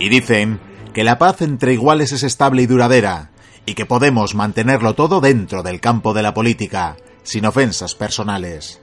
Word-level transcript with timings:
Y 0.00 0.08
dicen 0.08 0.58
que 0.94 1.04
la 1.04 1.18
paz 1.18 1.42
entre 1.42 1.74
iguales 1.74 2.10
es 2.10 2.24
estable 2.24 2.62
y 2.62 2.66
duradera, 2.66 3.30
y 3.66 3.74
que 3.74 3.86
podemos 3.86 4.34
mantenerlo 4.34 4.94
todo 4.94 5.20
dentro 5.20 5.62
del 5.62 5.80
campo 5.80 6.14
de 6.14 6.22
la 6.22 6.34
política, 6.34 6.96
sin 7.22 7.46
ofensas 7.46 7.94
personales. 7.94 8.80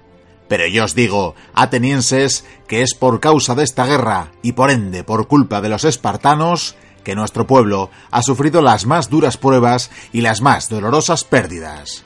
Pero 0.48 0.67
yo 0.67 0.85
os 0.85 0.95
digo, 0.95 1.35
atenienses, 1.53 2.45
que 2.67 2.84
es 2.84 2.93
por 2.93 3.20
causa 3.20 3.55
de 3.55 3.63
esta 3.63 3.85
guerra, 3.85 4.31
y 4.41 4.53
por 4.53 4.71
ende 4.71 5.03
por 5.03 5.27
culpa 5.27 5.59
de 5.59 5.70
los 5.70 5.84
espartanos, 5.84 6.76
que 7.03 7.16
nuestro 7.16 7.48
pueblo 7.48 7.90
ha 8.12 8.21
sufrido 8.21 8.62
las 8.62 8.85
más 8.85 9.09
duras 9.09 9.38
pruebas 9.38 9.90
y 10.13 10.21
las 10.21 10.41
más 10.41 10.70
dolorosas 10.70 11.23
pérdidas. 11.23 12.04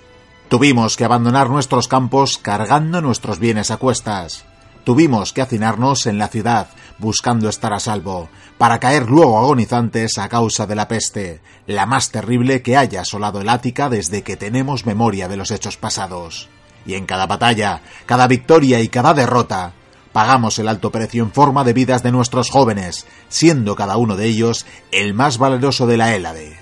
Tuvimos 0.48 0.96
que 0.96 1.06
abandonar 1.06 1.50
nuestros 1.50 1.88
campos 1.88 2.38
cargando 2.38 3.02
nuestros 3.02 3.40
bienes 3.40 3.72
a 3.72 3.78
cuestas. 3.78 4.46
Tuvimos 4.84 5.32
que 5.32 5.42
hacinarnos 5.42 6.08
en 6.08 6.18
la 6.18 6.28
ciudad, 6.28 6.68
buscando 6.98 7.50
estar 7.50 7.74
a 7.74 7.80
salvo, 7.80 8.30
para 8.58 8.80
caer 8.80 9.10
luego 9.10 9.38
agonizantes 9.38 10.18
a 10.18 10.28
causa 10.28 10.66
de 10.66 10.76
la 10.76 10.88
peste, 10.88 11.42
la 11.68 11.86
más 11.86 12.12
terrible 12.12 12.62
que 12.62 12.78
haya 12.78 13.02
asolado 13.02 13.42
el 13.42 13.50
Ática 13.50 13.90
desde 13.90 14.24
que 14.24 14.38
tenemos 14.38 14.86
memoria 14.86 15.28
de 15.28 15.38
los 15.38 15.52
hechos 15.52 15.78
pasados. 15.78 16.50
Y 16.86 16.96
en 16.96 17.06
cada 17.06 17.28
batalla, 17.28 17.82
cada 18.08 18.28
victoria 18.28 18.80
y 18.80 18.88
cada 18.88 19.14
derrota, 19.14 19.74
pagamos 20.14 20.58
el 20.60 20.68
alto 20.68 20.92
precio 20.92 21.24
en 21.24 21.32
forma 21.32 21.64
de 21.64 21.74
vidas 21.74 22.02
de 22.02 22.12
nuestros 22.12 22.50
jóvenes, 22.50 23.06
siendo 23.30 23.76
cada 23.76 23.98
uno 23.98 24.16
de 24.16 24.26
ellos 24.26 24.66
el 24.92 25.14
más 25.14 25.38
valeroso 25.38 25.86
de 25.86 25.98
la 25.98 26.16
Hélade. 26.16 26.58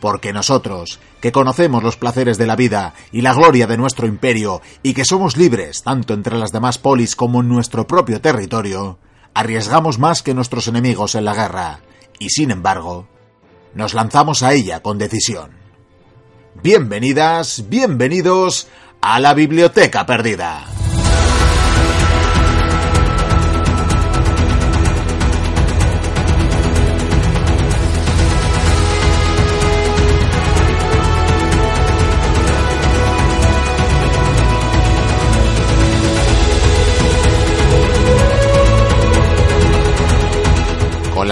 Porque 0.00 0.34
nosotros, 0.34 1.00
que 1.24 1.32
conocemos 1.32 1.82
los 1.82 1.96
placeres 1.96 2.36
de 2.36 2.46
la 2.46 2.54
vida 2.54 2.92
y 3.10 3.22
la 3.22 3.32
gloria 3.32 3.66
de 3.66 3.78
nuestro 3.78 4.06
imperio, 4.06 4.60
y 4.82 4.92
que 4.92 5.06
somos 5.06 5.38
libres 5.38 5.82
tanto 5.82 6.12
entre 6.12 6.36
las 6.36 6.52
demás 6.52 6.76
polis 6.76 7.16
como 7.16 7.40
en 7.40 7.48
nuestro 7.48 7.86
propio 7.86 8.20
territorio, 8.20 8.98
arriesgamos 9.32 9.98
más 9.98 10.22
que 10.22 10.34
nuestros 10.34 10.68
enemigos 10.68 11.14
en 11.14 11.24
la 11.24 11.32
guerra, 11.32 11.80
y 12.18 12.28
sin 12.28 12.50
embargo, 12.50 13.08
nos 13.72 13.94
lanzamos 13.94 14.42
a 14.42 14.52
ella 14.52 14.82
con 14.82 14.98
decisión. 14.98 15.52
Bienvenidas, 16.62 17.70
bienvenidos 17.70 18.68
a 19.00 19.18
la 19.18 19.32
Biblioteca 19.32 20.04
Perdida. 20.04 20.66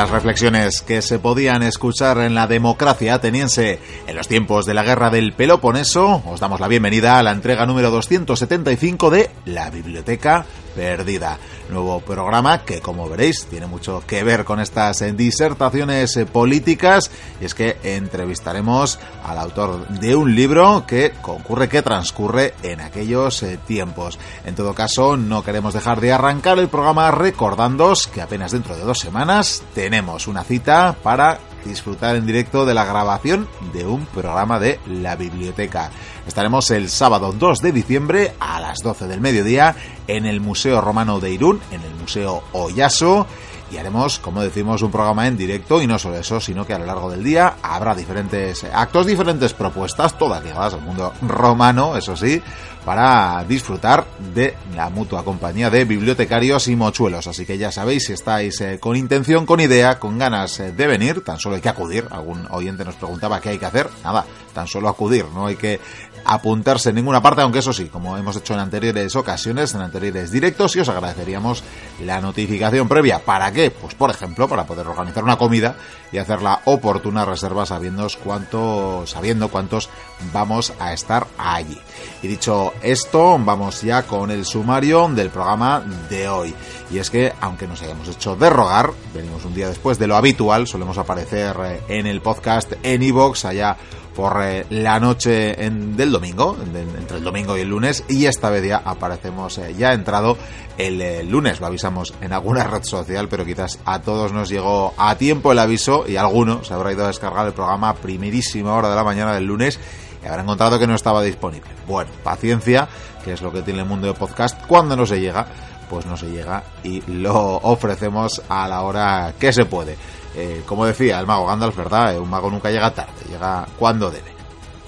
Las 0.03 0.11
reflexiones 0.11 0.83
que 0.83 1.01
se 1.01 1.21
podían 1.21 1.63
escuchar 1.63 2.19
en 2.19 2.35
la 2.35 2.49
democracia 2.49 3.15
ateniense 3.15 3.79
en 4.09 4.17
los 4.17 4.27
tiempos 4.27 4.67
de 4.67 4.75
la 4.75 4.83
guerra 4.83 5.11
del 5.11 5.33
Peloponeso, 5.33 6.25
os 6.27 6.41
damos 6.41 6.59
la 6.59 6.67
bienvenida 6.67 7.21
a 7.21 7.23
la 7.23 7.31
entrega 7.31 7.67
número 7.67 7.93
275 7.93 9.11
de 9.11 9.31
La 9.45 9.71
Biblioteca 9.71 10.45
Perdida. 10.75 11.39
Nuevo 11.71 12.01
programa 12.01 12.65
que, 12.65 12.81
como 12.81 13.09
veréis, 13.09 13.47
tiene 13.47 13.67
mucho 13.67 14.03
que 14.07 14.25
ver 14.25 14.45
con 14.45 14.61
estas 14.61 15.05
disertaciones 15.17 16.19
políticas 16.33 17.11
y 17.41 17.45
es 17.45 17.55
que 17.55 17.77
entrevistaremos 17.83 18.99
al 19.25 19.39
autor 19.39 19.89
de 19.89 20.15
un 20.15 20.35
libro 20.35 20.85
que 20.87 21.13
concurre, 21.21 21.69
que 21.69 21.83
transcurre 21.83 22.55
en 22.63 22.81
aquellos 22.81 23.43
eh, 23.43 23.59
tiempos. 23.67 24.19
En 24.45 24.55
todo 24.55 24.75
caso, 24.75 25.17
no 25.17 25.43
queremos 25.43 25.75
dejar 25.75 26.01
de 26.01 26.13
arrancar 26.13 26.59
el 26.59 26.69
programa 26.69 27.11
recordándoos 27.11 28.07
que 28.07 28.23
apenas 28.23 28.53
dentro 28.53 28.77
de 28.77 28.83
dos 28.83 28.99
semanas 28.99 29.63
tenemos 29.75 30.27
una 30.27 30.45
cita 30.45 30.97
para 31.03 31.39
disfrutar 31.65 32.17
en 32.17 32.27
directo 32.27 32.67
de 32.67 32.75
la 32.75 32.85
grabación 32.85 33.49
de 33.73 33.87
un 33.87 34.07
programa 34.07 34.59
de 34.59 34.81
la 34.87 35.17
biblioteca. 35.17 35.91
Estaremos 36.27 36.71
el 36.71 36.89
sábado 36.89 37.33
2 37.33 37.59
de 37.61 37.73
diciembre 37.73 38.33
a 38.39 38.61
las 38.61 38.79
12 38.79 39.09
del 39.09 39.21
mediodía 39.21 39.75
en 40.07 40.25
el 40.25 40.41
Museo 40.41 40.81
Romano 40.81 41.21
de 41.21 41.33
Irún, 41.33 41.61
en 41.71 41.83
el 41.83 41.95
Museo 41.95 42.43
Oyaso 42.53 43.27
y 43.73 43.79
haremos, 43.79 44.19
como 44.19 44.43
decimos, 44.43 44.83
un 44.83 44.91
programa 44.91 45.27
en 45.27 45.37
directo 45.37 45.81
y 45.81 45.87
no 45.87 45.99
solo 45.99 46.17
eso, 46.17 46.41
sino 46.41 46.67
que 46.67 46.75
a 46.75 46.79
lo 46.79 46.85
largo 46.85 47.11
del 47.11 47.25
día 47.25 47.55
habrá 47.63 47.95
diferentes 47.95 48.65
actos, 48.65 49.07
diferentes 49.07 49.55
propuestas, 49.55 50.19
todas 50.19 50.45
ligadas 50.45 50.75
al 50.75 50.83
mundo 50.83 51.13
romano, 51.23 51.97
eso 51.97 52.15
sí, 52.15 52.43
para 52.85 53.43
disfrutar 53.49 54.05
de 54.35 54.57
la 54.77 54.91
mutua 54.91 55.25
compañía 55.25 55.71
de 55.71 55.87
bibliotecarios 55.87 56.69
y 56.69 56.77
mochuelos. 56.77 57.27
Así 57.27 57.47
que 57.47 57.57
ya 57.57 57.73
sabéis, 57.73 58.05
si 58.05 58.13
estáis 58.13 58.61
eh, 58.61 58.79
con 58.79 58.95
intención, 58.95 59.47
con 59.47 59.61
idea, 59.61 59.99
con 59.99 60.19
ganas 60.19 60.61
eh, 60.61 60.73
de 60.73 60.87
venir, 60.87 61.25
tan 61.25 61.39
solo 61.39 61.55
hay 61.55 61.63
que 61.63 61.71
acudir. 61.71 62.07
Algún 62.11 62.47
oyente 62.51 62.85
nos 62.85 62.97
preguntaba 62.97 63.41
qué 63.41 63.51
hay 63.51 63.59
que 63.59 63.67
hacer. 63.67 63.89
Nada, 64.05 64.27
tan 64.53 64.67
solo 64.67 64.89
acudir, 64.89 65.25
no 65.33 65.47
hay 65.47 65.57
que 65.57 65.81
apuntarse 66.25 66.91
en 66.91 66.97
ninguna 66.97 67.23
parte, 67.23 67.43
aunque 67.43 67.61
eso 67.61 67.73
sí, 67.73 67.87
como 67.87 68.17
hemos 68.17 68.37
hecho 68.37 68.55
en 68.55 68.61
anteriores 68.61 69.15
ocasiones, 69.17 69.75
en 69.75 69.81
anteriores 69.81 70.31
directos, 70.31 70.77
y 70.77 70.81
os 70.81 70.89
agradeceríamos 70.89 71.63
la 72.01 72.21
notificación 72.21 72.89
previa. 72.89 73.19
¿Para 73.21 73.53
qué? 73.53 73.71
Pues 73.71 73.95
por 73.95 74.11
ejemplo, 74.11 74.49
para 74.49 74.65
poder 74.67 74.87
organizar 74.87 75.25
una 75.25 75.37
comida 75.37 75.77
y 76.13 76.19
hacer 76.19 76.43
la 76.43 76.61
oportuna 76.67 77.25
reserva 77.25 77.67
sabiendo 77.67 78.07
cuántos, 78.23 79.11
sabiendo 79.11 79.49
cuántos 79.49 79.89
vamos 80.33 80.73
a 80.79 80.93
estar 80.93 81.27
allí. 81.39 81.79
Y 82.23 82.29
dicho 82.29 82.73
esto, 82.83 83.39
vamos 83.39 83.83
ya 83.83 84.03
con 84.03 84.31
el 84.31 84.45
sumario 84.45 85.09
del 85.09 85.31
programa 85.31 85.83
de 86.09 86.29
hoy. 86.29 86.55
Y 86.91 86.99
es 86.99 87.11
que, 87.11 87.33
aunque 87.41 87.67
nos 87.67 87.83
hayamos 87.83 88.09
hecho 88.09 88.37
derrogar, 88.37 88.91
venimos 89.15 89.45
un 89.45 89.55
día 89.55 89.69
después 89.69 89.99
de 89.99 90.07
lo 90.07 90.17
habitual, 90.17 90.67
solemos 90.67 90.99
aparecer 90.99 91.57
eh, 91.65 91.81
en 91.89 92.07
el 92.07 92.21
podcast 92.21 92.73
en 92.83 93.03
iVoox 93.03 93.45
allá 93.47 93.77
por 94.15 94.43
eh, 94.43 94.67
la 94.71 95.01
noche 95.01 95.55
del 95.57 96.13
domingo, 96.13 96.57
entre 96.63 97.19
el 97.19 97.25
domingo 97.25 97.57
y 97.57 97.61
el 97.61 97.69
lunes, 97.69 98.05
y 98.09 98.27
esta 98.27 98.51
vez 98.51 98.65
ya 98.65 98.83
aparecemos 98.85 99.59
eh, 99.59 99.75
ya 99.77 99.93
entrado 99.93 100.37
el 100.79 101.01
eh, 101.01 101.23
lunes, 101.23 101.61
lo 101.61 101.67
avisamos 101.67 102.15
en 102.21 102.33
alguna 102.33 102.65
red 102.65 102.83
social, 102.85 103.29
pero 103.29 103.45
quizás 103.45 103.79
a 103.85 104.01
todos 104.01 104.33
nos 104.33 104.49
llegó 104.49 104.95
a 104.97 105.15
tiempo 105.17 105.53
el 105.53 105.59
aviso 105.59 106.05
y 106.07 106.17
alguno 106.17 106.65
se 106.65 106.75
habrá 106.75 106.93
ido 106.93 107.05
a 107.05 107.09
descargar 107.09 107.47
el 107.47 107.53
programa 107.53 107.91
a 107.91 107.95
primerísima 107.95 108.75
hora 108.75 108.89
de 108.91 108.97
la 108.97 109.05
mañana 109.05 109.35
del 109.35 109.45
lunes 109.45 109.79
y 110.23 110.27
habrá 110.27 110.43
encontrado 110.43 110.79
que 110.79 110.87
no 110.87 110.95
estaba 110.95 111.23
disponible. 111.23 111.71
Bueno, 111.87 112.11
paciencia, 112.23 112.89
que 113.25 113.33
es 113.33 113.43
lo 113.43 113.53
que 113.53 113.63
tiene 113.63 113.81
el 113.81 113.87
mundo 113.87 114.07
de 114.07 114.15
podcast, 114.15 114.61
cuando 114.67 114.97
no 114.97 115.07
se 115.07 115.21
llega, 115.21 115.47
pues 115.91 116.07
no 116.07 116.17
se 116.17 116.31
llega 116.31 116.63
y 116.83 117.03
lo 117.07 117.57
ofrecemos 117.63 118.43
a 118.49 118.69
la 118.69 118.83
hora 118.83 119.35
que 119.39 119.53
se 119.53 119.65
puede. 119.65 119.97
Eh, 120.35 120.63
como 120.67 120.87
decía 120.87 121.21
el 121.21 121.27
mago 121.27 121.47
Gandalf, 121.47 121.77
¿verdad? 121.77 122.15
Eh, 122.15 122.19
un 122.19 122.31
mago 122.31 122.51
nunca 122.51 122.71
llega 122.71 122.95
tarde, 122.95 123.13
llega 123.29 123.67
cuando 123.79 124.11
debe. 124.11 124.33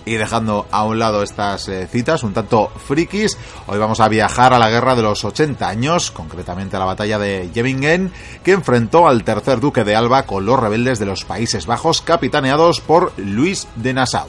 Y 0.07 0.15
dejando 0.15 0.67
a 0.71 0.85
un 0.85 0.99
lado 0.99 1.23
estas 1.23 1.67
eh, 1.69 1.87
citas 1.87 2.23
un 2.25 2.35
tanto 2.35 2.69
frikis, 2.69 3.39
hoy 3.67 3.79
vamos 3.79 4.01
a 4.01 4.09
viajar 4.09 4.53
a 4.53 4.59
la 4.59 4.69
guerra 4.69 4.95
de 4.95 5.03
los 5.03 5.25
80 5.25 5.67
años, 5.67 6.11
concretamente 6.11 6.77
a 6.77 6.79
la 6.79 6.85
batalla 6.85 7.19
de 7.19 7.51
Jevingen, 7.55 8.13
que 8.43 8.53
enfrentó 8.53 9.09
al 9.09 9.25
tercer 9.25 9.61
duque 9.61 9.83
de 9.83 9.97
Alba 9.97 10.25
con 10.25 10.45
los 10.45 10.61
rebeldes 10.61 10.99
de 10.99 11.07
los 11.07 11.25
Países 11.25 11.65
Bajos, 11.65 12.03
capitaneados 12.03 12.81
por 12.81 13.13
Luis 13.17 13.67
de 13.77 13.95
Nassau. 13.95 14.29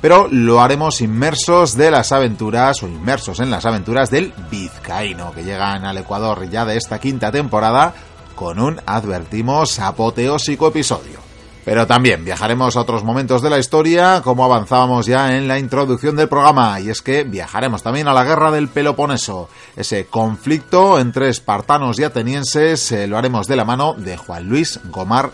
Pero 0.00 0.28
lo 0.30 0.60
haremos 0.60 1.00
inmersos 1.00 1.76
de 1.76 1.90
las 1.90 2.12
aventuras, 2.12 2.82
o 2.84 2.86
inmersos 2.86 3.40
en 3.40 3.50
las 3.50 3.66
aventuras 3.66 4.10
del 4.10 4.32
vizcaíno, 4.50 5.32
que 5.32 5.42
llegan 5.42 5.84
al 5.84 5.98
Ecuador 5.98 6.48
ya 6.48 6.64
de 6.64 6.76
esta 6.76 7.00
quinta 7.00 7.32
temporada, 7.32 7.94
con 8.36 8.60
un, 8.60 8.80
advertimos, 8.86 9.80
apoteósico 9.80 10.68
episodio. 10.68 11.18
Pero 11.64 11.84
también 11.88 12.24
viajaremos 12.24 12.76
a 12.76 12.82
otros 12.82 13.02
momentos 13.02 13.42
de 13.42 13.50
la 13.50 13.58
historia, 13.58 14.20
como 14.22 14.44
avanzábamos 14.44 15.06
ya 15.06 15.36
en 15.36 15.48
la 15.48 15.58
introducción 15.58 16.14
del 16.14 16.28
programa, 16.28 16.78
y 16.78 16.90
es 16.90 17.02
que 17.02 17.24
viajaremos 17.24 17.82
también 17.82 18.06
a 18.06 18.12
la 18.12 18.22
guerra 18.22 18.52
del 18.52 18.68
Peloponeso, 18.68 19.48
ese 19.74 20.06
conflicto 20.06 21.00
entre 21.00 21.28
espartanos 21.28 21.98
y 21.98 22.04
atenienses, 22.04 22.92
eh, 22.92 23.08
lo 23.08 23.18
haremos 23.18 23.48
de 23.48 23.56
la 23.56 23.64
mano 23.64 23.94
de 23.94 24.16
Juan 24.16 24.48
Luis 24.48 24.78
Gomar 24.84 25.32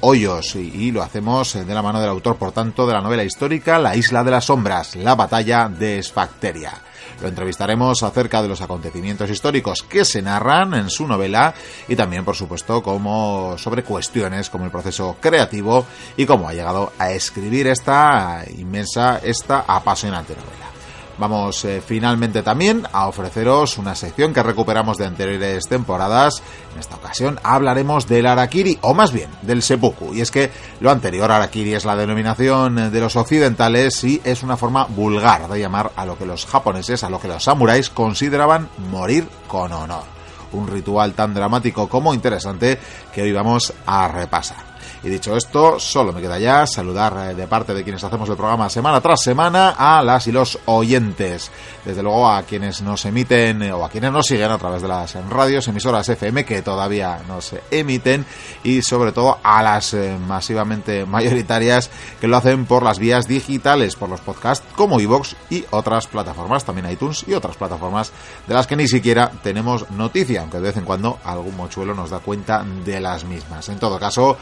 Hoyos 0.00 0.56
y, 0.56 0.90
lo 0.90 1.02
hacemos 1.02 1.54
de 1.54 1.74
la 1.74 1.82
mano 1.82 2.00
del 2.00 2.10
autor, 2.10 2.36
por 2.36 2.50
tanto, 2.50 2.86
de 2.86 2.94
la 2.94 3.00
novela 3.00 3.22
histórica 3.22 3.78
La 3.78 3.94
Isla 3.94 4.24
de 4.24 4.30
las 4.32 4.46
Sombras, 4.46 4.96
la 4.96 5.14
batalla 5.14 5.68
de 5.68 5.98
Esfacteria. 5.98 6.72
Lo 7.20 7.28
entrevistaremos 7.28 8.02
acerca 8.02 8.42
de 8.42 8.48
los 8.48 8.60
acontecimientos 8.60 9.30
históricos 9.30 9.82
que 9.82 10.04
se 10.04 10.22
narran 10.22 10.74
en 10.74 10.90
su 10.90 11.06
novela 11.06 11.54
y 11.88 11.96
también, 11.96 12.24
por 12.24 12.36
supuesto, 12.36 12.82
como 12.82 13.56
sobre 13.58 13.82
cuestiones 13.82 14.50
como 14.50 14.64
el 14.64 14.70
proceso 14.70 15.16
creativo 15.20 15.86
y 16.16 16.26
cómo 16.26 16.48
ha 16.48 16.54
llegado 16.54 16.92
a 16.98 17.10
escribir 17.12 17.66
esta 17.66 18.44
inmensa, 18.56 19.20
esta 19.22 19.64
apasionante 19.66 20.34
novela. 20.34 20.77
Vamos 21.18 21.64
eh, 21.64 21.82
finalmente 21.84 22.42
también 22.42 22.86
a 22.92 23.08
ofreceros 23.08 23.76
una 23.76 23.96
sección 23.96 24.32
que 24.32 24.42
recuperamos 24.42 24.98
de 24.98 25.06
anteriores 25.06 25.66
temporadas. 25.66 26.42
En 26.74 26.80
esta 26.80 26.94
ocasión 26.96 27.40
hablaremos 27.42 28.06
del 28.06 28.26
Arakiri, 28.26 28.78
o 28.82 28.94
más 28.94 29.12
bien 29.12 29.28
del 29.42 29.62
Seppuku. 29.62 30.14
Y 30.14 30.20
es 30.20 30.30
que 30.30 30.50
lo 30.80 30.90
anterior, 30.90 31.30
Arakiri, 31.30 31.74
es 31.74 31.84
la 31.84 31.96
denominación 31.96 32.92
de 32.92 33.00
los 33.00 33.16
occidentales 33.16 34.04
y 34.04 34.20
es 34.22 34.44
una 34.44 34.56
forma 34.56 34.84
vulgar 34.84 35.48
de 35.48 35.58
llamar 35.58 35.90
a 35.96 36.06
lo 36.06 36.16
que 36.16 36.26
los 36.26 36.46
japoneses, 36.46 37.02
a 37.02 37.10
lo 37.10 37.20
que 37.20 37.28
los 37.28 37.42
samuráis 37.42 37.90
consideraban 37.90 38.68
morir 38.90 39.28
con 39.48 39.72
honor. 39.72 40.04
Un 40.52 40.68
ritual 40.68 41.14
tan 41.14 41.34
dramático 41.34 41.88
como 41.88 42.14
interesante 42.14 42.78
que 43.12 43.22
hoy 43.22 43.32
vamos 43.32 43.72
a 43.86 44.08
repasar. 44.08 44.67
Y 45.02 45.08
dicho 45.08 45.36
esto, 45.36 45.78
solo 45.78 46.12
me 46.12 46.20
queda 46.20 46.38
ya 46.38 46.66
saludar 46.66 47.30
eh, 47.30 47.34
de 47.34 47.46
parte 47.46 47.72
de 47.72 47.84
quienes 47.84 48.02
hacemos 48.02 48.28
el 48.28 48.36
programa 48.36 48.68
semana 48.68 49.00
tras 49.00 49.22
semana 49.22 49.70
a 49.78 50.02
las 50.02 50.26
y 50.26 50.32
los 50.32 50.58
oyentes. 50.64 51.50
Desde 51.84 52.02
luego 52.02 52.28
a 52.28 52.42
quienes 52.42 52.82
nos 52.82 53.04
emiten 53.04 53.62
eh, 53.62 53.72
o 53.72 53.84
a 53.84 53.90
quienes 53.90 54.10
nos 54.10 54.26
siguen 54.26 54.50
a 54.50 54.58
través 54.58 54.82
de 54.82 54.88
las 54.88 55.14
radios, 55.28 55.68
emisoras 55.68 56.08
FM 56.08 56.44
que 56.44 56.62
todavía 56.62 57.20
no 57.28 57.40
se 57.40 57.62
emiten 57.70 58.26
y 58.64 58.82
sobre 58.82 59.12
todo 59.12 59.38
a 59.42 59.62
las 59.62 59.94
eh, 59.94 60.18
masivamente 60.26 61.06
mayoritarias 61.06 61.90
que 62.20 62.26
lo 62.26 62.36
hacen 62.36 62.66
por 62.66 62.82
las 62.82 62.98
vías 62.98 63.28
digitales, 63.28 63.94
por 63.94 64.08
los 64.08 64.20
podcasts 64.20 64.66
como 64.74 65.00
iVoox 65.00 65.34
y 65.50 65.64
otras 65.70 66.08
plataformas, 66.08 66.64
también 66.64 66.90
iTunes 66.90 67.24
y 67.28 67.34
otras 67.34 67.56
plataformas 67.56 68.12
de 68.46 68.54
las 68.54 68.66
que 68.66 68.76
ni 68.76 68.88
siquiera 68.88 69.30
tenemos 69.42 69.88
noticia, 69.90 70.40
aunque 70.40 70.58
de 70.58 70.64
vez 70.64 70.76
en 70.76 70.84
cuando 70.84 71.18
algún 71.24 71.56
mochuelo 71.56 71.94
nos 71.94 72.10
da 72.10 72.18
cuenta 72.18 72.64
de 72.84 73.00
las 73.00 73.24
mismas. 73.24 73.68
En 73.68 73.78
todo 73.78 73.98
caso, 73.98 74.36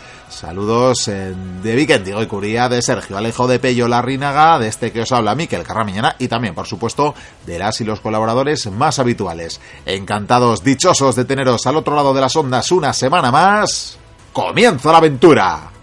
Saludos 0.46 1.06
de 1.06 1.74
Vikendi 1.74 2.12
y 2.12 2.26
Curía, 2.26 2.68
de 2.68 2.80
Sergio 2.80 3.18
Alejo 3.18 3.48
de 3.48 3.58
Pello 3.58 3.88
Larrínaga, 3.88 4.60
de 4.60 4.68
este 4.68 4.92
que 4.92 5.00
os 5.00 5.10
habla 5.10 5.34
Miquel 5.34 5.64
Carramiñana 5.64 6.14
y 6.20 6.28
también, 6.28 6.54
por 6.54 6.68
supuesto, 6.68 7.16
de 7.44 7.58
las 7.58 7.80
y 7.80 7.84
los 7.84 7.98
colaboradores 7.98 8.70
más 8.70 9.00
habituales. 9.00 9.60
Encantados, 9.86 10.62
dichosos 10.62 11.16
de 11.16 11.24
teneros 11.24 11.66
al 11.66 11.74
otro 11.74 11.96
lado 11.96 12.14
de 12.14 12.20
las 12.20 12.36
ondas 12.36 12.70
una 12.70 12.92
semana 12.92 13.32
más. 13.32 13.98
¡Comienza 14.32 14.92
la 14.92 14.98
aventura! 14.98 15.75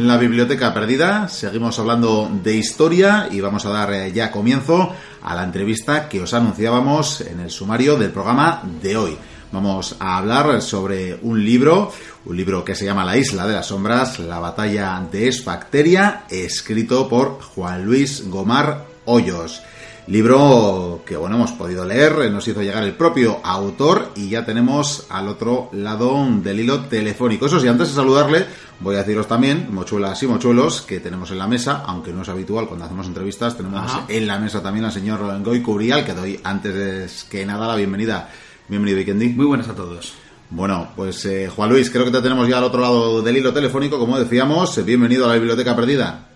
En 0.00 0.08
la 0.08 0.16
biblioteca 0.16 0.72
perdida, 0.72 1.28
seguimos 1.28 1.78
hablando 1.78 2.30
de 2.42 2.56
historia 2.56 3.28
y 3.30 3.42
vamos 3.42 3.66
a 3.66 3.70
dar 3.70 3.92
eh, 3.92 4.10
ya 4.12 4.30
comienzo 4.30 4.94
a 5.22 5.34
la 5.34 5.44
entrevista 5.44 6.08
que 6.08 6.22
os 6.22 6.32
anunciábamos 6.32 7.20
en 7.20 7.40
el 7.40 7.50
sumario 7.50 7.98
del 7.98 8.10
programa 8.10 8.62
de 8.80 8.96
hoy. 8.96 9.18
Vamos 9.52 9.96
a 10.00 10.16
hablar 10.16 10.62
sobre 10.62 11.18
un 11.20 11.44
libro, 11.44 11.92
un 12.24 12.34
libro 12.34 12.64
que 12.64 12.74
se 12.74 12.86
llama 12.86 13.04
La 13.04 13.18
Isla 13.18 13.46
de 13.46 13.52
las 13.52 13.66
Sombras, 13.66 14.18
la 14.20 14.38
batalla 14.38 15.06
de 15.12 15.28
Esfacteria, 15.28 16.24
escrito 16.30 17.06
por 17.06 17.42
Juan 17.42 17.84
Luis 17.84 18.26
Gomar 18.26 18.86
Hoyos. 19.04 19.60
Libro 20.10 21.02
que 21.06 21.16
bueno 21.16 21.36
hemos 21.36 21.52
podido 21.52 21.84
leer, 21.84 22.32
nos 22.32 22.48
hizo 22.48 22.62
llegar 22.62 22.82
el 22.82 22.94
propio 22.94 23.38
autor 23.44 24.08
y 24.16 24.28
ya 24.28 24.44
tenemos 24.44 25.06
al 25.08 25.28
otro 25.28 25.68
lado 25.70 26.26
del 26.42 26.58
hilo 26.58 26.80
telefónico. 26.86 27.46
Eso 27.46 27.60
sí, 27.60 27.68
antes 27.68 27.90
de 27.90 27.94
saludarle, 27.94 28.44
voy 28.80 28.96
a 28.96 29.04
deciros 29.04 29.28
también, 29.28 29.68
mochuelas 29.70 30.20
y 30.24 30.26
mochuelos, 30.26 30.82
que 30.82 30.98
tenemos 30.98 31.30
en 31.30 31.38
la 31.38 31.46
mesa, 31.46 31.84
aunque 31.86 32.12
no 32.12 32.22
es 32.22 32.28
habitual 32.28 32.66
cuando 32.66 32.86
hacemos 32.86 33.06
entrevistas, 33.06 33.56
tenemos 33.56 33.88
en 34.08 34.26
la 34.26 34.40
mesa 34.40 34.60
también 34.60 34.84
al 34.84 34.90
señor 34.90 35.20
Goy 35.44 35.62
Cubrial, 35.62 36.04
que 36.04 36.12
doy 36.12 36.40
antes 36.42 37.28
que 37.30 37.46
nada 37.46 37.68
la 37.68 37.76
bienvenida. 37.76 38.30
Bienvenido, 38.66 38.98
Vikendi. 38.98 39.28
Muy 39.28 39.46
buenas 39.46 39.68
a 39.68 39.76
todos. 39.76 40.14
Bueno, 40.50 40.88
pues 40.96 41.24
eh, 41.26 41.48
Juan 41.54 41.70
Luis, 41.70 41.88
creo 41.88 42.04
que 42.04 42.10
te 42.10 42.20
tenemos 42.20 42.48
ya 42.48 42.58
al 42.58 42.64
otro 42.64 42.80
lado 42.80 43.22
del 43.22 43.36
hilo 43.36 43.52
telefónico, 43.52 43.96
como 43.96 44.18
decíamos. 44.18 44.84
Bienvenido 44.84 45.26
a 45.26 45.28
la 45.28 45.34
Biblioteca 45.34 45.76
Perdida. 45.76 46.26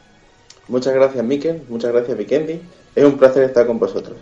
Muchas 0.69 0.95
gracias, 0.95 1.25
Miquel. 1.25 1.65
Muchas 1.69 1.93
gracias, 1.93 2.17
Vikendi. 2.17 2.61
Es 2.95 3.05
un 3.05 3.19
placer 3.19 3.45
estar 3.45 3.67
con 3.67 3.79
vosotros. 3.79 4.17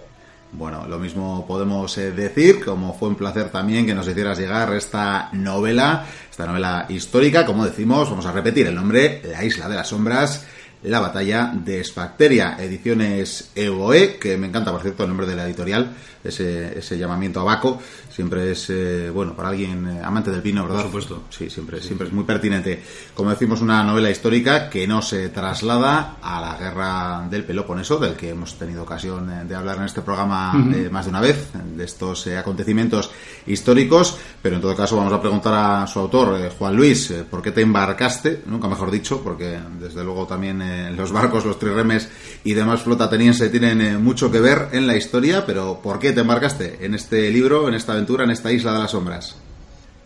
Bueno, 0.53 0.87
lo 0.87 0.99
mismo 0.99 1.47
podemos 1.47 1.97
eh, 1.97 2.13
decir, 2.13 2.63
como 2.63 2.93
fue 2.93 3.09
un 3.09 3.15
placer 3.15 3.49
también 3.49 3.87
que 3.87 3.95
nos 3.95 4.07
hicieras 4.07 4.39
llegar 4.39 4.73
esta 4.75 5.31
novela, 5.33 6.05
esta 6.31 6.47
novela 6.47 6.85
histórica, 6.91 7.47
como 7.47 7.65
decimos, 7.65 8.11
vamos 8.11 8.27
a 8.27 8.33
repetir 8.33 8.67
el 8.67 8.75
nombre, 8.75 9.23
La 9.31 9.43
Isla 9.45 9.67
de 9.69 9.77
las 9.77 9.89
Sombras, 9.89 10.45
la 10.83 11.01
batalla 11.01 11.53
de 11.55 11.81
Esfacteria, 11.81 12.57
ediciones 12.59 13.51
EOE, 13.55 14.19
que 14.19 14.37
me 14.37 14.49
encanta, 14.49 14.73
por 14.73 14.83
cierto, 14.83 15.05
el 15.05 15.09
nombre 15.09 15.27
de 15.27 15.37
la 15.37 15.47
editorial, 15.47 15.91
ese, 16.23 16.79
ese 16.79 16.99
llamamiento 16.99 17.41
a 17.41 17.45
Baco, 17.45 17.81
siempre 18.15 18.53
es, 18.53 18.69
eh, 18.69 19.11
bueno, 19.11 19.35
para 19.35 19.49
alguien 19.49 19.89
eh, 19.89 20.01
amante 20.05 20.31
del 20.31 20.43
vino, 20.43 20.63
¿verdad? 20.63 20.83
Por 20.83 20.87
supuesto. 20.87 21.23
Sí, 21.31 21.49
siempre, 21.49 21.81
siempre 21.81 22.09
es 22.09 22.13
muy 22.13 22.25
pertinente. 22.25 22.83
Como 23.15 23.31
decimos, 23.31 23.61
una 23.63 23.83
novela 23.83 24.11
histórica 24.11 24.69
que 24.69 24.87
no 24.87 25.01
se 25.01 25.31
traslada 25.31 26.17
a 26.21 26.41
la 26.41 26.57
guerra 26.57 27.27
del 27.31 27.45
Peloponeso, 27.45 27.99
del 27.99 28.15
que 28.15 28.31
hemos 28.31 28.59
tenido 28.59 28.83
ocasión 28.83 29.31
eh, 29.31 29.45
de 29.45 29.55
hablar 29.55 29.79
en 29.79 29.85
este 29.85 30.03
programa 30.03 30.53
más 30.53 31.05
de 31.07 31.11
una 31.11 31.21
vez, 31.21 31.49
de 31.75 31.85
estos 31.85 32.27
acontecimientos 32.27 33.11
históricos, 33.47 34.19
pero 34.41 34.57
en 34.57 34.63
todo 34.63 34.77
caso 34.77 34.97
vamos 34.97 35.13
a 35.13 35.21
preguntar 35.21 35.55
a 35.55 35.87
su 35.87 35.99
autor, 35.99 36.51
Juan 36.59 36.77
Luis, 36.77 37.13
¿por 37.31 37.43
qué 37.43 37.53
te 37.53 37.63
embarcaste? 37.63 38.43
Nunca 38.47 38.69
mejor 38.69 38.91
dicho, 38.91 39.23
porque 39.23 39.59
desde 39.81 40.05
luego 40.05 40.27
también 40.27 40.97
los 40.97 41.13
barcos, 41.13 41.45
los 41.45 41.59
triremes 41.59 42.09
y 42.45 42.55
demás 42.55 42.83
flota 42.83 43.05
ateniense 43.05 43.49
tienen 43.49 44.03
mucho 44.03 44.31
que 44.31 44.41
ver 44.41 44.69
en 44.73 44.87
la 44.87 44.97
historia, 44.97 45.45
pero 45.47 45.81
¿por 45.83 45.99
qué 45.99 46.13
te 46.13 46.21
embarcaste 46.21 46.85
en 46.85 46.95
este 46.95 47.31
libro, 47.31 47.69
en 47.69 47.75
esta 47.75 47.93
aventura, 47.93 48.02
en 48.09 48.31
esta 48.31 48.53
isla 48.53 48.73
de 48.73 48.79
las 48.81 48.91
sombras? 48.91 49.37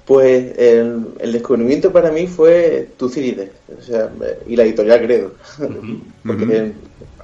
Pues 0.07 0.57
el, 0.57 1.33
descubrimiento 1.33 1.93
para 1.93 2.13
mí 2.13 2.29
fue 2.29 2.91
Tucídides, 2.97 3.51
o 3.77 3.83
sea, 3.83 4.09
y 4.47 4.55
la 4.55 4.63
editorial 4.63 5.01
Credo. 5.01 5.33
Porque 6.25 6.73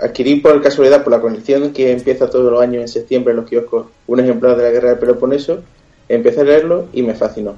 adquirí 0.01 0.37
por 0.41 0.61
casualidad, 0.61 1.05
por 1.05 1.13
la 1.13 1.21
conexión 1.21 1.73
que 1.73 1.93
empieza 1.93 2.29
todos 2.29 2.51
los 2.51 2.61
años 2.61 2.83
en 2.83 2.89
septiembre 2.89 3.31
en 3.31 3.37
los 3.37 3.49
kioscos, 3.49 3.87
un 4.09 4.19
ejemplar 4.19 4.57
de 4.57 4.65
la 4.65 4.71
Guerra 4.71 4.89
del 4.91 4.99
Peloponeso, 4.99 5.61
empecé 6.09 6.41
a 6.41 6.45
leerlo 6.45 6.89
y 6.93 7.03
me 7.03 7.15
fascinó. 7.15 7.55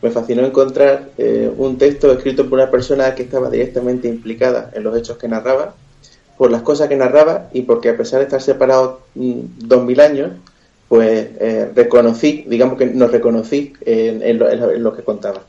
Me 0.00 0.10
fascinó 0.10 0.46
encontrar 0.46 1.10
eh, 1.18 1.50
un 1.56 1.76
texto 1.76 2.10
escrito 2.12 2.48
por 2.48 2.58
una 2.58 2.70
persona 2.70 3.14
que 3.14 3.22
estaba 3.22 3.50
directamente 3.50 4.08
implicada 4.08 4.70
en 4.74 4.82
los 4.82 4.96
hechos 4.96 5.18
que 5.18 5.28
narraba, 5.28 5.74
por 6.38 6.50
las 6.50 6.62
cosas 6.62 6.88
que 6.88 6.96
narraba 6.96 7.48
y 7.52 7.62
porque 7.62 7.90
a 7.90 7.96
pesar 7.96 8.20
de 8.20 8.24
estar 8.24 8.42
separado 8.42 9.02
mm, 9.14 9.40
dos 9.58 9.84
mil 9.84 10.00
años, 10.00 10.32
pues 10.88 11.28
eh, 11.40 11.70
reconocí, 11.74 12.44
digamos 12.46 12.78
que 12.78 12.86
nos 12.86 13.10
reconocí 13.10 13.72
en, 13.84 14.38
lo, 14.38 14.94
que 14.94 15.02
contaba. 15.02 15.42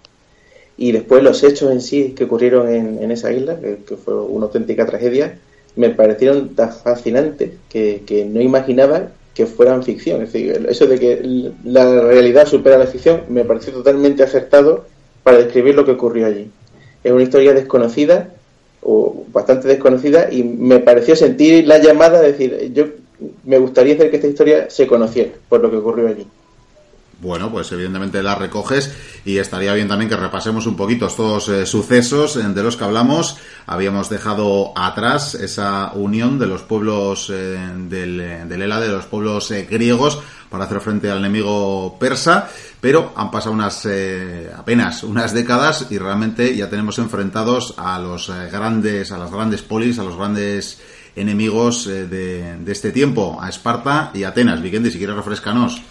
Y 0.77 0.91
después 0.91 1.23
los 1.23 1.43
hechos 1.43 1.71
en 1.71 1.81
sí 1.81 2.13
que 2.15 2.25
ocurrieron 2.25 2.67
en, 2.69 3.11
esa 3.11 3.31
isla, 3.31 3.57
que, 3.59 3.95
fue 3.95 4.13
una 4.15 4.45
auténtica 4.45 4.85
tragedia, 4.85 5.37
me 5.75 5.89
parecieron 5.89 6.55
tan 6.55 6.71
fascinantes 6.71 7.51
que, 7.69 8.27
no 8.29 8.41
imaginaba 8.41 9.09
que 9.33 9.45
fueran 9.45 9.83
ficción. 9.83 10.21
Es 10.21 10.31
decir, 10.31 10.65
eso 10.69 10.87
de 10.87 10.99
que 10.99 11.51
la 11.63 12.01
realidad 12.01 12.47
supera 12.47 12.77
la 12.77 12.87
ficción 12.87 13.21
me 13.29 13.43
pareció 13.43 13.73
totalmente 13.73 14.23
acertado 14.23 14.85
para 15.23 15.37
describir 15.37 15.75
lo 15.75 15.85
que 15.85 15.91
ocurrió 15.91 16.27
allí. 16.27 16.49
Es 17.03 17.11
una 17.11 17.23
historia 17.23 17.53
desconocida 17.53 18.29
o 18.81 19.25
bastante 19.31 19.67
desconocida 19.67 20.31
y 20.31 20.43
me 20.43 20.79
pareció 20.79 21.15
sentir 21.15 21.67
la 21.67 21.79
llamada 21.79 22.21
de 22.21 22.31
decir, 22.31 22.71
yo 22.73 22.85
me 23.43 23.57
gustaría 23.57 23.95
hacer 23.95 24.09
que 24.09 24.17
esta 24.17 24.27
historia 24.27 24.69
se 24.69 24.87
conociera 24.87 25.31
por 25.49 25.61
lo 25.61 25.69
que 25.69 25.77
ocurrió 25.77 26.07
allí. 26.07 26.25
Bueno, 27.21 27.49
pues 27.49 27.71
evidentemente 27.71 28.21
las 28.21 28.37
recoges 28.37 28.93
y 29.23 29.37
estaría 29.37 29.73
bien 29.73 29.87
también 29.87 30.09
que 30.09 30.17
repasemos 30.17 30.67
un 30.67 30.75
poquito 30.75 31.07
estos 31.07 31.47
eh, 31.47 31.65
sucesos 31.65 32.35
de 32.35 32.63
los 32.63 32.75
que 32.75 32.83
hablamos. 32.83 33.37
Habíamos 33.65 34.09
dejado 34.09 34.73
atrás 34.77 35.33
esa 35.33 35.93
unión 35.93 36.37
de 36.39 36.47
los 36.47 36.63
pueblos 36.63 37.29
del, 37.29 37.89
del 38.49 38.61
ELA, 38.61 38.81
de 38.81 38.89
los 38.89 39.05
pueblos 39.05 39.51
griegos, 39.69 40.21
para 40.49 40.65
hacer 40.65 40.81
frente 40.81 41.09
al 41.09 41.19
enemigo 41.19 41.97
persa, 41.99 42.49
pero 42.79 43.13
han 43.15 43.31
pasado 43.31 43.53
unas 43.53 43.85
eh, 43.85 44.49
apenas 44.55 45.03
unas 45.03 45.33
décadas 45.33 45.87
y 45.89 45.97
realmente 45.97 46.55
ya 46.55 46.69
tenemos 46.69 46.99
enfrentados 46.99 47.73
a 47.77 47.99
los 47.99 48.29
eh, 48.29 48.49
grandes, 48.51 49.11
a 49.11 49.17
las 49.17 49.31
grandes 49.31 49.61
polis, 49.61 49.99
a 49.99 50.03
los 50.03 50.15
grandes 50.15 50.79
enemigos 51.15 51.87
eh, 51.87 52.07
de, 52.07 52.71
este 52.71 52.91
tiempo, 52.91 53.37
a 53.41 53.49
Esparta 53.49 54.11
y 54.13 54.23
Atenas. 54.23 54.61
Vikendi, 54.61 54.91
si 54.91 54.97
quieres 54.97 55.15
refrescanos. 55.15 55.81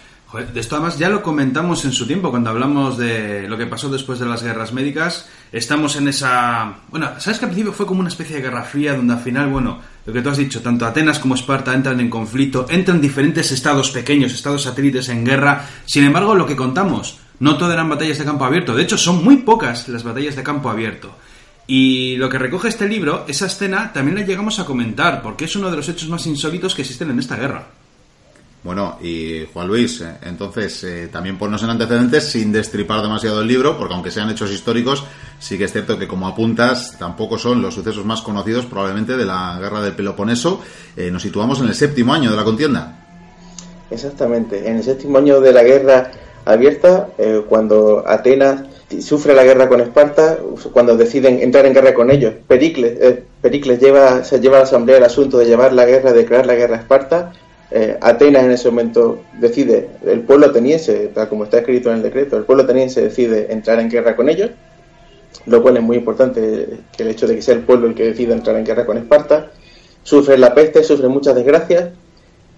De 0.53 0.59
esto 0.59 0.75
además 0.75 0.97
ya 0.97 1.07
lo 1.07 1.23
comentamos 1.23 1.85
en 1.85 1.93
su 1.93 2.05
tiempo 2.05 2.29
cuando 2.29 2.49
hablamos 2.49 2.97
de 2.97 3.47
lo 3.47 3.57
que 3.57 3.67
pasó 3.67 3.89
después 3.89 4.19
de 4.19 4.25
las 4.25 4.43
guerras 4.43 4.73
médicas. 4.73 5.29
Estamos 5.51 5.95
en 5.95 6.09
esa... 6.09 6.79
Bueno, 6.89 7.11
sabes 7.19 7.39
que 7.39 7.45
al 7.45 7.51
principio 7.51 7.71
fue 7.71 7.85
como 7.85 8.01
una 8.01 8.09
especie 8.09 8.35
de 8.35 8.41
guerra 8.41 8.63
fría 8.63 8.95
donde 8.95 9.13
al 9.13 9.19
final, 9.21 9.47
bueno, 9.47 9.79
lo 10.05 10.11
que 10.11 10.21
tú 10.21 10.29
has 10.29 10.37
dicho, 10.37 10.61
tanto 10.61 10.85
Atenas 10.85 11.19
como 11.19 11.35
Esparta 11.35 11.73
entran 11.73 12.01
en 12.01 12.09
conflicto, 12.09 12.65
entran 12.69 12.99
diferentes 12.99 13.49
estados 13.53 13.91
pequeños, 13.91 14.33
estados 14.33 14.63
satélites 14.63 15.07
en 15.07 15.23
guerra. 15.23 15.65
Sin 15.85 16.03
embargo, 16.03 16.35
lo 16.35 16.45
que 16.45 16.57
contamos, 16.57 17.17
no 17.39 17.57
todo 17.57 17.71
eran 17.71 17.87
batallas 17.87 18.17
de 18.17 18.25
campo 18.25 18.43
abierto. 18.43 18.75
De 18.75 18.83
hecho, 18.83 18.97
son 18.97 19.23
muy 19.23 19.37
pocas 19.37 19.87
las 19.87 20.03
batallas 20.03 20.35
de 20.35 20.43
campo 20.43 20.69
abierto. 20.69 21.15
Y 21.67 22.15
lo 22.17 22.29
que 22.29 22.37
recoge 22.37 22.67
este 22.67 22.87
libro, 22.87 23.25
esa 23.27 23.47
escena, 23.47 23.91
también 23.91 24.17
la 24.17 24.25
llegamos 24.25 24.59
a 24.59 24.65
comentar, 24.65 25.21
porque 25.21 25.45
es 25.45 25.55
uno 25.55 25.71
de 25.71 25.77
los 25.77 25.89
hechos 25.89 26.09
más 26.09 26.25
insólitos 26.27 26.75
que 26.75 26.83
existen 26.83 27.09
en 27.09 27.19
esta 27.19 27.35
guerra. 27.35 27.67
Bueno, 28.65 28.97
y 28.99 29.45
Juan 29.53 29.67
Luis, 29.67 30.01
eh, 30.01 30.15
entonces 30.23 30.83
eh, 30.83 31.07
también 31.11 31.37
ponnos 31.37 31.61
en 31.61 31.69
antecedentes 31.69 32.23
sin 32.23 32.51
destripar 32.51 33.03
demasiado 33.03 33.41
el 33.41 33.47
libro, 33.47 33.77
porque 33.77 33.93
aunque 33.93 34.09
sean 34.09 34.31
hechos 34.31 34.51
históricos, 34.51 35.03
sí 35.39 35.55
que 35.55 35.65
es 35.65 35.71
cierto 35.71 35.99
que 35.99 36.07
como 36.07 36.27
apuntas, 36.27 36.97
tampoco 36.97 37.37
son 37.37 37.61
los 37.61 37.75
sucesos 37.75 38.05
más 38.05 38.21
conocidos 38.21 38.65
probablemente 38.65 39.17
de 39.17 39.25
la 39.25 39.59
guerra 39.61 39.81
del 39.81 39.93
Peloponeso. 39.93 40.63
Eh, 40.97 41.11
nos 41.11 41.21
situamos 41.21 41.59
en 41.61 41.67
el 41.67 41.75
séptimo 41.75 42.11
año 42.11 42.31
de 42.31 42.37
la 42.37 42.43
contienda. 42.43 43.05
Exactamente, 43.91 44.67
en 44.67 44.77
el 44.77 44.83
séptimo 44.83 45.19
año 45.19 45.39
de 45.41 45.53
la 45.53 45.61
guerra 45.61 46.09
abierta, 46.43 47.09
cuando 47.47 48.03
Atenas 48.07 48.63
sufre 48.99 49.33
la 49.33 49.43
guerra 49.43 49.67
con 49.67 49.81
Esparta, 49.81 50.37
cuando 50.71 50.95
deciden 50.95 51.39
entrar 51.39 51.65
en 51.65 51.73
guerra 51.73 51.93
con 51.93 52.11
ellos. 52.11 52.33
Pericles, 52.47 53.19
Pericles 53.41 53.79
lleva, 53.79 54.23
se 54.23 54.39
lleva 54.39 54.57
a 54.57 54.59
la 54.59 54.65
asamblea 54.65 54.97
el 54.97 55.03
asunto 55.03 55.37
de 55.37 55.45
llevar 55.45 55.73
la 55.73 55.85
guerra, 55.85 56.11
de 56.11 56.19
declarar 56.19 56.45
la 56.45 56.55
guerra 56.55 56.77
a 56.77 56.79
Esparta 56.79 57.33
eh, 57.71 57.97
Atenas 57.99 58.43
en 58.43 58.51
ese 58.51 58.69
momento 58.69 59.23
decide, 59.33 59.89
el 60.05 60.21
pueblo 60.21 60.47
ateniense, 60.47 61.09
tal 61.13 61.27
como 61.27 61.45
está 61.45 61.59
escrito 61.59 61.89
en 61.89 61.97
el 61.97 62.03
decreto, 62.03 62.37
el 62.37 62.43
pueblo 62.43 62.63
ateniense 62.63 63.01
decide 63.01 63.51
entrar 63.51 63.79
en 63.79 63.89
guerra 63.89 64.15
con 64.15 64.29
ellos, 64.29 64.51
lo 65.47 65.61
cual 65.61 65.77
es 65.77 65.83
muy 65.83 65.97
importante 65.97 66.79
que 66.95 67.03
el 67.03 67.09
hecho 67.09 67.27
de 67.27 67.35
que 67.35 67.41
sea 67.41 67.55
el 67.55 67.63
pueblo 67.63 67.87
el 67.87 67.95
que 67.95 68.03
decida 68.03 68.33
entrar 68.33 68.55
en 68.55 68.65
guerra 68.65 68.85
con 68.85 68.97
Esparta, 68.97 69.51
sufre 70.03 70.37
la 70.37 70.53
peste, 70.53 70.83
sufre 70.83 71.07
muchas 71.07 71.35
desgracias, 71.35 71.89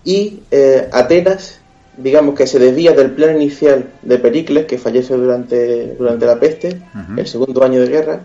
y 0.03 0.41
eh, 0.51 0.87
Atenas, 0.91 1.61
digamos 1.97 2.35
que 2.35 2.47
se 2.47 2.59
desvía 2.59 2.93
del 2.93 3.11
plan 3.11 3.35
inicial 3.35 3.89
de 4.01 4.19
Pericles, 4.19 4.65
que 4.65 4.77
fallece 4.77 5.15
durante, 5.15 5.95
durante 5.95 6.25
la 6.25 6.39
peste, 6.39 6.79
el 7.17 7.27
segundo 7.27 7.63
año 7.63 7.81
de 7.81 7.87
guerra, 7.87 8.19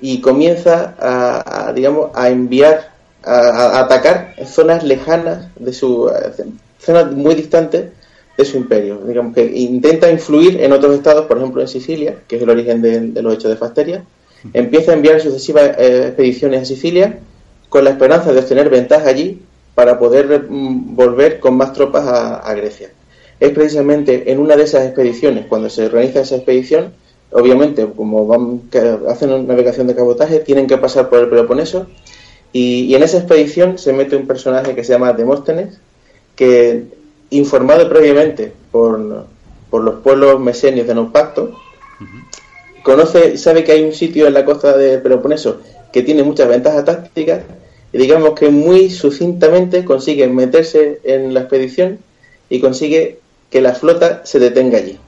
y 0.00 0.20
comienza 0.20 0.94
a 0.98 1.72
digamos, 1.72 2.10
a 2.14 2.28
enviar 2.28 2.92
a, 3.24 3.80
atacar 3.80 4.34
zonas 4.46 4.84
lejanas 4.84 5.46
de 5.56 5.72
su 5.72 6.10
zonas 6.78 7.12
muy 7.12 7.34
distantes 7.34 7.90
de 8.36 8.44
su 8.44 8.56
imperio. 8.56 9.00
Digamos 9.06 9.34
que 9.34 9.44
intenta 9.44 10.10
influir 10.10 10.60
en 10.60 10.72
otros 10.72 10.94
estados, 10.94 11.26
por 11.26 11.38
ejemplo 11.38 11.60
en 11.60 11.68
Sicilia, 11.68 12.16
que 12.26 12.36
es 12.36 12.42
el 12.42 12.50
origen 12.50 12.82
de, 12.82 13.22
los 13.22 13.34
hechos 13.34 13.50
de 13.50 13.56
Fasteria. 13.56 14.04
Empieza 14.52 14.90
a 14.90 14.94
enviar 14.94 15.20
sucesivas 15.20 15.76
eh, 15.78 16.06
expediciones 16.08 16.62
a 16.62 16.64
Sicilia 16.64 17.18
con 17.68 17.84
la 17.84 17.90
esperanza 17.90 18.32
de 18.32 18.40
obtener 18.40 18.68
ventaja 18.70 19.08
allí 19.08 19.40
para 19.74 19.98
poder 19.98 20.46
mm, 20.48 20.94
volver 20.94 21.40
con 21.40 21.56
más 21.56 21.72
tropas 21.72 22.06
a, 22.06 22.54
Grecia. 22.54 22.90
Es 23.40 23.50
precisamente 23.50 24.30
en 24.30 24.38
una 24.38 24.56
de 24.56 24.64
esas 24.64 24.84
expediciones, 24.84 25.46
cuando 25.46 25.68
se 25.70 25.86
organiza 25.86 26.20
esa 26.20 26.36
expedición, 26.36 26.92
obviamente, 27.32 27.86
como 27.96 28.26
van, 28.26 28.62
hacen 29.08 29.30
una 29.32 29.42
navegación 29.42 29.86
de 29.86 29.94
cabotaje, 29.94 30.40
tienen 30.40 30.66
que 30.66 30.78
pasar 30.78 31.08
por 31.08 31.20
el 31.20 31.28
Peloponeso 31.28 31.86
y, 32.52 32.94
en 32.94 33.02
esa 33.02 33.18
expedición 33.18 33.78
se 33.78 33.92
mete 33.92 34.14
un 34.14 34.26
personaje 34.26 34.74
que 34.74 34.84
se 34.84 34.92
llama 34.92 35.12
Demóstenes, 35.12 35.78
que 36.36 36.84
informado 37.30 37.88
previamente 37.88 38.52
por, 38.70 39.26
los 39.72 39.94
pueblos 40.02 40.38
mesenios 40.38 40.86
de 40.86 40.94
Naupacto, 40.94 41.58
conoce, 42.82 43.38
sabe 43.38 43.64
que 43.64 43.72
hay 43.72 43.82
un 43.82 43.94
sitio 43.94 44.26
en 44.26 44.34
la 44.34 44.44
costa 44.44 44.76
de 44.76 44.98
Peloponeso 44.98 45.60
que 45.92 46.02
tiene 46.02 46.22
muchas 46.22 46.48
ventajas 46.48 46.84
tácticas 46.84 47.40
y 47.92 47.98
digamos 47.98 48.38
que 48.38 48.50
muy 48.50 48.90
sucintamente 48.90 49.84
consigue 49.84 50.26
meterse 50.28 51.00
en 51.04 51.34
la 51.34 51.40
expedición 51.40 51.98
y 52.48 52.60
consigue 52.60 53.18
que 53.50 53.60
la 53.60 53.74
flota 53.74 54.22
se 54.24 54.38
detenga 54.38 54.78
allí. 54.78 54.98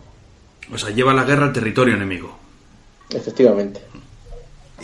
O 0.73 0.79
sea, 0.79 0.91
lleva 0.91 1.15
la 1.15 1.25
guerra 1.25 1.47
al 1.47 1.53
territorio 1.53 1.95
enemigo. 1.95 2.37
Efectivamente 3.11 3.81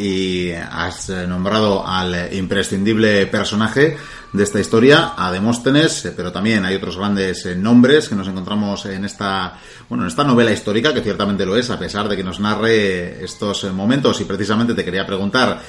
y 0.01 0.53
has 0.53 1.11
eh, 1.11 1.27
nombrado 1.27 1.87
al 1.87 2.33
imprescindible 2.33 3.27
personaje 3.27 3.99
de 4.33 4.45
esta 4.45 4.61
historia, 4.61 5.13
a 5.17 5.31
Demóstenes, 5.31 6.07
eh, 6.07 6.13
pero 6.17 6.33
también 6.33 6.65
hay 6.65 6.77
otros 6.77 6.97
grandes 6.97 7.45
eh, 7.45 7.57
nombres 7.57 8.09
que 8.09 8.15
nos 8.15 8.29
encontramos 8.29 8.87
en 8.87 9.05
esta, 9.05 9.59
bueno, 9.89 10.05
en 10.05 10.09
esta 10.09 10.25
novela 10.25 10.53
histórica, 10.53 10.95
que 10.95 11.03
ciertamente 11.03 11.45
lo 11.45 11.57
es, 11.57 11.69
a 11.69 11.79
pesar 11.79 12.09
de 12.09 12.17
que 12.17 12.25
nos 12.25 12.41
narre 12.41 13.23
estos 13.23 13.65
momentos. 13.73 14.21
Y 14.21 14.25
precisamente 14.25 14.73
te 14.73 14.85
quería 14.85 15.07
preguntar 15.07 15.61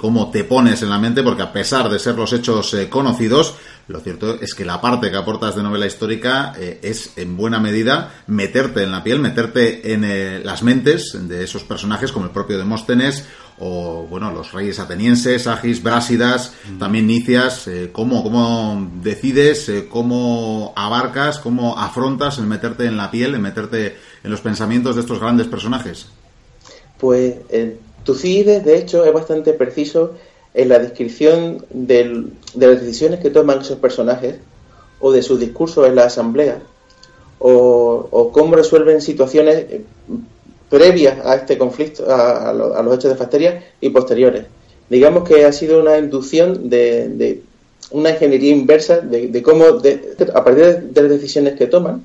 cómo 0.00 0.30
te 0.30 0.44
pones 0.44 0.82
en 0.82 0.90
la 0.90 0.98
mente, 0.98 1.22
porque 1.22 1.42
a 1.42 1.52
pesar 1.52 1.88
de 1.88 1.98
ser 1.98 2.14
los 2.14 2.32
hechos 2.32 2.76
conocidos, 2.90 3.54
lo 3.88 4.00
cierto 4.00 4.38
es 4.40 4.54
que 4.54 4.64
la 4.64 4.80
parte 4.80 5.10
que 5.10 5.16
aportas 5.16 5.56
de 5.56 5.62
novela 5.62 5.86
histórica 5.86 6.52
es 6.82 7.14
en 7.16 7.36
buena 7.36 7.58
medida 7.58 8.22
meterte 8.26 8.84
en 8.84 8.92
la 8.92 9.02
piel, 9.02 9.18
meterte 9.18 9.92
en 9.92 10.44
las 10.44 10.62
mentes 10.62 11.16
de 11.18 11.42
esos 11.42 11.64
personajes 11.64 12.12
como 12.12 12.26
el 12.26 12.32
propio 12.32 12.58
Demóstenes 12.58 13.24
o 13.60 14.06
bueno, 14.08 14.32
los 14.32 14.52
reyes 14.52 14.80
atenienses, 14.80 15.46
Agis, 15.46 15.82
Brásidas, 15.82 16.54
también 16.78 17.06
Nicias, 17.06 17.68
eh, 17.68 17.90
¿cómo, 17.92 18.22
¿cómo, 18.22 18.90
decides, 19.02 19.68
eh, 19.68 19.86
cómo 19.88 20.72
abarcas, 20.74 21.38
cómo 21.38 21.78
afrontas 21.78 22.38
el 22.38 22.46
meterte 22.46 22.86
en 22.86 22.96
la 22.96 23.10
piel, 23.10 23.34
en 23.34 23.42
meterte 23.42 23.96
en 24.24 24.30
los 24.30 24.40
pensamientos 24.40 24.96
de 24.96 25.02
estos 25.02 25.20
grandes 25.20 25.46
personajes? 25.46 26.06
Pues 26.98 27.34
eh, 27.50 27.76
Tucídides, 28.02 28.64
de 28.64 28.78
hecho, 28.78 29.04
es 29.04 29.12
bastante 29.12 29.52
preciso 29.52 30.14
en 30.54 30.68
la 30.70 30.78
descripción 30.78 31.64
de 31.70 32.30
las 32.56 32.80
decisiones 32.80 33.20
que 33.20 33.28
toman 33.28 33.60
esos 33.60 33.78
personajes 33.78 34.36
o 35.00 35.12
de 35.12 35.22
sus 35.22 35.38
discursos 35.38 35.86
en 35.86 35.96
la 35.96 36.06
asamblea 36.06 36.60
o, 37.38 38.08
o 38.10 38.32
cómo 38.32 38.56
resuelven 38.56 39.00
situaciones 39.00 39.66
previas 40.70 41.18
a 41.26 41.34
este 41.34 41.58
conflicto, 41.58 42.04
a, 42.08 42.52
los 42.52 42.94
hechos 42.94 43.10
de 43.10 43.16
Fasteria 43.16 43.62
y 43.80 43.90
posteriores. 43.90 44.44
Digamos 44.88 45.28
que 45.28 45.44
ha 45.44 45.52
sido 45.52 45.80
una 45.80 45.98
inducción 45.98 46.70
de, 46.70 47.42
una 47.90 48.10
ingeniería 48.10 48.52
inversa 48.52 49.00
de, 49.00 49.42
cómo, 49.42 49.64
a 49.66 50.44
partir 50.44 50.80
de 50.90 51.02
las 51.02 51.10
decisiones 51.10 51.54
que 51.54 51.66
toman, 51.66 52.04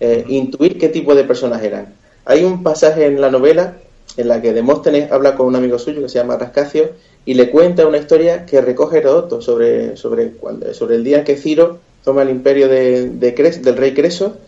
eh, 0.00 0.24
intuir 0.28 0.78
qué 0.78 0.88
tipo 0.88 1.14
de 1.14 1.24
personas 1.24 1.62
eran. 1.62 1.94
Hay 2.24 2.44
un 2.44 2.62
pasaje 2.62 3.06
en 3.06 3.20
la 3.20 3.30
novela 3.30 3.76
en 4.16 4.28
la 4.28 4.42
que 4.42 4.52
Demóstenes 4.52 5.10
habla 5.12 5.36
con 5.36 5.46
un 5.46 5.56
amigo 5.56 5.78
suyo 5.78 6.02
que 6.02 6.08
se 6.08 6.18
llama 6.18 6.36
Rascacio 6.36 6.90
y 7.24 7.34
le 7.34 7.50
cuenta 7.50 7.86
una 7.86 7.98
historia 7.98 8.44
que 8.44 8.60
recoge 8.60 8.98
Herodoto 8.98 9.40
sobre, 9.40 9.96
sobre, 9.96 10.32
sobre 10.72 10.96
el 10.96 11.04
día 11.04 11.18
en 11.18 11.24
que 11.24 11.36
Ciro 11.36 11.78
toma 12.04 12.22
el 12.22 12.30
imperio 12.30 12.68
de, 12.68 13.10
del 13.10 13.76
rey 13.76 13.94
Creso 13.94 14.38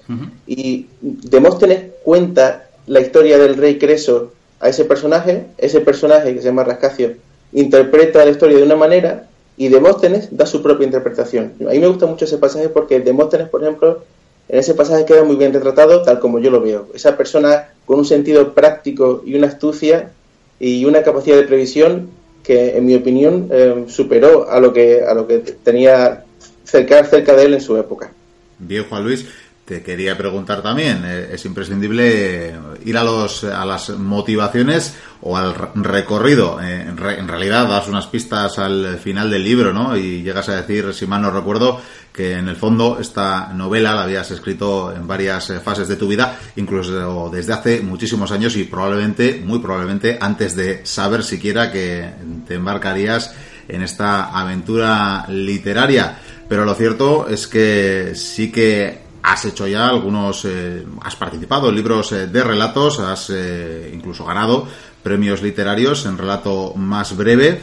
y 0.46 0.86
Demóstenes 1.00 1.92
cuenta 2.02 2.68
la 2.86 3.00
historia 3.00 3.38
del 3.38 3.56
rey 3.56 3.78
Creso 3.78 4.32
a 4.60 4.68
ese 4.68 4.84
personaje, 4.84 5.46
ese 5.58 5.80
personaje 5.80 6.34
que 6.34 6.40
se 6.40 6.46
llama 6.46 6.64
Rascacio 6.64 7.14
interpreta 7.52 8.24
la 8.24 8.30
historia 8.30 8.56
de 8.56 8.62
una 8.62 8.76
manera 8.76 9.28
y 9.56 9.68
Demóstenes 9.68 10.28
da 10.30 10.46
su 10.46 10.62
propia 10.62 10.86
interpretación. 10.86 11.52
A 11.60 11.70
mí 11.70 11.78
me 11.78 11.86
gusta 11.86 12.06
mucho 12.06 12.24
ese 12.24 12.38
pasaje 12.38 12.68
porque 12.68 13.00
Demóstenes, 13.00 13.48
por 13.48 13.62
ejemplo, 13.62 14.04
en 14.48 14.58
ese 14.58 14.74
pasaje 14.74 15.04
queda 15.04 15.24
muy 15.24 15.36
bien 15.36 15.52
retratado 15.52 16.02
tal 16.02 16.18
como 16.18 16.38
yo 16.38 16.50
lo 16.50 16.60
veo. 16.60 16.88
Esa 16.94 17.16
persona 17.16 17.68
con 17.84 17.98
un 17.98 18.04
sentido 18.04 18.54
práctico 18.54 19.22
y 19.24 19.34
una 19.34 19.48
astucia 19.48 20.10
y 20.58 20.84
una 20.84 21.02
capacidad 21.02 21.36
de 21.36 21.42
previsión 21.42 22.10
que, 22.42 22.76
en 22.76 22.86
mi 22.86 22.94
opinión, 22.94 23.48
eh, 23.52 23.84
superó 23.88 24.50
a 24.50 24.58
lo 24.58 24.72
que 24.72 25.02
a 25.02 25.14
lo 25.14 25.26
que 25.26 25.38
tenía 25.38 26.24
cerca, 26.64 27.04
cerca 27.04 27.34
de 27.36 27.44
él 27.44 27.54
en 27.54 27.60
su 27.60 27.76
época. 27.76 28.12
Bien, 28.58 28.84
Juan 28.88 29.04
Luis. 29.04 29.26
Te 29.64 29.82
quería 29.82 30.18
preguntar 30.18 30.60
también, 30.60 31.02
eh, 31.04 31.30
es 31.32 31.44
imprescindible 31.44 32.52
ir 32.84 32.98
a 32.98 33.04
los 33.04 33.44
a 33.44 33.64
las 33.64 33.90
motivaciones 33.90 34.94
o 35.20 35.36
al 35.36 35.54
recorrido. 35.74 36.60
Eh, 36.60 36.82
en, 36.82 37.28
realidad 37.28 37.68
das 37.68 37.86
unas 37.86 38.08
pistas 38.08 38.58
al 38.58 38.98
final 38.98 39.30
del 39.30 39.44
libro, 39.44 39.72
¿no? 39.72 39.96
Y 39.96 40.22
llegas 40.22 40.48
a 40.48 40.56
decir, 40.56 40.92
si 40.92 41.06
mal 41.06 41.22
no 41.22 41.30
recuerdo, 41.30 41.80
que 42.12 42.32
en 42.32 42.48
el 42.48 42.56
fondo 42.56 42.98
esta 43.00 43.52
novela 43.54 43.94
la 43.94 44.02
habías 44.02 44.32
escrito 44.32 44.92
en 44.92 45.06
varias 45.06 45.50
eh, 45.50 45.60
fases 45.60 45.86
de 45.86 45.96
tu 45.96 46.08
vida, 46.08 46.36
incluso 46.56 47.30
desde 47.32 47.52
hace 47.52 47.80
muchísimos 47.82 48.32
años 48.32 48.56
y 48.56 48.64
probablemente, 48.64 49.40
muy 49.44 49.60
probablemente, 49.60 50.18
antes 50.20 50.56
de 50.56 50.84
saber 50.84 51.22
siquiera 51.22 51.70
que 51.70 52.10
te 52.48 52.54
embarcarías 52.54 53.32
en 53.68 53.82
esta 53.82 54.24
aventura 54.24 55.24
literaria. 55.28 56.18
Pero 56.48 56.64
lo 56.64 56.74
cierto 56.74 57.28
es 57.28 57.46
que 57.46 58.12
sí 58.16 58.50
que 58.50 59.11
has 59.22 59.44
hecho 59.44 59.66
ya 59.66 59.88
algunos, 59.88 60.44
eh, 60.44 60.84
has 61.02 61.16
participado 61.16 61.68
en 61.68 61.76
libros 61.76 62.12
eh, 62.12 62.26
de 62.26 62.42
relatos, 62.42 62.98
has 62.98 63.30
eh, 63.30 63.90
incluso 63.94 64.24
ganado 64.24 64.66
premios 65.02 65.42
literarios 65.42 66.06
en 66.06 66.18
relato 66.18 66.74
más 66.74 67.16
breve. 67.16 67.60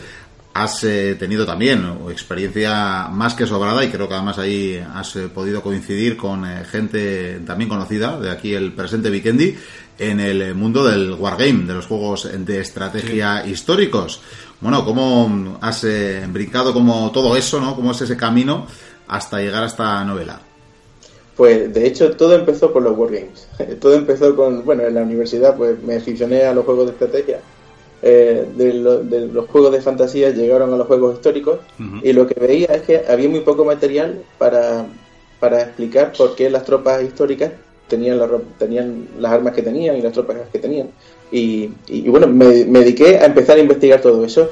Has 0.51 0.82
tenido 0.82 1.46
también 1.46 2.00
experiencia 2.10 3.08
más 3.10 3.36
que 3.36 3.46
sobrada 3.46 3.86
y 3.86 3.89
creo 3.89 4.10
que 4.10 4.16
además 4.16 4.39
ahí 4.39 4.84
has 4.94 5.13
podido 5.34 5.62
coincidir 5.62 6.18
con 6.18 6.44
gente 6.66 7.39
también 7.46 7.70
conocida 7.70 8.20
de 8.20 8.32
aquí 8.32 8.56
el 8.56 8.74
presente 8.74 9.12
Vikendi 9.12 9.56
en 10.00 10.20
el 10.20 10.56
mundo 10.56 10.84
del 10.84 11.13
wargame, 11.13 11.66
de 11.66 11.75
los 11.75 11.86
juegos 11.86 12.28
de 12.34 12.60
estrategia 12.60 13.46
históricos. 13.46 14.22
Bueno, 14.60 14.84
¿cómo 14.84 15.60
has 15.62 15.86
brincado 16.28 16.74
como 16.74 17.12
todo 17.12 17.38
eso, 17.38 17.62
¿no? 17.62 17.75
¿Cómo 17.75 17.92
es 17.92 18.01
ese 18.01 18.18
camino 18.18 18.66
hasta 19.08 19.38
llegar 19.38 19.63
a 19.63 19.68
esta 19.68 20.04
novela? 20.04 20.49
Pues 21.39 21.74
de 21.74 21.88
hecho 21.88 22.12
todo 22.17 22.36
empezó 22.36 22.74
por 22.74 22.84
los 22.84 22.98
Wargames. 22.98 23.48
todo 23.79 23.93
empezó 23.93 24.36
con, 24.36 24.65
bueno, 24.65 24.84
en 24.84 24.93
la 24.93 25.03
universidad 25.03 25.55
pues 25.55 25.81
me 25.81 25.96
aficioné 25.96 26.43
a 26.43 26.53
los 26.53 26.65
juegos 26.65 26.88
de 26.88 26.91
estrategia. 26.91 27.39
Eh, 28.01 28.46
de, 28.58 28.74
los 28.74 29.48
juegos 29.48 29.72
de 29.72 29.81
fantasía 29.81 30.31
llegaron 30.31 30.74
a 30.74 30.75
los 30.75 30.86
juegos 30.86 31.15
históricos 31.15 31.60
y 32.03 32.12
lo 32.12 32.27
que 32.27 32.38
veía 32.38 32.67
es 32.67 32.81
que 32.81 33.03
había 33.08 33.29
muy 33.29 33.39
poco 33.39 33.63
material 33.63 34.22
para, 34.38 34.86
para 35.39 35.62
explicar 35.62 36.12
por 36.12 36.36
qué 36.36 36.50
las 36.50 36.65
tropas 36.65 37.03
históricas 37.03 37.51
tenían, 37.88 38.19
la, 38.19 38.27
tenían 38.58 39.08
las 39.17 39.31
armas 39.31 39.53
que 39.53 39.62
tenían 39.62 39.96
y 39.96 40.01
las 40.01 40.12
tropas 40.12 40.36
que 40.51 40.60
tenían. 40.60 40.89
Y, 41.31 41.69
bueno, 42.10 42.27
me, 42.27 42.48
dediqué 42.48 43.17
a 43.17 43.25
empezar 43.25 43.55
a 43.55 43.62
investigar 43.62 44.01
todo 44.01 44.25
eso. 44.25 44.50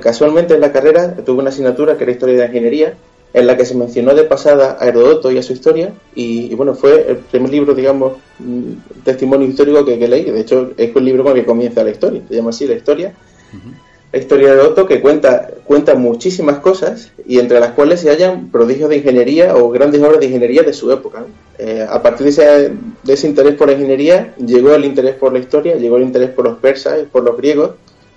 casualmente 0.00 0.54
en 0.54 0.60
la 0.60 0.72
carrera 0.72 1.14
tuve 1.24 1.38
una 1.38 1.50
asignatura 1.50 1.96
que 1.96 2.02
era 2.02 2.10
historia 2.10 2.36
de 2.36 2.46
ingeniería 2.46 2.94
en 3.36 3.46
la 3.46 3.54
que 3.54 3.66
se 3.66 3.74
mencionó 3.74 4.14
de 4.14 4.24
pasada 4.24 4.78
a 4.80 4.88
Herodoto 4.88 5.30
y 5.30 5.36
a 5.36 5.42
su 5.42 5.52
historia, 5.52 5.92
y, 6.14 6.54
bueno, 6.54 6.74
fue 6.74 7.04
el 7.06 7.16
primer 7.18 7.50
libro, 7.50 7.74
digamos, 7.74 8.14
mm, 8.38 9.02
testimonio 9.04 9.46
histórico 9.46 9.84
que, 9.84 10.08
leí, 10.08 10.24
de 10.24 10.40
hecho 10.40 10.70
es 10.74 10.96
el 10.96 11.04
libro 11.04 11.22
con 11.22 11.34
el 11.34 11.42
que 11.42 11.46
comienza 11.46 11.84
la 11.84 11.90
historia, 11.90 12.22
se 12.26 12.34
llama 12.34 12.48
así 12.48 12.66
la 12.66 12.72
historia. 12.72 13.12
La 14.10 14.18
historia 14.18 14.48
de 14.48 14.54
Herodoto 14.54 14.86
que 14.86 15.02
cuenta, 15.02 15.50
cuenta 15.64 15.94
muchísimas 15.94 16.60
cosas 16.60 17.12
y 17.26 17.38
entre 17.38 17.60
las 17.60 17.72
cuales 17.72 18.00
se 18.00 18.08
hallan 18.08 18.50
prodigios 18.50 18.88
de 18.88 18.96
ingeniería 18.96 19.54
o 19.54 19.68
grandes 19.68 20.00
obras 20.00 20.20
de 20.20 20.26
ingeniería 20.26 20.62
de 20.62 20.72
su 20.72 20.90
época. 20.90 21.26
Eh, 21.58 21.86
a 21.86 22.00
partir 22.00 22.24
de 22.24 22.30
ese, 22.30 22.72
de 23.02 23.12
ese 23.12 23.26
interés 23.26 23.54
por 23.56 23.66
la 23.66 23.74
ingeniería 23.74 24.34
llegó 24.38 24.74
el 24.74 24.86
interés 24.86 25.14
por 25.16 25.34
la 25.34 25.40
historia, 25.40 25.76
llegó 25.76 25.98
el 25.98 26.04
interés 26.04 26.30
por 26.30 26.46
los 26.46 26.56
persas, 26.56 27.00
por 27.12 27.22
los 27.22 27.36
griegos, 27.36 27.72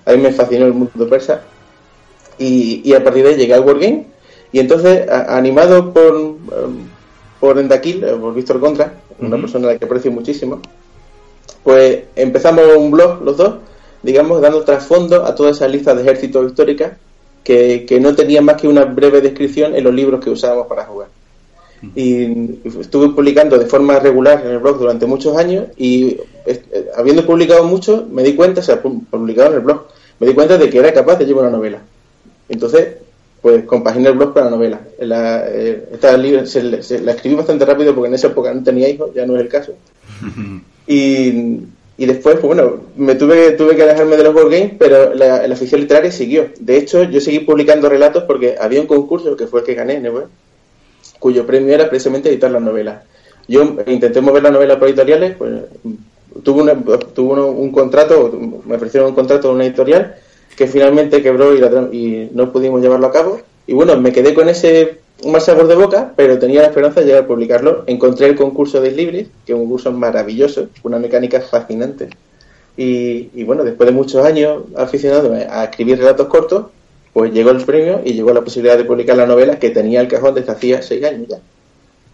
a 0.05 0.13
mí 0.13 0.19
me 0.19 0.31
fascinó 0.31 0.65
el 0.65 0.73
mundo 0.73 1.09
persa 1.09 1.41
y, 2.37 2.81
y 2.85 2.93
a 2.93 3.03
partir 3.03 3.23
de 3.23 3.31
ahí 3.31 3.35
llegué 3.35 3.53
al 3.53 3.65
Wargame 3.65 4.18
y 4.51 4.59
entonces, 4.59 5.07
animado 5.09 5.93
por, 5.93 6.15
um, 6.15 6.39
por 7.39 7.59
Endakil, 7.59 8.03
eh, 8.03 8.13
por 8.13 8.33
Víctor 8.33 8.59
Contra, 8.59 8.93
una 9.19 9.37
persona 9.37 9.69
a 9.69 9.73
la 9.73 9.79
que 9.79 9.85
aprecio 9.85 10.11
muchísimo, 10.11 10.59
pues 11.63 12.03
empezamos 12.15 12.65
un 12.77 12.89
blog 12.89 13.21
los 13.21 13.37
dos, 13.37 13.55
digamos, 14.01 14.41
dando 14.41 14.63
trasfondo 14.63 15.25
a 15.25 15.35
toda 15.35 15.51
esa 15.51 15.67
lista 15.67 15.93
de 15.93 16.01
ejércitos 16.01 16.47
históricas 16.47 16.93
que, 17.43 17.85
que 17.85 17.99
no 17.99 18.15
tenían 18.15 18.45
más 18.45 18.59
que 18.59 18.67
una 18.67 18.85
breve 18.85 19.21
descripción 19.21 19.75
en 19.75 19.83
los 19.83 19.93
libros 19.93 20.23
que 20.23 20.29
usábamos 20.29 20.67
para 20.67 20.85
jugar. 20.85 21.09
Y 21.95 22.59
estuve 22.65 23.09
publicando 23.09 23.57
de 23.57 23.65
forma 23.65 23.99
regular 23.99 24.41
en 24.45 24.51
el 24.51 24.59
blog 24.59 24.79
durante 24.79 25.05
muchos 25.05 25.37
años 25.37 25.67
y 25.77 26.17
eh, 26.45 26.91
habiendo 26.97 27.25
publicado 27.25 27.63
mucho, 27.63 28.05
me 28.11 28.21
di 28.21 28.35
cuenta, 28.35 28.59
o 28.59 28.63
sea, 28.63 28.81
publicado 28.81 29.51
en 29.51 29.55
el 29.55 29.61
blog, 29.61 29.85
me 30.19 30.27
di 30.27 30.33
cuenta 30.33 30.57
de 30.57 30.69
que 30.69 30.77
era 30.77 30.93
capaz 30.93 31.15
de 31.17 31.25
llevar 31.25 31.45
una 31.45 31.55
novela. 31.55 31.79
Entonces 32.49 32.95
pues 33.41 33.63
compaginé 33.65 34.09
el 34.09 34.15
blog 34.15 34.33
con 34.33 34.43
la 34.43 34.49
novela. 34.49 34.81
La, 34.99 35.45
eh, 35.47 35.89
esta 35.93 36.17
se, 36.45 36.63
la 37.01 37.11
escribí 37.11 37.35
bastante 37.35 37.65
rápido 37.65 37.95
porque 37.95 38.09
en 38.09 38.15
esa 38.15 38.27
época 38.27 38.53
no 38.53 38.63
tenía 38.63 38.89
hijos, 38.89 39.13
ya 39.13 39.25
no 39.25 39.35
es 39.35 39.41
el 39.41 39.49
caso. 39.49 39.73
y, 40.87 41.61
y 41.97 42.05
después, 42.05 42.35
pues 42.35 42.55
bueno, 42.55 42.81
me 42.95 43.15
tuve, 43.15 43.51
tuve 43.51 43.75
que 43.75 43.83
alejarme 43.83 44.17
de 44.17 44.23
los 44.23 44.33
board 44.33 44.51
games, 44.51 44.73
pero 44.77 45.13
la, 45.13 45.47
la 45.47 45.53
afición 45.53 45.81
literaria 45.81 46.11
siguió. 46.11 46.49
De 46.59 46.77
hecho, 46.77 47.03
yo 47.03 47.21
seguí 47.21 47.39
publicando 47.39 47.89
relatos 47.89 48.23
porque 48.23 48.55
había 48.59 48.81
un 48.81 48.87
concurso 48.87 49.35
que 49.35 49.47
fue 49.47 49.61
el 49.61 49.65
que 49.65 49.75
gané, 49.75 49.99
¿no? 49.99 50.23
cuyo 51.19 51.45
premio 51.45 51.73
era 51.73 51.89
precisamente 51.89 52.29
editar 52.29 52.49
las 52.49 52.61
novelas. 52.61 53.03
Yo 53.47 53.75
intenté 53.87 54.21
mover 54.21 54.43
la 54.43 54.51
novela 54.51 54.79
por 54.79 54.87
editoriales, 54.87 55.35
pues 55.35 55.53
tuve, 56.43 56.61
una, 56.61 56.75
tuve 57.13 57.41
un 57.41 57.71
contrato, 57.71 58.31
me 58.65 58.75
ofrecieron 58.75 59.09
un 59.09 59.15
contrato 59.15 59.49
de 59.49 59.55
una 59.55 59.65
editorial 59.65 60.15
que 60.59 60.67
finalmente 60.67 61.21
quebró 61.21 61.55
y, 61.55 62.29
no 62.33 62.51
pudimos 62.51 62.81
llevarlo 62.81 63.07
a 63.07 63.13
cabo. 63.13 63.39
Y 63.65 63.73
bueno, 63.73 63.97
me 63.97 64.11
quedé 64.11 64.33
con 64.33 64.49
ese 64.49 64.99
mal 65.25 65.39
sabor 65.39 65.67
de 65.67 65.75
boca, 65.75 66.11
pero 66.17 66.37
tenía 66.37 66.59
la 66.59 66.67
esperanza 66.67 66.99
de 66.99 67.05
llegar 67.05 67.23
a 67.23 67.27
publicarlo. 67.27 67.85
Encontré 67.87 68.27
el 68.27 68.35
concurso 68.35 68.81
de 68.81 68.91
Libris, 68.91 69.29
que 69.45 69.53
es 69.53 69.57
un 69.57 69.63
concurso 69.63 69.93
maravilloso, 69.93 70.67
una 70.83 70.99
mecánica 70.99 71.39
fascinante. 71.39 72.09
Y, 72.75 73.41
bueno, 73.45 73.63
después 73.63 73.87
de 73.87 73.95
muchos 73.95 74.25
años 74.25 74.63
aficionado 74.75 75.33
a 75.33 75.63
escribir 75.63 75.97
relatos 75.97 76.27
cortos, 76.27 76.65
pues 77.13 77.31
llegó 77.31 77.51
el 77.51 77.63
premio 77.63 78.01
y 78.03 78.11
llegó 78.11 78.33
la 78.33 78.41
posibilidad 78.41 78.77
de 78.77 78.83
publicar 78.83 79.15
la 79.15 79.25
novela 79.25 79.57
que 79.57 79.69
tenía 79.69 80.01
el 80.01 80.09
cajón 80.09 80.35
desde 80.35 80.51
hacía 80.51 80.81
seis 80.81 81.05
años 81.05 81.29
ya. 81.29 81.37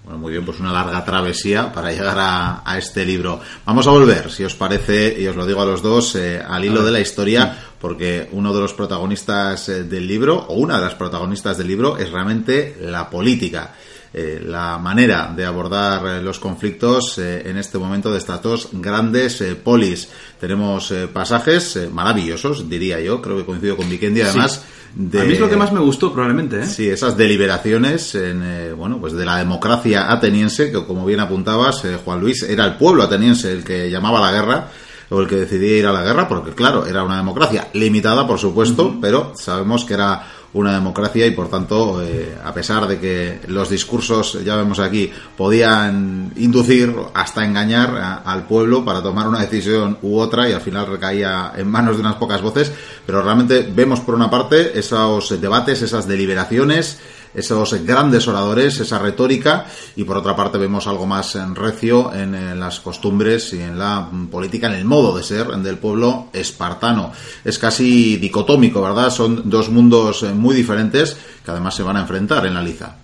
Bueno, 0.06 0.20
muy 0.20 0.34
bien, 0.34 0.46
pues 0.46 0.60
una 0.60 0.72
larga 0.72 1.04
travesía 1.04 1.72
para 1.74 1.92
llegar 1.92 2.16
a, 2.20 2.78
este 2.78 3.04
libro. 3.04 3.40
Vamos 3.66 3.88
a 3.88 3.90
volver, 3.90 4.30
si 4.30 4.44
os 4.44 4.54
parece, 4.54 5.20
y 5.20 5.26
os 5.26 5.36
lo 5.36 5.48
digo 5.48 5.64
a 5.64 5.66
los 5.66 5.82
dos, 5.82 6.16
eh, 6.16 6.40
al 6.48 6.64
hilo 6.64 6.84
de 6.84 6.92
la 6.92 7.00
historia, 7.00 7.58
porque 7.86 8.28
uno 8.32 8.52
de 8.52 8.62
los 8.62 8.74
protagonistas 8.74 9.70
eh, 9.70 9.84
del 9.84 10.08
libro, 10.08 10.44
o 10.50 10.56
una 10.56 10.78
de 10.78 10.86
las 10.86 10.96
protagonistas 10.96 11.56
del 11.56 11.68
libro, 11.68 12.00
es 12.00 12.10
realmente 12.12 12.78
la 12.82 13.12
política. 13.12 13.76
Eh, 14.12 14.42
la 14.44 14.80
manera 14.80 15.32
de 15.36 15.46
abordar 15.46 16.24
los 16.24 16.40
conflictos 16.40 17.20
en 17.20 17.58
este 17.58 17.78
momento 17.78 18.12
de 18.12 18.18
estas 18.18 18.42
dos 18.42 18.70
grandes 18.72 19.44
polis. 19.64 20.10
Tenemos 20.40 20.92
pasajes 21.14 21.90
maravillosos, 21.92 22.68
diría 22.68 23.00
yo, 23.02 23.22
creo 23.22 23.38
que 23.38 23.46
coincido 23.46 23.78
con 23.78 23.88
Vikendi, 23.88 24.22
además. 24.22 24.64
De, 24.96 25.20
a 25.20 25.26
mí 25.26 25.34
es 25.34 25.40
lo 25.40 25.50
que 25.50 25.58
más 25.58 25.74
me 25.74 25.82
gustó, 25.82 26.14
probablemente. 26.14 26.62
¿eh? 26.62 26.66
Sí, 26.66 26.88
esas 26.88 27.18
deliberaciones 27.18 28.16
en, 28.16 28.42
eh, 28.44 28.72
bueno, 28.72 28.98
pues 28.98 29.12
de 29.12 29.26
la 29.26 29.38
democracia 29.38 30.10
ateniense, 30.10 30.72
que 30.72 30.86
como 30.86 31.06
bien 31.06 31.20
apuntabas, 31.20 31.84
eh, 31.84 32.00
Juan 32.04 32.22
Luis, 32.22 32.44
era 32.44 32.66
el 32.66 32.76
pueblo 32.76 33.04
ateniense 33.04 33.52
el 33.52 33.66
que 33.66 33.92
llamaba 33.92 34.22
la 34.22 34.32
guerra 34.32 34.70
o 35.10 35.20
el 35.20 35.28
que 35.28 35.36
decidía 35.36 35.78
ir 35.78 35.86
a 35.86 35.94
la 35.94 36.04
guerra, 36.04 36.28
porque 36.28 36.52
claro, 36.52 36.86
era 36.86 37.04
una 37.04 37.18
democracia 37.18 37.68
limitada, 37.74 38.28
por 38.28 38.40
supuesto, 38.40 38.98
pero 39.02 39.34
sabemos 39.36 39.86
que 39.86 39.94
era 39.94 40.24
una 40.56 40.74
democracia 40.74 41.28
y 41.28 41.32
por 41.32 41.50
tanto, 41.50 42.02
eh, 42.02 42.34
a 42.44 42.54
pesar 42.54 42.88
de 42.88 42.98
que 42.98 43.42
los 43.48 43.70
discursos, 43.70 44.42
ya 44.44 44.56
vemos 44.56 44.80
aquí, 44.80 45.12
podían 45.36 46.32
inducir 46.38 46.96
hasta 47.14 47.46
engañar 47.46 48.22
al 48.24 48.48
pueblo 48.48 48.86
para 48.86 49.04
tomar 49.04 49.28
una 49.28 49.42
decisión 49.42 49.98
u 50.02 50.18
otra 50.18 50.50
y 50.50 50.54
al 50.54 50.62
final 50.62 50.88
recaía 50.88 51.52
en 51.58 51.70
manos 51.70 51.98
de 51.98 52.02
unas 52.02 52.16
pocas 52.16 52.42
voces, 52.42 52.72
pero 53.06 53.22
realmente 53.22 53.70
vemos 53.70 54.00
por 54.00 54.16
una 54.16 54.30
parte 54.30 54.80
esos 54.80 55.42
debates, 55.42 55.82
esas 55.82 56.08
deliberaciones, 56.08 57.00
esos 57.36 57.86
grandes 57.86 58.28
oradores, 58.28 58.80
esa 58.80 59.00
retórica, 59.00 59.66
y 59.96 60.04
por 60.04 60.18
otra 60.18 60.36
parte 60.36 60.58
vemos 60.58 60.88
algo 60.88 61.06
más 61.06 61.38
recio 61.56 62.14
en, 62.14 62.60
las 62.60 62.80
costumbres 62.80 63.54
y 63.54 63.62
en 63.62 63.78
la 63.78 64.10
política, 64.32 64.68
en 64.68 64.74
el 64.74 64.86
modo 64.86 65.16
de 65.18 65.24
ser 65.24 65.48
del 65.48 65.78
pueblo 65.78 66.28
espartano. 66.34 67.12
Es 67.44 67.60
casi 67.60 68.18
dicotómico, 68.18 68.82
¿verdad? 68.82 69.10
Son 69.10 69.50
dos 69.50 69.70
mundos 69.70 70.24
muy 70.24 70.56
diferentes 70.56 71.18
que 71.44 71.52
además 71.52 71.76
se 71.76 71.84
van 71.84 71.98
a 71.98 72.02
enfrentar 72.02 72.46
en 72.46 72.54
la 72.54 72.62
liza. 72.62 72.96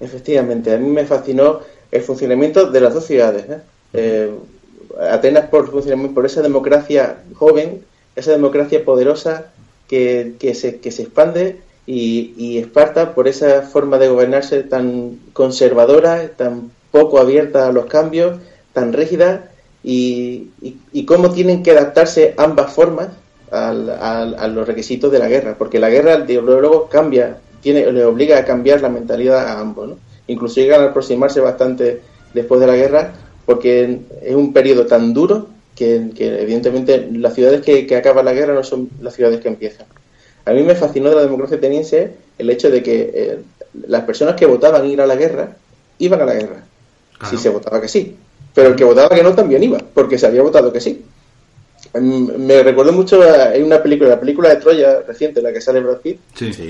Efectivamente, 0.00 0.74
a 0.74 0.78
mí 0.78 0.88
me 0.88 1.04
fascinó 1.04 1.60
el 1.90 2.02
funcionamiento 2.02 2.70
de 2.70 2.80
las 2.80 2.94
dos 2.94 3.06
ciudades. 3.06 3.44
¿eh? 3.48 3.60
Eh, 3.92 4.30
Atenas 5.10 5.48
por, 5.48 5.70
por 5.70 6.26
esa 6.26 6.42
democracia 6.42 7.22
joven, 7.34 7.82
esa 8.16 8.32
democracia 8.32 8.84
poderosa 8.84 9.46
que, 9.88 10.54
se, 10.54 10.80
que 10.80 10.90
se 10.90 11.02
expande 11.02 11.60
y, 11.86 12.58
Esparta 12.58 13.14
por 13.14 13.28
esa 13.28 13.62
forma 13.62 13.98
de 13.98 14.08
gobernarse 14.08 14.62
tan 14.62 15.18
conservadora, 15.32 16.28
tan 16.36 16.70
poco 16.90 17.18
abierta 17.18 17.66
a 17.66 17.72
los 17.72 17.86
cambios, 17.86 18.38
tan 18.72 18.92
rígida 18.92 19.50
y, 19.82 20.48
cómo 21.06 21.32
tienen 21.32 21.62
que 21.62 21.72
adaptarse 21.72 22.34
ambas 22.36 22.72
formas 22.72 23.08
a 23.50 24.48
los 24.48 24.66
requisitos 24.66 25.12
de 25.12 25.18
la 25.18 25.28
guerra, 25.28 25.56
porque 25.58 25.78
la 25.78 25.90
guerra 25.90 26.18
luego 26.18 26.88
cambia, 26.88 27.38
tiene, 27.60 27.90
le 27.92 28.04
obliga 28.04 28.38
a 28.38 28.44
cambiar 28.44 28.80
la 28.80 28.88
mentalidad 28.88 29.46
a 29.46 29.60
ambos, 29.60 29.88
¿no? 29.90 29.96
incluso 30.26 30.60
llegan 30.60 30.82
a 30.82 30.86
aproximarse 30.86 31.40
bastante 31.40 32.00
después 32.32 32.60
de 32.60 32.66
la 32.66 32.76
guerra, 32.76 33.12
porque 33.44 34.00
es 34.22 34.34
un 34.34 34.52
periodo 34.52 34.86
tan 34.86 35.12
duro 35.12 35.48
que, 35.74 36.12
evidentemente 36.18 37.08
las 37.12 37.34
ciudades 37.34 37.60
que, 37.60 37.86
que 37.86 37.96
acaban 37.96 38.24
la 38.24 38.32
guerra 38.32 38.54
no 38.54 38.62
son 38.62 38.88
las 39.00 39.14
ciudades 39.14 39.40
que 39.40 39.48
empiezan. 39.48 39.86
A 40.44 40.52
mí 40.52 40.62
me 40.62 40.74
fascinó 40.74 41.10
de 41.10 41.16
la 41.16 41.22
democracia 41.22 41.56
ateniense 41.56 42.14
el 42.38 42.50
hecho 42.50 42.70
de 42.70 42.82
que 42.82 43.10
eh, 43.14 43.38
las 43.86 44.04
personas 44.04 44.34
que 44.34 44.46
votaban 44.46 44.86
ir 44.86 45.00
a 45.00 45.06
la 45.06 45.16
guerra 45.16 45.56
iban 45.98 46.20
a 46.20 46.24
la 46.24 46.34
guerra. 46.34 46.64
Si 47.30 47.36
se 47.36 47.48
votaba 47.48 47.80
que 47.80 47.88
sí. 47.88 48.16
Pero 48.54 48.70
el 48.70 48.76
que 48.76 48.84
votaba 48.84 49.14
que 49.14 49.22
no 49.22 49.34
también 49.34 49.62
iba, 49.62 49.78
porque 49.94 50.18
se 50.18 50.26
había 50.26 50.42
votado 50.42 50.72
que 50.72 50.80
sí. 50.80 51.04
Me 51.94 52.62
recuerdo 52.62 52.90
mucho 52.92 53.20
hay 53.22 53.60
una 53.60 53.82
película, 53.82 54.10
la 54.10 54.20
película 54.20 54.48
de 54.48 54.56
Troya 54.56 55.02
reciente, 55.06 55.42
la 55.42 55.52
que 55.52 55.60
sale 55.60 55.80
Brad 55.80 55.98
Pitt, 55.98 56.20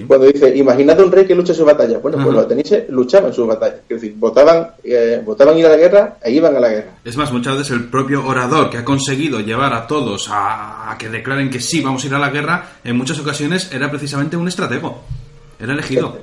cuando 0.09 0.27
dice, 0.27 0.57
imaginad 0.57 0.99
un 1.01 1.13
rey 1.13 1.25
que 1.25 1.35
lucha 1.35 1.55
su 1.55 1.65
batalla. 1.65 1.99
Bueno, 1.99 2.19
pues 2.21 2.35
los 2.35 2.45
atenienses 2.45 2.89
luchaban 2.89 3.33
sus 3.33 3.47
batallas, 3.47 3.81
es 3.89 4.01
decir, 4.01 4.15
votaban, 4.17 4.73
eh, 4.83 5.23
votaban 5.25 5.57
ir 5.57 5.67
a 5.67 5.71
la 5.71 5.77
guerra 5.77 6.17
e 6.23 6.33
iban 6.33 6.57
a 6.57 6.61
la 6.61 6.69
guerra. 6.69 6.97
Es 7.05 7.17
más, 7.17 7.33
muchas 7.33 7.57
veces 7.57 7.71
el 7.73 7.85
propio 7.85 8.27
orador 8.27 8.69
que 8.69 8.79
ha 8.79 8.85
conseguido 8.85 9.39
llevar 9.39 9.73
a 9.75 9.87
todos 9.87 10.29
a, 10.29 10.97
que 10.99 11.09
declaren 11.09 11.51
que 11.51 11.61
sí, 11.61 11.81
vamos 11.81 12.03
a 12.03 12.07
ir 12.09 12.15
a 12.15 12.19
la 12.19 12.31
guerra, 12.31 12.79
en 12.83 12.97
muchas 12.97 13.21
ocasiones 13.21 13.71
era 13.73 13.89
precisamente 13.91 14.37
un 14.37 14.49
estratego, 14.49 15.03
era 15.61 15.73
elegido. 15.73 16.19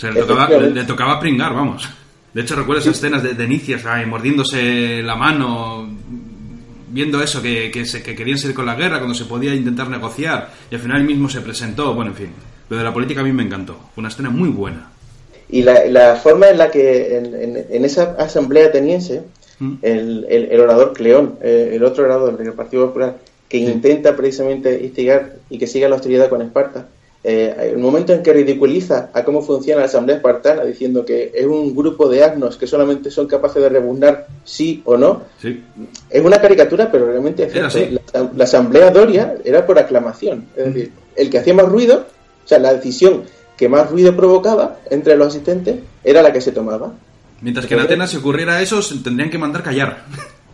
O 0.00 0.06
le 0.06 0.22
tocaba, 0.22 0.48
le, 0.48 0.84
tocaba 0.84 1.20
pringar, 1.20 1.54
vamos. 1.54 1.88
De 2.32 2.40
hecho, 2.40 2.56
recuerdo 2.56 2.82
esas 2.82 2.96
escenas 2.96 3.22
de, 3.22 3.34
de 3.34 3.46
Nicias 3.46 3.84
mordiéndose 4.06 5.02
la 5.02 5.14
mano, 5.14 5.88
viendo 6.94 7.20
eso, 7.20 7.42
que, 7.42 7.72
que, 7.72 7.84
se, 7.84 8.04
que 8.04 8.14
querían 8.14 8.38
seguir 8.38 8.54
con 8.54 8.66
la 8.66 8.76
guerra, 8.76 8.98
cuando 8.98 9.16
se 9.16 9.24
podía 9.24 9.52
intentar 9.52 9.88
negociar, 9.88 10.50
y 10.70 10.76
al 10.76 10.80
final 10.80 11.00
él 11.00 11.06
mismo 11.06 11.28
se 11.28 11.40
presentó. 11.40 11.92
Bueno, 11.92 12.12
en 12.12 12.16
fin, 12.16 12.28
lo 12.70 12.76
de 12.76 12.84
la 12.84 12.92
política 12.92 13.20
a 13.20 13.24
mí 13.24 13.32
me 13.32 13.42
encantó. 13.42 13.74
Fue 13.94 14.00
una 14.00 14.08
escena 14.08 14.30
muy 14.30 14.48
buena. 14.48 14.90
Y 15.48 15.62
la, 15.62 15.84
la 15.86 16.14
forma 16.14 16.48
en 16.48 16.58
la 16.58 16.70
que 16.70 17.16
en, 17.16 17.84
esa 17.84 18.14
asamblea 18.18 18.68
ateniense, 18.68 19.22
¿Mm? 19.58 19.74
el, 19.82 20.26
el, 20.28 20.60
orador 20.60 20.92
Cleón, 20.92 21.36
eh, 21.42 21.72
el 21.74 21.84
otro 21.84 22.04
orador 22.04 22.38
del 22.38 22.52
Partido 22.52 22.86
Popular, 22.86 23.18
que 23.48 23.58
intenta 23.58 24.16
precisamente 24.16 24.80
instigar 24.82 25.34
y 25.50 25.58
que 25.58 25.66
siga 25.66 25.88
la 25.88 25.96
hostilidad 25.96 26.28
con 26.28 26.42
Esparta, 26.42 26.86
eh, 27.26 27.70
el 27.72 27.78
momento 27.78 28.12
en 28.12 28.22
que 28.22 28.34
ridiculiza 28.34 29.08
a 29.14 29.24
cómo 29.24 29.40
funciona 29.40 29.80
la 29.80 29.86
Asamblea 29.86 30.18
Espartana, 30.18 30.62
diciendo 30.62 31.06
que 31.06 31.32
es 31.34 31.46
un 31.46 31.74
grupo 31.74 32.06
de 32.06 32.22
asnos 32.22 32.58
que 32.58 32.66
solamente 32.66 33.10
son 33.10 33.26
capaces 33.26 33.62
de 33.62 33.70
rebuznar 33.70 34.26
sí 34.44 34.82
o 34.84 34.98
no, 34.98 35.22
es 35.42 36.22
una 36.22 36.38
caricatura, 36.38 36.92
pero 36.92 37.06
realmente 37.06 37.44
es 37.44 37.52
cierto. 37.52 38.02
La, 38.36 38.44
Asamblea 38.44 38.90
Doria 38.90 39.36
era 39.42 39.64
por 39.64 39.78
aclamación, 39.78 40.48
es 40.54 40.66
decir, 40.66 40.92
el 41.16 41.30
que 41.30 41.38
hacía 41.38 41.54
más 41.54 41.66
ruido, 41.66 42.06
o 42.44 42.46
sea, 42.46 42.58
la 42.58 42.74
decisión 42.74 43.22
que 43.56 43.70
más 43.70 43.90
ruido 43.90 44.14
provocaba 44.14 44.80
entre 44.90 45.16
los 45.16 45.28
asistentes 45.28 45.76
era 46.04 46.20
la 46.20 46.30
que 46.30 46.42
se 46.42 46.52
tomaba. 46.52 46.92
Mientras 47.40 47.64
que 47.64 47.72
en 47.72 47.80
Atenas 47.80 48.10
si 48.10 48.18
ocurriera 48.18 48.60
eso, 48.60 48.80
tendrían 49.02 49.30
que 49.30 49.38
mandar 49.38 49.62
callar. 49.62 50.04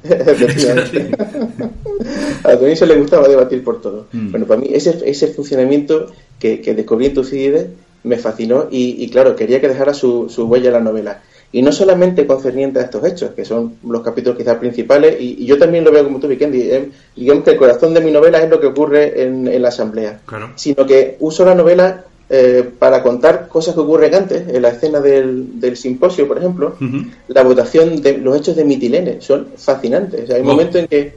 a 2.44 2.56
Dionisio 2.56 2.86
le 2.86 2.96
gustaba 2.96 3.28
debatir 3.28 3.62
por 3.62 3.80
todo. 3.80 4.06
Mm. 4.12 4.30
Bueno, 4.30 4.46
para 4.46 4.60
mí 4.60 4.68
ese, 4.72 4.98
ese 5.04 5.28
funcionamiento 5.28 6.10
que, 6.38 6.60
que 6.60 6.74
descubrí 6.74 7.06
en 7.06 7.14
Tucídides 7.14 7.66
me 8.02 8.16
fascinó 8.16 8.68
y, 8.70 9.08
claro, 9.10 9.36
quería 9.36 9.60
que 9.60 9.68
dejara 9.68 9.92
su, 9.92 10.28
su, 10.28 10.46
huella 10.46 10.68
en 10.68 10.74
la 10.74 10.80
novela. 10.80 11.22
Y 11.52 11.62
no 11.62 11.72
solamente 11.72 12.26
concerniente 12.26 12.78
a 12.78 12.82
estos 12.82 13.04
hechos, 13.04 13.32
que 13.32 13.44
son 13.44 13.74
los 13.84 14.02
capítulos 14.02 14.38
quizás 14.38 14.56
principales, 14.58 15.16
y, 15.20 15.44
yo 15.44 15.58
también 15.58 15.84
lo 15.84 15.92
veo 15.92 16.04
como 16.04 16.20
tú, 16.20 16.28
Vikendi, 16.28 16.70
eh, 16.70 16.90
digamos 17.16 17.44
que 17.44 17.50
el 17.50 17.56
corazón 17.56 17.92
de 17.92 18.00
mi 18.00 18.10
novela 18.10 18.40
es 18.40 18.48
lo 18.48 18.60
que 18.60 18.68
ocurre 18.68 19.22
en, 19.22 19.60
la 19.60 19.68
asamblea, 19.68 20.20
sino 20.54 20.86
que 20.86 21.16
uso 21.20 21.44
la 21.44 21.54
novela 21.54 22.04
eh, 22.32 22.70
para 22.78 23.02
contar 23.02 23.48
cosas 23.48 23.74
que 23.74 23.80
ocurren 23.80 24.14
antes, 24.14 24.48
en 24.48 24.62
la 24.62 24.68
escena 24.68 25.00
del, 25.00 25.58
del 25.58 25.76
simposio, 25.76 26.28
por 26.28 26.38
ejemplo, 26.38 26.76
la 27.26 27.42
votación 27.42 28.00
de 28.00 28.18
los 28.18 28.36
hechos 28.36 28.54
de 28.54 28.64
Mitilene, 28.64 29.20
son 29.20 29.48
fascinantes. 29.56 30.30
hay 30.30 30.40
oh. 30.40 30.44
momentos 30.44 30.76
en 30.76 30.86
que 30.86 31.14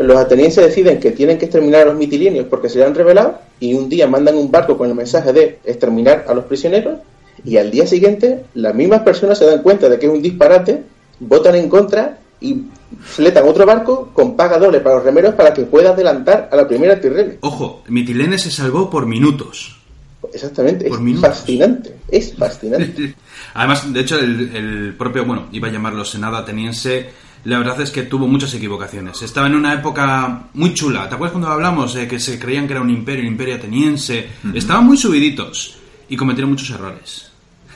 los 0.00 0.16
atenienses 0.16 0.64
deciden 0.64 0.98
que 0.98 1.12
tienen 1.12 1.38
que 1.38 1.46
exterminar 1.46 1.82
a 1.82 1.84
los 1.86 1.96
mitilenios 1.96 2.46
porque 2.46 2.68
se 2.68 2.78
le 2.78 2.84
han 2.84 2.94
revelado 2.94 3.38
y 3.60 3.74
un 3.74 3.88
día 3.88 4.06
mandan 4.06 4.36
un 4.36 4.50
barco 4.50 4.78
con 4.78 4.88
el 4.88 4.94
mensaje 4.94 5.32
de 5.32 5.58
exterminar 5.64 6.24
a 6.28 6.34
los 6.34 6.44
prisioneros 6.44 7.00
y 7.44 7.56
al 7.56 7.70
día 7.70 7.86
siguiente 7.86 8.44
las 8.54 8.74
mismas 8.74 9.02
personas 9.02 9.38
se 9.38 9.46
dan 9.46 9.62
cuenta 9.62 9.88
de 9.88 9.98
que 9.98 10.06
es 10.06 10.12
un 10.12 10.22
disparate, 10.22 10.82
votan 11.20 11.56
en 11.56 11.68
contra 11.68 12.18
y 12.40 12.62
fletan 13.00 13.48
otro 13.48 13.66
barco 13.66 14.10
con 14.12 14.36
paga 14.36 14.58
doble 14.58 14.80
para 14.80 14.96
los 14.96 15.04
remeros 15.04 15.34
para 15.34 15.52
que 15.52 15.62
pueda 15.62 15.90
adelantar 15.90 16.48
a 16.50 16.56
la 16.56 16.68
primera 16.68 17.00
Tirrene. 17.00 17.38
Ojo, 17.40 17.82
Mitilene 17.88 18.38
se 18.38 18.50
salvó 18.50 18.90
por 18.90 19.06
minutos. 19.06 19.83
Exactamente, 20.32 20.88
es 20.88 21.20
fascinante, 21.20 21.96
es 22.08 22.34
fascinante. 22.38 23.14
Además, 23.54 23.92
de 23.92 24.00
hecho, 24.00 24.18
el, 24.18 24.54
el, 24.54 24.94
propio, 24.94 25.24
bueno, 25.24 25.48
iba 25.52 25.68
a 25.68 25.70
llamarlo 25.70 26.04
Senado 26.04 26.36
ateniense, 26.36 27.10
la 27.44 27.58
verdad 27.58 27.80
es 27.82 27.90
que 27.90 28.04
tuvo 28.04 28.26
muchas 28.26 28.54
equivocaciones. 28.54 29.20
Estaba 29.22 29.46
en 29.46 29.54
una 29.54 29.74
época 29.74 30.48
muy 30.54 30.72
chula. 30.72 31.08
¿Te 31.08 31.14
acuerdas 31.14 31.32
cuando 31.32 31.48
hablamos 31.48 31.92
de 31.94 32.08
que 32.08 32.18
se 32.18 32.38
creían 32.38 32.66
que 32.66 32.72
era 32.72 32.80
un 32.80 32.90
imperio, 32.90 33.22
un 33.22 33.32
imperio 33.32 33.56
ateniense? 33.56 34.26
Estaban 34.54 34.86
muy 34.86 34.96
subiditos 34.96 35.76
y 36.08 36.16
cometieron 36.16 36.50
muchos 36.50 36.70
errores. 36.70 37.33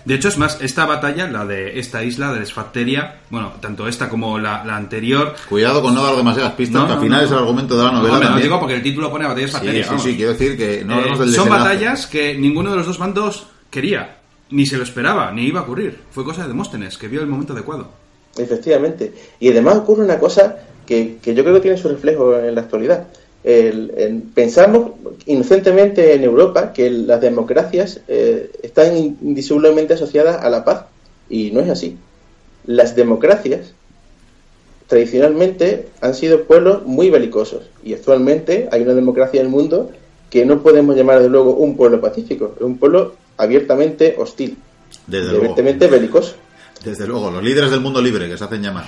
De 0.09 0.14
hecho, 0.14 0.29
es 0.29 0.38
más, 0.38 0.59
esta 0.62 0.87
batalla, 0.87 1.29
la 1.29 1.44
de 1.44 1.79
esta 1.79 2.03
isla 2.03 2.33
de 2.33 2.40
Desfacteria, 2.40 3.16
bueno, 3.29 3.53
tanto 3.61 3.87
esta 3.87 4.09
como 4.09 4.38
la, 4.38 4.62
anterior. 4.75 5.35
Cuidado 5.51 5.83
con 5.83 5.94
no 5.94 6.03
dar 6.03 6.16
demasiadas 6.16 6.55
pistas, 6.55 6.87
que 6.87 6.92
al 6.94 7.01
final 7.01 7.25
es 7.27 7.31
el 7.31 7.37
argumento 7.37 7.77
de 7.77 7.85
la 7.85 7.92
novela. 7.92 8.18
No, 8.18 8.31
no 8.31 8.37
digo 8.38 8.59
porque 8.59 8.77
el 8.77 8.83
título 8.83 9.11
pone 9.11 9.27
Batalla 9.27 9.40
de 9.40 9.42
Desfacteria. 9.42 9.85
Sí, 9.85 9.90
sí, 9.99 10.09
sí, 10.09 10.16
quiero 10.16 10.33
decir 10.33 10.57
que 10.57 10.83
no 10.83 10.94
hablamos 10.94 11.18
eh, 11.18 11.25
del 11.25 11.35
Son 11.35 11.51
batallas 11.51 12.07
que 12.07 12.38
ninguno 12.38 12.71
de 12.71 12.77
los 12.79 12.87
dos 12.87 12.97
bandos 12.97 13.49
quería, 13.68 14.16
ni 14.49 14.64
se 14.64 14.79
lo 14.79 14.85
esperaba, 14.85 15.31
ni 15.31 15.42
iba 15.42 15.61
a 15.61 15.64
ocurrir. 15.64 15.99
Fue 16.11 16.25
cosa 16.25 16.40
de 16.40 16.49
Demóstenes, 16.49 16.97
que 16.97 17.09
vio 17.09 17.21
el 17.21 17.27
momento 17.27 17.53
adecuado. 17.53 17.90
Efectivamente. 18.38 19.12
Y 19.38 19.51
además 19.51 19.77
ocurre 19.77 20.07
una 20.07 20.18
cosa 20.18 20.57
que, 20.87 21.18
yo 21.23 21.44
creo 21.44 21.53
que 21.53 21.61
tiene 21.61 21.77
su 21.77 21.87
reflejo 21.87 22.35
en 22.35 22.55
la 22.55 22.62
actualidad. 22.62 23.09
Pensamos 24.35 24.93
inocentemente 25.27 26.15
en 26.15 26.23
Europa 26.23 26.73
que 26.73 26.91
las 26.91 27.21
democracias 27.21 28.01
eh, 28.07 28.51
están 28.63 28.97
indisolublemente 28.97 29.95
asociadas 29.95 30.43
a 30.43 30.51
la 30.51 30.65
paz 30.65 30.85
y 31.31 31.51
no 31.51 31.61
es 31.61 31.71
así. 31.71 31.97
Las 32.67 32.95
democracias 32.95 33.73
tradicionalmente 34.87 35.89
han 36.01 36.15
sido 36.15 36.45
pueblos 36.45 36.85
muy 36.85 37.09
belicosos 37.09 37.63
y 37.83 37.95
actualmente 37.95 38.69
hay 38.71 38.83
una 38.83 38.95
democracia 38.95 39.41
en 39.41 39.47
el 39.47 39.53
mundo 39.53 39.91
que 40.29 40.45
no 40.45 40.63
podemos 40.63 40.95
llamar 40.95 41.23
de 41.23 41.31
luego 41.31 41.55
un 41.55 41.77
pueblo 41.77 42.01
pacífico, 42.03 42.55
es 42.57 42.63
un 42.63 42.77
pueblo 42.77 43.15
abiertamente 43.39 44.15
hostil, 44.19 44.59
abiertamente 45.11 45.87
belicoso. 45.87 46.35
Desde 46.85 47.07
luego, 47.07 47.31
los 47.31 47.43
líderes 47.43 47.71
del 47.71 47.81
mundo 47.81 48.03
libre 48.03 48.29
que 48.29 48.37
se 48.37 48.45
hacen 48.45 48.63
llamar. 48.63 48.85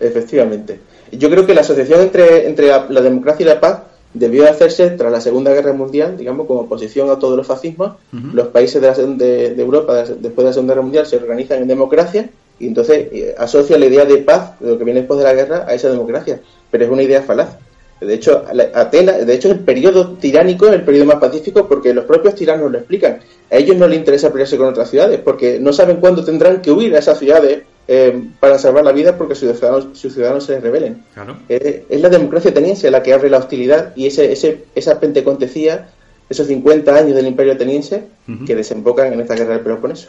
Efectivamente. 0.00 0.80
Yo 1.12 1.28
creo 1.30 1.46
que 1.46 1.54
la 1.54 1.60
asociación 1.60 2.00
entre, 2.00 2.46
entre 2.46 2.68
la, 2.68 3.00
democracia 3.02 3.44
y 3.44 3.48
la 3.48 3.60
paz 3.60 3.80
debió 4.14 4.48
hacerse 4.48 4.90
tras 4.90 5.12
la 5.12 5.20
Segunda 5.20 5.52
Guerra 5.52 5.72
Mundial, 5.72 6.16
digamos, 6.16 6.46
como 6.46 6.60
oposición 6.60 7.10
a 7.10 7.18
todos 7.18 7.36
los 7.36 7.46
fascismos. 7.46 7.92
Los 8.32 8.48
países 8.48 8.80
de, 8.80 9.54
de, 9.54 9.62
Europa, 9.62 10.04
después 10.04 10.36
de 10.36 10.44
la 10.44 10.52
Segunda 10.52 10.74
Guerra 10.74 10.82
Mundial, 10.82 11.06
se 11.06 11.16
organizan 11.16 11.62
en 11.62 11.68
democracia 11.68 12.30
y 12.58 12.66
entonces 12.66 13.08
eh, 13.12 13.34
asocian 13.38 13.80
la 13.80 13.86
idea 13.86 14.04
de 14.04 14.18
paz, 14.18 14.58
de 14.60 14.70
lo 14.70 14.78
que 14.78 14.84
viene 14.84 15.00
después 15.00 15.18
de 15.18 15.24
la 15.24 15.34
guerra, 15.34 15.64
a 15.66 15.74
esa 15.74 15.90
democracia. 15.90 16.40
Pero 16.70 16.84
es 16.84 16.90
una 16.90 17.02
idea 17.02 17.22
falaz. 17.22 17.56
De 18.00 18.14
hecho, 18.14 18.44
Atenas, 18.74 19.26
de 19.26 19.34
hecho, 19.34 19.50
el 19.50 19.60
periodo 19.60 20.12
tiránico 20.12 20.66
es 20.66 20.72
el 20.72 20.82
periodo 20.82 21.04
más 21.04 21.16
pacífico 21.16 21.68
porque 21.68 21.92
los 21.92 22.06
propios 22.06 22.34
tiranos 22.34 22.70
lo 22.70 22.78
explican. 22.78 23.20
A 23.50 23.56
ellos 23.56 23.76
no 23.76 23.86
les 23.86 23.98
interesa 23.98 24.30
pelearse 24.30 24.56
con 24.56 24.68
otras 24.68 24.88
ciudades 24.88 25.20
porque 25.22 25.58
no 25.60 25.72
saben 25.72 25.98
cuándo 25.98 26.24
tendrán 26.24 26.62
que 26.62 26.70
huir 26.70 26.94
a 26.96 27.00
esas 27.00 27.18
ciudades 27.18 27.64
eh, 27.92 28.28
para 28.38 28.56
salvar 28.56 28.84
la 28.84 28.92
vida 28.92 29.18
porque 29.18 29.34
sus 29.34 29.58
ciudadanos, 29.58 29.98
sus 29.98 30.14
ciudadanos 30.14 30.44
se 30.44 30.60
rebelen. 30.60 31.02
Eh, 31.48 31.86
es 31.88 32.00
la 32.00 32.08
democracia 32.08 32.52
ateniense 32.52 32.88
la 32.88 33.02
que 33.02 33.12
abre 33.12 33.28
la 33.28 33.38
hostilidad 33.38 33.96
y 33.96 34.06
ese, 34.06 34.30
ese, 34.30 34.66
esa 34.76 35.00
pentecontecía, 35.00 35.88
esos 36.28 36.46
50 36.46 36.94
años 36.94 37.16
del 37.16 37.26
imperio 37.26 37.54
ateniense 37.54 38.04
que 38.46 38.54
desembocan 38.54 39.12
en 39.12 39.20
esta 39.22 39.34
guerra 39.34 39.54
del 39.54 39.62
Peloponeso. 39.62 40.08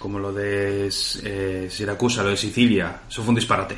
Como 0.00 0.18
lo 0.18 0.32
de 0.32 0.90
eh, 1.22 1.68
Siracusa, 1.70 2.24
lo 2.24 2.30
de 2.30 2.36
Sicilia, 2.36 3.02
eso 3.08 3.22
fue 3.22 3.28
un 3.28 3.36
disparate. 3.36 3.76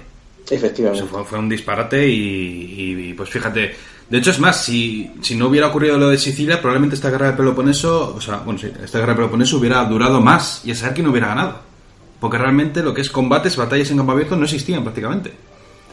Efectivamente. 0.48 1.06
fue, 1.06 1.38
un 1.38 1.48
disparate 1.50 2.08
y, 2.08 3.12
pues 3.12 3.28
fíjate, 3.28 3.74
de 4.08 4.18
hecho 4.18 4.30
es 4.30 4.38
más, 4.38 4.64
si, 4.64 5.12
si 5.20 5.36
no 5.36 5.48
hubiera 5.48 5.66
ocurrido 5.66 5.98
lo 5.98 6.08
de 6.08 6.16
Sicilia, 6.16 6.62
probablemente 6.62 6.96
esta 6.96 7.10
guerra 7.10 7.32
de 7.32 7.36
Peloponeso, 7.36 8.14
o 8.16 8.20
sea, 8.22 8.38
bueno, 8.38 8.58
sí, 8.58 8.72
esta 8.82 9.00
guerra 9.00 9.12
de 9.12 9.16
Peloponeso 9.16 9.58
hubiera 9.58 9.84
durado 9.84 10.22
más 10.22 10.62
y 10.64 10.70
a 10.70 10.74
saber 10.74 10.94
quién 10.94 11.08
hubiera 11.08 11.28
ganado. 11.28 11.73
Porque 12.24 12.38
realmente 12.38 12.82
lo 12.82 12.94
que 12.94 13.02
es 13.02 13.10
combates, 13.10 13.54
batallas 13.54 13.90
en 13.90 13.98
campo 13.98 14.12
abierto 14.12 14.34
no 14.34 14.44
existían 14.44 14.82
prácticamente. 14.82 15.30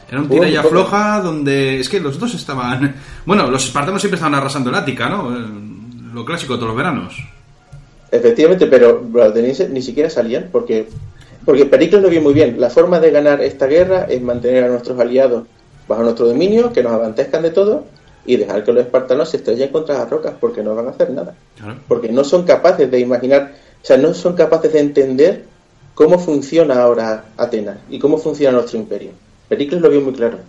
Era 0.10 0.22
un 0.22 0.30
tira 0.30 0.48
y 0.48 0.56
afloja 0.56 1.20
donde 1.20 1.82
es 1.82 1.90
que 1.90 2.00
los 2.00 2.18
dos 2.18 2.34
estaban... 2.34 2.96
Bueno, 3.26 3.52
los 3.52 3.66
espartanos 3.66 4.02
siempre 4.02 4.16
estaban 4.16 4.36
arrasando 4.36 4.70
el 4.70 4.78
Ática, 4.78 5.10
¿no? 5.10 5.36
Eh, 5.36 5.44
lo 6.14 6.24
clásico 6.24 6.54
de 6.54 6.60
todos 6.60 6.70
los 6.70 6.78
veranos. 6.78 7.18
Efectivamente, 8.10 8.68
pero 8.68 9.06
los 9.12 9.30
atenienses 9.30 9.70
ni 9.72 9.82
siquiera 9.82 10.10
salían 10.10 10.48
porque 10.54 10.88
porque 11.44 11.66
Pericles 11.66 12.02
lo 12.02 12.08
vio 12.08 12.22
muy 12.22 12.34
bien. 12.34 12.62
La 12.62 12.70
forma 12.70 13.02
de 13.02 13.12
ganar 13.12 13.42
esta 13.42 13.68
guerra 13.68 14.06
es 14.08 14.22
mantener 14.22 14.64
a 14.64 14.68
nuestros 14.70 14.98
aliados 14.98 15.44
bajo 15.86 16.02
nuestro 16.02 16.28
dominio, 16.28 16.72
que 16.72 16.82
nos 16.82 16.94
abantezcan 16.94 17.42
de 17.42 17.52
todo 17.52 17.84
y 18.26 18.38
dejar 18.38 18.64
que 18.64 18.72
los 18.72 18.86
espartanos 18.86 19.32
se 19.32 19.36
estrellen 19.36 19.68
contra 19.68 19.98
las 19.98 20.10
rocas, 20.10 20.36
porque 20.40 20.64
no 20.64 20.76
van 20.76 20.88
a 20.88 20.92
hacer 20.92 21.10
nada. 21.10 21.36
Porque 21.90 22.08
no 22.08 22.24
son 22.24 22.44
capaces 22.44 22.90
de 22.90 23.02
imaginar, 23.02 23.52
o 23.84 23.86
sea, 23.86 23.98
no 23.98 24.14
son 24.14 24.34
capaces 24.34 24.72
de 24.72 24.80
entender 24.80 25.51
cómo 26.04 26.18
funciona 26.18 26.82
ahora 26.82 27.26
Atenas 27.38 27.78
y 27.88 28.00
cómo 28.00 28.18
funciona 28.18 28.58
nuestro 28.58 28.80
imperio. 28.80 29.12
Pericles 29.48 29.82
lo 29.82 29.90
vio 29.92 30.02
muy 30.02 30.14
claro. 30.14 30.40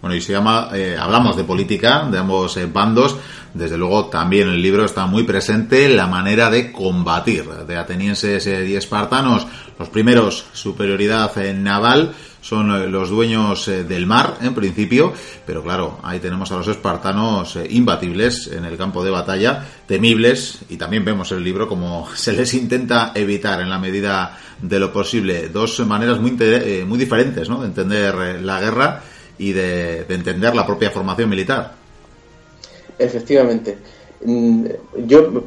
Bueno, 0.00 0.14
y 0.14 0.20
se 0.20 0.32
llama, 0.32 0.68
eh, 0.72 0.96
hablamos 0.98 1.36
de 1.36 1.42
política, 1.42 2.06
de 2.10 2.18
ambos 2.18 2.56
eh, 2.56 2.66
bandos. 2.66 3.16
Desde 3.52 3.76
luego, 3.76 4.06
también 4.06 4.48
en 4.48 4.54
el 4.54 4.62
libro 4.62 4.84
está 4.84 5.06
muy 5.06 5.24
presente 5.24 5.88
la 5.88 6.06
manera 6.06 6.50
de 6.50 6.70
combatir 6.70 7.44
de 7.44 7.76
atenienses 7.76 8.46
y 8.46 8.76
espartanos. 8.76 9.46
Los 9.76 9.88
primeros, 9.88 10.44
superioridad 10.52 11.34
naval, 11.54 12.14
son 12.40 12.92
los 12.92 13.10
dueños 13.10 13.66
del 13.66 14.06
mar, 14.06 14.38
en 14.40 14.54
principio, 14.54 15.12
pero 15.44 15.62
claro, 15.62 15.98
ahí 16.02 16.20
tenemos 16.20 16.52
a 16.52 16.56
los 16.56 16.68
espartanos 16.68 17.58
imbatibles 17.68 18.46
en 18.46 18.64
el 18.64 18.76
campo 18.76 19.04
de 19.04 19.10
batalla, 19.10 19.66
temibles, 19.86 20.60
y 20.68 20.76
también 20.76 21.04
vemos 21.04 21.32
en 21.32 21.38
el 21.38 21.44
libro 21.44 21.68
como 21.68 22.08
se 22.14 22.32
les 22.32 22.54
intenta 22.54 23.12
evitar 23.14 23.60
en 23.60 23.70
la 23.70 23.78
medida 23.78 24.38
de 24.60 24.78
lo 24.78 24.92
posible. 24.92 25.48
Dos 25.48 25.80
maneras 25.80 26.20
muy, 26.20 26.32
muy 26.86 26.98
diferentes 26.98 27.48
de 27.48 27.64
entender 27.64 28.40
la 28.42 28.60
guerra 28.60 29.02
y 29.38 29.52
de, 29.52 30.00
entender 30.08 30.54
la 30.54 30.66
propia 30.66 30.90
formación 30.90 31.30
militar. 31.30 31.72
Efectivamente. 32.98 33.78
Mm, 34.24 34.66
yo 35.06 35.44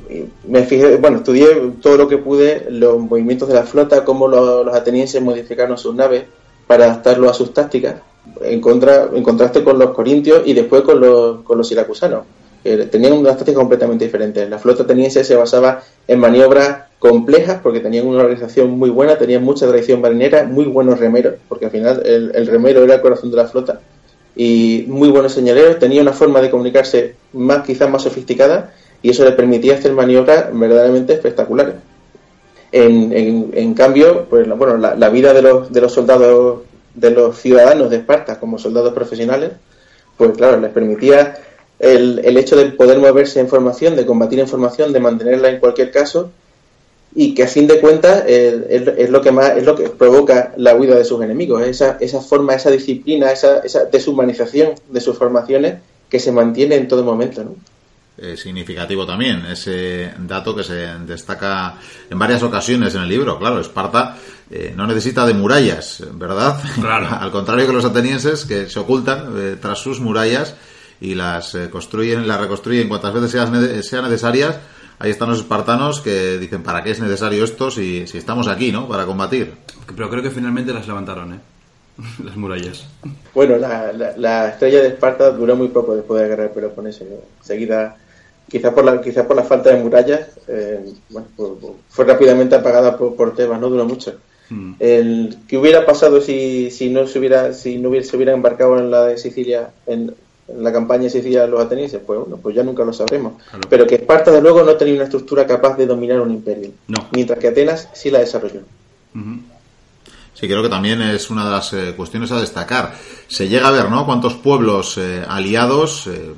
me 0.47 0.63
fijé, 0.63 0.95
bueno, 0.95 1.17
estudié 1.17 1.47
todo 1.82 1.97
lo 1.97 2.08
que 2.08 2.17
pude, 2.17 2.67
los 2.69 2.99
movimientos 2.99 3.49
de 3.49 3.56
la 3.56 3.63
flota, 3.63 4.06
cómo 4.06 4.27
los, 4.27 4.73
atenienses 4.73 5.21
modificaron 5.21 5.77
sus 5.77 5.93
naves 5.93 6.23
para 6.67 6.86
adaptarlo 6.86 7.30
a 7.30 7.34
sus 7.34 7.54
tácticas, 7.54 7.95
en, 8.41 8.62
contra, 8.62 9.10
en 9.13 9.23
contraste 9.23 9.63
con 9.63 9.77
los 9.77 9.91
corintios 9.91 10.43
y 10.45 10.54
después 10.54 10.84
con 10.84 11.01
los, 11.01 11.41
con 11.41 11.58
los 11.58 11.67
siracusanos. 11.67 12.23
tenían 12.63 13.13
unas 13.13 13.36
tácticas 13.36 13.60
completamente 13.60 14.06
diferentes. 14.06 14.49
La 14.49 14.58
flota 14.58 14.84
ateniense 14.84 15.25
se 15.25 15.36
basaba 15.36 15.84
en 16.08 16.19
maniobras 16.19 16.90
complejas 17.01 17.59
porque 17.63 17.79
tenían 17.79 18.05
una 18.05 18.19
organización 18.19 18.69
muy 18.77 18.91
buena, 18.91 19.17
tenían 19.17 19.43
mucha 19.43 19.67
tradición 19.67 20.01
marinera, 20.01 20.43
muy 20.43 20.65
buenos 20.65 20.99
remeros, 20.99 21.33
porque 21.49 21.65
al 21.65 21.71
final 21.71 22.03
el, 22.05 22.45
remero 22.45 22.83
era 22.83 22.93
el 22.93 23.01
corazón 23.01 23.31
de 23.31 23.37
la 23.37 23.47
flota, 23.47 23.81
y 24.35 24.85
muy 24.87 25.09
buenos 25.09 25.33
señaleros, 25.33 25.79
tenía 25.79 26.03
una 26.03 26.13
forma 26.13 26.41
de 26.41 26.51
comunicarse 26.51 27.15
más 27.33 27.65
quizás 27.65 27.89
más 27.89 28.03
sofisticada 28.03 28.75
y 29.01 29.09
eso 29.09 29.25
le 29.25 29.31
permitía 29.31 29.73
hacer 29.73 29.93
maniobras 29.93 30.49
verdaderamente 30.53 31.13
espectaculares. 31.13 31.73
En, 32.71 33.49
en, 33.51 33.73
cambio, 33.73 34.27
pues 34.29 34.47
bueno, 34.47 34.77
la, 34.77 35.09
vida 35.09 35.33
de 35.33 35.41
los, 35.41 35.73
de 35.73 35.81
los 35.81 35.91
soldados, 35.91 36.59
de 36.93 37.09
los 37.09 37.35
ciudadanos 37.35 37.89
de 37.89 37.97
Esparta 37.97 38.39
como 38.39 38.59
soldados 38.59 38.93
profesionales, 38.93 39.53
pues 40.17 40.37
claro, 40.37 40.59
les 40.59 40.69
permitía 40.69 41.35
el, 41.79 42.21
el 42.23 42.37
hecho 42.37 42.55
de 42.55 42.65
poder 42.73 42.99
moverse 42.99 43.39
en 43.39 43.47
formación, 43.47 43.95
de 43.95 44.05
combatir 44.05 44.39
en 44.39 44.47
formación, 44.47 44.93
de 44.93 44.99
mantenerla 44.99 45.49
en 45.49 45.59
cualquier 45.59 45.89
caso, 45.89 46.29
y 47.13 47.34
que 47.34 47.43
a 47.43 47.47
fin 47.47 47.67
de 47.67 47.80
cuentas 47.80 48.24
es, 48.28 49.10
lo 49.10 49.21
que 49.21 49.32
más 49.32 49.58
es 49.58 49.65
lo 49.65 49.76
que 49.76 49.89
provoca 49.89 50.54
la 50.58 50.76
huida 50.76 50.95
de 50.95 51.04
sus 51.04 51.21
enemigos 51.21 51.62
esa, 51.63 51.97
esa 52.00 52.21
forma 52.21 52.54
esa 52.54 52.71
disciplina 52.71 53.32
esa, 53.32 53.60
esa 53.60 53.86
deshumanización 53.86 54.76
de 54.89 55.02
sus 55.02 55.17
formaciones 55.17 55.80
que 56.10 56.19
se 56.19 56.32
mantiene 56.32 56.76
en 56.76 56.88
todo 56.88 57.04
momento 57.04 57.43
¿no? 57.43 57.56
significativo 58.38 59.06
también 59.06 59.45
ese 59.47 60.12
dato 60.19 60.56
que 60.56 60.63
se 60.63 60.86
destaca 61.06 61.76
en 62.10 62.19
varias 62.19 62.43
ocasiones 62.43 62.93
en 62.95 63.02
el 63.02 63.10
libro 63.10 63.38
claro 63.39 63.60
Esparta 63.60 64.17
eh, 64.50 64.74
no 64.76 64.86
necesita 64.86 65.26
de 65.26 65.34
murallas 65.34 66.04
verdad 66.13 66.62
claro. 66.76 67.08
al 67.19 67.32
contrario 67.32 67.65
que 67.67 67.74
los 67.74 67.86
atenienses 67.86 68.45
que 68.45 68.69
se 68.69 68.80
ocultan 68.80 69.34
eh, 69.36 69.58
tras 69.60 69.80
sus 69.80 70.00
murallas 70.00 70.56
y 71.00 71.15
las 71.15 71.56
eh, 71.56 71.69
construyen 71.69 72.28
las 72.28 72.39
reconstruyen 72.39 72.88
cuantas 72.88 73.13
veces 73.13 73.32
sean, 73.32 73.84
sean 73.84 74.04
necesarias 74.04 74.60
ahí 75.01 75.11
están 75.11 75.29
los 75.29 75.39
espartanos 75.39 75.99
que 75.99 76.37
dicen, 76.37 76.63
¿para 76.63 76.83
qué 76.83 76.91
es 76.91 76.99
necesario 76.99 77.43
esto 77.43 77.71
si, 77.71 78.05
si 78.07 78.17
estamos 78.17 78.47
aquí, 78.47 78.71
¿no? 78.71 78.87
Para 78.87 79.05
combatir. 79.05 79.53
Pero 79.95 80.09
creo 80.09 80.21
que 80.21 80.29
finalmente 80.29 80.73
las 80.73 80.87
levantaron, 80.87 81.33
¿eh? 81.33 81.39
las 82.23 82.35
murallas. 82.35 82.87
Bueno, 83.33 83.57
la, 83.57 83.91
la, 84.15 84.49
estrella 84.49 84.81
de 84.81 84.89
Esparta 84.89 85.31
duró 85.31 85.55
muy 85.55 85.69
poco 85.69 85.95
después 85.95 86.19
de 86.19 86.23
la 86.23 86.29
guerra 86.29 86.43
del 86.43 86.53
Peloponeso. 86.53 87.03
¿no? 87.05 87.17
Enseguida, 87.39 87.97
quizás 88.47 88.73
por 88.73 88.85
la, 88.85 89.01
quizás 89.01 89.25
por 89.25 89.35
la 89.35 89.43
falta 89.43 89.71
de 89.71 89.83
murallas, 89.83 90.27
eh, 90.47 90.79
bueno, 91.09 91.27
fue 91.89 92.05
rápidamente 92.05 92.55
apagada 92.55 92.97
por, 92.97 93.15
por, 93.15 93.35
Tebas, 93.35 93.59
no 93.59 93.69
duró 93.69 93.85
mucho. 93.85 94.15
Hmm. 94.49 94.73
El, 94.79 95.37
¿Qué 95.47 95.57
hubiera 95.57 95.85
pasado 95.85 96.21
si, 96.21 96.69
si 96.71 96.89
no 96.89 97.07
se 97.07 97.19
hubiera 97.19 97.53
si 97.53 97.77
no 97.77 97.89
hubiera, 97.89 98.05
se 98.05 98.15
hubiera 98.15 98.33
embarcado 98.33 98.77
en 98.77 98.91
la 98.91 99.05
de 99.05 99.17
Sicilia 99.17 99.71
en, 99.87 100.13
la 100.57 100.71
campaña 100.71 101.09
Sicilia 101.09 101.47
los 101.47 101.61
atenienses, 101.61 102.01
pues 102.05 102.19
bueno, 102.19 102.37
pues 102.37 102.55
ya 102.55 102.63
nunca 102.63 102.83
lo 102.83 102.93
sabremos. 102.93 103.33
Pero 103.69 103.85
que 103.85 103.95
Esparta, 103.95 104.31
de 104.31 104.41
luego, 104.41 104.63
no 104.63 104.75
tenía 104.75 104.95
una 104.95 105.03
estructura 105.05 105.45
capaz 105.45 105.77
de 105.77 105.85
dominar 105.85 106.21
un 106.21 106.31
imperio. 106.31 106.71
No. 106.87 107.07
Mientras 107.11 107.39
que 107.39 107.49
Atenas 107.49 107.89
sí 107.93 108.09
la 108.09 108.19
desarrolló. 108.19 108.61
Sí, 110.33 110.47
creo 110.47 110.63
que 110.63 110.69
también 110.69 111.01
es 111.01 111.29
una 111.29 111.45
de 111.45 111.51
las 111.51 111.73
eh, 111.73 111.93
cuestiones 111.95 112.31
a 112.31 112.39
destacar. 112.39 112.95
Se 113.27 113.47
llega 113.47 113.67
a 113.67 113.71
ver, 113.71 113.89
¿no? 113.89 114.05
Cuántos 114.05 114.35
pueblos 114.35 114.97
eh, 114.97 115.23
aliados, 115.27 116.07
eh, 116.07 116.33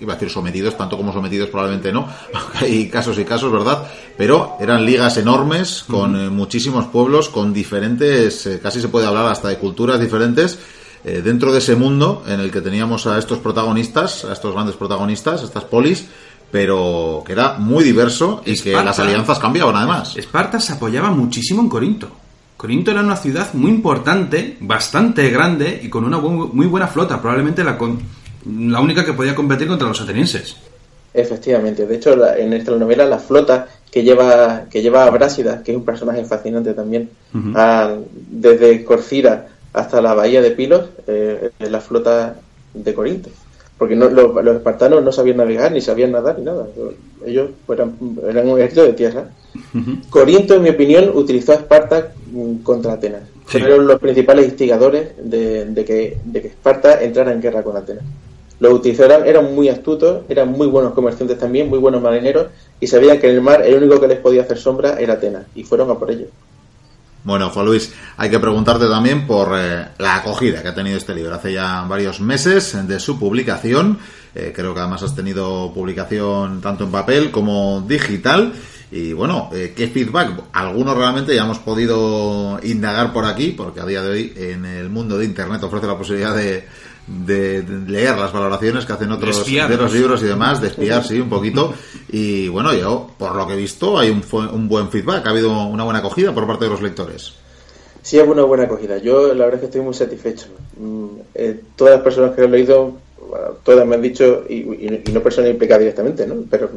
iba 0.00 0.14
a 0.14 0.16
decir 0.16 0.30
sometidos, 0.30 0.76
tanto 0.76 0.96
como 0.96 1.12
sometidos 1.12 1.50
probablemente 1.50 1.92
no, 1.92 2.08
hay 2.54 2.88
casos 2.88 3.18
y 3.18 3.24
casos, 3.24 3.52
¿verdad? 3.52 3.86
Pero 4.16 4.56
eran 4.58 4.84
ligas 4.84 5.16
enormes, 5.18 5.84
con 5.88 6.34
muchísimos 6.34 6.86
pueblos, 6.86 7.28
con 7.28 7.52
diferentes, 7.52 8.48
casi 8.62 8.80
se 8.80 8.88
puede 8.88 9.06
hablar 9.06 9.26
hasta 9.26 9.48
de 9.48 9.58
culturas 9.58 10.00
diferentes, 10.00 10.58
eh, 11.04 11.22
dentro 11.22 11.52
de 11.52 11.58
ese 11.58 11.76
mundo 11.76 12.22
en 12.26 12.40
el 12.40 12.50
que 12.50 12.60
teníamos 12.60 13.06
a 13.06 13.18
estos 13.18 13.38
protagonistas, 13.38 14.24
a 14.24 14.32
estos 14.32 14.52
grandes 14.52 14.76
protagonistas, 14.76 15.42
estas 15.42 15.64
polis, 15.64 16.06
pero 16.50 17.22
que 17.24 17.32
era 17.32 17.54
muy 17.54 17.84
diverso 17.84 18.42
y 18.44 18.58
que 18.58 18.72
las 18.72 18.98
alianzas 18.98 19.38
cambiaban 19.38 19.76
además. 19.76 20.16
Esparta 20.16 20.60
se 20.60 20.74
apoyaba 20.74 21.10
muchísimo 21.10 21.62
en 21.62 21.68
Corinto. 21.68 22.08
Corinto 22.56 22.90
era 22.90 23.00
una 23.00 23.16
ciudad 23.16 23.54
muy 23.54 23.70
importante, 23.70 24.58
bastante 24.60 25.30
grande 25.30 25.80
y 25.82 25.88
con 25.88 26.04
una 26.04 26.18
muy 26.18 26.66
buena 26.66 26.88
flota, 26.88 27.20
probablemente 27.20 27.64
la, 27.64 27.78
la 28.44 28.80
única 28.80 29.04
que 29.04 29.14
podía 29.14 29.34
competir 29.34 29.68
contra 29.68 29.88
los 29.88 30.00
atenienses. 30.00 30.56
Efectivamente, 31.14 31.86
de 31.86 31.96
hecho 31.96 32.34
en 32.36 32.52
esta 32.52 32.72
novela 32.72 33.06
la 33.06 33.18
flota 33.18 33.66
que 33.90 34.02
lleva 34.04 34.64
que 34.70 34.82
lleva 34.82 35.04
a 35.04 35.10
Brásida, 35.10 35.62
que 35.62 35.72
es 35.72 35.76
un 35.76 35.84
personaje 35.84 36.24
fascinante 36.24 36.74
también, 36.74 37.10
desde 38.28 38.84
Corcira 38.84 39.48
hasta 39.72 40.00
la 40.02 40.14
bahía 40.14 40.42
de 40.42 40.50
Pilos, 40.50 40.88
eh, 41.06 41.50
la 41.58 41.80
flota 41.80 42.36
de 42.74 42.94
Corinto. 42.94 43.30
Porque 43.78 43.96
no, 43.96 44.10
los, 44.10 44.56
espartanos 44.56 45.02
no 45.02 45.10
sabían 45.10 45.38
navegar, 45.38 45.72
ni 45.72 45.80
sabían 45.80 46.12
nadar, 46.12 46.38
ni 46.38 46.44
nada. 46.44 46.66
Ellos 47.24 47.50
eran, 47.68 47.96
eran 48.28 48.48
un 48.48 48.58
ejército 48.58 48.82
de 48.82 48.92
tierra. 48.92 49.30
Corinto, 50.10 50.54
en 50.54 50.62
mi 50.62 50.68
opinión, 50.68 51.10
utilizó 51.14 51.52
a 51.52 51.56
Esparta 51.56 52.12
mm, 52.30 52.56
contra 52.56 52.92
Atenas. 52.92 53.22
Fueron 53.46 53.86
los 53.86 53.98
principales 53.98 54.46
instigadores 54.46 55.12
de, 55.18 55.84
que, 55.86 56.18
de 56.24 56.42
que 56.42 56.48
Esparta 56.48 57.02
entrara 57.02 57.32
en 57.32 57.40
guerra 57.40 57.62
con 57.62 57.76
Atenas. 57.76 58.04
Los 58.60 58.74
utilizaron, 58.74 59.26
eran 59.26 59.54
muy 59.54 59.70
astutos, 59.70 60.24
eran 60.28 60.52
muy 60.52 60.66
buenos 60.66 60.92
comerciantes 60.92 61.38
también, 61.38 61.70
muy 61.70 61.78
buenos 61.78 62.02
marineros, 62.02 62.48
y 62.78 62.86
sabían 62.86 63.18
que 63.18 63.30
en 63.30 63.36
el 63.36 63.40
mar 63.40 63.62
el 63.64 63.76
único 63.76 63.98
que 63.98 64.08
les 64.08 64.18
podía 64.18 64.42
hacer 64.42 64.58
sombra 64.58 65.00
era 65.00 65.14
Atenas, 65.14 65.46
y 65.54 65.64
fueron 65.64 65.90
a 65.90 65.94
por 65.98 66.10
ellos. 66.10 66.28
Bueno, 67.22 67.50
Juan 67.50 67.66
Luis, 67.66 67.92
hay 68.16 68.30
que 68.30 68.38
preguntarte 68.38 68.86
también 68.86 69.26
por 69.26 69.52
eh, 69.54 69.88
la 69.98 70.16
acogida 70.16 70.62
que 70.62 70.68
ha 70.68 70.74
tenido 70.74 70.96
este 70.96 71.14
libro. 71.14 71.34
Hace 71.34 71.52
ya 71.52 71.82
varios 71.82 72.20
meses 72.20 72.88
de 72.88 72.98
su 72.98 73.18
publicación. 73.18 73.98
Eh, 74.34 74.52
creo 74.54 74.72
que 74.72 74.80
además 74.80 75.02
has 75.02 75.14
tenido 75.14 75.70
publicación 75.74 76.62
tanto 76.62 76.84
en 76.84 76.90
papel 76.90 77.30
como 77.30 77.84
digital. 77.86 78.54
Y 78.90 79.12
bueno, 79.12 79.50
eh, 79.52 79.74
¿qué 79.76 79.88
feedback? 79.88 80.44
Algunos 80.52 80.96
realmente 80.96 81.34
ya 81.34 81.44
hemos 81.44 81.58
podido 81.58 82.58
indagar 82.62 83.12
por 83.12 83.26
aquí, 83.26 83.52
porque 83.56 83.80
a 83.80 83.86
día 83.86 84.02
de 84.02 84.10
hoy 84.10 84.32
en 84.36 84.64
el 84.64 84.88
mundo 84.88 85.18
de 85.18 85.26
Internet 85.26 85.62
ofrece 85.62 85.86
la 85.86 85.98
posibilidad 85.98 86.34
de, 86.34 86.66
de, 87.26 87.64
leer 87.86 88.16
las 88.16 88.32
valoraciones 88.32 88.86
que 88.86 88.92
hacen 88.92 89.10
otros 89.10 89.44
de, 89.44 89.76
los 89.76 89.92
libros 89.92 90.22
y 90.22 90.26
demás, 90.26 90.60
de 90.60 90.68
espiar, 90.68 91.04
sí, 91.04 91.20
un 91.20 91.28
poquito. 91.28 91.74
Y 92.10 92.48
bueno, 92.48 92.72
yo, 92.74 93.10
por 93.18 93.34
lo 93.34 93.46
que 93.46 93.54
he 93.54 93.56
visto, 93.56 93.98
hay 93.98 94.10
un, 94.10 94.22
un 94.32 94.68
buen 94.68 94.90
feedback, 94.90 95.26
ha 95.26 95.30
habido 95.30 95.50
una 95.66 95.84
buena 95.84 95.98
acogida 95.98 96.34
por 96.34 96.46
parte 96.46 96.64
de 96.64 96.70
los 96.70 96.82
lectores. 96.82 97.34
Sí, 98.02 98.18
ha 98.18 98.24
una 98.24 98.44
buena 98.44 98.64
acogida. 98.64 98.98
Yo 98.98 99.34
la 99.34 99.44
verdad 99.44 99.54
es 99.54 99.60
que 99.60 99.66
estoy 99.66 99.80
muy 99.82 99.94
satisfecho. 99.94 100.46
Mm, 100.78 101.06
eh, 101.34 101.60
todas 101.76 101.94
las 101.94 102.02
personas 102.02 102.34
que 102.34 102.40
lo 102.40 102.46
han 102.46 102.52
leído, 102.52 102.94
todas 103.62 103.86
me 103.86 103.94
han 103.94 104.02
dicho, 104.02 104.44
y, 104.48 105.02
no 105.12 105.22
personas 105.22 105.50
implicadas 105.50 105.80
directamente, 105.80 106.26
¿no? 106.26 106.44
pero 106.50 106.70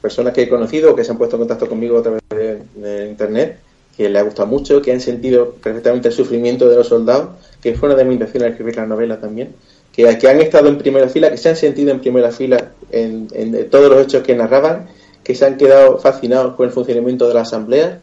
personas 0.00 0.32
que 0.32 0.42
he 0.42 0.48
conocido 0.48 0.92
o 0.92 0.96
que 0.96 1.04
se 1.04 1.10
han 1.10 1.18
puesto 1.18 1.36
en 1.36 1.40
contacto 1.40 1.68
conmigo 1.68 1.98
a 1.98 2.02
través 2.02 2.22
de, 2.30 3.08
Internet, 3.08 3.58
que 3.96 4.08
le 4.08 4.18
ha 4.18 4.22
gustado 4.22 4.46
mucho, 4.46 4.82
que 4.82 4.92
han 4.92 5.00
sentido 5.00 5.52
perfectamente 5.52 6.08
el 6.08 6.14
sufrimiento 6.14 6.68
de 6.68 6.76
los 6.76 6.88
soldados, 6.88 7.30
que 7.62 7.74
fue 7.74 7.88
una 7.88 7.96
de 7.96 8.04
mis 8.04 8.14
intenciones 8.14 8.50
escribir 8.50 8.76
la 8.76 8.86
novela 8.86 9.18
también 9.18 9.54
que, 9.96 10.28
han 10.28 10.40
estado 10.40 10.68
en 10.68 10.76
primera 10.76 11.08
fila, 11.08 11.30
que 11.30 11.38
se 11.38 11.48
han 11.48 11.56
sentido 11.56 11.90
en 11.90 12.00
primera 12.00 12.30
fila 12.30 12.72
en, 12.90 13.28
todos 13.70 13.90
los 13.90 14.02
hechos 14.02 14.22
que 14.22 14.34
narraban, 14.34 14.88
que 15.24 15.34
se 15.34 15.46
han 15.46 15.56
quedado 15.56 15.98
fascinados 15.98 16.54
con 16.54 16.66
el 16.66 16.72
funcionamiento 16.72 17.26
de 17.26 17.34
la 17.34 17.40
asamblea 17.40 18.00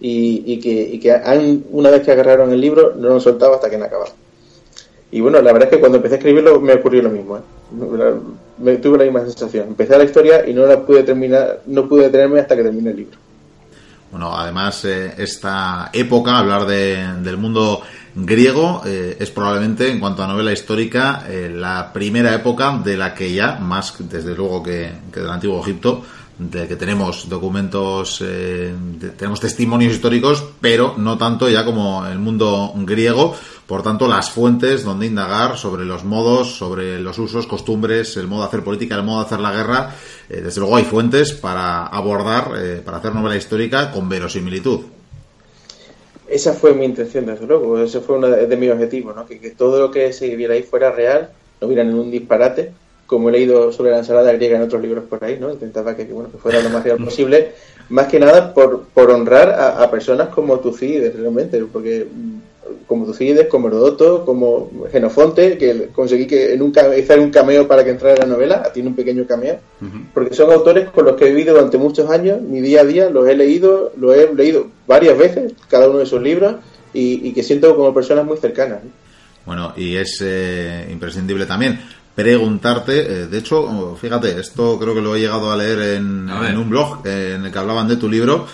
y, 0.00 0.58
que, 1.00 1.12
han, 1.12 1.64
una 1.70 1.90
vez 1.90 2.02
que 2.02 2.12
agarraron 2.12 2.50
el 2.52 2.60
libro 2.60 2.94
no 2.96 3.08
lo 3.08 3.14
han 3.14 3.20
soltado 3.20 3.54
hasta 3.54 3.68
que 3.68 3.76
han 3.76 3.82
acabado. 3.82 4.12
Y 5.10 5.20
bueno, 5.20 5.40
la 5.42 5.52
verdad 5.52 5.68
es 5.68 5.76
que 5.76 5.80
cuando 5.80 5.98
empecé 5.98 6.14
a 6.14 6.18
escribirlo 6.18 6.60
me 6.60 6.72
ocurrió 6.72 7.02
lo 7.02 7.10
mismo. 7.10 7.36
¿eh? 7.36 7.40
Me, 8.58 8.76
tuve 8.76 8.98
la 8.98 9.04
misma 9.04 9.20
sensación. 9.20 9.68
Empecé 9.68 9.98
la 9.98 10.04
historia 10.04 10.48
y 10.48 10.54
no 10.54 10.66
la 10.66 10.80
pude 10.80 11.02
terminar, 11.02 11.60
no 11.66 11.86
pude 11.86 12.04
detenerme 12.04 12.40
hasta 12.40 12.56
que 12.56 12.62
terminé 12.62 12.90
el 12.90 12.96
libro. 12.96 13.18
Bueno, 14.10 14.34
además, 14.34 14.84
eh, 14.84 15.12
esta 15.18 15.90
época, 15.92 16.38
hablar 16.38 16.66
de, 16.66 17.04
del 17.22 17.36
mundo 17.36 17.82
griego, 18.14 18.82
eh, 18.86 19.16
es 19.18 19.30
probablemente, 19.30 19.90
en 19.90 19.98
cuanto 19.98 20.22
a 20.22 20.26
novela 20.26 20.52
histórica, 20.52 21.24
eh, 21.28 21.52
la 21.52 21.92
primera 21.92 22.34
época 22.34 22.78
de 22.84 22.96
la 22.96 23.14
que 23.14 23.32
ya, 23.32 23.56
más 23.56 23.94
desde 23.98 24.34
luego 24.34 24.62
que, 24.62 24.92
del 25.12 25.30
antiguo 25.30 25.60
Egipto, 25.60 26.02
de 26.38 26.66
que 26.66 26.76
tenemos 26.76 27.28
documentos, 27.28 28.20
eh, 28.24 28.74
tenemos 29.16 29.40
testimonios 29.40 29.92
históricos, 29.92 30.44
pero 30.60 30.94
no 30.96 31.16
tanto 31.16 31.48
ya 31.48 31.64
como 31.64 32.04
el 32.06 32.18
mundo 32.18 32.72
griego. 32.76 33.36
Por 33.66 33.82
tanto, 33.82 34.06
las 34.08 34.30
fuentes 34.30 34.84
donde 34.84 35.06
indagar 35.06 35.56
sobre 35.56 35.84
los 35.84 36.04
modos, 36.04 36.56
sobre 36.56 37.00
los 37.00 37.18
usos, 37.18 37.46
costumbres, 37.46 38.16
el 38.16 38.26
modo 38.26 38.42
de 38.42 38.48
hacer 38.48 38.64
política, 38.64 38.96
el 38.96 39.04
modo 39.04 39.20
de 39.20 39.26
hacer 39.26 39.40
la 39.40 39.52
guerra. 39.52 39.94
eh, 40.28 40.40
desde 40.42 40.60
luego 40.60 40.76
hay 40.76 40.84
fuentes 40.84 41.32
para 41.32 41.86
abordar, 41.86 42.50
para 42.84 42.98
hacer 42.98 43.14
novela 43.14 43.36
histórica 43.36 43.90
con 43.90 44.08
verosimilitud. 44.08 44.80
Esa 46.28 46.54
fue 46.54 46.74
mi 46.74 46.84
intención, 46.84 47.26
desde 47.26 47.46
luego. 47.46 47.78
Ese 47.78 48.00
fue 48.00 48.16
uno 48.16 48.28
de, 48.28 48.46
de 48.46 48.56
mis 48.56 48.70
objetivos, 48.70 49.14
¿no? 49.14 49.26
Que, 49.26 49.38
todo 49.50 49.80
lo 49.80 49.90
que 49.90 50.12
se 50.12 50.34
viera 50.36 50.54
ahí 50.54 50.62
fuera 50.62 50.90
real, 50.90 51.30
no 51.60 51.66
hubiera 51.66 51.84
ningún 51.84 52.10
disparate, 52.10 52.72
como 53.06 53.28
he 53.28 53.32
leído 53.32 53.72
sobre 53.72 53.90
la 53.90 53.98
ensalada 53.98 54.32
griega 54.32 54.56
en 54.56 54.62
otros 54.62 54.80
libros 54.80 55.04
por 55.04 55.22
ahí, 55.22 55.38
¿no? 55.38 55.52
Intentaba 55.52 55.94
que, 55.94 56.04
bueno, 56.04 56.30
que 56.30 56.38
fuera 56.38 56.62
lo 56.62 56.70
más 56.70 56.82
real 56.84 56.98
posible, 57.04 57.52
más 57.90 58.06
que 58.08 58.18
nada 58.18 58.54
por, 58.54 58.84
por 58.94 59.10
honrar 59.10 59.50
a, 59.50 59.82
a 59.82 59.90
personas 59.90 60.28
como 60.28 60.60
Tucídides, 60.60 61.14
realmente, 61.14 61.62
porque 61.70 62.06
como 62.86 63.06
Tucídides, 63.06 63.46
como 63.48 63.68
Herodoto, 63.68 64.24
como 64.24 64.70
Genofonte, 64.90 65.56
que 65.58 65.88
conseguí 65.94 66.26
que 66.26 66.54
en 66.54 66.62
un, 66.62 66.70
ca- 66.72 66.90
hacer 66.90 67.18
un 67.20 67.30
cameo 67.30 67.66
para 67.68 67.84
que 67.84 67.90
entrara 67.90 68.14
en 68.14 68.20
la 68.28 68.34
novela, 68.34 68.70
tiene 68.72 68.88
un 68.90 68.94
pequeño 68.94 69.26
cameo, 69.26 69.58
porque 70.12 70.34
son 70.34 70.50
autores 70.52 70.88
con 70.90 71.04
los 71.04 71.16
que 71.16 71.26
he 71.26 71.30
vivido 71.30 71.54
durante 71.54 71.78
muchos 71.78 72.08
años, 72.10 72.40
mi 72.40 72.60
día 72.60 72.80
a 72.82 72.84
día, 72.84 73.10
los 73.10 73.28
he 73.28 73.34
leído, 73.36 73.92
los 73.98 74.14
he 74.16 74.32
leído 74.34 74.66
varias 74.86 75.16
veces, 75.18 75.52
cada 75.68 75.88
uno 75.88 75.98
de 75.98 76.06
sus 76.06 76.20
libros, 76.22 76.56
y, 76.92 77.26
y 77.28 77.32
que 77.32 77.42
siento 77.42 77.74
como 77.76 77.92
personas 77.92 78.24
muy 78.24 78.36
cercanas. 78.38 78.84
¿no? 78.84 78.90
Bueno, 79.46 79.72
y 79.76 79.96
es 79.96 80.18
eh, 80.22 80.86
imprescindible 80.90 81.44
también 81.46 81.80
preguntarte, 82.14 83.00
eh, 83.00 83.26
de 83.26 83.38
hecho, 83.38 83.96
fíjate, 84.00 84.38
esto 84.38 84.78
creo 84.78 84.94
que 84.94 85.00
lo 85.00 85.14
he 85.16 85.20
llegado 85.20 85.50
a 85.52 85.56
leer 85.56 85.96
en, 85.96 86.30
A 86.30 86.40
ver. 86.40 86.50
en 86.52 86.58
un 86.58 86.70
blog 86.70 87.04
eh, 87.04 87.34
en 87.36 87.44
el 87.44 87.52
que 87.52 87.58
hablaban 87.58 87.88
de 87.88 87.96
tu 87.96 88.08
libro. 88.08 88.46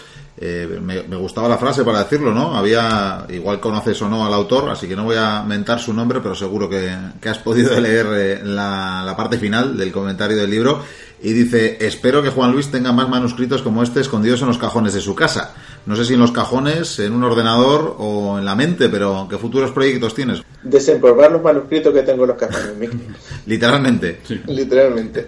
Eh, 0.42 0.81
me, 0.81 1.03
me 1.03 1.16
gustaba 1.16 1.48
la 1.48 1.59
frase 1.59 1.85
para 1.85 1.98
decirlo, 1.98 2.33
¿no? 2.33 2.57
Había, 2.57 3.26
igual 3.29 3.61
conoces 3.61 4.00
o 4.00 4.09
no 4.09 4.24
al 4.24 4.33
autor, 4.33 4.70
así 4.70 4.88
que 4.88 4.96
no 4.96 5.05
voy 5.05 5.16
a 5.18 5.42
mentar 5.42 5.79
su 5.79 5.92
nombre, 5.92 6.20
pero 6.22 6.35
seguro 6.35 6.66
que, 6.66 6.90
que 7.20 7.29
has 7.29 7.38
podido 7.38 7.79
leer 7.81 8.07
eh, 8.14 8.40
la, 8.42 9.03
la 9.05 9.14
parte 9.14 9.38
final 9.38 9.76
del 9.76 9.92
comentario 9.92 10.38
del 10.38 10.50
libro. 10.50 10.83
Y 11.22 11.35
dice, 11.35 11.76
espero 11.81 12.22
que 12.22 12.31
Juan 12.31 12.53
Luis 12.53 12.70
tenga 12.70 12.92
más 12.92 13.07
manuscritos 13.07 13.61
como 13.61 13.83
este 13.83 14.00
escondidos 14.00 14.40
en 14.40 14.48
los 14.48 14.57
cajones 14.57 14.94
de 14.94 15.03
su 15.03 15.14
casa. 15.14 15.55
No 15.85 15.94
sé 15.94 16.07
si 16.07 16.14
en 16.14 16.20
los 16.20 16.33
cajones, 16.33 16.98
en 16.98 17.12
un 17.12 17.22
ordenador 17.22 17.96
o 17.98 18.38
en 18.38 18.46
la 18.46 18.55
mente, 18.55 18.88
pero 18.88 19.26
¿qué 19.29 19.37
futuros 19.37 19.70
proyectos 19.72 20.14
tienes? 20.14 20.42
Desempolvar 20.62 21.31
los 21.33 21.42
manuscritos 21.42 21.92
que 21.92 22.03
tengo 22.03 22.22
en 22.24 22.29
los 22.29 22.38
cajones. 22.38 22.90
Literalmente. 23.46 24.20
literalmente. 24.46 25.26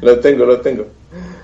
Los 0.00 0.20
tengo, 0.20 0.44
los 0.44 0.62
tengo. 0.62 0.86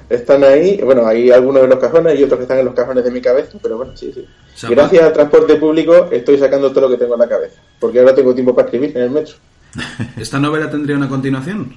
Están 0.09 0.45
ahí, 0.45 0.81
bueno, 0.83 1.07
hay 1.07 1.31
algunos 1.31 1.63
en 1.65 1.71
los 1.71 1.79
cajones 1.79 2.19
y 2.19 2.23
otros 2.23 2.39
que 2.39 2.43
están 2.43 2.59
en 2.59 2.67
los 2.67 2.75
cajones 2.75 3.05
de 3.05 3.11
mi 3.11 3.21
cabeza, 3.21 3.59
pero 3.63 3.79
bueno, 3.79 3.97
sí, 3.97 4.13
sí. 4.13 4.27
Gracias 4.69 5.03
al 5.03 5.13
transporte 5.13 5.57
público 5.57 6.09
estoy 6.11 6.39
sacando 6.39 6.71
todo 6.71 6.83
lo 6.83 6.91
que 6.91 6.99
tengo 6.99 7.15
en 7.15 7.21
la 7.21 7.29
cabeza, 7.29 7.61
porque 7.81 7.99
ahora 7.99 8.15
tengo 8.15 8.35
tiempo 8.35 8.55
para 8.55 8.67
escribir 8.67 8.97
en 8.97 9.03
el 9.05 9.11
metro. 9.11 9.35
¿Esta 10.17 10.39
novela 10.39 10.71
tendría 10.71 10.97
una 10.97 11.09
continuación? 11.09 11.75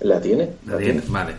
La 0.00 0.20
tiene, 0.20 0.50
La 0.66 0.78
tiene, 0.78 1.02
vale. 1.08 1.32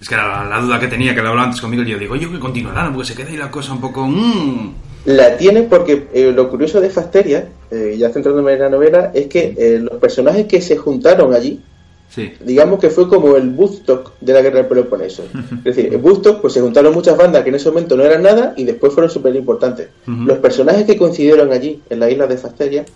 Es 0.00 0.08
que 0.08 0.14
era 0.14 0.44
la, 0.44 0.48
la 0.48 0.60
duda 0.60 0.80
que 0.80 0.88
tenía, 0.88 1.14
que 1.14 1.22
lo 1.22 1.28
hablaba 1.28 1.46
antes 1.48 1.60
conmigo, 1.60 1.82
y 1.82 1.90
yo 1.90 1.98
digo, 1.98 2.16
yo 2.16 2.30
que 2.30 2.38
continuará, 2.38 2.90
porque 2.92 3.08
se 3.08 3.14
queda 3.14 3.28
ahí 3.28 3.36
la 3.36 3.50
cosa 3.50 3.72
un 3.72 3.80
poco... 3.80 4.06
mm. 4.06 4.74
La 5.04 5.36
tiene 5.36 5.62
porque 5.62 6.08
eh, 6.12 6.32
lo 6.34 6.50
curioso 6.50 6.80
de 6.80 6.90
Fasteria, 6.90 7.48
eh, 7.70 7.96
ya 7.98 8.10
centrándome 8.10 8.52
en 8.52 8.60
la 8.60 8.68
novela, 8.68 9.10
es 9.14 9.26
que 9.26 9.54
eh, 9.56 9.78
los 9.80 9.98
personajes 9.98 10.46
que 10.46 10.60
se 10.60 10.76
juntaron 10.76 11.32
allí, 11.32 11.62
Sí. 12.10 12.32
digamos 12.40 12.80
que 12.80 12.88
fue 12.88 13.06
como 13.06 13.36
el 13.36 13.50
Woodstock 13.50 14.12
de 14.20 14.32
la 14.32 14.40
guerra 14.40 14.58
del 14.58 14.66
Peloponeso. 14.66 15.24
Es 15.64 15.76
decir, 15.76 15.92
en 15.92 16.04
Woodstock 16.04 16.40
pues 16.40 16.54
se 16.54 16.60
juntaron 16.60 16.94
muchas 16.94 17.16
bandas 17.16 17.42
que 17.42 17.50
en 17.50 17.56
ese 17.56 17.68
momento 17.68 17.96
no 17.96 18.02
eran 18.02 18.22
nada 18.22 18.54
y 18.56 18.64
después 18.64 18.92
fueron 18.92 19.10
súper 19.10 19.36
importantes. 19.36 19.88
Los 20.06 20.38
personajes 20.38 20.84
que 20.84 20.96
coincidieron 20.96 21.52
allí, 21.52 21.82
en 21.90 22.00
la 22.00 22.10
isla 22.10 22.26
de 22.26 22.38
Fasteria, 22.38 22.86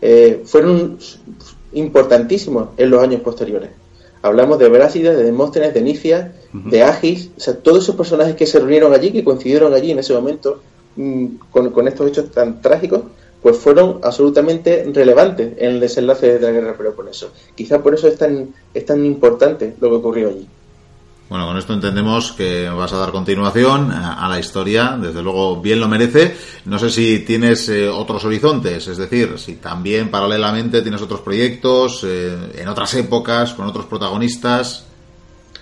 eh, 0.00 0.42
fueron 0.44 0.98
importantísimos 1.72 2.68
en 2.76 2.90
los 2.90 3.02
años 3.02 3.20
posteriores. 3.22 3.70
Hablamos 4.22 4.58
de 4.58 4.68
Brásidas, 4.68 5.16
de 5.16 5.24
Demóstenes, 5.24 5.74
de 5.74 5.82
Nicias, 5.82 6.30
de 6.52 6.82
Agis, 6.82 7.30
o 7.36 7.40
sea, 7.40 7.56
todos 7.56 7.82
esos 7.82 7.96
personajes 7.96 8.36
que 8.36 8.46
se 8.46 8.58
reunieron 8.58 8.92
allí, 8.94 9.10
que 9.10 9.24
coincidieron 9.24 9.74
allí 9.74 9.90
en 9.90 9.98
ese 9.98 10.14
momento 10.14 10.62
mm, 10.96 11.26
con, 11.50 11.70
con 11.70 11.88
estos 11.88 12.08
hechos 12.08 12.30
tan 12.30 12.62
trágicos, 12.62 13.02
pues 13.44 13.58
fueron 13.58 14.00
absolutamente 14.02 14.90
relevantes 14.90 15.52
en 15.58 15.72
el 15.72 15.80
desenlace 15.80 16.38
de 16.38 16.40
la 16.40 16.50
guerra 16.50 16.78
Peloponeso. 16.78 17.30
Quizá 17.54 17.82
por 17.82 17.92
eso 17.92 18.08
es 18.08 18.16
tan, 18.16 18.54
es 18.72 18.86
tan 18.86 19.04
importante 19.04 19.74
lo 19.82 19.90
que 19.90 19.96
ocurrió 19.96 20.30
allí. 20.30 20.48
Bueno, 21.28 21.46
con 21.48 21.58
esto 21.58 21.74
entendemos 21.74 22.32
que 22.32 22.70
vas 22.70 22.94
a 22.94 22.96
dar 22.96 23.12
continuación 23.12 23.92
a 23.92 24.24
a 24.24 24.30
la 24.30 24.40
historia, 24.40 24.96
desde 24.98 25.20
luego 25.20 25.60
bien 25.60 25.78
lo 25.78 25.88
merece. 25.88 26.34
No 26.64 26.78
sé 26.78 26.88
si 26.88 27.18
tienes 27.18 27.68
eh, 27.68 27.86
otros 27.86 28.24
horizontes, 28.24 28.88
es 28.88 28.96
decir, 28.96 29.38
si 29.38 29.56
también 29.56 30.10
paralelamente 30.10 30.80
tienes 30.80 31.02
otros 31.02 31.20
proyectos, 31.20 32.02
eh, 32.02 32.34
en 32.54 32.68
otras 32.68 32.94
épocas, 32.94 33.52
con 33.52 33.66
otros 33.66 33.84
protagonistas. 33.84 34.86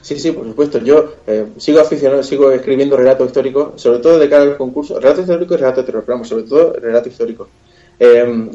Sí, 0.02 0.20
sí, 0.20 0.30
por 0.30 0.46
supuesto. 0.46 0.78
Yo 0.78 1.14
eh, 1.26 1.46
sigo 1.56 1.80
aficionado, 1.80 2.22
sigo 2.22 2.52
escribiendo 2.52 2.96
relatos 2.96 3.26
históricos, 3.26 3.82
sobre 3.82 3.98
todo 3.98 4.20
de 4.20 4.28
cara 4.28 4.42
al 4.44 4.56
concurso. 4.56 5.00
Relato 5.00 5.22
histórico 5.22 5.54
y 5.54 5.56
relato 5.56 5.80
de 5.80 5.86
terror, 5.86 6.04
pero 6.06 6.24
sobre 6.24 6.44
todo 6.44 6.74
relato 6.74 7.08
histórico. 7.08 7.48
Eh, 8.04 8.50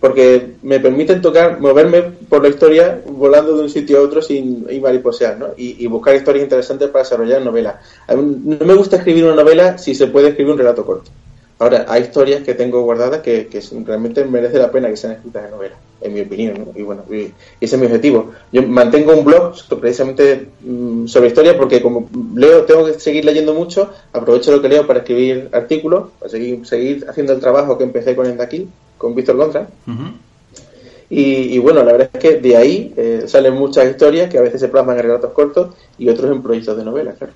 porque 0.00 0.54
me 0.62 0.80
permiten 0.80 1.20
tocar, 1.20 1.60
moverme 1.60 2.02
por 2.02 2.42
la 2.42 2.48
historia 2.48 3.02
volando 3.06 3.56
de 3.56 3.62
un 3.64 3.68
sitio 3.68 3.98
a 3.98 4.02
otro 4.02 4.22
sin 4.22 4.66
y 4.70 4.80
mariposear, 4.80 5.36
¿no? 5.38 5.48
Y, 5.56 5.86
buscar 5.86 6.14
historias 6.14 6.44
interesantes 6.44 6.88
para 6.90 7.02
desarrollar 7.04 7.42
novelas. 7.42 7.76
No 8.08 8.64
me 8.64 8.74
gusta 8.74 8.96
escribir 8.96 9.24
una 9.24 9.34
novela 9.34 9.78
si 9.78 9.94
se 9.94 10.06
puede 10.06 10.28
escribir 10.28 10.52
un 10.52 10.58
relato 10.58 10.84
corto. 10.86 11.10
Ahora, 11.58 11.86
hay 11.88 12.02
historias 12.02 12.42
que 12.42 12.54
tengo 12.54 12.82
guardadas 12.82 13.20
que, 13.22 13.48
realmente 13.86 14.24
merece 14.24 14.58
la 14.58 14.70
pena 14.70 14.88
que 14.88 14.96
sean 14.96 15.14
escritas 15.14 15.46
en 15.46 15.50
novela, 15.50 15.76
en 16.02 16.12
mi 16.12 16.20
opinión, 16.20 16.54
¿no? 16.58 16.78
Y 16.78 16.82
bueno, 16.82 17.02
ese 17.10 17.34
es 17.60 17.78
mi 17.78 17.86
objetivo. 17.86 18.32
Yo 18.52 18.62
mantengo 18.62 19.14
un 19.14 19.24
blog 19.24 19.54
precisamente 19.80 20.48
mm, 20.60 21.06
sobre 21.06 21.28
historia 21.28 21.56
porque 21.56 21.80
como 21.80 22.10
leo, 22.34 22.64
tengo 22.64 22.84
que 22.84 23.00
seguir 23.00 23.24
leyendo 23.24 23.54
mucho, 23.54 23.90
aprovecho 24.12 24.52
lo 24.52 24.60
que 24.60 24.68
leo 24.68 24.86
para 24.86 24.98
escribir 24.98 25.48
artículos, 25.52 26.10
para 26.18 26.30
seguir, 26.30 26.66
seguir 26.66 27.06
haciendo 27.08 27.32
el 27.32 27.40
trabajo 27.40 27.78
que 27.78 27.84
empecé 27.84 28.14
con 28.14 28.26
el 28.26 28.36
de 28.36 28.44
aquí, 28.44 28.68
con 28.98 29.14
Víctor 29.14 29.36
Gontra. 29.36 29.68
Ujú. 29.86 30.02
Y, 31.08 31.54
y 31.54 31.58
bueno, 31.58 31.84
la 31.84 31.92
verdad 31.92 32.10
es 32.12 32.20
que 32.20 32.40
de 32.40 32.56
ahí 32.56 32.92
eh, 32.96 33.24
salen 33.28 33.54
muchas 33.54 33.88
historias 33.88 34.28
que 34.28 34.38
a 34.38 34.42
veces 34.42 34.60
se 34.60 34.68
plasman 34.68 34.96
en 34.96 35.02
relatos 35.04 35.32
cortos 35.32 35.68
y 35.98 36.08
otros 36.08 36.30
en 36.32 36.42
proyectos 36.42 36.76
de 36.76 36.84
novela, 36.84 37.12
claro. 37.12 37.32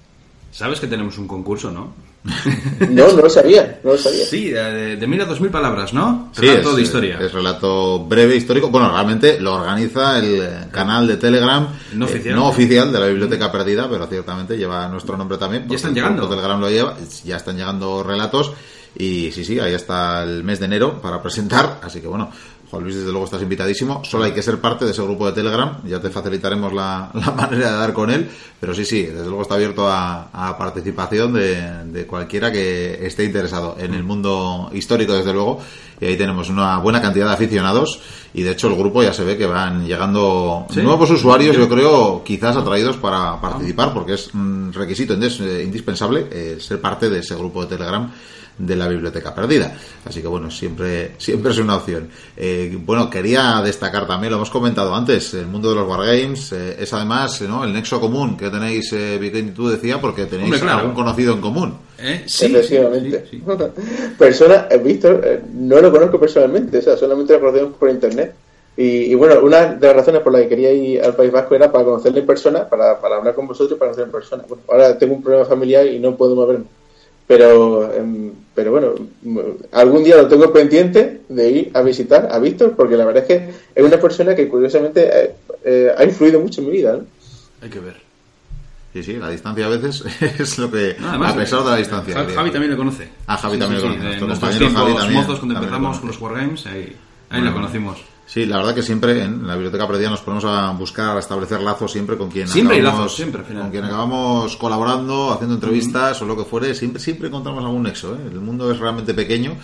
Sabes 0.51 0.81
que 0.81 0.88
tenemos 0.88 1.16
un 1.18 1.29
concurso, 1.29 1.70
¿no? 1.70 1.92
No, 2.90 3.12
no 3.12 3.23
lo 3.23 3.31
sabía, 3.31 3.79
no 3.85 3.92
lo 3.92 3.99
sabía. 3.99 4.25
Sí, 4.27 4.51
de, 4.51 4.96
de 4.96 5.07
mil 5.07 5.20
a 5.20 5.25
dos 5.25 5.40
mil 5.40 5.51
palabras, 5.51 5.94
¿no? 5.94 6.31
Sí, 6.35 6.42
Relato 6.42 6.70
es, 6.70 6.77
de 6.77 6.83
historia. 6.83 7.18
es 7.20 7.33
relato 7.33 8.01
breve, 8.01 8.35
histórico. 8.37 8.68
Bueno, 8.68 8.90
realmente 8.90 9.38
lo 9.40 9.55
organiza 9.55 10.18
el 10.18 10.42
eh, 10.42 10.49
canal 10.73 11.07
de 11.07 11.16
Telegram, 11.16 11.68
No 11.94 12.07
eh, 12.07 12.11
oficial. 12.11 12.35
no 12.35 12.49
oficial 12.49 12.92
de 12.92 12.99
la 12.99 13.07
Biblioteca 13.07 13.53
Perdida, 13.53 13.88
pero 13.88 14.07
ciertamente 14.09 14.59
lleva 14.59 14.88
nuestro 14.88 15.16
nombre 15.16 15.38
también. 15.38 15.62
porque 15.62 15.77
están 15.77 15.94
llegando. 15.94 16.23
grupo 16.23 16.35
Telegram 16.35 16.61
lo 16.61 16.68
lleva, 16.68 16.96
ya 17.25 17.37
están 17.37 17.57
llegando 17.57 18.03
relatos. 18.03 18.53
Y 18.96 19.31
sí, 19.33 19.44
sí, 19.44 19.59
ahí 19.59 19.74
está 19.74 20.22
el 20.22 20.44
mes 20.44 20.59
de 20.59 20.66
enero 20.66 21.00
para 21.00 21.22
presentar. 21.22 21.81
Así 21.83 22.00
que 22.00 22.07
bueno, 22.09 22.31
Juan 22.70 22.85
Luis, 22.85 22.94
desde 22.94 23.11
luego 23.11 23.24
estás 23.24 23.42
invitadísimo. 23.42 24.05
Solo 24.05 24.24
hay 24.24 24.33
que 24.33 24.42
ser 24.42 24.61
parte 24.61 24.85
de 24.85 24.92
ese 24.92 25.03
grupo 25.03 25.26
de 25.26 25.33
Telegram. 25.33 25.79
Ya 25.85 26.00
te 26.00 26.09
facilitaremos 26.09 26.72
la, 26.72 27.11
la 27.14 27.33
manera 27.33 27.72
de 27.72 27.79
dar 27.79 27.92
con 27.92 28.11
él. 28.11 28.31
Pero 28.61 28.74
sí, 28.74 28.85
sí, 28.85 29.03
desde 29.03 29.26
luego 29.26 29.42
está 29.42 29.57
abierto 29.57 29.88
a, 29.88 30.29
a 30.33 30.57
participación 30.57 31.33
de, 31.33 31.85
de 31.87 32.07
cualquiera 32.07 32.53
que 32.53 33.05
esté 33.05 33.24
interesado 33.24 33.76
en 33.79 33.94
el 33.94 34.05
mundo 34.05 34.70
histórico, 34.72 35.14
desde 35.14 35.33
luego. 35.33 35.61
Y 36.00 36.07
ahí 36.07 36.16
tenemos 36.16 36.48
una 36.48 36.79
buena 36.79 37.03
cantidad 37.03 37.26
de 37.26 37.35
aficionados. 37.35 38.00
Y 38.33 38.42
de 38.42 38.53
hecho, 38.53 38.68
el 38.68 38.76
grupo 38.76 39.03
ya 39.03 39.12
se 39.12 39.24
ve 39.24 39.37
que 39.37 39.46
van 39.46 39.85
llegando 39.85 40.66
¿Sí? 40.70 40.81
nuevos 40.81 41.11
usuarios, 41.11 41.57
yo 41.57 41.68
creo, 41.68 42.22
quizás 42.24 42.57
atraídos 42.57 42.96
para 42.98 43.40
participar, 43.40 43.92
porque 43.92 44.14
es 44.14 44.33
un 44.33 44.72
requisito 44.72 45.14
eh, 45.14 45.62
indispensable 45.64 46.29
eh, 46.31 46.57
ser 46.61 46.81
parte 46.81 47.11
de 47.11 47.18
ese 47.18 47.35
grupo 47.35 47.62
de 47.62 47.76
Telegram 47.76 48.11
de 48.61 48.77
la 48.77 48.88
biblioteca 48.88 49.35
perdida. 49.35 49.75
Así 50.05 50.20
que 50.20 50.29
bueno, 50.29 50.51
siempre, 50.51 51.12
siempre 51.18 51.53
es 51.53 51.59
una 51.59 51.77
opción. 51.77 52.09
Eh, 52.37 52.77
bueno, 52.85 53.09
quería 53.09 53.61
destacar 53.64 54.07
también, 54.07 54.31
lo 54.31 54.37
hemos 54.37 54.51
comentado 54.51 54.94
antes, 54.94 55.35
el 55.35 55.46
mundo 55.46 55.70
de 55.70 55.77
los 55.77 55.88
wargames, 55.88 56.53
eh, 56.53 56.77
es 56.79 56.92
además 56.92 57.40
¿no? 57.42 57.65
el 57.65 57.73
nexo 57.73 58.00
común 58.00 58.37
que 58.37 58.50
tenéis, 58.50 58.92
eh, 58.92 59.19
Vicente, 59.19 59.52
tú 59.52 59.69
decía, 59.69 60.00
porque 60.00 60.27
tenéis 60.27 60.46
Hombre, 60.46 60.61
claro. 60.61 60.79
algún 60.81 60.94
conocido 60.94 61.35
en 61.35 61.40
común. 61.40 61.75
¿Eh? 61.98 62.23
Sí, 62.27 62.46
Efectivamente. 62.46 63.27
sí, 63.31 63.38
sí. 63.38 63.44
Persona, 64.19 64.67
eh, 64.71 64.79
Víctor, 64.79 65.21
eh, 65.25 65.40
no 65.54 65.81
lo 65.81 65.90
conozco 65.90 66.19
personalmente, 66.19 66.79
o 66.79 66.83
sea, 66.83 66.96
solamente 66.96 67.33
lo 67.35 67.40
conocemos 67.40 67.77
por 67.77 67.90
internet. 67.90 68.35
Y, 68.77 69.13
y 69.13 69.15
bueno, 69.15 69.40
una 69.42 69.75
de 69.75 69.87
las 69.87 69.96
razones 69.96 70.23
por 70.23 70.33
las 70.33 70.42
que 70.42 70.48
quería 70.48 70.73
ir 70.73 71.02
al 71.02 71.15
País 71.15 71.31
Vasco 71.31 71.54
era 71.54 71.71
para 71.71 71.85
conocerle 71.85 72.21
en 72.21 72.27
persona, 72.27 72.69
para, 72.69 72.98
para 72.98 73.17
hablar 73.17 73.35
con 73.35 73.46
vosotros 73.46 73.77
y 73.77 73.79
para 73.79 73.90
conocerle 73.90 74.06
en 74.06 74.13
persona. 74.13 74.44
Bueno, 74.48 74.63
ahora 74.69 74.96
tengo 74.96 75.15
un 75.15 75.23
problema 75.23 75.44
familiar 75.44 75.87
y 75.87 75.98
no 75.98 76.17
puedo 76.17 76.35
moverme. 76.35 76.65
Pero, 77.31 77.94
em, 77.94 78.33
pero 78.56 78.72
bueno, 78.72 78.92
algún 79.70 80.02
día 80.02 80.16
lo 80.16 80.26
tengo 80.26 80.52
pendiente 80.52 81.20
de 81.28 81.48
ir 81.48 81.70
a 81.74 81.81
visitar 81.81 82.28
a 82.28 82.40
Víctor, 82.40 82.74
porque 82.74 82.96
la 82.96 83.04
verdad 83.04 83.22
es 83.22 83.28
que 83.28 83.54
es 83.72 83.85
una 83.85 84.00
persona 84.00 84.35
que 84.35 84.48
curiosamente 84.48 85.08
eh, 85.08 85.35
eh, 85.64 85.94
ha 85.96 86.02
influido 86.02 86.40
mucho 86.40 86.60
en 86.60 86.66
mi 86.66 86.72
vida. 86.72 86.98
Hay 87.62 87.70
que 87.70 87.78
ver. 87.78 87.94
Sí, 88.92 89.04
sí, 89.04 89.12
la 89.12 89.31
distancia 89.31 89.66
a 89.66 89.68
veces 89.68 90.02
es 90.40 90.58
lo 90.58 90.72
que. 90.72 90.96
a 91.00 91.37
pesar 91.37 91.62
de 91.62 91.70
la 91.70 91.76
distancia. 91.76 92.16
Javi, 92.16 92.50
también 92.50 92.72
le 92.72 92.76
conoce. 92.76 93.08
Ah, 93.28 93.37
Javi 93.37 93.58
también 93.60 93.81
lo 93.81 93.88
conoce. 93.90 94.02
Nuestro 94.02 94.26
compañero 94.26 94.96
Javi 94.98 95.14
mozos, 95.14 95.38
cuando 95.38 95.54
empezamos 95.54 95.98
con 96.00 96.08
los 96.08 96.20
Wargames, 96.20 96.66
ahí, 96.66 96.96
ahí 97.28 97.42
lo 97.42 97.52
conocimos. 97.52 98.02
Sí, 98.33 98.46
la 98.46 98.58
verdad 98.58 98.76
que 98.76 98.83
siempre 98.85 99.24
en 99.24 99.44
la 99.44 99.54
biblioteca 99.54 99.88
perdida 99.88 100.08
nos 100.08 100.20
ponemos 100.20 100.44
a 100.44 100.70
buscar, 100.70 101.16
a 101.16 101.18
establecer 101.18 101.60
lazos 101.62 101.90
siempre 101.90 102.16
con 102.16 102.31
quien 102.31 102.46
siempre 102.46 102.78
acabamos, 102.78 103.16
siempre, 103.16 103.42
con 103.42 103.70
quien 103.72 103.83
acabamos 103.83 104.56
colaborando, 104.56 105.33
haciendo 105.33 105.56
entrevistas 105.56 106.22
o 106.22 106.26
lo 106.26 106.37
que 106.37 106.44
fuere, 106.44 106.72
siempre 106.76 107.02
siempre 107.02 107.26
encontramos 107.26 107.64
algún 107.64 107.83
nexo. 107.83 108.14
¿eh? 108.14 108.28
El 108.31 108.40
mundo 108.40 108.70
es 108.70 108.78
realmente 108.78 109.14
pequeño 109.14 109.56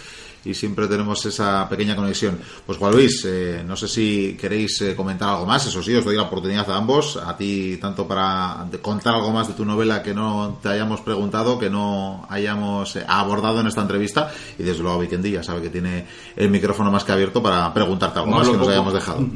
y 0.47 0.55
siempre 0.55 0.87
tenemos 0.87 1.25
esa 1.27 1.69
pequeña 1.69 1.97
conexión. 1.97 2.39
Pues 2.65 2.79
Juan 2.79 2.93
Luis, 2.93 3.25
eh, 3.27 3.63
no 3.67 3.77
sé 3.77 3.89
si 3.89 4.37
queréis 4.41 4.81
eh, 4.83 4.95
comentar 4.95 5.29
algo 5.29 5.47
más, 5.47 5.67
eso 5.67 5.83
sí, 5.83 5.95
os 5.95 6.05
doy 6.05 6.17
la 6.17 6.23
oportunidad 6.23 6.71
a 6.71 6.77
ambos, 6.77 7.17
a 7.17 7.37
ti 7.37 7.79
tanto 7.81 8.07
para 8.07 8.67
contar 8.81 9.17
algo 9.17 9.33
más 9.33 9.49
de 9.49 9.55
tu 9.55 9.65
novela 9.65 10.03
que 10.03 10.15
no 10.15 10.59
te 10.63 10.69
hayamos 10.69 11.01
preguntado, 11.01 11.59
que 11.59 11.69
no 11.69 12.27
hayamos 12.31 12.97
eh, 12.97 13.05
abordado 13.07 13.61
en 13.61 13.67
esta 13.67 13.83
entrevista, 13.83 14.31
y 14.59 14.63
desde 14.63 14.83
luego 14.83 15.01
Vikendi 15.01 15.33
ya 15.33 15.43
sabe 15.43 15.63
que 15.63 15.71
tiene 15.71 16.07
el 16.37 16.49
micrófono 16.51 16.91
más 16.91 17.05
que 17.05 17.13
abierto 17.13 17.43
para 17.43 17.73
preguntarte 17.75 18.21
algo 18.21 18.31
más 18.31 18.49
que 18.49 18.57
nos 18.57 18.69
hayamos 18.69 18.95
dejado. 18.95 19.27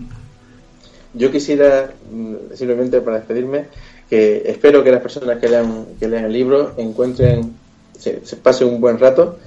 Yo 1.13 1.33
quisiera, 1.33 1.93
mm, 2.11 2.55
simplemente 2.55 3.01
para 3.01 3.17
despedirme, 3.17 3.67
que 4.09 4.43
espero 4.47 4.85
que 4.85 4.93
las 4.93 5.03
personas 5.03 5.39
que 5.39 5.49
lean, 5.49 5.87
que 5.99 6.09
lean 6.09 6.25
el 6.25 6.33
libro 6.33 6.75
encuentren, 6.77 7.55
se, 7.99 8.25
se 8.25 8.37
pase 8.37 8.65
un 8.65 8.81
buen 8.81 8.99
rato 8.99 9.39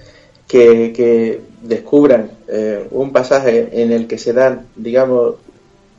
que, 0.47 1.41
descubran 1.63 2.29
eh, 2.49 2.87
un 2.91 3.13
pasaje 3.13 3.69
en 3.81 3.93
el 3.93 4.05
que 4.05 4.17
se 4.17 4.33
dan, 4.33 4.65
digamos, 4.75 5.35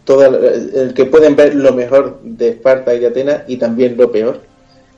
todo 0.04 0.26
el 0.26 0.92
que 0.92 1.06
pueden 1.06 1.36
ver 1.36 1.54
lo 1.54 1.72
mejor 1.72 2.20
de 2.22 2.50
Esparta 2.50 2.94
y 2.94 2.98
de 2.98 3.06
Atenas 3.06 3.42
y 3.48 3.56
también 3.56 3.96
lo 3.96 4.12
peor. 4.12 4.42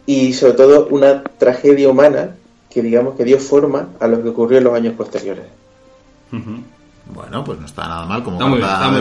Y 0.06 0.32
sobre 0.32 0.54
todo 0.54 0.88
una 0.90 1.22
tragedia 1.22 1.88
humana 1.88 2.34
que 2.68 2.82
digamos 2.82 3.16
que 3.16 3.24
dio 3.24 3.38
forma 3.38 3.90
a 4.00 4.08
lo 4.08 4.22
que 4.22 4.30
ocurrió 4.30 4.58
en 4.58 4.64
los 4.64 4.74
años 4.74 4.94
posteriores. 4.94 5.44
Bueno, 7.08 7.44
pues 7.44 7.58
no 7.60 7.66
está 7.66 7.86
nada 7.86 8.04
mal 8.04 8.24
como 8.24 8.38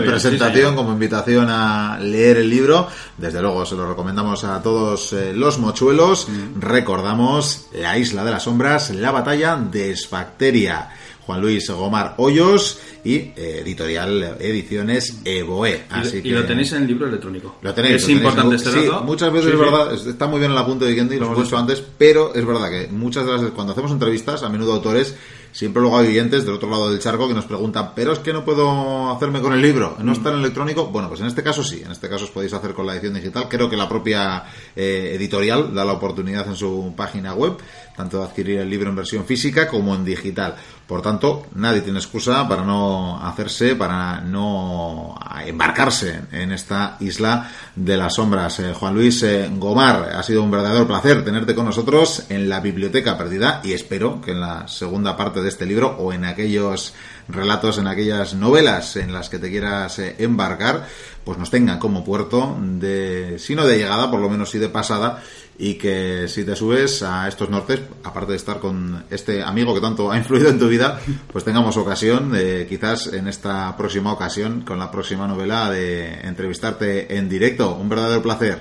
presentación, 0.06 0.76
como 0.76 0.91
invitación 0.91 1.47
a 1.49 1.97
leer 1.99 2.38
el 2.38 2.49
libro. 2.49 2.88
Desde 3.18 3.41
luego 3.41 3.66
se 3.66 3.76
lo 3.76 3.88
recomendamos 3.88 4.43
a 4.43 4.62
todos 4.62 5.14
eh, 5.14 5.34
los 5.34 5.58
mochuelos. 5.58 6.28
Mm. 6.30 6.62
Recordamos 6.62 7.68
La 7.74 7.97
Isla 7.97 8.24
de 8.24 8.32
las 8.32 8.43
Sombras, 8.43 8.91
la 8.91 9.12
batalla 9.12 9.56
de 9.56 9.91
Esfacteria. 9.91 10.89
Juan 11.26 11.41
Luis 11.41 11.68
Gomar 11.72 12.14
Hoyos 12.18 12.80
y 13.03 13.16
eh, 13.16 13.62
editorial 13.62 14.38
Ediciones 14.39 15.22
Evoe. 15.26 15.86
Así 15.89 16.22
y, 16.24 16.30
lo 16.30 16.45
tenéis 16.45 16.72
en 16.74 16.84
el 16.84 16.88
libro 16.88 17.08
electrónico. 17.08 17.56
Lo 17.64 17.74
tenéis. 17.74 18.03
Es 18.03 18.10
importante 18.10 18.56
este 18.56 18.72
sí, 18.72 18.89
Muchas 19.03 19.34
veces 19.34 19.53
es 19.53 19.60
verdad, 19.60 19.93
está 19.93 20.28
muy 20.28 20.39
bien 20.39 20.51
el 20.51 20.58
apunte 20.58 20.86
de 20.86 20.91
Vikendi, 20.91 21.18
lo 21.18 21.26
hemos 21.26 21.43
dicho 21.43 21.58
antes, 21.58 21.84
pero 21.97 22.36
es 22.36 22.45
verdad 22.45 22.70
que 22.70 22.89
muchas 22.91 23.26
veces 23.26 23.49
cuando 23.56 23.74
hacemos 23.74 23.91
entrevistas, 23.91 24.43
a 24.43 24.49
menudo 24.49 24.74
autores 24.74 25.16
siempre 25.56 25.82
luego 25.82 25.97
hay 25.97 26.08
oyentes 26.08 26.45
del 26.45 26.56
otro 26.56 26.70
lado 26.70 26.89
del 26.89 26.99
charco 26.99 27.30
que 27.30 27.34
nos 27.34 27.45
preguntan, 27.45 27.93
pero 27.95 28.12
es 28.12 28.20
que 28.20 28.34
no 28.34 28.43
puedo 28.43 29.10
hacerme 29.10 29.39
con 29.39 29.53
el 29.53 29.62
libro, 29.62 29.95
no 30.03 30.12
está 30.12 30.30
en 30.34 30.39
electrónico. 30.39 30.88
Bueno, 30.88 31.08
pues 31.08 31.22
en 31.22 31.28
este 31.28 31.43
caso 31.43 31.64
sí, 31.64 31.82
en 31.82 31.93
este 31.93 32.10
caso 32.10 32.26
os 32.26 32.32
podéis 32.32 32.51
hacer 32.51 32.74
con 32.74 32.86
la 32.86 32.93
edición 32.93 33.14
digital. 33.14 33.47
Creo 33.47 33.70
que 33.70 33.78
la 33.78 33.88
propia 33.88 34.43
eh, 34.76 35.14
editorial 35.16 35.74
da 35.74 35.86
la 35.86 35.93
oportunidad 35.93 36.45
en 36.49 36.58
su 36.58 36.93
página 36.97 37.34
web, 37.34 37.58
tanto 37.95 38.19
de 38.19 38.25
adquirir 38.25 38.59
el 38.59 38.69
libro 38.69 38.89
en 38.89 38.95
versión 38.95 39.25
física 39.25 39.67
como 39.67 39.95
en 39.95 40.05
digital. 40.05 40.55
Por 40.87 41.01
tanto, 41.01 41.47
nadie 41.55 41.81
tiene 41.81 41.97
excusa 41.97 42.47
para 42.47 42.63
no 42.63 43.19
hacerse, 43.19 43.75
para 43.75 44.21
no 44.21 45.17
embarcarse 45.43 46.21
en 46.31 46.51
esta 46.51 46.97
isla 46.99 47.49
de 47.75 47.97
las 47.97 48.13
sombras. 48.13 48.59
Eh, 48.59 48.73
Juan 48.73 48.93
Luis 48.93 49.23
eh, 49.23 49.49
Gomar, 49.51 50.11
ha 50.15 50.21
sido 50.21 50.43
un 50.43 50.51
verdadero 50.51 50.85
placer 50.85 51.25
tenerte 51.25 51.55
con 51.55 51.65
nosotros 51.65 52.25
en 52.29 52.49
la 52.49 52.59
Biblioteca 52.59 53.17
Perdida 53.17 53.61
y 53.63 53.73
espero 53.73 54.21
que 54.21 54.31
en 54.31 54.41
la 54.41 54.67
segunda 54.67 55.17
parte 55.17 55.41
de 55.41 55.49
este 55.49 55.65
libro 55.65 55.95
o 55.97 56.13
en 56.13 56.25
aquellos 56.25 56.93
relatos, 57.27 57.79
en 57.79 57.87
aquellas 57.87 58.35
novelas 58.35 58.95
en 58.95 59.11
las 59.11 59.29
que 59.29 59.39
te 59.39 59.49
quieras 59.49 59.97
eh, 59.97 60.15
embarcar, 60.19 60.87
pues 61.23 61.39
nos 61.39 61.49
tengan 61.49 61.79
como 61.79 62.03
puerto 62.03 62.55
de, 62.61 63.37
si 63.39 63.55
no 63.55 63.65
de 63.65 63.79
llegada, 63.79 64.11
por 64.11 64.19
lo 64.19 64.29
menos 64.29 64.51
sí 64.51 64.59
de 64.59 64.69
pasada 64.69 65.23
y 65.58 65.76
que 65.76 66.28
si 66.28 66.43
te 66.43 66.56
subes 66.56 67.01
a 67.03 67.28
estos 67.28 67.49
nortes, 67.49 67.80
aparte 68.03 68.32
de 68.32 68.38
estar 68.38 68.60
con 68.60 69.06
este 69.10 69.41
amigo 69.41 69.74
que 69.74 69.82
tanto 69.82 70.12
ha 70.12 70.18
influido 70.18 70.49
en 70.49 70.60
tu 70.60 70.68
vida, 70.68 70.99
pues 71.32 71.43
tengamos 71.43 71.78
ocasión, 71.78 72.32
de, 72.32 72.66
quizás 72.68 73.14
en 73.14 73.28
esta 73.28 73.76
próxima 73.78 74.12
ocasión, 74.12 74.62
con 74.62 74.80
la 74.80 74.91
próxima 74.91 75.28
novela, 75.28 75.70
de 75.70 76.22
entrevistarte 76.24 77.18
en 77.18 77.30
directo. 77.30 77.76
Un 77.76 77.88
verdadero 77.88 78.22
placer. 78.22 78.60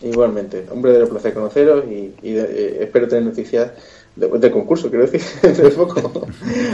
Igualmente, 0.00 0.64
un 0.70 0.80
verdadero 0.80 1.08
placer 1.08 1.34
conoceros 1.34 1.84
y, 1.86 2.14
eh, 2.22 2.78
espero 2.82 3.08
tener 3.08 3.24
noticias 3.24 3.72
del 4.14 4.50
concurso, 4.52 4.88
quiero 4.90 5.06
decir, 5.06 5.22
de 5.42 5.70
poco. 5.70 6.26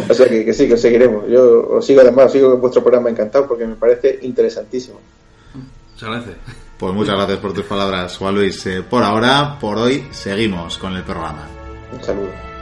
o 0.09 0.15
sea 0.15 0.29
que, 0.29 0.53
sí, 0.53 0.69
que 0.69 0.77
seguiremos. 0.77 1.27
Yo 1.29 1.69
os 1.77 1.87
sigo 1.87 2.03
además, 2.03 2.33
sigo 2.33 2.51
con 2.51 2.61
vuestro 2.61 2.83
programa 2.83 3.09
encantado 3.09 3.47
porque 3.49 3.67
me 3.67 3.77
parece 3.77 4.19
interesantísimo. 4.23 5.01
Muchas 5.93 6.09
gracias. 6.11 6.64
Pues 6.85 6.95
muchas 6.95 7.15
gracias 7.17 7.39
por 7.39 7.55
tus 7.55 7.65
palabras, 7.65 8.19
Juan 8.19 8.35
Luis. 8.35 8.67
Eh, 8.67 8.83
por 8.83 9.03
ahora, 9.03 9.59
por 9.59 9.79
hoy, 9.79 10.07
seguimos 10.11 10.77
con 10.77 10.95
el 10.95 11.03
programa. 11.03 11.49
Un 11.91 12.05
saludo. 12.05 12.54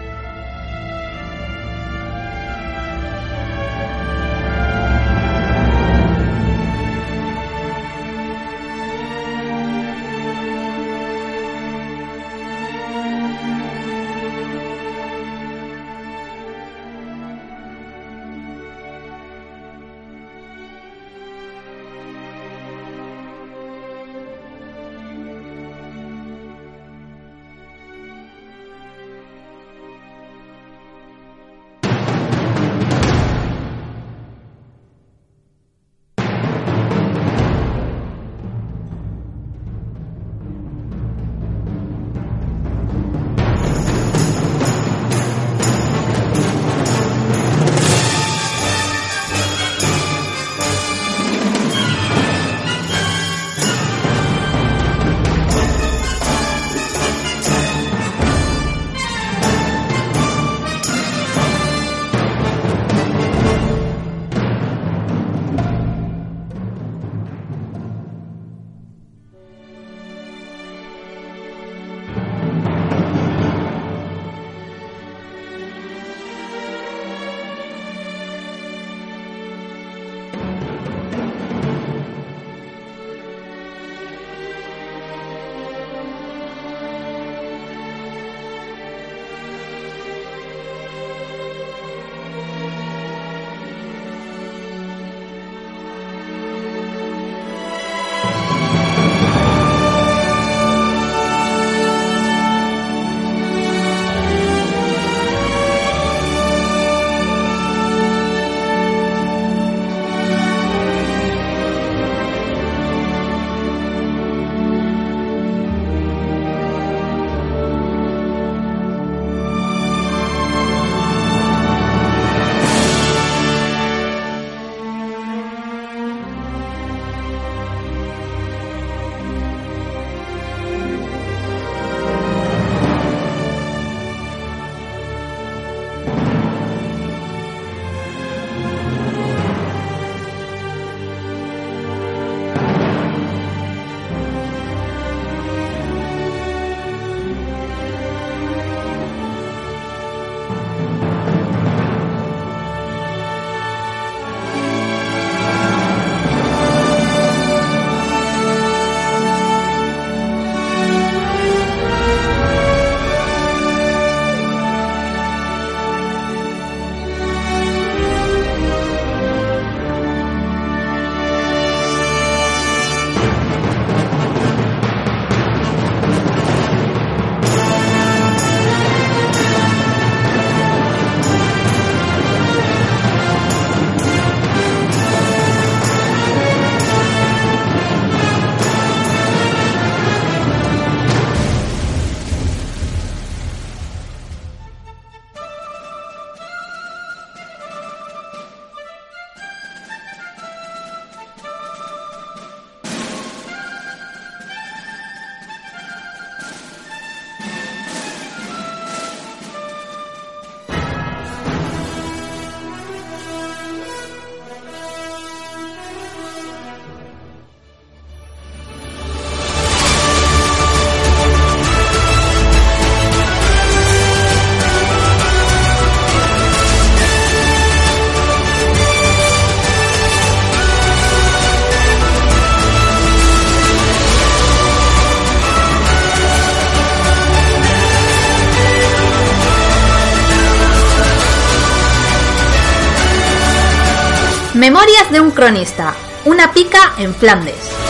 Cronista, 245.33 245.95
una 246.25 246.53
pica 246.53 246.95
en 246.99 247.15
Flandes. 247.15 247.82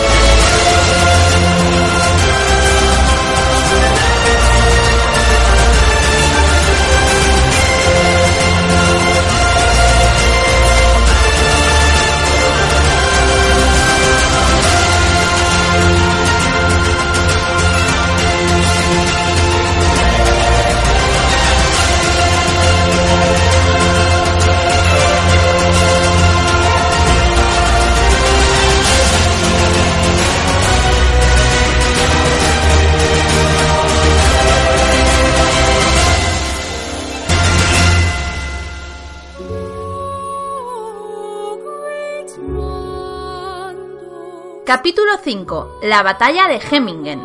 Capítulo 44.74 45.10
5. 45.22 45.80
La 45.82 46.02
batalla 46.02 46.48
de 46.48 46.58
Hemmingen. 46.58 47.20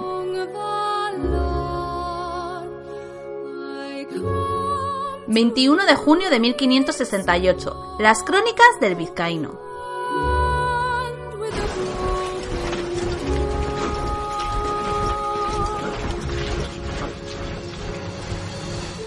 21 5.27 5.85
de 5.85 5.95
junio 5.95 6.29
de 6.29 6.41
1568. 6.41 7.95
Las 7.99 8.23
crónicas 8.23 8.67
del 8.81 8.95
vizcaíno. 8.95 9.57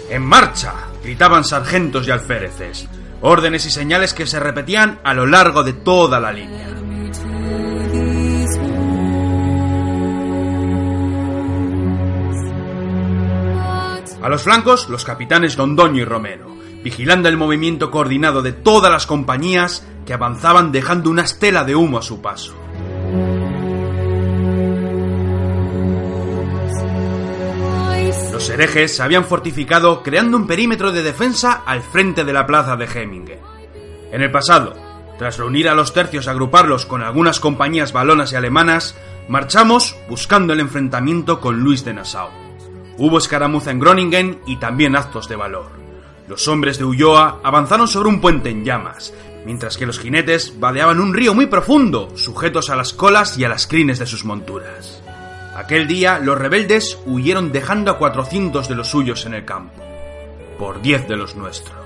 ¡En 0.09 0.23
marcha! 0.23 0.87
gritaban 1.03 1.43
sargentos 1.43 2.07
y 2.07 2.11
alféreces. 2.11 2.87
Órdenes 3.21 3.67
y 3.67 3.69
señales 3.69 4.15
que 4.15 4.25
se 4.25 4.39
repetían 4.39 4.99
a 5.03 5.13
lo 5.13 5.27
largo 5.27 5.61
de 5.61 5.73
toda 5.73 6.19
la 6.19 6.31
línea. 6.31 6.71
A 14.21 14.29
los 14.29 14.43
flancos, 14.43 14.87
los 14.87 15.03
capitanes 15.03 15.57
Londoño 15.57 16.01
y 16.01 16.05
Romero, 16.05 16.55
vigilando 16.83 17.27
el 17.27 17.37
movimiento 17.37 17.89
coordinado 17.89 18.43
de 18.43 18.53
todas 18.53 18.91
las 18.91 19.07
compañías 19.07 19.87
que 20.05 20.13
avanzaban 20.13 20.71
dejando 20.71 21.09
una 21.09 21.23
estela 21.23 21.63
de 21.63 21.75
humo 21.75 21.97
a 21.97 22.03
su 22.03 22.21
paso. 22.21 22.55
Los 28.31 28.49
herejes 28.49 28.95
se 28.95 29.03
habían 29.03 29.25
fortificado 29.25 30.03
creando 30.03 30.37
un 30.37 30.47
perímetro 30.47 30.91
de 30.91 31.03
defensa 31.03 31.63
al 31.65 31.81
frente 31.81 32.23
de 32.23 32.33
la 32.33 32.45
plaza 32.45 32.75
de 32.75 32.85
Hemmingen. 32.85 33.39
En 34.11 34.21
el 34.21 34.31
pasado, 34.31 34.73
tras 35.21 35.37
reunir 35.37 35.69
a 35.69 35.75
los 35.75 35.93
tercios 35.93 36.25
y 36.25 36.29
agruparlos 36.31 36.87
con 36.87 37.03
algunas 37.03 37.39
compañías 37.39 37.93
balonas 37.93 38.31
y 38.31 38.37
alemanas, 38.37 38.95
marchamos 39.27 39.95
buscando 40.09 40.51
el 40.51 40.59
enfrentamiento 40.59 41.39
con 41.39 41.59
Luis 41.59 41.85
de 41.85 41.93
Nassau. 41.93 42.29
Hubo 42.97 43.19
escaramuza 43.19 43.69
en 43.69 43.79
Groningen 43.79 44.39
y 44.47 44.55
también 44.55 44.95
actos 44.95 45.29
de 45.29 45.35
valor. 45.35 45.73
Los 46.27 46.47
hombres 46.47 46.79
de 46.79 46.85
Ulloa 46.85 47.39
avanzaron 47.43 47.87
sobre 47.87 48.09
un 48.09 48.19
puente 48.19 48.49
en 48.49 48.65
llamas, 48.65 49.13
mientras 49.45 49.77
que 49.77 49.85
los 49.85 49.99
jinetes 49.99 50.59
vadeaban 50.59 50.99
un 50.99 51.13
río 51.13 51.35
muy 51.35 51.45
profundo, 51.45 52.17
sujetos 52.17 52.71
a 52.71 52.75
las 52.75 52.91
colas 52.91 53.37
y 53.37 53.43
a 53.43 53.49
las 53.49 53.67
crines 53.67 53.99
de 53.99 54.07
sus 54.07 54.25
monturas. 54.25 55.03
Aquel 55.55 55.87
día 55.87 56.17
los 56.17 56.35
rebeldes 56.35 56.97
huyeron 57.05 57.51
dejando 57.51 57.91
a 57.91 57.99
400 57.99 58.67
de 58.67 58.73
los 58.73 58.87
suyos 58.87 59.27
en 59.27 59.35
el 59.35 59.45
campo, 59.45 59.83
por 60.57 60.81
10 60.81 61.07
de 61.07 61.15
los 61.15 61.35
nuestros. 61.35 61.80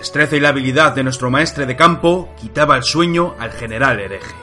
Destreza 0.00 0.34
y 0.34 0.40
la 0.40 0.48
habilidad 0.48 0.94
de 0.94 1.02
nuestro 1.02 1.30
maestre 1.30 1.66
de 1.66 1.76
campo 1.76 2.30
quitaba 2.40 2.74
el 2.74 2.84
sueño 2.84 3.34
al 3.38 3.52
general 3.52 4.00
hereje. 4.00 4.34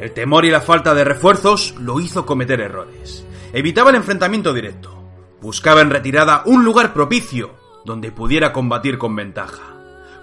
El 0.00 0.10
temor 0.10 0.44
y 0.44 0.50
la 0.50 0.60
falta 0.60 0.92
de 0.92 1.04
refuerzos 1.04 1.76
lo 1.78 2.00
hizo 2.00 2.26
cometer 2.26 2.60
errores. 2.60 3.24
Evitaba 3.52 3.90
el 3.90 3.96
enfrentamiento 3.96 4.52
directo. 4.52 4.92
Buscaba 5.40 5.82
en 5.82 5.90
retirada 5.90 6.42
un 6.46 6.64
lugar 6.64 6.92
propicio 6.92 7.54
donde 7.84 8.10
pudiera 8.10 8.52
combatir 8.52 8.98
con 8.98 9.14
ventaja. 9.14 9.76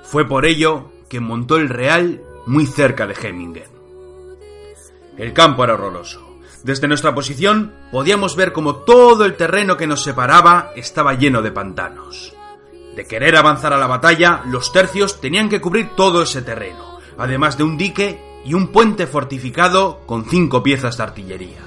Fue 0.03 0.27
por 0.27 0.45
ello 0.45 0.91
que 1.07 1.21
montó 1.21 1.55
el 1.55 1.69
Real 1.69 2.21
muy 2.45 2.65
cerca 2.65 3.07
de 3.07 3.15
Hemmingen. 3.15 3.71
El 5.17 5.31
campo 5.31 5.63
era 5.63 5.75
horroroso. 5.75 6.37
Desde 6.65 6.89
nuestra 6.89 7.15
posición 7.15 7.73
podíamos 7.93 8.35
ver 8.35 8.51
como 8.51 8.75
todo 8.75 9.23
el 9.23 9.37
terreno 9.37 9.77
que 9.77 9.87
nos 9.87 10.03
separaba 10.03 10.71
estaba 10.75 11.13
lleno 11.13 11.41
de 11.41 11.53
pantanos. 11.53 12.35
De 12.95 13.07
querer 13.07 13.37
avanzar 13.37 13.73
a 13.73 13.77
la 13.77 13.87
batalla, 13.87 14.41
los 14.45 14.71
tercios 14.71 15.21
tenían 15.21 15.49
que 15.49 15.61
cubrir 15.61 15.91
todo 15.95 16.23
ese 16.23 16.41
terreno, 16.41 16.99
además 17.17 17.57
de 17.57 17.63
un 17.63 17.77
dique 17.77 18.21
y 18.43 18.53
un 18.53 18.67
puente 18.67 19.07
fortificado 19.07 20.01
con 20.05 20.25
cinco 20.25 20.61
piezas 20.63 20.97
de 20.97 21.03
artillería. 21.03 21.61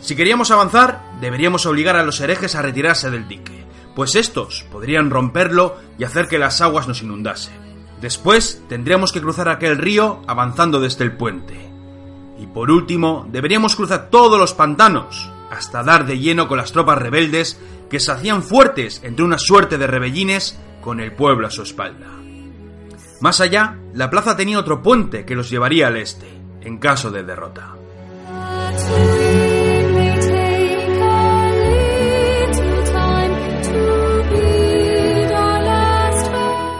Si 0.00 0.14
queríamos 0.14 0.50
avanzar, 0.50 1.02
deberíamos 1.20 1.66
obligar 1.66 1.96
a 1.96 2.04
los 2.04 2.20
herejes 2.20 2.54
a 2.54 2.62
retirarse 2.62 3.10
del 3.10 3.26
dique, 3.26 3.64
pues 3.94 4.14
estos 4.14 4.64
podrían 4.70 5.10
romperlo 5.10 5.76
y 5.98 6.04
hacer 6.04 6.28
que 6.28 6.38
las 6.38 6.60
aguas 6.60 6.86
nos 6.86 7.02
inundasen. 7.02 7.54
Después 8.00 8.62
tendríamos 8.68 9.10
que 9.10 9.22
cruzar 9.22 9.48
aquel 9.48 9.78
río 9.78 10.22
avanzando 10.26 10.80
desde 10.80 11.04
el 11.04 11.16
puente. 11.16 11.70
Y 12.38 12.46
por 12.46 12.70
último, 12.70 13.26
deberíamos 13.32 13.74
cruzar 13.74 14.10
todos 14.10 14.38
los 14.38 14.52
pantanos, 14.52 15.30
hasta 15.50 15.82
dar 15.82 16.06
de 16.06 16.18
lleno 16.18 16.48
con 16.48 16.58
las 16.58 16.72
tropas 16.72 16.98
rebeldes 16.98 17.60
que 17.88 18.00
se 18.00 18.12
hacían 18.12 18.42
fuertes 18.42 19.00
entre 19.04 19.24
una 19.24 19.38
suerte 19.38 19.78
de 19.78 19.86
rebellines 19.86 20.58
con 20.80 21.00
el 21.00 21.12
pueblo 21.12 21.46
a 21.46 21.50
su 21.50 21.62
espalda. 21.62 22.06
Más 23.20 23.40
allá, 23.40 23.78
la 23.94 24.10
plaza 24.10 24.36
tenía 24.36 24.58
otro 24.58 24.82
puente 24.82 25.24
que 25.24 25.34
los 25.34 25.48
llevaría 25.48 25.86
al 25.86 25.96
este, 25.96 26.28
en 26.60 26.78
caso 26.78 27.10
de 27.10 27.22
derrota. 27.22 27.74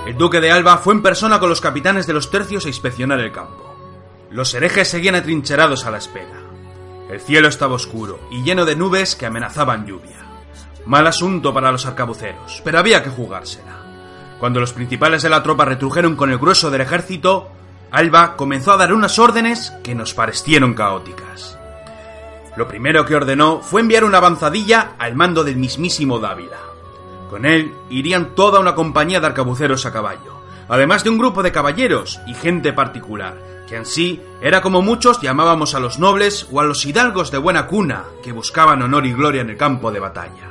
El 0.06 0.16
duque 0.16 0.40
de 0.40 0.50
Alba 0.50 0.78
fue 0.78 0.94
en 0.94 1.02
persona 1.02 1.38
con 1.38 1.48
los 1.48 1.60
capitanes 1.60 2.06
de 2.06 2.12
los 2.12 2.30
tercios 2.30 2.64
a 2.64 2.68
inspeccionar 2.68 3.20
el 3.20 3.32
campo. 3.32 3.74
Los 4.30 4.52
herejes 4.54 4.88
seguían 4.88 5.14
atrincherados 5.14 5.86
a 5.86 5.90
la 5.90 5.98
espera. 5.98 6.45
El 7.08 7.20
cielo 7.20 7.48
estaba 7.48 7.74
oscuro 7.74 8.18
y 8.30 8.42
lleno 8.42 8.64
de 8.64 8.74
nubes 8.74 9.14
que 9.14 9.26
amenazaban 9.26 9.86
lluvia. 9.86 10.26
Mal 10.86 11.06
asunto 11.06 11.54
para 11.54 11.70
los 11.70 11.86
arcabuceros, 11.86 12.60
pero 12.64 12.78
había 12.78 13.02
que 13.02 13.10
jugársela. 13.10 13.76
Cuando 14.40 14.60
los 14.60 14.72
principales 14.72 15.22
de 15.22 15.30
la 15.30 15.42
tropa 15.42 15.64
retrujeron 15.64 16.16
con 16.16 16.30
el 16.30 16.38
grueso 16.38 16.70
del 16.70 16.82
ejército, 16.82 17.48
Alba 17.90 18.36
comenzó 18.36 18.72
a 18.72 18.76
dar 18.76 18.92
unas 18.92 19.18
órdenes 19.18 19.72
que 19.82 19.94
nos 19.94 20.14
parecieron 20.14 20.74
caóticas. 20.74 21.58
Lo 22.56 22.66
primero 22.66 23.04
que 23.04 23.14
ordenó 23.14 23.60
fue 23.60 23.82
enviar 23.82 24.04
una 24.04 24.18
avanzadilla 24.18 24.92
al 24.98 25.14
mando 25.14 25.44
del 25.44 25.56
mismísimo 25.56 26.18
Dávila. 26.18 26.58
Con 27.30 27.44
él 27.44 27.72
irían 27.90 28.34
toda 28.34 28.60
una 28.60 28.74
compañía 28.74 29.20
de 29.20 29.26
arcabuceros 29.26 29.86
a 29.86 29.92
caballo, 29.92 30.40
además 30.68 31.04
de 31.04 31.10
un 31.10 31.18
grupo 31.18 31.42
de 31.42 31.52
caballeros 31.52 32.20
y 32.26 32.34
gente 32.34 32.72
particular, 32.72 33.36
que 33.66 33.76
en 33.76 33.86
sí 33.86 34.22
era 34.40 34.60
como 34.60 34.82
muchos 34.82 35.20
llamábamos 35.20 35.74
a 35.74 35.80
los 35.80 35.98
nobles 35.98 36.46
o 36.52 36.60
a 36.60 36.64
los 36.64 36.84
hidalgos 36.84 37.30
de 37.30 37.38
buena 37.38 37.66
cuna 37.66 38.04
que 38.22 38.32
buscaban 38.32 38.82
honor 38.82 39.06
y 39.06 39.12
gloria 39.12 39.42
en 39.42 39.50
el 39.50 39.56
campo 39.56 39.90
de 39.90 40.00
batalla. 40.00 40.50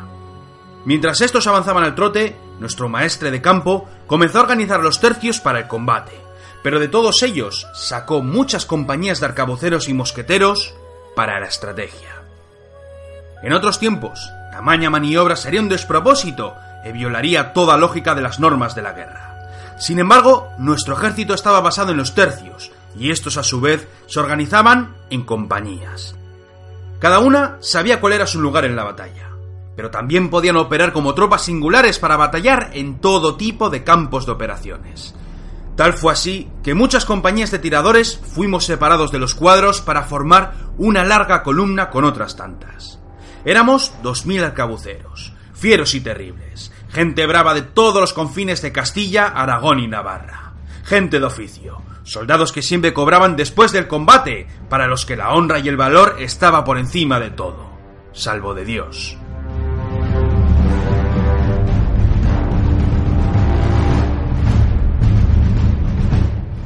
Mientras 0.86 1.22
estos 1.22 1.47
avanzaban 1.47 1.84
al 1.84 1.95
trote, 1.95 2.36
nuestro 2.59 2.89
maestre 2.89 3.32
de 3.32 3.41
campo 3.41 3.88
comenzó 4.05 4.39
a 4.39 4.41
organizar 4.43 4.82
los 4.82 4.99
tercios 4.99 5.39
para 5.39 5.59
el 5.59 5.68
combate, 5.68 6.13
pero 6.61 6.80
de 6.80 6.88
todos 6.88 7.24
ellos 7.24 7.68
sacó 7.74 8.22
muchas 8.22 8.66
compañías 8.66 9.20
de 9.20 9.28
arcabuceros 9.28 9.89
y 9.89 9.93
mosqueteros 9.93 10.74
para 11.16 11.39
la 11.39 11.47
estrategia. 11.47 12.22
En 13.41 13.53
otros 13.53 13.80
tiempos, 13.80 14.32
tamaña 14.51 14.89
maniobra 14.89 15.36
sería 15.36 15.61
un 15.61 15.70
despropósito 15.70 16.55
y 16.86 16.91
violaría 16.91 17.53
toda 17.53 17.78
lógica 17.78 18.16
de 18.16 18.22
las 18.22 18.39
normas 18.39 18.76
de 18.76 18.82
la 18.82 18.93
guerra. 18.93 19.49
Sin 19.78 19.99
embargo, 19.99 20.51
nuestro 20.57 20.95
ejército 20.95 21.34
estaba 21.34 21.59
basado 21.61 21.91
en 21.91 21.97
los 21.97 22.13
tercios, 22.13 22.72
y 22.98 23.12
estos 23.12 23.38
a 23.38 23.43
su 23.43 23.62
vez 23.62 23.88
se 24.08 24.20
organizaban 24.20 24.96
en 25.10 25.24
compañías. 25.24 26.16
Cada 27.00 27.20
una 27.20 27.58
sabía 27.60 28.00
cuál 28.00 28.14
era 28.14 28.28
su 28.28 28.41
lugar 28.41 28.66
en 28.66 28.76
la 28.76 28.84
batalla, 28.84 29.30
pero 29.76 29.91
también 29.91 30.30
podían 30.30 30.58
operar 30.58 30.93
como 30.93 31.14
tropas 31.14 31.43
singulares 31.43 32.00
para 32.00 32.18
batallar 32.18 32.72
en 32.74 33.00
todo 33.00 33.36
tipo 33.36 33.70
de 33.70 33.84
campos 33.84 34.26
de 34.26 34.32
operaciones. 34.32 35.14
Tal 35.76 35.93
fue 35.93 36.14
así 36.14 36.50
que 36.64 36.74
muchas 36.74 37.04
compañías 37.04 37.52
de 37.52 37.60
tiradores 37.60 38.18
fuimos 38.34 38.66
separados 38.66 39.12
de 39.12 39.20
los 39.20 39.36
cuadros 39.36 39.82
para 39.82 40.04
formar 40.04 40.54
una 40.78 41.04
larga 41.04 41.43
columna 41.43 41.89
con 41.89 42.06
otras 42.06 42.38
tantas. 42.38 43.00
Éramos 43.43 43.93
dos 44.02 44.26
mil 44.26 44.43
arcabuceros, 44.43 45.34
fieros 45.54 45.93
y 45.93 46.00
terribles, 46.00 46.72
gente 46.89 47.26
brava 47.26 47.54
de 47.54 47.62
todos 47.62 48.00
los 48.00 48.14
confines 48.14 48.62
de 48.62 48.72
Castilla, 48.72 49.28
Aragón 49.28 49.80
y 49.80 49.88
Navarra, 49.88 50.54
gente 50.86 51.20
de 51.20 51.26
oficio, 51.26 51.82
soldados 52.06 52.51
que 52.51 52.62
siempre 52.62 52.93
cobraban 52.93 53.36
después 53.36 53.72
del 53.72 53.88
combate, 53.88 54.47
para 54.70 54.88
los 54.88 55.06
que 55.06 55.18
la 55.18 55.34
honra 55.34 55.60
y 55.60 55.68
el 55.68 55.76
valor 55.76 56.18
estaba 56.20 56.64
por 56.64 56.78
encima 56.78 57.20
de 57.20 57.32
todo, 57.32 57.68
salvo 58.14 58.53
de 58.53 58.64
Dios. 58.64 59.18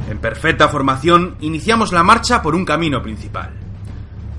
En 0.10 0.20
perfecta 0.20 0.68
formación, 0.68 1.38
iniciamos 1.40 1.94
la 1.94 2.04
marcha 2.04 2.42
por 2.42 2.54
un 2.54 2.66
camino 2.66 3.02
principal. 3.02 3.54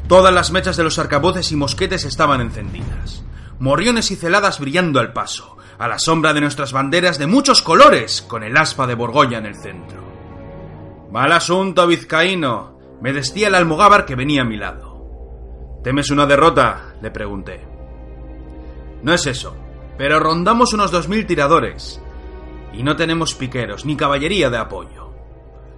Todas 0.07 0.35
las 0.35 0.51
mechas 0.51 0.77
de 0.77 0.85
los 0.85 0.99
arcabuces 0.99 1.51
y 1.51 1.57
mosquetes 1.57 2.05
estaban 2.05 2.43
encendidas, 2.43 3.25
morriones 3.59 4.11
y 4.11 4.17
celadas 4.17 4.61
brillando 4.61 5.01
al 5.01 5.15
paso, 5.15 5.57
a 5.79 5.89
la 5.89 5.99
sombra 5.99 6.35
de 6.35 6.43
nuestras 6.43 6.73
banderas 6.75 7.19
de 7.19 7.27
muchos 7.27 7.63
colores, 7.63 8.21
con 8.21 8.43
el 8.43 8.57
aspa 8.59 8.87
de 8.87 8.95
Borgoña 8.95 9.39
en 9.39 9.47
el 9.47 9.57
centro. 9.57 10.10
Mal 11.11 11.33
asunto, 11.33 11.87
vizcaíno, 11.87 12.79
me 13.01 13.13
decía 13.13 13.49
el 13.49 13.57
almogávar 13.57 14.07
que 14.07 14.15
venía 14.15 14.43
a 14.43 14.45
mi 14.45 14.57
lado. 14.57 15.81
¿Temes 15.83 16.11
una 16.11 16.27
derrota? 16.27 16.95
le 17.03 17.11
pregunté. 17.11 17.67
No 19.03 19.13
es 19.15 19.27
eso, 19.27 19.57
pero 19.99 20.21
rondamos 20.21 20.73
unos 20.73 20.91
dos 20.91 21.09
mil 21.09 21.27
tiradores, 21.27 22.01
y 22.73 22.83
no 22.83 22.95
tenemos 22.97 23.35
piqueros 23.35 23.85
ni 23.85 23.97
caballería 23.97 24.51
de 24.51 24.59
apoyo. 24.59 25.11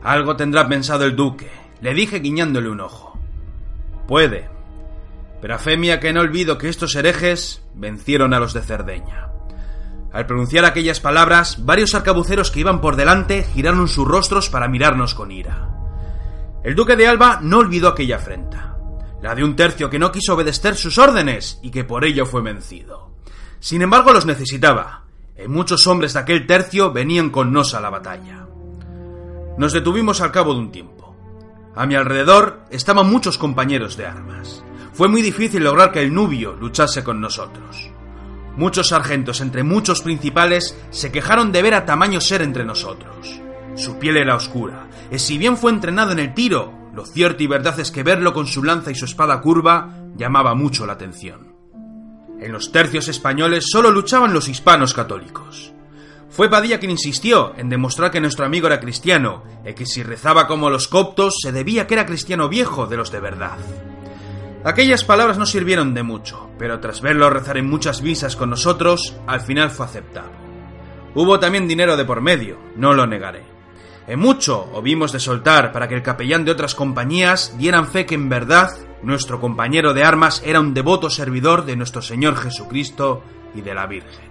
Algo 0.03 0.37
tendrá 0.37 0.69
pensado 0.69 1.05
el 1.05 1.17
duque, 1.17 1.51
le 1.81 1.95
dije 1.95 2.19
guiñándole 2.19 2.69
un 2.69 2.81
ojo. 2.81 3.19
Puede, 4.07 4.51
pero 5.41 5.55
a 5.55 5.59
fe 5.59 5.77
mía 5.77 5.99
que 5.99 6.13
no 6.13 6.21
olvido 6.21 6.59
que 6.59 6.69
estos 6.69 6.95
herejes 6.95 7.65
vencieron 7.75 8.35
a 8.35 8.41
los 8.41 8.53
de 8.53 8.63
Cerdeña. 8.63 9.32
Al 10.13 10.27
pronunciar 10.27 10.65
aquellas 10.65 11.01
palabras, 11.01 11.65
varios 11.65 11.95
arcabuceros 11.95 12.51
que 12.51 12.61
iban 12.61 12.81
por 12.81 12.97
delante 12.97 13.45
giraron 13.55 13.89
sus 13.89 14.07
rostros 14.07 14.51
para 14.51 14.69
mirarnos 14.69 15.15
con 15.15 15.31
ira. 15.31 15.69
El 16.63 16.75
duque 16.75 16.97
de 16.97 17.09
Alba 17.09 17.41
no 17.43 17.59
olvidó 17.59 17.89
aquella 17.89 18.17
afrenta, 18.17 18.77
la 19.23 19.35
de 19.35 19.43
un 19.43 19.57
tercio 19.57 19.89
que 19.89 19.99
no 19.99 20.13
quiso 20.13 20.35
obedecer 20.35 20.77
sus 20.77 20.99
órdenes 20.99 21.59
y 21.63 21.71
que 21.71 21.85
por 21.85 22.05
ello 22.05 22.27
fue 22.27 22.43
vencido. 22.43 23.11
Sin 23.59 23.81
embargo, 23.81 24.13
los 24.13 24.27
necesitaba, 24.27 25.05
y 25.43 25.49
muchos 25.49 25.87
hombres 25.87 26.13
de 26.13 26.21
aquel 26.21 26.47
tercio 26.47 26.93
venían 26.93 27.31
con 27.31 27.53
nos 27.53 27.75
a 27.75 27.81
la 27.81 27.91
batalla. 27.91 28.47
Nos 29.57 29.73
detuvimos 29.73 30.21
al 30.21 30.33
cabo 30.33 30.53
de 30.53 30.61
un 30.61 30.73
tiempo. 30.73 31.17
A 31.75 31.87
mi 31.87 31.95
alrededor 31.95 32.65
estaban 32.71 33.11
muchos 33.11 33.39
compañeros 33.39 33.97
de 33.97 34.07
armas. 34.07 34.63
Fue 34.93 35.09
muy 35.09 35.23
difícil 35.23 35.65
lograr 35.65 35.91
que 35.91 36.01
el 36.01 36.13
nubio 36.13 36.53
luchase 36.55 37.03
con 37.03 37.21
nosotros. 37.21 37.92
Muchos 38.57 38.89
sargentos, 38.89 39.41
entre 39.41 39.63
muchos 39.63 40.03
principales, 40.03 40.77
se 40.91 41.11
quejaron 41.11 41.53
de 41.53 41.63
ver 41.63 41.75
a 41.75 41.87
tamaño 41.87 42.21
ser 42.21 42.43
entre 42.43 42.65
nosotros. 42.65 43.41
Su 43.77 43.99
piel 43.99 44.19
era 44.19 44.37
oscura, 44.37 44.89
y 45.11 45.19
si 45.19 45.39
bien 45.39 45.57
fue 45.57 45.71
entrenado 45.71 46.13
en 46.13 46.19
el 46.19 46.35
tiro, 46.35 46.73
lo 46.95 47.07
cierto 47.07 47.43
y 47.43 47.47
verdad 47.47 47.81
es 47.81 47.91
que 47.91 48.03
verlo 48.03 48.35
con 48.35 48.47
su 48.47 48.63
lanza 48.63 48.91
y 48.91 48.95
su 48.95 49.07
espada 49.07 49.41
curva 49.41 49.95
llamaba 50.15 50.55
mucho 50.55 50.85
la 50.85 50.93
atención. 50.93 51.53
En 52.39 52.53
los 52.53 52.73
tercios 52.73 53.09
españoles 53.09 53.65
solo 53.71 53.91
luchaban 53.91 54.35
los 54.35 54.49
hispanos 54.49 54.93
católicos. 54.93 55.73
Fue 56.29 56.51
Padilla 56.51 56.79
quien 56.79 56.91
insistió 56.91 57.55
en 57.57 57.69
demostrar 57.69 58.11
que 58.11 58.21
nuestro 58.21 58.45
amigo 58.45 58.67
era 58.67 58.81
cristiano, 58.81 59.45
y 59.65 59.75
que 59.75 59.87
si 59.87 60.03
rezaba 60.03 60.47
como 60.47 60.69
los 60.69 60.89
coptos 60.89 61.37
se 61.41 61.53
debía 61.53 61.87
que 61.87 61.95
era 61.95 62.07
cristiano 62.07 62.49
viejo 62.49 62.87
de 62.87 62.97
los 62.97 63.13
de 63.13 63.21
verdad. 63.21 63.59
Aquellas 64.65 65.03
palabras 65.03 65.39
no 65.39 65.47
sirvieron 65.47 65.93
de 65.93 66.05
mucho, 66.05 66.49
pero 66.57 66.79
tras 66.79 67.01
verlo 67.01 67.29
rezar 67.31 67.57
en 67.57 67.69
muchas 67.69 68.01
misas 68.01 68.37
con 68.37 68.51
nosotros, 68.51 69.17
al 69.27 69.41
final 69.41 69.71
fue 69.71 69.87
aceptado. 69.87 70.31
Hubo 71.15 71.41
también 71.41 71.67
dinero 71.67 71.97
de 71.97 72.05
por 72.05 72.21
medio, 72.21 72.59
no 72.77 72.95
lo 72.95 73.07
negaré. 73.07 73.43
En 74.07 74.21
mucho 74.21 74.81
vimos 74.81 75.11
de 75.11 75.19
soltar 75.19 75.73
para 75.73 75.89
que 75.89 75.97
el 75.97 76.03
capellán 76.03 76.45
de 76.45 76.53
otras 76.53 76.77
compañías 76.77 77.57
dieran 77.59 77.89
fe 77.89 78.07
que 78.07 78.15
en 78.15 78.29
verdad 78.29 78.71
nuestro 79.03 79.41
compañero 79.41 79.95
de 79.95 80.05
armas 80.05 80.43
era 80.45 80.61
un 80.61 80.75
devoto 80.75 81.11
servidor 81.11 81.65
de 81.65 81.77
nuestro 81.77 82.01
Señor 82.01 82.37
Jesucristo 82.37 83.25
y 83.55 83.63
de 83.63 83.75
la 83.75 83.87
Virgen. 83.87 84.31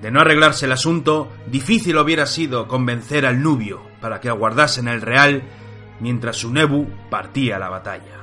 De 0.00 0.12
no 0.12 0.20
arreglarse 0.20 0.66
el 0.66 0.72
asunto, 0.72 1.28
difícil 1.46 1.98
hubiera 1.98 2.26
sido 2.26 2.68
convencer 2.68 3.26
al 3.26 3.42
nubio 3.42 3.82
para 4.00 4.20
que 4.20 4.28
aguardase 4.28 4.80
en 4.80 4.88
el 4.88 5.02
real 5.02 5.42
mientras 5.98 6.36
su 6.36 6.52
nebu 6.52 6.86
partía 7.10 7.56
a 7.56 7.58
la 7.58 7.68
batalla. 7.68 8.19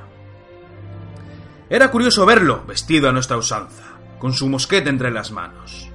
Era 1.70 1.90
curioso 1.90 2.24
verlo, 2.24 2.64
vestido 2.66 3.08
a 3.08 3.12
nuestra 3.12 3.36
usanza, 3.36 3.84
con 4.18 4.32
su 4.32 4.48
mosquete 4.48 4.88
entre 4.88 5.10
las 5.10 5.30
manos. 5.30 5.90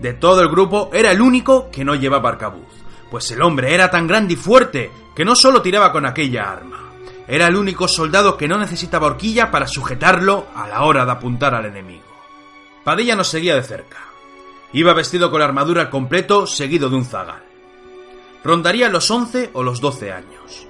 De 0.00 0.12
todo 0.12 0.42
el 0.42 0.48
grupo 0.48 0.90
era 0.92 1.12
el 1.12 1.20
único 1.20 1.70
que 1.70 1.84
no 1.84 1.94
llevaba 1.94 2.30
arcabuz, 2.30 2.72
pues 3.10 3.30
el 3.30 3.42
hombre 3.42 3.74
era 3.74 3.90
tan 3.90 4.06
grande 4.06 4.34
y 4.34 4.36
fuerte 4.36 4.90
que 5.14 5.24
no 5.24 5.34
solo 5.34 5.62
tiraba 5.62 5.92
con 5.92 6.04
aquella 6.04 6.50
arma, 6.50 6.84
era 7.26 7.46
el 7.46 7.56
único 7.56 7.88
soldado 7.88 8.36
que 8.36 8.48
no 8.48 8.58
necesitaba 8.58 9.06
horquilla 9.06 9.50
para 9.50 9.66
sujetarlo 9.66 10.46
a 10.54 10.68
la 10.68 10.82
hora 10.82 11.06
de 11.06 11.12
apuntar 11.12 11.54
al 11.54 11.64
enemigo. 11.64 12.04
Padilla 12.84 13.16
nos 13.16 13.28
seguía 13.28 13.54
de 13.54 13.62
cerca. 13.62 13.98
Iba 14.72 14.92
vestido 14.92 15.30
con 15.30 15.40
la 15.40 15.46
armadura 15.46 15.82
al 15.82 15.90
completo, 15.90 16.46
seguido 16.46 16.90
de 16.90 16.96
un 16.96 17.04
zagal. 17.04 17.42
Rondaría 18.42 18.90
los 18.90 19.10
once 19.10 19.50
o 19.54 19.62
los 19.62 19.80
doce 19.80 20.12
años. 20.12 20.66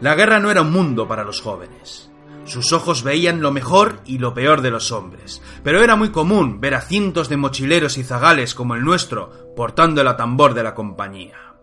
La 0.00 0.16
guerra 0.16 0.40
no 0.40 0.50
era 0.50 0.62
un 0.62 0.72
mundo 0.72 1.06
para 1.06 1.22
los 1.22 1.40
jóvenes. 1.40 2.10
Sus 2.44 2.72
ojos 2.72 3.04
veían 3.04 3.40
lo 3.40 3.52
mejor 3.52 4.00
y 4.04 4.18
lo 4.18 4.34
peor 4.34 4.62
de 4.62 4.70
los 4.70 4.90
hombres, 4.90 5.40
pero 5.62 5.82
era 5.82 5.94
muy 5.94 6.10
común 6.10 6.60
ver 6.60 6.74
a 6.74 6.80
cientos 6.80 7.28
de 7.28 7.36
mochileros 7.36 7.98
y 7.98 8.04
zagales 8.04 8.54
como 8.54 8.74
el 8.74 8.84
nuestro 8.84 9.54
portando 9.54 10.00
el 10.00 10.08
atambor 10.08 10.54
de 10.54 10.64
la 10.64 10.74
compañía. 10.74 11.54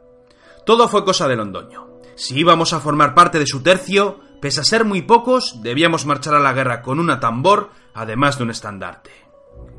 Todo 0.66 0.88
fue 0.88 1.04
cosa 1.04 1.28
de 1.28 1.36
Londoño. 1.36 1.88
Si 2.16 2.38
íbamos 2.40 2.74
a 2.74 2.80
formar 2.80 3.14
parte 3.14 3.40
de 3.40 3.48
su 3.48 3.62
tercio, 3.62 4.20
pese 4.42 4.62
a 4.62 4.64
ser 4.64 4.86
muy 4.86 5.02
pocos, 5.02 5.62
debíamos 5.62 6.06
marchar 6.06 6.36
a 6.36 6.40
la 6.40 6.54
guerra 6.54 6.82
con 6.82 7.00
un 7.00 7.10
atambor, 7.10 7.72
además 7.94 8.38
de 8.38 8.44
un 8.44 8.52
estandarte. 8.52 9.12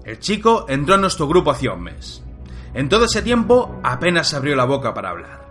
El 0.05 0.19
chico 0.19 0.67
entró 0.69 0.97
en 0.97 1.03
nuestro 1.03 1.27
grupo 1.27 1.51
hacía 1.51 1.73
un 1.73 1.83
mes. 1.83 2.23
En 2.75 2.89
todo 2.89 3.07
ese 3.07 3.23
tiempo 3.23 3.81
apenas 3.83 4.35
abrió 4.35 4.55
la 4.55 4.65
boca 4.65 4.93
para 4.93 5.11
hablar. 5.11 5.49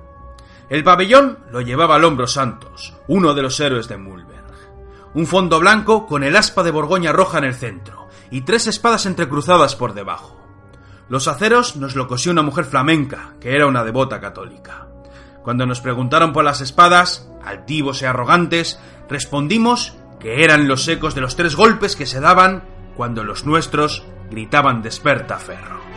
El 0.70 0.84
pabellón 0.84 1.39
lo 1.52 1.62
llevaba 1.62 1.95
al 1.95 2.06
hombro 2.06 2.28
Santos, 2.28 2.95
uno 3.08 3.34
de 3.34 3.41
los 3.41 3.60
héroes 3.60 3.88
de 3.88 3.97
Mulberg 3.97 4.39
un 5.14 5.26
fondo 5.26 5.60
blanco 5.60 6.05
con 6.05 6.24
el 6.24 6.36
aspa 6.36 6.64
de 6.64 6.72
Borgoña 6.72 7.12
roja 7.12 7.39
en 7.39 7.45
el 7.45 7.55
centro 7.55 8.10
y 8.32 8.41
tres 8.41 8.68
espadas 8.68 9.05
entrecruzadas 9.05 9.76
por 9.76 9.93
debajo. 9.93 10.38
Los 11.10 11.28
aceros 11.28 11.76
nos 11.76 11.95
lo 11.95 12.07
cosió 12.07 12.32
una 12.32 12.43
mujer 12.43 12.66
flamenca, 12.66 13.34
que 13.39 13.55
era 13.55 13.66
una 13.66 13.84
devota 13.84 14.22
católica. 14.22 14.88
Cuando 15.43 15.66
nos 15.66 15.82
preguntaron 15.82 16.34
por 16.34 16.43
las 16.43 16.62
espadas, 16.62 17.28
altivos 17.43 18.01
y 18.01 18.05
arrogantes, 18.05 18.80
respondimos 19.10 19.97
que 20.20 20.43
eran 20.43 20.68
los 20.68 20.88
ecos 20.88 21.16
de 21.16 21.22
los 21.22 21.36
tres 21.36 21.55
golpes 21.55 21.95
que 21.95 22.05
se 22.05 22.20
daban 22.20 22.64
cuando 22.95 23.24
los 23.24 23.45
nuestros 23.45 24.05
gritaban 24.30 24.84
desperta 24.84 25.38
ferro. 25.38 25.89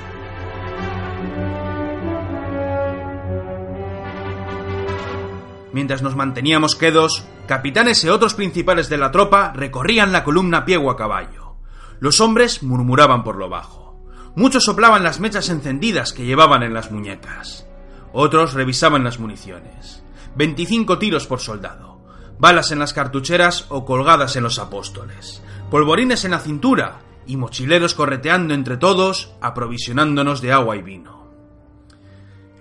Mientras 5.72 6.02
nos 6.02 6.16
manteníamos 6.16 6.76
quedos, 6.76 7.24
capitanes 7.46 8.04
y 8.04 8.08
otros 8.08 8.34
principales 8.34 8.88
de 8.88 8.98
la 8.98 9.10
tropa 9.10 9.52
recorrían 9.54 10.12
la 10.12 10.22
columna 10.22 10.64
piego 10.64 10.90
a 10.90 10.96
caballo. 10.96 11.56
Los 11.98 12.20
hombres 12.20 12.62
murmuraban 12.62 13.24
por 13.24 13.36
lo 13.36 13.48
bajo. 13.48 14.04
Muchos 14.34 14.64
soplaban 14.64 15.02
las 15.02 15.20
mechas 15.20 15.48
encendidas 15.48 16.12
que 16.12 16.24
llevaban 16.24 16.62
en 16.62 16.74
las 16.74 16.90
muñecas. 16.90 17.66
Otros 18.12 18.52
revisaban 18.52 19.04
las 19.04 19.18
municiones. 19.18 20.02
Veinticinco 20.34 20.98
tiros 20.98 21.26
por 21.26 21.40
soldado. 21.40 22.00
Balas 22.38 22.72
en 22.72 22.78
las 22.78 22.92
cartucheras 22.92 23.66
o 23.68 23.84
colgadas 23.84 24.36
en 24.36 24.42
los 24.42 24.58
apóstoles. 24.58 25.42
Polvorines 25.70 26.24
en 26.24 26.32
la 26.32 26.40
cintura 26.40 27.00
y 27.26 27.36
mochileros 27.36 27.94
correteando 27.94 28.52
entre 28.52 28.76
todos, 28.76 29.32
aprovisionándonos 29.40 30.40
de 30.42 30.52
agua 30.52 30.76
y 30.76 30.82
vino. 30.82 31.21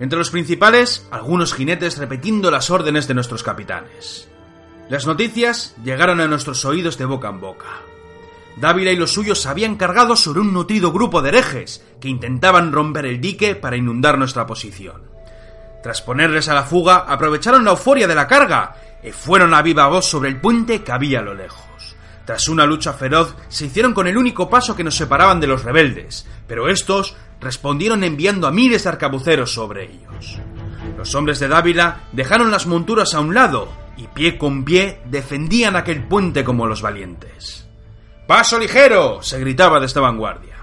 Entre 0.02 0.18
los 0.18 0.32
principales, 0.32 1.08
algunos 1.12 1.54
jinetes 1.54 2.00
repitiendo 2.00 2.50
las 2.50 2.72
órdenes 2.72 3.08
de 3.08 3.14
nuestros 3.14 3.44
capitanes. 3.44 4.28
Las 4.90 5.06
noticias 5.06 5.76
llegaron 5.84 6.20
a 6.20 6.28
nuestros 6.28 6.66
oídos 6.66 6.98
de 6.98 7.06
boca 7.06 7.30
en 7.30 7.40
boca. 7.40 7.68
Dávila 8.56 8.92
y 8.92 8.96
los 8.96 9.14
suyos 9.14 9.40
se 9.40 9.50
habían 9.50 9.76
cargado 9.76 10.16
sobre 10.16 10.40
un 10.40 10.54
nutrido 10.54 10.92
grupo 10.92 11.22
de 11.22 11.30
herejes 11.30 11.86
que 12.02 12.10
intentaban 12.10 12.72
romper 12.72 13.06
el 13.06 13.22
dique 13.22 13.54
para 13.54 13.78
inundar 13.78 14.18
nuestra 14.18 14.48
posición. 14.48 15.04
Tras 15.84 16.02
ponerles 16.02 16.50
a 16.50 16.56
la 16.56 16.64
fuga, 16.64 17.06
aprovecharon 17.08 17.64
la 17.64 17.72
euforia 17.72 18.08
de 18.08 18.16
la 18.16 18.28
carga 18.28 18.78
y 19.04 19.12
fueron 19.12 19.54
a 19.54 19.62
viva 19.62 19.88
voz 19.88 20.08
sobre 20.08 20.30
el 20.30 20.42
puente 20.42 20.82
que 20.82 20.92
había 20.92 21.20
a 21.20 21.24
lo 21.24 21.36
lejos. 21.36 21.71
Tras 22.26 22.48
una 22.48 22.66
lucha 22.66 22.94
feroz, 22.94 23.36
se 23.50 23.66
hicieron 23.66 23.94
con 23.94 24.08
el 24.08 24.18
único 24.18 24.50
paso 24.50 24.76
que 24.76 24.84
nos 24.84 24.96
separaban 24.96 25.40
de 25.40 25.48
los 25.48 25.64
rebeldes, 25.64 26.28
pero 26.48 26.70
estos 26.70 27.16
respondieron 27.40 28.04
enviando 28.04 28.48
a 28.48 28.52
miles 28.52 28.84
de 28.84 28.90
arcabuceros 28.90 29.54
sobre 29.54 29.86
ellos. 29.86 30.40
Los 30.98 31.16
hombres 31.16 31.40
de 31.40 31.48
Dávila 31.48 32.04
dejaron 32.12 32.52
las 32.52 32.68
monturas 32.68 33.14
a 33.16 33.20
un 33.20 33.34
lado 33.34 33.70
y 33.98 34.08
pie 34.08 34.38
con 34.38 34.64
pie 34.64 35.02
defendían 35.06 35.76
aquel 35.76 36.04
puente 36.04 36.44
como 36.44 36.68
los 36.68 36.82
valientes. 36.82 37.68
¡Paso 38.28 38.60
ligero! 38.60 39.22
se 39.22 39.40
gritaba 39.40 39.80
de 39.80 39.88
esta 39.88 40.00
vanguardia. 40.00 40.56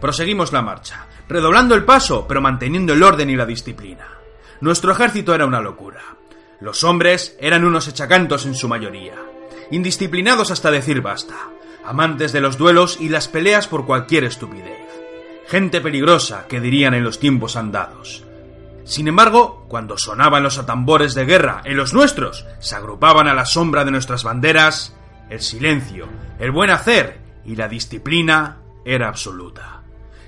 Proseguimos 0.00 0.52
la 0.52 0.62
marcha, 0.62 1.06
redoblando 1.28 1.74
el 1.74 1.84
paso, 1.84 2.26
pero 2.26 2.40
manteniendo 2.40 2.94
el 2.94 3.02
orden 3.02 3.30
y 3.30 3.36
la 3.36 3.46
disciplina. 3.46 4.06
Nuestro 4.60 4.92
ejército 4.92 5.34
era 5.34 5.46
una 5.46 5.60
locura. 5.60 6.00
Los 6.60 6.82
hombres 6.82 7.36
eran 7.40 7.64
unos 7.64 7.86
echacantos 7.86 8.44
en 8.44 8.54
su 8.54 8.68
mayoría, 8.68 9.14
indisciplinados 9.70 10.50
hasta 10.50 10.70
decir 10.70 11.02
basta, 11.02 11.36
amantes 11.84 12.32
de 12.32 12.40
los 12.40 12.58
duelos 12.58 12.98
y 13.00 13.08
las 13.08 13.28
peleas 13.28 13.68
por 13.68 13.86
cualquier 13.86 14.24
estupidez. 14.24 14.88
Gente 15.46 15.80
peligrosa, 15.80 16.46
que 16.48 16.60
dirían 16.60 16.94
en 16.94 17.04
los 17.04 17.20
tiempos 17.20 17.56
andados. 17.56 18.24
Sin 18.84 19.06
embargo, 19.06 19.66
cuando 19.68 19.96
sonaban 19.98 20.42
los 20.42 20.58
atambores 20.58 21.14
de 21.14 21.26
guerra 21.26 21.62
en 21.64 21.76
los 21.76 21.94
nuestros, 21.94 22.44
se 22.58 22.74
agrupaban 22.74 23.28
a 23.28 23.34
la 23.34 23.44
sombra 23.44 23.84
de 23.84 23.90
nuestras 23.90 24.24
banderas, 24.24 24.96
el 25.30 25.40
silencio, 25.40 26.08
el 26.38 26.50
buen 26.50 26.70
hacer 26.70 27.20
y 27.44 27.54
la 27.54 27.68
disciplina 27.68 28.58
era 28.84 29.08
absoluta. 29.08 29.82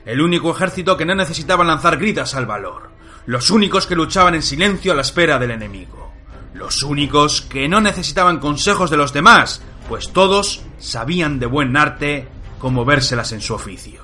El 0.05 0.21
único 0.21 0.51
ejército 0.53 0.97
que 0.97 1.07
no 1.07 1.15
necesitaba 1.15 1.65
lanzar 1.65 1.97
gritas 1.97 2.35
al 2.35 2.47
valor, 2.47 2.91
los 3.27 3.51
únicos 3.51 3.87
que 3.87 3.97
luchaban 3.97 4.35
en 4.35 4.43
silencio 4.43 4.93
a 4.93 4.95
la 4.95 5.03
espera 5.03 5.39
del 5.39 5.51
enemigo, 5.51 6.10
los 6.55 6.83
únicos 6.83 7.43
que 7.43 7.69
no 7.69 7.81
necesitaban 7.81 8.39
consejos 8.39 8.91
de 8.91 8.97
los 8.97 9.13
demás, 9.13 9.63
pues 9.89 10.13
todos 10.13 10.63
sabían 10.79 11.39
de 11.39 11.47
buen 11.47 11.77
arte 11.77 12.29
cómo 12.59 12.85
vérselas 12.85 13.33
en 13.33 13.41
su 13.41 13.55
oficio. 13.55 14.01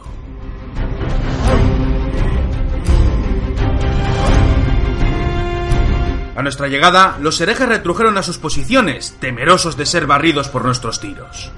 A 6.37 6.43
nuestra 6.43 6.69
llegada, 6.69 7.17
los 7.21 7.41
herejes 7.41 7.67
retrujeron 7.67 8.19
a 8.19 8.23
sus 8.23 8.37
posiciones, 8.37 9.17
temerosos 9.21 9.77
de 9.79 9.87
ser 9.87 10.07
barridos 10.07 10.49
por 10.49 10.65
nuestros 10.65 11.01
tiros. 11.01 11.51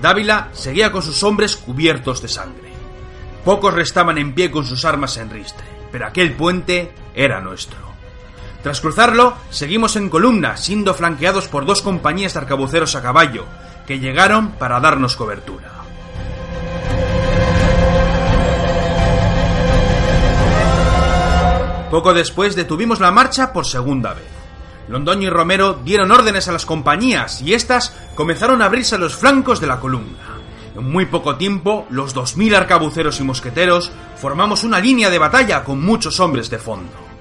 Dávila 0.00 0.48
seguía 0.52 0.92
con 0.92 1.02
sus 1.02 1.22
hombres 1.24 1.56
cubiertos 1.56 2.22
de 2.22 2.28
sangre. 2.28 2.70
Pocos 3.44 3.74
restaban 3.74 4.18
en 4.18 4.32
pie 4.32 4.52
con 4.52 4.64
sus 4.64 4.84
armas 4.84 5.16
en 5.16 5.30
ristre, 5.30 5.66
pero 5.90 6.06
aquel 6.06 6.34
puente 6.34 6.92
era 7.14 7.40
nuestro. 7.40 7.91
Tras 8.62 8.80
cruzarlo, 8.80 9.34
seguimos 9.50 9.96
en 9.96 10.08
columna, 10.08 10.56
siendo 10.56 10.94
flanqueados 10.94 11.48
por 11.48 11.66
dos 11.66 11.82
compañías 11.82 12.34
de 12.34 12.40
arcabuceros 12.40 12.94
a 12.94 13.02
caballo, 13.02 13.44
que 13.86 13.98
llegaron 13.98 14.52
para 14.52 14.78
darnos 14.78 15.16
cobertura. 15.16 15.70
Poco 21.90 22.14
después 22.14 22.54
detuvimos 22.54 23.00
la 23.00 23.10
marcha 23.10 23.52
por 23.52 23.66
segunda 23.66 24.14
vez. 24.14 24.24
Londoño 24.88 25.26
y 25.26 25.30
Romero 25.30 25.74
dieron 25.84 26.10
órdenes 26.10 26.48
a 26.48 26.52
las 26.52 26.64
compañías 26.64 27.42
y 27.42 27.54
éstas 27.54 27.94
comenzaron 28.14 28.62
a 28.62 28.66
abrirse 28.66 28.94
a 28.94 28.98
los 28.98 29.14
flancos 29.14 29.60
de 29.60 29.66
la 29.66 29.78
columna. 29.78 30.38
En 30.74 30.90
muy 30.90 31.04
poco 31.04 31.36
tiempo, 31.36 31.86
los 31.90 32.16
2.000 32.16 32.56
arcabuceros 32.56 33.20
y 33.20 33.24
mosqueteros 33.24 33.92
formamos 34.16 34.64
una 34.64 34.80
línea 34.80 35.10
de 35.10 35.18
batalla 35.18 35.64
con 35.64 35.82
muchos 35.84 36.18
hombres 36.18 36.48
de 36.48 36.58
fondo. 36.58 37.11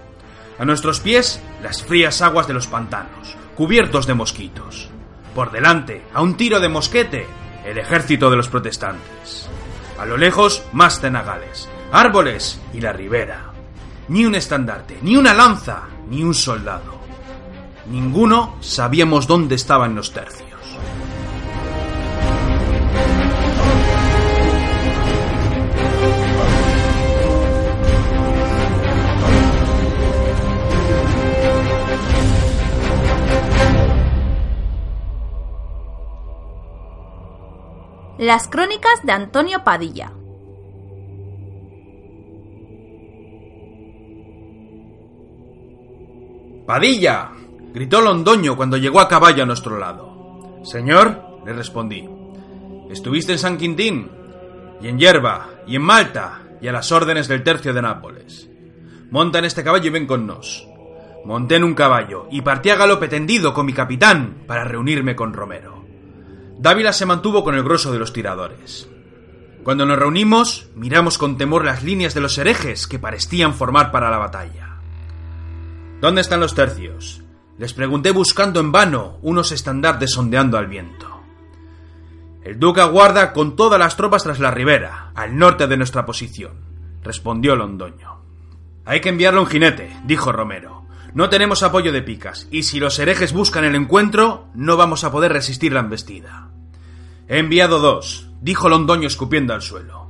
A 0.62 0.66
nuestros 0.66 1.00
pies, 1.00 1.42
las 1.64 1.82
frías 1.82 2.22
aguas 2.22 2.46
de 2.46 2.54
los 2.54 2.68
pantanos, 2.68 3.36
cubiertos 3.56 4.06
de 4.06 4.14
mosquitos. 4.14 4.90
Por 5.34 5.52
delante, 5.52 6.04
a 6.14 6.22
un 6.22 6.38
tiro 6.38 6.60
de 6.60 6.70
mosquete, 6.70 7.26
el 7.66 7.80
ejército 7.80 8.30
de 8.30 8.36
los 8.36 8.48
protestantes. 8.48 9.50
A 9.98 10.06
lo 10.06 10.18
lejos, 10.18 10.64
más 10.72 11.02
cenagales, 11.02 11.68
árboles 11.92 12.62
y 12.76 12.80
la 12.80 12.94
ribera. 12.94 13.46
Ni 14.10 14.24
un 14.24 14.36
estandarte, 14.36 15.00
ni 15.02 15.18
una 15.18 15.34
lanza, 15.34 15.88
ni 16.08 16.22
un 16.22 16.36
soldado. 16.36 17.02
Ninguno 17.88 18.58
sabíamos 18.60 19.26
dónde 19.26 19.56
estaban 19.56 19.96
los 19.96 20.14
tercios. 20.14 20.51
Las 38.22 38.48
crónicas 38.48 39.02
de 39.02 39.14
Antonio 39.14 39.64
Padilla. 39.64 40.12
¡Padilla! 46.68 47.32
gritó 47.74 48.00
Londoño 48.00 48.56
cuando 48.56 48.78
llegó 48.78 49.00
a 49.00 49.08
caballo 49.08 49.42
a 49.42 49.48
nuestro 49.48 49.80
lado. 49.80 50.62
Señor, 50.64 51.42
le 51.48 51.54
respondí, 51.54 52.08
estuviste 52.92 53.32
en 53.32 53.40
San 53.40 53.58
Quintín, 53.58 54.12
y 54.80 54.88
en 54.88 55.00
Yerba, 55.00 55.50
y 55.66 55.78
en 55.78 55.82
Malta, 55.82 56.44
y 56.62 56.68
a 56.68 56.72
las 56.72 56.92
órdenes 56.92 57.28
del 57.28 57.42
tercio 57.42 57.74
de 57.74 57.82
Nápoles. 57.82 58.48
Monta 59.10 59.40
en 59.40 59.46
este 59.46 59.64
caballo 59.64 59.88
y 59.88 59.90
ven 59.90 60.06
con 60.06 60.28
nos. 60.28 60.68
Monté 61.26 61.56
en 61.56 61.64
un 61.64 61.74
caballo 61.74 62.28
y 62.30 62.42
partí 62.42 62.70
a 62.70 62.76
galope 62.76 63.08
tendido 63.08 63.52
con 63.52 63.66
mi 63.66 63.74
capitán 63.74 64.44
para 64.46 64.64
reunirme 64.64 65.16
con 65.16 65.34
Romero. 65.34 65.81
Dávila 66.62 66.94
se 66.94 67.08
mantuvo 67.08 67.44
con 67.44 67.56
el 67.56 67.64
grosso 67.64 67.92
de 67.92 67.98
los 67.98 68.14
tiradores. 68.14 68.88
Cuando 69.64 69.84
nos 69.88 69.98
reunimos, 69.98 70.68
miramos 70.76 71.18
con 71.18 71.36
temor 71.36 71.66
las 71.66 71.82
líneas 71.82 72.14
de 72.14 72.22
los 72.22 72.38
herejes 72.38 72.86
que 72.86 73.00
parecían 73.00 73.56
formar 73.56 73.92
para 73.92 74.12
la 74.12 74.20
batalla. 74.20 74.78
¿Dónde 76.00 76.22
están 76.22 76.40
los 76.40 76.54
tercios? 76.54 77.24
Les 77.58 77.74
pregunté 77.74 78.12
buscando 78.12 78.60
en 78.60 78.72
vano 78.72 79.18
unos 79.24 79.52
estandartes 79.52 80.12
sondeando 80.12 80.60
al 80.60 80.68
viento. 80.68 81.08
El 82.44 82.60
duque 82.60 82.82
aguarda 82.82 83.34
con 83.34 83.56
todas 83.56 83.80
las 83.80 83.98
tropas 83.98 84.22
tras 84.22 84.40
la 84.40 84.52
ribera, 84.52 85.14
al 85.16 85.36
norte 85.36 85.66
de 85.66 85.78
nuestra 85.78 86.06
posición, 86.06 86.52
respondió 87.02 87.56
Londoño. 87.56 88.22
Hay 88.86 89.02
que 89.02 89.10
enviarle 89.10 89.40
un 89.40 89.48
jinete, 89.48 90.00
dijo 90.06 90.32
Romero. 90.32 90.81
No 91.14 91.30
tenemos 91.30 91.62
apoyo 91.64 91.92
de 91.92 92.02
picas, 92.02 92.48
y 92.52 92.64
si 92.64 92.80
los 92.80 92.98
herejes 93.00 93.34
buscan 93.34 93.66
el 93.66 93.76
encuentro, 93.76 94.48
no 94.54 94.78
vamos 94.78 95.04
a 95.04 95.12
poder 95.12 95.34
resistir 95.34 95.74
la 95.74 95.82
embestida. 95.82 96.50
He 97.28 97.40
enviado 97.40 97.80
dos, 97.80 98.30
dijo 98.42 98.70
Londoño 98.70 99.08
escupiendo 99.08 99.54
al 99.54 99.62
suelo. 99.62 100.10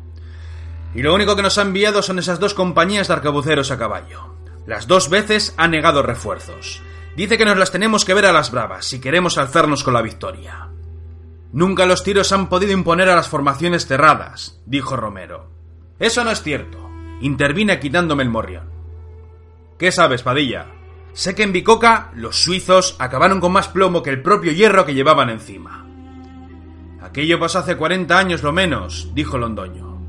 Y 0.94 1.02
lo 1.02 1.14
único 1.14 1.36
que 1.36 1.42
nos 1.42 1.58
ha 1.58 1.64
enviado 1.64 2.02
son 2.02 2.20
esas 2.20 2.40
dos 2.40 2.54
compañías 2.54 3.08
de 3.08 3.14
arcabuceros 3.14 3.72
a 3.72 3.78
caballo. 3.78 4.36
Las 4.68 4.88
dos 4.88 5.10
veces 5.10 5.54
ha 5.58 5.68
negado 5.68 6.04
refuerzos. 6.04 6.82
Dice 7.16 7.38
que 7.38 7.46
nos 7.46 7.58
las 7.58 7.72
tenemos 7.72 8.06
que 8.06 8.14
ver 8.14 8.26
a 8.26 8.32
las 8.32 8.52
bravas 8.52 8.86
si 8.86 9.00
queremos 9.00 9.38
alzarnos 9.38 9.84
con 9.84 9.94
la 9.94 10.02
victoria. 10.02 10.70
Nunca 11.52 11.86
los 11.86 12.04
tiros 12.04 12.32
han 12.32 12.48
podido 12.48 12.72
imponer 12.72 13.10
a 13.10 13.16
las 13.16 13.28
formaciones 13.28 13.86
cerradas, 13.86 14.62
dijo 14.66 14.96
Romero. 14.96 15.50
Eso 16.00 16.24
no 16.24 16.32
es 16.32 16.42
cierto. 16.42 16.90
Intervine 17.22 17.80
quitándome 17.80 18.24
el 18.24 18.30
morrión. 18.30 18.70
¿Qué 19.78 19.92
sabes, 19.92 20.24
Padilla? 20.24 20.68
Sé 21.14 21.36
que 21.36 21.44
en 21.44 21.54
Bicoca 21.54 22.12
los 22.16 22.42
suizos 22.42 22.96
acabaron 23.00 23.40
con 23.40 23.52
más 23.52 23.68
plomo 23.68 24.02
que 24.02 24.10
el 24.10 24.22
propio 24.22 24.52
hierro 24.52 24.86
que 24.86 24.94
llevaban 24.94 25.30
encima. 25.30 25.86
Aquello 27.02 27.40
pasó 27.40 27.60
hace 27.60 27.76
40 27.76 28.18
años 28.18 28.44
lo 28.44 28.52
menos, 28.52 29.10
dijo 29.14 29.38
Londoño. 29.38 30.00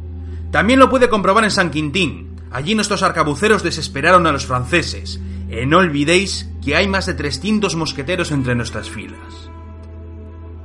También 0.51 0.79
lo 0.79 0.91
pude 0.91 1.09
comprobar 1.09 1.45
en 1.45 1.51
San 1.51 1.71
Quintín, 1.71 2.33
Allí 2.53 2.75
nuestros 2.75 3.03
arcabuceros 3.03 3.63
desesperaron 3.63 4.27
a 4.27 4.33
los 4.33 4.47
franceses. 4.47 5.21
Y 5.51 5.67
no 5.67 5.79
olvidéis 5.79 6.51
que 6.63 6.77
hay 6.77 6.87
más 6.87 7.07
de 7.07 7.15
300 7.15 7.75
mosqueteros 7.77 8.31
entre 8.31 8.55
nuestras 8.55 8.91
filas. 8.91 9.51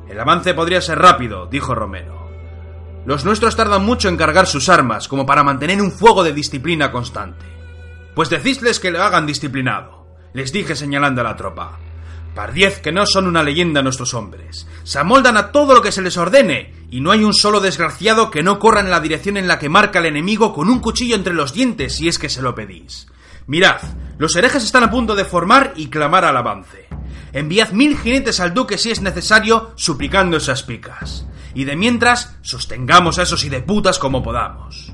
El 0.09 0.19
avance 0.19 0.53
podría 0.53 0.81
ser 0.81 0.99
rápido, 0.99 1.47
dijo 1.47 1.75
Romero. 1.75 2.27
Los 3.05 3.23
nuestros 3.23 3.55
tardan 3.55 3.85
mucho 3.85 4.09
en 4.09 4.17
cargar 4.17 4.47
sus 4.47 4.67
armas 4.67 5.07
como 5.07 5.25
para 5.25 5.43
mantener 5.43 5.81
un 5.81 5.91
fuego 5.91 6.23
de 6.23 6.33
disciplina 6.33 6.91
constante. 6.91 7.45
Pues 8.15 8.29
decidles 8.29 8.79
que 8.79 8.91
lo 8.91 9.01
hagan 9.01 9.25
disciplinado, 9.25 9.96
les 10.37 10.51
dije 10.51 10.75
señalando 10.75 11.21
a 11.21 11.23
la 11.23 11.35
tropa. 11.35 11.79
Pardiez 12.35 12.79
que 12.79 12.91
no 12.91 13.07
son 13.07 13.25
una 13.25 13.41
leyenda 13.41 13.81
nuestros 13.81 14.13
hombres. 14.13 14.67
Se 14.83 14.99
amoldan 14.99 15.35
a 15.35 15.51
todo 15.51 15.73
lo 15.73 15.81
que 15.81 15.91
se 15.91 16.03
les 16.03 16.15
ordene, 16.15 16.75
y 16.91 17.01
no 17.01 17.09
hay 17.09 17.23
un 17.23 17.33
solo 17.33 17.59
desgraciado 17.59 18.29
que 18.29 18.43
no 18.43 18.59
corra 18.59 18.81
en 18.81 18.91
la 18.91 18.99
dirección 18.99 19.37
en 19.37 19.47
la 19.47 19.57
que 19.57 19.67
marca 19.67 19.97
el 19.97 20.05
enemigo 20.05 20.53
con 20.53 20.69
un 20.69 20.79
cuchillo 20.79 21.15
entre 21.15 21.33
los 21.33 21.53
dientes 21.53 21.95
si 21.95 22.07
es 22.07 22.19
que 22.19 22.29
se 22.29 22.43
lo 22.43 22.53
pedís. 22.53 23.07
Mirad, 23.47 23.81
los 24.19 24.35
herejes 24.35 24.63
están 24.63 24.83
a 24.83 24.91
punto 24.91 25.15
de 25.15 25.25
formar 25.25 25.73
y 25.75 25.87
clamar 25.87 26.23
al 26.23 26.37
avance. 26.37 26.85
Enviad 27.33 27.71
mil 27.71 27.97
jinetes 27.97 28.39
al 28.39 28.53
duque 28.53 28.77
si 28.77 28.91
es 28.91 29.01
necesario, 29.01 29.71
suplicando 29.73 30.37
esas 30.37 30.61
picas. 30.61 31.25
Y 31.55 31.63
de 31.63 31.75
mientras, 31.75 32.37
sostengamos 32.43 33.17
a 33.17 33.23
esos 33.23 33.43
hideputas 33.43 33.97
como 33.97 34.21
podamos. 34.21 34.93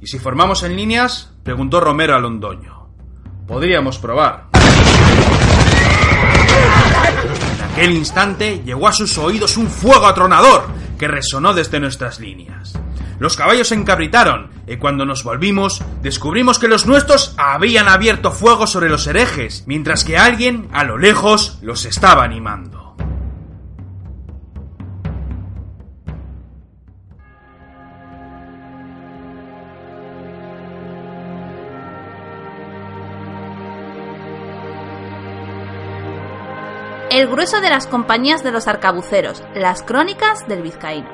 ¿Y 0.00 0.08
si 0.08 0.18
formamos 0.18 0.64
en 0.64 0.74
líneas? 0.74 1.32
preguntó 1.44 1.78
Romero 1.78 2.16
a 2.16 2.18
Londoño. 2.18 2.88
Podríamos 3.46 3.98
probar. 3.98 4.55
Aquel 7.76 7.92
instante 7.92 8.62
llegó 8.64 8.88
a 8.88 8.92
sus 8.94 9.18
oídos 9.18 9.58
un 9.58 9.68
fuego 9.68 10.06
atronador 10.06 10.66
que 10.98 11.08
resonó 11.08 11.52
desde 11.52 11.78
nuestras 11.78 12.20
líneas. 12.20 12.72
Los 13.18 13.36
caballos 13.36 13.68
se 13.68 13.74
encabritaron 13.74 14.48
y 14.66 14.78
cuando 14.78 15.04
nos 15.04 15.24
volvimos 15.24 15.82
descubrimos 16.00 16.58
que 16.58 16.68
los 16.68 16.86
nuestros 16.86 17.34
habían 17.36 17.88
abierto 17.88 18.32
fuego 18.32 18.66
sobre 18.66 18.88
los 18.88 19.06
herejes, 19.06 19.64
mientras 19.66 20.04
que 20.04 20.16
alguien 20.16 20.70
a 20.72 20.84
lo 20.84 20.96
lejos 20.96 21.58
los 21.60 21.84
estaba 21.84 22.24
animando. 22.24 22.85
El 37.16 37.28
grueso 37.28 37.62
de 37.62 37.70
las 37.70 37.86
compañías 37.86 38.44
de 38.44 38.52
los 38.52 38.68
arcabuceros, 38.68 39.42
las 39.54 39.82
crónicas 39.82 40.46
del 40.48 40.60
vizcaíno. 40.60 41.08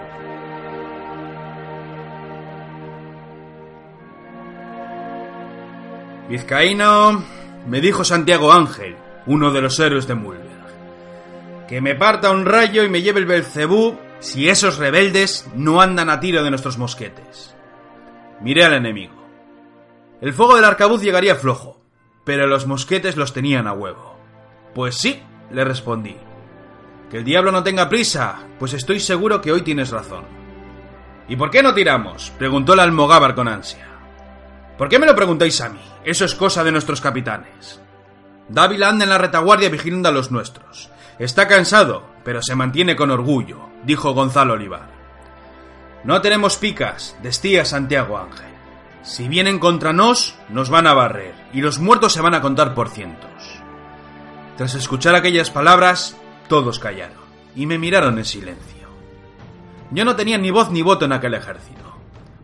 Vizcaíno, 6.29 7.23
me 7.69 7.81
dijo 7.81 8.03
Santiago 8.03 8.53
Ángel, 8.53 8.97
uno 9.27 9.53
de 9.53 9.61
los 9.61 9.79
héroes 9.79 10.09
de 10.09 10.17
Mulberg, 10.17 11.69
que 11.69 11.81
me 11.81 11.95
parta 11.95 12.33
un 12.33 12.47
rayo 12.47 12.83
y 12.83 12.89
me 12.89 13.03
lleve 13.03 13.21
el 13.21 13.27
Belcebú 13.27 13.97
si 14.19 14.49
esos 14.49 14.79
rebeldes 14.79 15.49
no 15.55 15.81
andan 15.81 16.11
a 16.11 16.19
tiro 16.19 16.43
de 16.43 16.51
nuestros 16.51 16.79
mosquetes. 16.79 17.55
Miré 18.41 18.65
al 18.65 18.75
enemigo. 18.75 19.15
El 20.21 20.33
fuego 20.33 20.57
del 20.57 20.65
arcabuz 20.65 21.01
llegaría 21.01 21.37
flojo, 21.37 21.81
pero 22.25 22.49
los 22.49 22.67
mosquetes 22.67 23.17
los 23.17 23.33
tenían 23.33 23.69
a 23.69 23.73
huevo. 23.73 24.17
Pues 24.75 24.97
sí, 24.97 25.23
le 25.53 25.65
respondí. 25.65 26.17
Que 27.11 27.19
el 27.19 27.25
diablo 27.25 27.53
no 27.53 27.63
tenga 27.63 27.89
prisa, 27.89 28.41
pues 28.59 28.73
estoy 28.73 29.01
seguro 29.01 29.41
que 29.41 29.53
hoy 29.53 29.63
tienes 29.63 29.91
razón. 29.91 30.25
¿Y 31.29 31.37
por 31.37 31.51
qué 31.51 31.63
no 31.63 31.75
tiramos? 31.75 32.33
preguntó 32.39 32.75
el 32.75 32.81
almogávar 32.81 33.35
con 33.35 33.49
ansia. 33.49 33.87
¿Por 34.79 34.89
qué 34.89 34.99
me 34.99 35.07
lo 35.07 35.15
preguntáis 35.15 35.61
a 35.61 35.69
mí? 35.69 35.81
Eso 36.05 36.25
es 36.25 36.35
cosa 36.35 36.65
de 36.65 36.73
nuestros 36.73 37.01
capitanes. 37.01 37.81
Dávila 38.49 38.89
anda 38.89 39.05
en 39.05 39.11
la 39.11 39.19
retaguardia 39.19 39.69
vigilando 39.69 40.09
a 40.09 40.13
los 40.13 40.31
nuestros. 40.31 40.91
Está 41.19 41.47
cansado, 41.47 42.05
pero 42.25 42.43
se 42.43 42.55
mantiene 42.55 42.97
con 42.97 43.11
orgullo, 43.11 43.69
dijo 43.85 44.13
Gonzalo 44.13 44.55
Olivar. 44.55 44.89
No 46.05 46.21
tenemos 46.21 46.57
picas, 46.57 47.17
decía 47.23 47.65
Santiago 47.65 48.19
Ángel. 48.19 48.51
Si 49.03 49.29
vienen 49.29 49.59
contra 49.59 49.93
nos, 49.93 50.37
nos 50.49 50.71
van 50.71 50.87
a 50.87 50.95
barrer, 50.95 51.35
y 51.53 51.61
los 51.61 51.79
muertos 51.79 52.13
se 52.13 52.21
van 52.21 52.35
a 52.35 52.41
contar 52.41 52.75
por 52.75 52.89
cientos. 52.89 53.32
Tras 54.57 54.75
escuchar 54.75 55.15
aquellas 55.15 55.51
palabras, 55.51 56.17
todos 56.49 56.79
callaron, 56.79 57.23
y 57.57 57.67
me 57.67 57.79
miraron 57.79 58.19
en 58.19 58.25
silencio. 58.25 58.89
Yo 59.91 60.05
no 60.05 60.17
tenía 60.17 60.39
ni 60.39 60.51
voz 60.51 60.71
ni 60.71 60.83
voto 60.83 61.05
en 61.07 61.13
aquel 61.13 61.35
ejército. 61.35 61.81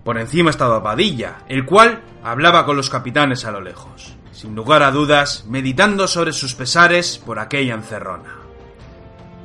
Por 0.05 0.19
encima 0.19 0.51
estaba 0.51 0.83
Padilla, 0.83 1.39
el 1.49 1.67
cual 1.67 2.03
hablaba 2.23 2.65
con 2.65 2.77
los 2.77 2.89
capitanes 2.89 3.45
a 3.45 3.51
lo 3.51 3.61
lejos, 3.61 4.17
sin 4.33 4.55
lugar 4.55 4.83
a 4.83 4.91
dudas, 4.91 5.45
meditando 5.49 6.09
sobre 6.09 6.33
sus 6.33 6.55
pesares 6.55 7.19
por 7.19 7.39
aquella 7.39 7.75
encerrona. 7.75 8.37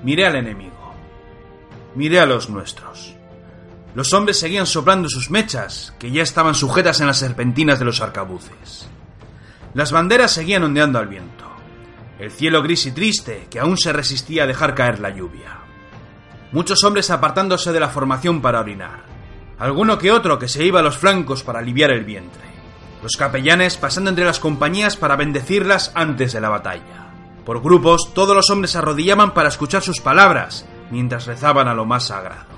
Miré 0.03 0.25
al 0.25 0.35
enemigo. 0.37 0.93
Miré 1.95 2.19
a 2.19 2.25
los 2.25 2.49
nuestros. 2.49 3.13
Los 3.95 4.13
hombres 4.13 4.39
seguían 4.39 4.65
soplando 4.65 5.07
sus 5.09 5.29
mechas, 5.29 5.93
que 5.99 6.11
ya 6.11 6.23
estaban 6.23 6.55
sujetas 6.55 6.99
en 7.01 7.07
las 7.07 7.19
serpentinas 7.19 7.77
de 7.79 7.85
los 7.85 8.01
arcabuces. 8.01 8.87
Las 9.73 9.91
banderas 9.91 10.31
seguían 10.31 10.63
ondeando 10.63 10.97
al 10.97 11.07
viento. 11.07 11.42
El 12.23 12.31
cielo 12.31 12.63
gris 12.63 12.85
y 12.85 12.93
triste, 12.93 13.47
que 13.49 13.59
aún 13.59 13.77
se 13.77 13.91
resistía 13.91 14.43
a 14.43 14.47
dejar 14.47 14.75
caer 14.75 15.01
la 15.01 15.09
lluvia. 15.09 15.57
Muchos 16.53 16.81
hombres 16.85 17.09
apartándose 17.09 17.73
de 17.73 17.81
la 17.81 17.89
formación 17.89 18.41
para 18.41 18.61
orinar. 18.61 19.03
Alguno 19.59 19.97
que 19.97 20.09
otro 20.09 20.39
que 20.39 20.47
se 20.47 20.63
iba 20.63 20.79
a 20.79 20.83
los 20.83 20.97
flancos 20.97 21.43
para 21.43 21.59
aliviar 21.59 21.91
el 21.91 22.05
vientre. 22.05 22.43
Los 23.01 23.17
capellanes 23.17 23.75
pasando 23.75 24.09
entre 24.09 24.23
las 24.23 24.39
compañías 24.39 24.95
para 24.95 25.17
bendecirlas 25.17 25.91
antes 25.95 26.31
de 26.31 26.39
la 26.39 26.47
batalla. 26.47 27.11
Por 27.45 27.61
grupos, 27.61 28.13
todos 28.13 28.33
los 28.33 28.49
hombres 28.49 28.71
se 28.71 28.77
arrodillaban 28.77 29.33
para 29.33 29.49
escuchar 29.49 29.81
sus 29.81 29.99
palabras, 29.99 30.65
mientras 30.91 31.25
rezaban 31.25 31.67
a 31.67 31.73
lo 31.73 31.83
más 31.83 32.07
sagrado. 32.07 32.55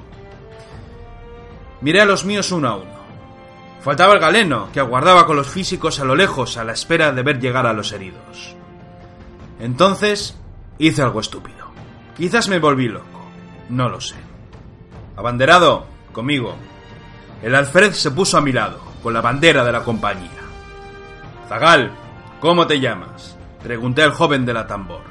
Miré 1.82 2.01
a 2.01 2.05
los 2.05 2.24
míos 2.24 2.51
uno 2.51 2.68
a 2.68 2.76
uno. 2.76 2.99
Faltaba 3.82 4.13
el 4.13 4.20
galeno, 4.20 4.70
que 4.72 4.80
aguardaba 4.80 5.26
con 5.26 5.36
los 5.36 5.47
físicos 5.47 5.99
a 5.99 6.05
lo 6.05 6.13
lejos 6.13 6.55
a 6.57 6.63
la 6.63 6.74
espera 6.74 7.11
de 7.11 7.24
ver 7.24 7.39
llegar 7.39 7.66
a 7.66 7.74
los 7.74 7.93
heridos. 7.93 8.55
Entonces 9.60 10.38
hice 10.78 11.01
algo 11.01 11.20
estúpido. 11.20 11.68
Quizás 12.16 12.47
me 12.47 12.60
volví 12.60 12.88
loco. 12.88 13.26
No 13.70 13.89
lo 13.89 13.99
sé. 14.01 14.16
Abanderado, 15.16 15.86
conmigo. 16.12 16.56
El 17.41 17.56
alférez 17.56 17.97
se 17.97 18.12
puso 18.12 18.38
a 18.38 18.41
mi 18.41 18.51
lado, 18.51 18.80
con 19.03 19.14
la 19.14 19.22
bandera 19.22 19.64
de 19.64 19.72
la 19.72 19.84
compañía. 19.84 20.30
Zagal, 21.47 21.91
¿cómo 22.39 22.68
te 22.68 22.80
llamas? 22.80 23.38
Pregunté 23.62 24.03
al 24.03 24.12
joven 24.12 24.45
de 24.45 24.53
la 24.53 24.68
tambor. 24.68 25.03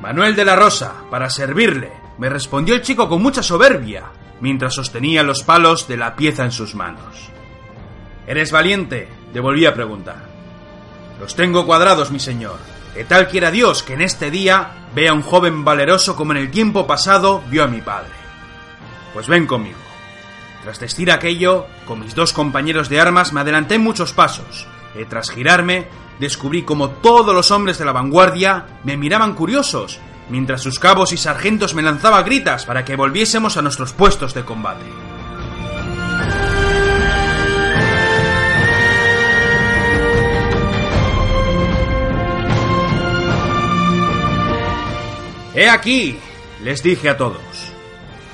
Manuel 0.00 0.36
de 0.36 0.44
la 0.44 0.56
Rosa, 0.56 0.92
para 1.10 1.30
servirle, 1.30 1.92
me 2.18 2.28
respondió 2.28 2.74
el 2.74 2.82
chico 2.82 3.08
con 3.08 3.22
mucha 3.22 3.42
soberbia, 3.42 4.04
mientras 4.40 4.74
sostenía 4.74 5.22
los 5.22 5.42
palos 5.42 5.88
de 5.88 5.96
la 5.96 6.14
pieza 6.16 6.44
en 6.44 6.52
sus 6.52 6.74
manos. 6.74 7.30
¿Eres 8.26 8.52
valiente? 8.52 9.08
Le 9.32 9.40
volví 9.40 9.66
a 9.66 9.74
preguntar. 9.74 10.28
Los 11.20 11.34
tengo 11.34 11.66
cuadrados, 11.66 12.10
mi 12.10 12.20
señor. 12.20 12.58
Que 12.94 13.04
tal 13.04 13.26
quiera 13.26 13.50
Dios 13.50 13.82
que 13.82 13.94
en 13.94 14.02
este 14.02 14.30
día 14.30 14.70
vea 14.94 15.12
un 15.12 15.22
joven 15.22 15.64
valeroso 15.64 16.14
como 16.14 16.30
en 16.30 16.38
el 16.38 16.52
tiempo 16.52 16.86
pasado 16.86 17.42
vio 17.50 17.64
a 17.64 17.66
mi 17.66 17.80
padre. 17.80 18.12
Pues 19.12 19.26
ven 19.26 19.48
conmigo. 19.48 19.78
Tras 20.62 20.78
decir 20.78 21.10
aquello, 21.10 21.66
con 21.86 22.00
mis 22.00 22.14
dos 22.14 22.32
compañeros 22.32 22.88
de 22.88 23.00
armas 23.00 23.32
me 23.32 23.40
adelanté 23.40 23.78
muchos 23.78 24.12
pasos, 24.12 24.68
y 24.98 25.04
tras 25.06 25.30
girarme, 25.30 25.88
descubrí 26.20 26.62
como 26.62 26.90
todos 26.90 27.34
los 27.34 27.50
hombres 27.50 27.78
de 27.78 27.84
la 27.84 27.92
vanguardia 27.92 28.64
me 28.84 28.96
miraban 28.96 29.34
curiosos, 29.34 29.98
mientras 30.30 30.62
sus 30.62 30.78
cabos 30.78 31.12
y 31.12 31.16
sargentos 31.16 31.74
me 31.74 31.82
lanzaban 31.82 32.24
gritas 32.24 32.64
para 32.64 32.84
que 32.84 32.96
volviésemos 32.96 33.56
a 33.56 33.62
nuestros 33.62 33.92
puestos 33.92 34.34
de 34.34 34.44
combate. 34.44 34.84
He 45.54 45.68
aquí, 45.70 46.18
les 46.62 46.82
dije 46.82 47.08
a 47.08 47.16
todos, 47.16 47.40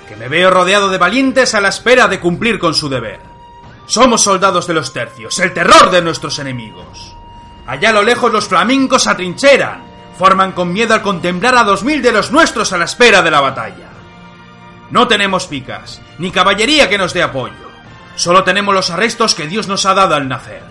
que 0.09 0.16
me 0.16 0.29
veo 0.29 0.51
rodeado 0.51 0.89
de 0.89 0.99
valientes 0.99 1.55
a 1.55 1.61
la 1.61 1.68
espera 1.68 2.09
de 2.09 2.18
cumplir 2.18 2.59
con 2.59 2.75
su 2.75 2.89
deber. 2.89 3.21
Somos 3.87 4.23
soldados 4.23 4.66
de 4.66 4.75
los 4.75 4.93
tercios, 4.93 5.39
el 5.39 5.53
terror 5.53 5.91
de 5.91 6.01
nuestros 6.01 6.39
enemigos. 6.39 7.14
Allá 7.66 7.91
a 7.91 7.93
lo 7.93 8.03
lejos 8.03 8.33
los 8.33 8.49
flamencos 8.49 9.07
atrincheran, 9.07 9.83
forman 10.18 10.53
con 10.53 10.73
miedo 10.73 10.95
al 10.95 11.03
contemplar 11.03 11.57
a 11.57 11.64
dos 11.64 11.83
mil 11.83 12.01
de 12.01 12.12
los 12.12 12.31
nuestros 12.31 12.73
a 12.73 12.79
la 12.79 12.85
espera 12.87 13.21
de 13.21 13.31
la 13.31 13.41
batalla. 13.41 13.89
No 14.91 15.07
tenemos 15.07 15.47
picas, 15.47 16.01
ni 16.18 16.31
caballería 16.31 16.89
que 16.89 16.99
nos 16.99 17.12
dé 17.12 17.23
apoyo. 17.23 17.71
Solo 18.16 18.45
tenemos 18.45 18.75
los 18.75 18.91
arrestos 18.91 19.35
que 19.35 19.47
Dios 19.47 19.68
nos 19.68 19.87
ha 19.87 19.95
dado 19.95 20.14
al 20.14 20.27
nacer. 20.27 20.62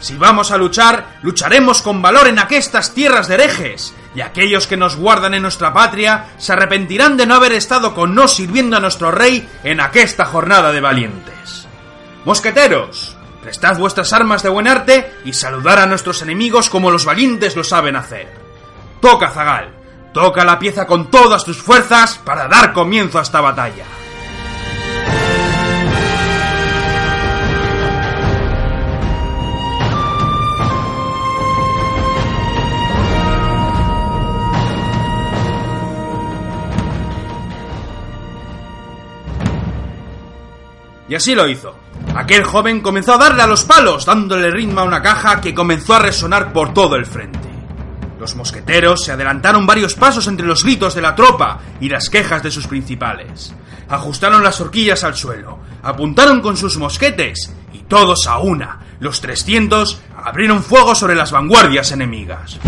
Si 0.00 0.16
vamos 0.16 0.50
a 0.50 0.56
luchar, 0.56 1.18
lucharemos 1.22 1.82
con 1.82 2.00
valor 2.00 2.26
en 2.26 2.38
aquestas 2.38 2.94
tierras 2.94 3.28
de 3.28 3.34
herejes, 3.34 3.94
y 4.14 4.22
aquellos 4.22 4.66
que 4.66 4.76
nos 4.76 4.96
guardan 4.96 5.34
en 5.34 5.42
nuestra 5.42 5.72
patria 5.72 6.26
se 6.38 6.54
arrepentirán 6.54 7.16
de 7.16 7.26
no 7.26 7.34
haber 7.34 7.52
estado 7.52 7.94
con 7.94 8.14
nos 8.14 8.34
sirviendo 8.34 8.76
a 8.76 8.80
nuestro 8.80 9.10
rey 9.10 9.48
en 9.62 9.80
aquesta 9.80 10.24
jornada 10.24 10.72
de 10.72 10.80
valientes. 10.80 11.66
Mosqueteros, 12.24 13.16
prestad 13.42 13.76
vuestras 13.76 14.12
armas 14.12 14.42
de 14.42 14.48
buen 14.48 14.66
arte 14.66 15.12
y 15.24 15.34
saludar 15.34 15.78
a 15.78 15.86
nuestros 15.86 16.22
enemigos 16.22 16.70
como 16.70 16.90
los 16.90 17.04
valientes 17.04 17.54
lo 17.54 17.62
saben 17.62 17.96
hacer. 17.96 18.28
Toca, 19.00 19.30
Zagal, 19.30 19.70
toca 20.12 20.44
la 20.44 20.58
pieza 20.58 20.86
con 20.86 21.10
todas 21.10 21.44
tus 21.44 21.58
fuerzas 21.58 22.18
para 22.24 22.48
dar 22.48 22.72
comienzo 22.72 23.18
a 23.18 23.22
esta 23.22 23.40
batalla. 23.40 23.84
Y 41.10 41.16
así 41.16 41.34
lo 41.34 41.48
hizo. 41.48 41.74
Aquel 42.14 42.44
joven 42.44 42.80
comenzó 42.80 43.14
a 43.14 43.18
darle 43.18 43.42
a 43.42 43.48
los 43.48 43.64
palos, 43.64 44.06
dándole 44.06 44.48
ritmo 44.48 44.80
a 44.80 44.84
una 44.84 45.02
caja 45.02 45.40
que 45.40 45.52
comenzó 45.52 45.94
a 45.94 45.98
resonar 45.98 46.52
por 46.52 46.72
todo 46.72 46.94
el 46.94 47.04
frente. 47.04 47.50
Los 48.20 48.36
mosqueteros 48.36 49.04
se 49.04 49.10
adelantaron 49.10 49.66
varios 49.66 49.96
pasos 49.96 50.28
entre 50.28 50.46
los 50.46 50.62
gritos 50.62 50.94
de 50.94 51.02
la 51.02 51.16
tropa 51.16 51.58
y 51.80 51.88
las 51.88 52.08
quejas 52.10 52.44
de 52.44 52.52
sus 52.52 52.68
principales. 52.68 53.52
Ajustaron 53.88 54.44
las 54.44 54.60
horquillas 54.60 55.02
al 55.02 55.16
suelo, 55.16 55.58
apuntaron 55.82 56.40
con 56.40 56.56
sus 56.56 56.78
mosquetes 56.78 57.52
y 57.72 57.78
todos 57.80 58.28
a 58.28 58.38
una, 58.38 58.78
los 59.00 59.20
300, 59.20 60.00
abrieron 60.24 60.62
fuego 60.62 60.94
sobre 60.94 61.16
las 61.16 61.32
vanguardias 61.32 61.90
enemigas. 61.90 62.60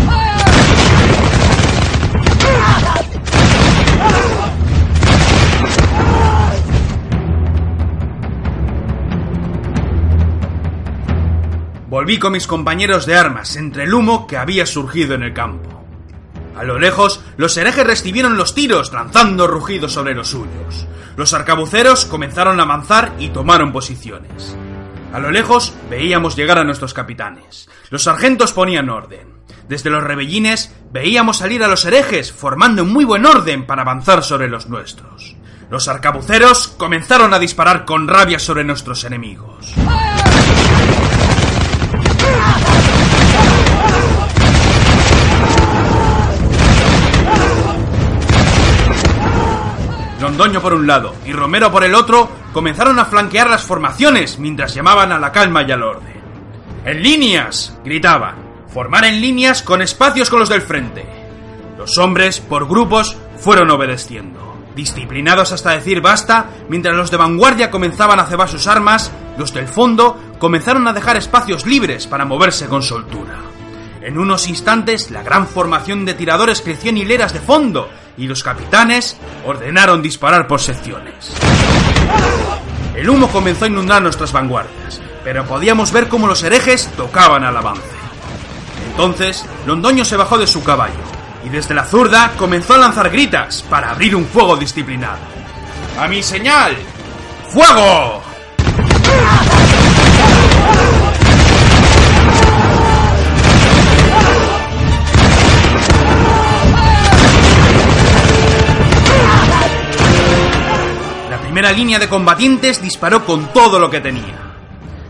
Volví 11.93 12.17
con 12.17 12.31
mis 12.31 12.47
compañeros 12.47 13.05
de 13.05 13.15
armas 13.15 13.55
entre 13.55 13.83
el 13.83 13.93
humo 13.93 14.25
que 14.25 14.35
había 14.35 14.65
surgido 14.65 15.13
en 15.13 15.21
el 15.21 15.31
campo. 15.31 15.85
A 16.57 16.63
lo 16.63 16.79
lejos, 16.79 17.23
los 17.37 17.55
herejes 17.55 17.85
recibieron 17.85 18.35
los 18.35 18.55
tiros, 18.55 18.91
lanzando 18.91 19.45
rugidos 19.45 19.91
sobre 19.91 20.15
los 20.15 20.29
suyos. 20.29 20.87
Los 21.17 21.35
arcabuceros 21.35 22.05
comenzaron 22.05 22.59
a 22.59 22.63
avanzar 22.63 23.13
y 23.19 23.29
tomaron 23.29 23.71
posiciones. 23.71 24.57
A 25.13 25.19
lo 25.19 25.29
lejos 25.29 25.75
veíamos 25.87 26.35
llegar 26.35 26.57
a 26.57 26.63
nuestros 26.63 26.95
capitanes. 26.95 27.69
Los 27.91 28.05
sargentos 28.05 28.53
ponían 28.53 28.89
orden. 28.89 29.27
Desde 29.69 29.91
los 29.91 30.03
rebellines 30.03 30.75
veíamos 30.91 31.37
salir 31.37 31.63
a 31.63 31.67
los 31.67 31.85
herejes 31.85 32.33
formando 32.33 32.85
muy 32.85 33.05
buen 33.05 33.23
orden 33.23 33.67
para 33.67 33.83
avanzar 33.83 34.23
sobre 34.23 34.49
los 34.49 34.67
nuestros. 34.67 35.35
Los 35.69 35.87
arcabuceros 35.87 36.69
comenzaron 36.69 37.35
a 37.35 37.39
disparar 37.39 37.85
con 37.85 38.07
rabia 38.07 38.39
sobre 38.39 38.63
nuestros 38.63 39.03
enemigos. 39.03 39.75
Londoño 50.33 50.63
por 50.63 50.73
un 50.73 50.87
lado 50.87 51.13
y 51.27 51.31
Romero 51.31 51.71
por 51.71 51.83
el 51.83 51.93
otro 51.93 52.27
comenzaron 52.53 52.97
a 52.97 53.05
flanquear 53.05 53.51
las 53.51 53.61
formaciones 53.61 54.39
mientras 54.39 54.73
llamaban 54.73 55.11
a 55.11 55.19
la 55.19 55.31
calma 55.31 55.61
y 55.61 55.71
al 55.71 55.83
orden. 55.83 56.23
¡En 56.85 57.03
líneas! 57.03 57.77
gritaban. 57.85 58.37
Formar 58.67 59.05
en 59.05 59.21
líneas 59.21 59.61
con 59.61 59.83
espacios 59.83 60.31
con 60.31 60.39
los 60.39 60.49
del 60.49 60.63
frente. 60.63 61.05
Los 61.77 61.99
hombres, 61.99 62.39
por 62.39 62.67
grupos, 62.67 63.15
fueron 63.37 63.69
obedeciendo. 63.69 64.55
Disciplinados 64.75 65.51
hasta 65.51 65.69
decir 65.69 66.01
basta, 66.01 66.47
mientras 66.67 66.95
los 66.95 67.11
de 67.11 67.17
vanguardia 67.17 67.69
comenzaban 67.69 68.19
a 68.19 68.25
cebar 68.25 68.49
sus 68.49 68.65
armas, 68.65 69.11
los 69.37 69.53
del 69.53 69.67
fondo 69.67 70.19
comenzaron 70.39 70.87
a 70.87 70.93
dejar 70.93 71.15
espacios 71.15 71.67
libres 71.67 72.07
para 72.07 72.25
moverse 72.25 72.65
con 72.65 72.81
soltura. 72.81 73.35
En 74.01 74.17
unos 74.17 74.47
instantes, 74.47 75.11
la 75.11 75.21
gran 75.21 75.45
formación 75.45 76.05
de 76.05 76.15
tiradores 76.15 76.61
creció 76.61 76.89
en 76.89 76.97
hileras 76.97 77.33
de 77.33 77.39
fondo 77.39 77.87
y 78.17 78.27
los 78.27 78.43
capitanes 78.43 79.17
ordenaron 79.45 80.01
disparar 80.01 80.47
por 80.47 80.61
secciones. 80.61 81.33
El 82.95 83.09
humo 83.09 83.27
comenzó 83.29 83.65
a 83.65 83.67
inundar 83.67 84.01
nuestras 84.01 84.31
vanguardias, 84.31 85.01
pero 85.23 85.45
podíamos 85.45 85.91
ver 85.91 86.07
cómo 86.07 86.27
los 86.27 86.43
herejes 86.43 86.89
tocaban 86.95 87.43
al 87.43 87.57
avance. 87.57 87.81
Entonces, 88.91 89.45
Londoño 89.65 90.05
se 90.05 90.17
bajó 90.17 90.37
de 90.37 90.47
su 90.47 90.63
caballo 90.63 90.93
y 91.43 91.49
desde 91.49 91.73
la 91.73 91.85
zurda 91.85 92.33
comenzó 92.37 92.75
a 92.75 92.77
lanzar 92.77 93.09
gritas 93.09 93.63
para 93.63 93.91
abrir 93.91 94.15
un 94.15 94.25
fuego 94.25 94.55
disciplinado. 94.55 95.17
¡A 95.99 96.07
mi 96.07 96.21
señal! 96.21 96.75
¡Fuego! 97.49 98.21
Primera 111.63 111.79
línea 111.79 111.97
de 111.99 112.09
combatientes 112.09 112.81
disparó 112.81 113.25
con 113.25 113.53
todo 113.53 113.79
lo 113.79 113.89
que 113.89 114.01
tenía. 114.01 114.35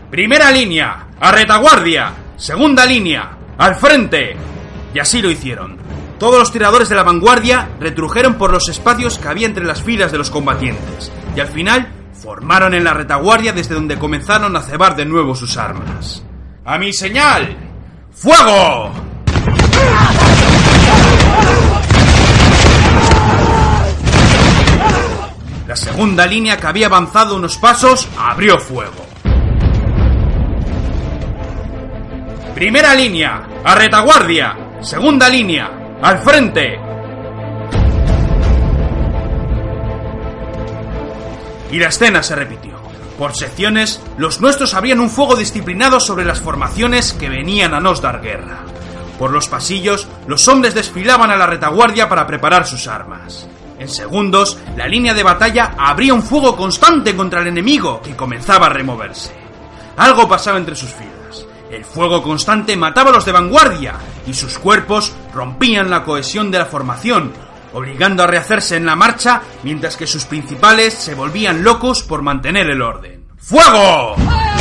Primera 0.08 0.52
línea, 0.52 1.08
a 1.18 1.32
retaguardia. 1.32 2.12
Segunda 2.36 2.86
línea, 2.86 3.36
al 3.58 3.74
frente. 3.74 4.36
Y 4.94 5.00
así 5.00 5.20
lo 5.20 5.32
hicieron. 5.32 5.76
Todos 6.16 6.38
los 6.38 6.52
tiradores 6.52 6.88
de 6.88 6.94
la 6.94 7.02
vanguardia 7.02 7.70
retrujeron 7.80 8.34
por 8.34 8.52
los 8.52 8.68
espacios 8.68 9.18
que 9.18 9.26
había 9.26 9.48
entre 9.48 9.64
las 9.64 9.82
filas 9.82 10.12
de 10.12 10.18
los 10.18 10.30
combatientes. 10.30 11.10
Y 11.34 11.40
al 11.40 11.48
final 11.48 11.88
formaron 12.22 12.72
en 12.72 12.84
la 12.84 12.94
retaguardia 12.94 13.52
desde 13.52 13.74
donde 13.74 13.98
comenzaron 13.98 14.54
a 14.54 14.62
cebar 14.62 14.94
de 14.94 15.06
nuevo 15.06 15.34
sus 15.34 15.56
armas. 15.56 16.24
¡A 16.64 16.78
mi 16.78 16.92
señal! 16.92 17.56
¡Fuego! 18.12 18.92
La 25.74 25.80
segunda 25.80 26.24
línea 26.24 26.56
que 26.56 26.68
había 26.68 26.86
avanzado 26.86 27.34
unos 27.34 27.58
pasos 27.58 28.08
abrió 28.16 28.60
fuego. 28.60 29.04
Primera 32.54 32.94
línea, 32.94 33.42
a 33.64 33.74
retaguardia. 33.74 34.56
Segunda 34.80 35.28
línea, 35.28 35.96
al 36.00 36.18
frente. 36.20 36.78
Y 41.72 41.78
la 41.80 41.88
escena 41.88 42.22
se 42.22 42.36
repitió. 42.36 42.78
Por 43.18 43.34
secciones, 43.34 44.00
los 44.16 44.40
nuestros 44.40 44.74
abrían 44.74 45.00
un 45.00 45.10
fuego 45.10 45.34
disciplinado 45.34 45.98
sobre 45.98 46.24
las 46.24 46.40
formaciones 46.40 47.12
que 47.14 47.28
venían 47.28 47.74
a 47.74 47.80
nos 47.80 48.00
dar 48.00 48.20
guerra. 48.20 48.58
Por 49.18 49.32
los 49.32 49.48
pasillos, 49.48 50.06
los 50.28 50.46
hombres 50.46 50.72
desfilaban 50.72 51.32
a 51.32 51.36
la 51.36 51.48
retaguardia 51.48 52.08
para 52.08 52.28
preparar 52.28 52.64
sus 52.64 52.86
armas. 52.86 53.48
En 53.78 53.88
segundos, 53.88 54.58
la 54.76 54.86
línea 54.86 55.14
de 55.14 55.22
batalla 55.22 55.74
abría 55.76 56.14
un 56.14 56.22
fuego 56.22 56.56
constante 56.56 57.16
contra 57.16 57.40
el 57.40 57.48
enemigo 57.48 58.00
que 58.00 58.16
comenzaba 58.16 58.66
a 58.66 58.70
removerse. 58.70 59.32
Algo 59.96 60.28
pasaba 60.28 60.58
entre 60.58 60.76
sus 60.76 60.90
filas. 60.90 61.46
El 61.70 61.84
fuego 61.84 62.22
constante 62.22 62.76
mataba 62.76 63.10
a 63.10 63.14
los 63.14 63.24
de 63.24 63.32
vanguardia 63.32 63.94
y 64.26 64.34
sus 64.34 64.58
cuerpos 64.58 65.12
rompían 65.32 65.90
la 65.90 66.04
cohesión 66.04 66.50
de 66.50 66.58
la 66.58 66.66
formación, 66.66 67.32
obligando 67.72 68.22
a 68.22 68.26
rehacerse 68.26 68.76
en 68.76 68.86
la 68.86 68.94
marcha 68.94 69.42
mientras 69.64 69.96
que 69.96 70.06
sus 70.06 70.24
principales 70.24 70.94
se 70.94 71.14
volvían 71.14 71.64
locos 71.64 72.02
por 72.02 72.22
mantener 72.22 72.70
el 72.70 72.80
orden. 72.80 73.24
¡Fuego! 73.36 74.14
¡Fuego! 74.16 74.53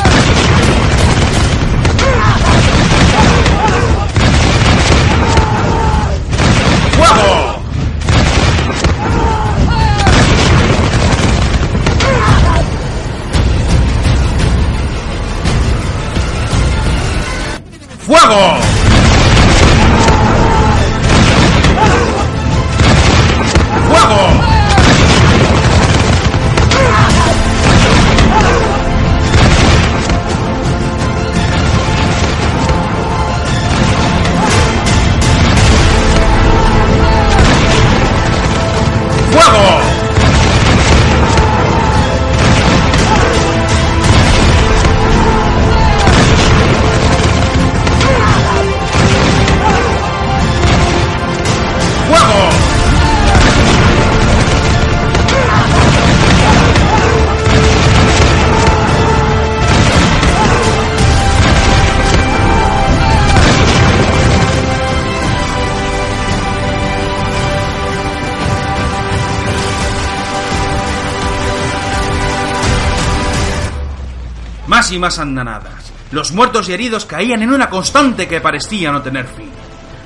Y 74.93 74.99
más 74.99 75.19
andanadas. 75.19 75.91
Los 76.11 76.31
muertos 76.31 76.69
y 76.69 76.73
heridos 76.73 77.05
caían 77.05 77.41
en 77.41 77.51
una 77.51 77.69
constante 77.69 78.27
que 78.27 78.41
parecía 78.41 78.91
no 78.91 79.01
tener 79.01 79.25
fin. 79.25 79.51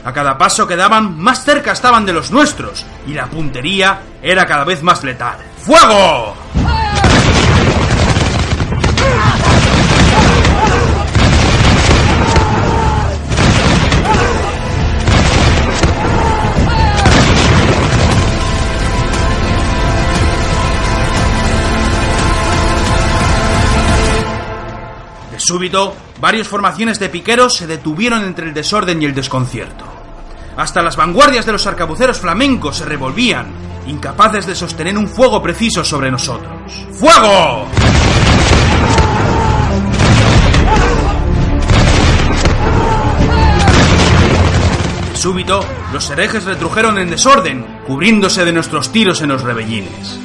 A 0.06 0.14
cada 0.14 0.38
paso 0.38 0.66
que 0.66 0.78
daban, 0.78 1.18
más 1.20 1.44
cerca 1.44 1.74
estaban 1.74 2.06
de 2.06 2.14
los 2.14 2.32
nuestros, 2.32 2.86
y 3.06 3.14
la 3.14 3.26
puntería 3.26 4.00
era 4.22 4.46
cada 4.46 4.64
vez 4.64 4.82
más 4.82 5.04
letal. 5.04 5.36
¡Fuego! 5.58 6.37
Súbito, 25.48 25.96
varias 26.20 26.46
formaciones 26.46 27.00
de 27.00 27.08
piqueros 27.08 27.56
se 27.56 27.68
detuvieron 27.68 28.26
entre 28.26 28.48
el 28.48 28.54
desorden 28.54 29.02
y 29.02 29.06
el 29.06 29.16
desconcierto. 29.16 29.86
Hasta 30.58 30.82
las 30.82 30.98
vanguardias 30.98 31.46
de 31.46 31.54
los 31.54 31.66
arcabuceros 31.66 32.20
flamencos 32.20 32.78
se 32.78 32.86
revolvían, 32.86 33.48
incapaces 33.88 34.46
de 34.46 34.56
sostener 34.56 34.98
un 34.98 35.08
fuego 35.08 35.42
preciso 35.42 35.86
sobre 35.86 36.12
nosotros. 36.12 36.86
¡Fuego! 36.92 37.66
Súbito, 45.14 45.64
los 45.94 46.10
herejes 46.10 46.44
retrujeron 46.44 47.00
en 47.00 47.10
desorden, 47.10 47.66
cubriéndose 47.88 48.44
de 48.44 48.52
nuestros 48.52 48.92
tiros 48.92 49.22
en 49.22 49.30
los 49.30 49.44
rebellines. 49.44 50.20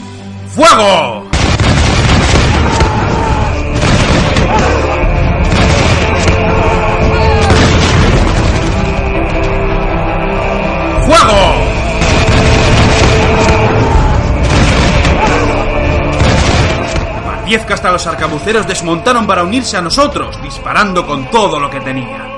¡Fuego! 0.49 1.32
Diez 17.53 17.67
los 17.83 18.07
arcabuceros 18.07 18.67
desmontaron 18.67 19.27
para 19.27 19.45
unirse 19.45 19.77
a 19.77 19.83
nosotros, 19.83 20.41
disparando 20.41 21.07
con 21.07 21.31
todo 21.31 21.61
lo 21.61 21.69
que 21.69 21.81
tenían. 21.81 22.33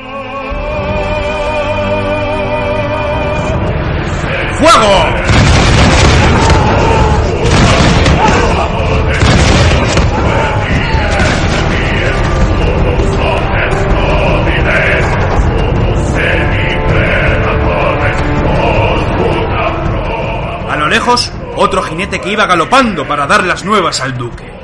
¡Fuego! 4.58 5.14
lejos, 20.88 21.32
otro 21.56 21.82
jinete 21.82 22.20
que 22.20 22.30
iba 22.30 22.46
galopando 22.46 23.06
para 23.06 23.26
dar 23.28 23.44
las 23.44 23.64
nuevas 23.64 24.00
al 24.00 24.16
duque. 24.18 24.63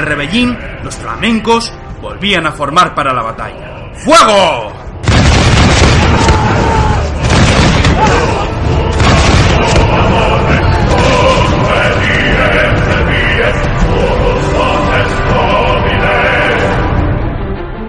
El 0.00 0.06
rebellín, 0.06 0.58
los 0.82 0.96
flamencos 0.96 1.72
volvían 2.00 2.46
a 2.46 2.52
formar 2.52 2.94
para 2.94 3.12
la 3.12 3.22
batalla. 3.22 3.92
¡Fuego! 3.94 4.72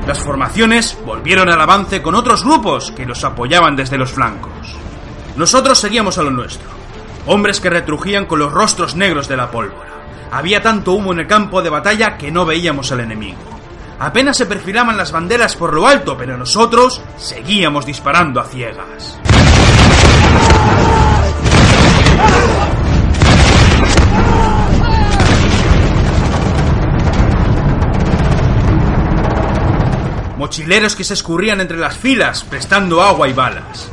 Las 0.06 0.20
formaciones 0.20 0.98
volvieron 1.06 1.48
al 1.48 1.62
avance 1.62 2.02
con 2.02 2.16
otros 2.16 2.44
grupos 2.44 2.92
que 2.92 3.06
los 3.06 3.24
apoyaban 3.24 3.78
desde 3.78 3.98
los 3.98 4.12
flancos. 4.12 4.52
Nosotros 5.38 5.80
seguíamos 5.80 6.18
a 6.18 6.24
lo 6.24 6.32
nuestro. 6.32 6.68
Hombres 7.28 7.62
que 7.62 7.70
retrujían 7.70 8.26
con 8.26 8.40
los 8.40 8.52
rostros 8.52 8.96
negros 8.96 9.30
de 9.30 9.38
la 9.38 9.50
pólvora. 9.50 10.01
Había 10.32 10.62
tanto 10.62 10.94
humo 10.94 11.12
en 11.12 11.20
el 11.20 11.28
campo 11.28 11.62
de 11.62 11.70
batalla 11.70 12.18
que 12.18 12.32
no 12.32 12.46
veíamos 12.46 12.92
al 12.92 13.02
enemigo. 13.02 13.38
Apenas 14.00 14.38
se 14.38 14.46
perfilaban 14.46 14.98
las 14.98 15.12
banderas 15.12 15.56
por 15.56 15.74
lo 15.74 15.88
alto, 15.88 16.18
pero 16.18 16.38
nosotros 16.38 17.02
seguíamos 17.18 17.86
disparando 17.86 18.40
a 18.40 18.46
ciegas. 18.46 19.20
mochileros 30.42 30.96
que 30.96 31.04
se 31.04 31.14
escurrían 31.14 31.62
entre 31.62 31.78
las 31.78 31.96
filas 31.96 32.44
prestando 32.44 33.04
agua 33.04 33.30
y 33.30 33.34
balas. 33.34 33.92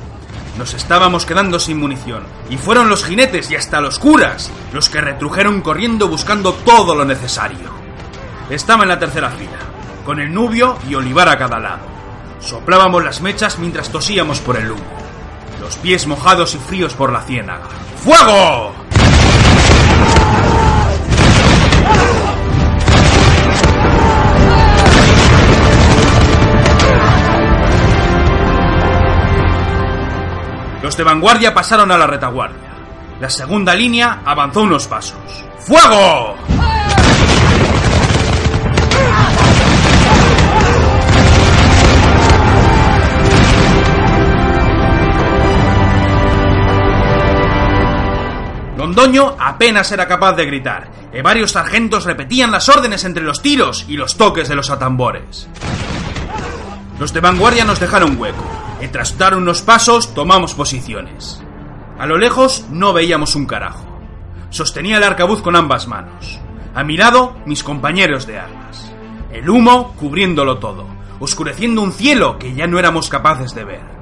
Nos 0.58 0.74
estábamos 0.74 1.24
quedando 1.24 1.60
sin 1.60 1.78
munición, 1.78 2.24
y 2.50 2.56
fueron 2.56 2.88
los 2.88 3.04
jinetes 3.04 3.48
y 3.52 3.54
hasta 3.54 3.80
los 3.80 4.00
curas 4.00 4.50
los 4.72 4.88
que 4.88 5.00
retrujeron 5.00 5.60
corriendo 5.60 6.08
buscando 6.08 6.52
todo 6.52 6.96
lo 6.96 7.04
necesario. 7.04 7.70
Estaba 8.50 8.82
en 8.82 8.88
la 8.88 8.98
tercera 8.98 9.30
fila, 9.30 9.58
con 10.04 10.18
el 10.18 10.34
nubio 10.34 10.76
y 10.88 10.96
olivar 10.96 11.28
a 11.28 11.38
cada 11.38 11.60
lado. 11.60 11.86
Soplábamos 12.40 13.04
las 13.04 13.20
mechas 13.20 13.60
mientras 13.60 13.90
tosíamos 13.90 14.40
por 14.40 14.56
el 14.56 14.72
humo, 14.72 14.82
los 15.60 15.76
pies 15.76 16.08
mojados 16.08 16.56
y 16.56 16.58
fríos 16.58 16.92
por 16.92 17.12
la 17.12 17.22
ciénaga. 17.22 17.68
¡Fuego! 18.02 18.74
Los 30.82 30.96
de 30.96 31.02
vanguardia 31.02 31.52
pasaron 31.52 31.90
a 31.90 31.98
la 31.98 32.06
retaguardia. 32.06 32.68
La 33.20 33.28
segunda 33.28 33.74
línea 33.74 34.22
avanzó 34.24 34.62
unos 34.62 34.86
pasos. 34.86 35.18
¡Fuego! 35.58 36.36
Londoño 48.76 49.34
apenas 49.40 49.90
era 49.90 50.06
capaz 50.06 50.34
de 50.34 50.46
gritar, 50.46 50.88
y 51.12 51.20
varios 51.20 51.50
sargentos 51.50 52.04
repetían 52.04 52.52
las 52.52 52.68
órdenes 52.68 53.04
entre 53.04 53.24
los 53.24 53.42
tiros 53.42 53.84
y 53.88 53.96
los 53.96 54.16
toques 54.16 54.48
de 54.48 54.54
los 54.54 54.70
atambores. 54.70 55.48
Los 57.00 57.12
de 57.12 57.20
vanguardia 57.20 57.64
nos 57.64 57.80
dejaron 57.80 58.16
hueco, 58.16 58.44
y 58.80 58.88
tras 58.88 59.18
dar 59.18 59.36
unos 59.36 59.62
pasos 59.62 60.14
tomamos 60.14 60.54
posiciones. 60.54 61.42
A 61.98 62.06
lo 62.06 62.16
lejos 62.16 62.66
no 62.70 62.92
veíamos 62.92 63.34
un 63.34 63.46
carajo. 63.46 63.84
Sostenía 64.50 64.98
el 64.98 65.04
arcabuz 65.04 65.42
con 65.42 65.56
ambas 65.56 65.88
manos. 65.88 66.40
A 66.74 66.84
mi 66.84 66.96
lado, 66.96 67.36
mis 67.44 67.64
compañeros 67.64 68.26
de 68.26 68.38
armas. 68.38 68.92
El 69.32 69.50
humo 69.50 69.94
cubriéndolo 69.96 70.58
todo, 70.58 70.86
oscureciendo 71.18 71.82
un 71.82 71.92
cielo 71.92 72.38
que 72.38 72.54
ya 72.54 72.66
no 72.66 72.78
éramos 72.78 73.08
capaces 73.08 73.54
de 73.54 73.64
ver. 73.64 73.98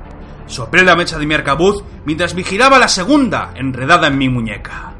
Soplé 0.46 0.84
la 0.84 0.94
mecha 0.94 1.18
de 1.18 1.26
mi 1.26 1.34
arcabuz 1.34 1.82
mientras 2.04 2.34
vigilaba 2.34 2.78
la 2.78 2.88
segunda 2.88 3.52
enredada 3.54 4.08
en 4.08 4.18
mi 4.18 4.28
muñeca. 4.28 4.92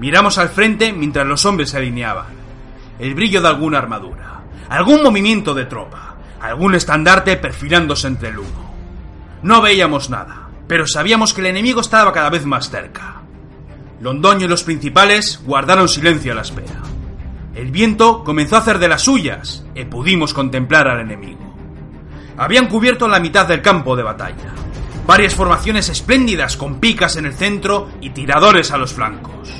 Miramos 0.00 0.36
al 0.38 0.48
frente 0.48 0.92
mientras 0.92 1.26
los 1.26 1.46
hombres 1.46 1.70
se 1.70 1.78
alineaban. 1.78 2.26
El 2.98 3.14
brillo 3.14 3.40
de 3.40 3.48
alguna 3.48 3.78
armadura, 3.78 4.42
algún 4.68 5.02
movimiento 5.02 5.54
de 5.54 5.66
tropa, 5.66 6.16
algún 6.40 6.74
estandarte 6.74 7.36
perfilándose 7.36 8.08
entre 8.08 8.30
el 8.30 8.38
humo. 8.38 8.71
No 9.42 9.60
veíamos 9.60 10.08
nada, 10.08 10.48
pero 10.68 10.86
sabíamos 10.86 11.34
que 11.34 11.40
el 11.40 11.48
enemigo 11.48 11.80
estaba 11.80 12.12
cada 12.12 12.30
vez 12.30 12.46
más 12.46 12.70
cerca. 12.70 13.22
Londoño 14.00 14.46
y 14.46 14.48
los 14.48 14.62
principales 14.62 15.40
guardaron 15.44 15.88
silencio 15.88 16.32
a 16.32 16.34
la 16.36 16.42
espera. 16.42 16.80
El 17.54 17.70
viento 17.70 18.24
comenzó 18.24 18.56
a 18.56 18.60
hacer 18.60 18.78
de 18.78 18.88
las 18.88 19.02
suyas 19.02 19.64
y 19.74 19.84
pudimos 19.84 20.32
contemplar 20.32 20.88
al 20.88 21.00
enemigo. 21.00 21.54
Habían 22.36 22.68
cubierto 22.68 23.08
la 23.08 23.20
mitad 23.20 23.46
del 23.46 23.62
campo 23.62 23.94
de 23.94 24.02
batalla. 24.02 24.54
Varias 25.06 25.34
formaciones 25.34 25.88
espléndidas 25.88 26.56
con 26.56 26.80
picas 26.80 27.16
en 27.16 27.26
el 27.26 27.34
centro 27.34 27.90
y 28.00 28.10
tiradores 28.10 28.70
a 28.70 28.78
los 28.78 28.92
flancos. 28.94 29.50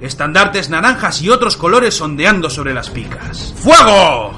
Estandartes 0.00 0.70
naranjas 0.70 1.22
y 1.22 1.30
otros 1.30 1.56
colores 1.56 2.00
ondeando 2.00 2.50
sobre 2.50 2.74
las 2.74 2.90
picas. 2.90 3.54
¡Fuego! 3.56 4.32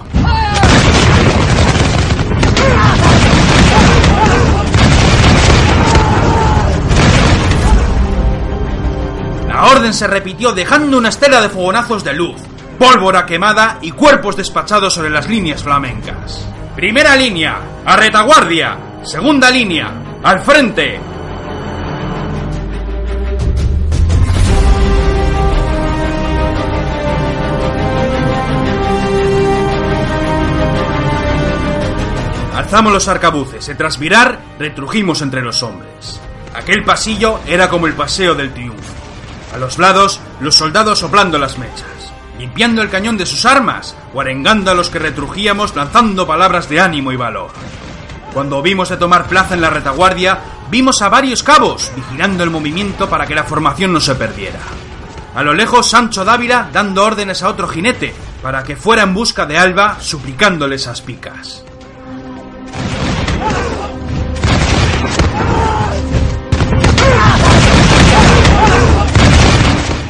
La 9.62 9.68
orden 9.68 9.94
se 9.94 10.08
repitió 10.08 10.52
dejando 10.52 10.98
una 10.98 11.10
estela 11.10 11.40
de 11.40 11.48
fogonazos 11.48 12.02
de 12.02 12.12
luz, 12.12 12.34
pólvora 12.80 13.24
quemada 13.24 13.78
y 13.80 13.92
cuerpos 13.92 14.36
despachados 14.36 14.92
sobre 14.92 15.08
las 15.08 15.28
líneas 15.28 15.62
flamencas. 15.62 16.44
Primera 16.74 17.14
línea, 17.14 17.60
a 17.84 17.96
retaguardia. 17.96 18.76
Segunda 19.04 19.52
línea, 19.52 20.18
al 20.24 20.40
frente. 20.40 20.98
Alzamos 32.56 32.92
los 32.92 33.06
arcabuces 33.06 33.68
y 33.68 33.74
tras 33.76 34.00
mirar, 34.00 34.40
retrujimos 34.58 35.22
entre 35.22 35.40
los 35.40 35.62
hombres. 35.62 36.20
Aquel 36.52 36.82
pasillo 36.82 37.38
era 37.46 37.68
como 37.68 37.86
el 37.86 37.92
paseo 37.92 38.34
del 38.34 38.52
triunfo. 38.52 39.01
A 39.54 39.58
los 39.58 39.78
lados, 39.78 40.20
los 40.40 40.54
soldados 40.54 40.98
soplando 40.98 41.38
las 41.38 41.58
mechas, 41.58 42.12
limpiando 42.38 42.82
el 42.82 42.90
cañón 42.90 43.16
de 43.16 43.26
sus 43.26 43.44
armas 43.44 43.94
o 44.14 44.20
arengando 44.20 44.70
a 44.70 44.74
los 44.74 44.88
que 44.88 44.98
retrujíamos 44.98 45.76
lanzando 45.76 46.26
palabras 46.26 46.68
de 46.68 46.80
ánimo 46.80 47.12
y 47.12 47.16
valor. 47.16 47.50
Cuando 48.32 48.62
vimos 48.62 48.88
de 48.88 48.96
tomar 48.96 49.26
plaza 49.26 49.54
en 49.54 49.60
la 49.60 49.68
retaguardia, 49.68 50.38
vimos 50.70 51.02
a 51.02 51.10
varios 51.10 51.42
cabos 51.42 51.92
vigilando 51.94 52.42
el 52.42 52.50
movimiento 52.50 53.10
para 53.10 53.26
que 53.26 53.34
la 53.34 53.44
formación 53.44 53.92
no 53.92 54.00
se 54.00 54.14
perdiera. 54.14 54.60
A 55.34 55.42
lo 55.42 55.52
lejos, 55.52 55.88
Sancho 55.88 56.24
Dávila 56.24 56.70
dando 56.72 57.04
órdenes 57.04 57.42
a 57.42 57.48
otro 57.48 57.68
jinete 57.68 58.14
para 58.42 58.64
que 58.64 58.76
fuera 58.76 59.02
en 59.02 59.14
busca 59.14 59.46
de 59.46 59.58
Alba 59.58 59.98
suplicándole 60.00 60.76
esas 60.76 61.02
picas. 61.02 61.64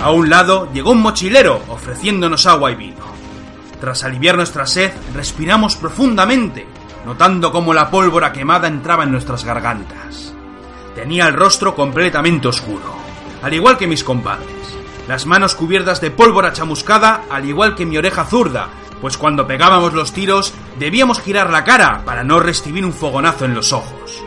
A 0.02 0.10
un 0.10 0.28
lado 0.28 0.68
llegó 0.72 0.90
un 0.90 1.00
mochilero 1.00 1.62
ofreciéndonos 1.68 2.46
agua 2.46 2.72
y 2.72 2.74
vino. 2.74 3.04
Tras 3.80 4.02
aliviar 4.02 4.34
nuestra 4.34 4.66
sed, 4.66 4.90
respiramos 5.14 5.76
profundamente, 5.76 6.66
notando 7.06 7.52
cómo 7.52 7.72
la 7.72 7.88
pólvora 7.88 8.32
quemada 8.32 8.66
entraba 8.66 9.04
en 9.04 9.12
nuestras 9.12 9.44
gargantas. 9.44 10.34
Tenía 10.96 11.28
el 11.28 11.34
rostro 11.34 11.76
completamente 11.76 12.48
oscuro, 12.48 12.96
al 13.44 13.54
igual 13.54 13.78
que 13.78 13.86
mis 13.86 14.02
compadres. 14.02 14.48
Las 15.06 15.24
manos 15.24 15.54
cubiertas 15.54 16.00
de 16.00 16.10
pólvora 16.10 16.52
chamuscada, 16.52 17.22
al 17.30 17.44
igual 17.44 17.76
que 17.76 17.86
mi 17.86 17.96
oreja 17.96 18.24
zurda, 18.24 18.70
pues 19.00 19.16
cuando 19.16 19.46
pegábamos 19.46 19.94
los 19.94 20.12
tiros 20.12 20.52
debíamos 20.80 21.20
girar 21.20 21.50
la 21.50 21.62
cara 21.62 22.02
para 22.04 22.24
no 22.24 22.40
recibir 22.40 22.84
un 22.84 22.92
fogonazo 22.92 23.44
en 23.44 23.54
los 23.54 23.72
ojos. 23.72 24.20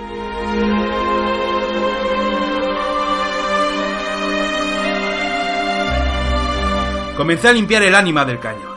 Comencé 7.15 7.47
a 7.47 7.53
limpiar 7.53 7.83
el 7.83 7.95
ánima 7.95 8.25
del 8.25 8.39
cañón. 8.39 8.75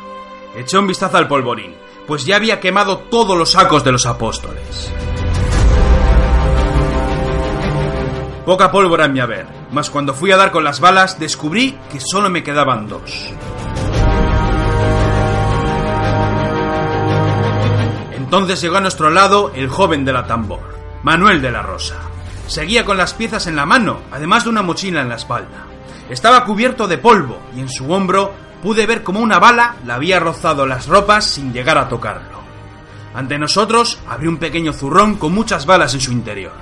Eché 0.55 0.78
un 0.78 0.86
vistazo 0.86 1.16
al 1.16 1.27
polvorín, 1.27 1.74
pues 2.06 2.24
ya 2.24 2.36
había 2.36 2.60
quemado 2.60 2.98
todos 2.98 3.36
los 3.36 3.51
sacos 3.51 3.82
de 3.82 3.93
los 3.93 4.06
apóstoles. 4.06 4.93
Poca 8.47 8.70
pólvora 8.70 9.06
en 9.06 9.12
mi 9.12 9.20
haber, 9.20 9.47
mas 9.73 9.90
cuando 9.90 10.15
fui 10.15 10.31
a 10.32 10.36
dar 10.36 10.52
con 10.52 10.65
las 10.65 10.81
balas 10.81 11.19
descubrí 11.19 11.77
que 11.90 12.01
solo 12.01 12.31
me 12.31 12.43
quedaban 12.43 12.89
dos. 12.89 13.32
Entonces 18.12 18.60
llegó 18.60 18.77
a 18.77 18.81
nuestro 18.81 19.10
lado 19.10 19.52
el 19.55 19.69
joven 19.69 20.05
de 20.05 20.12
la 20.12 20.27
tambor, 20.27 20.78
Manuel 21.02 21.43
de 21.43 21.51
la 21.51 21.62
Rosa. 21.62 21.97
Seguía 22.47 22.85
con 22.85 22.97
las 22.97 23.15
piezas 23.15 23.47
en 23.47 23.56
la 23.56 23.66
mano, 23.66 24.01
además 24.10 24.44
de 24.44 24.51
una 24.51 24.62
mochila 24.62 25.02
en 25.02 25.09
la 25.09 25.16
espalda. 25.16 25.66
Estaba 26.09 26.44
cubierto 26.44 26.89
de 26.89 26.98
polvo 26.98 27.40
y 27.55 27.60
en 27.60 27.68
su 27.68 27.93
hombro 27.93 28.32
pude 28.62 28.86
ver 28.86 29.02
como 29.02 29.20
una 29.20 29.39
bala 29.39 29.76
le 29.85 29.93
había 29.93 30.18
rozado 30.18 30.66
las 30.66 30.86
ropas 30.86 31.24
sin 31.24 31.52
llegar 31.52 31.78
a 31.78 31.89
tocarlo. 31.89 32.39
Ante 33.14 33.39
nosotros 33.39 33.98
abrió 34.09 34.30
un 34.30 34.39
pequeño 34.39 34.72
zurrón 34.72 35.16
con 35.16 35.32
muchas 35.32 35.66
balas 35.66 35.94
en 35.94 36.01
su 36.01 36.12
interior. 36.12 36.52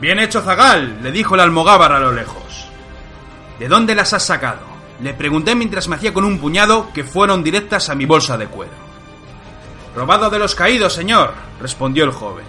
Bien 0.00 0.18
hecho, 0.18 0.42
Zagal, 0.42 1.02
le 1.02 1.10
dijo 1.10 1.34
el 1.34 1.40
almogávar 1.40 1.92
a 1.92 1.98
lo 1.98 2.12
lejos. 2.12 2.68
¿De 3.58 3.68
dónde 3.68 3.94
las 3.94 4.12
has 4.12 4.24
sacado? 4.24 4.60
Le 5.00 5.14
pregunté 5.14 5.54
mientras 5.54 5.88
me 5.88 5.96
hacía 5.96 6.14
con 6.14 6.24
un 6.24 6.38
puñado 6.38 6.92
que 6.92 7.04
fueron 7.04 7.42
directas 7.42 7.88
a 7.88 7.94
mi 7.94 8.04
bolsa 8.04 8.36
de 8.36 8.46
cuero. 8.46 8.72
Robado 9.96 10.30
de 10.30 10.38
los 10.38 10.54
caídos, 10.54 10.92
señor, 10.92 11.34
respondió 11.60 12.04
el 12.04 12.12
joven. 12.12 12.44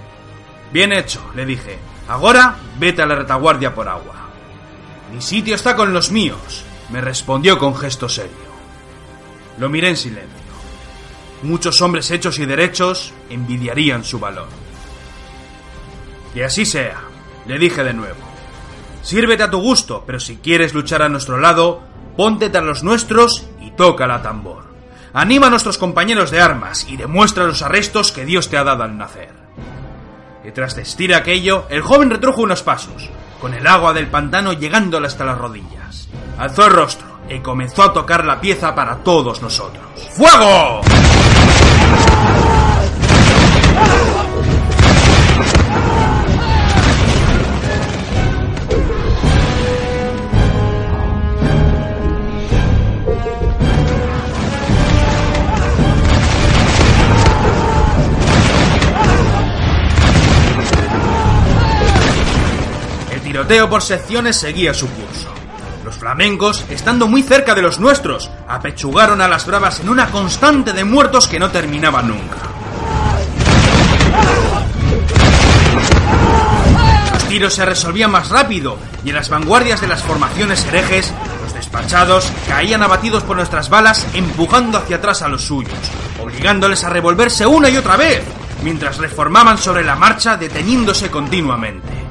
Bien 0.71 0.91
hecho, 0.93 1.21
le 1.35 1.45
dije. 1.45 1.79
Ahora 2.07 2.55
vete 2.77 3.01
a 3.01 3.05
la 3.05 3.15
retaguardia 3.15 3.73
por 3.73 3.87
agua. 3.87 4.18
Mi 5.13 5.21
sitio 5.21 5.55
está 5.55 5.75
con 5.75 5.93
los 5.93 6.11
míos, 6.11 6.63
me 6.89 7.01
respondió 7.01 7.57
con 7.57 7.75
gesto 7.75 8.07
serio. 8.07 8.49
Lo 9.57 9.69
miré 9.69 9.89
en 9.89 9.97
silencio. 9.97 10.29
Muchos 11.41 11.81
hombres 11.81 12.11
hechos 12.11 12.37
y 12.39 12.45
derechos 12.45 13.13
envidiarían 13.29 14.03
su 14.03 14.19
valor. 14.19 14.47
Que 16.33 16.43
así 16.43 16.65
sea, 16.65 17.01
le 17.47 17.57
dije 17.57 17.83
de 17.83 17.93
nuevo. 17.93 18.19
Sírvete 19.01 19.43
a 19.43 19.49
tu 19.49 19.59
gusto, 19.59 20.03
pero 20.05 20.19
si 20.19 20.37
quieres 20.37 20.73
luchar 20.73 21.01
a 21.01 21.09
nuestro 21.09 21.39
lado, 21.39 21.81
ponte 22.15 22.49
tras 22.49 22.63
los 22.63 22.83
nuestros 22.83 23.47
y 23.61 23.71
toca 23.71 24.05
la 24.05 24.21
tambor. 24.21 24.65
Anima 25.13 25.47
a 25.47 25.49
nuestros 25.49 25.77
compañeros 25.77 26.29
de 26.29 26.41
armas 26.41 26.85
y 26.87 26.97
demuestra 26.97 27.45
los 27.45 27.61
arrestos 27.61 28.11
que 28.11 28.25
Dios 28.25 28.49
te 28.49 28.57
ha 28.57 28.63
dado 28.63 28.83
al 28.83 28.97
nacer. 28.97 29.33
Y 30.43 30.51
tras 30.51 30.75
vestir 30.75 31.15
aquello, 31.15 31.65
el 31.69 31.81
joven 31.81 32.09
retrujo 32.09 32.41
unos 32.41 32.61
pasos, 32.61 33.09
con 33.39 33.53
el 33.53 33.65
agua 33.65 33.93
del 33.93 34.07
pantano 34.07 34.53
llegándole 34.53 35.07
hasta 35.07 35.25
las 35.25 35.37
rodillas. 35.37 36.07
Alzó 36.37 36.65
el 36.65 36.73
rostro 36.73 37.07
y 37.29 37.39
comenzó 37.39 37.83
a 37.83 37.93
tocar 37.93 38.25
la 38.25 38.39
pieza 38.39 38.73
para 38.75 38.97
todos 38.97 39.41
nosotros. 39.41 39.83
¡Fuego! 40.11 40.81
Por 63.49 63.81
secciones 63.81 64.37
seguía 64.37 64.75
su 64.75 64.87
curso. 64.87 65.27
Los 65.83 65.95
flamencos, 65.95 66.63
estando 66.69 67.07
muy 67.07 67.23
cerca 67.23 67.55
de 67.55 67.63
los 67.63 67.79
nuestros, 67.79 68.29
apechugaron 68.47 69.21
a 69.21 69.27
las 69.27 69.47
bravas 69.47 69.79
en 69.79 69.89
una 69.89 70.11
constante 70.11 70.71
de 70.71 70.83
muertos 70.83 71.27
que 71.27 71.39
no 71.39 71.49
terminaba 71.49 72.03
nunca. 72.03 72.37
Los 77.11 77.23
tiros 77.23 77.53
se 77.55 77.65
resolvían 77.65 78.11
más 78.11 78.29
rápido 78.29 78.77
y 79.03 79.09
en 79.09 79.15
las 79.15 79.29
vanguardias 79.29 79.81
de 79.81 79.87
las 79.87 80.03
formaciones 80.03 80.63
herejes, 80.65 81.11
los 81.43 81.53
despachados 81.53 82.31
caían 82.47 82.83
abatidos 82.83 83.23
por 83.23 83.35
nuestras 83.35 83.69
balas 83.69 84.05
empujando 84.13 84.77
hacia 84.77 84.97
atrás 84.97 85.23
a 85.23 85.27
los 85.27 85.41
suyos, 85.41 85.73
obligándoles 86.21 86.83
a 86.83 86.89
revolverse 86.89 87.47
una 87.47 87.69
y 87.69 87.77
otra 87.77 87.97
vez, 87.97 88.21
mientras 88.63 88.99
reformaban 88.99 89.57
sobre 89.57 89.83
la 89.83 89.95
marcha 89.95 90.37
deteniéndose 90.37 91.09
continuamente. 91.09 92.08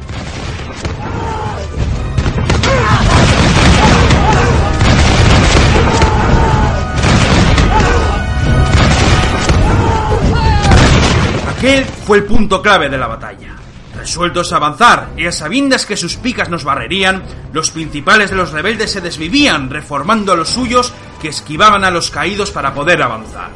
Aquel 11.59 11.85
fue 11.85 12.19
el 12.19 12.25
punto 12.25 12.63
clave 12.63 12.89
de 12.89 12.97
la 12.97 13.09
batalla. 13.09 13.57
Resueltos 13.97 14.53
a 14.53 14.57
avanzar 14.59 15.09
y 15.17 15.27
a 15.27 15.33
sabiendas 15.33 15.87
que 15.87 15.97
sus 15.97 16.15
picas 16.15 16.49
nos 16.49 16.63
barrerían, 16.63 17.25
los 17.53 17.73
principales 17.73 18.31
de 18.31 18.37
los 18.37 18.53
rebeldes 18.53 18.93
se 18.93 19.01
desvivían, 19.01 19.69
reformando 19.69 20.31
a 20.31 20.37
los 20.37 20.51
suyos 20.51 20.93
que 21.21 21.27
esquivaban 21.27 21.83
a 21.83 21.91
los 21.91 22.13
caídos 22.13 22.53
para 22.53 22.73
poder 22.73 23.03
avanzar. 23.03 23.51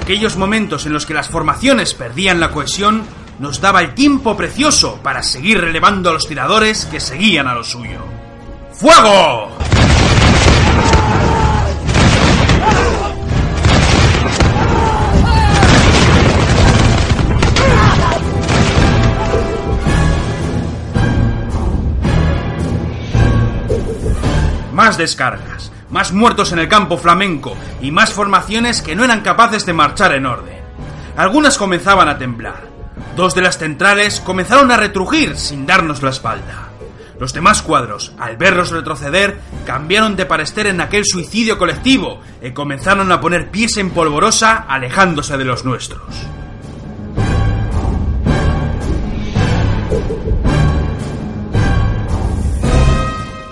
Aquellos 0.00 0.36
momentos 0.36 0.86
en 0.86 0.92
los 0.92 1.04
que 1.04 1.14
las 1.14 1.28
formaciones 1.28 1.94
perdían 1.94 2.38
la 2.38 2.52
cohesión 2.52 3.02
nos 3.40 3.60
daba 3.60 3.80
el 3.80 3.92
tiempo 3.94 4.36
precioso 4.36 5.00
para 5.02 5.24
seguir 5.24 5.60
relevando 5.60 6.10
a 6.10 6.12
los 6.12 6.28
tiradores 6.28 6.84
que 6.86 7.00
seguían 7.00 7.48
a 7.48 7.54
lo 7.54 7.64
suyo. 7.64 7.98
¡Fuego! 8.72 9.67
Más 24.78 24.96
descargas, 24.96 25.72
más 25.90 26.12
muertos 26.12 26.52
en 26.52 26.60
el 26.60 26.68
campo 26.68 26.96
flamenco 26.96 27.56
y 27.80 27.90
más 27.90 28.12
formaciones 28.12 28.80
que 28.80 28.94
no 28.94 29.04
eran 29.04 29.22
capaces 29.22 29.66
de 29.66 29.72
marchar 29.72 30.14
en 30.14 30.24
orden. 30.24 30.56
Algunas 31.16 31.58
comenzaban 31.58 32.08
a 32.08 32.16
temblar. 32.16 32.62
Dos 33.16 33.34
de 33.34 33.42
las 33.42 33.58
centrales 33.58 34.20
comenzaron 34.20 34.70
a 34.70 34.76
retrujir 34.76 35.36
sin 35.36 35.66
darnos 35.66 36.00
la 36.00 36.10
espalda. 36.10 36.67
Los 37.18 37.32
demás 37.32 37.62
cuadros, 37.62 38.12
al 38.18 38.36
verlos 38.36 38.70
retroceder, 38.70 39.40
cambiaron 39.66 40.14
de 40.14 40.26
parecer 40.26 40.66
en 40.68 40.80
aquel 40.80 41.04
suicidio 41.04 41.58
colectivo 41.58 42.20
y 42.40 42.52
comenzaron 42.52 43.10
a 43.10 43.20
poner 43.20 43.50
pies 43.50 43.76
en 43.76 43.90
polvorosa 43.90 44.66
alejándose 44.68 45.36
de 45.36 45.44
los 45.44 45.64
nuestros. 45.64 46.02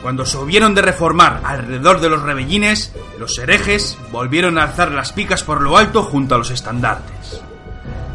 Cuando 0.00 0.24
se 0.24 0.38
hubieron 0.38 0.72
de 0.76 0.82
reformar 0.82 1.40
alrededor 1.42 2.00
de 2.00 2.08
los 2.08 2.22
rebellines, 2.22 2.94
los 3.18 3.36
herejes 3.38 3.98
volvieron 4.12 4.56
a 4.56 4.62
alzar 4.62 4.92
las 4.92 5.12
picas 5.12 5.42
por 5.42 5.60
lo 5.60 5.76
alto 5.76 6.04
junto 6.04 6.36
a 6.36 6.38
los 6.38 6.52
estandartes. 6.52 7.40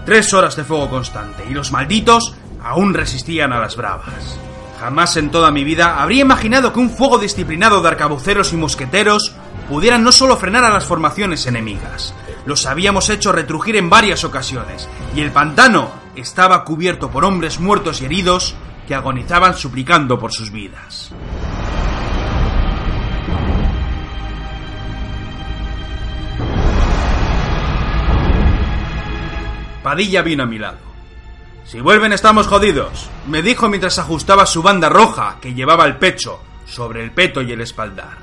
Tres 0.06 0.34
horas 0.34 0.56
de 0.56 0.64
fuego 0.64 0.90
constante 0.90 1.44
y 1.49 1.53
los 1.53 1.73
malditos 1.73 2.34
aún 2.64 2.94
resistían 2.94 3.52
a 3.52 3.60
las 3.60 3.76
bravas. 3.76 4.40
Jamás 4.81 5.15
en 5.15 5.29
toda 5.29 5.51
mi 5.51 5.63
vida 5.63 6.01
habría 6.01 6.21
imaginado 6.21 6.73
que 6.73 6.79
un 6.79 6.89
fuego 6.89 7.19
disciplinado 7.19 7.83
de 7.83 7.87
arcabuceros 7.87 8.51
y 8.51 8.57
mosqueteros 8.57 9.31
pudieran 9.69 10.03
no 10.03 10.11
solo 10.11 10.37
frenar 10.37 10.63
a 10.63 10.71
las 10.71 10.85
formaciones 10.85 11.45
enemigas, 11.45 12.15
los 12.47 12.65
habíamos 12.65 13.11
hecho 13.11 13.31
retrujir 13.31 13.75
en 13.75 13.91
varias 13.91 14.23
ocasiones, 14.23 14.89
y 15.15 15.21
el 15.21 15.29
pantano 15.29 15.91
estaba 16.15 16.63
cubierto 16.63 17.11
por 17.11 17.25
hombres 17.25 17.59
muertos 17.59 18.01
y 18.01 18.05
heridos 18.05 18.55
que 18.87 18.95
agonizaban 18.95 19.53
suplicando 19.53 20.17
por 20.17 20.33
sus 20.33 20.49
vidas. 20.49 21.11
Padilla 29.83 30.23
vino 30.23 30.41
a 30.41 30.47
mi 30.47 30.57
lado. 30.57 30.90
Si 31.65 31.79
vuelven 31.79 32.11
estamos 32.11 32.47
jodidos, 32.47 33.09
me 33.27 33.41
dijo 33.41 33.69
mientras 33.69 33.99
ajustaba 33.99 34.45
su 34.45 34.61
banda 34.61 34.89
roja 34.89 35.38
que 35.41 35.53
llevaba 35.53 35.83
al 35.83 35.99
pecho, 35.99 36.39
sobre 36.65 37.03
el 37.03 37.11
peto 37.11 37.41
y 37.41 37.51
el 37.51 37.61
espaldar. 37.61 38.17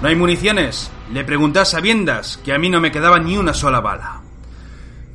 ¿No 0.00 0.08
hay 0.08 0.14
municiones? 0.14 0.90
Le 1.12 1.24
pregunté 1.24 1.60
a 1.60 1.64
sabiendas 1.64 2.38
que 2.38 2.52
a 2.52 2.58
mí 2.58 2.68
no 2.68 2.80
me 2.80 2.92
quedaba 2.92 3.18
ni 3.18 3.36
una 3.36 3.54
sola 3.54 3.80
bala. 3.80 4.20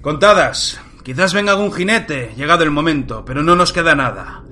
Contadas, 0.01 0.81
quizás 1.03 1.33
venga 1.33 1.51
algún 1.51 1.71
jinete, 1.71 2.33
llegado 2.35 2.63
el 2.63 2.71
momento, 2.71 3.23
pero 3.23 3.43
no 3.43 3.55
nos 3.55 3.71
queda 3.71 3.95
nada. 3.95 4.43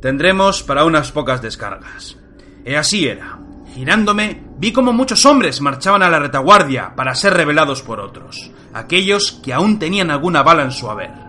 tendremos 0.00 0.62
para 0.62 0.84
unas 0.84 1.10
pocas 1.10 1.42
descargas. 1.42 2.16
Y 2.64 2.74
así 2.74 3.08
era. 3.08 3.38
Girándome, 3.74 4.42
vi 4.58 4.72
como 4.72 4.92
muchos 4.92 5.26
hombres 5.26 5.60
marchaban 5.60 6.02
a 6.02 6.08
la 6.08 6.18
retaguardia 6.18 6.94
para 6.94 7.14
ser 7.14 7.34
revelados 7.34 7.82
por 7.82 8.00
otros, 8.00 8.50
aquellos 8.72 9.32
que 9.42 9.52
aún 9.52 9.78
tenían 9.78 10.10
alguna 10.10 10.42
bala 10.42 10.62
en 10.62 10.70
su 10.70 10.88
haber. 10.88 11.25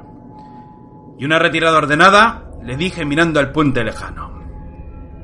Y 1.18 1.26
una 1.26 1.40
retirada 1.40 1.78
ordenada, 1.78 2.52
le 2.64 2.78
dije 2.78 3.06
mirando 3.06 3.40
al 3.40 3.52
puente 3.52 3.84
lejano. 3.84 4.44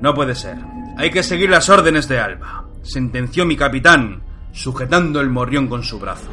No 0.02 0.14
puede 0.14 0.36
ser. 0.36 0.58
Hay 0.98 1.12
que 1.12 1.24
seguir 1.24 1.50
las 1.50 1.70
órdenes 1.70 2.08
de 2.08 2.20
Alba, 2.20 2.66
sentenció 2.82 3.46
mi 3.46 3.56
capitán, 3.56 4.24
sujetando 4.52 5.22
el 5.22 5.30
morrión 5.30 5.68
con 5.68 5.84
su 5.84 6.00
brazo. 6.00 6.30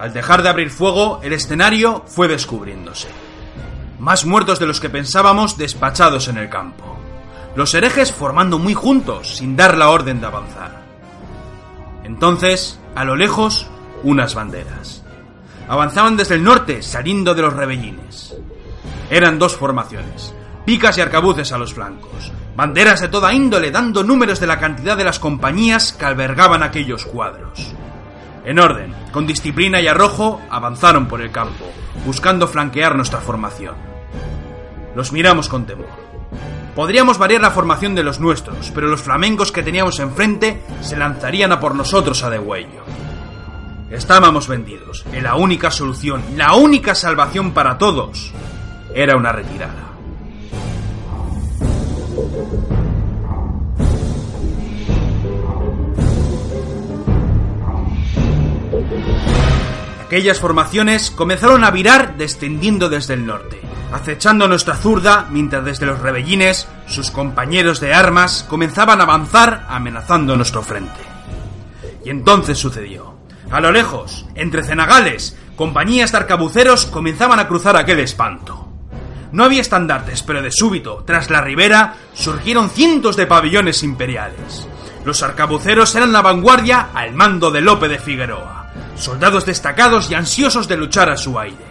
Al 0.00 0.14
dejar 0.14 0.42
de 0.42 0.48
abrir 0.48 0.70
fuego, 0.70 1.20
el 1.22 1.34
escenario 1.34 2.04
fue 2.06 2.26
descubriéndose. 2.26 3.08
Más 3.98 4.24
muertos 4.24 4.58
de 4.58 4.66
los 4.66 4.80
que 4.80 4.88
pensábamos 4.88 5.58
despachados 5.58 6.28
en 6.28 6.38
el 6.38 6.48
campo. 6.48 6.99
Los 7.54 7.74
herejes 7.74 8.12
formando 8.12 8.58
muy 8.58 8.74
juntos, 8.74 9.36
sin 9.36 9.56
dar 9.56 9.76
la 9.76 9.90
orden 9.90 10.20
de 10.20 10.26
avanzar. 10.26 10.82
Entonces, 12.04 12.78
a 12.94 13.04
lo 13.04 13.16
lejos, 13.16 13.66
unas 14.02 14.34
banderas. 14.34 15.02
Avanzaban 15.68 16.16
desde 16.16 16.36
el 16.36 16.44
norte, 16.44 16.82
saliendo 16.82 17.34
de 17.34 17.42
los 17.42 17.52
rebellines. 17.52 18.34
Eran 19.10 19.38
dos 19.38 19.56
formaciones, 19.56 20.34
picas 20.64 20.98
y 20.98 21.00
arcabuces 21.00 21.52
a 21.52 21.58
los 21.58 21.74
flancos, 21.74 22.32
banderas 22.56 23.00
de 23.00 23.08
toda 23.08 23.32
índole 23.32 23.70
dando 23.70 24.04
números 24.04 24.38
de 24.40 24.46
la 24.46 24.58
cantidad 24.58 24.96
de 24.96 25.04
las 25.04 25.18
compañías 25.18 25.92
que 25.92 26.04
albergaban 26.04 26.62
aquellos 26.62 27.04
cuadros. 27.04 27.74
En 28.44 28.58
orden, 28.58 28.94
con 29.12 29.26
disciplina 29.26 29.80
y 29.80 29.88
arrojo, 29.88 30.40
avanzaron 30.50 31.06
por 31.06 31.20
el 31.20 31.30
campo, 31.30 31.66
buscando 32.06 32.48
flanquear 32.48 32.96
nuestra 32.96 33.20
formación. 33.20 33.74
Los 34.94 35.12
miramos 35.12 35.48
con 35.48 35.66
temor. 35.66 35.99
Podríamos 36.74 37.18
variar 37.18 37.40
la 37.40 37.50
formación 37.50 37.94
de 37.94 38.02
los 38.02 38.20
nuestros, 38.20 38.70
pero 38.74 38.86
los 38.86 39.02
flamencos 39.02 39.52
que 39.52 39.62
teníamos 39.62 39.98
enfrente 39.98 40.62
se 40.80 40.96
lanzarían 40.96 41.52
a 41.52 41.60
por 41.60 41.74
nosotros 41.74 42.22
a 42.22 42.30
degüello. 42.30 42.84
Estábamos 43.90 44.46
vendidos, 44.46 45.04
y 45.12 45.20
la 45.20 45.34
única 45.34 45.70
solución, 45.70 46.22
la 46.36 46.54
única 46.54 46.94
salvación 46.94 47.52
para 47.52 47.76
todos, 47.76 48.32
era 48.94 49.16
una 49.16 49.32
retirada. 49.32 49.90
Aquellas 60.04 60.40
formaciones 60.40 61.10
comenzaron 61.10 61.62
a 61.62 61.70
virar 61.70 62.16
descendiendo 62.16 62.88
desde 62.88 63.14
el 63.14 63.26
norte, 63.26 63.60
acechando 63.92 64.48
nuestra 64.48 64.76
zurda 64.76 65.26
mientras 65.30 65.64
desde 65.64 65.86
los 65.86 66.00
rebellines 66.00 66.68
sus 66.86 67.10
compañeros 67.10 67.80
de 67.80 67.94
armas 67.94 68.44
comenzaban 68.48 69.00
a 69.00 69.04
avanzar 69.04 69.66
amenazando 69.68 70.36
nuestro 70.36 70.62
frente. 70.62 71.00
Y 72.04 72.10
entonces 72.10 72.58
sucedió. 72.58 73.14
A 73.50 73.60
lo 73.60 73.72
lejos, 73.72 74.26
entre 74.34 74.62
cenagales, 74.62 75.36
compañías 75.56 76.12
de 76.12 76.18
arcabuceros 76.18 76.86
comenzaban 76.86 77.40
a 77.40 77.48
cruzar 77.48 77.76
aquel 77.76 78.00
espanto. 78.00 78.68
No 79.32 79.44
había 79.44 79.60
estandartes, 79.60 80.22
pero 80.22 80.42
de 80.42 80.50
súbito, 80.50 81.04
tras 81.06 81.30
la 81.30 81.40
ribera, 81.40 81.94
surgieron 82.14 82.70
cientos 82.70 83.16
de 83.16 83.26
pabellones 83.26 83.82
imperiales. 83.82 84.66
Los 85.04 85.22
arcabuceros 85.22 85.94
eran 85.94 86.12
la 86.12 86.22
vanguardia 86.22 86.88
al 86.94 87.12
mando 87.12 87.50
de 87.50 87.60
Lope 87.60 87.88
de 87.88 87.98
Figueroa 87.98 88.60
soldados 89.00 89.46
destacados 89.46 90.10
y 90.10 90.14
ansiosos 90.14 90.68
de 90.68 90.76
luchar 90.76 91.10
a 91.10 91.16
su 91.16 91.38
aire. 91.38 91.64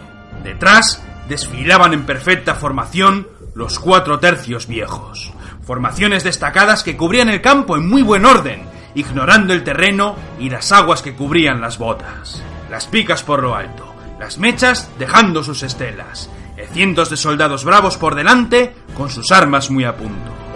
Detrás 0.43 1.03
desfilaban 1.29 1.93
en 1.93 2.05
perfecta 2.05 2.55
formación 2.55 3.27
los 3.53 3.79
cuatro 3.79 4.19
tercios 4.19 4.67
viejos, 4.67 5.31
formaciones 5.65 6.23
destacadas 6.23 6.83
que 6.83 6.97
cubrían 6.97 7.29
el 7.29 7.41
campo 7.41 7.77
en 7.77 7.87
muy 7.87 8.01
buen 8.01 8.25
orden, 8.25 8.63
ignorando 8.95 9.53
el 9.53 9.63
terreno 9.63 10.15
y 10.39 10.49
las 10.49 10.71
aguas 10.71 11.01
que 11.01 11.13
cubrían 11.13 11.61
las 11.61 11.77
botas, 11.77 12.41
las 12.69 12.87
picas 12.87 13.23
por 13.23 13.43
lo 13.43 13.55
alto, 13.55 13.93
las 14.19 14.39
mechas 14.39 14.89
dejando 14.97 15.43
sus 15.43 15.63
estelas, 15.63 16.29
y 16.57 16.73
cientos 16.73 17.09
de 17.09 17.17
soldados 17.17 17.63
bravos 17.63 17.97
por 17.97 18.15
delante 18.15 18.75
con 18.95 19.09
sus 19.09 19.31
armas 19.31 19.69
muy 19.69 19.85
a 19.85 19.95
punto. 19.95 20.48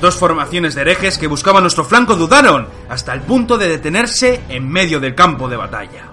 Dos 0.00 0.16
formaciones 0.16 0.74
de 0.74 0.82
herejes 0.82 1.16
que 1.18 1.26
buscaban 1.26 1.62
nuestro 1.62 1.84
flanco 1.84 2.16
dudaron, 2.16 2.68
hasta 2.88 3.14
el 3.14 3.22
punto 3.22 3.56
de 3.56 3.68
detenerse 3.68 4.42
en 4.48 4.68
medio 4.68 5.00
del 5.00 5.14
campo 5.14 5.48
de 5.48 5.56
batalla. 5.56 6.04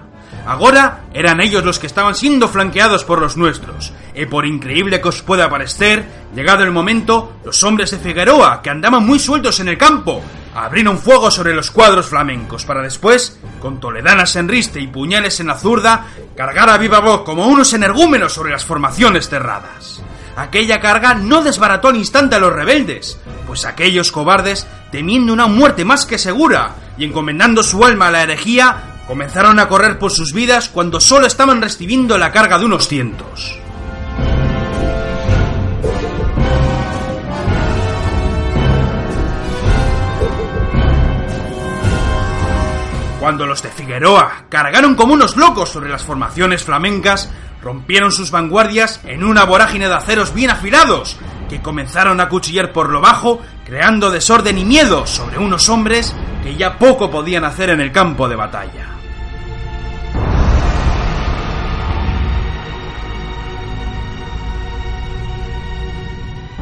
Ahora 0.46 1.04
eran 1.14 1.40
ellos 1.40 1.64
los 1.64 1.78
que 1.78 1.86
estaban 1.86 2.14
siendo 2.14 2.48
flanqueados 2.48 3.04
por 3.04 3.20
los 3.20 3.36
nuestros, 3.36 3.92
y 4.14 4.26
por 4.26 4.46
increíble 4.46 5.00
que 5.00 5.08
os 5.08 5.22
pueda 5.22 5.48
parecer, 5.48 6.04
llegado 6.34 6.64
el 6.64 6.70
momento, 6.70 7.32
los 7.44 7.62
hombres 7.62 7.90
de 7.90 7.98
Figueroa, 7.98 8.60
que 8.62 8.70
andaban 8.70 9.06
muy 9.06 9.18
sueltos 9.18 9.60
en 9.60 9.68
el 9.68 9.78
campo, 9.78 10.22
abrieron 10.54 10.98
fuego 10.98 11.30
sobre 11.30 11.54
los 11.54 11.70
cuadros 11.70 12.06
flamencos 12.06 12.64
para 12.64 12.82
después, 12.82 13.38
con 13.60 13.80
toledanas 13.80 14.36
en 14.36 14.48
riste 14.48 14.80
y 14.80 14.86
puñales 14.86 15.40
en 15.40 15.46
la 15.46 15.58
zurda, 15.58 16.06
cargar 16.36 16.68
a 16.68 16.78
viva 16.78 17.00
voz 17.00 17.22
como 17.22 17.46
unos 17.46 17.72
energúmenos 17.72 18.32
sobre 18.32 18.52
las 18.52 18.64
formaciones 18.64 19.28
cerradas. 19.28 20.02
Aquella 20.36 20.80
carga 20.80 21.14
no 21.14 21.42
desbarató 21.42 21.88
al 21.88 21.96
instante 21.96 22.34
a 22.34 22.40
los 22.40 22.52
rebeldes, 22.52 23.18
pues 23.46 23.64
aquellos 23.64 24.10
cobardes, 24.10 24.66
temiendo 24.90 25.32
una 25.32 25.46
muerte 25.46 25.84
más 25.84 26.06
que 26.06 26.18
segura 26.18 26.74
y 26.98 27.04
encomendando 27.04 27.62
su 27.62 27.84
alma 27.84 28.08
a 28.08 28.10
la 28.10 28.22
herejía, 28.22 28.76
comenzaron 29.06 29.60
a 29.60 29.68
correr 29.68 29.98
por 29.98 30.10
sus 30.10 30.32
vidas 30.32 30.68
cuando 30.68 31.00
solo 31.00 31.26
estaban 31.26 31.62
recibiendo 31.62 32.18
la 32.18 32.32
carga 32.32 32.58
de 32.58 32.64
unos 32.64 32.88
cientos. 32.88 33.58
Cuando 43.20 43.46
los 43.46 43.62
de 43.62 43.70
Figueroa 43.70 44.44
cargaron 44.50 44.94
como 44.94 45.14
unos 45.14 45.36
locos 45.36 45.70
sobre 45.70 45.88
las 45.88 46.02
formaciones 46.02 46.62
flamencas, 46.62 47.30
rompieron 47.64 48.12
sus 48.12 48.30
vanguardias 48.30 49.00
en 49.04 49.24
una 49.24 49.44
vorágine 49.44 49.88
de 49.88 49.94
aceros 49.94 50.34
bien 50.34 50.50
afilados, 50.50 51.16
que 51.48 51.62
comenzaron 51.62 52.20
a 52.20 52.28
cuchillar 52.28 52.72
por 52.72 52.90
lo 52.90 53.00
bajo, 53.00 53.40
creando 53.64 54.10
desorden 54.10 54.58
y 54.58 54.66
miedo 54.66 55.06
sobre 55.06 55.38
unos 55.38 55.70
hombres 55.70 56.14
que 56.42 56.56
ya 56.56 56.78
poco 56.78 57.10
podían 57.10 57.44
hacer 57.44 57.70
en 57.70 57.80
el 57.80 57.90
campo 57.90 58.28
de 58.28 58.36
batalla. 58.36 58.90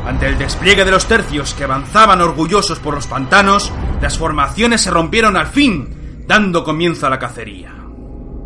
Ante 0.07 0.29
el 0.29 0.39
despliegue 0.39 0.85
de 0.85 0.91
los 0.93 1.07
tercios 1.07 1.55
que 1.55 1.65
avanzaban 1.65 2.21
orgullosos 2.21 2.79
por 2.79 2.95
los 2.95 3.09
pantanos, 3.09 3.73
las 4.01 4.19
formaciones 4.19 4.83
se 4.83 4.91
rompieron 4.91 5.37
al 5.37 5.49
fin, 5.49 6.25
dando 6.29 6.63
comienzo 6.63 7.07
a 7.07 7.11
la 7.11 7.19
cacería. 7.19 7.82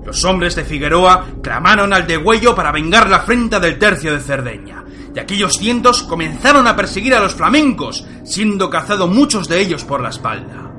Los 0.06 0.24
hombres 0.24 0.54
de 0.54 0.64
Figueroa 0.64 1.26
clamaron 1.42 1.92
al 1.92 2.06
degüello 2.06 2.54
para 2.54 2.70
vengar 2.70 3.10
la 3.10 3.16
afrenta 3.16 3.58
del 3.58 3.76
tercio 3.76 4.12
de 4.12 4.20
Cerdeña, 4.20 4.84
y 5.12 5.18
aquellos 5.18 5.58
cientos 5.58 6.04
comenzaron 6.04 6.68
a 6.68 6.76
perseguir 6.76 7.12
a 7.14 7.20
los 7.20 7.34
flamencos, 7.34 8.06
siendo 8.24 8.70
cazados 8.70 9.10
muchos 9.10 9.48
de 9.48 9.60
ellos 9.60 9.84
por 9.84 10.00
la 10.00 10.10
espalda. 10.10 10.70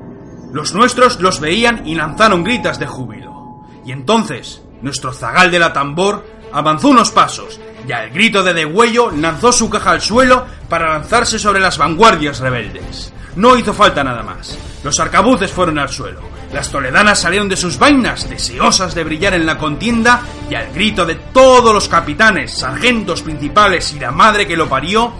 Los 0.50 0.74
nuestros 0.74 1.20
los 1.20 1.40
veían 1.40 1.86
y 1.86 1.94
lanzaron 1.94 2.42
gritas 2.42 2.78
de 2.78 2.86
júbilo. 2.86 3.64
Y 3.84 3.92
entonces, 3.92 4.62
nuestro 4.80 5.12
zagal 5.12 5.50
de 5.50 5.58
la 5.58 5.74
tambor 5.74 6.24
avanzó 6.50 6.88
unos 6.88 7.10
pasos, 7.10 7.60
y 7.86 7.92
al 7.92 8.08
grito 8.08 8.42
de 8.42 8.54
degüello 8.54 9.10
lanzó 9.10 9.52
su 9.52 9.68
caja 9.68 9.90
al 9.90 10.00
suelo 10.00 10.46
para 10.70 10.94
lanzarse 10.94 11.38
sobre 11.38 11.60
las 11.60 11.76
vanguardias 11.76 12.40
rebeldes. 12.40 13.12
No 13.36 13.58
hizo 13.58 13.74
falta 13.74 14.02
nada 14.02 14.22
más. 14.22 14.56
Los 14.88 15.00
arcabuces 15.00 15.52
fueron 15.52 15.78
al 15.78 15.90
suelo, 15.90 16.22
las 16.50 16.70
toledanas 16.70 17.20
salieron 17.20 17.46
de 17.46 17.58
sus 17.58 17.78
vainas, 17.78 18.26
deseosas 18.26 18.94
de 18.94 19.04
brillar 19.04 19.34
en 19.34 19.44
la 19.44 19.58
contienda, 19.58 20.22
y 20.48 20.54
al 20.54 20.72
grito 20.72 21.04
de 21.04 21.14
todos 21.14 21.74
los 21.74 21.88
capitanes, 21.88 22.54
sargentos 22.54 23.20
principales 23.20 23.92
y 23.92 24.00
la 24.00 24.12
madre 24.12 24.46
que 24.46 24.56
lo 24.56 24.66
parió, 24.66 25.12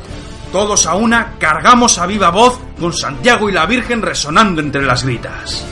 todos 0.53 0.87
a 0.87 0.95
una 0.95 1.35
cargamos 1.39 1.99
a 1.99 2.07
viva 2.07 2.31
voz 2.31 2.59
con 2.81 2.95
Santiago 2.95 3.51
y 3.51 3.53
la 3.53 3.67
Virgen 3.67 4.01
resonando 4.01 4.63
entre 4.63 4.87
las 4.87 5.05
gritas. 5.05 5.67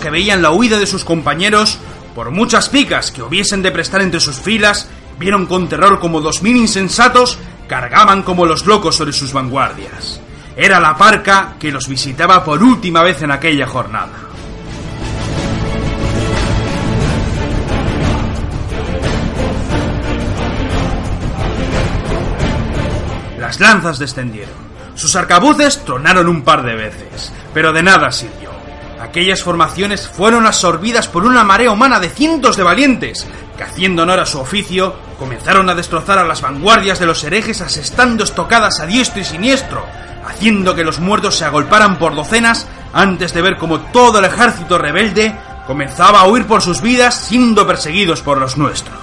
Que 0.00 0.10
veían 0.10 0.42
la 0.42 0.52
huida 0.52 0.78
de 0.78 0.86
sus 0.86 1.04
compañeros, 1.04 1.78
por 2.14 2.30
muchas 2.30 2.68
picas 2.68 3.10
que 3.10 3.22
hubiesen 3.22 3.62
de 3.62 3.72
prestar 3.72 4.00
entre 4.00 4.20
sus 4.20 4.36
filas, 4.36 4.88
vieron 5.18 5.46
con 5.46 5.68
terror 5.68 5.98
como 5.98 6.20
dos 6.20 6.42
mil 6.42 6.56
insensatos 6.56 7.38
cargaban 7.68 8.22
como 8.22 8.46
los 8.46 8.64
locos 8.64 8.96
sobre 8.96 9.12
sus 9.12 9.32
vanguardias. 9.32 10.20
Era 10.56 10.78
la 10.80 10.96
parca 10.96 11.56
que 11.58 11.72
los 11.72 11.88
visitaba 11.88 12.44
por 12.44 12.62
última 12.62 13.02
vez 13.02 13.20
en 13.22 13.32
aquella 13.32 13.66
jornada. 13.66 14.12
Las 23.38 23.60
lanzas 23.60 23.98
descendieron. 23.98 24.54
Sus 24.94 25.14
arcabuces 25.16 25.84
tronaron 25.84 26.28
un 26.28 26.42
par 26.42 26.62
de 26.62 26.74
veces, 26.74 27.32
pero 27.52 27.72
de 27.72 27.82
nada 27.82 28.10
sirvió. 28.10 28.45
Aquellas 29.06 29.40
formaciones 29.40 30.08
fueron 30.08 30.46
absorbidas 30.46 31.06
por 31.06 31.24
una 31.24 31.44
marea 31.44 31.70
humana 31.70 32.00
de 32.00 32.10
cientos 32.10 32.56
de 32.56 32.64
valientes, 32.64 33.24
que 33.56 33.62
haciendo 33.62 34.02
honor 34.02 34.18
a 34.18 34.26
su 34.26 34.40
oficio, 34.40 34.96
comenzaron 35.16 35.70
a 35.70 35.76
destrozar 35.76 36.18
a 36.18 36.24
las 36.24 36.40
vanguardias 36.40 36.98
de 36.98 37.06
los 37.06 37.22
herejes 37.22 37.60
asestando 37.60 38.24
estocadas 38.24 38.80
a 38.80 38.86
diestro 38.86 39.20
y 39.20 39.24
siniestro, 39.24 39.86
haciendo 40.26 40.74
que 40.74 40.82
los 40.82 40.98
muertos 40.98 41.36
se 41.36 41.44
agolparan 41.44 42.00
por 42.00 42.16
docenas 42.16 42.66
antes 42.92 43.32
de 43.32 43.42
ver 43.42 43.58
cómo 43.58 43.80
todo 43.80 44.18
el 44.18 44.24
ejército 44.24 44.76
rebelde 44.76 45.36
comenzaba 45.68 46.20
a 46.20 46.26
huir 46.26 46.44
por 46.44 46.60
sus 46.60 46.82
vidas 46.82 47.14
siendo 47.14 47.64
perseguidos 47.64 48.22
por 48.22 48.38
los 48.38 48.56
nuestros. 48.56 48.96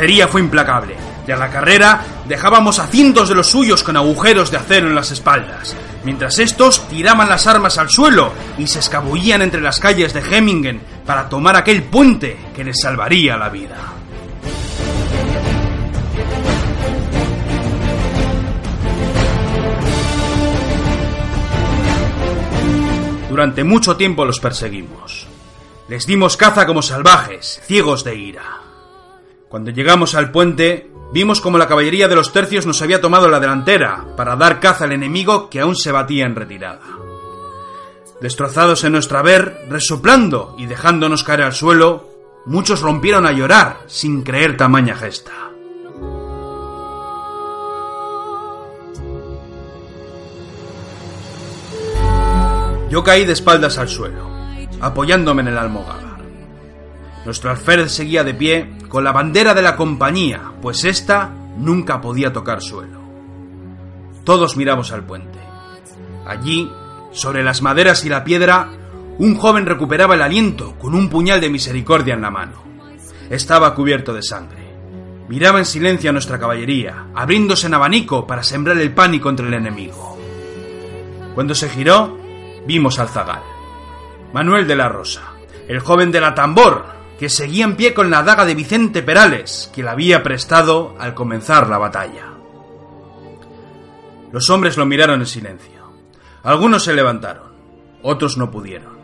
Cacería 0.00 0.28
fue 0.28 0.40
implacable, 0.40 0.96
y 1.28 1.30
a 1.30 1.36
la 1.36 1.50
carrera 1.50 2.00
dejábamos 2.26 2.78
a 2.78 2.86
cientos 2.86 3.28
de 3.28 3.34
los 3.34 3.48
suyos 3.48 3.82
con 3.82 3.98
agujeros 3.98 4.50
de 4.50 4.56
acero 4.56 4.86
en 4.86 4.94
las 4.94 5.10
espaldas, 5.10 5.76
mientras 6.04 6.38
estos 6.38 6.88
tiraban 6.88 7.28
las 7.28 7.46
armas 7.46 7.76
al 7.76 7.90
suelo 7.90 8.32
y 8.56 8.66
se 8.66 8.78
escabullían 8.78 9.42
entre 9.42 9.60
las 9.60 9.78
calles 9.78 10.14
de 10.14 10.20
Hemmingen 10.20 10.80
para 11.04 11.28
tomar 11.28 11.54
aquel 11.54 11.82
puente 11.82 12.38
que 12.56 12.64
les 12.64 12.80
salvaría 12.80 13.36
la 13.36 13.50
vida. 13.50 13.76
Durante 23.28 23.64
mucho 23.64 23.98
tiempo 23.98 24.24
los 24.24 24.40
perseguimos. 24.40 25.26
Les 25.88 26.06
dimos 26.06 26.38
caza 26.38 26.64
como 26.64 26.80
salvajes, 26.80 27.60
ciegos 27.66 28.02
de 28.02 28.16
ira. 28.16 28.69
Cuando 29.50 29.72
llegamos 29.72 30.14
al 30.14 30.30
puente, 30.30 30.92
vimos 31.12 31.40
como 31.40 31.58
la 31.58 31.66
caballería 31.66 32.06
de 32.06 32.14
los 32.14 32.32
tercios 32.32 32.66
nos 32.66 32.82
había 32.82 33.00
tomado 33.00 33.28
la 33.28 33.40
delantera 33.40 34.06
para 34.16 34.36
dar 34.36 34.60
caza 34.60 34.84
al 34.84 34.92
enemigo 34.92 35.50
que 35.50 35.58
aún 35.58 35.74
se 35.74 35.90
batía 35.90 36.24
en 36.24 36.36
retirada. 36.36 36.82
Destrozados 38.20 38.84
en 38.84 38.92
nuestra 38.92 39.22
ver, 39.22 39.66
resoplando 39.68 40.54
y 40.56 40.66
dejándonos 40.66 41.24
caer 41.24 41.42
al 41.42 41.52
suelo, 41.52 42.08
muchos 42.46 42.80
rompieron 42.80 43.26
a 43.26 43.32
llorar 43.32 43.78
sin 43.88 44.22
creer 44.22 44.56
tamaña 44.56 44.94
gesta. 44.94 45.32
Yo 52.88 53.02
caí 53.02 53.24
de 53.24 53.32
espaldas 53.32 53.78
al 53.78 53.88
suelo, 53.88 54.30
apoyándome 54.80 55.42
en 55.42 55.48
el 55.48 55.58
almogávar. 55.58 56.09
Nuestro 57.24 57.50
alférez 57.50 57.92
seguía 57.92 58.24
de 58.24 58.34
pie 58.34 58.78
con 58.88 59.04
la 59.04 59.12
bandera 59.12 59.54
de 59.54 59.62
la 59.62 59.76
compañía, 59.76 60.52
pues 60.62 60.84
ésta 60.84 61.30
nunca 61.56 62.00
podía 62.00 62.32
tocar 62.32 62.62
suelo. 62.62 63.00
Todos 64.24 64.56
miramos 64.56 64.92
al 64.92 65.04
puente. 65.04 65.38
Allí, 66.26 66.70
sobre 67.12 67.42
las 67.42 67.62
maderas 67.62 68.04
y 68.04 68.08
la 68.08 68.24
piedra, 68.24 68.70
un 69.18 69.34
joven 69.36 69.66
recuperaba 69.66 70.14
el 70.14 70.22
aliento 70.22 70.76
con 70.78 70.94
un 70.94 71.10
puñal 71.10 71.40
de 71.40 71.50
misericordia 71.50 72.14
en 72.14 72.22
la 72.22 72.30
mano. 72.30 72.62
Estaba 73.28 73.74
cubierto 73.74 74.14
de 74.14 74.22
sangre. 74.22 74.70
Miraba 75.28 75.58
en 75.58 75.66
silencio 75.66 76.10
a 76.10 76.12
nuestra 76.12 76.38
caballería, 76.38 77.06
abriéndose 77.14 77.66
en 77.66 77.74
abanico 77.74 78.26
para 78.26 78.42
sembrar 78.42 78.78
el 78.78 78.92
pánico 78.92 79.28
entre 79.28 79.46
el 79.46 79.54
enemigo. 79.54 80.18
Cuando 81.34 81.54
se 81.54 81.68
giró, 81.68 82.18
vimos 82.66 82.98
al 82.98 83.08
zagal. 83.08 83.42
Manuel 84.32 84.66
de 84.66 84.76
la 84.76 84.88
Rosa, 84.88 85.22
el 85.68 85.80
joven 85.80 86.10
de 86.10 86.20
la 86.20 86.34
tambor, 86.34 86.99
que 87.20 87.28
seguía 87.28 87.66
en 87.66 87.76
pie 87.76 87.92
con 87.92 88.08
la 88.08 88.22
daga 88.22 88.46
de 88.46 88.54
Vicente 88.54 89.02
Perales, 89.02 89.70
que 89.74 89.82
la 89.82 89.90
había 89.90 90.22
prestado 90.22 90.96
al 90.98 91.12
comenzar 91.12 91.68
la 91.68 91.76
batalla. 91.76 92.32
Los 94.32 94.48
hombres 94.48 94.78
lo 94.78 94.86
miraron 94.86 95.20
en 95.20 95.26
silencio. 95.26 95.92
Algunos 96.42 96.84
se 96.84 96.94
levantaron, 96.94 97.52
otros 98.02 98.38
no 98.38 98.50
pudieron. 98.50 98.96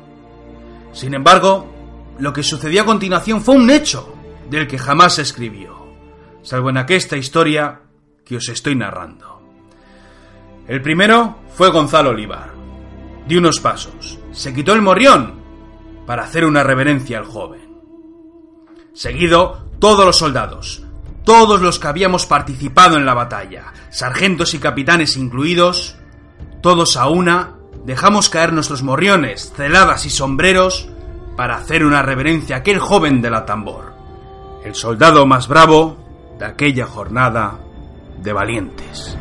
Sin 0.94 1.12
embargo, 1.12 1.70
lo 2.18 2.32
que 2.32 2.42
sucedió 2.42 2.80
a 2.80 2.86
continuación 2.86 3.42
fue 3.42 3.54
un 3.54 3.68
hecho 3.68 4.14
del 4.48 4.66
que 4.66 4.78
jamás 4.78 5.16
se 5.16 5.20
escribió, 5.20 5.86
salvo 6.40 6.70
en 6.70 6.78
aquesta 6.78 7.18
historia 7.18 7.82
que 8.24 8.38
os 8.38 8.48
estoy 8.48 8.76
narrando. 8.76 9.42
El 10.66 10.80
primero 10.80 11.40
fue 11.54 11.68
Gonzalo 11.68 12.12
Olivar. 12.12 12.48
Dio 13.28 13.40
unos 13.40 13.60
pasos, 13.60 14.18
se 14.32 14.54
quitó 14.54 14.72
el 14.72 14.80
morrión 14.80 15.34
para 16.06 16.24
hacer 16.24 16.46
una 16.46 16.62
reverencia 16.62 17.18
al 17.18 17.26
joven. 17.26 17.65
Seguido, 18.96 19.68
todos 19.78 20.06
los 20.06 20.16
soldados, 20.16 20.82
todos 21.22 21.60
los 21.60 21.78
que 21.78 21.86
habíamos 21.86 22.24
participado 22.24 22.96
en 22.96 23.04
la 23.04 23.12
batalla, 23.12 23.74
sargentos 23.90 24.54
y 24.54 24.58
capitanes 24.58 25.18
incluidos, 25.18 25.96
todos 26.62 26.96
a 26.96 27.06
una, 27.06 27.56
dejamos 27.84 28.30
caer 28.30 28.54
nuestros 28.54 28.82
morriones, 28.82 29.52
celadas 29.54 30.06
y 30.06 30.10
sombreros 30.10 30.88
para 31.36 31.58
hacer 31.58 31.84
una 31.84 32.00
reverencia 32.00 32.56
a 32.56 32.58
aquel 32.60 32.78
joven 32.78 33.20
de 33.20 33.28
la 33.28 33.44
tambor, 33.44 33.92
el 34.64 34.74
soldado 34.74 35.26
más 35.26 35.46
bravo 35.46 35.98
de 36.38 36.46
aquella 36.46 36.86
jornada 36.86 37.60
de 38.22 38.32
valientes. 38.32 39.18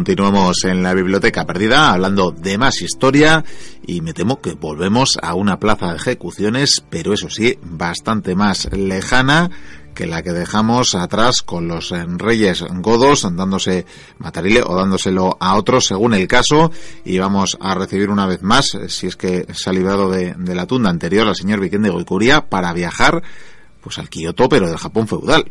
Continuamos 0.00 0.64
en 0.64 0.82
la 0.82 0.94
biblioteca 0.94 1.44
perdida 1.44 1.92
hablando 1.92 2.30
de 2.30 2.56
más 2.56 2.80
historia 2.80 3.44
y 3.86 4.00
me 4.00 4.14
temo 4.14 4.40
que 4.40 4.54
volvemos 4.54 5.18
a 5.20 5.34
una 5.34 5.60
plaza 5.60 5.90
de 5.90 5.96
ejecuciones, 5.96 6.82
pero 6.88 7.12
eso 7.12 7.28
sí, 7.28 7.58
bastante 7.62 8.34
más 8.34 8.72
lejana 8.72 9.50
que 9.94 10.06
la 10.06 10.22
que 10.22 10.32
dejamos 10.32 10.94
atrás 10.94 11.42
con 11.42 11.68
los 11.68 11.92
eh, 11.92 12.06
reyes 12.16 12.64
godos 12.76 13.28
dándose 13.36 13.84
matarile 14.16 14.62
o 14.64 14.74
dándoselo 14.74 15.36
a 15.38 15.54
otros 15.56 15.88
según 15.88 16.14
el 16.14 16.26
caso 16.26 16.72
y 17.04 17.18
vamos 17.18 17.58
a 17.60 17.74
recibir 17.74 18.08
una 18.08 18.26
vez 18.26 18.40
más, 18.40 18.78
si 18.88 19.06
es 19.06 19.16
que 19.16 19.48
se 19.52 19.68
ha 19.68 19.72
librado 19.74 20.10
de, 20.10 20.34
la 20.54 20.64
tunda 20.64 20.88
anterior 20.88 21.28
al 21.28 21.36
señor 21.36 21.60
Vicente 21.60 21.90
Goicuría 21.90 22.48
para 22.48 22.72
viajar 22.72 23.22
pues 23.82 23.98
al 23.98 24.08
Kioto 24.08 24.48
pero 24.48 24.66
del 24.66 24.78
Japón 24.78 25.06
feudal. 25.06 25.44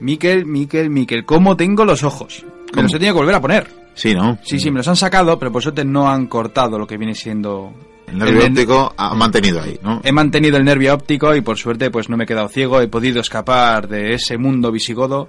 Miquel, 0.00 0.46
Miquel, 0.46 0.88
Miquel, 0.88 1.26
¿cómo 1.26 1.54
tengo 1.54 1.84
los 1.84 2.02
ojos? 2.02 2.46
Me 2.74 2.82
los 2.82 2.92
he 2.92 2.98
tenido 2.98 3.14
que 3.14 3.20
volver 3.20 3.34
a 3.34 3.40
poner. 3.40 3.66
Sí, 3.94 4.14
¿no? 4.14 4.38
Sí, 4.44 4.60
sí, 4.60 4.70
me 4.70 4.78
los 4.78 4.88
han 4.88 4.96
sacado, 4.96 5.38
pero 5.38 5.50
por 5.50 5.62
suerte 5.62 5.84
no 5.84 6.08
han 6.08 6.26
cortado 6.26 6.78
lo 6.78 6.86
que 6.86 6.96
viene 6.96 7.14
siendo... 7.14 7.72
El 8.06 8.18
nervio 8.18 8.46
óptico 8.46 8.94
ha 8.96 9.14
mantenido 9.14 9.60
ahí, 9.60 9.78
¿no? 9.82 10.00
He 10.02 10.12
mantenido 10.12 10.56
el 10.56 10.64
nervio 10.64 10.94
óptico 10.94 11.34
y 11.34 11.42
por 11.42 11.58
suerte 11.58 11.90
pues 11.90 12.08
no 12.08 12.16
me 12.16 12.24
he 12.24 12.26
quedado 12.26 12.48
ciego, 12.48 12.80
he 12.80 12.88
podido 12.88 13.20
escapar 13.20 13.86
de 13.88 14.14
ese 14.14 14.38
mundo 14.38 14.72
visigodo. 14.72 15.28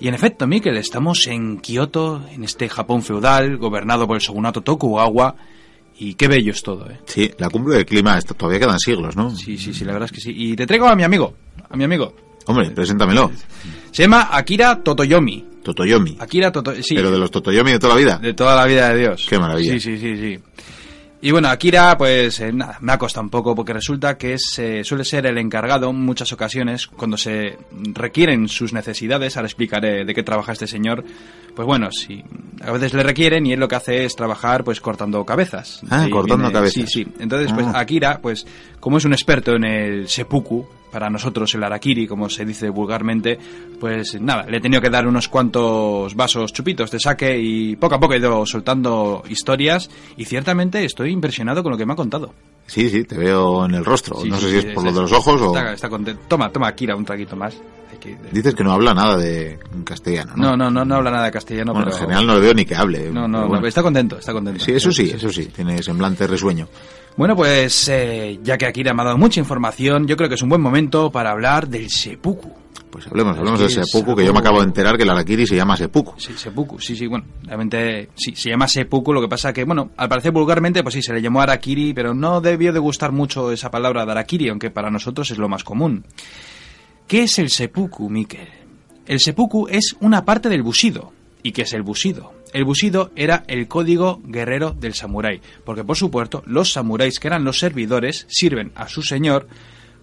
Y 0.00 0.08
en 0.08 0.14
efecto, 0.14 0.46
Miquel, 0.46 0.76
estamos 0.76 1.26
en 1.28 1.58
Kioto, 1.58 2.22
en 2.32 2.42
este 2.42 2.68
Japón 2.68 3.02
feudal, 3.02 3.58
gobernado 3.58 4.08
por 4.08 4.16
el 4.16 4.22
shogunato 4.22 4.60
Tokugawa, 4.62 5.36
y 5.96 6.14
qué 6.14 6.26
bello 6.26 6.50
es 6.50 6.62
todo, 6.62 6.90
¿eh? 6.90 6.98
Sí, 7.06 7.30
la 7.38 7.48
cumbre 7.48 7.76
del 7.76 7.86
clima 7.86 8.20
todavía 8.20 8.58
quedan 8.58 8.80
siglos, 8.80 9.14
¿no? 9.14 9.30
Sí, 9.30 9.56
sí, 9.56 9.72
sí, 9.72 9.84
la 9.84 9.92
verdad 9.92 10.06
es 10.06 10.12
que 10.12 10.20
sí. 10.20 10.32
Y 10.34 10.56
te 10.56 10.66
traigo 10.66 10.88
a 10.88 10.96
mi 10.96 11.04
amigo, 11.04 11.34
a 11.70 11.76
mi 11.76 11.84
amigo. 11.84 12.12
Hombre, 12.46 12.70
preséntamelo. 12.70 13.30
Se 13.92 14.02
llama 14.02 14.28
Akira 14.32 14.82
Totoyomi. 14.82 15.53
Totoyomi. 15.64 16.16
Akira 16.20 16.52
Totoyomi, 16.52 16.84
sí. 16.84 16.94
Pero 16.94 17.10
de 17.10 17.18
los 17.18 17.30
Totoyomi 17.30 17.72
de 17.72 17.78
toda 17.80 17.94
la 17.94 17.98
vida. 17.98 18.18
De 18.18 18.34
toda 18.34 18.54
la 18.54 18.66
vida 18.66 18.90
de 18.90 19.00
Dios. 19.00 19.26
Qué 19.28 19.38
maravilla. 19.38 19.72
Sí, 19.72 19.80
sí, 19.80 19.98
sí, 19.98 20.16
sí. 20.16 20.38
Y 21.24 21.30
bueno, 21.30 21.48
Akira, 21.48 21.96
pues 21.96 22.38
eh, 22.40 22.52
nada, 22.52 22.76
me 22.82 22.92
ha 22.92 22.98
costado 22.98 23.24
un 23.24 23.30
poco 23.30 23.54
porque 23.54 23.72
resulta 23.72 24.18
que 24.18 24.34
es, 24.34 24.58
eh, 24.58 24.84
suele 24.84 25.06
ser 25.06 25.24
el 25.24 25.38
encargado 25.38 25.88
en 25.88 25.96
muchas 25.96 26.30
ocasiones 26.34 26.86
cuando 26.86 27.16
se 27.16 27.56
requieren 27.94 28.46
sus 28.46 28.74
necesidades. 28.74 29.34
Ahora 29.38 29.46
explicaré 29.46 30.04
de 30.04 30.14
qué 30.14 30.22
trabaja 30.22 30.52
este 30.52 30.66
señor. 30.66 31.02
Pues 31.56 31.64
bueno, 31.64 31.90
si 31.92 32.22
a 32.60 32.70
veces 32.72 32.92
le 32.92 33.02
requieren 33.02 33.46
y 33.46 33.54
él 33.54 33.60
lo 33.60 33.68
que 33.68 33.76
hace 33.76 34.04
es 34.04 34.14
trabajar 34.14 34.64
pues 34.64 34.82
cortando 34.82 35.24
cabezas. 35.24 35.80
Ah, 35.88 36.06
cortando 36.10 36.52
cabezas. 36.52 36.74
Sí, 36.74 36.86
sí. 36.86 37.06
Entonces, 37.18 37.50
pues 37.54 37.68
ah. 37.68 37.78
Akira, 37.80 38.18
pues 38.20 38.46
como 38.78 38.98
es 38.98 39.06
un 39.06 39.14
experto 39.14 39.52
en 39.52 39.64
el 39.64 40.08
seppuku, 40.10 40.68
para 40.94 41.10
nosotros 41.10 41.52
el 41.56 41.64
arakiri, 41.64 42.06
como 42.06 42.28
se 42.28 42.44
dice 42.44 42.70
vulgarmente, 42.70 43.36
pues 43.80 44.20
nada, 44.20 44.44
le 44.44 44.58
he 44.58 44.60
tenido 44.60 44.80
que 44.80 44.90
dar 44.90 45.08
unos 45.08 45.28
cuantos 45.28 46.14
vasos 46.14 46.52
chupitos 46.52 46.88
de 46.92 47.00
saque 47.00 47.36
y 47.36 47.74
poco 47.74 47.96
a 47.96 47.98
poco 47.98 48.14
he 48.14 48.18
ido 48.18 48.46
soltando 48.46 49.24
historias 49.28 49.90
y 50.16 50.24
ciertamente 50.24 50.84
estoy 50.84 51.10
impresionado 51.10 51.64
con 51.64 51.72
lo 51.72 51.78
que 51.78 51.84
me 51.84 51.94
ha 51.94 51.96
contado. 51.96 52.32
Sí, 52.66 52.88
sí, 52.88 53.04
te 53.04 53.16
veo 53.16 53.66
en 53.66 53.74
el 53.74 53.84
rostro. 53.84 54.18
no 54.24 54.36
sé 54.36 54.50
si 54.50 54.56
es 54.66 54.74
por 54.74 54.84
lo 54.84 54.92
de 54.92 55.00
los 55.02 55.12
ojos 55.12 55.40
o... 55.40 55.56
Está, 55.56 55.88
contento. 55.88 56.22
Toma, 56.28 56.50
toma, 56.50 56.68
Akira, 56.68 56.96
un 56.96 57.04
traguito 57.04 57.36
más. 57.36 57.56
Dices 58.32 58.54
que 58.54 58.64
no 58.64 58.72
habla 58.72 58.92
nada 58.92 59.16
de 59.16 59.58
castellano, 59.84 60.34
¿no? 60.36 60.56
No, 60.56 60.70
no, 60.70 60.84
no, 60.84 60.94
habla 60.96 61.10
nada 61.10 61.24
de 61.26 61.30
castellano, 61.30 61.72
bueno, 61.72 61.90
en 61.90 61.96
general 61.96 62.26
no 62.26 62.34
le 62.34 62.40
veo 62.40 62.54
ni 62.54 62.64
que 62.64 62.74
hable. 62.74 63.10
No, 63.10 63.26
no, 63.26 63.66
está 63.66 63.82
contento, 63.82 64.18
está 64.18 64.32
contento. 64.32 64.62
Sí, 64.62 64.72
eso 64.72 64.92
sí, 64.92 65.10
eso 65.14 65.30
sí, 65.30 65.46
tiene 65.46 65.82
semblante 65.82 66.26
risueño. 66.26 66.68
Bueno, 67.16 67.36
pues 67.36 67.88
eh, 67.88 68.40
ya 68.42 68.58
que 68.58 68.66
Akira 68.66 68.92
me 68.92 69.02
ha 69.02 69.04
dado 69.06 69.18
mucha 69.18 69.40
información, 69.40 70.06
yo 70.06 70.16
creo 70.16 70.28
que 70.28 70.34
es 70.34 70.42
un 70.42 70.48
buen 70.48 70.60
momento 70.60 71.10
para 71.10 71.30
hablar 71.30 71.68
del 71.68 71.88
seppuku. 71.88 72.63
Pues 72.94 73.08
hablemos, 73.08 73.36
hablemos 73.36 73.58
del 73.58 73.70
seppuku, 73.70 74.14
que 74.14 74.24
yo 74.24 74.32
me 74.32 74.38
acabo 74.38 74.60
de 74.60 74.66
enterar 74.66 74.96
que 74.96 75.02
el 75.02 75.10
arakiri 75.10 75.48
se 75.48 75.56
llama 75.56 75.76
seppuku. 75.76 76.14
Sí, 76.16 76.32
seppuku, 76.34 76.78
sí, 76.78 76.94
sí, 76.94 77.08
bueno, 77.08 77.24
realmente 77.42 78.10
sí, 78.14 78.36
se 78.36 78.50
llama 78.50 78.68
seppuku, 78.68 79.12
lo 79.12 79.20
que 79.20 79.26
pasa 79.26 79.52
que, 79.52 79.64
bueno, 79.64 79.90
al 79.96 80.08
parecer 80.08 80.30
vulgarmente, 80.30 80.80
pues 80.84 80.94
sí, 80.94 81.02
se 81.02 81.12
le 81.12 81.20
llamó 81.20 81.40
arakiri, 81.40 81.92
pero 81.92 82.14
no 82.14 82.40
debió 82.40 82.72
de 82.72 82.78
gustar 82.78 83.10
mucho 83.10 83.50
esa 83.50 83.68
palabra 83.68 84.06
de 84.06 84.12
arakiri, 84.12 84.48
aunque 84.48 84.70
para 84.70 84.92
nosotros 84.92 85.28
es 85.32 85.38
lo 85.38 85.48
más 85.48 85.64
común. 85.64 86.04
¿Qué 87.08 87.24
es 87.24 87.40
el 87.40 87.50
seppuku, 87.50 88.08
Mikel? 88.08 88.46
El 89.06 89.18
seppuku 89.18 89.66
es 89.68 89.96
una 89.98 90.24
parte 90.24 90.48
del 90.48 90.62
bushido. 90.62 91.12
¿Y 91.42 91.50
qué 91.50 91.62
es 91.62 91.72
el 91.72 91.82
bushido? 91.82 92.32
El 92.52 92.64
bushido 92.64 93.10
era 93.16 93.42
el 93.48 93.66
código 93.66 94.22
guerrero 94.24 94.70
del 94.70 94.94
samurái, 94.94 95.40
porque 95.64 95.82
por 95.82 95.96
supuesto 95.96 96.44
los 96.46 96.72
samuráis, 96.72 97.18
que 97.18 97.26
eran 97.26 97.42
los 97.42 97.58
servidores, 97.58 98.24
sirven 98.28 98.70
a 98.76 98.86
su 98.86 99.02
señor, 99.02 99.48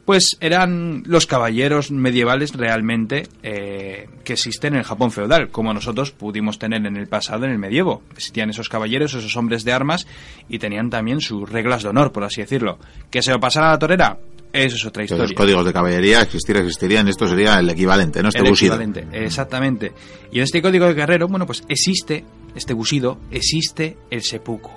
pues 0.05 0.37
eran 0.39 1.03
los 1.05 1.27
caballeros 1.27 1.91
medievales 1.91 2.53
realmente 2.53 3.27
eh, 3.43 4.09
que 4.23 4.33
existen 4.33 4.73
en 4.73 4.79
el 4.79 4.85
Japón 4.85 5.11
feudal, 5.11 5.49
como 5.49 5.73
nosotros 5.73 6.11
pudimos 6.11 6.57
tener 6.57 6.85
en 6.85 6.97
el 6.97 7.07
pasado 7.07 7.45
en 7.45 7.51
el 7.51 7.59
medievo. 7.59 8.01
Existían 8.11 8.49
esos 8.49 8.67
caballeros, 8.67 9.13
esos 9.13 9.35
hombres 9.37 9.63
de 9.63 9.73
armas, 9.73 10.07
y 10.49 10.59
tenían 10.59 10.89
también 10.89 11.21
sus 11.21 11.49
reglas 11.49 11.83
de 11.83 11.89
honor, 11.89 12.11
por 12.11 12.23
así 12.23 12.41
decirlo. 12.41 12.79
¿Que 13.09 13.21
se 13.21 13.31
lo 13.31 13.39
pasaran 13.39 13.69
a 13.69 13.73
la 13.73 13.79
torera? 13.79 14.17
Eso 14.53 14.75
es 14.75 14.85
otra 14.85 15.03
historia. 15.03 15.23
los 15.23 15.33
códigos 15.33 15.65
de 15.65 15.71
caballería 15.71 16.21
existir, 16.21 16.57
existirían, 16.57 17.07
esto 17.07 17.25
sería 17.25 17.59
el 17.59 17.69
equivalente, 17.69 18.21
¿no? 18.21 18.29
Este 18.29 18.41
el 18.41 18.47
equivalente, 18.47 19.07
exactamente. 19.13 19.93
Y 20.31 20.39
en 20.39 20.43
este 20.43 20.61
código 20.61 20.87
de 20.87 20.93
guerrero, 20.93 21.27
bueno, 21.27 21.45
pues 21.45 21.63
existe, 21.69 22.25
este 22.53 22.73
busido, 22.73 23.17
existe 23.31 23.97
el 24.09 24.23
seppuku. 24.23 24.71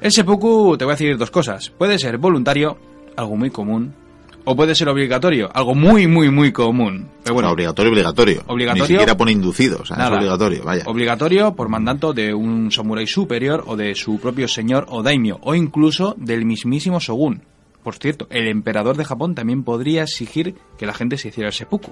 El 0.00 0.12
seppuku, 0.12 0.76
te 0.78 0.84
voy 0.84 0.92
a 0.92 0.96
decir 0.96 1.18
dos 1.18 1.30
cosas. 1.30 1.70
Puede 1.70 1.98
ser 1.98 2.16
voluntario, 2.16 2.78
algo 3.16 3.36
muy 3.36 3.50
común, 3.50 3.94
o 4.48 4.54
puede 4.54 4.76
ser 4.76 4.88
obligatorio, 4.88 5.50
algo 5.52 5.74
muy, 5.74 6.06
muy, 6.06 6.30
muy 6.30 6.52
común. 6.52 7.08
Pero 7.24 7.34
bueno, 7.34 7.50
obligatorio, 7.50 7.90
obligatorio. 7.90 8.44
Obligatorio. 8.46 8.84
Ni 8.84 8.88
siquiera 8.88 9.16
pone 9.16 9.32
inducido, 9.32 9.80
o 9.82 9.84
sea, 9.84 9.96
es 9.96 10.10
obligatorio, 10.12 10.62
vaya. 10.62 10.84
Obligatorio 10.86 11.54
por 11.56 11.68
mandato 11.68 12.12
de 12.12 12.32
un 12.32 12.70
samurái 12.70 13.08
superior 13.08 13.64
o 13.66 13.76
de 13.76 13.96
su 13.96 14.20
propio 14.20 14.46
señor 14.46 14.86
o 14.88 15.02
daimyo, 15.02 15.40
o 15.42 15.56
incluso 15.56 16.14
del 16.16 16.44
mismísimo 16.44 17.00
shogun. 17.00 17.42
Por 17.82 17.96
cierto, 17.96 18.28
el 18.30 18.46
emperador 18.46 18.96
de 18.96 19.04
Japón 19.04 19.34
también 19.34 19.64
podría 19.64 20.04
exigir 20.04 20.54
que 20.78 20.86
la 20.86 20.94
gente 20.94 21.18
se 21.18 21.28
hiciera 21.28 21.48
el 21.48 21.52
seppuku. 21.52 21.90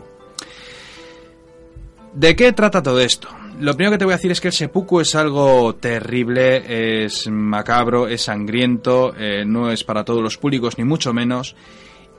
¿De 2.14 2.36
qué 2.36 2.52
trata 2.52 2.84
todo 2.84 3.00
esto? 3.00 3.28
Lo 3.58 3.74
primero 3.74 3.92
que 3.92 3.98
te 3.98 4.04
voy 4.04 4.14
a 4.14 4.16
decir 4.16 4.30
es 4.30 4.40
que 4.40 4.48
el 4.48 4.54
seppuku 4.54 5.00
es 5.00 5.16
algo 5.16 5.74
terrible, 5.74 7.04
es 7.04 7.28
macabro, 7.28 8.06
es 8.06 8.22
sangriento, 8.22 9.12
eh, 9.18 9.44
no 9.44 9.72
es 9.72 9.82
para 9.82 10.04
todos 10.04 10.22
los 10.22 10.38
públicos 10.38 10.78
ni 10.78 10.84
mucho 10.84 11.12
menos. 11.12 11.56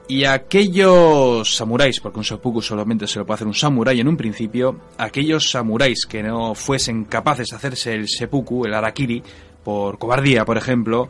Y 0.08 0.24
aquellos 0.24 1.56
samuráis, 1.56 2.00
porque 2.00 2.18
un 2.18 2.24
seppuku 2.24 2.62
solamente 2.62 3.08
se 3.08 3.18
lo 3.18 3.26
puede 3.26 3.36
hacer 3.36 3.46
un 3.48 3.54
samurái 3.54 4.00
en 4.00 4.08
un 4.08 4.16
principio, 4.16 4.80
aquellos 4.98 5.50
samuráis 5.50 6.06
que 6.06 6.22
no 6.22 6.54
fuesen 6.54 7.06
capaces 7.06 7.48
de 7.48 7.56
hacerse 7.56 7.92
el 7.92 8.08
seppuku, 8.08 8.66
el 8.66 8.74
arakiri, 8.74 9.22
por 9.64 9.98
cobardía, 9.98 10.44
por 10.44 10.56
ejemplo, 10.56 11.08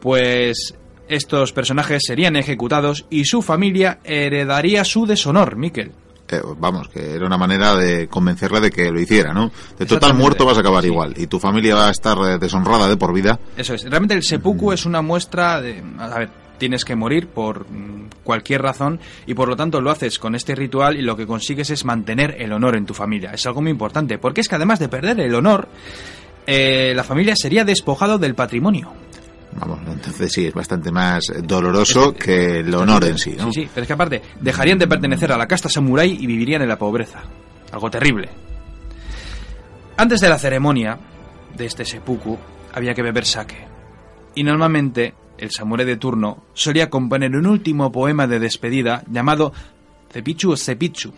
pues 0.00 0.74
estos 1.08 1.52
personajes 1.52 2.02
serían 2.06 2.36
ejecutados 2.36 3.04
y 3.10 3.26
su 3.26 3.42
familia 3.42 3.98
heredaría 4.02 4.82
su 4.84 5.04
deshonor, 5.04 5.56
Miquel. 5.56 5.92
vamos, 6.56 6.88
que 6.88 7.14
era 7.14 7.26
una 7.26 7.36
manera 7.36 7.76
de 7.76 8.08
convencerle 8.08 8.60
de 8.60 8.70
que 8.70 8.90
lo 8.90 8.98
hiciera, 8.98 9.34
¿no? 9.34 9.50
De 9.78 9.84
total 9.84 10.14
muerto 10.14 10.46
vas 10.46 10.56
a 10.56 10.60
acabar 10.60 10.82
igual 10.86 11.12
y 11.18 11.26
tu 11.26 11.38
familia 11.38 11.74
va 11.74 11.88
a 11.88 11.90
estar 11.90 12.16
eh, 12.18 12.38
deshonrada 12.38 12.88
de 12.88 12.96
por 12.96 13.12
vida. 13.12 13.38
Eso 13.58 13.74
es. 13.74 13.82
Realmente 13.82 14.14
el 14.14 14.22
seppuku 14.22 14.72
es 14.72 14.86
una 14.86 15.02
muestra 15.02 15.60
de... 15.60 15.82
A 15.98 16.18
ver, 16.18 16.41
tienes 16.62 16.84
que 16.84 16.94
morir 16.94 17.26
por 17.26 17.68
mm, 17.68 18.22
cualquier 18.22 18.62
razón 18.62 19.00
y 19.26 19.34
por 19.34 19.48
lo 19.48 19.56
tanto 19.56 19.80
lo 19.80 19.90
haces 19.90 20.20
con 20.20 20.36
este 20.36 20.54
ritual 20.54 20.96
y 20.96 21.02
lo 21.02 21.16
que 21.16 21.26
consigues 21.26 21.70
es 21.70 21.84
mantener 21.84 22.36
el 22.38 22.52
honor 22.52 22.76
en 22.76 22.86
tu 22.86 22.94
familia. 22.94 23.32
Es 23.32 23.44
algo 23.46 23.62
muy 23.62 23.72
importante 23.72 24.16
porque 24.16 24.42
es 24.42 24.48
que 24.48 24.54
además 24.54 24.78
de 24.78 24.88
perder 24.88 25.18
el 25.18 25.34
honor, 25.34 25.66
eh, 26.46 26.92
la 26.94 27.02
familia 27.02 27.34
sería 27.34 27.64
despojado 27.64 28.16
del 28.16 28.36
patrimonio. 28.36 28.92
Vamos, 29.58 29.80
entonces 29.88 30.30
sí, 30.30 30.46
es 30.46 30.54
bastante 30.54 30.92
más 30.92 31.24
doloroso 31.42 32.14
que 32.14 32.60
el 32.60 32.72
honor 32.72 33.06
en 33.06 33.18
sí, 33.18 33.34
¿no? 33.36 33.52
Sí, 33.52 33.62
sí, 33.62 33.68
pero 33.74 33.82
es 33.82 33.88
que 33.88 33.94
aparte, 33.94 34.22
dejarían 34.40 34.78
de 34.78 34.86
pertenecer 34.86 35.32
a 35.32 35.36
la 35.36 35.48
casta 35.48 35.68
samurái 35.68 36.16
y 36.20 36.26
vivirían 36.28 36.62
en 36.62 36.68
la 36.68 36.78
pobreza. 36.78 37.24
Algo 37.72 37.90
terrible. 37.90 38.28
Antes 39.96 40.20
de 40.20 40.28
la 40.28 40.38
ceremonia 40.38 40.96
de 41.56 41.66
este 41.66 41.84
seppuku, 41.84 42.38
había 42.72 42.94
que 42.94 43.02
beber 43.02 43.26
sake. 43.26 43.66
Y 44.36 44.44
normalmente, 44.44 45.12
el 45.42 45.50
samurái 45.50 45.84
de 45.84 45.96
turno 45.96 46.44
solía 46.54 46.88
componer 46.88 47.34
un 47.34 47.46
último 47.46 47.90
poema 47.90 48.28
de 48.28 48.38
despedida 48.38 49.02
llamado 49.10 49.52
Cepichu 50.08 50.52
o 50.52 50.56
Cepichu, 50.56 51.12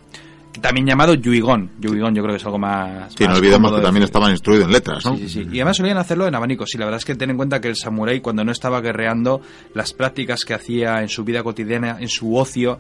también 0.63 0.87
llamado 0.87 1.13
Yuigón. 1.13 1.73
Yuigón 1.79 2.15
yo 2.15 2.23
creo 2.23 2.35
que 2.35 2.39
es 2.39 2.45
algo 2.47 2.59
más... 2.59 3.13
Sí, 3.15 3.27
no 3.27 3.35
olvidemos 3.35 3.71
que 3.73 3.83
también 3.83 4.05
estaban 4.05 4.31
instruidos 4.31 4.65
en 4.67 4.73
letras, 4.73 5.05
¿no? 5.05 5.17
Sí, 5.19 5.29
sí, 5.29 5.41
Y 5.53 5.57
además 5.57 5.77
solían 5.77 5.99
hacerlo 5.99 6.27
en 6.27 6.35
abanicos. 6.35 6.75
Y 6.75 6.79
la 6.79 6.87
verdad 6.87 6.99
es 6.99 7.05
que 7.05 7.15
ten 7.17 7.31
en 7.31 7.37
cuenta 7.37 7.61
que 7.61 7.69
el 7.69 7.77
samurái 7.77 8.21
cuando 8.21 8.45
no 8.45 8.53
estaba 8.53 8.81
guerreando, 8.81 9.43
las 9.75 9.93
prácticas 9.93 10.45
que 10.45 10.55
hacía 10.55 11.03
en 11.03 11.09
su 11.09 11.23
vida 11.25 11.43
cotidiana, 11.43 11.99
en 12.01 12.09
su 12.09 12.35
ocio, 12.35 12.79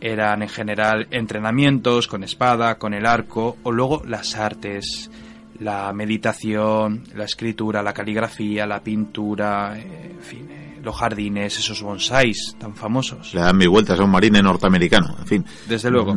eran 0.00 0.42
en 0.42 0.48
general 0.48 1.08
entrenamientos 1.10 2.06
con 2.06 2.22
espada, 2.22 2.78
con 2.78 2.94
el 2.94 3.06
arco, 3.06 3.56
o 3.64 3.72
luego 3.72 4.02
las 4.06 4.36
artes, 4.36 5.10
la 5.58 5.92
meditación, 5.92 7.02
la 7.14 7.24
escritura, 7.24 7.82
la 7.82 7.92
caligrafía, 7.92 8.66
la 8.66 8.80
pintura, 8.80 9.76
en 9.76 10.20
fin, 10.20 10.46
eh, 10.50 10.65
los 10.86 10.96
jardines, 10.96 11.58
esos 11.58 11.82
bonsáis 11.82 12.56
tan 12.58 12.74
famosos. 12.74 13.34
Le 13.34 13.40
dan 13.40 13.56
mil 13.58 13.68
vueltas 13.68 13.98
a 13.98 14.04
un 14.04 14.10
marine 14.10 14.40
norteamericano, 14.40 15.16
en 15.18 15.26
fin. 15.26 15.44
Desde 15.68 15.90
luego. 15.90 16.16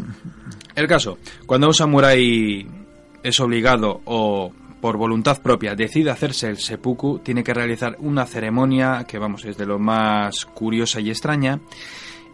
El 0.75 0.87
caso, 0.87 1.17
cuando 1.45 1.67
un 1.67 1.73
samurái 1.73 2.67
es 3.23 3.39
obligado 3.39 4.01
o 4.05 4.53
por 4.79 4.95
voluntad 4.95 5.41
propia, 5.41 5.75
decide 5.75 6.11
hacerse 6.11 6.47
el 6.47 6.57
seppuku, 6.57 7.19
tiene 7.19 7.43
que 7.43 7.53
realizar 7.53 7.97
una 7.99 8.25
ceremonia 8.25 9.05
que, 9.05 9.17
vamos, 9.17 9.43
es 9.43 9.57
de 9.57 9.65
lo 9.65 9.79
más 9.79 10.45
curiosa 10.45 11.01
y 11.01 11.09
extraña, 11.09 11.59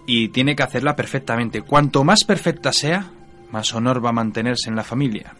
y 0.05 0.27
tiene 0.27 0.55
que 0.55 0.63
hacerla 0.63 0.95
perfectamente. 0.95 1.61
Cuanto 1.61 2.03
más 2.03 2.25
perfecta 2.25 2.71
sea, 2.71 3.09
más 3.51 3.73
honor 3.73 4.03
va 4.05 4.09
a 4.09 4.13
mantenerse 4.13 4.69
en 4.69 4.75
la 4.75 4.83
familia. 4.83 5.33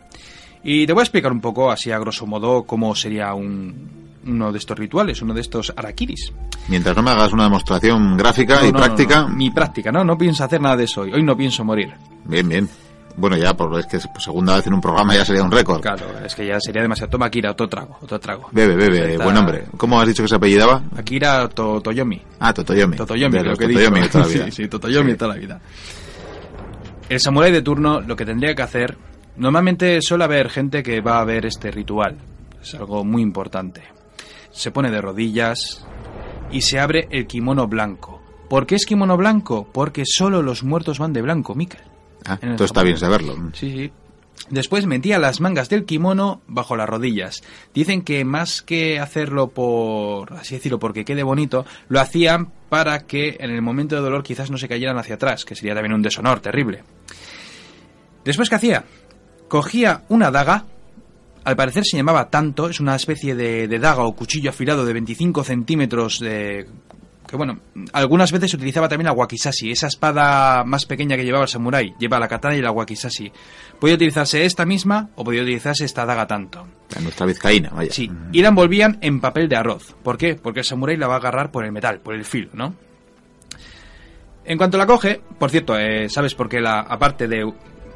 Y 0.64 0.88
te 0.88 0.94
voy 0.94 1.02
a 1.02 1.04
explicar 1.04 1.32
un 1.32 1.42
poco, 1.42 1.70
así 1.70 1.92
a 1.92 2.00
grosso 2.00 2.26
modo, 2.26 2.64
cómo 2.64 2.96
sería 2.96 3.34
un, 3.36 4.15
uno 4.26 4.52
de 4.52 4.58
estos 4.58 4.78
rituales, 4.78 5.22
uno 5.22 5.34
de 5.34 5.42
estos 5.42 5.74
arakiris. 5.76 6.32
Mientras 6.68 6.96
no 6.96 7.04
me 7.04 7.12
hagas 7.12 7.32
una 7.34 7.44
demostración 7.44 8.18
gráfica 8.18 8.60
No, 8.62 8.68
y 8.68 8.72
no, 8.72 8.78
práctica. 8.80 9.22
no, 9.24 9.30
Ni 9.36 9.52
práctica, 9.52 9.92
no, 9.92 10.04
no 10.04 10.18
pienso 10.18 10.44
hacer 10.44 10.60
nada 10.62 10.78
de 10.78 10.86
eso 10.86 11.02
hoy. 11.02 11.14
Hoy 11.14 11.24
no 11.24 11.36
pienso 11.38 11.64
morir. 11.64 11.94
Bien, 12.26 12.48
bien. 12.48 12.70
Bueno, 13.18 13.38
ya, 13.38 13.54
por 13.56 13.80
es 13.80 13.86
que 13.86 13.98
segunda 14.20 14.58
vez 14.58 14.68
en 14.68 14.74
un 14.74 14.82
programa 14.82 15.16
ya 15.16 15.24
sería 15.24 15.42
un 15.42 15.50
récord. 15.52 15.80
Claro, 15.80 16.06
es 16.26 16.36
que 16.36 16.46
ya 16.46 16.60
sería 16.60 16.82
demasiado. 16.82 17.12
Toma 17.12 17.28
Akira, 17.28 17.52
otro 17.52 17.70
trago, 17.70 17.98
otro 18.02 18.20
trago. 18.20 18.50
Bebe, 18.52 18.76
bebe, 18.76 19.18
buen 19.18 19.38
hombre. 19.38 19.64
¿Cómo 19.78 20.02
has 20.02 20.08
dicho 20.08 20.22
que 20.24 20.28
se 20.28 20.36
apellidaba? 20.36 20.82
Akira 20.98 21.48
to- 21.48 21.80
Toyomi. 21.80 22.22
Ah, 22.42 22.54
Totoyomi. 22.54 22.98
Totoyomi, 22.98 23.40
creo 23.40 23.56
que 23.56 23.68
Totoyomi 23.68 24.02
dicho. 24.02 24.06
de 24.06 24.10
toda 24.10 24.24
la 24.26 24.30
vida. 24.34 24.46
Sí, 24.48 24.52
sí, 24.64 24.68
Totoyomi 24.68 25.12
de 25.12 25.18
toda 25.18 25.34
la 25.34 25.40
vida. 25.40 25.62
El 27.08 27.20
samurái 27.22 27.52
de 27.54 27.62
turno 27.62 28.02
lo 28.02 28.16
que 28.18 28.26
tendría 28.26 28.54
que 28.54 28.64
hacer, 28.64 28.98
normalmente 29.38 30.02
suele 30.02 30.24
haber 30.26 30.50
gente 30.50 30.84
que 30.84 31.00
va 31.00 31.20
a 31.20 31.24
ver 31.26 31.46
este 31.46 31.72
ritual. 31.72 32.18
Es 32.62 32.74
algo 32.76 33.06
muy 33.06 33.22
importante. 33.22 33.82
Se 34.56 34.72
pone 34.72 34.90
de 34.90 35.02
rodillas 35.02 35.86
y 36.50 36.62
se 36.62 36.80
abre 36.80 37.08
el 37.12 37.28
kimono 37.28 37.68
blanco. 37.68 38.22
¿Por 38.50 38.66
qué 38.66 38.76
es 38.76 38.86
kimono 38.86 39.18
blanco? 39.18 39.68
Porque 39.72 40.04
solo 40.06 40.42
los 40.42 40.64
muertos 40.64 40.98
van 40.98 41.12
de 41.14 41.22
blanco, 41.22 41.56
Mikel. 41.56 41.82
Ah, 42.26 42.40
En 42.42 42.52
esto 42.52 42.64
está 42.64 42.82
bien 42.84 42.98
saberlo. 42.98 43.36
Sí, 43.54 43.72
sí. 43.72 43.92
Después 44.50 44.86
metía 44.86 45.18
las 45.18 45.42
mangas 45.42 45.70
del 45.70 45.86
kimono 45.86 46.42
bajo 46.48 46.76
las 46.76 46.88
rodillas. 46.88 47.42
Dicen 47.74 48.04
que 48.04 48.24
más 48.26 48.62
que 48.62 49.00
hacerlo 49.00 49.50
por, 49.50 50.34
así 50.34 50.56
decirlo, 50.56 50.78
porque 50.80 51.06
quede 51.06 51.24
bonito, 51.24 51.66
lo 51.88 52.00
hacían 52.00 52.52
para 52.70 53.06
que 53.08 53.38
en 53.40 53.50
el 53.50 53.62
momento 53.62 53.96
de 53.96 54.02
dolor 54.02 54.24
quizás 54.24 54.52
no 54.52 54.58
se 54.58 54.68
cayeran 54.68 54.98
hacia 54.98 55.16
atrás, 55.16 55.46
que 55.46 55.56
sería 55.56 55.74
también 55.74 55.94
un 55.94 56.02
deshonor 56.02 56.40
terrible. 56.42 56.84
Después, 58.24 58.50
¿qué 58.50 58.56
hacía? 58.56 58.86
Cogía 59.48 60.04
una 60.10 60.32
daga, 60.32 60.66
al 61.46 61.56
parecer 61.56 61.86
se 61.86 61.96
llamaba 61.96 62.30
tanto, 62.30 62.68
es 62.70 62.80
una 62.80 62.96
especie 62.96 63.36
de, 63.36 63.68
de 63.68 63.80
daga 63.80 64.04
o 64.04 64.16
cuchillo 64.16 64.50
afilado 64.50 64.84
de 64.86 64.94
25 64.94 65.44
centímetros 65.44 66.20
de... 66.20 66.68
Que 67.28 67.38
bueno, 67.38 67.60
algunas 67.94 68.32
veces 68.32 68.52
se 68.52 68.58
utilizaba 68.58 68.88
también 68.88 69.06
la 69.08 69.14
wakizashi, 69.14 69.72
esa 69.72 69.88
espada 69.88 70.64
más 70.64 70.86
pequeña 70.86 71.16
que 71.16 71.24
llevaba 71.24 71.46
el 71.46 71.50
samurái. 71.50 71.96
Lleva 72.00 72.20
la 72.20 72.28
katana 72.28 72.56
y 72.56 72.62
la 72.62 72.72
wakizashi. 72.72 73.32
Podía 73.80 73.96
utilizarse 73.96 74.46
esta 74.46 74.66
misma 74.66 75.10
o 75.16 75.24
podía 75.24 75.42
utilizarse 75.42 75.86
esta 75.86 76.06
daga 76.06 76.28
tanto. 76.28 76.68
La 76.96 77.02
nuestra 77.02 77.26
vizcaína, 77.26 77.70
vaya. 77.70 77.92
Sí, 77.92 78.12
y 78.32 78.42
la 78.42 78.50
envolvían 78.50 79.00
en 79.02 79.22
papel 79.22 79.50
de 79.50 79.56
arroz. 79.56 79.96
¿Por 80.04 80.18
qué? 80.18 80.36
Porque 80.36 80.60
el 80.60 80.66
samurái 80.66 80.98
la 80.98 81.08
va 81.08 81.16
a 81.16 81.18
agarrar 81.18 81.52
por 81.52 81.66
el 81.66 81.72
metal, 81.72 82.00
por 82.00 82.14
el 82.14 82.26
filo, 82.26 82.50
¿no? 82.54 82.76
En 84.46 84.58
cuanto 84.60 84.78
la 84.78 84.86
coge, 84.86 85.22
por 85.40 85.50
cierto, 85.50 85.76
eh, 85.78 86.08
¿sabes 86.10 86.36
por 86.36 86.48
qué 86.48 86.62
la, 86.62 86.82
aparte 86.82 87.28
de 87.28 87.52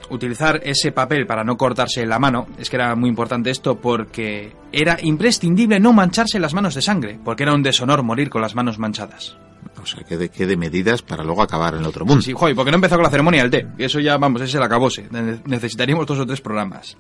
utilizar 0.10 0.60
ese 0.64 0.92
papel 0.92 1.26
para 1.26 1.44
no 1.44 1.58
cortarse 1.58 2.06
la 2.06 2.20
mano, 2.20 2.48
es 2.58 2.70
que 2.70 2.76
era 2.76 2.96
muy 2.96 3.10
importante 3.10 3.50
esto 3.50 3.80
porque 3.80 4.54
era 4.72 4.98
imprescindible 5.02 5.80
no 5.80 5.94
mancharse 5.94 6.40
las 6.40 6.54
manos 6.54 6.76
de 6.76 6.82
sangre, 6.82 7.20
porque 7.24 7.44
era 7.44 7.54
un 7.54 7.64
deshonor 7.64 8.04
morir 8.04 8.30
con 8.30 8.42
las 8.42 8.56
manos 8.56 8.78
manchadas. 8.80 9.38
O 9.82 9.86
sea, 9.86 10.04
que 10.04 10.18
de, 10.18 10.30
que 10.30 10.46
de 10.46 10.58
medidas 10.58 11.02
para 11.02 11.24
luego 11.24 11.42
acabar 11.42 11.74
en 11.74 11.82
el 11.82 11.86
otro 11.88 12.06
mundo. 12.06 12.22
Sí, 12.22 12.34
joder, 12.34 12.56
porque 12.56 12.72
no 12.72 12.76
empezó 12.76 12.96
con 12.96 13.04
la 13.04 13.10
ceremonia 13.10 13.42
del 13.44 13.52
té. 13.52 13.68
Y 13.78 13.84
eso 13.86 14.00
ya, 14.00 14.18
vamos, 14.18 14.42
ese 14.42 14.50
es 14.50 14.56
el 14.56 14.64
acabose. 14.64 15.08
Ne- 15.12 15.42
Necesitaríamos 15.46 16.06
dos 16.06 16.20
o 16.20 16.26
tres 16.26 16.42
programas. 16.42 16.98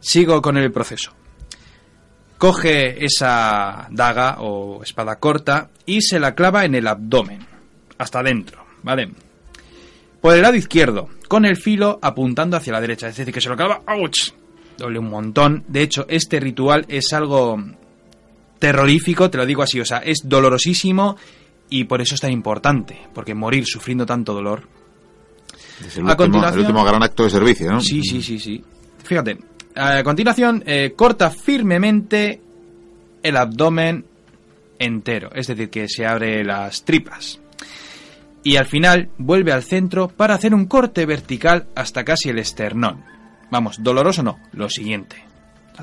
Sigo 0.00 0.40
con 0.42 0.56
el 0.56 0.70
proceso. 0.72 1.12
Coge 2.38 3.04
esa 3.04 3.88
daga 3.90 4.36
o 4.40 4.82
espada 4.82 5.16
corta 5.16 5.70
y 5.86 6.02
se 6.02 6.20
la 6.20 6.34
clava 6.36 6.64
en 6.64 6.76
el 6.76 6.86
abdomen, 6.86 7.44
hasta 7.98 8.20
adentro, 8.20 8.64
¿vale? 8.84 9.10
Por 10.20 10.34
el 10.34 10.42
lado 10.42 10.54
izquierdo, 10.54 11.08
con 11.28 11.44
el 11.44 11.56
filo 11.56 11.98
apuntando 12.02 12.56
hacia 12.56 12.72
la 12.72 12.80
derecha, 12.80 13.08
es 13.08 13.16
decir, 13.16 13.32
que 13.32 13.40
se 13.40 13.48
lo 13.48 13.56
clava, 13.56 13.82
¡ouch! 13.86 14.30
Doble 14.76 14.98
un 14.98 15.10
montón. 15.10 15.64
De 15.68 15.82
hecho, 15.82 16.06
este 16.08 16.40
ritual 16.40 16.84
es 16.88 17.12
algo 17.12 17.62
terrorífico, 18.58 19.30
te 19.30 19.38
lo 19.38 19.46
digo 19.46 19.62
así, 19.62 19.80
o 19.80 19.84
sea, 19.84 19.98
es 19.98 20.20
dolorosísimo 20.24 21.16
y 21.70 21.84
por 21.84 22.00
eso 22.00 22.14
es 22.14 22.20
tan 22.20 22.32
importante, 22.32 22.98
porque 23.14 23.34
morir 23.34 23.64
sufriendo 23.66 24.06
tanto 24.06 24.32
dolor. 24.34 24.62
Es 25.84 25.96
el, 25.96 26.02
A 26.08 26.10
último, 26.12 26.16
continuación- 26.16 26.54
el 26.54 26.60
último 26.66 26.84
gran 26.84 27.02
acto 27.02 27.24
de 27.24 27.30
servicio, 27.30 27.70
¿no? 27.70 27.80
Sí, 27.80 28.02
sí, 28.02 28.22
sí, 28.22 28.38
sí. 28.38 28.64
Fíjate, 29.04 29.38
a 29.76 30.02
continuación 30.02 30.62
eh, 30.66 30.92
corta 30.96 31.30
firmemente 31.30 32.40
el 33.22 33.36
abdomen 33.36 34.04
entero, 34.78 35.30
es 35.34 35.46
decir, 35.48 35.70
que 35.70 35.88
se 35.88 36.06
abre 36.06 36.44
las 36.44 36.84
tripas. 36.84 37.40
Y 38.48 38.56
al 38.56 38.64
final 38.64 39.10
vuelve 39.18 39.52
al 39.52 39.62
centro 39.62 40.08
para 40.08 40.32
hacer 40.32 40.54
un 40.54 40.64
corte 40.64 41.04
vertical 41.04 41.66
hasta 41.76 42.02
casi 42.02 42.30
el 42.30 42.38
esternón. 42.38 43.04
Vamos, 43.50 43.76
doloroso 43.82 44.22
no, 44.22 44.38
lo 44.54 44.70
siguiente. 44.70 45.16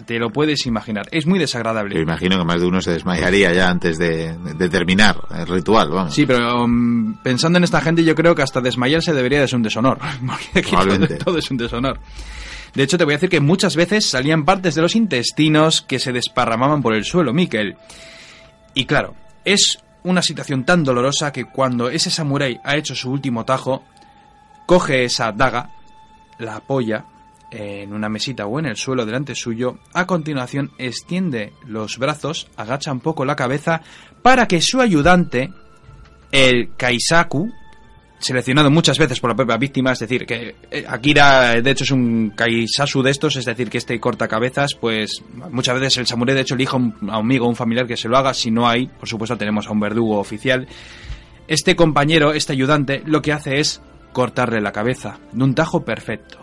Te 0.07 0.17
lo 0.17 0.31
puedes 0.31 0.65
imaginar, 0.65 1.05
es 1.11 1.27
muy 1.27 1.37
Yo 1.37 1.41
desagradable. 1.41 2.01
imagino 2.01 2.39
que 2.39 2.43
más 2.43 2.59
de 2.59 2.65
uno 2.65 2.81
se 2.81 2.89
desmayaría 2.89 3.53
ya 3.53 3.69
antes 3.69 3.99
de, 3.99 4.35
de 4.35 4.67
terminar 4.69 5.15
el 5.37 5.45
ritual, 5.45 5.91
vamos. 5.91 6.15
Sí, 6.15 6.25
pero 6.25 6.63
um, 6.63 7.21
pensando 7.21 7.59
en 7.59 7.65
esta 7.65 7.81
gente, 7.81 8.03
yo 8.03 8.15
creo 8.15 8.33
que 8.33 8.41
hasta 8.41 8.61
desmayarse 8.61 9.13
debería 9.13 9.41
de 9.41 9.47
ser 9.47 9.57
un 9.57 9.63
deshonor. 9.63 9.99
Porque 10.25 10.59
aquí 10.75 10.75
todo 11.23 11.37
es 11.37 11.51
un 11.51 11.57
deshonor. 11.57 11.99
De 12.73 12.81
hecho, 12.81 12.97
te 12.97 13.03
voy 13.03 13.13
a 13.13 13.17
decir 13.17 13.29
que 13.29 13.41
muchas 13.41 13.75
veces 13.75 14.07
salían 14.07 14.43
partes 14.43 14.73
de 14.73 14.81
los 14.81 14.95
intestinos 14.95 15.83
que 15.83 15.99
se 15.99 16.11
desparramaban 16.11 16.81
por 16.81 16.95
el 16.95 17.05
suelo, 17.05 17.31
Miquel. 17.31 17.75
Y 18.73 18.85
claro, 18.85 19.13
es 19.45 19.85
una 20.06 20.22
situación 20.22 20.64
tan 20.64 20.84
dolorosa 20.84 21.32
que 21.32 21.45
cuando 21.45 21.90
ese 21.90 22.10
samurái 22.10 22.60
ha 22.64 22.77
hecho 22.77 22.95
su 22.95 23.11
último 23.11 23.44
tajo, 23.44 23.84
coge 24.65 25.03
esa 25.03 25.32
daga, 25.32 25.72
la 26.38 26.57
apoya 26.57 27.06
en 27.52 27.94
una 27.94 28.10
mesita 28.10 28.45
o 28.45 28.60
en 28.60 28.68
el 28.68 28.76
suelo 28.76 29.06
delante 29.06 29.36
suyo, 29.36 29.80
a 29.94 30.06
continuación 30.06 30.72
extiende 30.77 31.53
los 31.65 31.98
brazos, 31.98 32.48
agacha 32.56 32.91
un 32.91 32.99
poco 32.99 33.26
la 33.26 33.36
cabeza 33.36 33.82
para 34.22 34.48
que 34.48 34.61
su 34.61 34.80
ayudante, 34.80 35.52
el 36.32 36.76
Kaisaku, 36.76 37.52
seleccionado 38.26 38.72
muchas 38.72 38.97
veces 38.97 39.19
por 39.19 39.30
la 39.30 39.35
propia 39.35 39.57
víctima, 39.57 39.91
es 39.91 39.99
decir, 39.99 40.26
que 40.26 40.56
eh, 40.72 40.85
Akira 40.88 41.61
de 41.61 41.72
hecho 41.72 41.84
es 41.84 41.91
un 41.91 42.31
Kaisasu 42.35 43.03
de 43.03 43.11
estos, 43.11 43.35
es 43.35 43.45
decir, 43.45 43.69
que 43.69 43.77
este 43.77 43.99
corta 43.99 44.27
cabezas, 44.27 44.73
pues 44.73 45.23
muchas 45.52 45.80
veces 45.80 45.97
el 45.97 46.07
samurái 46.07 46.35
de 46.35 46.41
hecho 46.41 46.56
elige 46.56 46.76
a 46.76 46.80
un, 46.80 46.95
amigo 47.10 47.47
un 47.47 47.56
familiar 47.56 47.85
que 47.85 47.97
se 47.97 48.10
lo 48.10 48.18
haga, 48.18 48.34
si 48.34 48.49
no 48.49 48.68
hay, 48.68 48.88
por 48.88 49.07
supuesto 49.07 49.38
tenemos 49.38 49.68
a 49.68 49.72
un 49.72 49.80
verdugo 49.80 50.19
oficial. 50.19 50.68
Este 51.47 51.76
compañero, 51.76 52.34
este 52.34 52.53
ayudante, 52.53 53.03
lo 53.06 53.22
que 53.22 53.31
hace 53.31 53.60
es 53.60 53.81
cortarle 54.11 54.60
la 54.60 54.72
cabeza, 54.72 55.19
de 55.31 55.43
un 55.43 55.53
tajo 55.53 55.85
perfecto. 55.85 56.39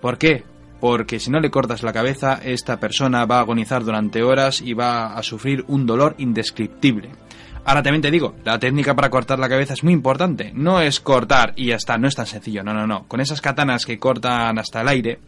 ¿Por 0.00 0.18
qué? 0.18 0.42
Porque 0.80 1.20
si 1.20 1.30
no 1.30 1.38
le 1.38 1.50
cortas 1.50 1.82
la 1.82 1.92
cabeza, 1.92 2.40
esta 2.42 2.80
persona 2.80 3.24
va 3.26 3.36
a 3.36 3.40
agonizar 3.40 3.84
durante 3.84 4.22
horas 4.22 4.60
y 4.62 4.72
va 4.72 5.14
a 5.14 5.22
sufrir 5.22 5.64
un 5.68 5.86
dolor 5.86 6.16
indescriptible. 6.18 7.10
Ahora 7.70 7.84
también 7.84 8.02
te 8.02 8.10
digo, 8.10 8.34
la 8.44 8.58
técnica 8.58 8.96
para 8.96 9.10
cortar 9.10 9.38
la 9.38 9.48
cabeza 9.48 9.74
es 9.74 9.84
muy 9.84 9.92
importante. 9.92 10.50
No 10.52 10.80
es 10.80 10.98
cortar 10.98 11.52
y 11.54 11.66
ya 11.66 11.76
está, 11.76 11.98
no 11.98 12.08
es 12.08 12.16
tan 12.16 12.26
sencillo, 12.26 12.64
no, 12.64 12.74
no, 12.74 12.84
no. 12.84 13.06
Con 13.06 13.20
esas 13.20 13.40
katanas 13.40 13.86
que 13.86 13.96
cortan 13.96 14.58
hasta 14.58 14.80
el 14.80 14.88
aire, 14.88 15.20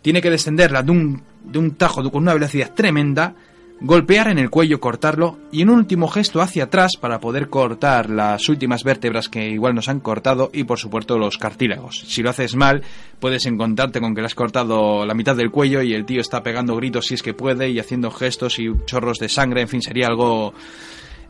tiene 0.00 0.22
que 0.22 0.30
descenderla 0.30 0.82
de 0.82 0.92
un, 0.92 1.22
de 1.44 1.58
un 1.58 1.72
tajo 1.72 2.02
con 2.10 2.22
una 2.22 2.32
velocidad 2.32 2.72
tremenda, 2.72 3.34
golpear 3.78 4.28
en 4.28 4.38
el 4.38 4.48
cuello, 4.48 4.80
cortarlo 4.80 5.36
y 5.52 5.60
en 5.60 5.68
un 5.68 5.80
último 5.80 6.08
gesto 6.08 6.40
hacia 6.40 6.64
atrás 6.64 6.92
para 6.98 7.20
poder 7.20 7.50
cortar 7.50 8.08
las 8.08 8.48
últimas 8.48 8.82
vértebras 8.82 9.28
que 9.28 9.50
igual 9.50 9.74
nos 9.74 9.90
han 9.90 10.00
cortado 10.00 10.48
y 10.54 10.64
por 10.64 10.78
supuesto 10.78 11.18
los 11.18 11.36
cartílagos. 11.36 12.04
Si 12.06 12.22
lo 12.22 12.30
haces 12.30 12.56
mal, 12.56 12.84
puedes 13.20 13.44
encontrarte 13.44 14.00
con 14.00 14.14
que 14.14 14.22
le 14.22 14.28
has 14.28 14.34
cortado 14.34 15.04
la 15.04 15.12
mitad 15.12 15.36
del 15.36 15.50
cuello 15.50 15.82
y 15.82 15.92
el 15.92 16.06
tío 16.06 16.22
está 16.22 16.42
pegando 16.42 16.74
gritos 16.74 17.06
si 17.06 17.12
es 17.12 17.22
que 17.22 17.34
puede 17.34 17.68
y 17.68 17.78
haciendo 17.78 18.10
gestos 18.10 18.58
y 18.58 18.70
chorros 18.86 19.18
de 19.18 19.28
sangre, 19.28 19.60
en 19.60 19.68
fin, 19.68 19.82
sería 19.82 20.06
algo 20.06 20.54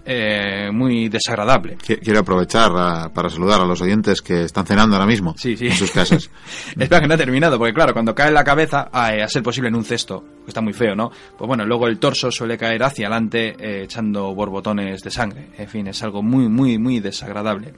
eh, 0.07 0.71
muy 0.73 1.09
desagradable. 1.09 1.77
Qui- 1.79 1.99
Quiero 2.03 2.21
aprovechar 2.21 2.71
ah, 2.77 3.11
para 3.13 3.29
saludar 3.29 3.61
a 3.61 3.65
los 3.67 3.81
oyentes 3.83 4.23
que 4.23 4.45
están 4.45 4.65
cenando 4.65 4.97
ahora 4.97 5.07
mismo 5.07 5.35
Sí, 5.37 5.57
sí. 5.57 5.67
en 5.67 5.73
sus 5.75 5.91
casas. 5.91 6.31
Espera 6.79 7.01
que 7.01 7.09
no 7.09 7.15
ha 7.15 7.19
terminado, 7.19 7.59
porque 7.59 7.75
claro, 7.75 7.93
cuando 7.93 8.15
cae 8.15 8.31
la 8.31 8.45
cabeza, 8.45 8.89
a, 8.93 9.09
a 9.09 9.29
ser 9.29 9.43
posible 9.43 9.69
en 9.69 9.75
un 9.75 9.85
cesto, 9.85 10.25
que 10.45 10.51
está 10.51 10.61
muy 10.61 10.73
feo, 10.73 10.95
¿no? 10.95 11.11
Pues 11.37 11.49
bueno, 11.49 11.65
luego 11.67 11.89
el 11.89 11.99
torso 11.99 12.31
suele 12.31 12.57
caer 12.57 12.83
hacia 12.85 13.07
adelante 13.09 13.57
eh, 13.59 13.83
echando 13.85 14.35
borbotones 14.35 15.03
de 15.03 15.11
sangre. 15.11 15.49
En 15.59 15.69
fin, 15.69 15.87
es 15.89 16.03
algo 16.03 16.23
muy, 16.23 16.49
muy, 16.49 16.79
muy 16.79 17.01
desagradable. 17.01 17.75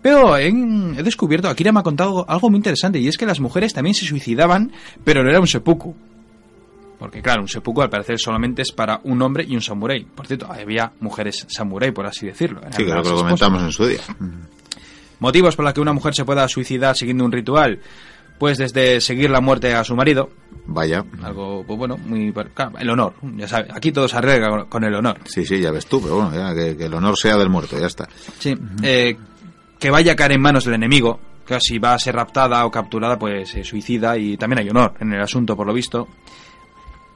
Pero 0.00 0.36
en- 0.36 0.94
he 0.98 1.02
descubierto, 1.02 1.48
Akira 1.48 1.72
me 1.72 1.80
ha 1.80 1.82
contado 1.82 2.24
algo 2.28 2.50
muy 2.50 2.58
interesante, 2.58 2.98
y 3.00 3.08
es 3.08 3.16
que 3.16 3.26
las 3.26 3.40
mujeres 3.40 3.72
también 3.72 3.94
se 3.94 4.04
suicidaban, 4.06 4.70
pero 5.02 5.22
no 5.24 5.30
era 5.30 5.40
un 5.40 5.46
seppuku. 5.46 5.94
Porque 7.04 7.20
claro, 7.20 7.42
un 7.42 7.48
seppuku 7.48 7.82
al 7.82 7.90
parecer 7.90 8.18
solamente 8.18 8.62
es 8.62 8.72
para 8.72 8.98
un 9.04 9.20
hombre 9.20 9.44
y 9.46 9.54
un 9.54 9.60
samurái. 9.60 10.04
Por 10.06 10.26
cierto, 10.26 10.50
había 10.50 10.90
mujeres 11.00 11.44
samurái, 11.50 11.90
por 11.90 12.06
así 12.06 12.24
decirlo. 12.24 12.62
Sí, 12.74 12.82
claro 12.82 13.02
que 13.02 13.10
lo 13.10 13.16
comentamos 13.16 13.62
en 13.62 13.72
su 13.72 13.86
día. 13.86 14.00
¿Motivos 15.20 15.54
por 15.54 15.66
los 15.66 15.74
que 15.74 15.80
una 15.82 15.92
mujer 15.92 16.14
se 16.14 16.24
pueda 16.24 16.48
suicidar 16.48 16.96
siguiendo 16.96 17.26
un 17.26 17.32
ritual? 17.32 17.78
Pues 18.38 18.56
desde 18.56 19.02
seguir 19.02 19.28
la 19.28 19.42
muerte 19.42 19.74
a 19.74 19.84
su 19.84 19.94
marido, 19.94 20.30
Vaya. 20.64 21.04
algo, 21.22 21.62
pues 21.66 21.78
bueno, 21.78 21.98
muy... 21.98 22.32
claro, 22.54 22.72
el 22.78 22.88
honor, 22.88 23.12
ya 23.36 23.46
sabes, 23.46 23.70
aquí 23.72 23.92
todo 23.92 24.08
se 24.08 24.16
arregla 24.16 24.64
con- 24.68 24.82
el 24.82 24.94
honor. 24.94 25.18
Sí, 25.26 25.44
sí, 25.44 25.60
ya 25.60 25.70
ves 25.70 25.84
tú, 25.86 26.00
pero 26.00 26.16
bueno, 26.16 26.34
ya, 26.34 26.54
que, 26.54 26.74
que 26.74 26.86
el 26.86 26.94
honor 26.94 27.16
sea 27.18 27.36
del 27.36 27.50
muerto, 27.50 27.78
ya 27.78 27.86
está. 27.86 28.08
Sí, 28.38 28.56
eh, 28.82 29.14
que 29.78 29.90
vaya 29.90 30.12
a 30.12 30.16
caer 30.16 30.32
en 30.32 30.40
manos 30.40 30.64
del 30.64 30.74
enemigo, 30.74 31.20
que 31.46 31.58
si 31.60 31.78
va 31.78 31.92
a 31.94 31.98
ser 31.98 32.16
raptada 32.16 32.64
o 32.66 32.70
capturada, 32.70 33.18
pues 33.18 33.50
se 33.50 33.62
suicida 33.62 34.16
y 34.16 34.36
también 34.38 34.60
hay 34.60 34.70
honor 34.70 34.94
en 35.00 35.12
el 35.12 35.20
asunto, 35.20 35.54
por 35.54 35.66
lo 35.66 35.74
visto. 35.74 36.08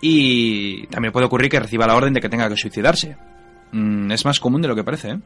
Y 0.01 0.87
también 0.89 1.13
puede 1.13 1.27
ocurrir 1.27 1.51
que 1.51 1.61
reciba 1.61 1.87
la 1.87 1.97
orden 1.97 2.13
de 2.15 2.21
que 2.21 2.29
tenga 2.29 2.49
que 2.49 2.57
suicidarse. 2.57 3.17
Mm, 3.73 4.11
es 4.13 4.25
más 4.25 4.39
común 4.41 4.63
de 4.63 4.69
lo 4.69 4.75
que 4.77 4.85
parece, 4.85 5.11
¿eh? 5.11 5.19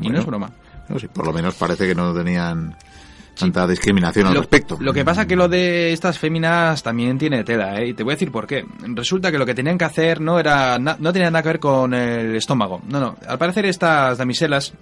Y 0.00 0.08
no 0.08 0.18
es 0.20 0.26
broma. 0.26 0.50
No, 0.88 0.98
sí, 0.98 1.08
por 1.08 1.26
lo 1.26 1.32
menos 1.32 1.54
parece 1.54 1.86
que 1.86 1.94
no 1.94 2.12
tenían 2.12 2.74
tanta 3.38 3.66
discriminación 3.66 4.26
al 4.26 4.34
Lo, 4.34 4.40
respecto. 4.40 4.76
lo 4.80 4.92
que 4.92 5.04
pasa 5.04 5.26
que 5.26 5.34
lo 5.36 5.48
de 5.48 5.92
estas 5.92 6.18
féminas 6.18 6.82
también 6.82 7.16
tiene 7.16 7.42
tela, 7.44 7.80
¿eh? 7.80 7.88
Y 7.88 7.94
te 7.94 8.02
voy 8.02 8.12
a 8.12 8.16
decir 8.16 8.30
por 8.32 8.46
qué. 8.46 8.64
Resulta 8.94 9.30
que 9.32 9.38
lo 9.38 9.46
que 9.46 9.54
tenían 9.54 9.78
que 9.78 9.84
hacer 9.84 10.20
no 10.20 10.38
era 10.38 10.78
na- 10.78 10.96
no 10.98 11.12
tenía 11.12 11.30
nada 11.30 11.42
que 11.42 11.48
ver 11.48 11.60
con 11.60 11.94
el 11.94 12.34
estómago. 12.36 12.82
No, 12.88 13.00
no. 13.00 13.16
Al 13.26 13.38
parecer 13.38 13.64
estas 13.66 14.18
damiselas 14.18 14.74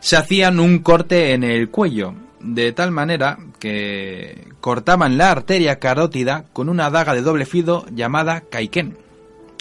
se 0.00 0.16
hacían 0.16 0.60
un 0.60 0.78
corte 0.78 1.32
en 1.34 1.42
el 1.44 1.68
cuello, 1.68 2.14
de 2.46 2.72
tal 2.72 2.90
manera 2.90 3.38
que 3.58 4.48
cortaban 4.60 5.18
la 5.18 5.30
arteria 5.30 5.78
carótida 5.78 6.46
con 6.52 6.68
una 6.68 6.90
daga 6.90 7.14
de 7.14 7.22
doble 7.22 7.46
filo 7.46 7.84
llamada 7.92 8.42
kaiken. 8.42 8.96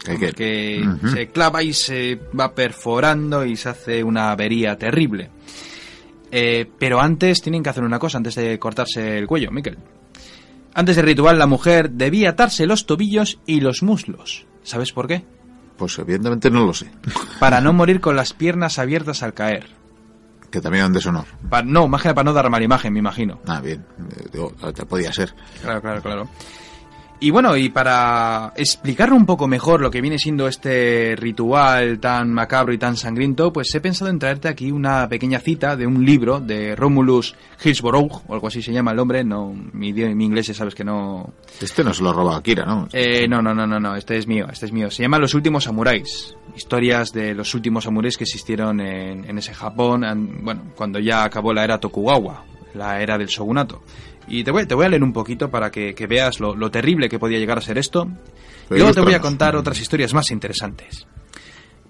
Kaiken. 0.04 0.34
Que 0.34 0.88
se 1.12 1.28
clava 1.28 1.64
y 1.64 1.74
se 1.74 2.20
va 2.38 2.54
perforando 2.54 3.44
y 3.46 3.56
se 3.56 3.70
hace 3.70 4.04
una 4.04 4.32
avería 4.32 4.78
terrible. 4.78 5.32
Eh, 6.32 6.70
pero 6.78 7.00
antes 7.00 7.42
tienen 7.42 7.64
que 7.64 7.70
hacer 7.70 7.84
una 7.84 8.00
cosa, 8.00 8.18
antes 8.18 8.36
de 8.36 8.60
cortarse 8.60 9.18
el 9.18 9.28
cuello, 9.28 9.52
Miquel. 9.52 9.78
Antes 10.74 10.98
del 10.98 11.06
ritual, 11.06 11.40
la 11.40 11.48
mujer 11.48 11.92
debía 11.92 12.32
atarse 12.32 12.66
los 12.66 12.86
tobillos 12.86 13.40
y 13.46 13.62
los 13.62 13.82
muslos. 13.82 14.46
¿Sabes 14.62 14.92
por 14.92 15.08
qué? 15.08 15.24
Pues 15.78 15.98
evidentemente 16.00 16.50
no 16.52 16.66
lo 16.66 16.74
sé. 16.74 16.92
Para 17.40 17.62
no 17.62 17.74
morir 17.74 18.02
con 18.02 18.16
las 18.16 18.34
piernas 18.34 18.78
abiertas 18.78 19.24
al 19.24 19.34
caer. 19.34 19.68
Que 20.56 20.62
también 20.62 20.84
era 20.84 20.88
un 20.88 20.94
deshonor. 20.94 21.26
Pa- 21.50 21.64
no, 21.64 21.90
más 21.90 22.02
que 22.02 22.14
para 22.14 22.24
no 22.24 22.32
dar 22.32 22.50
mala 22.50 22.64
imagen, 22.64 22.94
me 22.94 23.00
imagino. 23.00 23.42
Ah, 23.46 23.60
bien. 23.60 23.86
Eh, 24.10 24.30
digo, 24.32 24.54
podía 24.88 25.12
ser. 25.12 25.36
Claro, 25.62 25.82
claro, 25.82 26.02
claro. 26.02 26.30
Y 27.20 27.32
bueno, 27.32 27.56
y 27.56 27.70
para 27.70 28.52
explicar 28.58 29.14
un 29.14 29.26
poco 29.26 29.48
mejor 29.48 29.80
lo 29.80 29.90
que 29.90 30.02
viene 30.02 30.20
siendo 30.20 30.48
este 30.48 31.16
ritual 31.18 32.00
tan 32.00 32.32
macabro 32.32 32.74
y 32.74 32.78
tan 32.78 32.98
sangriento, 32.98 33.54
pues 33.54 33.74
he 33.74 33.80
pensado 33.80 34.12
en 34.12 34.20
traerte 34.20 34.50
aquí 34.50 34.70
una 34.70 35.08
pequeña 35.08 35.40
cita 35.40 35.78
de 35.78 35.88
un 35.88 36.06
libro 36.06 36.42
de 36.42 36.76
Romulus 36.76 37.34
Hillsborough, 37.64 38.22
o 38.28 38.34
algo 38.34 38.48
así 38.48 38.62
se 38.62 38.74
llama 38.74 38.92
el 38.92 39.00
hombre, 39.00 39.24
no, 39.24 39.54
mi, 39.74 39.94
mi 39.94 40.26
inglés 40.26 40.48
ya 40.48 40.54
sabes 40.54 40.76
que 40.76 40.84
no... 40.84 41.34
Este 41.62 41.86
no 41.86 41.94
se 41.94 42.04
lo 42.04 42.12
roba 42.12 42.36
Akira, 42.36 42.66
¿no? 42.66 42.90
Eh, 42.92 43.28
no, 43.30 43.42
no, 43.42 43.56
no, 43.56 43.66
no, 43.66 43.80
no, 43.80 43.96
este 43.96 44.18
es 44.18 44.28
mío, 44.28 44.48
este 44.52 44.66
es 44.66 44.74
mío. 44.74 44.92
Se 44.92 45.02
llama 45.02 45.18
Los 45.18 45.34
Últimos 45.34 45.64
Samuráis, 45.64 46.36
historias 46.56 47.14
de 47.14 47.34
los 47.34 47.54
últimos 47.56 47.86
samuráis 47.86 48.18
que 48.18 48.26
existieron 48.26 48.82
en, 48.82 49.24
en 49.24 49.38
ese 49.38 49.54
Japón, 49.54 50.04
bueno, 50.44 50.64
cuando 50.76 51.00
ya 51.00 51.24
acabó 51.24 51.54
la 51.54 51.64
era 51.64 51.80
Tokugawa, 51.80 52.44
la 52.74 53.02
era 53.02 53.18
del 53.18 53.28
shogunato. 53.28 53.84
Y 54.28 54.44
te 54.44 54.52
voy, 54.52 54.66
te 54.66 54.76
voy 54.76 54.86
a 54.86 54.90
leer 54.90 55.04
un 55.04 55.14
poquito 55.14 55.50
para 55.50 55.72
que, 55.72 55.94
que 55.94 56.08
veas 56.08 56.40
lo, 56.40 56.56
lo 56.56 56.72
terrible 56.72 57.10
que 57.10 57.20
podía 57.20 57.40
llegar 57.40 57.58
a 57.58 57.62
ser 57.62 57.78
esto. 57.78 58.08
Y 58.70 58.76
luego 58.76 58.94
te 58.94 59.02
voy 59.02 59.14
a 59.14 59.22
contar 59.22 59.56
otras 59.56 59.80
historias 59.80 60.14
más 60.14 60.32
interesantes. 60.32 61.06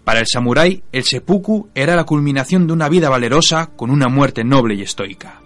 Para 0.04 0.20
el 0.20 0.28
samurái, 0.28 0.84
el 0.92 1.04
seppuku 1.04 1.70
era 1.74 1.96
la 1.96 2.04
culminación 2.04 2.68
de 2.68 2.74
una 2.74 2.90
vida 2.90 3.10
valerosa 3.10 3.72
con 3.76 3.90
una 3.90 4.08
muerte 4.08 4.44
noble 4.44 4.76
y 4.76 4.84
estoica. 4.84 5.42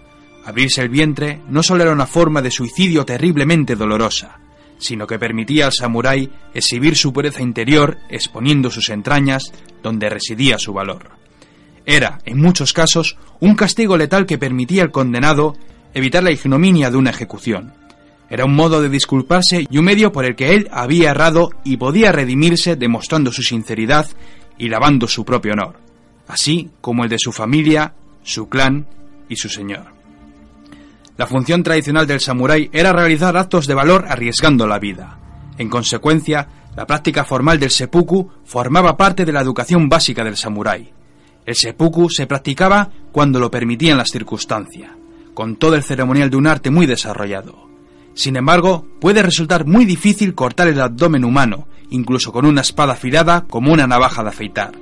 Abrirse 0.45 0.81
el 0.81 0.89
vientre 0.89 1.41
no 1.47 1.63
solo 1.63 1.83
era 1.83 1.93
una 1.93 2.05
forma 2.05 2.41
de 2.41 2.51
suicidio 2.51 3.05
terriblemente 3.05 3.75
dolorosa, 3.75 4.39
sino 4.79 5.07
que 5.07 5.19
permitía 5.19 5.67
al 5.67 5.73
samurái 5.73 6.29
exhibir 6.53 6.95
su 6.95 7.13
pureza 7.13 7.41
interior 7.41 7.99
exponiendo 8.09 8.71
sus 8.71 8.89
entrañas 8.89 9.43
donde 9.83 10.09
residía 10.09 10.57
su 10.57 10.73
valor. 10.73 11.11
Era, 11.85 12.19
en 12.25 12.41
muchos 12.41 12.73
casos, 12.73 13.17
un 13.39 13.55
castigo 13.55 13.95
letal 13.95 14.25
que 14.25 14.37
permitía 14.37 14.83
al 14.83 14.91
condenado 14.91 15.55
evitar 15.93 16.23
la 16.23 16.31
ignominia 16.31 16.89
de 16.89 16.97
una 16.97 17.09
ejecución. 17.09 17.73
Era 18.29 18.45
un 18.45 18.55
modo 18.55 18.81
de 18.81 18.89
disculparse 18.89 19.65
y 19.69 19.77
un 19.77 19.85
medio 19.85 20.11
por 20.11 20.25
el 20.25 20.35
que 20.35 20.53
él 20.53 20.69
había 20.71 21.11
errado 21.11 21.49
y 21.63 21.77
podía 21.77 22.11
redimirse 22.11 22.75
demostrando 22.75 23.31
su 23.31 23.41
sinceridad 23.41 24.07
y 24.57 24.69
lavando 24.69 25.07
su 25.07 25.25
propio 25.25 25.53
honor, 25.53 25.79
así 26.27 26.69
como 26.81 27.03
el 27.03 27.09
de 27.09 27.17
su 27.17 27.31
familia, 27.31 27.93
su 28.23 28.47
clan 28.47 28.85
y 29.29 29.35
su 29.35 29.49
señor. 29.49 29.99
La 31.17 31.25
función 31.25 31.63
tradicional 31.63 32.07
del 32.07 32.19
samurái 32.19 32.69
era 32.71 32.93
realizar 32.93 33.35
actos 33.35 33.67
de 33.67 33.73
valor 33.73 34.05
arriesgando 34.07 34.67
la 34.67 34.79
vida. 34.79 35.19
En 35.57 35.69
consecuencia, 35.69 36.47
la 36.75 36.85
práctica 36.85 37.25
formal 37.25 37.59
del 37.59 37.71
seppuku 37.71 38.29
formaba 38.45 38.95
parte 38.95 39.25
de 39.25 39.33
la 39.33 39.41
educación 39.41 39.89
básica 39.89 40.23
del 40.23 40.37
samurái. 40.37 40.93
El 41.45 41.55
seppuku 41.55 42.09
se 42.09 42.27
practicaba 42.27 42.89
cuando 43.11 43.39
lo 43.39 43.51
permitían 43.51 43.97
las 43.97 44.11
circunstancias, 44.11 44.91
con 45.39 45.55
todo 45.55 45.75
el 45.75 45.83
ceremonial 45.83 46.29
de 46.29 46.35
un 46.35 46.47
arte 46.47 46.69
muy 46.69 46.85
desarrollado. 46.85 47.69
Sin 48.13 48.35
embargo, 48.35 48.85
puede 48.99 49.23
resultar 49.23 49.65
muy 49.65 49.85
difícil 49.85 50.35
cortar 50.35 50.67
el 50.67 50.81
abdomen 50.81 51.23
humano, 51.23 51.65
incluso 51.91 52.33
con 52.33 52.45
una 52.45 52.59
espada 52.59 52.91
afilada 52.91 53.45
como 53.49 53.71
una 53.71 53.87
navaja 53.87 54.21
de 54.21 54.27
afeitar. 54.27 54.73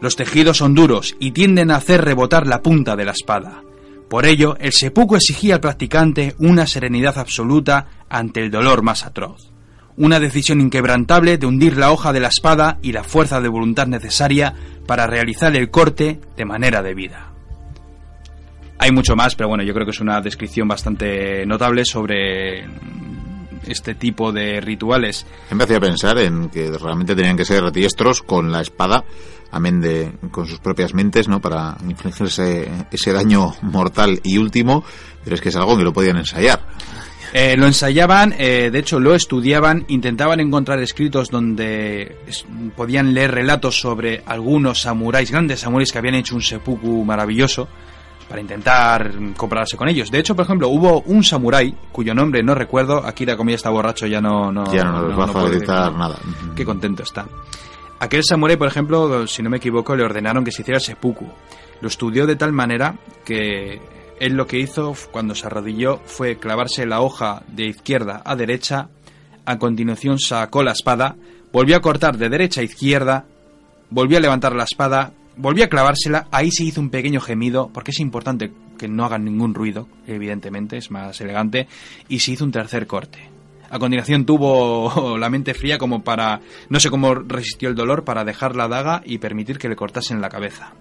Los 0.00 0.14
tejidos 0.14 0.58
son 0.58 0.76
duros 0.76 1.16
y 1.18 1.32
tienden 1.32 1.72
a 1.72 1.76
hacer 1.78 2.04
rebotar 2.04 2.46
la 2.46 2.62
punta 2.62 2.94
de 2.94 3.04
la 3.04 3.10
espada. 3.10 3.64
Por 4.08 4.26
ello, 4.26 4.56
el 4.60 4.70
seppuku 4.70 5.16
exigía 5.16 5.56
al 5.56 5.60
practicante 5.60 6.36
una 6.38 6.68
serenidad 6.68 7.18
absoluta 7.18 7.88
ante 8.08 8.44
el 8.44 8.52
dolor 8.52 8.82
más 8.82 9.04
atroz. 9.04 9.50
Una 9.96 10.20
decisión 10.20 10.60
inquebrantable 10.60 11.36
de 11.36 11.46
hundir 11.46 11.76
la 11.76 11.90
hoja 11.90 12.12
de 12.12 12.20
la 12.20 12.28
espada 12.28 12.78
y 12.80 12.92
la 12.92 13.02
fuerza 13.02 13.40
de 13.40 13.48
voluntad 13.48 13.88
necesaria 13.88 14.54
para 14.86 15.08
realizar 15.08 15.56
el 15.56 15.68
corte 15.68 16.20
de 16.36 16.44
manera 16.44 16.80
debida. 16.80 17.33
Hay 18.84 18.92
mucho 18.92 19.16
más, 19.16 19.34
pero 19.34 19.48
bueno, 19.48 19.64
yo 19.64 19.72
creo 19.72 19.86
que 19.86 19.92
es 19.92 20.00
una 20.00 20.20
descripción 20.20 20.68
bastante 20.68 21.46
notable 21.46 21.86
sobre 21.86 22.66
este 23.66 23.94
tipo 23.94 24.30
de 24.30 24.60
rituales. 24.60 25.24
Me 25.52 25.64
hacía 25.64 25.80
pensar 25.80 26.18
en 26.18 26.50
que 26.50 26.70
realmente 26.78 27.16
tenían 27.16 27.34
que 27.34 27.46
ser 27.46 27.72
diestros 27.72 28.20
con 28.20 28.52
la 28.52 28.60
espada, 28.60 29.02
amén 29.50 29.80
de 29.80 30.12
con 30.30 30.46
sus 30.46 30.58
propias 30.58 30.92
mentes, 30.92 31.28
¿no? 31.28 31.40
Para 31.40 31.78
infligirse 31.88 32.68
ese 32.90 33.12
daño 33.14 33.54
mortal 33.62 34.20
y 34.22 34.36
último, 34.36 34.84
pero 35.24 35.34
es 35.34 35.40
que 35.40 35.48
es 35.48 35.56
algo 35.56 35.78
que 35.78 35.82
lo 35.84 35.94
podían 35.94 36.18
ensayar. 36.18 36.60
Eh, 37.32 37.56
lo 37.56 37.64
ensayaban, 37.66 38.34
eh, 38.38 38.68
de 38.70 38.78
hecho 38.78 39.00
lo 39.00 39.14
estudiaban, 39.14 39.86
intentaban 39.88 40.40
encontrar 40.40 40.78
escritos 40.80 41.30
donde 41.30 42.18
es- 42.26 42.44
podían 42.76 43.14
leer 43.14 43.30
relatos 43.32 43.80
sobre 43.80 44.22
algunos 44.26 44.82
samuráis, 44.82 45.30
grandes 45.30 45.60
samuráis 45.60 45.90
que 45.90 45.96
habían 45.96 46.16
hecho 46.16 46.34
un 46.34 46.42
seppuku 46.42 47.02
maravilloso 47.02 47.66
para 48.34 48.42
intentar 48.42 49.12
compararse 49.36 49.76
con 49.76 49.88
ellos. 49.88 50.10
De 50.10 50.18
hecho, 50.18 50.34
por 50.34 50.44
ejemplo, 50.44 50.68
hubo 50.68 51.02
un 51.02 51.22
samurái 51.22 51.72
cuyo 51.92 52.16
nombre 52.16 52.42
no 52.42 52.52
recuerdo, 52.52 52.96
Akira 52.96 53.36
como 53.36 53.50
ya 53.50 53.54
está 53.54 53.70
borracho 53.70 54.08
ya 54.08 54.20
no... 54.20 54.50
no 54.50 54.74
ya 54.74 54.82
no 54.82 55.02
nos 55.02 55.36
va 55.36 55.40
a 55.40 55.50
decir 55.50 55.68
nada. 55.68 56.18
Qué 56.56 56.64
contento 56.64 57.04
está. 57.04 57.28
Aquel 58.00 58.24
samurái, 58.24 58.56
por 58.56 58.66
ejemplo, 58.66 59.28
si 59.28 59.40
no 59.40 59.50
me 59.50 59.58
equivoco, 59.58 59.94
le 59.94 60.02
ordenaron 60.02 60.42
que 60.42 60.50
se 60.50 60.62
hiciera 60.62 60.80
seppuku. 60.80 61.28
Lo 61.80 61.86
estudió 61.86 62.26
de 62.26 62.34
tal 62.34 62.52
manera 62.52 62.96
que 63.24 63.80
él 64.18 64.32
lo 64.32 64.48
que 64.48 64.58
hizo 64.58 64.96
cuando 65.12 65.36
se 65.36 65.46
arrodilló 65.46 66.00
fue 66.04 66.36
clavarse 66.36 66.86
la 66.86 67.02
hoja 67.02 67.44
de 67.46 67.66
izquierda 67.66 68.20
a 68.24 68.34
derecha, 68.34 68.88
a 69.44 69.58
continuación 69.60 70.18
sacó 70.18 70.64
la 70.64 70.72
espada, 70.72 71.14
volvió 71.52 71.76
a 71.76 71.80
cortar 71.80 72.18
de 72.18 72.28
derecha 72.28 72.62
a 72.62 72.64
izquierda, 72.64 73.26
volvió 73.90 74.18
a 74.18 74.20
levantar 74.20 74.56
la 74.56 74.64
espada, 74.64 75.12
volvió 75.36 75.64
a 75.64 75.68
clavársela, 75.68 76.26
ahí 76.30 76.50
se 76.50 76.64
hizo 76.64 76.80
un 76.80 76.90
pequeño 76.90 77.20
gemido, 77.20 77.70
porque 77.72 77.90
es 77.90 78.00
importante 78.00 78.52
que 78.78 78.88
no 78.88 79.04
hagan 79.04 79.24
ningún 79.24 79.54
ruido, 79.54 79.88
evidentemente, 80.06 80.76
es 80.76 80.90
más 80.90 81.20
elegante, 81.20 81.68
y 82.08 82.20
se 82.20 82.32
hizo 82.32 82.44
un 82.44 82.52
tercer 82.52 82.86
corte. 82.86 83.30
A 83.70 83.78
continuación 83.78 84.24
tuvo 84.24 85.16
la 85.18 85.30
mente 85.30 85.54
fría 85.54 85.78
como 85.78 86.02
para... 86.02 86.40
no 86.68 86.80
sé 86.80 86.90
cómo 86.90 87.14
resistió 87.14 87.68
el 87.68 87.74
dolor 87.74 88.04
para 88.04 88.24
dejar 88.24 88.56
la 88.56 88.68
daga 88.68 89.02
y 89.04 89.18
permitir 89.18 89.58
que 89.58 89.68
le 89.68 89.76
cortasen 89.76 90.20
la 90.20 90.28
cabeza. 90.28 90.72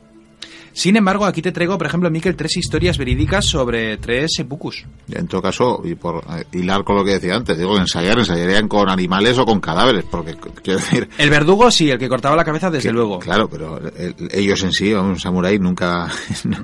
Sin 0.73 0.95
embargo, 0.97 1.25
aquí 1.25 1.41
te 1.41 1.51
traigo, 1.51 1.77
por 1.77 1.85
ejemplo, 1.87 2.09
Miquel, 2.09 2.35
tres 2.35 2.57
historias 2.57 2.97
verídicas 2.97 3.45
sobre 3.45 3.97
tres 3.97 4.31
seppukus. 4.35 4.85
En 5.11 5.27
todo 5.27 5.41
caso, 5.41 5.81
y 5.85 5.93
por 5.95 6.23
eh, 6.35 6.45
hilar 6.51 6.83
con 6.83 6.95
lo 6.97 7.05
que 7.05 7.11
decía 7.11 7.35
antes, 7.35 7.57
digo, 7.57 7.77
ensayar, 7.77 8.17
ensayarían 8.17 8.67
con 8.67 8.89
animales 8.89 9.37
o 9.37 9.45
con 9.45 9.59
cadáveres, 9.59 10.03
porque 10.09 10.35
quiero 10.63 10.79
decir, 10.79 11.07
El 11.17 11.29
verdugo 11.29 11.69
sí, 11.69 11.91
el 11.91 11.99
que 11.99 12.09
cortaba 12.09 12.35
la 12.35 12.43
cabeza, 12.43 12.71
desde 12.71 12.89
que, 12.89 12.93
luego. 12.93 13.19
Claro, 13.19 13.47
pero 13.47 13.77
el- 13.77 14.15
ellos 14.31 14.63
en 14.63 14.71
sí, 14.71 14.91
un 14.93 15.19
samurái 15.19 15.59
nunca 15.59 16.09
no, 16.45 16.57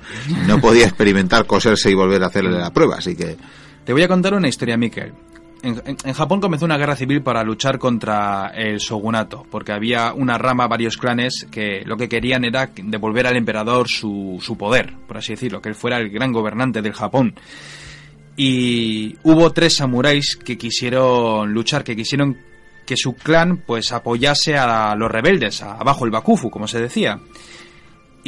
no 0.48 0.60
podía 0.60 0.86
experimentar 0.86 1.46
coserse 1.46 1.92
y 1.92 1.94
volver 1.94 2.24
a 2.24 2.28
hacerle 2.28 2.58
la 2.58 2.74
prueba, 2.74 2.96
así 2.98 3.16
que 3.16 3.38
Te 3.86 3.94
voy 3.94 4.02
a 4.02 4.08
contar 4.08 4.34
una 4.34 4.48
historia, 4.48 4.76
Miquel. 4.76 5.14
En, 5.62 6.14
Japón 6.14 6.40
comenzó 6.40 6.66
una 6.66 6.78
guerra 6.78 6.96
civil 6.96 7.22
para 7.22 7.44
luchar 7.44 7.80
contra 7.80 8.52
el 8.56 8.78
shogunato, 8.78 9.46
porque 9.50 9.74
había 9.74 10.14
una 10.14 10.38
rama, 10.38 10.68
varios 10.68 10.98
clanes, 10.98 11.48
que 11.52 11.82
lo 11.86 11.98
que 11.98 12.08
querían 12.08 12.46
era 12.46 12.70
devolver 12.76 13.28
al 13.28 13.36
emperador 13.36 13.88
su, 13.90 14.40
su 14.42 14.58
poder, 14.58 14.94
por 15.08 15.18
así 15.18 15.34
decirlo, 15.34 15.62
que 15.62 15.70
él 15.70 15.76
fuera 15.76 15.98
el 15.98 16.10
gran 16.10 16.32
gobernante 16.32 16.82
del 16.82 16.94
Japón. 16.94 17.36
y 18.38 19.18
hubo 19.24 19.52
tres 19.52 19.76
samuráis 19.76 20.38
que 20.38 20.58
quisieron 20.58 21.52
luchar, 21.52 21.84
que 21.84 21.96
quisieron 21.96 22.38
que 22.90 22.98
su 22.98 23.14
clan 23.14 23.58
pues 23.58 23.92
apoyase 23.92 24.58
a 24.58 24.96
los 24.96 25.12
rebeldes, 25.12 25.62
abajo 25.62 26.06
el 26.06 26.12
Bakufu, 26.12 26.50
como 26.50 26.68
se 26.68 26.82
decía. 26.82 27.20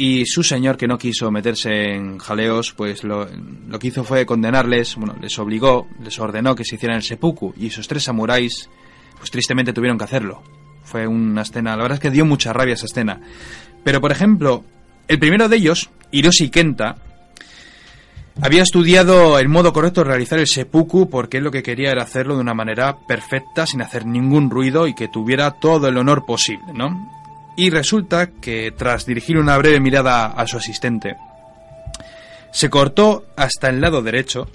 Y 0.04 0.26
su 0.26 0.42
señor, 0.42 0.76
que 0.76 0.88
no 0.88 0.98
quiso 0.98 1.30
meterse 1.30 1.94
en 1.94 2.18
jaleos, 2.18 2.72
pues 2.72 3.04
lo, 3.04 3.24
lo 3.68 3.78
que 3.78 3.86
hizo 3.86 4.02
fue 4.02 4.26
condenarles, 4.26 4.96
bueno, 4.96 5.14
les 5.20 5.38
obligó, 5.38 5.86
les 6.02 6.18
ordenó 6.18 6.56
que 6.56 6.64
se 6.64 6.74
hicieran 6.74 6.96
el 6.96 7.04
seppuku. 7.04 7.54
Y 7.56 7.68
esos 7.68 7.86
tres 7.86 8.02
samuráis, 8.02 8.68
pues 9.16 9.30
tristemente 9.30 9.72
tuvieron 9.72 9.96
que 9.96 10.02
hacerlo. 10.02 10.42
Fue 10.82 11.06
una 11.06 11.42
escena, 11.42 11.76
la 11.76 11.84
verdad 11.84 11.98
es 11.98 12.00
que 12.00 12.10
dio 12.10 12.26
mucha 12.26 12.52
rabia 12.52 12.74
esa 12.74 12.86
escena. 12.86 13.20
Pero, 13.84 14.00
por 14.00 14.10
ejemplo, 14.10 14.64
el 15.06 15.20
primero 15.20 15.48
de 15.48 15.58
ellos, 15.58 15.88
Hiroshi 16.10 16.50
Kenta, 16.50 16.96
había 18.40 18.64
estudiado 18.64 19.38
el 19.38 19.48
modo 19.48 19.72
correcto 19.72 20.00
de 20.00 20.08
realizar 20.08 20.40
el 20.40 20.48
seppuku 20.48 21.10
porque 21.10 21.36
él 21.36 21.44
lo 21.44 21.52
que 21.52 21.62
quería 21.62 21.92
era 21.92 22.02
hacerlo 22.02 22.34
de 22.34 22.40
una 22.40 22.54
manera 22.54 22.96
perfecta, 23.06 23.66
sin 23.66 23.82
hacer 23.82 24.04
ningún 24.04 24.50
ruido 24.50 24.88
y 24.88 24.96
que 24.96 25.06
tuviera 25.06 25.52
todo 25.52 25.86
el 25.86 25.96
honor 25.96 26.26
posible, 26.26 26.72
¿no? 26.74 27.21
Y 27.56 27.70
resulta 27.70 28.28
que 28.28 28.72
tras 28.76 29.04
dirigir 29.06 29.38
una 29.38 29.58
breve 29.58 29.80
mirada 29.80 30.26
a 30.26 30.46
su 30.46 30.56
asistente, 30.56 31.16
se 32.50 32.70
cortó 32.70 33.26
hasta 33.36 33.68
el 33.68 33.80
lado 33.80 34.02
derecho, 34.02 34.48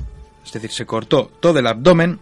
es 0.45 0.53
decir, 0.53 0.71
se 0.71 0.85
cortó 0.85 1.31
todo 1.39 1.59
el 1.59 1.67
abdomen 1.67 2.19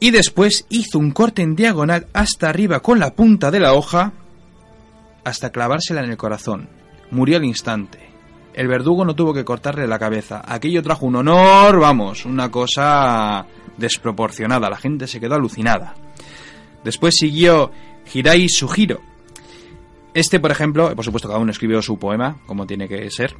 y 0.00 0.10
después 0.10 0.66
hizo 0.68 0.98
un 0.98 1.10
corte 1.10 1.42
en 1.42 1.56
diagonal 1.56 2.06
hasta 2.12 2.48
arriba 2.48 2.80
con 2.80 2.98
la 2.98 3.14
punta 3.14 3.50
de 3.50 3.60
la 3.60 3.74
hoja 3.74 4.12
hasta 5.24 5.50
clavársela 5.50 6.02
en 6.02 6.10
el 6.10 6.16
corazón. 6.16 6.68
Murió 7.10 7.36
al 7.36 7.44
instante. 7.44 7.98
El 8.52 8.68
verdugo 8.68 9.04
no 9.04 9.14
tuvo 9.14 9.34
que 9.34 9.44
cortarle 9.44 9.86
la 9.86 9.98
cabeza. 9.98 10.42
Aquello 10.46 10.82
trajo 10.82 11.06
un 11.06 11.16
honor, 11.16 11.80
vamos, 11.80 12.24
una 12.24 12.50
cosa 12.50 13.46
desproporcionada. 13.76 14.70
La 14.70 14.76
gente 14.76 15.08
se 15.08 15.18
quedó 15.18 15.34
alucinada. 15.34 15.94
Después 16.84 17.16
siguió 17.16 17.72
Hirai 18.12 18.48
Sugiro. 18.48 19.00
Este, 20.14 20.38
por 20.40 20.50
ejemplo, 20.52 20.94
por 20.94 21.04
supuesto 21.04 21.28
cada 21.28 21.40
uno 21.40 21.50
escribió 21.50 21.82
su 21.82 21.98
poema, 21.98 22.36
como 22.46 22.66
tiene 22.66 22.88
que 22.88 23.10
ser. 23.10 23.34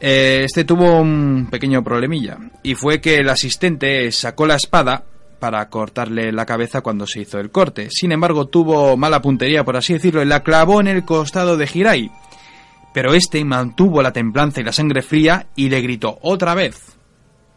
Eh, 0.00 0.42
Este 0.44 0.64
tuvo 0.64 1.00
un 1.00 1.48
pequeño 1.50 1.82
problemilla, 1.84 2.38
y 2.62 2.74
fue 2.74 3.00
que 3.00 3.16
el 3.16 3.28
asistente 3.28 4.10
sacó 4.12 4.46
la 4.46 4.56
espada 4.56 5.04
para 5.38 5.68
cortarle 5.70 6.32
la 6.32 6.44
cabeza 6.44 6.80
cuando 6.82 7.06
se 7.06 7.20
hizo 7.20 7.38
el 7.38 7.50
corte. 7.50 7.88
Sin 7.90 8.12
embargo, 8.12 8.46
tuvo 8.48 8.96
mala 8.96 9.22
puntería, 9.22 9.64
por 9.64 9.76
así 9.76 9.94
decirlo, 9.94 10.22
y 10.22 10.26
la 10.26 10.42
clavó 10.42 10.80
en 10.80 10.88
el 10.88 11.04
costado 11.04 11.56
de 11.56 11.68
Hirai. 11.72 12.10
Pero 12.92 13.14
este 13.14 13.42
mantuvo 13.44 14.02
la 14.02 14.12
templanza 14.12 14.60
y 14.60 14.64
la 14.64 14.72
sangre 14.72 15.00
fría 15.02 15.46
y 15.54 15.68
le 15.68 15.80
gritó 15.80 16.18
otra 16.22 16.54
vez, 16.54 16.96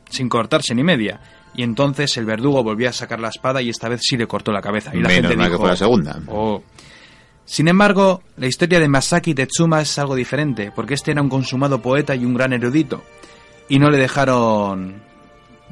sin 0.09 0.29
cortarse 0.29 0.75
ni 0.75 0.83
media. 0.83 1.19
Y 1.55 1.63
entonces 1.63 2.15
el 2.17 2.25
verdugo 2.25 2.63
volvió 2.63 2.89
a 2.89 2.93
sacar 2.93 3.19
la 3.19 3.29
espada 3.29 3.61
y 3.61 3.69
esta 3.69 3.89
vez 3.89 4.01
sí 4.03 4.15
le 4.15 4.27
cortó 4.27 4.51
la 4.51 4.61
cabeza. 4.61 4.91
Y 4.93 5.01
la 5.01 5.07
Menos 5.07 5.29
gente 5.31 5.37
mal 5.37 5.51
que 5.51 5.57
fue 5.57 5.69
la 5.69 5.75
segunda. 5.75 6.19
"Oh". 6.27 6.63
Sin 7.45 7.67
embargo, 7.67 8.21
la 8.37 8.47
historia 8.47 8.79
de 8.79 8.87
Masaki 8.87 9.33
Tetsuma 9.33 9.81
es 9.81 9.97
algo 9.99 10.15
diferente, 10.15 10.71
porque 10.73 10.93
este 10.93 11.11
era 11.11 11.21
un 11.21 11.29
consumado 11.29 11.81
poeta 11.81 12.15
y 12.15 12.25
un 12.25 12.33
gran 12.33 12.53
erudito, 12.53 13.03
y 13.67 13.79
no 13.79 13.89
le 13.89 13.97
dejaron 13.97 15.01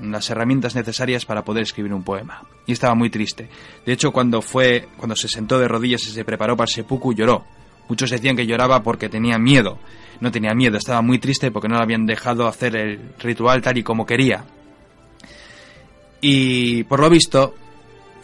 las 0.02 0.30
herramientas 0.30 0.76
necesarias 0.76 1.26
para 1.26 1.44
poder 1.44 1.64
escribir 1.64 1.94
un 1.94 2.04
poema. 2.04 2.44
Y 2.66 2.74
estaba 2.74 2.96
muy 2.96 3.10
triste. 3.10 3.50
De 3.86 3.94
hecho, 3.94 4.12
cuando 4.12 4.42
fue, 4.42 4.88
cuando 4.98 5.16
se 5.16 5.28
sentó 5.28 5.60
de 5.60 5.68
rodillas 5.68 6.04
y 6.04 6.12
se 6.12 6.26
preparó 6.26 6.58
para 6.58 6.70
el 6.70 6.74
seppuku, 6.74 7.14
lloró. 7.14 7.46
Muchos 7.88 8.10
decían 8.10 8.36
que 8.36 8.46
lloraba 8.46 8.84
porque 8.84 9.10
tenía 9.10 9.38
miedo. 9.38 9.78
No 10.20 10.32
tenía 10.32 10.54
miedo, 10.54 10.78
estaba 10.78 11.02
muy 11.02 11.20
triste 11.20 11.52
porque 11.52 11.68
no 11.68 11.78
le 11.78 11.84
habían 11.84 12.06
dejado 12.06 12.48
hacer 12.48 12.76
el 12.76 13.14
ritual 13.20 13.62
tal 13.62 13.78
y 13.78 13.84
como 13.84 14.06
quería. 14.06 14.46
Y 16.22 16.84
por 16.84 17.00
lo 17.00 17.10
visto, 17.10 17.56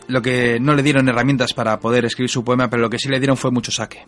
lo 0.07 0.21
que 0.21 0.59
no 0.59 0.73
le 0.73 0.84
dieron 0.84 1.07
herramientas 1.09 1.53
para 1.53 1.79
poder 1.79 2.05
escribir 2.05 2.29
su 2.29 2.43
poema, 2.43 2.69
pero 2.69 2.81
lo 2.81 2.89
que 2.89 2.99
sí 2.99 3.09
le 3.09 3.19
dieron 3.19 3.38
fue 3.38 3.51
mucho 3.51 3.71
saque. 3.71 4.05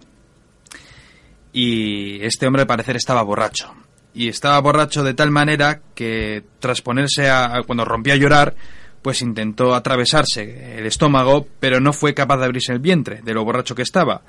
Y 1.52 2.24
este 2.24 2.48
hombre 2.48 2.62
al 2.62 2.68
parecer 2.68 2.96
estaba 2.96 3.22
borracho. 3.22 3.74
Y 4.14 4.28
estaba 4.28 4.60
borracho 4.60 5.04
de 5.04 5.14
tal 5.14 5.32
manera 5.32 5.82
que 5.96 6.44
tras 6.60 6.82
ponerse 6.82 7.30
a... 7.30 7.62
cuando 7.66 7.86
rompió 7.86 8.14
a 8.14 8.18
llorar, 8.18 8.56
pues 9.02 9.22
intentó 9.22 9.76
atravesarse 9.76 10.78
el 10.78 10.86
estómago, 10.86 11.48
pero 11.60 11.80
no 11.80 11.94
fue 11.94 12.14
capaz 12.14 12.38
de 12.38 12.46
abrirse 12.46 12.74
el 12.74 12.80
vientre, 12.80 13.22
de 13.22 13.34
lo 13.34 13.44
borracho 13.44 13.76
que 13.76 13.84
estaba. 13.84 14.22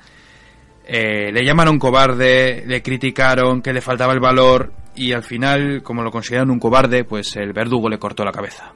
Eh, 0.86 1.30
le 1.32 1.44
llamaron 1.44 1.78
cobarde, 1.78 2.64
le 2.66 2.82
criticaron 2.82 3.62
que 3.62 3.72
le 3.72 3.80
faltaba 3.80 4.12
el 4.12 4.20
valor 4.20 4.72
y 4.97 5.12
al 5.12 5.22
final, 5.22 5.82
como 5.82 6.02
lo 6.02 6.10
consideraron 6.10 6.51
un 6.51 6.59
cobarde, 6.59 7.05
pues 7.05 7.36
el 7.36 7.52
verdugo 7.52 7.88
le 7.88 7.98
cortó 7.98 8.24
la 8.24 8.32
cabeza. 8.32 8.72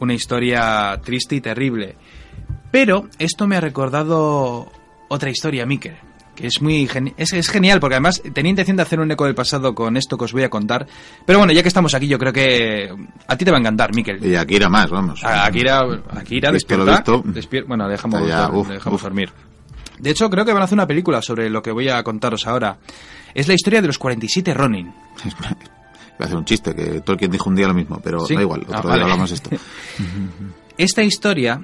Una 0.00 0.14
historia 0.14 1.00
triste 1.04 1.36
y 1.36 1.40
terrible. 1.40 1.96
Pero 2.70 3.08
esto 3.18 3.46
me 3.46 3.56
ha 3.56 3.60
recordado 3.60 4.70
otra 5.08 5.30
historia, 5.30 5.64
Mikel, 5.66 5.96
que 6.36 6.46
es 6.46 6.60
muy 6.60 6.86
geni- 6.86 7.14
es, 7.16 7.32
es 7.32 7.48
genial 7.48 7.80
porque 7.80 7.94
además 7.96 8.22
tenía 8.34 8.50
intención 8.50 8.76
de 8.76 8.82
hacer 8.82 9.00
un 9.00 9.10
eco 9.10 9.24
del 9.24 9.34
pasado 9.34 9.74
con 9.74 9.96
esto 9.96 10.16
que 10.18 10.26
os 10.26 10.32
voy 10.32 10.42
a 10.44 10.50
contar. 10.50 10.86
Pero 11.24 11.38
bueno, 11.38 11.52
ya 11.52 11.62
que 11.62 11.68
estamos 11.68 11.94
aquí, 11.94 12.06
yo 12.06 12.18
creo 12.18 12.32
que 12.32 12.94
a 13.26 13.36
ti 13.36 13.44
te 13.44 13.50
va 13.50 13.56
a 13.56 13.60
encantar, 13.60 13.94
Mikel. 13.94 14.24
Y 14.24 14.36
Akira 14.36 14.68
más, 14.68 14.90
vamos. 14.90 15.24
A- 15.24 15.46
Akira, 15.46 15.80
Akira 16.10 16.52
despierta. 16.52 17.02
despier- 17.02 17.66
bueno, 17.66 17.88
dejamos, 17.88 18.28
Ya, 18.28 18.50
uf, 18.50 18.68
dejamos 18.68 19.00
uf. 19.00 19.02
dormir. 19.02 19.30
De 19.98 20.10
hecho, 20.10 20.30
creo 20.30 20.44
que 20.44 20.52
van 20.52 20.62
a 20.62 20.66
hacer 20.66 20.76
una 20.76 20.86
película 20.86 21.20
sobre 21.22 21.50
lo 21.50 21.60
que 21.62 21.72
voy 21.72 21.88
a 21.88 22.02
contaros 22.04 22.46
ahora. 22.46 22.76
Es 23.34 23.48
la 23.48 23.54
historia 23.54 23.80
de 23.80 23.88
los 23.88 23.98
47 23.98 24.54
Ronin. 24.54 24.92
Voy 26.18 26.24
a 26.24 26.26
hacer 26.26 26.36
un 26.38 26.44
chiste, 26.44 26.74
que 26.74 27.00
Tolkien 27.00 27.30
dijo 27.30 27.48
un 27.48 27.54
día 27.56 27.68
lo 27.68 27.74
mismo, 27.74 28.00
pero 28.02 28.20
¿Sí? 28.26 28.34
da 28.34 28.42
igual, 28.42 28.62
otro 28.62 28.76
Ah, 28.76 28.82
día 28.82 28.90
vale. 28.90 29.02
hablamos 29.04 29.30
de 29.30 29.36
esto. 29.36 29.50
Esta 30.78 31.02
historia 31.02 31.60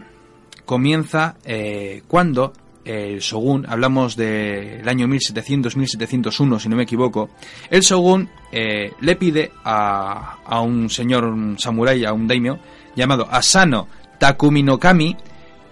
comienza 0.65 1.37
eh, 1.45 2.03
cuando 2.09 2.53
el 2.85 3.19
Shogun, 3.21 3.65
hablamos 3.69 4.15
del 4.17 4.87
año 4.89 5.07
1700-1701, 5.09 6.59
si 6.61 6.69
no 6.69 6.77
me 6.77 6.83
equivoco, 6.83 7.31
el 7.71 7.81
Shogun 7.83 8.29
eh, 8.53 8.93
le 9.01 9.17
pide 9.17 9.53
a, 9.65 10.39
a 10.45 10.61
un 10.61 10.91
señor 10.91 11.25
un 11.25 11.59
samurái, 11.59 12.05
a 12.05 12.13
un 12.13 12.27
daimyo, 12.29 12.59
llamado 12.95 13.27
Asano 13.31 13.89
Takumi 14.19 14.63
no 14.63 14.79
Kami, 14.79 15.17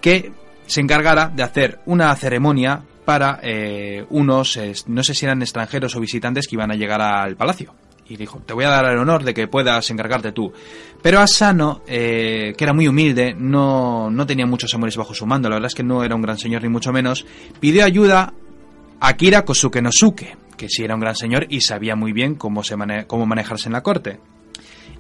que 0.01 0.33
se 0.67 0.81
encargara 0.81 1.29
de 1.29 1.43
hacer 1.43 1.81
una 1.87 2.15
ceremonia 2.17 2.83
para 3.05 3.41
eh, 3.43 4.05
unos, 4.11 4.57
eh, 4.57 4.73
no 4.87 5.03
sé 5.03 5.13
si 5.15 5.27
eran 5.27 5.43
extranjeros 5.43 5.95
o 5.97 6.01
visitantes 6.01 6.47
que 6.47 6.55
iban 6.57 6.71
a 6.71 6.75
llegar 6.77 7.01
al 7.03 7.37
palacio. 7.37 7.75
Y 8.13 8.17
dijo, 8.19 8.43
te 8.45 8.53
voy 8.53 8.67
a 8.67 8.69
dar 8.69 8.85
el 8.93 8.99
honor 8.99 9.25
de 9.25 9.33
que 9.33 9.49
puedas 9.49 9.91
encargarte 9.91 10.33
tú. 10.33 10.53
Pero 11.01 11.21
Asano, 11.21 11.81
eh, 11.87 12.53
que 12.59 12.63
era 12.63 12.75
muy 12.75 12.87
humilde, 12.87 13.35
no, 13.35 14.11
no 14.11 14.27
tenía 14.27 14.45
muchos 14.45 14.75
amores 14.75 14.99
bajo 14.99 15.15
su 15.15 15.25
mando, 15.25 15.49
la 15.49 15.57
verdad 15.57 15.69
es 15.69 15.75
que 15.75 15.83
no 15.83 16.05
era 16.05 16.15
un 16.15 16.21
gran 16.21 16.37
señor 16.37 16.63
ni 16.63 16.69
mucho 16.69 16.93
menos, 16.93 17.25
pidió 17.59 17.87
ayuda 17.87 18.35
a 19.01 19.09
Akira 19.09 19.47
Kosuke 19.47 19.81
Nosuke, 19.81 20.37
que 20.59 20.69
sí 20.69 20.85
era 20.85 20.95
un 20.95 21.01
gran 21.01 21.17
señor 21.17 21.47
y 21.49 21.63
sabía 21.63 21.97
muy 21.97 22.13
bien 22.13 22.35
cómo, 22.35 22.61
cómo 23.07 23.25
manejarse 23.25 23.71
en 23.71 23.73
la 23.73 23.83
corte. 23.83 24.21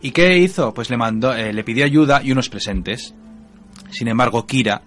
¿Y 0.00 0.12
qué 0.12 0.38
hizo? 0.38 0.72
Pues 0.72 0.88
le 0.88 0.96
mandó, 0.96 1.34
eh, 1.34 1.52
le 1.52 1.64
pidió 1.64 1.84
ayuda 1.84 2.22
y 2.24 2.32
unos 2.32 2.48
presentes. 2.48 3.14
Sin 3.90 4.08
embargo, 4.08 4.46
Kira, 4.46 4.80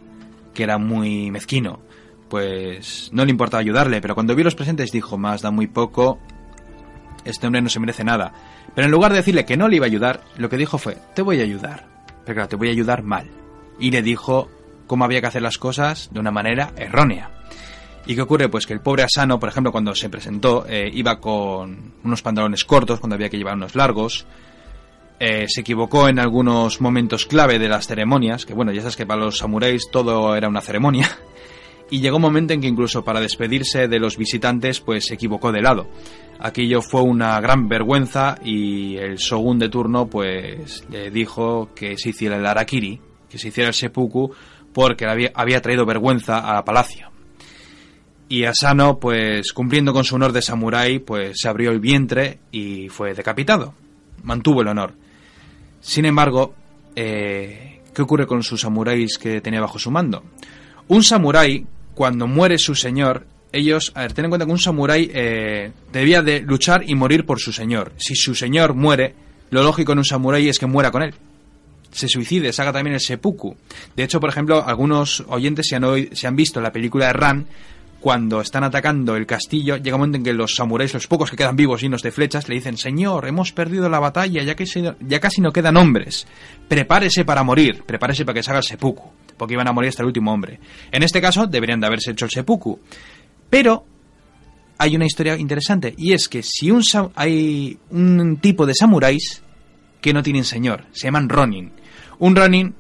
que 0.56 0.64
era 0.64 0.80
muy 0.80 1.30
mezquino, 1.30 1.80
pues 2.27 3.11
no 3.14 3.23
le 3.23 3.30
importaba 3.30 3.61
ayudarle, 3.61 4.02
pero 4.02 4.15
cuando 4.15 4.34
vio 4.34 4.45
los 4.45 4.56
presentes 4.56 4.91
dijo, 4.91 5.15
más 5.15 5.43
da 5.43 5.52
muy 5.52 5.68
poco, 5.68 6.18
este 7.26 7.47
hombre 7.47 7.61
no 7.61 7.69
se 7.69 7.80
merece 7.80 8.03
nada. 8.03 8.34
Pero 8.73 8.85
en 8.85 8.91
lugar 8.91 9.11
de 9.11 9.18
decirle 9.18 9.45
que 9.45 9.57
no 9.57 9.68
le 9.68 9.77
iba 9.77 9.85
a 9.85 9.88
ayudar, 9.88 10.22
lo 10.38 10.49
que 10.49 10.57
dijo 10.57 10.77
fue, 10.77 10.97
te 11.14 11.22
voy 11.22 11.39
a 11.39 11.43
ayudar. 11.43 11.85
Pero 12.23 12.35
claro, 12.35 12.49
te 12.49 12.56
voy 12.56 12.69
a 12.69 12.72
ayudar 12.72 13.03
mal. 13.03 13.30
Y 13.80 13.91
le 13.91 14.02
dijo 14.02 14.49
cómo 14.88 15.06
había 15.06 15.22
que 15.22 15.27
hacer 15.27 15.41
las 15.41 15.57
cosas 15.57 16.10
de 16.11 16.19
una 16.19 16.31
manera 16.31 16.72
errónea. 16.76 17.31
¿Y 18.07 18.15
qué 18.15 18.22
ocurre? 18.22 18.49
Pues 18.49 18.68
que 18.68 18.73
el 18.73 18.81
pobre 18.81 19.03
Asano, 19.03 19.39
por 19.39 19.49
ejemplo, 19.49 19.72
cuando 19.72 19.95
se 19.95 20.10
presentó, 20.10 20.65
eh, 20.68 20.89
iba 20.93 21.19
con 21.19 21.93
unos 22.03 22.22
pantalones 22.22 22.64
cortos 22.64 22.99
cuando 22.99 23.15
había 23.15 23.30
que 23.30 23.38
llevar 23.38 23.56
unos 23.56 23.76
largos. 23.76 24.26
Eh, 25.19 25.45
se 25.47 25.61
equivocó 25.61 26.07
en 26.07 26.19
algunos 26.19 26.81
momentos 26.81 27.26
clave 27.26 27.57
de 27.57 27.69
las 27.69 27.88
ceremonias, 27.88 28.45
que 28.45 28.53
bueno, 28.53 28.72
ya 28.72 28.81
sabes 28.81 28.95
que 28.95 29.06
para 29.06 29.22
los 29.22 29.38
samuráis 29.38 29.89
todo 29.91 30.35
era 30.35 30.47
una 30.47 30.61
ceremonia. 30.61 31.10
Y 31.88 31.99
llegó 31.99 32.15
un 32.15 32.23
momento 32.23 32.52
en 32.52 32.61
que 32.61 32.68
incluso 32.68 33.03
para 33.03 33.19
despedirse 33.19 33.88
de 33.88 33.99
los 33.99 34.18
visitantes, 34.18 34.81
pues 34.81 35.06
se 35.06 35.14
equivocó 35.14 35.52
de 35.52 35.61
lado. 35.61 35.88
Aquello 36.40 36.82
fue 36.82 37.02
una 37.02 37.40
gran 37.40 37.68
vergüenza 37.68 38.38
y 38.44 38.98
el 38.98 39.16
shogun 39.16 39.57
de 39.57 39.70
turno, 39.70 40.07
pues 40.07 40.86
le 40.90 41.10
dijo 41.10 41.70
que 41.74 41.98
se 41.98 42.10
hiciera 42.10 42.36
el 42.38 42.45
harakiri, 42.45 42.99
que 43.30 43.38
se 43.38 43.48
hiciera 43.48 43.70
el 43.70 43.74
seppuku, 43.74 44.32
porque 44.74 45.06
había, 45.06 45.62
traído 45.62 45.86
vergüenza 45.86 46.57
a 46.57 46.66
palacio. 46.66 47.10
Y 48.28 48.44
Asano, 48.44 48.99
pues 48.99 49.53
cumpliendo 49.53 49.94
con 49.94 50.03
su 50.03 50.16
honor 50.16 50.34
de 50.34 50.41
samurái, 50.41 50.99
pues 50.99 51.38
se 51.40 51.48
abrió 51.48 51.72
el 51.72 51.80
vientre 51.80 52.40
y 52.52 52.90
fue 52.90 53.14
decapitado. 53.14 53.74
Mantuvo 54.24 54.62
el 54.62 54.68
honor. 54.68 54.94
Sin 55.80 56.06
embargo, 56.06 56.56
eh, 56.95 57.82
¿qué 57.94 58.02
ocurre 58.02 58.28
con 58.28 58.44
sus 58.44 58.62
samuráis 58.62 59.18
que 59.18 59.40
tenía 59.40 59.62
bajo 59.62 59.80
su 59.80 59.91
mando? 59.91 60.24
Un 60.88 61.03
samurái, 61.03 61.66
cuando 61.94 62.28
muere 62.28 62.57
su 62.57 62.76
señor, 62.76 63.26
ellos, 63.57 63.91
a 63.95 64.02
ver, 64.02 64.14
ten 64.14 64.26
en 64.26 64.32
cuenta 64.32 64.45
que 64.45 64.52
un 64.52 64.60
samurái 64.60 65.11
eh, 65.14 65.72
debía 65.91 66.22
de 66.22 66.41
luchar 66.41 66.84
y 66.88 66.95
morir 66.95 67.26
por 67.26 67.40
su 67.40 67.52
señor. 67.52 67.94
Si 67.98 68.15
su 68.15 68.36
señor 68.36 68.73
muere, 68.73 69.15
lo 69.49 69.64
lógico 69.64 69.94
en 69.94 69.99
un 69.99 70.06
samurái 70.06 70.49
es 70.49 70.60
que 70.60 70.65
muera 70.65 70.91
con 70.91 71.03
él. 71.03 71.14
Se 71.91 72.07
suicide, 72.07 72.52
se 72.52 72.61
haga 72.61 72.73
también 72.73 72.95
el 72.95 72.99
seppuku. 72.99 73.56
De 73.95 74.03
hecho, 74.03 74.19
por 74.19 74.30
ejemplo, 74.30 74.65
algunos 74.65 75.23
oyentes 75.27 75.68
se 75.69 75.76
han, 75.76 75.86
se 76.11 76.27
han 76.27 76.36
visto 76.36 76.60
la 76.60 76.72
película 76.72 77.07
de 77.07 77.14
Ran 77.14 77.48
cuando 78.06 78.40
están 78.40 78.64
atacando 78.64 79.15
el 79.15 79.26
castillo, 79.26 79.77
llega 79.77 79.95
un 79.95 80.02
momento 80.02 80.18
en 80.19 80.23
que 80.23 80.32
los 80.32 80.53
samuráis, 80.53 80.94
los 80.94 81.07
pocos 81.07 81.32
que 81.32 81.38
quedan 81.38 81.56
vivos 81.56 81.82
llenos 81.82 82.03
de 82.03 82.11
flechas, 82.11 82.48
le 82.48 82.53
dicen, 82.53 82.77
Señor, 82.77 83.27
hemos 83.27 83.52
perdido 83.52 83.90
la 83.90 83.98
batalla, 83.98 84.44
ya, 84.44 84.56
que 84.56 84.65
ya 84.99 85.19
casi 85.19 85.41
no 85.41 85.52
quedan 85.52 85.76
hombres. 85.76 86.27
Prepárese 86.68 87.26
para 87.26 87.41
morir, 87.41 87.82
prepárese 87.84 88.23
para 88.23 88.36
que 88.36 88.44
se 88.44 88.52
haga 88.52 88.60
el 88.60 88.64
seppuku, 88.64 89.10
porque 89.36 89.56
iban 89.56 89.68
a 89.68 89.72
morir 89.72 89.90
hasta 89.90 90.03
el 90.03 90.06
último 90.06 90.32
hombre. 90.32 90.60
En 90.91 91.02
este 91.02 91.19
caso, 91.19 91.48
deberían 91.48 91.80
de 91.80 91.88
haberse 91.88 92.11
hecho 92.11 92.26
el 92.26 92.32
seppuku. 92.32 92.80
Pero 93.50 93.86
hay 94.78 94.96
una 94.96 95.06
historia 95.06 95.38
interesante, 95.38 95.94
y 95.98 96.14
es 96.14 96.28
que 96.28 96.44
si 96.44 96.72
un 96.72 96.84
hay 97.16 97.78
un 97.90 98.38
tipo 98.38 98.66
de 98.66 98.74
samuráis 98.74 99.42
que 100.02 100.14
no 100.14 100.24
tienen 100.24 100.44
señor, 100.44 100.84
se 100.92 101.08
llaman 101.08 101.30
Ronin. 101.30 101.72
Un 102.20 102.36
Ronin 102.36 102.76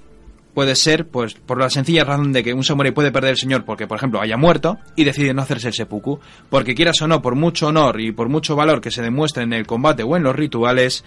puede 0.55 0.75
ser, 0.75 1.07
pues, 1.07 1.35
por 1.35 1.59
la 1.59 1.69
sencilla 1.69 2.05
razón 2.05 2.31
de 2.31 2.43
que 2.43 2.53
un 2.53 2.63
samurái 2.63 2.93
puede 2.93 3.11
perder 3.11 3.31
el 3.31 3.37
señor 3.37 3.65
porque, 3.65 3.87
por 3.87 3.97
ejemplo, 3.97 4.21
haya 4.21 4.37
muerto 4.37 4.77
y 4.95 5.03
decide 5.03 5.33
no 5.33 5.41
hacerse 5.41 5.67
el 5.67 5.73
seppuku. 5.73 6.19
Porque 6.49 6.73
quieras 6.73 7.01
o 7.01 7.07
no, 7.07 7.21
por 7.21 7.35
mucho 7.35 7.67
honor 7.67 7.99
y 7.99 8.11
por 8.13 8.29
mucho 8.29 8.55
valor 8.55 8.81
que 8.81 8.89
se 8.89 9.01
demuestre 9.03 9.43
en 9.43 9.53
el 9.53 9.67
combate 9.67 10.03
o 10.03 10.15
en 10.15 10.23
los 10.23 10.35
rituales, 10.35 11.03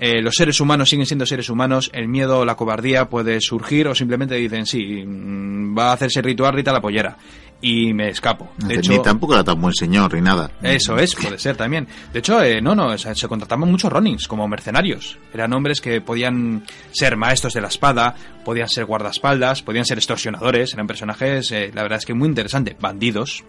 eh, 0.00 0.20
los 0.20 0.34
seres 0.34 0.60
humanos 0.60 0.90
siguen 0.90 1.06
siendo 1.06 1.26
seres 1.26 1.48
humanos, 1.48 1.90
el 1.92 2.08
miedo 2.08 2.40
o 2.40 2.44
la 2.44 2.56
cobardía 2.56 3.08
puede 3.08 3.40
surgir 3.40 3.86
o 3.88 3.94
simplemente 3.94 4.34
dicen, 4.34 4.66
sí, 4.66 5.04
mm, 5.06 5.78
va 5.78 5.90
a 5.90 5.92
hacerse 5.92 6.18
el 6.18 6.26
ritual, 6.26 6.54
rita 6.54 6.72
la 6.72 6.80
pollera. 6.80 7.16
Y 7.60 7.92
me 7.92 8.10
escapo. 8.10 8.52
De 8.56 8.68
Ni 8.68 8.74
hecho, 8.74 9.00
tampoco 9.02 9.34
era 9.34 9.42
tan 9.42 9.60
buen 9.60 9.74
señor 9.74 10.14
ni 10.14 10.20
nada. 10.20 10.50
eso 10.62 10.96
es, 10.96 11.16
puede 11.16 11.38
ser 11.38 11.56
también. 11.56 11.88
De 12.12 12.20
hecho, 12.20 12.40
eh, 12.40 12.60
no, 12.60 12.76
no, 12.76 12.86
o 12.86 12.98
sea, 12.98 13.14
se 13.16 13.26
contrataban 13.26 13.68
muchos 13.68 13.92
Ronins 13.92 14.28
como 14.28 14.46
mercenarios. 14.46 15.18
Eran 15.34 15.52
hombres 15.52 15.80
que 15.80 16.00
podían 16.00 16.64
ser 16.92 17.16
maestros 17.16 17.54
de 17.54 17.60
la 17.60 17.68
espada, 17.68 18.14
podían 18.44 18.68
ser 18.68 18.84
guardaespaldas, 18.84 19.62
podían 19.62 19.84
ser 19.84 19.98
extorsionadores, 19.98 20.72
eran 20.72 20.86
personajes, 20.86 21.50
eh, 21.50 21.72
la 21.74 21.82
verdad 21.82 21.98
es 21.98 22.06
que 22.06 22.14
muy 22.14 22.28
interesante, 22.28 22.76
bandidos. 22.78 23.42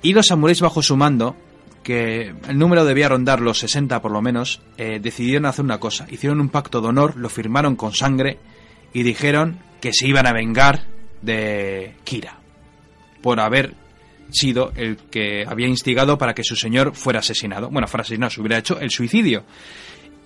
Y 0.00 0.12
los 0.12 0.28
samuráis 0.28 0.60
bajo 0.60 0.80
su 0.80 0.96
mando, 0.96 1.34
que 1.82 2.32
el 2.48 2.58
número 2.58 2.84
debía 2.84 3.08
rondar 3.08 3.40
los 3.40 3.58
60 3.58 4.00
por 4.00 4.12
lo 4.12 4.22
menos, 4.22 4.60
eh, 4.76 5.00
decidieron 5.02 5.46
hacer 5.46 5.64
una 5.64 5.80
cosa. 5.80 6.06
Hicieron 6.08 6.40
un 6.40 6.48
pacto 6.48 6.80
de 6.80 6.86
honor, 6.86 7.16
lo 7.16 7.28
firmaron 7.28 7.74
con 7.74 7.92
sangre 7.92 8.38
y 8.92 9.02
dijeron 9.02 9.58
que 9.80 9.92
se 9.92 10.06
iban 10.06 10.28
a 10.28 10.32
vengar 10.32 10.84
de 11.22 11.96
Kira 12.04 12.38
por 13.22 13.40
haber 13.40 13.74
sido 14.30 14.72
el 14.76 14.96
que 14.96 15.44
había 15.46 15.66
instigado 15.66 16.18
para 16.18 16.34
que 16.34 16.44
su 16.44 16.56
señor 16.56 16.94
fuera 16.94 17.20
asesinado. 17.20 17.70
Bueno, 17.70 17.88
fuera 17.88 18.02
asesinado, 18.02 18.30
se 18.30 18.40
hubiera 18.40 18.58
hecho 18.58 18.78
el 18.78 18.90
suicidio. 18.90 19.44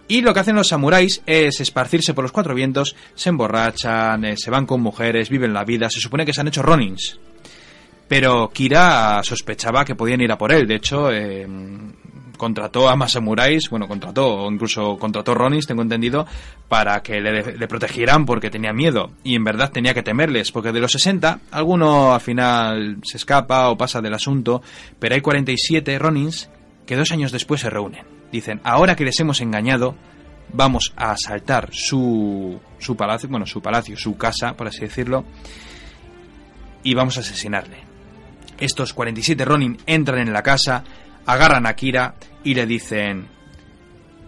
Y 0.08 0.20
lo 0.20 0.34
que 0.34 0.40
hacen 0.40 0.56
los 0.56 0.68
samuráis 0.68 1.22
es 1.26 1.60
esparcirse 1.60 2.12
por 2.12 2.24
los 2.24 2.32
cuatro 2.32 2.54
vientos, 2.54 2.96
se 3.14 3.30
emborrachan, 3.30 4.24
eh, 4.24 4.36
se 4.36 4.50
van 4.50 4.66
con 4.66 4.80
mujeres, 4.80 5.30
viven 5.30 5.54
la 5.54 5.64
vida, 5.64 5.88
se 5.88 6.00
supone 6.00 6.26
que 6.26 6.32
se 6.32 6.40
han 6.40 6.48
hecho 6.48 6.62
ronins. 6.62 7.18
Pero 8.08 8.50
Kira 8.52 9.22
sospechaba 9.22 9.84
que 9.84 9.94
podían 9.94 10.20
ir 10.20 10.32
a 10.32 10.36
por 10.36 10.52
él, 10.52 10.66
de 10.66 10.74
hecho, 10.74 11.10
eh, 11.10 11.46
contrató 12.42 12.88
a 12.88 12.96
más 12.96 13.12
samuráis, 13.12 13.70
bueno, 13.70 13.86
contrató, 13.86 14.26
o 14.26 14.50
incluso 14.50 14.96
contrató 14.98 15.32
Ronins, 15.32 15.68
tengo 15.68 15.82
entendido, 15.82 16.26
para 16.68 17.00
que 17.00 17.20
le, 17.20 17.56
le 17.56 17.68
protegieran 17.68 18.26
porque 18.26 18.50
tenía 18.50 18.72
miedo. 18.72 19.12
Y 19.22 19.36
en 19.36 19.44
verdad 19.44 19.70
tenía 19.70 19.94
que 19.94 20.02
temerles, 20.02 20.50
porque 20.50 20.72
de 20.72 20.80
los 20.80 20.90
60, 20.90 21.38
alguno 21.52 22.12
al 22.12 22.20
final 22.20 22.98
se 23.04 23.18
escapa 23.18 23.68
o 23.68 23.78
pasa 23.78 24.00
del 24.00 24.14
asunto, 24.14 24.60
pero 24.98 25.14
hay 25.14 25.20
47 25.20 25.96
Ronins 26.00 26.50
que 26.84 26.96
dos 26.96 27.12
años 27.12 27.30
después 27.30 27.60
se 27.60 27.70
reúnen. 27.70 28.04
Dicen, 28.32 28.60
ahora 28.64 28.96
que 28.96 29.04
les 29.04 29.20
hemos 29.20 29.40
engañado, 29.40 29.94
vamos 30.52 30.92
a 30.96 31.12
asaltar 31.12 31.68
su, 31.70 32.58
su 32.80 32.96
palacio, 32.96 33.28
bueno, 33.28 33.46
su 33.46 33.62
palacio, 33.62 33.96
su 33.96 34.16
casa, 34.16 34.54
por 34.54 34.66
así 34.66 34.80
decirlo, 34.80 35.24
y 36.82 36.94
vamos 36.94 37.18
a 37.18 37.20
asesinarle. 37.20 37.76
Estos 38.58 38.94
47 38.94 39.44
Ronin 39.44 39.78
entran 39.86 40.18
en 40.26 40.32
la 40.32 40.42
casa, 40.42 40.82
agarran 41.24 41.66
a 41.66 41.74
Kira 41.74 42.16
y 42.44 42.54
le 42.54 42.66
dicen 42.66 43.28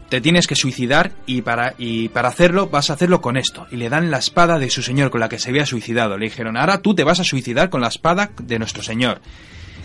te 0.08 0.20
tienes 0.20 0.46
que 0.46 0.54
suicidar 0.54 1.12
y 1.26 1.42
para, 1.42 1.74
y 1.76 2.08
para 2.08 2.28
hacerlo 2.28 2.68
vas 2.68 2.90
a 2.90 2.92
hacerlo 2.92 3.20
con 3.20 3.36
esto. 3.36 3.66
Y 3.72 3.76
le 3.76 3.88
dan 3.88 4.12
la 4.12 4.18
espada 4.18 4.58
de 4.58 4.70
su 4.70 4.82
señor 4.82 5.10
con 5.10 5.18
la 5.18 5.28
que 5.28 5.40
se 5.40 5.50
había 5.50 5.66
suicidado. 5.66 6.16
Le 6.16 6.26
dijeron, 6.26 6.56
ahora 6.56 6.82
tú 6.82 6.94
te 6.94 7.02
vas 7.02 7.18
a 7.18 7.24
suicidar 7.24 7.68
con 7.68 7.80
la 7.80 7.88
espada 7.88 8.30
de 8.40 8.58
nuestro 8.58 8.82
señor. 8.82 9.20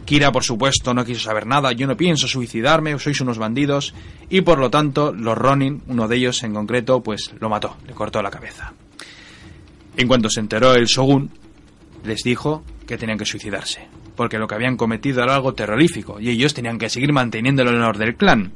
Kira, 0.06 0.31
por 0.31 0.43
supuesto, 0.43 0.93
no 0.93 1.06
quiso 1.06 1.22
saber 1.22 1.45
nada. 1.45 1.72
Yo 1.72 1.88
no 1.88 1.97
pienso 1.97 2.27
suicidarme, 2.27 2.97
sois 2.99 3.22
unos 3.22 3.38
bandidos. 3.38 3.93
Y 4.30 4.41
por 4.41 4.60
lo 4.60 4.69
tanto, 4.69 5.14
los 5.14 5.38
Ronin, 5.38 5.81
uno 5.88 6.07
de 6.07 6.18
ellos 6.18 6.43
en 6.43 6.53
concreto, 6.53 7.01
pues 7.01 7.31
lo 7.39 7.49
mató, 7.49 7.77
le 7.88 7.93
cortó 7.93 8.22
la 8.22 8.30
cabeza. 8.30 8.73
En 9.97 10.07
cuanto 10.07 10.30
se 10.30 10.39
enteró 10.39 10.73
el 10.76 10.85
Shogun, 10.85 11.31
les 12.03 12.22
dijo 12.23 12.64
que 12.88 12.97
tenían 12.97 13.18
que 13.18 13.26
suicidarse, 13.26 13.88
porque 14.19 14.37
lo 14.37 14.47
que 14.47 14.55
habían 14.55 14.75
cometido 14.75 15.23
era 15.23 15.33
algo 15.33 15.53
terrorífico 15.53 16.19
y 16.19 16.27
ellos 16.27 16.53
tenían 16.53 16.77
que 16.77 16.89
seguir 16.89 17.13
manteniendo 17.13 17.61
el 17.61 17.69
honor 17.69 17.97
del 17.97 18.17
clan. 18.17 18.51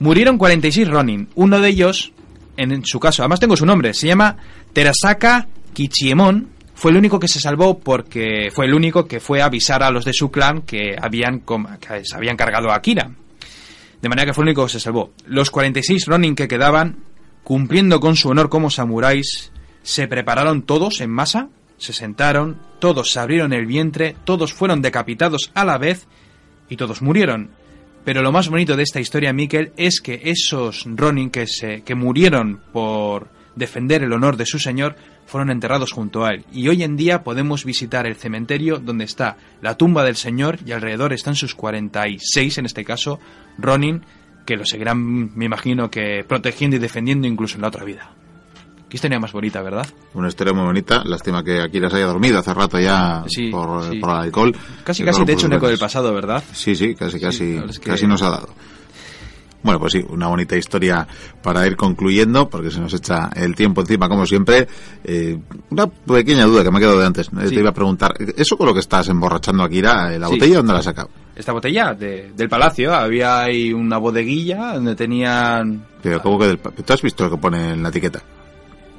Murieron 0.00 0.36
46 0.36 0.86
Ronin, 0.86 1.30
uno 1.34 1.60
de 1.60 1.70
ellos, 1.70 2.12
en 2.58 2.84
su 2.84 3.00
caso, 3.00 3.22
además 3.22 3.40
tengo 3.40 3.56
su 3.56 3.64
nombre, 3.64 3.94
se 3.94 4.06
llama 4.06 4.36
Terasaka 4.74 5.48
Kichiemon, 5.72 6.50
fue 6.74 6.90
el 6.90 6.98
único 6.98 7.18
que 7.18 7.26
se 7.26 7.40
salvó 7.40 7.78
porque 7.78 8.50
fue 8.52 8.66
el 8.66 8.74
único 8.74 9.06
que 9.06 9.18
fue 9.18 9.40
a 9.40 9.46
avisar 9.46 9.82
a 9.82 9.90
los 9.90 10.04
de 10.04 10.12
su 10.12 10.30
clan 10.30 10.60
que 10.60 10.94
habían, 11.00 11.40
que 11.80 12.04
se 12.04 12.14
habían 12.14 12.36
cargado 12.36 12.70
a 12.70 12.74
Akira. 12.74 13.12
De 14.02 14.08
manera 14.10 14.26
que 14.26 14.34
fue 14.34 14.42
el 14.42 14.48
único 14.48 14.64
que 14.66 14.72
se 14.72 14.80
salvó. 14.80 15.14
Los 15.24 15.50
46 15.50 16.04
Ronin 16.04 16.34
que 16.34 16.48
quedaban, 16.48 16.98
cumpliendo 17.44 17.98
con 17.98 18.14
su 18.14 18.28
honor 18.28 18.50
como 18.50 18.68
samuráis, 18.68 19.52
se 19.82 20.06
prepararon 20.06 20.64
todos 20.64 21.00
en 21.00 21.08
masa, 21.08 21.48
se 21.78 21.92
sentaron, 21.92 22.58
todos 22.78 23.10
se 23.10 23.20
abrieron 23.20 23.52
el 23.52 23.66
vientre, 23.66 24.16
todos 24.24 24.52
fueron 24.52 24.82
decapitados 24.82 25.50
a 25.54 25.64
la 25.64 25.78
vez 25.78 26.06
y 26.68 26.76
todos 26.76 27.02
murieron. 27.02 27.50
Pero 28.04 28.22
lo 28.22 28.32
más 28.32 28.48
bonito 28.48 28.76
de 28.76 28.82
esta 28.82 29.00
historia, 29.00 29.32
Mikel, 29.32 29.72
es 29.76 30.00
que 30.00 30.20
esos 30.24 30.84
Ronin 30.86 31.30
que, 31.30 31.46
se, 31.46 31.82
que 31.82 31.94
murieron 31.94 32.60
por 32.72 33.28
defender 33.56 34.02
el 34.02 34.12
honor 34.12 34.36
de 34.36 34.46
su 34.46 34.58
señor 34.58 34.96
fueron 35.26 35.50
enterrados 35.50 35.92
junto 35.92 36.24
a 36.24 36.30
él. 36.30 36.44
Y 36.52 36.68
hoy 36.68 36.82
en 36.82 36.96
día 36.96 37.22
podemos 37.22 37.64
visitar 37.64 38.06
el 38.06 38.16
cementerio 38.16 38.78
donde 38.78 39.04
está 39.04 39.36
la 39.62 39.76
tumba 39.76 40.04
del 40.04 40.16
señor 40.16 40.58
y 40.66 40.72
alrededor 40.72 41.12
están 41.12 41.34
sus 41.34 41.54
46, 41.54 42.58
en 42.58 42.66
este 42.66 42.84
caso, 42.84 43.20
Ronin, 43.56 44.02
que 44.44 44.56
lo 44.56 44.66
seguirán, 44.66 45.34
me 45.34 45.46
imagino, 45.46 45.90
que 45.90 46.24
protegiendo 46.28 46.76
y 46.76 46.80
defendiendo 46.80 47.26
incluso 47.26 47.56
en 47.56 47.62
la 47.62 47.68
otra 47.68 47.84
vida. 47.84 48.12
Qué 48.94 48.98
historia 48.98 49.18
más 49.18 49.32
bonita, 49.32 49.60
¿verdad? 49.60 49.84
Una 50.14 50.28
historia 50.28 50.52
muy 50.52 50.62
bonita. 50.66 51.02
Lástima 51.04 51.42
que 51.42 51.60
Akira 51.60 51.90
se 51.90 51.96
haya 51.96 52.06
dormido 52.06 52.38
hace 52.38 52.54
rato 52.54 52.78
ya 52.78 53.24
Sí, 53.26 53.48
por, 53.50 53.90
sí. 53.90 53.98
por 53.98 54.10
el 54.10 54.16
alcohol. 54.18 54.56
Casi, 54.84 55.02
casi 55.02 55.24
te 55.24 55.32
he 55.32 55.34
hecho 55.34 55.46
un 55.46 55.50
por 55.50 55.56
eco 55.58 55.66
del 55.66 55.78
pasado, 55.80 56.14
¿verdad? 56.14 56.44
Sí, 56.52 56.76
sí, 56.76 56.94
casi, 56.94 57.18
casi, 57.18 57.44
la 57.54 57.60
verdad 57.62 57.70
es 57.70 57.80
que- 57.80 57.90
casi 57.90 58.06
nos 58.06 58.22
ha 58.22 58.30
dado. 58.30 58.50
Bueno, 59.64 59.80
pues 59.80 59.94
sí, 59.94 60.04
una 60.10 60.28
bonita 60.28 60.56
historia 60.56 61.08
para 61.42 61.66
ir 61.66 61.74
concluyendo, 61.74 62.48
porque 62.48 62.70
se 62.70 62.78
nos 62.78 62.94
echa 62.94 63.30
el 63.34 63.56
tiempo 63.56 63.80
encima, 63.80 64.08
como 64.08 64.26
siempre. 64.26 64.68
Eh, 65.02 65.40
una 65.70 65.88
pequeña 65.88 66.44
duda 66.44 66.62
que 66.62 66.70
me 66.70 66.76
ha 66.76 66.80
quedado 66.80 67.00
de 67.00 67.06
antes. 67.06 67.26
Eh, 67.26 67.48
Sí. 67.48 67.54
Te 67.56 67.60
iba 67.62 67.70
a 67.70 67.74
preguntar, 67.74 68.12
¿eso 68.36 68.56
con 68.56 68.68
lo 68.68 68.74
que 68.74 68.78
estás 68.80 69.08
emborrachando 69.08 69.64
a 69.64 69.66
Akira, 69.66 70.14
eh, 70.14 70.20
la 70.20 70.28
Sí. 70.28 70.34
botella, 70.34 70.56
dónde 70.58 70.72
la 70.72 70.78
has 70.78 70.84
sacado? 70.84 71.10
Esta 71.34 71.50
botella 71.50 71.94
de- 71.94 72.30
del 72.36 72.48
palacio, 72.48 72.94
había 72.94 73.40
ahí 73.40 73.72
una 73.72 73.98
bodeguilla 73.98 74.74
donde 74.74 74.94
tenían... 74.94 75.84
Pero, 76.00 76.22
¿cómo 76.22 76.38
que 76.38 76.46
del 76.46 76.58
pa- 76.58 76.70
¿Tú 76.70 76.92
has 76.92 77.02
visto 77.02 77.24
lo 77.24 77.30
que 77.32 77.38
pone 77.38 77.72
en 77.72 77.82
la 77.82 77.88
etiqueta? 77.88 78.22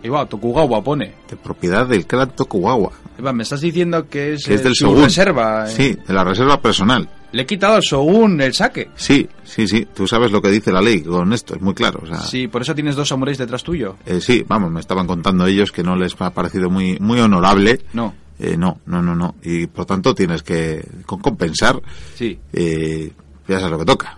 Igual, 0.05 0.27
Tokugawa 0.27 0.83
pone. 0.83 1.13
De 1.29 1.35
propiedad 1.35 1.87
del 1.87 2.05
clan 2.05 2.29
Tokugawa. 2.35 2.91
Eva, 3.17 3.33
me 3.33 3.43
estás 3.43 3.61
diciendo 3.61 4.07
que 4.07 4.33
es, 4.33 4.45
Que 4.45 4.53
es 4.55 4.63
del 4.63 4.75
su 4.75 4.85
Shogun. 4.85 5.03
reserva. 5.03 5.65
eh. 5.67 5.71
Sí, 5.71 5.97
de 6.07 6.13
la 6.13 6.23
reserva 6.23 6.61
personal. 6.61 7.09
Le 7.31 7.41
he 7.41 7.45
quitado 7.45 7.75
al 7.75 7.81
Shogun 7.81 8.39
el 8.39 8.53
saque. 8.53 8.89
Sí, 8.95 9.27
sí, 9.43 9.67
sí. 9.67 9.87
Tú 9.93 10.05
sabes 10.07 10.31
lo 10.31 10.41
que 10.41 10.49
dice 10.51 10.71
la 10.71 10.81
ley 10.81 11.01
con 11.01 11.33
esto, 11.33 11.55
es 11.55 11.61
muy 11.61 11.73
claro. 11.73 12.01
O 12.03 12.05
sea, 12.07 12.19
Sí, 12.19 12.47
por 12.47 12.61
eso 12.61 12.75
tienes 12.75 12.95
dos 12.95 13.07
samuráis 13.09 13.37
detrás 13.37 13.63
tuyo. 13.63 13.95
eh, 14.05 14.21
sí, 14.21 14.45
vamos, 14.47 14.71
me 14.71 14.79
estaban 14.79 15.07
contando 15.07 15.45
ellos 15.47 15.71
que 15.71 15.83
no 15.83 15.95
les 15.95 16.15
ha 16.21 16.29
parecido 16.29 16.69
muy, 16.69 16.97
muy 16.99 17.19
honorable. 17.19 17.81
No, 17.93 18.13
Eh, 18.37 18.57
no, 18.57 18.79
no, 18.85 19.01
no, 19.01 19.15
no. 19.15 19.35
Y 19.43 19.65
por 19.67 19.85
tanto 19.85 20.13
tienes 20.13 20.43
que 20.43 20.85
compensar. 21.05 21.81
sí. 22.15 22.37
Eh, 22.53 23.11
ya 23.47 23.57
sabes 23.59 23.71
lo 23.71 23.79
que 23.79 23.85
toca. 23.85 24.17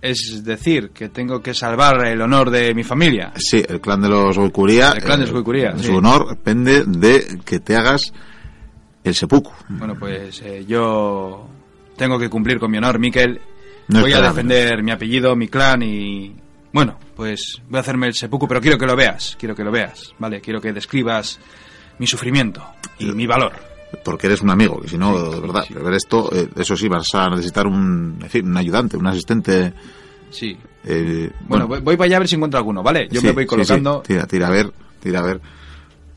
Es 0.00 0.42
decir, 0.44 0.90
que 0.90 1.08
tengo 1.08 1.42
que 1.42 1.54
salvar 1.54 2.06
el 2.06 2.20
honor 2.20 2.50
de 2.50 2.72
mi 2.74 2.84
familia. 2.84 3.32
Sí, 3.36 3.62
el 3.68 3.80
clan 3.80 4.00
de 4.00 4.08
los 4.08 4.36
Goikuria. 4.38 4.92
El 4.92 5.02
clan 5.02 5.18
de 5.20 5.26
los 5.26 5.32
Goikuria, 5.34 5.76
Su 5.76 5.82
sí. 5.84 5.90
honor 5.90 6.28
depende 6.28 6.84
de 6.86 7.40
que 7.44 7.58
te 7.58 7.74
hagas 7.76 8.12
el 9.02 9.14
seppuku. 9.14 9.50
Bueno, 9.68 9.96
pues 9.98 10.40
eh, 10.42 10.64
yo 10.66 11.48
tengo 11.96 12.18
que 12.18 12.28
cumplir 12.30 12.58
con 12.60 12.70
mi 12.70 12.78
honor, 12.78 12.98
Miquel. 13.00 13.40
No 13.88 14.02
voy 14.02 14.12
a 14.12 14.20
defender 14.20 14.82
mi 14.82 14.92
apellido, 14.92 15.34
mi 15.34 15.48
clan 15.48 15.82
y... 15.82 16.36
Bueno, 16.72 16.98
pues 17.16 17.60
voy 17.68 17.78
a 17.78 17.80
hacerme 17.80 18.06
el 18.06 18.14
seppuku, 18.14 18.46
pero 18.46 18.60
quiero 18.60 18.78
que 18.78 18.86
lo 18.86 18.94
veas, 18.94 19.34
quiero 19.38 19.54
que 19.56 19.64
lo 19.64 19.72
veas, 19.72 20.14
¿vale? 20.18 20.40
Quiero 20.40 20.60
que 20.60 20.72
describas 20.72 21.40
mi 21.98 22.06
sufrimiento 22.06 22.62
y 22.98 23.06
mi 23.06 23.26
valor. 23.26 23.52
Porque 24.04 24.26
eres 24.26 24.42
un 24.42 24.50
amigo, 24.50 24.80
que 24.80 24.88
si 24.88 24.98
no, 24.98 25.16
Sí, 25.16 25.34
de 25.34 25.40
verdad, 25.40 25.64
sí. 25.66 25.74
ver 25.74 25.94
esto, 25.94 26.28
eh, 26.32 26.48
eso 26.56 26.76
sí, 26.76 26.88
vas 26.88 27.06
a 27.14 27.30
necesitar 27.30 27.66
un, 27.66 28.18
en 28.22 28.28
fin, 28.30 28.46
un 28.46 28.56
ayudante, 28.56 28.96
un 28.96 29.06
asistente 29.06 29.72
Sí. 30.30 30.56
Eh, 30.84 31.30
Bueno, 31.46 31.66
voy, 31.66 31.80
voy 31.80 31.96
para 31.96 32.06
allá 32.06 32.16
a 32.16 32.18
ver 32.20 32.28
si 32.28 32.34
encuentro 32.36 32.58
alguno, 32.58 32.82
¿vale? 32.82 33.08
Yo 33.10 33.20
sí, 33.20 33.26
me 33.26 33.32
voy 33.32 33.46
colocando. 33.46 34.02
sí. 34.04 34.08
Tira, 34.12 34.26
tira 34.26 34.46
a 34.48 34.50
ver, 34.50 34.70
tira 35.00 35.20
a 35.20 35.22
ver. 35.22 35.40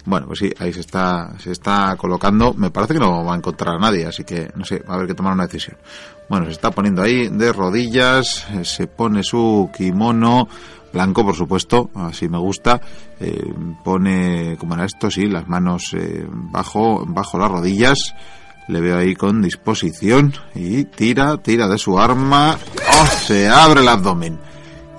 Bueno, 0.04 0.28
pues 0.28 0.40
sí, 0.40 0.52
ahí 0.60 0.74
se 0.74 0.80
está, 0.82 1.34
se 1.40 1.52
está 1.52 1.96
colocando. 1.96 2.54
Me 2.56 2.72
parece 2.72 2.96
que 2.96 3.00
no 3.00 3.24
va 3.24 3.34
a 3.34 3.38
encontrar 3.38 3.76
a 3.76 3.80
nadie, 3.80 4.06
así 4.06 4.24
que 4.24 4.52
no 4.56 4.66
sé, 4.66 4.80
va 4.80 4.94
a 4.94 4.96
haber 4.96 5.08
que 5.08 5.14
tomar 5.14 5.32
una 5.34 5.46
decisión. 5.46 5.78
Bueno, 6.28 6.48
se 6.48 6.54
está 6.54 6.72
poniendo 6.72 7.02
ahí 7.04 7.28
de 7.30 7.54
rodillas, 7.54 8.48
eh, 8.52 8.66
se 8.66 8.88
pone 8.88 9.24
su 9.24 9.70
kimono 9.76 10.48
blanco, 10.92 11.26
por 11.26 11.36
supuesto, 11.36 11.90
así 11.96 12.28
me 12.30 12.38
gusta. 12.38 12.82
Eh, 13.20 13.54
pone, 13.84 14.58
como 14.58 14.76
era 14.76 14.86
esto, 14.86 15.10
sí, 15.10 15.28
las 15.28 15.48
manos 15.48 15.94
eh, 15.94 16.26
bajo, 16.30 17.06
bajo 17.08 17.38
las 17.38 17.52
rodillas. 17.52 18.16
Le 18.68 18.80
veo 18.80 18.98
ahí 18.98 19.16
con 19.16 19.42
disposición 19.42 20.34
y 20.56 20.86
tira, 20.86 21.38
tira 21.38 21.68
de 21.68 21.78
su 21.78 22.00
arma. 22.00 22.58
¡Oh! 22.78 23.06
Se 23.06 23.50
abre 23.50 23.82
el 23.82 23.88
abdomen 23.88 24.40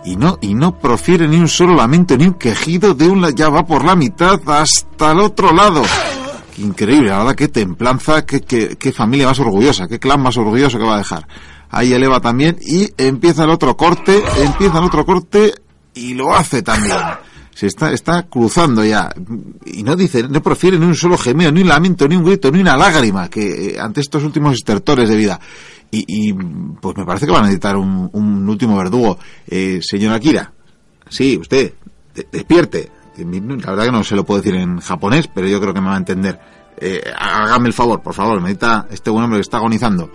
y 0.05 0.17
no 0.17 0.39
y 0.41 0.55
no 0.55 0.79
profiere 0.79 1.29
ni 1.29 1.37
un 1.37 1.49
solo 1.49 1.75
lamento 1.75 2.17
ni 2.17 2.27
un 2.27 2.35
quejido 2.35 2.95
de 2.95 3.09
un 3.09 3.35
ya 3.35 3.49
va 3.49 3.65
por 3.65 3.85
la 3.85 3.95
mitad 3.95 4.41
hasta 4.47 5.13
el 5.13 5.21
otro 5.21 5.53
lado 5.53 5.83
increíble 6.59 7.11
la 7.11 7.19
verdad 7.19 7.35
qué 7.35 7.49
templanza 7.49 8.27
qué, 8.27 8.41
qué, 8.41 8.77
qué 8.77 8.93
familia 8.93 9.29
más 9.29 9.39
orgullosa 9.39 9.87
qué 9.87 9.99
clan 9.99 10.21
más 10.21 10.37
orgulloso 10.37 10.79
que 10.79 10.85
va 10.85 10.97
a 10.97 10.99
dejar 10.99 11.27
ahí 11.71 11.93
eleva 11.93 12.21
también 12.21 12.59
y 12.61 12.91
empieza 12.97 13.45
el 13.45 13.51
otro 13.51 13.77
corte 13.77 14.23
empieza 14.39 14.79
el 14.79 14.85
otro 14.85 15.07
corte 15.07 15.55
y 15.95 16.15
lo 16.15 16.35
hace 16.35 16.63
también 16.63 16.97
se 17.55 17.67
está 17.67 17.93
está 17.93 18.23
cruzando 18.25 18.83
ya 18.85 19.13
y 19.67 19.83
no 19.83 19.95
dice 19.95 20.27
no 20.29 20.43
profiere 20.43 20.79
ni 20.79 20.87
un 20.87 20.95
solo 20.95 21.19
gemido 21.19 21.53
ni 21.53 21.61
un 21.61 21.69
lamento 21.69 22.09
ni 22.09 22.17
un 22.17 22.25
grito 22.25 22.51
ni 22.51 22.61
una 22.61 22.77
lágrima 22.77 23.29
que 23.29 23.75
eh, 23.75 23.81
ante 23.81 24.01
estos 24.01 24.25
últimos 24.25 24.55
estertores 24.55 25.09
de 25.09 25.17
vida 25.17 25.39
y, 25.95 26.05
y, 26.09 26.33
pues 26.33 26.97
me 26.97 27.05
parece 27.05 27.27
que 27.27 27.33
van 27.33 27.43
a 27.43 27.47
necesitar 27.49 27.77
un, 27.77 28.49
último 28.49 28.79
verdugo. 28.79 29.19
Eh, 29.47 29.79
señora 29.83 30.15
Akira, 30.17 30.51
sí, 31.11 31.37
usted, 31.37 31.75
de- 32.15 32.27
despierte. 32.33 32.91
La 33.19 33.71
verdad 33.73 33.85
que 33.85 33.93
no 33.93 34.03
se 34.03 34.17
lo 34.17 34.25
puedo 34.25 34.41
decir 34.41 34.59
en 34.59 34.79
japonés, 34.81 35.29
pero 35.29 35.47
yo 35.47 35.61
creo 35.61 35.75
que 35.75 35.83
me 35.83 35.89
va 35.89 35.97
a 35.97 35.99
entender. 35.99 36.41
Eh, 36.79 37.03
hágame 37.15 37.69
el 37.69 37.75
favor, 37.75 38.01
por 38.01 38.15
favor, 38.15 38.41
necesita 38.41 38.87
este 38.91 39.11
buen 39.11 39.25
hombre 39.25 39.37
que 39.37 39.43
está 39.43 39.59
agonizando. 39.59 40.11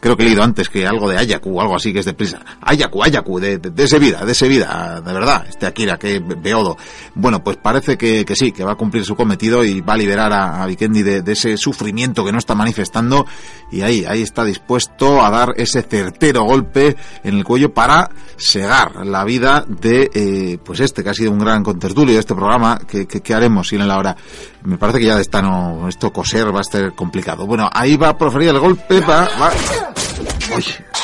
Creo 0.00 0.16
que 0.16 0.22
he 0.22 0.26
leído 0.26 0.42
antes 0.42 0.68
que 0.68 0.86
algo 0.86 1.08
de 1.08 1.18
Ayaku 1.18 1.58
o 1.58 1.60
algo 1.60 1.76
así 1.76 1.92
que 1.92 2.00
es 2.00 2.06
de 2.06 2.14
prisa. 2.14 2.40
Ayaku, 2.62 3.04
Ayaku, 3.04 3.38
de, 3.38 3.58
de, 3.58 3.70
de 3.70 3.84
ese 3.84 3.98
vida, 3.98 4.24
de 4.24 4.32
ese 4.32 4.48
vida, 4.48 5.00
de 5.04 5.12
verdad, 5.12 5.44
este 5.48 5.66
Akira, 5.66 5.98
que 5.98 6.20
beodo. 6.20 6.76
Bueno, 7.14 7.44
pues 7.44 7.56
parece 7.58 7.98
que, 7.98 8.24
que 8.24 8.34
sí, 8.34 8.52
que 8.52 8.64
va 8.64 8.72
a 8.72 8.76
cumplir 8.76 9.04
su 9.04 9.14
cometido 9.14 9.64
y 9.64 9.80
va 9.80 9.94
a 9.94 9.96
liberar 9.96 10.32
a, 10.32 10.62
a 10.62 10.66
Vikendi 10.66 11.02
de, 11.02 11.22
de 11.22 11.32
ese 11.32 11.56
sufrimiento 11.56 12.24
que 12.24 12.32
no 12.32 12.38
está 12.38 12.54
manifestando 12.54 13.26
y 13.70 13.82
ahí, 13.82 14.04
ahí 14.06 14.22
está 14.22 14.44
dispuesto 14.44 15.22
a 15.24 15.30
dar 15.30 15.54
ese 15.56 15.82
certero 15.82 16.44
golpe 16.44 16.96
en 17.22 17.36
el 17.36 17.44
cuello 17.44 17.72
para 17.72 18.10
segar 18.36 19.06
la 19.06 19.24
vida 19.24 19.64
de, 19.68 20.10
eh, 20.14 20.58
pues 20.64 20.80
este, 20.80 21.04
que 21.04 21.10
ha 21.10 21.14
sido 21.14 21.30
un 21.30 21.38
gran 21.38 21.62
contertulio 21.62 22.14
de 22.14 22.20
este 22.20 22.34
programa, 22.34 22.78
que, 22.78 23.06
que, 23.06 23.20
que 23.20 23.34
haremos 23.34 23.68
sin 23.68 23.80
él 23.80 23.90
ahora. 23.90 24.16
Me 24.62 24.76
parece 24.78 24.98
que 24.98 25.06
ya 25.06 25.16
de 25.16 25.22
esta 25.22 25.40
no, 25.40 25.88
esto 25.88 26.12
coser 26.12 26.54
va 26.54 26.60
a 26.60 26.64
ser 26.64 26.92
complicado. 26.92 27.46
Bueno, 27.46 27.68
ahí 27.72 27.96
va 27.96 28.10
a 28.10 28.18
proferir 28.18 28.48
el 28.50 28.58
golpe, 28.58 29.00
va, 29.00 29.28
va. 29.40 29.50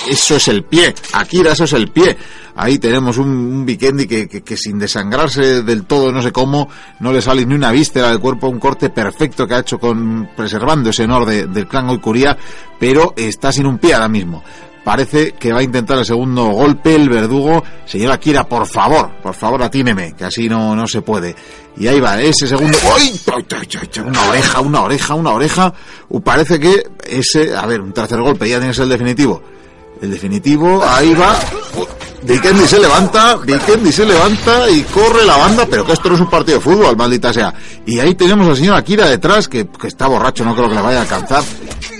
Eso 0.08 0.36
es 0.36 0.48
el 0.48 0.64
pie, 0.64 0.94
Akira, 1.12 1.52
eso 1.52 1.64
es 1.64 1.72
el 1.72 1.88
pie. 1.88 2.16
Ahí 2.54 2.78
tenemos 2.78 3.18
un, 3.18 3.28
un 3.28 3.66
que, 4.06 4.28
que, 4.28 4.42
que 4.42 4.56
sin 4.56 4.78
desangrarse 4.78 5.62
del 5.62 5.84
todo, 5.84 6.10
no 6.12 6.22
sé 6.22 6.32
cómo, 6.32 6.68
no 7.00 7.12
le 7.12 7.20
sale 7.20 7.44
ni 7.44 7.54
una 7.54 7.70
víscera 7.70 8.08
del 8.08 8.20
cuerpo, 8.20 8.48
un 8.48 8.58
corte 8.58 8.88
perfecto 8.90 9.46
que 9.46 9.54
ha 9.54 9.58
hecho 9.60 9.78
con 9.78 10.30
preservando 10.36 10.90
ese 10.90 11.04
honor 11.04 11.26
de- 11.26 11.46
del 11.46 11.66
clan 11.68 11.88
Oikuria, 11.90 12.36
pero 12.78 13.12
está 13.16 13.52
sin 13.52 13.66
un 13.66 13.78
pie 13.78 13.94
ahora 13.94 14.08
mismo. 14.08 14.42
Parece 14.86 15.32
que 15.32 15.52
va 15.52 15.58
a 15.58 15.62
intentar 15.64 15.98
el 15.98 16.04
segundo 16.04 16.44
golpe 16.44 16.94
el 16.94 17.08
verdugo. 17.08 17.60
Señora 17.84 18.14
Akira, 18.14 18.44
por 18.48 18.68
favor, 18.68 19.10
por 19.20 19.34
favor, 19.34 19.60
atíneme, 19.60 20.12
que 20.12 20.24
así 20.24 20.48
no, 20.48 20.76
no 20.76 20.86
se 20.86 21.02
puede. 21.02 21.34
Y 21.76 21.88
ahí 21.88 21.98
va, 21.98 22.22
ese 22.22 22.46
segundo. 22.46 22.78
¡Ay! 22.96 23.20
Una 24.06 24.28
oreja, 24.28 24.60
una 24.60 24.82
oreja, 24.82 25.14
una 25.14 25.30
oreja. 25.32 25.74
Uh, 26.08 26.20
parece 26.20 26.60
que 26.60 26.88
ese. 27.04 27.56
A 27.56 27.66
ver, 27.66 27.80
un 27.80 27.92
tercer 27.92 28.20
golpe, 28.20 28.48
ya 28.48 28.58
tienes 28.58 28.78
el 28.78 28.88
definitivo. 28.88 29.42
El 30.00 30.12
definitivo, 30.12 30.80
ahí 30.86 31.14
va. 31.14 31.36
Vikendi 32.22 32.68
se 32.68 32.78
levanta, 32.78 33.38
Vikendi 33.38 33.90
se 33.90 34.06
levanta 34.06 34.70
y 34.70 34.82
corre 34.82 35.24
la 35.26 35.36
banda, 35.36 35.66
pero 35.68 35.84
que 35.84 35.94
esto 35.94 36.10
no 36.10 36.14
es 36.14 36.20
un 36.20 36.30
partido 36.30 36.58
de 36.58 36.64
fútbol, 36.64 36.96
maldita 36.96 37.32
sea. 37.32 37.52
Y 37.84 37.98
ahí 37.98 38.14
tenemos 38.14 38.46
al 38.46 38.56
señor 38.56 38.76
Akira 38.76 39.06
detrás, 39.06 39.48
que, 39.48 39.66
que 39.66 39.88
está 39.88 40.06
borracho, 40.06 40.44
no 40.44 40.54
creo 40.54 40.68
que 40.68 40.76
le 40.76 40.80
vaya 40.80 40.98
a 40.98 41.02
alcanzar. 41.02 41.42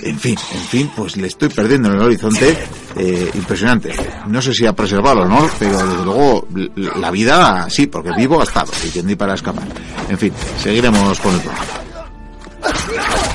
En 0.07 0.17
fin, 0.17 0.37
en 0.53 0.61
fin, 0.61 0.91
pues 0.95 1.17
le 1.17 1.27
estoy 1.27 1.49
perdiendo 1.49 1.89
en 1.89 1.95
el 1.95 2.01
horizonte. 2.01 2.57
Eh, 2.95 3.29
impresionante. 3.33 3.93
No 4.27 4.41
sé 4.41 4.53
si 4.53 4.65
ha 4.65 4.73
preservado 4.73 5.19
el 5.19 5.25
honor, 5.25 5.51
pero 5.59 5.85
desde 5.85 6.05
luego 6.05 6.47
la 6.75 7.11
vida 7.11 7.69
sí, 7.69 7.87
porque 7.87 8.11
vivo 8.15 8.39
ha 8.39 8.43
estado. 8.43 8.71
Vikendi 8.83 9.15
para 9.15 9.35
escapar. 9.35 9.67
En 10.09 10.17
fin, 10.17 10.31
seguiremos 10.57 11.19
con 11.19 11.35
el 11.35 11.41
programa. 11.41 13.26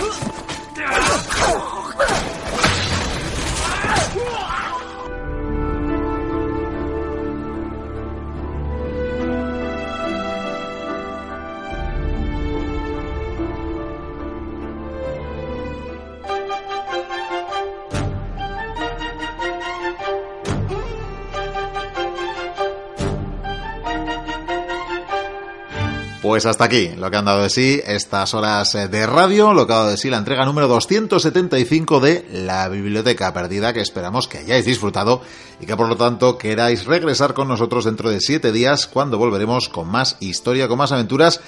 Pues 26.22 26.46
hasta 26.46 26.62
aquí 26.62 26.90
lo 26.96 27.10
que 27.10 27.16
han 27.16 27.24
dado 27.24 27.42
de 27.42 27.50
sí 27.50 27.80
estas 27.84 28.32
horas 28.32 28.76
eh, 28.76 28.86
de 28.86 29.08
radio, 29.08 29.52
lo 29.52 29.66
que 29.66 29.72
ha 29.72 29.76
dado 29.78 29.90
de 29.90 29.96
sí 29.96 30.08
la 30.08 30.18
entrega 30.18 30.44
número 30.44 30.68
275 30.68 31.98
de 31.98 32.24
La 32.30 32.68
Biblioteca 32.68 33.34
Perdida, 33.34 33.72
que 33.72 33.80
esperamos 33.80 34.28
que 34.28 34.38
hayáis 34.38 34.64
disfrutado 34.64 35.20
y 35.60 35.66
que 35.66 35.76
por 35.76 35.88
lo 35.88 35.96
tanto 35.96 36.38
queráis 36.38 36.86
regresar 36.86 37.34
con 37.34 37.48
nosotros 37.48 37.86
dentro 37.86 38.08
de 38.08 38.20
siete 38.20 38.52
días 38.52 38.86
cuando 38.86 39.18
volveremos 39.18 39.68
con 39.68 39.88
más 39.88 40.16
historia, 40.20 40.68
con 40.68 40.78
más 40.78 40.92
aventuras 40.92 41.40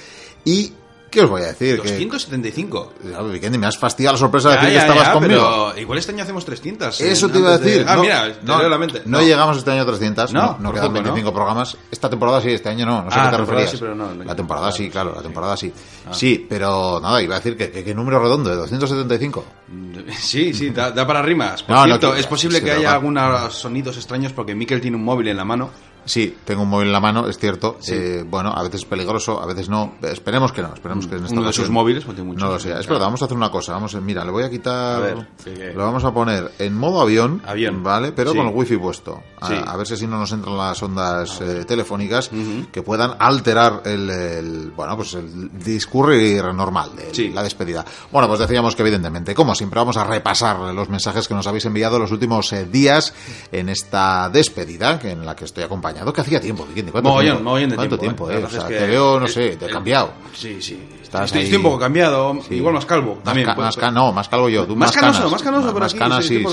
y... 0.44 0.72
¿Qué 1.14 1.20
os 1.22 1.30
voy 1.30 1.42
a 1.42 1.46
decir? 1.46 1.80
Que, 1.80 1.90
275. 1.92 2.92
Claro, 3.02 3.28
Vikendi, 3.28 3.56
me 3.56 3.68
has 3.68 3.78
fastidiado 3.78 4.14
la 4.14 4.18
sorpresa 4.18 4.48
de 4.50 4.54
Ya, 4.56 4.60
decir 4.62 4.74
que 4.74 4.80
estabas 4.80 5.06
ya, 5.06 5.12
conmigo. 5.12 5.68
pero 5.70 5.80
igual 5.80 5.98
este 6.00 6.10
año 6.12 6.24
hacemos 6.24 6.44
300. 6.44 7.00
Eso 7.00 7.26
eh, 7.26 7.28
te 7.30 7.38
iba 7.38 7.48
a 7.54 7.58
de- 7.58 7.64
decir. 7.64 7.86
Ah, 7.88 7.94
no, 7.94 8.02
mira, 8.02 8.32
te 8.34 8.44
no, 8.46 8.58
leo 8.58 8.68
la 8.68 8.78
mente. 8.78 9.02
no 9.06 9.20
llegamos 9.22 9.56
este 9.58 9.70
año 9.70 9.82
a 9.82 9.86
300. 9.86 10.32
No, 10.32 10.58
quedan 10.58 10.72
poco, 10.72 10.88
¿no? 10.88 10.92
25 10.92 11.32
programas. 11.32 11.76
Esta 11.90 12.10
temporada 12.10 12.40
sí, 12.40 12.50
este 12.50 12.68
año 12.68 12.84
no. 12.84 13.02
No 13.04 13.10
sé 13.12 13.16
Ah, 13.18 13.26
qué 13.26 13.30
te 13.30 13.36
referías. 13.42 13.70
sí, 13.70 13.76
pero 13.80 13.94
la 14.24 14.34
temporada 14.34 14.72
sí, 14.72 14.90
claro, 14.90 15.12
la 15.14 15.22
temporada 15.22 15.56
sí. 15.56 15.72
Ah. 16.06 16.10
Sí, 16.12 16.44
pero 16.48 16.98
nada, 17.00 17.22
iba 17.22 17.36
a 17.36 17.38
decir 17.38 17.56
que, 17.56 17.70
que, 17.70 17.84
que 17.84 17.94
número 17.94 18.18
redondo, 18.20 18.50
de 18.50 18.56
275. 18.56 19.44
Sí, 20.18 20.52
sí, 20.52 20.70
da, 20.70 20.90
da 20.90 21.06
para 21.06 21.22
rimas. 21.22 21.62
Por 21.62 21.76
cierto, 21.84 22.14
es 22.16 22.26
posible 22.26 22.60
que 22.60 22.72
haya 22.72 22.92
algunos 22.92 23.54
sonidos 23.54 23.96
extraños 23.96 24.32
porque 24.32 24.54
Mikel 24.54 24.80
tiene 24.80 24.96
un 24.96 25.04
móvil 25.04 25.28
en 25.28 25.36
la 25.36 25.44
mano. 25.44 25.70
Sí, 26.04 26.36
tengo 26.44 26.62
un 26.62 26.68
móvil 26.68 26.88
en 26.88 26.92
la 26.92 27.00
mano, 27.00 27.26
es 27.28 27.38
cierto. 27.38 27.78
Eh, 27.88 28.24
bueno, 28.28 28.52
a 28.54 28.62
veces 28.62 28.82
es 28.82 28.86
peligroso, 28.86 29.40
a 29.40 29.46
veces 29.46 29.68
no. 29.68 29.94
Esperemos 30.02 30.52
que 30.52 30.62
no, 30.62 30.74
esperemos 30.74 31.06
que 31.06 31.16
en 31.16 31.22
esta 31.24 31.32
Uno 31.32 31.42
de 31.42 31.48
ocasión 31.48 31.66
sus 31.66 31.72
móviles, 31.72 32.04
porque 32.04 32.22
muchos. 32.22 32.42
No 32.42 32.50
lo 32.50 32.58
sé. 32.60 32.72
Es 32.78 32.86
verdad, 32.86 33.06
vamos 33.06 33.22
a 33.22 33.24
hacer 33.24 33.36
una 33.36 33.50
cosa. 33.50 33.72
Vamos 33.72 33.94
a, 33.94 34.00
mira, 34.00 34.24
le 34.24 34.30
voy 34.30 34.44
a 34.44 34.50
quitar. 34.50 34.96
A 34.96 34.98
ver, 35.00 35.28
que- 35.44 35.72
Lo 35.72 35.84
vamos 35.84 36.04
a 36.04 36.12
poner 36.12 36.52
en 36.58 36.76
modo 36.76 37.00
avión. 37.00 37.42
Avión. 37.46 37.82
¿Vale? 37.82 38.12
Pero 38.12 38.32
Sí. 38.32 38.36
con 38.38 38.46
el 38.48 38.54
wifi 38.54 38.76
puesto. 38.76 39.22
A, 39.40 39.48
Sí. 39.48 39.54
a 39.66 39.76
ver 39.76 39.86
si 39.86 39.94
así 39.94 40.06
no 40.06 40.18
nos 40.18 40.32
entran 40.32 40.56
las 40.56 40.82
ondas 40.82 41.40
eh, 41.40 41.64
telefónicas 41.66 42.30
que 42.72 42.82
puedan 42.82 43.12
alterar 43.18 43.82
el, 43.84 44.10
el- 44.10 44.70
bueno, 44.76 44.96
pues 44.96 45.14
el 45.14 45.50
discurrir 45.58 46.44
normal 46.54 46.90
de 46.96 47.30
la 47.30 47.42
despedida. 47.42 47.84
Bueno, 48.10 48.28
pues 48.28 48.40
decíamos 48.40 48.74
que 48.76 48.82
evidentemente, 48.82 49.34
como 49.34 49.54
siempre, 49.54 49.78
vamos 49.80 49.96
a 49.96 50.04
repasar 50.04 50.58
los 50.74 50.88
mensajes 50.88 51.28
que 51.28 51.34
nos 51.34 51.46
habéis 51.46 51.64
enviado 51.66 51.98
los 51.98 52.10
últimos 52.12 52.52
eh, 52.52 52.64
días 52.66 53.12
en 53.52 53.68
esta 53.68 54.28
despedida, 54.30 54.98
en 55.02 55.24
la 55.26 55.34
que 55.36 55.44
estoy 55.44 55.64
acompañado, 55.64 55.93
que 56.12 56.20
hacía 56.20 56.40
tiempo, 56.40 56.66
¿cuánto 56.92 57.08
Mogollón, 57.10 57.32
tiempo? 57.36 57.44
mogollón 57.44 57.70
de 57.70 57.76
¿Cuánto 57.76 57.98
tiempo. 57.98 58.26
tiempo, 58.26 58.30
eh? 58.30 58.34
eh? 58.38 58.40
La 58.40 58.46
O 58.46 58.50
verdad 58.50 58.68
sea, 58.68 58.76
es 58.76 58.82
te 58.82 58.86
veo, 58.88 59.20
no 59.20 59.28
sé, 59.28 59.56
te 59.56 59.66
he 59.66 59.70
cambiado. 59.70 60.12
Sí, 60.34 60.60
sí. 60.60 60.78
Estás 61.14 61.24
estoy, 61.26 61.38
ahí- 61.40 61.44
estoy 61.44 61.56
un 61.58 61.62
poco 61.62 61.78
cambiado, 61.78 62.38
Sí. 62.48 62.54
igual 62.56 62.74
más 62.74 62.86
calvo. 62.86 63.14
Más, 63.16 63.24
también. 63.24 63.46
ca- 63.46 63.54
más 63.54 63.76
ca- 63.76 63.90
no, 63.90 64.12
más 64.12 64.28
calvo 64.28 64.48
yo. 64.48 64.66
Tú 64.66 64.74
más 64.76 64.88
más, 64.88 64.96
canoso, 64.96 65.30
más 65.30 65.42
canoso 65.42 65.72
por 65.72 65.82
Más 65.82 65.94
canas, 65.94 66.24
sí, 66.24 66.42
yo 66.42 66.50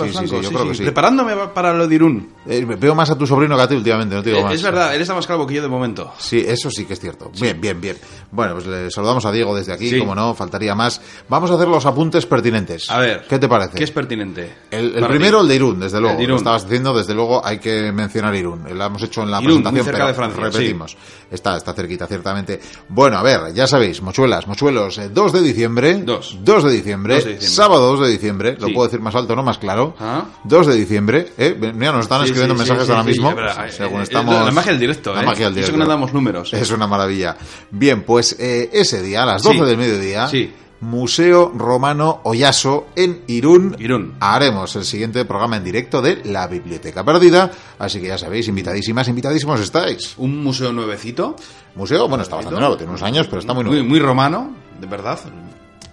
creo 0.50 0.68
que 0.70 0.76
sí. 0.76 0.84
Preparándome 0.84 1.36
para 1.54 1.74
lo 1.74 1.88
de 1.88 1.96
Irún. 1.96 2.30
Eh, 2.48 2.66
veo 2.66 2.94
más 2.96 3.10
a 3.10 3.18
tu 3.18 3.26
sobrino 3.26 3.56
que 3.56 3.62
a 3.64 3.68
ti 3.68 3.76
últimamente, 3.76 4.16
no 4.16 4.22
te 4.24 4.30
digo 4.30 4.42
Eh, 4.42 4.44
más. 4.46 4.54
Es 4.54 4.64
verdad, 4.64 4.96
él 4.96 5.02
está 5.02 5.14
más 5.14 5.26
calvo 5.28 5.46
que 5.48 5.56
yo 5.56 5.62
de 5.62 5.68
momento. 5.68 6.12
Sí, 6.18 6.44
eso 6.46 6.70
sí 6.70 6.86
que 6.86 6.94
es 6.94 7.00
cierto. 7.00 7.32
Bien, 7.40 7.60
bien, 7.60 7.80
bien. 7.82 7.98
Bueno, 8.32 8.54
pues 8.54 8.66
le 8.68 8.90
saludamos 8.92 9.26
a 9.26 9.32
Diego 9.32 9.56
desde 9.56 9.74
aquí, 9.74 9.98
como 10.00 10.16
no, 10.16 10.34
faltaría 10.34 10.76
más. 10.76 11.02
Vamos 11.28 11.50
a 11.52 11.56
hacer 11.56 11.68
los 11.68 11.86
apuntes 11.86 12.26
pertinentes. 12.26 12.90
A 12.90 13.00
ver. 13.00 13.26
¿Qué 13.28 13.40
te 13.40 13.48
parece? 13.48 13.78
¿Qué 13.78 13.84
es 13.84 13.92
pertinente? 13.92 14.54
El, 14.72 14.92
primero, 15.08 15.38
ti. 15.40 15.44
el 15.44 15.48
de 15.50 15.56
Irún, 15.56 15.80
desde 15.80 16.00
luego. 16.00 16.16
De 16.18 16.22
Lo 16.24 16.28
Irún. 16.30 16.38
estabas 16.38 16.64
diciendo, 16.64 16.94
desde 16.98 17.14
luego 17.14 17.46
hay 17.46 17.60
que 17.60 17.92
mencionar 17.92 18.34
Irún. 18.36 18.64
Lo 18.72 18.86
hemos 18.86 19.02
hecho 19.04 19.24
en 19.24 19.32
la 19.32 19.42
Irún, 19.42 19.56
muy 19.56 19.64
presentación, 19.64 19.86
cerca 19.86 19.98
pero 19.98 20.08
de 20.08 20.14
Francia, 20.14 20.44
repetimos. 20.60 20.98
Está, 21.32 21.58
está 21.58 21.74
cerquita, 21.74 22.08
ciertamente. 22.08 22.60
Bueno, 22.90 23.18
a 23.18 23.24
ver, 23.24 23.54
ya 23.54 23.68
sabéis, 23.68 24.02
mochuelas, 24.02 24.48
mochuelos, 24.52 24.98
eh, 24.98 25.10
2 25.10 25.32
de 25.34 25.42
diciembre. 25.42 25.96
Dos. 26.04 26.38
2 26.44 26.64
de 26.66 26.72
diciembre. 26.72 27.16
2 27.16 27.24
de 27.26 27.32
diciembre. 27.34 27.56
Sábado 27.56 27.88
2 27.96 28.00
de 28.02 28.12
diciembre. 28.12 28.58
Lo 28.60 28.68
Sí. 28.68 28.74
puedo 28.74 28.88
decir 28.88 29.00
más 29.02 29.16
alto, 29.16 29.36
no 29.36 29.44
más 29.44 29.58
claro. 29.58 29.96
Ah. 30.00 30.26
2 30.44 30.68
de 30.68 30.76
diciembre. 30.76 31.32
¿eh? 31.38 31.56
Mira, 31.74 31.92
nos 31.94 32.02
están 32.04 32.20
Sí, 32.22 32.26
escribiendo 32.26 32.56
sí, 32.56 32.60
mensajes 32.60 32.90
ahora 32.90 33.04
mismo. 33.04 33.34
verdad. 33.34 33.70
según 33.70 34.02
Eh, 34.02 34.04
estamos. 34.04 34.46
La 34.46 34.52
magia 34.52 34.72
del 34.72 34.80
directo, 34.82 35.14
La 35.16 35.24
¿eh? 35.24 35.26
magia 35.26 35.46
del 35.46 35.58
Y 35.58 35.60
eso 35.62 35.68
directo. 35.68 35.72
que 35.74 35.78
no 35.84 35.90
damos 35.90 36.14
números. 36.14 36.54
Es 36.54 36.70
una 36.72 36.86
maravilla. 36.88 37.38
Bien, 37.72 38.04
pues 38.04 38.36
eh, 38.40 38.70
ese 38.74 39.02
día, 39.02 39.24
a 39.24 39.26
las 39.26 39.42
12 39.44 39.60
Sí. 39.60 39.66
del 39.66 39.78
mediodía, 39.78 40.28
Sí. 40.28 40.54
Museo 40.82 41.52
Romano 41.56 42.22
Oyaso 42.24 42.88
en 42.96 43.24
Irún. 43.28 43.76
Irún. 43.80 44.16
Haremos 44.20 44.76
el 44.76 44.84
siguiente 44.84 45.24
programa 45.26 45.58
en 45.58 45.64
directo 45.64 46.02
de 46.02 46.22
La 46.26 46.48
Biblioteca 46.48 47.04
Perdida. 47.04 47.52
Así 47.80 48.02
que 48.02 48.08
ya 48.08 48.18
sabéis, 48.18 48.48
invitadísimas, 48.48 49.08
invitadísimos 49.08 49.60
estáis. 49.60 50.16
Un 50.18 50.44
museo 50.44 50.74
nuevecito. 50.74 51.36
Museo, 51.76 52.08
bueno, 52.08 52.24
está 52.24 52.36
bastante 52.36 52.60
nuevo, 52.60 52.76
tiene 52.76 52.92
unos 52.92 53.04
años, 53.04 53.28
pero 53.28 53.40
está 53.40 53.54
muy 53.54 53.64
nuevo. 53.64 53.80
Muy, 53.80 53.88
muy 53.88 54.00
romano, 54.00 54.56
de 54.80 54.88
verdad. 54.88 55.20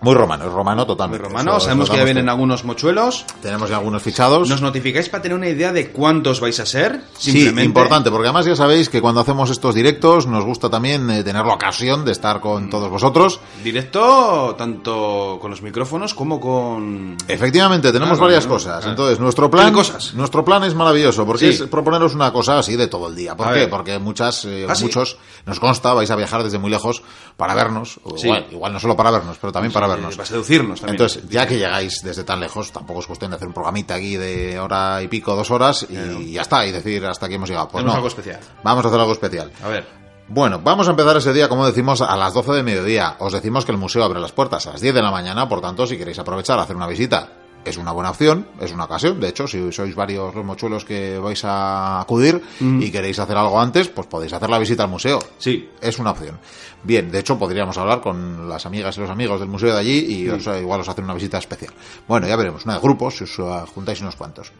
Muy 0.00 0.14
romano, 0.14 0.44
es 0.46 0.52
romano 0.52 0.82
Muy 0.82 0.86
totalmente. 0.86 1.24
romano. 1.26 1.50
Eso 1.56 1.60
Sabemos 1.60 1.90
que 1.90 1.96
ya 1.96 2.04
vienen 2.04 2.28
algunos 2.28 2.64
mochuelos. 2.64 3.24
Tenemos 3.42 3.68
ya 3.68 3.76
algunos 3.78 4.00
fichados. 4.02 4.48
¿Nos 4.48 4.62
notificáis 4.62 5.08
para 5.08 5.22
tener 5.22 5.36
una 5.36 5.48
idea 5.48 5.72
de 5.72 5.90
cuántos 5.90 6.40
vais 6.40 6.58
a 6.60 6.66
ser? 6.66 7.02
Sí, 7.18 7.32
Simplemente. 7.32 7.64
importante, 7.64 8.10
porque 8.10 8.28
además 8.28 8.46
ya 8.46 8.54
sabéis 8.54 8.88
que 8.88 9.00
cuando 9.00 9.20
hacemos 9.20 9.50
estos 9.50 9.74
directos 9.74 10.26
nos 10.26 10.44
gusta 10.44 10.70
también 10.70 11.10
eh, 11.10 11.24
tener 11.24 11.44
la 11.44 11.54
ocasión 11.54 12.04
de 12.04 12.12
estar 12.12 12.40
con 12.40 12.70
todos 12.70 12.88
vosotros. 12.90 13.40
Directo, 13.64 14.54
tanto 14.56 15.38
con 15.40 15.50
los 15.50 15.62
micrófonos 15.62 16.14
como 16.14 16.38
con. 16.40 17.16
Efectivamente, 17.26 17.88
tenemos 17.92 18.18
Claro, 18.18 18.24
varias 18.26 18.46
cosas. 18.46 18.76
Claro. 18.78 18.90
Entonces, 18.90 19.18
nuestro 19.20 19.50
plan, 19.50 19.72
cosas. 19.72 20.14
nuestro 20.14 20.44
plan 20.44 20.62
es 20.64 20.74
maravilloso, 20.74 21.26
porque 21.26 21.52
Sí. 21.52 21.62
es 21.64 21.68
proponeros 21.68 22.14
una 22.14 22.32
cosa 22.32 22.58
así 22.58 22.76
de 22.76 22.86
todo 22.86 23.08
el 23.08 23.16
día. 23.16 23.36
¿Por 23.36 23.48
A 23.48 23.52
qué? 23.52 23.58
ver. 23.60 23.70
Porque 23.70 23.98
muchas, 23.98 24.44
eh, 24.44 24.66
¿Ah, 24.68 24.74
sí? 24.74 24.84
muchos, 24.84 25.16
nos 25.46 25.58
consta, 25.58 25.92
vais 25.94 26.10
a 26.10 26.16
viajar 26.16 26.42
desde 26.44 26.58
muy 26.58 26.70
lejos 26.70 27.02
para 27.36 27.54
vernos. 27.54 27.98
o 28.04 28.16
Sí. 28.16 28.26
Igual, 28.26 28.46
igual 28.52 28.72
no 28.72 28.78
solo 28.80 28.96
para 28.96 29.10
vernos, 29.10 29.36
pero 29.40 29.52
también 29.52 29.72
para 29.72 29.87
vernos. 29.88 30.16
Para 30.16 30.28
seducirnos 30.28 30.80
también. 30.80 30.94
Entonces, 30.94 31.28
ya 31.28 31.46
que 31.46 31.58
llegáis 31.58 32.02
desde 32.02 32.24
tan 32.24 32.40
lejos, 32.40 32.70
tampoco 32.72 33.00
es 33.00 33.06
cuestión 33.06 33.30
de 33.30 33.36
hacer 33.36 33.48
un 33.48 33.54
programita 33.54 33.94
aquí 33.94 34.16
de 34.16 34.58
hora 34.58 35.02
y 35.02 35.08
pico, 35.08 35.34
dos 35.34 35.50
horas, 35.50 35.86
y 35.88 36.32
ya 36.32 36.42
está, 36.42 36.66
y 36.66 36.72
decir 36.72 37.04
hasta 37.06 37.26
aquí 37.26 37.34
hemos 37.34 37.48
llegado. 37.48 37.68
Pues 37.68 37.84
no. 37.84 37.92
algo 37.92 38.08
especial. 38.08 38.40
Vamos 38.62 38.84
a 38.84 38.88
hacer 38.88 39.00
algo 39.00 39.12
especial. 39.12 39.50
A 39.62 39.68
ver. 39.68 39.86
Bueno, 40.30 40.60
vamos 40.62 40.86
a 40.86 40.90
empezar 40.90 41.16
ese 41.16 41.32
día, 41.32 41.48
como 41.48 41.66
decimos, 41.66 42.02
a 42.02 42.14
las 42.16 42.34
12 42.34 42.52
de 42.52 42.62
mediodía. 42.62 43.16
Os 43.18 43.32
decimos 43.32 43.64
que 43.64 43.72
el 43.72 43.78
museo 43.78 44.04
abre 44.04 44.20
las 44.20 44.32
puertas 44.32 44.66
a 44.66 44.72
las 44.72 44.80
10 44.80 44.94
de 44.94 45.02
la 45.02 45.10
mañana, 45.10 45.48
por 45.48 45.62
tanto, 45.62 45.86
si 45.86 45.96
queréis 45.96 46.18
aprovechar 46.18 46.58
a 46.58 46.62
hacer 46.62 46.76
una 46.76 46.86
visita, 46.86 47.30
es 47.68 47.76
una 47.76 47.92
buena 47.92 48.10
opción, 48.10 48.46
es 48.60 48.72
una 48.72 48.84
ocasión. 48.84 49.20
De 49.20 49.28
hecho, 49.28 49.46
si 49.46 49.72
sois 49.72 49.94
varios 49.94 50.34
los 50.34 50.44
mochuelos 50.44 50.84
que 50.84 51.18
vais 51.18 51.44
a 51.44 52.00
acudir 52.00 52.42
y 52.60 52.90
queréis 52.90 53.18
hacer 53.18 53.36
algo 53.36 53.60
antes, 53.60 53.88
pues 53.88 54.06
podéis 54.06 54.32
hacer 54.32 54.50
la 54.50 54.58
visita 54.58 54.84
al 54.84 54.90
museo. 54.90 55.18
Sí. 55.38 55.70
Es 55.80 55.98
una 55.98 56.10
opción. 56.10 56.38
Bien, 56.82 57.10
de 57.10 57.18
hecho, 57.18 57.38
podríamos 57.38 57.76
hablar 57.78 58.00
con 58.00 58.48
las 58.48 58.66
amigas 58.66 58.96
y 58.96 59.00
los 59.00 59.10
amigos 59.10 59.40
del 59.40 59.48
museo 59.48 59.72
de 59.72 59.80
allí 59.80 59.98
y 60.08 60.28
os, 60.28 60.46
igual 60.46 60.80
os 60.80 60.88
hacen 60.88 61.04
una 61.04 61.14
visita 61.14 61.38
especial. 61.38 61.72
Bueno, 62.06 62.26
ya 62.26 62.36
veremos, 62.36 62.64
una 62.64 62.74
de 62.74 62.80
grupos, 62.80 63.16
si 63.16 63.24
os 63.24 63.38
uh, 63.38 63.66
juntáis 63.74 64.00
unos 64.00 64.16
cuantos. 64.16 64.52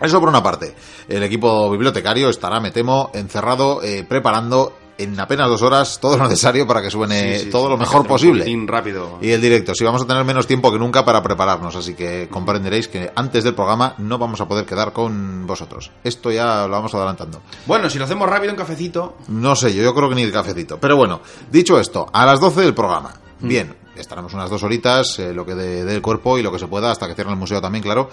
Eso 0.00 0.20
por 0.20 0.28
una 0.28 0.42
parte. 0.42 0.74
El 1.08 1.22
equipo 1.22 1.70
bibliotecario 1.70 2.28
estará, 2.28 2.60
me 2.60 2.70
temo, 2.70 3.10
encerrado 3.14 3.82
eh, 3.82 4.04
preparando 4.06 4.76
en 4.96 5.18
apenas 5.18 5.48
dos 5.48 5.62
horas 5.62 5.98
todo 6.00 6.16
lo 6.16 6.24
necesario 6.24 6.66
para 6.66 6.80
que 6.80 6.90
suene 6.90 7.38
Sí, 7.38 7.44
sí, 7.46 7.50
todo 7.50 7.64
sí. 7.64 7.70
lo 7.70 7.76
mejor 7.78 8.06
posible. 8.06 8.44
rápido. 8.66 9.18
Y 9.20 9.30
el 9.30 9.40
directo, 9.40 9.74
sí, 9.74 9.84
vamos 9.84 10.02
a 10.02 10.06
tener 10.06 10.24
menos 10.24 10.46
tiempo 10.46 10.70
que 10.72 10.78
nunca 10.78 11.04
para 11.04 11.22
prepararnos, 11.22 11.74
así 11.76 11.94
que 11.94 12.28
comprenderéis 12.30 12.88
que 12.88 13.10
antes 13.14 13.44
del 13.44 13.54
programa 13.54 13.94
no 13.98 14.18
vamos 14.18 14.40
a 14.40 14.46
poder 14.48 14.64
quedar 14.66 14.92
con 14.92 15.46
vosotros. 15.46 15.90
Esto 16.04 16.30
ya 16.30 16.66
lo 16.66 16.72
vamos 16.72 16.94
adelantando. 16.94 17.42
Bueno, 17.66 17.90
si 17.90 17.98
lo 17.98 18.04
hacemos 18.04 18.28
rápido, 18.28 18.52
un 18.52 18.58
cafecito. 18.58 19.16
No 19.28 19.56
sé, 19.56 19.74
yo, 19.74 19.82
yo 19.82 19.94
creo 19.94 20.08
que 20.08 20.14
ni 20.14 20.22
el 20.22 20.32
cafecito. 20.32 20.78
Pero 20.78 20.96
bueno, 20.96 21.20
dicho 21.50 21.78
esto, 21.80 22.06
a 22.12 22.24
las 22.26 22.40
12 22.40 22.60
del 22.60 22.74
programa. 22.74 23.14
Mm. 23.40 23.48
Bien, 23.48 23.76
estaremos 23.96 24.32
unas 24.34 24.48
dos 24.50 24.62
horitas, 24.62 25.18
eh, 25.18 25.32
lo 25.34 25.44
que 25.44 25.54
dé 25.54 25.84
del 25.84 26.00
cuerpo 26.02 26.38
y 26.38 26.42
lo 26.42 26.52
que 26.52 26.58
se 26.58 26.66
pueda, 26.68 26.90
hasta 26.90 27.06
que 27.08 27.14
cierre 27.14 27.30
el 27.30 27.36
museo 27.36 27.60
también, 27.60 27.82
claro. 27.82 28.08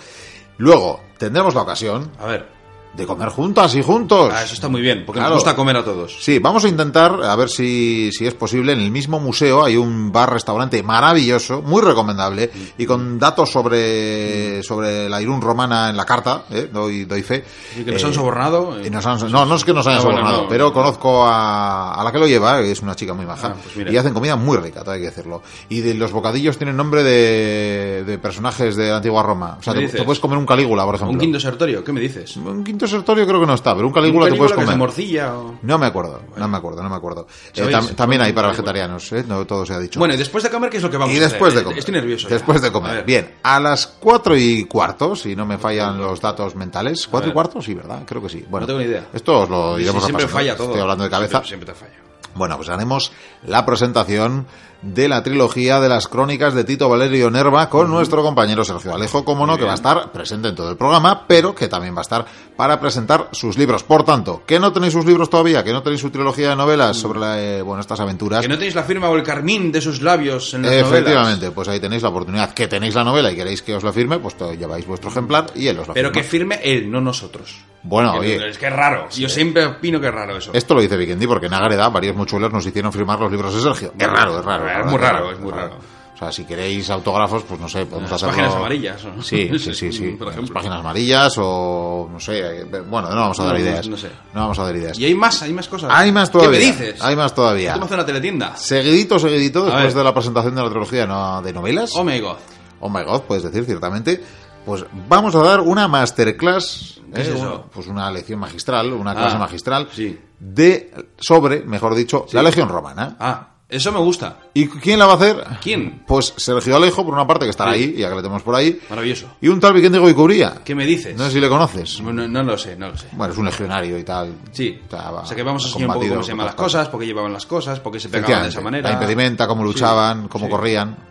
Luego, 0.58 1.02
tendremos 1.18 1.56
la 1.56 1.62
ocasión 1.62 2.12
A 2.20 2.26
ver. 2.26 2.61
De 2.94 3.06
comer 3.06 3.30
juntas 3.30 3.74
y 3.76 3.82
juntos. 3.82 4.32
Ah, 4.34 4.44
eso 4.44 4.54
está 4.54 4.68
muy 4.68 4.82
bien, 4.82 5.04
porque 5.06 5.20
Claro. 5.20 5.36
nos 5.36 5.44
gusta 5.44 5.56
comer 5.56 5.78
a 5.78 5.84
todos. 5.84 6.18
Sí, 6.20 6.40
vamos 6.40 6.66
a 6.66 6.68
intentar, 6.68 7.24
a 7.24 7.36
ver 7.38 7.50
si, 7.50 8.10
si 8.12 8.28
es 8.28 8.34
posible. 8.34 8.74
En 8.74 8.82
el 8.82 8.92
mismo 8.92 9.20
museo 9.20 9.64
hay 9.64 9.78
un 9.78 10.12
bar-restaurante 10.12 10.84
maravilloso, 10.84 11.62
muy 11.62 11.82
recomendable, 11.82 12.52
y 12.78 12.86
con 12.86 13.18
datos 13.18 13.50
sobre, 13.50 14.62
sobre 14.64 15.08
la 15.10 15.22
Irún 15.22 15.42
romana 15.42 15.90
en 15.90 15.98
la 15.98 16.06
carta, 16.06 16.44
¿eh? 16.52 16.70
doy, 16.72 17.06
doy 17.06 17.24
fe. 17.24 17.44
Y 17.80 17.84
que 17.84 17.92
nos 17.94 18.04
Eh, 18.04 18.06
han 18.08 18.14
sobornado. 18.14 18.78
eh. 18.80 18.90
nos 18.90 19.06
han- 19.06 19.32
no, 19.32 19.46
no 19.46 19.56
es 19.56 19.64
que 19.64 19.74
nos 19.74 19.88
hayan 19.88 20.00
Ah, 20.02 20.04
bueno, 20.04 20.18
sobornado, 20.20 20.44
no, 20.44 20.50
pero 20.50 20.66
no. 20.66 20.74
conozco 20.74 21.26
a, 21.26 21.94
a 21.94 22.04
la 22.04 22.12
que 22.12 22.20
lo 22.20 22.28
lleva, 22.28 22.60
que 22.62 22.72
es 22.72 22.82
una 22.82 22.96
chica 22.96 23.14
muy 23.14 23.26
maja, 23.26 23.56
Ah, 23.56 23.56
pues 23.74 23.92
y 23.92 23.98
hacen 23.98 24.14
comida 24.14 24.36
muy 24.36 24.58
rica, 24.58 24.84
hay 24.86 25.00
que 25.00 25.06
decirlo. 25.08 25.42
Y 25.70 25.82
de 25.82 25.94
los 25.94 26.12
bocadillos 26.12 26.58
tienen 26.58 26.76
nombre 26.78 27.04
de, 27.04 28.04
de 28.06 28.18
personajes 28.18 28.76
de 28.76 28.90
la 28.90 28.98
antigua 28.98 29.24
Roma. 29.24 29.58
O 29.60 29.64
sea, 29.64 29.74
¿Qué 29.74 29.88
te, 29.88 29.98
te 30.00 30.04
puedes 30.04 30.20
comer 30.20 30.38
un 30.38 30.46
Calígula, 30.46 30.84
por 30.86 30.96
ejemplo. 30.96 31.14
Un 31.14 31.20
quinto 31.20 31.40
sertorio, 31.40 31.84
¿qué 31.84 31.94
me 31.94 32.02
dices? 32.02 32.36
Un 32.38 32.64
quinto 32.64 32.81
sertorio 32.88 33.26
creo 33.28 33.40
que 33.40 33.46
no 33.46 33.54
está, 33.54 33.74
pero 33.76 33.88
un 33.88 33.94
Calígula, 33.94 34.26
¿Un 34.26 34.32
te 34.32 34.38
puedes 34.38 34.52
Calígula 34.54 34.72
de 34.74 34.78
comer. 34.78 34.78
morcilla 34.78 35.36
o...? 35.38 35.56
No 35.62 35.78
me 35.78 35.86
acuerdo, 35.88 36.22
no 36.38 36.48
me 36.48 36.58
acuerdo, 36.58 36.84
no 36.84 36.90
me 36.90 36.96
acuerdo. 36.96 37.28
Eh, 37.56 37.62
tam- 37.70 37.96
también 37.96 38.22
hay 38.22 38.34
para 38.34 38.50
vegetarianos, 38.50 39.12
¿eh? 39.14 39.24
no 39.28 39.46
todo 39.46 39.66
se 39.66 39.74
ha 39.74 39.80
dicho. 39.80 40.00
Bueno, 40.00 40.14
y 40.14 40.18
después 40.18 40.44
de 40.44 40.50
comer, 40.50 40.70
¿qué 40.70 40.78
es 40.78 40.84
lo 40.84 40.90
que 40.90 40.98
vamos 40.98 41.14
y 41.14 41.18
a 41.18 41.20
hacer? 41.26 41.32
después 41.32 41.54
de 41.54 41.60
Eh, 41.62 41.64
comer. 41.64 41.80
Estoy 41.80 41.94
nervioso. 41.94 42.28
ya. 42.30 42.36
Después 42.36 42.62
de 42.62 42.68
A 42.68 42.72
comer. 42.72 42.96
ver. 42.98 43.06
Bien, 43.06 43.36
a 43.44 43.60
las 43.60 43.88
cuatro 43.88 44.36
y 44.38 44.66
cuarto, 44.66 45.16
si 45.16 45.36
no 45.36 45.46
me 45.46 45.58
fallan 45.58 45.98
los 45.98 46.20
datos 46.22 46.56
mentales. 46.56 47.08
¿Cuatro 47.08 47.30
y 47.30 47.34
cuarto? 47.34 47.62
Sí, 47.62 47.74
¿verdad? 47.74 48.04
Creo 48.06 48.22
que 48.22 48.30
sí. 48.30 48.46
Bueno, 48.50 48.62
No 48.66 48.68
tengo 48.68 48.80
ni 48.80 48.86
idea. 48.86 49.08
Esto 49.14 49.40
os 49.42 49.50
lo 49.50 49.76
Sí, 49.78 49.84
iremos 49.84 50.04
siempre 50.04 50.26
repasando. 50.26 50.34
falla 50.34 50.56
todo. 50.58 50.68
Estoy 50.68 50.82
hablando 50.82 51.04
de 51.04 51.10
cabeza. 51.10 51.44
Siempre, 51.44 51.48
siempre 51.48 51.74
te 51.74 51.80
falla. 51.80 52.02
Bueno, 52.34 52.56
pues 52.56 52.70
haremos 52.70 53.12
la 53.46 53.66
presentación 53.66 54.48
de 54.82 55.08
la 55.08 55.22
trilogía 55.22 55.80
de 55.80 55.88
las 55.90 56.08
crónicas 56.08 56.54
de 56.56 56.64
Tito 56.64 56.90
Valerio 56.90 57.30
Nerva 57.30 57.70
con 57.70 57.90
nuestro 57.92 58.24
compañero 58.24 58.64
Sergio 58.64 58.96
Alejo, 58.96 59.24
como 59.24 59.46
no, 59.46 59.58
que 59.58 59.64
va 59.66 59.74
a 59.74 59.76
estar 59.76 60.12
presente 60.12 60.48
en 60.48 60.56
todo 60.56 60.72
el 60.72 60.78
programa, 60.78 61.26
pero 61.28 61.54
que 61.54 61.68
también 61.68 61.94
va 61.96 62.00
a 62.00 62.02
estar 62.02 62.26
para 62.56 62.80
presentar 62.80 63.30
sus 63.32 63.58
libros. 63.58 63.84
Por 63.84 64.04
tanto, 64.04 64.44
que 64.46 64.60
no 64.60 64.74
tenéis 64.74 64.94
sus 64.94 65.06
libros 65.06 65.30
todavía, 65.30 65.64
que 65.64 65.72
no 65.72 65.84
tenéis 65.84 66.02
su 66.02 66.10
trilogía 66.10 66.50
de 66.50 66.56
novelas 66.56 66.98
sobre 66.98 67.20
la, 67.20 67.40
eh, 67.40 67.62
bueno, 67.62 67.82
estas 67.82 68.00
aventuras. 68.00 68.42
Que 68.42 68.48
no 68.48 68.56
tenéis 68.58 68.76
la 68.76 68.84
firma 68.84 69.08
o 69.10 69.16
el 69.16 69.24
carmín 69.24 69.72
de 69.72 69.82
sus 69.82 70.02
labios 70.02 70.54
en 70.56 70.64
las 70.64 70.72
Efectivamente, 70.72 71.36
novelas. 71.38 71.52
pues 71.54 71.68
ahí 71.68 71.80
tenéis 71.80 72.02
la 72.02 72.10
oportunidad. 72.10 72.54
Que 72.54 72.68
tenéis 72.68 72.96
la 72.96 73.04
novela 73.04 73.32
y 73.32 73.36
queréis 73.36 73.62
que 73.62 73.76
os 73.76 73.84
la 73.84 73.94
firme, 73.94 74.18
pues 74.20 74.36
lleváis 74.58 74.86
vuestro 74.88 75.10
ejemplar 75.12 75.48
y 75.56 75.68
él 75.68 75.78
os 75.80 75.88
la 75.88 75.94
Pero 75.94 76.10
firma. 76.10 76.22
que 76.24 76.28
firme 76.28 76.60
él, 76.64 76.90
no 76.92 77.02
nosotros. 77.02 77.56
Bueno, 77.84 78.14
oye, 78.14 78.48
Es 78.48 78.60
que 78.60 78.68
es 78.68 78.74
raro. 78.74 79.08
Yo 79.10 79.28
siempre 79.28 79.66
opino 79.66 80.00
que 80.00 80.08
es 80.08 80.14
raro 80.14 80.38
eso. 80.38 80.52
esto 80.54 80.76
lo 80.76 80.82
dice 80.82 80.98
Vikendi 80.98 81.26
porque 81.26 81.48
en 81.48 81.54
Ágreda 81.56 81.90
varios 81.90 82.16
muchuelos 82.16 82.52
nos 82.54 82.64
hicieron 82.66 82.94
firmar 82.94 83.20
los 83.20 83.32
libros 83.32 83.56
de 83.56 83.62
Sergio. 83.62 83.92
Es 83.98 84.08
raro, 84.08 84.38
es 84.40 84.46
raro. 84.46 84.68
Es 84.80 84.86
muy 84.86 84.98
raro, 84.98 85.32
es 85.32 85.40
muy 85.40 85.52
raro. 85.52 85.76
O 86.14 86.18
sea, 86.24 86.32
si 86.32 86.46
queréis 86.46 86.88
autógrafos, 86.92 87.42
pues 87.44 87.60
no 87.60 87.68
sé, 87.68 87.86
podemos 87.88 88.12
Las 88.12 88.22
hacerlo... 88.22 88.36
páginas 88.36 88.56
amarillas, 88.56 89.04
¿no? 89.06 89.24
Sí, 89.24 89.50
sí, 89.60 89.74
sí, 89.74 89.92
sí. 89.92 90.10
Por 90.12 90.28
Las 90.28 90.36
ejemplo. 90.36 90.54
páginas 90.54 90.80
amarillas 90.80 91.34
o 91.40 92.08
no 92.12 92.20
sé, 92.20 92.64
bueno, 92.88 93.10
no 93.10 93.16
vamos 93.16 93.40
a 93.40 93.44
dar 93.46 93.54
No, 93.56 93.60
ideas. 93.60 93.88
no 93.88 93.98
sé. 93.98 94.10
No 94.34 94.42
vamos 94.42 94.60
a 94.60 94.64
dar 94.66 94.76
ideas. 94.76 95.00
Y 95.00 95.06
hay 95.06 95.16
más, 95.16 95.42
hay 95.42 95.52
más 95.52 95.68
cosas. 95.68 95.90
Hay 95.92 96.12
más 96.12 96.30
todavía. 96.30 96.60
¿Qué 96.60 96.66
me 96.66 96.72
dices? 96.72 97.02
Hay 97.02 97.16
más 97.16 97.34
todavía. 97.34 97.74
¿Cómo 97.74 97.86
hace 97.86 97.96
una 97.96 98.06
teletienda? 98.06 98.56
Seguidito, 98.56 99.18
seguidito, 99.18 99.66
después 99.66 99.96
de 99.96 100.04
la 100.04 100.14
presentación 100.14 100.54
de 100.54 100.62
la 100.62 100.70
trilogía 100.70 101.08
no- 101.08 101.42
de 101.42 101.54
novelas. 101.54 101.92
Oh 101.96 102.04
my 102.04 102.20
god. 102.20 102.38
Oh 102.82 102.90
my 102.90 103.04
god, 103.04 103.22
puedes 103.22 103.44
decir 103.44 103.66
ciertamente. 103.66 104.24
Pues 104.64 104.86
vamos 105.10 105.34
a 105.34 105.40
dar 105.40 105.60
una 105.62 105.88
masterclass, 105.88 107.02
¿Qué 107.16 107.22
es 107.22 107.28
¿eh? 107.30 107.34
eso? 107.36 107.42
Una- 107.42 107.62
pues 107.64 107.88
una 107.88 108.12
lección 108.12 108.40
magistral, 108.40 108.94
una 108.94 109.16
clase 109.16 109.38
Ah, 109.38 109.40
magistral 109.40 109.88
sí. 109.92 110.20
de 110.40 110.94
sobre, 111.20 111.62
mejor 111.64 111.96
dicho, 111.96 112.28
la 112.32 112.44
Legión 112.44 112.70
Romana. 112.70 113.16
Ah, 113.20 113.48
eso 113.72 113.92
me 113.92 114.00
gusta. 114.00 114.38
¿Y 114.54 114.68
quién 114.68 115.00
la 115.00 115.06
va 115.08 115.14
a 115.14 115.16
hacer? 115.16 115.44
¿Quién? 115.62 116.04
Pues 116.06 116.34
Sergio 116.38 116.76
Alejo, 116.76 117.04
por 117.06 117.14
una 117.14 117.26
parte, 117.26 117.46
que 117.46 117.52
estará 117.52 117.72
ahí, 117.72 117.94
ya 117.98 118.10
que 118.10 118.16
le 118.16 118.22
tenemos 118.22 118.44
por 118.44 118.54
ahí, 118.56 118.80
Maravilloso. 118.90 119.28
y 119.42 119.48
un 119.48 119.60
tal 119.60 119.74
Vicente 119.74 119.98
Goicuría. 119.98 120.56
¿Qué 120.64 120.76
me 120.76 120.86
dices? 120.86 121.18
No 121.18 121.26
sé 121.26 121.32
si 121.32 121.40
le 121.40 121.50
conoces. 121.50 122.02
No, 122.02 122.12
no 122.14 122.44
lo 122.44 122.58
sé, 122.58 122.76
no 122.76 122.90
lo 122.90 122.98
sé. 122.98 123.08
Bueno, 123.14 123.34
es 123.34 123.40
un 123.40 123.46
legionario 123.46 123.98
y 123.98 124.04
tal. 124.04 124.34
Sí. 124.52 124.80
O 124.86 124.90
sea, 124.90 125.10
va- 125.12 125.22
o 125.22 125.26
sea 125.26 125.36
que 125.36 125.44
vamos 125.44 125.64
a 125.64 125.68
enseñar 125.68 125.88
un 125.90 125.94
poco 125.96 126.08
cómo 126.10 126.24
se 126.24 126.30
llaman 126.30 126.46
las 126.48 126.56
cosas, 126.56 126.88
por 126.90 127.00
qué 127.00 127.06
llevaban 127.08 127.34
las 127.34 127.46
cosas, 127.46 127.80
por 127.80 127.92
qué 127.92 128.00
se 128.00 128.10
pegaban 128.10 128.44
de 128.44 128.50
esa 128.50 128.62
manera. 128.62 128.90
La 128.90 128.94
impedimenta, 128.96 129.48
cómo 129.48 129.62
Sí, 129.64 129.68
luchaban, 129.70 130.28
cómo 130.28 130.46
sí. 130.46 130.52
corrían. 130.52 131.11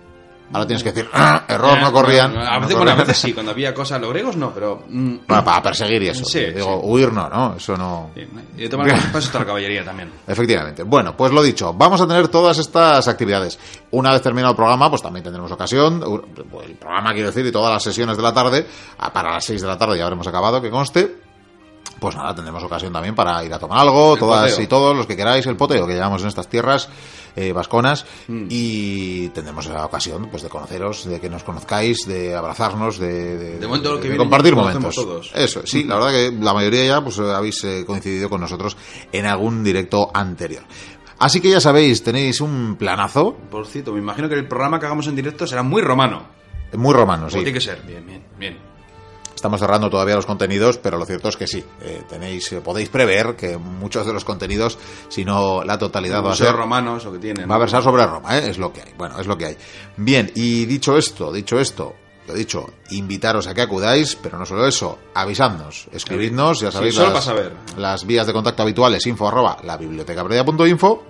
Ahora 0.52 0.66
tienes 0.66 0.82
que 0.82 0.92
decir, 0.92 1.08
"Ah, 1.12 1.44
error, 1.46 1.78
no 1.80 1.92
corrían. 1.92 2.36
A 2.36 2.54
no 2.54 2.60
veces, 2.62 2.76
bueno, 2.76 2.90
a 2.90 2.94
corrían". 2.94 2.98
veces 2.98 3.18
sí, 3.18 3.32
cuando 3.32 3.52
había 3.52 3.72
cosas, 3.72 4.00
los 4.00 4.10
griegos 4.10 4.36
no, 4.36 4.50
pero. 4.52 4.82
mm, 4.88 5.16
Bueno, 5.28 5.44
para 5.44 5.62
perseguir 5.62 6.02
y 6.02 6.08
eso. 6.08 6.24
Sí, 6.24 6.40
Digo, 6.46 6.80
sí. 6.80 6.86
huir 6.88 7.12
no, 7.12 7.28
¿no? 7.28 7.54
Eso 7.56 7.76
no. 7.76 8.10
sí, 8.14 8.26
Y 8.58 8.68
tomar 8.68 8.88
pasos 9.12 9.26
está 9.26 9.38
la 9.40 9.46
caballería 9.46 9.84
también. 9.84 10.10
Efectivamente. 10.26 10.82
Bueno, 10.82 11.16
pues 11.16 11.30
lo 11.32 11.42
dicho, 11.42 11.72
vamos 11.74 12.00
a 12.00 12.06
tener 12.08 12.28
todas 12.28 12.58
estas 12.58 13.06
actividades. 13.06 13.58
Una 13.92 14.12
vez 14.12 14.22
terminado 14.22 14.50
el 14.52 14.56
programa, 14.56 14.88
pues 14.90 15.02
también 15.02 15.22
tendremos 15.22 15.50
ocasión, 15.52 16.02
el 16.64 16.74
programa 16.74 17.12
quiero 17.12 17.28
decir, 17.28 17.46
y 17.46 17.52
todas 17.52 17.72
las 17.72 17.82
sesiones 17.82 18.16
de 18.16 18.22
la 18.22 18.34
tarde, 18.34 18.66
a- 18.98 19.12
para 19.12 19.32
las 19.34 19.44
6 19.44 19.60
de 19.62 19.68
la 19.68 19.78
tarde 19.78 19.98
ya 19.98 20.04
habremos 20.04 20.26
acabado, 20.26 20.60
que 20.60 20.70
conste, 20.70 21.19
pues 22.00 22.16
nada, 22.16 22.34
tendremos 22.34 22.62
ocasión 22.64 22.92
también 22.92 23.14
para 23.14 23.44
ir 23.44 23.52
a 23.54 23.58
tomar 23.58 23.78
algo, 23.80 24.16
todas 24.16 24.50
poteo. 24.52 24.64
y 24.64 24.66
todos 24.66 24.96
los 24.96 25.06
que 25.06 25.16
queráis, 25.16 25.46
el 25.46 25.56
poteo 25.56 25.86
que 25.86 25.92
llevamos 25.94 26.22
en 26.22 26.28
estas 26.28 26.48
tierras 26.48 26.88
eh, 27.36 27.52
vasconas 27.52 28.04
y 28.48 29.28
tendremos 29.28 29.66
la 29.66 29.84
ocasión 29.84 30.28
pues 30.30 30.42
de 30.42 30.48
conoceros, 30.48 31.04
de 31.04 31.20
que 31.20 31.28
nos 31.30 31.44
conozcáis, 31.44 32.06
de 32.06 32.34
abrazarnos, 32.34 32.98
de, 32.98 33.36
de- 33.38 33.58
De 33.58 33.66
momento 33.66 33.90
lo 33.92 33.96
que 33.98 34.04
de 34.04 34.08
viene 34.08 34.18
compartir 34.24 34.56
momentos. 34.56 34.94
todos. 34.94 35.30
Eso, 35.34 35.62
sí, 35.64 35.84
la 35.84 35.96
verdad 35.96 36.10
que 36.10 36.32
la 36.40 36.52
mayoría 36.54 36.84
ya 36.86 37.04
pues 37.04 37.18
habéis 37.18 37.62
eh, 37.64 37.84
coincidido 37.86 38.28
con 38.28 38.40
nosotros 38.40 38.76
en 39.12 39.26
algún 39.26 39.62
directo 39.62 40.10
anterior. 40.14 40.62
Así 41.18 41.40
que 41.42 41.50
ya 41.50 41.60
sabéis, 41.60 42.02
tenéis 42.02 42.40
un 42.40 42.76
planazo, 42.78 43.36
Por 43.50 43.66
cierto, 43.66 43.92
me 43.92 43.98
imagino 44.00 44.26
que 44.28 44.34
el 44.36 44.48
programa 44.48 44.80
que 44.80 44.86
hagamos 44.86 45.06
en 45.06 45.14
directo 45.16 45.46
será 45.46 45.62
muy 45.62 45.82
romano. 45.82 46.22
muy 46.72 46.94
romano, 46.94 47.28
sí. 47.28 47.36
tiene 47.36 47.52
que 47.52 47.60
ser. 47.60 47.82
Bien, 47.86 48.04
bien, 48.06 48.24
bien. 48.38 48.69
Estamos 49.40 49.58
cerrando 49.58 49.88
todavía 49.88 50.16
los 50.16 50.26
contenidos, 50.26 50.76
pero 50.76 50.98
lo 50.98 51.06
cierto 51.06 51.30
es 51.30 51.36
que 51.38 51.46
sí, 51.46 51.64
eh, 51.80 52.02
tenéis, 52.06 52.52
eh, 52.52 52.60
podéis 52.60 52.90
prever 52.90 53.36
que 53.36 53.56
muchos 53.56 54.04
de 54.04 54.12
los 54.12 54.22
contenidos, 54.22 54.76
si 55.08 55.24
no 55.24 55.64
la 55.64 55.78
totalidad, 55.78 56.22
va 56.22 56.32
a 56.32 56.36
ser 56.36 56.52
romano, 56.52 56.98
eso 56.98 57.10
que 57.10 57.18
tiene. 57.18 57.46
Va 57.46 57.54
a 57.54 57.58
versar 57.58 57.82
sobre 57.82 58.04
Roma, 58.04 58.36
¿eh? 58.36 58.50
es 58.50 58.58
lo 58.58 58.70
que 58.70 58.82
hay. 58.82 58.92
Bueno, 58.98 59.18
es 59.18 59.26
lo 59.26 59.38
que 59.38 59.46
hay. 59.46 59.56
Bien, 59.96 60.30
y 60.34 60.66
dicho 60.66 60.94
esto, 60.98 61.32
dicho 61.32 61.58
esto, 61.58 61.94
lo 62.28 62.34
dicho, 62.34 62.66
invitaros 62.90 63.46
a 63.46 63.54
que 63.54 63.62
acudáis, 63.62 64.14
pero 64.14 64.38
no 64.38 64.44
solo 64.44 64.66
eso, 64.66 64.98
avisadnos, 65.14 65.88
escribidnos, 65.90 66.60
ya 66.60 66.70
sabéis 66.70 66.96
las, 66.98 67.32
las 67.78 68.06
vías 68.06 68.26
de 68.26 68.34
contacto 68.34 68.60
habituales, 68.60 69.06
info 69.06 69.26
arroba 69.26 69.56
la 69.64 69.78
bibliotecapredia.info 69.78 71.02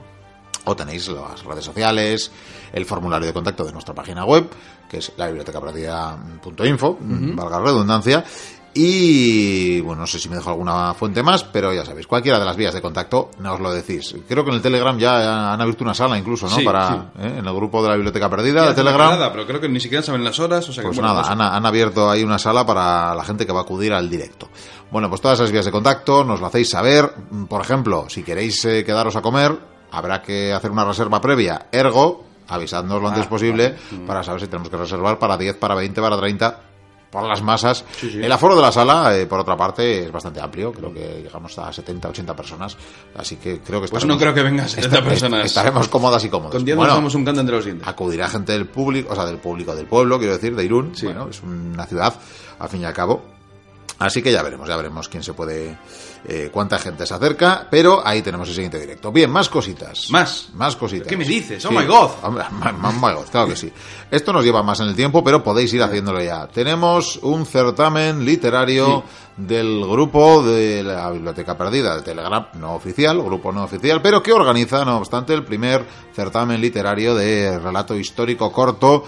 o 0.65 0.77
tenéis 0.77 1.09
las 1.09 1.45
redes 1.45 1.65
sociales, 1.65 2.31
el 2.73 2.85
formulario 2.85 3.27
de 3.27 3.33
contacto 3.33 3.65
de 3.65 3.73
nuestra 3.73 3.95
página 3.95 4.25
web, 4.25 4.49
que 4.89 4.99
es 4.99 5.13
la 5.17 5.27
bibliotecapredia.info, 5.27 6.99
valga 7.01 7.59
la 7.59 7.65
redundancia. 7.65 8.25
Y 8.73 9.81
bueno, 9.81 10.03
no 10.03 10.07
sé 10.07 10.21
si 10.21 10.29
me 10.29 10.37
dejo 10.37 10.51
alguna 10.51 10.95
fuente 10.95 11.25
más, 11.25 11.43
pero 11.43 11.75
ya 11.75 11.85
sabéis, 11.85 12.07
cualquiera 12.07 12.39
de 12.39 12.45
las 12.45 12.55
vías 12.57 12.73
de 12.73 12.81
contacto 12.81 13.31
nos 13.41 13.59
lo 13.59 13.73
decís. 13.73 14.15
Creo 14.29 14.45
que 14.45 14.51
en 14.51 14.57
el 14.57 14.63
Telegram 14.63 14.97
ya 14.97 15.53
han 15.53 15.61
abierto 15.61 15.83
una 15.83 15.93
sala 15.93 16.17
incluso, 16.17 16.49
¿no? 16.49 16.55
Sí, 16.55 16.65
Para 16.65 16.89
sí. 16.89 16.95
¿eh? 17.21 17.35
en 17.39 17.47
el 17.47 17.53
grupo 17.53 17.83
de 17.83 17.89
la 17.89 17.95
biblioteca 17.97 18.31
perdida 18.31 18.69
de 18.69 18.75
Telegram. 18.75 19.11
Nada, 19.11 19.33
pero 19.33 19.45
creo 19.45 19.61
que 19.61 19.69
ni 19.69 19.81
siquiera 19.81 20.05
saben 20.05 20.23
las 20.23 20.39
horas. 20.39 20.69
O 20.69 20.73
sea 20.73 20.83
que, 20.83 20.89
Pues 20.89 21.01
nada, 21.01 21.23
han, 21.23 21.41
han 21.41 21.67
abierto 21.67 22.09
ahí 22.09 22.23
una 22.23 22.39
sala 22.39 22.65
para 22.65 23.13
la 23.13 23.25
gente 23.25 23.45
que 23.45 23.53
va 23.53 23.59
a 23.59 23.63
acudir 23.63 23.93
al 23.93 24.09
directo. 24.09 24.49
Bueno, 24.93 25.09
pues 25.09 25.21
todas 25.21 25.41
esas 25.41 25.51
vías 25.51 25.65
de 25.65 25.73
contacto 25.73 26.23
nos 26.23 26.39
lo 26.41 26.47
hacéis 26.47 26.71
saber. 26.71 27.13
Por 27.49 27.61
ejemplo, 27.63 28.07
si 28.09 28.23
queréis 28.23 28.65
eh, 28.67 28.85
quedaros 28.85 29.17
a 29.17 29.21
comer, 29.23 29.59
habrá 29.93 30.23
que 30.23 30.53
hacer 30.53 30.71
una 30.71 30.85
reserva 30.85 31.21
previa. 31.21 31.67
Ergo, 31.73 32.25
avisadnos 32.49 33.01
lo 33.01 33.09
antes 33.09 33.27
Ah, 33.27 33.29
posible 33.29 33.69
vale. 33.91 34.03
Mm. 34.03 34.07
para 34.07 34.23
saber 34.25 34.41
si 34.41 34.47
tenemos 34.49 34.69
que 34.69 34.77
reservar 34.77 35.19
para 35.19 35.37
10, 35.37 35.57
para 35.57 35.75
20, 35.75 36.01
para 36.01 36.17
30 36.19 36.61
por 37.11 37.25
las 37.29 37.43
masas. 37.43 37.85
Sí, 37.99 38.09
sí. 38.09 38.19
El 38.23 38.31
aforo 38.31 38.55
de 38.55 38.63
la 38.63 38.71
sala, 38.71 39.17
eh, 39.17 39.27
por 39.27 39.41
otra 39.41 39.57
parte, 39.57 40.05
es 40.05 40.13
bastante 40.13 40.41
amplio. 40.41 40.73
Creo 40.73 40.95
que 40.95 41.23
llegamos 41.25 41.59
a 41.59 41.73
70, 41.73 42.09
80 42.09 42.37
personas. 42.37 42.77
Así 43.17 43.35
que 43.37 43.59
creo 43.61 43.81
que 43.83 43.89
Pues 43.89 44.05
no 44.05 44.17
creo 44.17 44.33
que 44.33 44.45
vengan 44.45 44.69
70 44.69 44.99
esta- 44.99 45.09
personas. 45.09 45.45
Estaremos 45.45 45.89
cómodas 45.89 46.25
y 46.25 46.29
cómodos. 46.29 46.53
Con 46.55 46.65
10 46.65 46.77
Bueno, 46.77 47.01
nos 47.01 47.15
un 47.17 47.25
canto 47.25 47.41
entre 47.41 47.57
los 47.57 47.65
dientes. 47.65 47.89
acudirá 47.89 48.29
gente 48.29 48.53
del 48.53 48.67
público, 48.67 49.13
o 49.13 49.17
sea, 49.17 49.27
del 49.27 49.39
público 49.39 49.75
del 49.75 49.87
pueblo, 49.87 50.19
quiero 50.19 50.35
decir, 50.35 50.55
de 50.55 50.65
Irún. 50.65 50.95
Sí. 50.95 51.07
Bueno, 51.07 51.27
es 51.31 51.43
una 51.43 51.85
ciudad, 51.87 52.15
al 52.61 52.69
fin 52.69 52.83
y 52.83 52.85
al 52.85 52.95
cabo. 52.95 53.25
Así 53.99 54.23
que 54.23 54.31
ya 54.33 54.43
veremos, 54.45 54.69
ya 54.69 54.77
veremos 54.77 55.09
quién 55.09 55.23
se 55.25 55.35
puede, 55.35 55.77
eh, 56.25 56.51
cuánta 56.53 56.79
gente 56.79 57.07
se 57.07 57.15
acerca, 57.15 57.67
pero 57.71 58.03
ahí 58.07 58.23
tenemos 58.23 58.49
el 58.49 58.55
siguiente 58.55 58.79
directo. 58.79 59.11
Bien, 59.11 59.31
más 59.31 59.49
cositas. 59.49 60.11
Más. 60.11 60.51
Más 60.55 60.77
cositas. 60.77 61.07
¿Qué 61.09 61.17
me 61.17 61.25
dices? 61.25 61.65
¡Oh, 61.67 61.71
my 61.71 61.85
God! 61.87 62.11
Ma- 62.23 62.93
my 62.93 63.15
God, 63.15 63.27
claro 63.31 63.49
que 63.49 63.57
sí. 63.57 63.73
Esto 64.11 64.33
nos 64.33 64.45
lleva 64.45 64.63
más 64.63 64.81
en 64.81 64.89
el 64.89 64.97
tiempo, 64.97 65.25
pero 65.25 65.43
podéis 65.43 65.73
ir 65.75 65.83
haciéndolo 65.83 66.23
ya. 66.23 66.47
Tenemos 66.49 67.17
un 67.23 67.47
certamen 67.47 68.25
literario 68.25 69.05
del 69.37 69.81
grupo 69.87 70.43
de 70.43 70.83
la 70.83 71.11
Biblioteca 71.11 71.57
Perdida 71.57 71.97
de 71.97 72.03
Telegram, 72.03 72.47
no 72.55 72.75
oficial, 72.75 73.23
grupo 73.23 73.51
no 73.53 73.65
oficial, 73.65 74.03
pero 74.03 74.23
que 74.23 74.33
organiza, 74.33 74.85
no 74.85 74.99
obstante, 74.99 75.33
el 75.33 75.45
primer 75.45 75.87
certamen 76.15 76.61
literario 76.61 77.15
de 77.15 77.59
relato 77.59 77.97
histórico 77.97 78.53
corto 78.53 79.05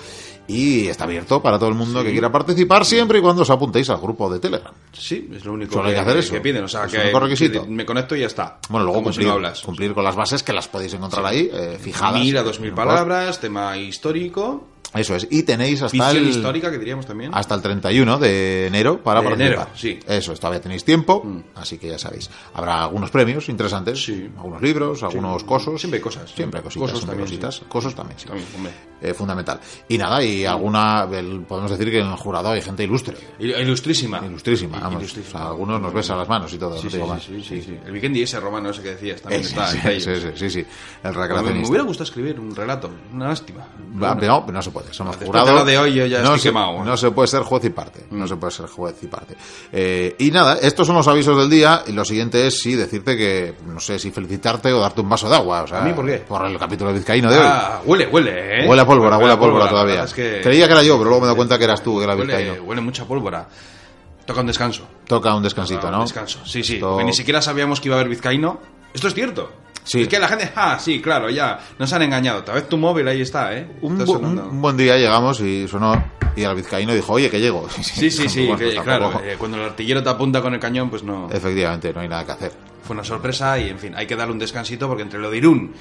y 0.53 0.89
está 0.89 1.05
abierto 1.05 1.41
para 1.43 1.59
todo 1.59 1.69
el 1.70 1.74
mundo 1.74 2.03
que 2.05 2.12
quiera 2.12 2.31
participar 2.31 2.85
siempre 2.85 3.19
y 3.19 3.23
cuando 3.23 3.43
os 3.43 3.51
apuntéis 3.51 3.89
al 3.91 3.99
grupo 4.01 4.31
de 4.33 4.39
Telegram. 4.39 4.73
Sí, 4.93 5.29
es 5.35 5.45
lo 5.45 5.55
único 5.55 5.73
Solo 5.73 5.87
hay 5.89 5.93
que, 5.93 5.95
que 5.97 6.01
hacer 6.03 6.16
eso. 6.19 6.33
que 6.35 6.41
piden. 6.41 6.65
O 6.65 6.69
sea, 6.69 6.85
Es 6.85 6.93
que, 6.93 6.99
único 7.01 7.20
requisito. 7.20 7.62
que 7.65 7.69
me 7.70 7.87
conecto 7.87 8.15
y 8.16 8.20
ya 8.20 8.27
está. 8.27 8.59
Bueno, 8.69 8.85
luego 8.87 9.01
Como 9.01 9.12
si 9.12 9.16
cumplir, 9.16 9.27
no 9.29 9.33
hablas. 9.35 9.62
cumplir 9.62 9.95
con 9.95 10.05
las 10.05 10.15
bases 10.16 10.43
que 10.43 10.53
las 10.53 10.69
podéis 10.69 10.95
encontrar 10.95 11.24
ahí, 11.27 11.49
eh, 11.53 11.79
fijadas. 11.81 12.20
Mil 12.20 12.37
a 12.37 12.43
dos 12.43 12.61
mil 12.61 12.73
palabras, 12.73 13.41
tema 13.41 13.77
histórico, 13.79 14.69
Eso 14.94 15.16
es. 15.16 15.27
Y 15.31 15.43
tenéis 15.44 15.81
hasta 15.82 15.93
visión 16.10 16.24
el... 16.24 16.28
histórica 16.31 16.70
que 16.70 16.78
diríamos 16.78 17.06
también. 17.06 17.31
hasta 17.35 17.55
el 17.55 17.62
31 17.62 18.19
de 18.19 18.66
enero 18.66 19.02
para 19.02 19.20
De 19.20 19.28
participar. 19.28 19.66
enero, 19.69 19.70
sí. 19.74 19.98
Mm. 20.06 20.12
Eso, 20.12 20.32
es, 20.32 20.40
todavía 20.40 20.60
tenéis 20.60 20.85
tiempo, 20.85 21.24
así 21.55 21.78
que 21.78 21.89
ya 21.89 21.98
sabéis. 21.98 22.28
Habrá 22.55 22.82
algunos 22.85 23.10
premios 23.10 23.48
interesantes, 23.48 24.02
Sí. 24.05 24.28
algunos 24.36 24.60
libros, 24.60 25.02
algunos 25.02 25.44
cosos. 25.44 25.81
Siempre 25.81 25.98
hay 25.98 26.02
cosas. 26.02 26.31
Siempre 26.31 26.59
hay 26.59 26.64
cositas, 26.64 26.82
Cosos 26.90 26.98
siempre 26.98 27.16
también, 27.19 27.40
cositas. 27.40 27.69
Cosos 27.69 27.94
también, 27.94 28.19
sí. 28.19 28.27
También, 28.27 28.47
hombre. 28.56 28.73
Eh, 29.01 29.14
fundamental. 29.14 29.59
Y 29.89 29.98
nada, 29.98 30.23
y 30.23 30.44
alguna, 30.44 31.09
el- 31.12 31.40
podemos 31.43 31.70
decir 31.73 31.90
que 31.90 31.98
en 32.01 32.06
el 32.06 32.16
jurado 32.16 32.51
hay 32.51 32.60
gente 32.62 32.85
ilustre. 32.85 33.16
Il- 33.40 33.59
Ilustrísima. 33.62 34.20
Ilustrísima, 34.24 34.78
vamos. 34.78 35.01
Ilustrísima. 35.01 35.39
O 35.40 35.43
sea, 35.43 35.51
algunos 35.51 35.81
nos 35.81 35.93
besan 35.93 36.19
las 36.19 36.28
manos 36.28 36.52
y 36.52 36.59
todo, 36.59 36.77
Sí, 36.78 36.89
no 36.98 37.19
sí, 37.19 37.43
sí. 37.43 37.78
El 37.85 37.93
Vikendi 37.93 38.23
ese 38.23 38.39
romano 38.39 38.70
ese 38.70 38.82
que 38.82 38.90
decías 38.90 39.20
también 39.23 39.43
está. 39.43 39.66
sí, 39.69 39.78
sí, 40.01 40.10
sí, 40.36 40.51
sí. 40.51 40.59
El 40.60 40.66
Me, 41.12 41.16
me 41.16 41.23
recreacionista. 41.23 41.69
hubiera 41.70 41.85
gustado 41.85 42.05
escribir 42.05 42.39
un 42.39 42.55
relato, 42.55 42.90
una 43.12 43.28
lástima. 43.28 43.66
No, 43.93 44.16
pero 44.19 44.44
no 44.52 44.62
se 44.62 44.70
puede. 44.70 44.82
Somos 44.91 45.19
Después 45.19 45.27
jurados. 45.29 45.49
de 45.51 45.55
lo 45.57 45.65
de 45.65 45.79
hoy 45.79 45.95
yo 45.95 46.07
ya 46.07 46.19
no 46.19 46.25
estoy 46.25 46.41
se, 46.41 46.49
quemado. 46.49 46.85
No 46.85 46.97
se 46.97 47.11
puede 47.11 47.29
ser 47.29 47.43
juez 47.43 47.65
y 47.65 47.71
parte. 47.71 48.05
No 48.11 48.27
se 48.27 48.37
puede 48.37 48.51
ser 48.53 48.67
juez 48.67 48.95
y 49.03 49.07
parte. 49.07 49.37
Eh, 49.73 50.17
y 50.19 50.31
nada, 50.31 50.59
estos 50.61 50.87
son 50.87 50.97
los 50.97 51.07
avisos 51.09 51.37
del 51.39 51.49
día. 51.49 51.83
Y 51.87 51.93
lo 51.93 52.05
siguiente 52.05 52.47
es 52.47 52.61
sí 52.61 52.75
decirte 52.75 53.17
que, 53.17 53.55
no 53.67 53.81
sé 53.81 53.99
si 53.99 54.11
felicitarte 54.11 54.73
o 54.73 54.81
darte 54.81 55.01
un 55.01 55.09
vaso 55.09 55.29
de 55.29 55.37
agua. 55.37 55.63
O 55.63 55.67
sea, 55.67 55.81
¿A 55.83 55.85
mí 55.85 55.93
por 55.93 56.07
qué? 56.07 56.19
Por 56.19 56.45
el 56.47 56.59
capítulo 56.59 56.93
vizcaíno 56.93 57.31
de 57.31 57.39
hoy. 57.39 57.45
Ah, 57.47 57.81
huele, 57.85 58.07
huele, 58.09 58.65
¿eh? 58.65 58.69
Huele 58.69 58.83
a 58.83 58.87
pólvora, 58.87 59.19
huele 59.19 59.33
a 59.33 59.39
pólvora 59.39 59.65
la 59.65 59.71
todavía. 59.71 60.05
es 60.05 60.13
que- 60.15 60.41
Creía 60.43 60.67
que 60.67 60.73
era 60.73 60.83
yo, 60.83 60.99
pero 60.99 61.11
luego 61.11 61.21
me 61.23 61.27
doy 61.29 61.37
cuenta 61.37 61.59
que 61.59 61.65
eras 61.65 61.83
tú, 61.83 61.99
que 61.99 62.05
era 62.05 62.15
huele, 62.17 62.27
vizcaíno. 62.37 62.65
huele 62.65 62.81
mucha 62.81 63.05
pólvora. 63.05 63.47
Toca 64.27 64.41
un 64.41 64.47
descanso. 64.47 64.85
Toca 65.07 65.35
un 65.35 65.43
descansito, 65.43 65.81
Toca 65.81 65.91
¿no? 65.91 65.99
Un 65.99 66.05
descanso. 66.05 66.39
Sí, 66.45 66.63
sí. 66.63 66.75
Esto- 66.75 67.01
ni 67.03 67.13
siquiera 67.13 67.43
sabíamos 67.43 67.81
que 67.81 67.89
iba 67.89 67.97
a 67.97 68.01
haber 68.01 68.09
vizcaíno. 68.09 68.61
Esto 68.94 69.09
es 69.09 69.14
cierto. 69.14 69.52
Sí. 69.85 70.02
Es 70.02 70.09
que 70.09 70.19
la 70.20 70.28
gente, 70.28 70.51
ah, 70.55 70.78
sí, 70.81 71.01
claro, 71.02 71.28
ya, 71.28 71.59
nos 71.78 71.93
han 71.93 72.02
engañado. 72.02 72.44
Tal 72.44 72.55
vez 72.55 72.69
tu 72.69 72.77
móvil 72.78 73.06
ahí 73.09 73.20
está, 73.20 73.52
¿eh? 73.56 73.69
Un, 73.81 73.98
bu- 73.98 74.16
un- 74.20 74.60
buen 74.62 74.77
día 74.77 74.97
llegamos 74.97 75.40
y 75.40 75.66
sonó. 75.66 76.02
Y 76.36 76.44
al 76.44 76.55
vizcaíno 76.55 76.94
dijo, 76.94 77.12
oye, 77.14 77.28
que 77.28 77.40
llego. 77.40 77.69
Sí, 77.82 78.10
sí, 78.10 78.28
sí, 78.28 78.47
Bueno, 78.47 78.59
que, 78.59 78.64
pues 78.70 78.81
claro, 78.81 79.20
eh, 79.24 79.35
cuando 79.39 79.56
el 79.59 79.64
artillero 79.64 80.02
te 80.02 80.09
apunta 80.09 80.40
con 80.40 80.55
el 80.55 80.60
cañón, 80.60 80.89
pues 80.89 81.02
no. 81.02 81.28
Efectivamente, 81.31 81.93
no 81.93 82.01
hay 82.01 82.09
nada 82.09 82.24
que 82.24 82.32
hacer. 82.32 82.52
Fue 82.85 82.94
una 82.94 83.05
sorpresa 83.05 83.59
y, 83.59 83.69
en 83.70 83.78
fin, 83.78 83.94
hay 83.97 84.06
que 84.06 84.14
darle 84.16 84.32
un 84.32 84.39
descansito 84.39 84.86
porque 84.89 85.02
entre 85.02 85.19
lo 85.19 85.31
de 85.31 85.36
Irún 85.39 85.74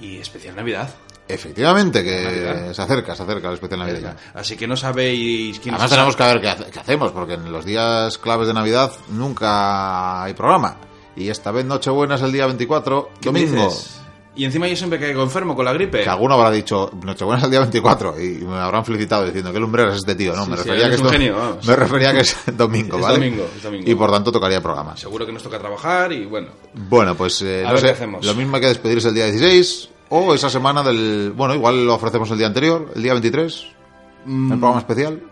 y 0.00 0.18
especial 0.18 0.56
Navidad. 0.56 0.92
Efectivamente, 1.28 2.02
que 2.04 2.22
Navidad. 2.22 2.72
se 2.74 2.82
acerca, 2.82 3.14
se 3.14 3.22
acerca 3.22 3.48
el 3.48 3.54
especial 3.54 3.80
navideño. 3.80 4.14
Así 4.34 4.56
que 4.56 4.66
no 4.66 4.76
sabéis 4.76 5.58
quién 5.60 5.74
Además 5.74 5.90
tenemos 5.90 6.16
que 6.16 6.22
ver 6.24 6.40
qué, 6.40 6.48
hace- 6.48 6.70
qué 6.70 6.78
hacemos, 6.80 7.12
porque 7.12 7.34
en 7.34 7.50
los 7.50 7.64
días 7.64 8.18
claves 8.18 8.46
de 8.48 8.52
Navidad 8.54 8.92
nunca 9.08 10.22
hay 10.24 10.34
programa. 10.34 10.76
Y 11.16 11.28
esta 11.28 11.50
vez 11.52 11.64
Nochebuena 11.64 12.16
es 12.16 12.22
el 12.22 12.32
día 12.32 12.46
24, 12.46 13.10
¿Qué 13.20 13.30
me 13.30 13.42
domingo. 13.44 13.64
dices? 13.68 14.00
Y 14.36 14.44
encima 14.44 14.66
yo 14.66 14.74
siempre 14.74 14.98
caigo 14.98 15.22
enfermo 15.22 15.54
con 15.54 15.64
la 15.64 15.72
gripe. 15.72 16.02
Que 16.02 16.08
alguno 16.08 16.34
habrá 16.34 16.50
dicho 16.50 16.90
Nochebuena 17.04 17.38
es 17.38 17.44
el 17.44 17.50
día 17.52 17.60
24 17.60 18.20
y 18.20 18.28
me 18.44 18.56
habrán 18.56 18.84
felicitado 18.84 19.24
diciendo 19.26 19.52
que 19.52 19.60
lumbrero 19.60 19.90
es 19.92 19.98
este 19.98 20.16
tío, 20.16 20.34
¿no? 20.34 20.44
Sí, 20.44 20.50
me, 20.50 20.56
sí, 20.56 20.62
refería 20.64 20.88
que 20.88 20.94
es 20.96 21.02
genio, 21.10 21.36
vamos. 21.36 21.66
me 21.68 21.76
refería 21.76 22.12
que 22.12 22.20
es 22.20 22.36
domingo, 22.56 22.96
Es 22.96 23.02
¿vale? 23.02 23.14
domingo, 23.18 23.46
es 23.56 23.62
domingo. 23.62 23.88
Y 23.90 23.94
por 23.94 24.10
tanto 24.10 24.32
tocaría 24.32 24.60
programa. 24.60 24.96
Seguro 24.96 25.24
que 25.24 25.32
nos 25.32 25.42
toca 25.42 25.58
trabajar 25.60 26.12
y 26.12 26.24
bueno. 26.26 26.48
Bueno, 26.74 27.14
pues 27.14 27.40
eh, 27.42 27.60
A 27.64 27.68
no 27.68 27.74
ver 27.74 27.78
sé, 27.80 27.86
qué 27.86 27.92
hacemos. 27.92 28.26
lo 28.26 28.34
mismo 28.34 28.56
hay 28.56 28.62
que 28.62 28.68
despedirse 28.68 29.06
el 29.08 29.14
día 29.14 29.26
16 29.26 29.88
o 30.08 30.34
esa 30.34 30.50
semana 30.50 30.82
del... 30.82 31.32
Bueno, 31.36 31.54
igual 31.54 31.86
lo 31.86 31.94
ofrecemos 31.94 32.28
el 32.32 32.38
día 32.38 32.48
anterior, 32.48 32.90
el 32.96 33.02
día 33.04 33.12
23, 33.12 33.66
Mm. 34.26 34.52
el 34.52 34.58
programa 34.58 34.80
especial. 34.80 35.22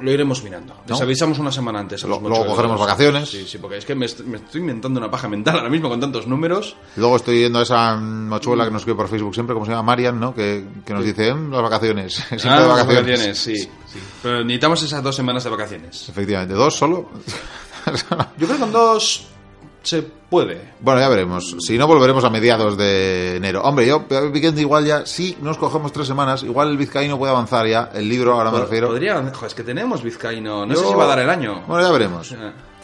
Lo 0.00 0.10
iremos 0.10 0.42
mirando. 0.42 0.74
Les 0.86 1.00
avisamos 1.00 1.38
una 1.38 1.52
semana 1.52 1.78
antes. 1.80 2.02
a 2.04 2.08
los 2.08 2.20
Lo- 2.20 2.28
luego 2.28 2.46
cogeremos 2.46 2.80
vacaciones. 2.80 3.28
Sí, 3.28 3.46
sí, 3.46 3.58
porque 3.58 3.76
es 3.78 3.84
que 3.84 3.94
me, 3.94 4.06
est- 4.06 4.20
me 4.20 4.38
estoy 4.38 4.60
inventando 4.60 4.98
una 4.98 5.10
paja 5.10 5.28
mental 5.28 5.56
ahora 5.56 5.70
mismo 5.70 5.88
con 5.88 6.00
tantos 6.00 6.26
números. 6.26 6.76
Luego 6.96 7.16
estoy 7.16 7.38
yendo 7.40 7.60
a 7.60 7.62
esa 7.62 7.96
mochuela 7.96 8.64
que 8.64 8.70
nos 8.70 8.82
escribe 8.82 8.96
por 8.96 9.08
Facebook 9.08 9.34
siempre, 9.34 9.54
como 9.54 9.64
se 9.66 9.72
llama 9.72 9.84
Marian, 9.84 10.18
¿no? 10.18 10.34
Que, 10.34 10.64
que 10.84 10.92
nos 10.94 11.04
dice, 11.04 11.32
"Mm, 11.32 11.52
las 11.52 11.62
vacaciones, 11.62 12.14
siempre 12.28 12.50
Ah, 12.50 12.60
de 12.62 12.68
las 12.68 12.86
vacaciones. 12.86 13.38
sí, 13.38 13.56
sí. 13.56 13.68
Pero 14.22 14.38
necesitamos 14.42 14.82
esas 14.82 15.02
dos 15.02 15.14
semanas 15.14 15.44
de 15.44 15.50
vacaciones. 15.50 16.08
Efectivamente, 16.08 16.54
¿dos 16.54 16.74
solo? 16.74 17.10
Yo 17.86 18.46
creo 18.46 18.48
que 18.52 18.58
con 18.58 18.72
dos 18.72 19.26
se 19.84 20.02
puede. 20.02 20.72
bueno, 20.80 21.00
ya 21.00 21.08
veremos. 21.08 21.56
Si 21.60 21.78
no, 21.78 21.86
volveremos 21.86 22.24
a 22.24 22.30
mediados 22.30 22.76
de 22.76 23.36
enero. 23.36 23.62
Hombre, 23.62 23.86
yo, 23.86 24.04
Weekend 24.32 24.58
igual 24.58 24.84
ya, 24.84 25.06
sí, 25.06 25.36
nos 25.40 25.56
cogemos 25.58 25.92
tres 25.92 26.06
semanas, 26.06 26.42
igual 26.42 26.70
el 26.70 26.76
vizcaíno 26.76 27.18
puede 27.18 27.30
avanzar 27.32 27.66
ya, 27.66 27.90
el 27.94 28.08
libro, 28.08 28.34
ahora 28.34 28.50
me 28.50 28.60
refiero. 28.60 28.88
Podría, 28.88 29.22
es 29.46 29.54
que 29.54 29.62
tenemos 29.62 30.02
vizcaíno. 30.02 30.66
No 30.66 30.74
Yo- 30.74 30.80
sé 30.80 30.88
si 30.88 30.94
va 30.94 31.04
a 31.04 31.08
dar 31.08 31.18
el 31.20 31.30
año. 31.30 31.62
Bueno, 31.68 31.86
ya 31.86 31.92
veremos. 31.92 32.34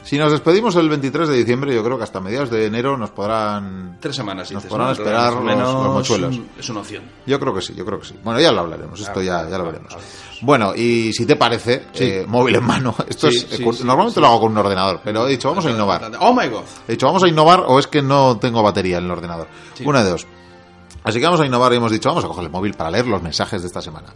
Si 0.02 0.18
nos 0.18 0.32
despedimos 0.32 0.74
el 0.76 0.88
23 0.88 1.28
de 1.28 1.36
diciembre, 1.36 1.74
yo 1.74 1.84
creo 1.84 1.96
que 1.98 2.04
hasta 2.04 2.20
mediados 2.20 2.50
de 2.50 2.66
enero 2.66 2.96
nos 2.96 3.10
podrán... 3.10 3.98
Tres 4.00 4.16
semanas, 4.16 4.50
Nos 4.50 4.62
dices, 4.62 4.70
podrán 4.70 4.86
¿no? 4.88 4.92
esperar 4.94 5.32
los- 5.34 5.84
mochuelos. 5.94 6.40
Es 6.58 6.68
una 6.70 6.80
opción. 6.80 7.04
Yo 7.26 7.38
creo 7.38 7.54
que 7.54 7.60
sí, 7.62 7.74
yo 7.74 7.84
creo 7.84 8.00
que 8.00 8.06
sí. 8.06 8.14
Bueno, 8.24 8.40
ya 8.40 8.50
lo 8.50 8.60
hablaremos, 8.60 8.98
esto 9.00 9.20
ya, 9.22 9.42
ya 9.48 9.58
lo 9.58 9.64
vale, 9.64 9.78
veremos. 9.78 9.92
vale. 9.94 10.04
Bueno, 10.42 10.74
y 10.74 11.12
si 11.12 11.26
te 11.26 11.36
parece, 11.36 11.86
eh, 11.94 12.24
móvil 12.26 12.56
en 12.56 12.64
mano, 12.64 12.94
esto 13.08 13.30
Sí, 13.30 13.36
es, 13.50 13.56
sí, 13.58 13.84
normalmente 13.84 14.20
lo 14.20 14.26
hago 14.28 14.40
con 14.40 14.52
un 14.52 14.58
ordenador, 14.58 15.00
pero 15.04 15.26
he 15.26 15.30
dicho, 15.30 15.48
vamos 15.50 15.66
a 15.66 15.70
innovar. 15.70 16.10
Oh 16.18 16.32
my 16.34 16.48
god. 16.48 16.62
He 16.88 16.92
dicho, 16.92 17.06
vamos 17.06 17.22
a 17.22 17.28
innovar 17.28 17.64
o 17.66 17.78
es 17.78 17.86
que 17.86 18.00
no 18.02 18.38
tengo 18.38 18.62
batería 18.62 18.98
en 18.98 19.04
el 19.04 19.10
ordenador. 19.10 19.46
Una 19.84 20.02
de 20.02 20.10
dos. 20.10 20.26
Así 21.04 21.18
que 21.18 21.24
vamos 21.24 21.40
a 21.40 21.46
innovar 21.46 21.72
y 21.72 21.76
hemos 21.76 21.92
dicho, 21.92 22.08
vamos 22.08 22.24
a 22.24 22.28
coger 22.28 22.44
el 22.44 22.50
móvil 22.50 22.74
para 22.74 22.90
leer 22.90 23.06
los 23.06 23.22
mensajes 23.22 23.62
de 23.62 23.68
esta 23.68 23.80
semana. 23.80 24.08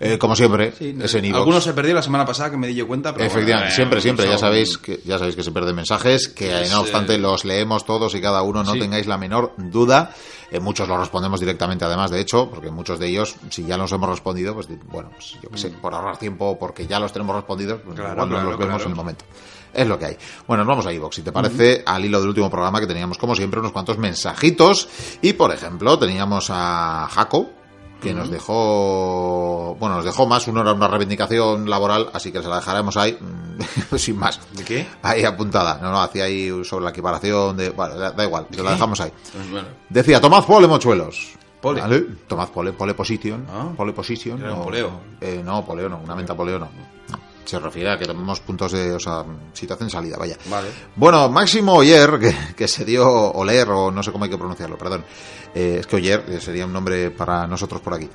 Eh, 0.00 0.16
como 0.18 0.36
siempre, 0.36 0.72
es 0.78 1.14
en 1.14 1.24
iVoox. 1.24 1.38
Algunos 1.38 1.64
se 1.64 1.72
perdió 1.72 1.94
la 1.94 2.02
semana 2.02 2.24
pasada 2.24 2.50
que 2.50 2.56
me 2.56 2.68
di 2.68 2.74
yo 2.74 2.86
cuenta, 2.86 3.12
pero 3.12 3.24
Efectivamente, 3.24 3.64
bueno, 3.64 3.74
siempre, 3.74 3.98
eh, 3.98 4.02
siempre, 4.02 4.28
ya 4.28 4.38
sabéis 4.38 4.78
que 4.78 5.00
ya 5.04 5.18
sabéis 5.18 5.34
que 5.34 5.42
se 5.42 5.50
pierden 5.50 5.74
mensajes, 5.74 6.28
que 6.28 6.62
Es, 6.62 6.70
no 6.70 6.80
obstante 6.80 7.14
eh, 7.16 7.18
los 7.18 7.44
leemos 7.44 7.84
todos 7.84 8.14
y 8.14 8.20
cada 8.20 8.42
uno, 8.42 8.62
no 8.62 8.74
sí. 8.74 8.78
tengáis 8.78 9.06
la 9.06 9.18
menor 9.18 9.54
duda. 9.56 10.14
Eh, 10.50 10.60
muchos 10.60 10.88
los 10.88 10.98
respondemos 10.98 11.40
directamente, 11.40 11.84
además, 11.84 12.10
de 12.10 12.20
hecho, 12.20 12.48
porque 12.48 12.70
muchos 12.70 12.98
de 12.98 13.08
ellos, 13.08 13.34
si 13.50 13.64
ya 13.66 13.76
los 13.76 13.92
hemos 13.92 14.08
respondido, 14.08 14.54
pues 14.54 14.68
bueno, 14.90 15.10
pues, 15.12 15.36
yo 15.42 15.50
qué 15.50 15.58
sé, 15.58 15.68
por 15.70 15.92
ahorrar 15.94 16.16
tiempo 16.16 16.46
o 16.46 16.58
porque 16.58 16.86
ya 16.86 16.98
los 17.00 17.12
tenemos 17.12 17.36
respondidos, 17.36 17.80
pues 17.84 17.98
Mm. 17.98 18.00
Claro, 18.00 18.26
igual 18.26 18.44
los 18.44 18.58
vemos 18.58 18.82
en 18.84 18.90
el 18.90 18.94
momento. 18.96 19.24
Es 19.74 19.86
lo 19.86 19.98
que 19.98 20.06
hay. 20.06 20.16
Bueno, 20.46 20.64
nos 20.64 20.68
vamos 20.68 20.86
a 20.86 20.92
iVox, 20.92 21.16
si 21.16 21.22
te 21.22 21.32
parece, 21.32 21.82
al 21.84 22.02
hilo 22.04 22.20
del 22.20 22.30
último 22.30 22.48
programa 22.50 22.80
que 22.80 22.86
teníamos, 22.86 23.18
como 23.18 23.34
siempre, 23.34 23.60
unos 23.60 23.72
cuantos 23.72 23.98
mensajitos. 23.98 24.88
Y, 25.20 25.34
por 25.34 25.52
ejemplo, 25.52 25.98
teníamos 25.98 26.48
a 26.50 27.06
Jaco, 27.10 27.50
que 28.00 28.14
nos 28.14 28.30
dejó, 28.30 29.76
bueno, 29.78 29.96
nos 29.96 30.04
dejó 30.04 30.26
más, 30.26 30.46
uno 30.48 30.60
era 30.60 30.72
una 30.72 30.88
reivindicación 30.88 31.68
laboral, 31.68 32.08
así 32.12 32.30
que 32.32 32.42
se 32.42 32.48
la 32.48 32.56
dejaremos 32.56 32.96
ahí, 32.96 33.18
mm, 33.20 33.96
sin 33.96 34.16
más. 34.18 34.40
¿De 34.52 34.64
qué? 34.64 34.86
Ahí 35.02 35.24
apuntada, 35.24 35.78
no, 35.82 35.90
no, 35.90 36.00
hacía 36.00 36.24
ahí 36.24 36.50
sobre 36.64 36.84
la 36.84 36.90
equiparación 36.90 37.56
de, 37.56 37.70
bueno, 37.70 37.96
da, 37.96 38.24
igual, 38.24 38.46
se 38.50 38.62
la 38.62 38.72
dejamos 38.72 39.00
ahí. 39.00 39.12
Pues 39.32 39.50
bueno, 39.50 39.68
Decía, 39.88 40.20
tomad 40.20 40.44
pole, 40.44 40.66
mochuelos. 40.68 41.34
Pole. 41.60 41.80
¿Vale? 41.80 42.06
Tomad 42.28 42.48
pole, 42.50 42.72
pole 42.72 42.94
position. 42.94 43.44
Ah. 43.50 43.72
Pole 43.76 43.92
position. 43.92 44.38
Era 44.40 44.52
un 44.52 44.58
no, 44.60 44.64
poleo. 44.64 44.90
eh, 45.20 45.42
no, 45.44 45.64
poleo 45.64 45.88
no, 45.88 45.98
una 45.98 46.14
menta 46.14 46.36
poleo 46.36 46.58
no. 46.60 46.66
No, 47.10 47.18
Se 47.48 47.58
refiere 47.58 47.90
a 47.90 47.98
que 47.98 48.04
tomemos 48.04 48.40
puntos 48.40 48.72
de, 48.72 48.92
o 48.92 49.00
sea, 49.00 49.24
situación 49.54 49.88
salida, 49.88 50.18
vaya. 50.18 50.36
Vale. 50.50 50.68
Bueno, 50.96 51.30
Máximo 51.30 51.76
Oyer, 51.76 52.18
que, 52.18 52.36
que 52.54 52.68
se 52.68 52.84
dio 52.84 53.08
Oler, 53.10 53.70
o 53.70 53.90
no 53.90 54.02
sé 54.02 54.12
cómo 54.12 54.24
hay 54.24 54.30
que 54.30 54.36
pronunciarlo, 54.36 54.76
perdón. 54.76 55.02
Eh, 55.54 55.78
es 55.80 55.86
que 55.86 55.96
Oyer 55.96 56.24
eh, 56.28 56.40
sería 56.42 56.66
un 56.66 56.74
nombre 56.74 57.10
para 57.10 57.46
nosotros 57.46 57.80
por 57.80 57.94
aquí. 57.94 58.10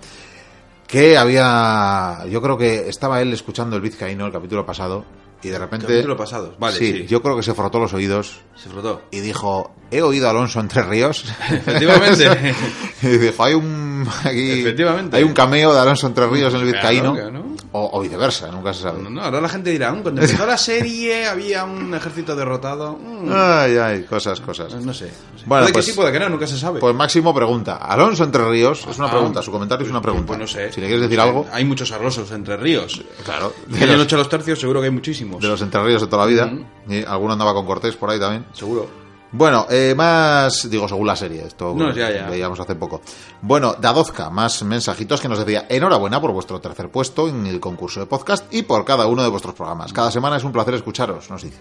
Que 0.86 1.18
había, 1.18 2.26
yo 2.30 2.44
creo 2.44 2.56
que 2.60 2.88
estaba 2.88 3.22
él 3.24 3.34
escuchando 3.34 3.76
el 3.76 3.82
Vizcaíno 3.82 4.28
el 4.28 4.32
capítulo 4.32 4.64
pasado, 4.68 5.04
y 5.42 5.50
de 5.50 5.58
repente... 5.58 5.88
Capítulo 5.88 6.16
pasado, 6.16 6.56
vale, 6.60 6.78
sí. 6.78 7.08
yo 7.08 7.24
creo 7.24 7.36
que 7.36 7.42
se 7.42 7.56
frotó 7.56 7.80
los 7.80 7.92
oídos 7.94 8.40
Se 8.56 8.70
frotó. 8.70 9.02
y 9.10 9.20
dijo, 9.20 9.74
he 9.90 10.04
oído 10.04 10.28
a 10.28 10.30
Alonso 10.30 10.60
entre 10.60 10.84
ríos. 10.84 11.26
Efectivamente. 11.50 12.54
y 13.02 13.08
dijo, 13.18 13.44
hay 13.44 13.56
un 13.56 14.08
aquí, 14.24 14.62
Efectivamente. 14.62 15.18
hay 15.18 15.24
un 15.24 15.34
cameo 15.34 15.74
de 15.74 15.80
Alonso 15.80 16.06
entre 16.06 16.28
ríos 16.28 16.54
en 16.54 16.62
el 16.62 16.70
Claro, 16.72 17.14
Vizcaíno. 17.14 17.53
O, 17.76 17.90
o 17.98 18.02
viceversa, 18.02 18.52
nunca 18.52 18.72
se 18.72 18.84
sabe. 18.84 19.02
No, 19.02 19.10
no, 19.10 19.22
ahora 19.24 19.42
la 19.42 19.50
gente 19.50 19.72
dirá, 19.72 19.92
"Mm, 19.92 20.04
cuando 20.04 20.22
empezó 20.22 20.46
la 20.46 20.58
serie 20.60 21.26
había 21.28 21.64
un 21.64 21.92
ejército 21.96 22.36
derrotado. 22.36 22.94
Mm, 23.02 23.30
Ay, 23.34 23.78
ay, 23.78 24.04
cosas, 24.04 24.40
cosas. 24.42 24.72
no 24.76 24.94
sé. 24.94 25.06
no 25.34 25.40
sé. 25.40 25.46
Bueno, 25.48 25.64
puede 25.64 25.74
pues- 25.74 25.86
que 25.88 25.92
sí, 25.92 25.96
puede 25.98 26.12
que 26.12 26.20
no, 26.20 26.30
nunca 26.30 26.46
se 26.46 26.58
sabe. 26.60 26.80
Pues 26.80 26.94
Máximo 26.96 27.34
pregunta, 27.34 27.78
Alonso 27.78 28.26
entre 28.26 28.48
ríos, 28.48 28.86
es 28.88 28.98
una 29.00 29.08
Ah, 29.08 29.12
pregunta, 29.12 29.42
su 29.42 29.52
comentario 29.52 29.86
es 29.86 29.90
una 29.92 30.02
pregunta. 30.04 30.28
Pues 30.28 30.40
no 30.40 30.46
sé. 30.48 30.72
Si 30.72 30.82
le 30.82 30.86
quieres 30.88 31.02
decir 31.02 31.20
algo, 31.20 31.48
Hay 31.52 31.66
muchos 31.66 31.92
arrosos 31.92 32.30
entre 32.32 32.58
ríos. 32.58 33.02
claro, 33.26 33.52
Que 33.76 33.88
los, 33.88 34.12
los 34.12 34.30
tercios, 34.30 34.60
seguro 34.60 34.80
que 34.80 34.86
hay 34.86 34.94
muchísimos. 34.94 35.42
de 35.42 35.48
los 35.48 35.62
entre 35.64 35.84
ríos 35.84 36.02
de 36.04 36.08
toda 36.08 36.26
la 36.26 36.30
vida. 36.32 36.46
Ujú. 36.46 36.94
Y 36.94 37.04
alguno 37.06 37.34
andaba 37.34 37.56
con 37.56 37.66
Cortés 37.66 37.96
por 37.96 38.12
ahí 38.12 38.20
también. 38.20 38.46
Seguro. 38.54 39.03
Bueno, 39.36 39.66
eh, 39.70 39.96
más, 39.98 40.70
digo, 40.70 40.88
según 40.88 41.08
la 41.08 41.16
serie, 41.16 41.44
esto 41.44 41.74
No, 41.76 41.92
ya, 41.92 42.12
ya. 42.12 42.30
veíamos 42.30 42.60
hace 42.60 42.76
poco. 42.76 43.02
Bueno, 43.42 43.76
Dadozka, 43.80 44.30
más 44.30 44.62
mensajitos 44.62 45.20
que 45.20 45.28
nos 45.28 45.40
decía, 45.40 45.66
enhorabuena 45.70 46.22
por 46.22 46.32
vuestro 46.32 46.62
tercer 46.62 46.90
puesto 46.90 47.28
en 47.28 47.48
el 47.48 47.60
concurso 47.60 48.00
de 48.00 48.06
podcast 48.06 48.46
y 48.54 48.62
por 48.62 48.86
cada 48.86 49.08
uno 49.08 49.24
de 49.24 49.30
vuestros 49.30 49.56
programas. 49.56 49.92
Cada 49.92 50.12
semana 50.12 50.38
es 50.38 50.44
un 50.44 50.52
placer 50.52 50.76
escucharos, 50.76 51.32
nos 51.32 51.42
dice. 51.42 51.58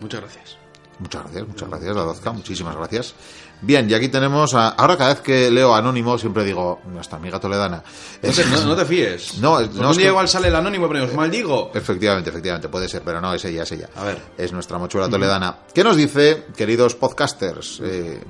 Muchas 0.00 0.20
gracias. 0.22 0.56
Muchas 0.98 1.22
gracias, 1.22 1.48
muchas 1.48 1.68
gracias, 1.68 1.94
Dadozka, 1.96 2.32
muchísimas 2.32 2.76
gracias. 2.76 3.14
Bien, 3.62 3.88
y 3.88 3.94
aquí 3.94 4.08
tenemos 4.08 4.54
a, 4.54 4.70
ahora 4.70 4.96
cada 4.96 5.14
vez 5.14 5.22
que 5.22 5.50
leo 5.50 5.72
anónimo 5.74 6.18
siempre 6.18 6.42
digo, 6.44 6.80
nuestra 6.86 7.16
amiga 7.18 7.38
toledana. 7.38 7.82
No 8.22 8.30
te, 8.32 8.44
no- 8.46 8.64
no 8.66 8.76
te 8.76 8.84
fíes. 8.84 9.38
No, 9.38 9.60
no, 9.60 9.66
un 9.66 9.90
es 9.92 9.96
día 9.96 10.06
que- 10.06 10.10
igual 10.10 10.28
sale 10.28 10.48
el 10.48 10.56
anónimo, 10.56 10.88
pero 10.88 11.04
os 11.04 11.14
maldigo. 11.14 11.70
Efectivamente, 11.72 12.30
efectivamente, 12.30 12.68
puede 12.68 12.88
ser, 12.88 13.02
pero 13.02 13.20
no, 13.20 13.32
es 13.32 13.44
ella, 13.44 13.62
es 13.62 13.70
ella. 13.72 13.88
A 13.96 14.04
ver. 14.04 14.20
Es 14.36 14.52
nuestra 14.52 14.78
mochuela 14.78 15.08
toledana. 15.08 15.58
¿Qué 15.72 15.84
nos 15.84 15.96
dice, 15.96 16.46
queridos 16.56 16.94
podcasters? 16.96 17.80
Eh, 17.84 18.20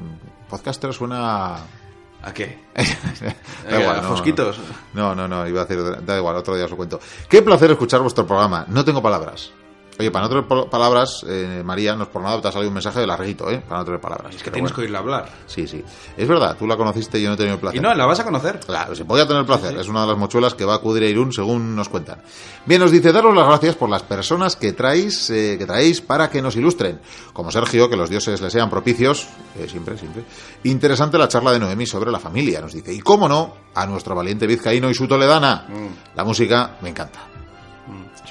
podcaster 0.51 0.93
suena... 0.93 1.57
¿A 2.25 2.33
qué? 2.33 2.67
da 3.69 3.81
igual, 3.81 3.99
¿A 3.99 4.03
no, 4.03 4.09
fosquitos? 4.11 4.57
No, 4.95 5.15
no, 5.15 5.27
no, 5.27 5.49
iba 5.49 5.63
a 5.63 5.65
decir, 5.65 5.83
da 6.05 6.17
igual, 6.19 6.37
otro 6.37 6.55
día 6.55 6.67
os 6.67 6.71
lo 6.71 6.77
cuento. 6.77 7.01
Qué 7.29 7.43
placer 7.43 7.71
escuchar 7.73 8.01
vuestro 8.01 8.27
programa. 8.27 8.65
No 8.69 8.85
tengo 8.85 9.03
palabras. 9.03 9.51
Oye, 10.03 10.11
para 10.11 10.27
no 10.27 10.43
tener 10.43 10.69
palabras, 10.69 11.25
eh, 11.29 11.63
María, 11.65 11.95
no 11.95 12.03
es 12.03 12.09
por 12.09 12.23
nada, 12.23 12.41
te 12.41 12.49
ha 12.49 12.53
salido 12.53 12.71
un 12.71 12.75
mensaje 12.75 12.99
de 12.99 13.07
larguito, 13.07 13.49
¿eh? 13.49 13.63
Para 13.67 13.79
no 13.81 13.85
tener 13.85 14.01
palabras. 14.01 14.35
Es 14.35 14.43
que 14.43 14.51
Pero 14.51 14.55
tienes 14.55 14.71
bueno. 14.73 14.75
que 14.75 14.81
oírla 14.83 14.99
hablar. 14.99 15.29
Sí, 15.47 15.69
sí. 15.69 15.85
Es 16.17 16.27
verdad, 16.27 16.57
tú 16.59 16.67
la 16.67 16.77
conociste 16.77 17.21
y 17.21 17.23
yo 17.23 17.29
no 17.29 17.35
he 17.35 17.37
tenido 17.37 17.55
el 17.55 17.61
placer. 17.61 17.79
Y 17.79 17.81
no, 17.81 17.95
la 17.95 18.05
vas 18.05 18.19
a 18.19 18.25
conocer. 18.25 18.59
Claro, 18.67 18.97
se 18.97 19.05
podía 19.05 19.29
tener 19.29 19.47
placer. 19.47 19.77
Es 19.79 19.87
una 19.87 20.01
de 20.01 20.09
las 20.09 20.19
mochuelas 20.19 20.55
que 20.55 20.65
va 20.65 20.73
a 20.73 20.77
acudir 20.79 21.05
a 21.05 21.07
Irún, 21.07 21.33
según 21.33 21.77
nos 21.77 21.89
cuentan. 21.89 22.21
Bien, 22.67 22.81
nos 22.81 22.91
dice, 22.91 23.13
daros 23.13 23.33
las 23.33 23.47
gracias 23.47 23.77
por 23.77 23.89
las 23.89 24.03
personas 24.03 24.57
que 24.57 24.73
traéis, 24.73 25.31
eh, 25.31 25.55
que 25.57 25.67
traéis 25.67 26.01
para 26.01 26.29
que 26.29 26.43
nos 26.43 26.57
ilustren. 26.57 27.01
Como 27.33 27.53
Sergio, 27.53 27.89
que 27.89 27.97
los 27.97 28.11
dioses 28.11 28.41
le 28.41 28.51
sean 28.51 28.69
propicios. 28.69 29.29
eh, 29.57 29.69
siempre, 29.69 29.97
siempre. 29.97 30.25
Interesante 30.65 31.17
la 31.19 31.29
charla 31.29 31.53
de 31.53 31.61
Noemi 31.61 31.87
sobre 31.87 32.11
la 32.11 32.19
familia, 32.19 32.61
nos 32.61 32.73
dice. 32.73 32.93
Y 32.93 32.99
cómo 33.01 33.29
no, 33.29 33.55
a 33.75 33.87
nuestro 33.87 34.15
valiente 34.17 34.47
vizcaíno 34.47 34.91
y 34.91 34.95
su 34.95 35.07
toledana. 35.07 35.67
La 36.17 36.25
música 36.25 36.77
me 36.81 36.89
encanta. 36.89 37.32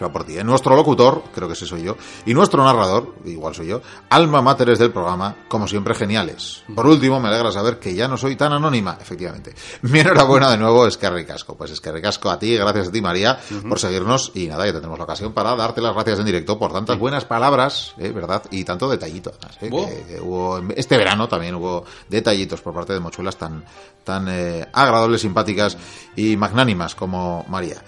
Se 0.02 0.08
va 0.08 0.12
por 0.12 0.24
ti. 0.24 0.36
¿eh? 0.36 0.44
Nuestro 0.44 0.76
locutor, 0.76 1.22
creo 1.32 1.48
que 1.48 1.54
ese 1.54 1.68
soy 1.68 1.84
yo, 1.84 1.96
y 2.26 2.34
nuestro 2.34 2.64
narrador, 2.64 3.14
igual 3.26 3.54
soy 3.54 3.68
yo, 3.68 3.84
alma 4.10 4.42
máteres 4.42 4.80
del 4.80 4.92
programa, 4.92 5.36
como 5.48 5.68
siempre 5.68 5.94
geniales. 5.94 6.64
Por 6.74 6.88
último, 6.88 7.20
me 7.20 7.28
alegra 7.28 7.52
saber 7.52 7.78
que 7.78 7.94
ya 7.94 8.08
no 8.08 8.18
soy 8.18 8.36
tan 8.36 8.52
anónima, 8.52 8.98
efectivamente. 9.00 9.54
Mi 9.84 10.00
enhorabuena 10.00 10.50
de 10.50 10.58
nuevo, 10.58 10.88
es 10.88 10.98
que 10.98 11.08
ricasco. 11.08 11.56
Pues 11.56 11.70
es 11.70 11.80
que 11.82 11.92
ricasco 11.92 12.32
a 12.32 12.40
ti, 12.40 12.58
gracias 12.58 12.88
a 12.88 12.92
ti, 12.92 13.00
María, 13.00 13.38
por 13.70 13.78
seguirnos, 13.78 14.32
y 14.34 14.48
nada, 14.48 14.66
ya 14.66 14.72
tendremos 14.72 14.98
la 14.98 15.04
ocasión 15.04 15.34
para 15.34 15.56
darte 15.56 15.82
las 15.82 15.94
gracias 15.94 16.18
en 16.18 16.26
directo 16.26 16.58
por 16.58 16.74
tantas 16.74 16.98
buenas 16.98 17.26
palabras, 17.26 17.94
¿eh? 18.00 18.10
¿verdad? 18.12 18.42
Y 18.50 18.64
tanto 18.64 18.90
detallito, 18.90 19.32
además, 19.38 19.58
¿eh? 19.62 19.70
Que- 19.86 20.16
que 20.16 20.20
hubo, 20.22 20.60
este 20.76 20.98
verano 20.98 21.28
también 21.28 21.54
hubo 21.54 21.86
detallitos 22.10 22.60
por 22.62 22.74
parte 22.74 22.94
de 22.94 23.00
mochuelas 23.00 23.38
tan, 23.38 23.64
tan 24.04 24.26
eh, 24.30 24.68
agradables, 24.74 25.22
simpáticas 25.22 25.78
y 26.16 26.36
magnánimas 26.38 26.96
como 26.96 27.46
María. 27.50 27.84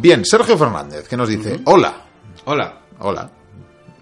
Bien, 0.00 0.24
Sergio 0.24 0.56
Fernández, 0.56 1.08
que 1.08 1.16
nos 1.16 1.28
dice, 1.28 1.60
hola, 1.64 1.92
Hola. 2.44 2.78
hola. 3.00 3.30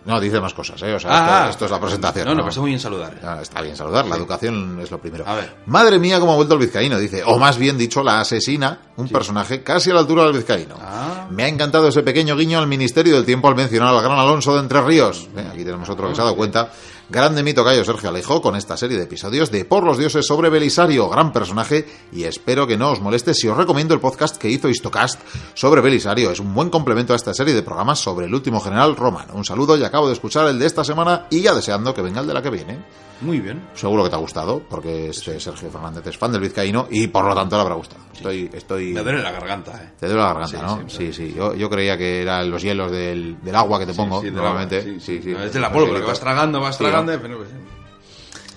No, 0.04 0.20
dice 0.20 0.40
más 0.40 0.54
cosas, 0.54 0.80
¿eh? 0.82 0.94
O 0.94 1.00
sea, 1.00 1.10
Ah, 1.10 1.16
esto, 1.24 1.32
ah. 1.34 1.50
esto 1.50 1.64
es 1.64 1.70
la 1.72 1.80
presentación. 1.80 2.28
No, 2.28 2.34
no, 2.36 2.42
parece 2.42 2.60
muy 2.60 2.68
bien 2.68 2.78
saludar. 2.78 3.18
Ah, 3.24 3.38
Está 3.42 3.60
bien 3.60 3.74
saludar, 3.74 4.06
la 4.06 4.14
educación 4.14 4.78
es 4.80 4.88
lo 4.88 5.00
primero. 5.00 5.24
A 5.26 5.34
ver. 5.34 5.56
Madre 5.66 5.98
mía, 5.98 6.20
cómo 6.20 6.32
ha 6.32 6.36
vuelto 6.36 6.54
el 6.54 6.60
vizcaíno, 6.60 6.96
dice. 6.96 7.24
O 7.26 7.40
más 7.40 7.58
bien 7.58 7.76
dicho, 7.76 8.04
la 8.04 8.20
asesina, 8.20 8.82
un 8.98 9.08
personaje 9.08 9.64
casi 9.64 9.90
a 9.90 9.94
la 9.94 10.00
altura 10.00 10.22
del 10.24 10.34
vizcaíno. 10.34 10.76
Ah. 10.80 11.26
Me 11.30 11.42
ha 11.42 11.48
encantado 11.48 11.88
ese 11.88 12.04
pequeño 12.04 12.36
guiño 12.36 12.60
al 12.60 12.68
Ministerio 12.68 13.14
del 13.16 13.24
Tiempo 13.24 13.48
al 13.48 13.56
mencionar 13.56 13.92
al 13.92 14.00
gran 14.00 14.16
Alonso 14.16 14.54
de 14.54 14.60
Entre 14.60 14.80
Ríos. 14.80 15.28
Eh, 15.36 15.44
aquí 15.50 15.64
tenemos 15.64 15.88
otro 15.88 16.08
que 16.08 16.14
se 16.14 16.20
ha 16.20 16.24
dado 16.24 16.36
cuenta. 16.36 16.70
Grande 17.08 17.44
mito 17.44 17.64
Cayo 17.64 17.84
Sergio 17.84 18.08
Alejo 18.08 18.42
con 18.42 18.56
esta 18.56 18.76
serie 18.76 18.96
de 18.98 19.04
episodios 19.04 19.52
de 19.52 19.64
Por 19.64 19.84
los 19.84 19.96
Dioses 19.96 20.26
sobre 20.26 20.50
Belisario, 20.50 21.08
gran 21.08 21.32
personaje, 21.32 21.86
y 22.12 22.24
espero 22.24 22.66
que 22.66 22.76
no 22.76 22.90
os 22.90 23.00
moleste 23.00 23.32
si 23.32 23.46
os 23.46 23.56
recomiendo 23.56 23.94
el 23.94 24.00
podcast 24.00 24.36
que 24.36 24.50
hizo 24.50 24.68
Histocast 24.68 25.20
sobre 25.54 25.80
Belisario. 25.82 26.32
Es 26.32 26.40
un 26.40 26.52
buen 26.52 26.68
complemento 26.68 27.12
a 27.12 27.16
esta 27.16 27.32
serie 27.32 27.54
de 27.54 27.62
programas 27.62 28.00
sobre 28.00 28.26
el 28.26 28.34
último 28.34 28.60
general 28.60 28.96
romano. 28.96 29.34
Un 29.34 29.44
saludo 29.44 29.76
y 29.76 29.84
acabo 29.84 30.08
de 30.08 30.14
escuchar 30.14 30.48
el 30.48 30.58
de 30.58 30.66
esta 30.66 30.82
semana 30.82 31.26
y 31.30 31.42
ya 31.42 31.54
deseando 31.54 31.94
que 31.94 32.02
venga 32.02 32.22
el 32.22 32.26
de 32.26 32.34
la 32.34 32.42
que 32.42 32.50
viene. 32.50 32.78
Muy 33.20 33.40
bien. 33.40 33.66
Seguro 33.74 34.02
que 34.02 34.10
te 34.10 34.16
ha 34.16 34.18
gustado, 34.18 34.60
porque 34.68 35.08
este 35.08 35.40
Sergio 35.40 35.70
Fernández 35.70 36.06
es 36.06 36.18
fan 36.18 36.32
del 36.32 36.40
vizcaíno 36.42 36.86
y 36.90 37.06
por 37.06 37.24
lo 37.24 37.34
tanto 37.34 37.56
le 37.56 37.62
habrá 37.62 37.74
gustado. 37.76 38.02
Estoy, 38.12 38.50
estoy... 38.52 38.92
Me 38.92 39.02
duele 39.02 39.22
la 39.22 39.30
garganta, 39.30 39.72
eh. 39.82 39.92
Te 39.98 40.06
duele 40.06 40.20
la 40.20 40.34
garganta, 40.34 40.48
Sí, 40.58 40.62
¿no? 40.62 40.88
sí, 40.88 40.96
Sí, 40.96 41.12
sí. 41.12 41.34
Yo, 41.34 41.54
yo 41.54 41.70
creía 41.70 41.96
que 41.96 42.20
eran 42.20 42.50
los 42.50 42.60
hielos 42.62 42.90
del, 42.90 43.40
del 43.42 43.54
agua 43.54 43.78
que 43.78 43.86
te 43.86 43.94
pongo, 43.94 44.20
Sí, 44.20 44.30
normalmente. 44.30 45.00
sí, 45.00 45.20
Sí. 45.22 45.30
No, 45.32 45.42
es 45.44 45.52
de 45.52 45.60
la 45.60 45.72
pólvora, 45.72 46.00
que 46.00 46.06
vas 46.06 46.20
tragando, 46.20 46.60
vas 46.60 46.76
Sí, 46.76 46.84
pues, 47.04 47.48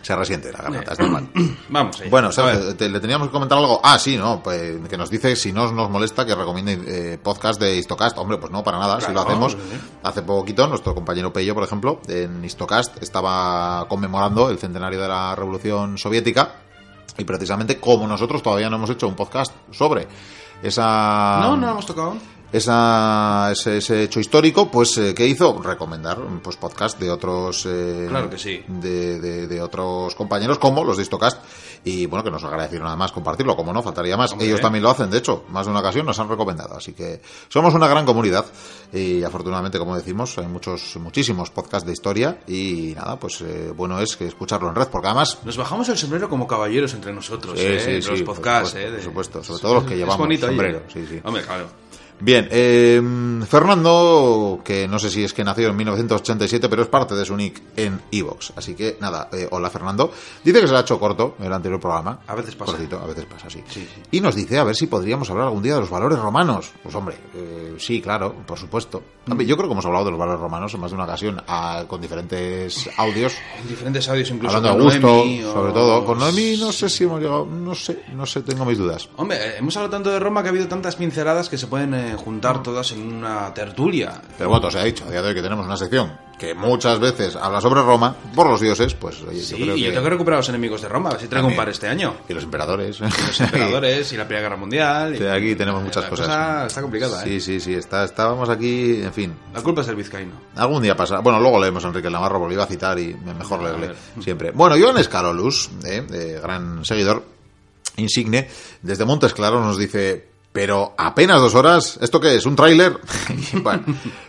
Se 0.01 0.15
resiente 0.15 0.51
la 0.51 0.59
garganta, 0.59 0.93
es 0.93 0.99
normal. 0.99 1.29
Vamos. 1.69 2.01
Bueno, 2.09 2.29
te- 2.77 2.89
le 2.89 2.99
teníamos 2.99 3.27
que 3.27 3.31
comentar 3.31 3.57
algo. 3.57 3.79
Ah, 3.83 3.99
sí, 3.99 4.17
no, 4.17 4.41
pues 4.41 4.77
que 4.89 4.97
nos 4.97 5.09
dice 5.09 5.35
si 5.35 5.51
no 5.51 5.71
nos 5.71 5.89
molesta 5.89 6.25
que 6.25 6.33
recomiende 6.33 6.79
eh, 7.13 7.17
podcast 7.17 7.59
de 7.61 7.75
Histocast. 7.77 8.17
Hombre, 8.17 8.37
pues 8.37 8.51
no, 8.51 8.63
para 8.63 8.79
nada, 8.79 8.99
si 9.01 9.11
lo 9.11 9.21
hacemos. 9.21 9.51
sí. 9.53 9.57
Hace 10.03 10.21
poquito, 10.23 10.67
nuestro 10.67 10.95
compañero 10.95 11.31
Pello, 11.31 11.53
por 11.53 11.63
ejemplo, 11.63 12.01
en 12.07 12.43
Histocast 12.43 13.01
estaba 13.03 13.85
conmemorando 13.87 14.49
el 14.49 14.57
centenario 14.57 14.99
de 15.01 15.07
la 15.07 15.35
Revolución 15.35 15.97
Soviética. 15.97 16.53
Y 17.17 17.25
precisamente 17.25 17.79
como 17.79 18.07
nosotros 18.07 18.41
todavía 18.41 18.69
no 18.69 18.77
hemos 18.77 18.89
hecho 18.91 19.05
un 19.07 19.15
podcast 19.15 19.53
sobre 19.71 20.07
esa... 20.63 21.39
No, 21.41 21.57
no 21.57 21.69
hemos 21.71 21.85
tocado. 21.85 22.15
Esa, 22.51 23.49
ese, 23.51 23.77
ese 23.77 24.03
hecho 24.03 24.19
histórico, 24.19 24.69
pues 24.69 24.97
eh, 24.97 25.13
¿qué 25.15 25.27
hizo? 25.27 25.61
Recomendar 25.61 26.17
pues 26.43 26.55
podcast 26.57 26.99
de 26.99 27.09
otros 27.09 27.65
eh, 27.67 28.05
Claro 28.09 28.29
que 28.29 28.37
sí. 28.37 28.63
de, 28.67 29.19
de- 29.19 29.47
de 29.47 29.61
otros 29.61 30.15
compañeros 30.15 30.57
como 30.59 30.83
los 30.83 30.97
de 30.97 31.03
Histocast 31.03 31.41
y 31.83 32.05
bueno 32.07 32.23
que 32.23 32.31
nos 32.31 32.43
agradecieron 32.43 32.85
nada 32.85 32.97
más 32.97 33.11
compartirlo, 33.11 33.55
como 33.55 33.71
no, 33.71 33.81
faltaría 33.81 34.17
más. 34.17 34.31
Hombre. 34.33 34.47
Ellos 34.47 34.59
también 34.61 34.83
lo 34.83 34.89
hacen, 34.89 35.09
de 35.09 35.17
hecho, 35.19 35.45
más 35.49 35.65
de 35.65 35.71
una 35.71 35.79
ocasión 35.79 36.05
nos 36.05 36.19
han 36.19 36.27
recomendado, 36.29 36.75
así 36.75 36.93
que 36.93 37.21
somos 37.47 37.73
una 37.73 37.87
gran 37.87 38.05
comunidad 38.05 38.45
y 38.91 39.23
afortunadamente, 39.23 39.79
como 39.79 39.95
decimos, 39.95 40.37
hay 40.37 40.47
muchos 40.47 40.97
muchísimos 40.97 41.49
podcasts 41.51 41.85
de 41.87 41.93
historia 41.93 42.39
y 42.47 42.93
nada, 42.95 43.17
pues 43.19 43.41
eh, 43.41 43.71
bueno 43.75 43.99
es 44.01 44.17
que 44.17 44.27
escucharlo 44.27 44.69
en 44.69 44.75
red, 44.75 44.87
porque 44.87 45.07
además 45.07 45.39
Nos 45.45 45.55
bajamos 45.57 45.87
el 45.89 45.97
sombrero 45.97 46.27
como 46.29 46.47
caballeros 46.47 46.93
entre 46.93 47.13
nosotros, 47.13 47.57
Sí, 47.59 47.65
¿eh? 47.65 48.01
sí, 48.01 48.09
los 48.09 48.21
por 48.23 48.35
podcasts, 48.35 48.69
supuesto, 48.71 48.79
¿eh? 48.89 48.91
por 48.95 49.03
supuesto, 49.03 49.43
sobre 49.43 49.61
todo 49.61 49.73
los 49.75 49.83
que 49.85 49.93
es 49.93 49.99
llevamos 49.99 50.17
bonito, 50.17 50.45
oye. 50.47 50.55
sombrero, 50.55 50.81
sí, 50.93 51.05
sí. 51.09 51.21
Hombre, 51.23 51.43
claro. 51.43 51.67
Bien, 52.21 52.47
eh, 52.51 53.01
Fernando, 53.47 54.59
que 54.63 54.87
no 54.87 54.99
sé 54.99 55.09
si 55.09 55.23
es 55.23 55.33
que 55.33 55.43
nació 55.43 55.69
en 55.69 55.75
1987, 55.77 56.67
pero 56.69 56.81
es 56.83 56.87
parte 56.89 57.15
de 57.15 57.23
su 57.25 57.35
nick 57.35 57.61
en 57.75 58.01
Evox. 58.11 58.53
Así 58.55 58.75
que 58.75 58.97
nada, 58.99 59.29
eh, 59.31 59.47
hola 59.51 59.69
Fernando. 59.69 60.11
Dice 60.43 60.61
que 60.61 60.67
se 60.67 60.73
le 60.73 60.79
ha 60.79 60.81
hecho 60.81 60.99
corto 60.99 61.35
el 61.41 61.51
anterior 61.53 61.79
programa. 61.79 62.19
A 62.27 62.35
veces 62.35 62.55
pasa. 62.55 62.73
Cortito, 62.73 62.99
a 62.99 63.05
veces 63.05 63.25
pasa, 63.25 63.49
sí. 63.49 63.63
Sí, 63.69 63.87
sí. 63.93 64.01
Y 64.11 64.21
nos 64.21 64.35
dice 64.35 64.57
a 64.57 64.63
ver 64.63 64.75
si 64.75 64.87
podríamos 64.87 65.29
hablar 65.29 65.45
algún 65.47 65.63
día 65.63 65.75
de 65.75 65.81
los 65.81 65.89
valores 65.89 66.19
romanos. 66.19 66.71
Pues 66.83 66.93
hombre, 66.95 67.15
eh, 67.35 67.75
sí, 67.79 68.01
claro, 68.01 68.33
por 68.45 68.57
supuesto. 68.57 69.01
Hombre, 69.29 69.45
yo 69.45 69.55
creo 69.55 69.67
que 69.69 69.73
hemos 69.73 69.85
hablado 69.85 70.05
de 70.05 70.11
los 70.11 70.19
valores 70.19 70.41
romanos 70.41 70.73
en 70.73 70.79
más 70.81 70.91
de 70.91 70.95
una 70.95 71.03
ocasión 71.05 71.41
ah, 71.47 71.83
con 71.87 72.01
diferentes 72.01 72.89
audios. 72.97 73.33
En 73.61 73.67
diferentes 73.67 74.07
audios, 74.09 74.29
incluso 74.31 74.57
Hablando 74.57 74.79
con 74.83 74.89
de 74.89 74.99
gusto, 74.99 75.07
Noemi 75.07 75.43
o- 75.43 75.53
sobre 75.53 75.73
todo. 75.73 76.05
Con 76.05 76.19
Noemi 76.19 76.57
no 76.57 76.71
sé 76.71 76.89
si 76.89 77.03
hemos 77.03 77.21
llegado, 77.21 77.45
no 77.45 77.75
sé, 77.75 78.03
no 78.13 78.25
sé, 78.25 78.41
tengo 78.41 78.65
mis 78.65 78.77
dudas. 78.77 79.07
Hombre, 79.17 79.37
eh, 79.37 79.53
hemos 79.59 79.75
hablado 79.77 79.91
tanto 79.91 80.09
de 80.11 80.19
Roma 80.19 80.41
que 80.41 80.49
ha 80.49 80.51
habido 80.51 80.67
tantas 80.67 80.95
pinceladas 80.95 81.47
que 81.49 81.57
se 81.57 81.67
pueden 81.67 81.93
eh, 82.09 82.15
juntar 82.15 82.61
todas 82.63 82.91
en 82.91 83.01
una 83.13 83.53
tertulia. 83.53 84.21
Pero 84.37 84.49
bueno, 84.49 84.69
se 84.71 84.79
ha 84.79 84.83
dicho 84.83 85.05
a 85.05 85.09
día 85.11 85.21
de 85.21 85.29
hoy 85.29 85.35
que 85.35 85.41
tenemos 85.41 85.65
una 85.65 85.77
sección 85.77 86.29
que 86.39 86.53
muchas 86.55 86.99
veces 87.01 87.35
habla 87.35 87.59
sobre 87.59 87.81
Roma 87.81 88.15
por 88.33 88.47
los 88.49 88.61
dioses, 88.61 88.93
pues 88.93 89.21
oye, 89.23 89.41
Sí, 89.41 89.57
yo 89.57 89.65
creo 89.65 89.75
y 89.75 89.79
que... 89.81 89.85
yo 89.87 89.91
tengo 89.91 90.03
que 90.05 90.09
recuperar 90.11 90.35
a 90.35 90.39
los 90.39 90.47
enemigos 90.47 90.81
de 90.81 90.87
Roma, 90.87 91.09
a 91.09 91.11
ver 91.11 91.21
si 91.21 91.27
traigo 91.27 91.49
un 91.49 91.55
par 91.57 91.67
este 91.67 91.89
año. 91.89 92.15
Y 92.29 92.33
los 92.33 92.45
emperadores. 92.45 92.97
Los 93.01 93.41
emperadores 93.41 94.13
y 94.13 94.15
la 94.15 94.23
Primera 94.23 94.43
Guerra 94.43 94.55
Mundial. 94.55 95.21
Y- 95.21 95.27
aquí 95.27 95.55
tenemos 95.55 95.83
muchas 95.83 96.03
la 96.05 96.09
cosas. 96.09 96.27
cosa 96.27 96.65
está 96.67 96.81
complicada, 96.81 97.21
Sí, 97.25 97.35
¿eh? 97.35 97.39
sí, 97.41 97.59
sí, 97.59 97.73
está, 97.73 98.05
estábamos 98.05 98.47
aquí, 98.47 99.01
en 99.03 99.11
fin. 99.11 99.33
La 99.53 99.61
culpa 99.61 99.81
es 99.81 99.87
del 99.87 99.97
vizcaíno. 99.97 100.31
Algún 100.55 100.81
día 100.81 100.95
pasa. 100.95 101.19
Bueno, 101.19 101.41
luego 101.41 101.59
leemos 101.59 101.83
a 101.83 101.89
Enrique 101.89 102.09
Navarro, 102.09 102.39
porque 102.39 102.51
lo 102.51 102.53
iba 102.53 102.63
a 102.63 102.67
citar 102.67 102.97
y 102.97 103.13
mejor 103.15 103.59
A 103.59 103.63
leerle 103.63 103.95
siempre. 104.21 104.51
Bueno, 104.51 104.77
Joan 104.79 104.97
Escarolus, 104.97 105.69
eh, 105.85 106.07
eh, 106.09 106.39
gran 106.41 106.85
seguidor 106.85 107.21
insigne, 107.97 108.47
desde 108.81 109.03
Montes 109.03 109.33
Claros 109.33 109.61
nos 109.61 109.77
dice, 109.77 110.28
pero 110.51 110.93
apenas 110.97 111.39
dos 111.41 111.53
horas, 111.55 111.99
¿esto 112.01 112.19
qué 112.19 112.35
es? 112.35 112.45
¿Un 112.45 112.55
tráiler? 112.55 112.97
Bueno, 113.61 113.83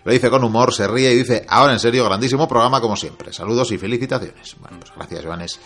lo 0.05 0.13
dice 0.13 0.31
con 0.31 0.43
humor, 0.45 0.73
se 0.75 0.87
ríe 0.89 1.13
y 1.13 1.19
dice, 1.19 1.45
ahora 1.49 1.73
en 1.73 1.79
serio, 1.79 2.05
grandísimo 2.05 2.49
programa 2.49 2.81
como 2.81 2.97
siempre. 2.97 3.33
Saludos 3.33 3.71
y 3.73 3.79
felicitaciones. 3.79 4.57
Bueno, 4.61 4.79
pues 4.81 4.93
gracias, 4.97 5.23
sabes, 5.25 5.61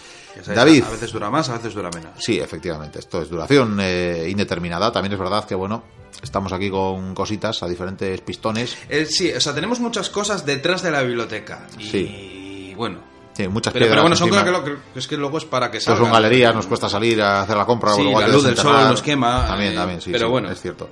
David. 0.46 0.84
A 0.84 0.90
veces 0.90 1.12
dura 1.12 1.30
más, 1.30 1.48
a 1.48 1.54
veces 1.54 1.74
dura 1.74 1.90
menos. 1.94 2.12
Sí, 2.18 2.38
efectivamente, 2.40 2.98
esto 2.98 3.22
es 3.22 3.28
duración 3.30 3.78
eh, 3.80 4.26
indeterminada. 4.28 4.90
También 4.92 5.12
es 5.12 5.18
verdad 5.18 5.44
que, 5.44 5.54
bueno, 5.54 5.84
estamos 6.22 6.52
aquí 6.52 6.70
con 6.70 7.14
cositas 7.14 7.62
a 7.62 7.68
diferentes 7.68 8.20
pistones. 8.22 8.76
Eh, 8.88 9.06
sí, 9.06 9.30
o 9.32 9.40
sea, 9.40 9.54
tenemos 9.54 9.80
muchas 9.80 10.10
cosas 10.10 10.44
detrás 10.44 10.82
de 10.82 10.90
la 10.90 11.02
biblioteca. 11.02 11.66
Y, 11.78 11.88
Sí. 11.90 12.72
bueno. 12.76 13.13
Sí, 13.36 13.48
muchas 13.48 13.72
Pero, 13.72 13.84
piedras 13.86 13.90
pero 13.90 14.02
bueno, 14.02 14.16
son 14.16 14.28
cosas 14.28 14.44
que, 14.44 14.50
lo- 14.50 14.64
que- 14.64 14.98
es 14.98 15.06
que 15.08 15.16
luego 15.16 15.38
es 15.38 15.44
para 15.44 15.70
que 15.70 15.80
salgan. 15.80 16.04
son 16.04 16.12
galerías, 16.12 16.54
nos 16.54 16.66
cuesta 16.66 16.88
salir 16.88 17.20
a 17.20 17.42
hacer 17.42 17.56
la 17.56 17.66
compra. 17.66 17.92
Sí, 17.94 18.02
luego 18.02 18.20
la 18.20 18.28
luz 18.28 18.44
del 18.44 18.56
sol 18.56 18.76
nos 18.88 19.02
quema, 19.02 19.44
También, 19.46 19.72
eh, 19.72 19.76
también, 19.76 20.00
sí, 20.00 20.10
pero 20.12 20.26
sí, 20.26 20.30
bueno. 20.30 20.50
es 20.50 20.60
cierto. 20.60 20.88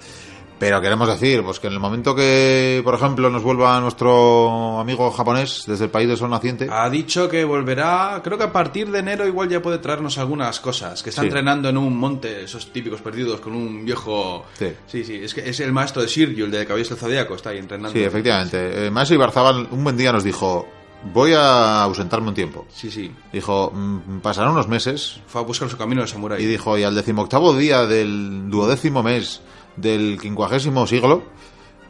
Pero 0.59 0.81
queremos 0.81 1.09
decir, 1.09 1.43
pues 1.43 1.59
que 1.59 1.67
en 1.67 1.73
el 1.73 1.81
momento 1.81 2.15
que, 2.15 2.81
por 2.85 2.95
ejemplo, 2.95 3.29
nos 3.31 3.43
vuelva 3.43 3.81
nuestro 3.81 4.79
amigo 4.79 5.11
japonés 5.11 5.65
desde 5.67 5.87
el 5.87 5.91
país 5.91 6.07
del 6.07 6.17
sol 6.17 6.31
naciente, 6.31 6.69
Ha 6.71 6.89
dicho 6.89 7.29
que 7.29 7.45
volverá, 7.45 8.21
creo 8.23 8.39
que 8.39 8.45
a 8.45 8.53
partir 8.53 8.89
de 8.91 9.01
enero 9.01 9.27
igual 9.27 9.49
ya 9.49 9.61
puede 9.61 9.79
traernos 9.79 10.19
algunas 10.19 10.61
cosas. 10.61 11.03
Que 11.03 11.11
está 11.11 11.23
Sí. 11.23 11.27
entrenando 11.27 11.69
en 11.69 11.77
un 11.77 11.97
monte, 11.97 12.45
esos 12.45 12.73
típicos 12.73 13.01
perdidos, 13.01 13.41
con 13.41 13.55
un 13.57 13.85
viejo... 13.85 14.47
Sí. 14.57 14.69
sí, 14.87 15.05
sí, 15.05 15.17
es 15.23 15.35
que 15.35 15.49
es 15.51 15.59
el 15.59 15.73
maestro 15.73 16.01
de 16.03 16.07
Sirgio, 16.09 16.45
el 16.45 16.53
de 16.53 16.65
Caballeros 16.65 16.91
del 16.91 16.99
Zodíaco, 16.99 17.35
está 17.35 17.51
ahí 17.51 17.59
entrenando. 17.59 17.93
sí, 17.93 18.05
efectivamente. 18.05 18.87
Eh, 18.87 18.91
Masi 18.93 19.17
Barzabal 19.17 19.67
un 19.71 19.83
buen 19.83 19.97
día 19.97 20.13
nos 20.13 20.23
dijo, 20.23 20.69
voy 21.13 21.33
a 21.33 21.83
ausentarme 21.83 22.29
un 22.29 22.35
tiempo. 22.35 22.67
Sí, 22.71 22.91
sí. 22.91 23.11
Dijo, 23.33 23.71
"Mm, 23.75 24.21
pasarán 24.21 24.53
unos 24.53 24.69
meses, 24.69 25.21
Fue 25.27 25.41
a 25.41 25.45
buscar 25.45 25.69
su 25.69 25.77
camino 25.77 26.03
de 26.03 26.09
samurái. 26.09 26.43
y 26.43 26.47
dijo, 26.47 26.77
y 26.79 26.83
al 26.85 26.95
decimoctavo 26.95 27.55
día 27.55 27.87
del 27.87 28.51
duodécimo 28.51 29.03
mes 29.03 29.41
del 29.77 30.19
quincuagésimo 30.21 30.87
siglo, 30.87 31.23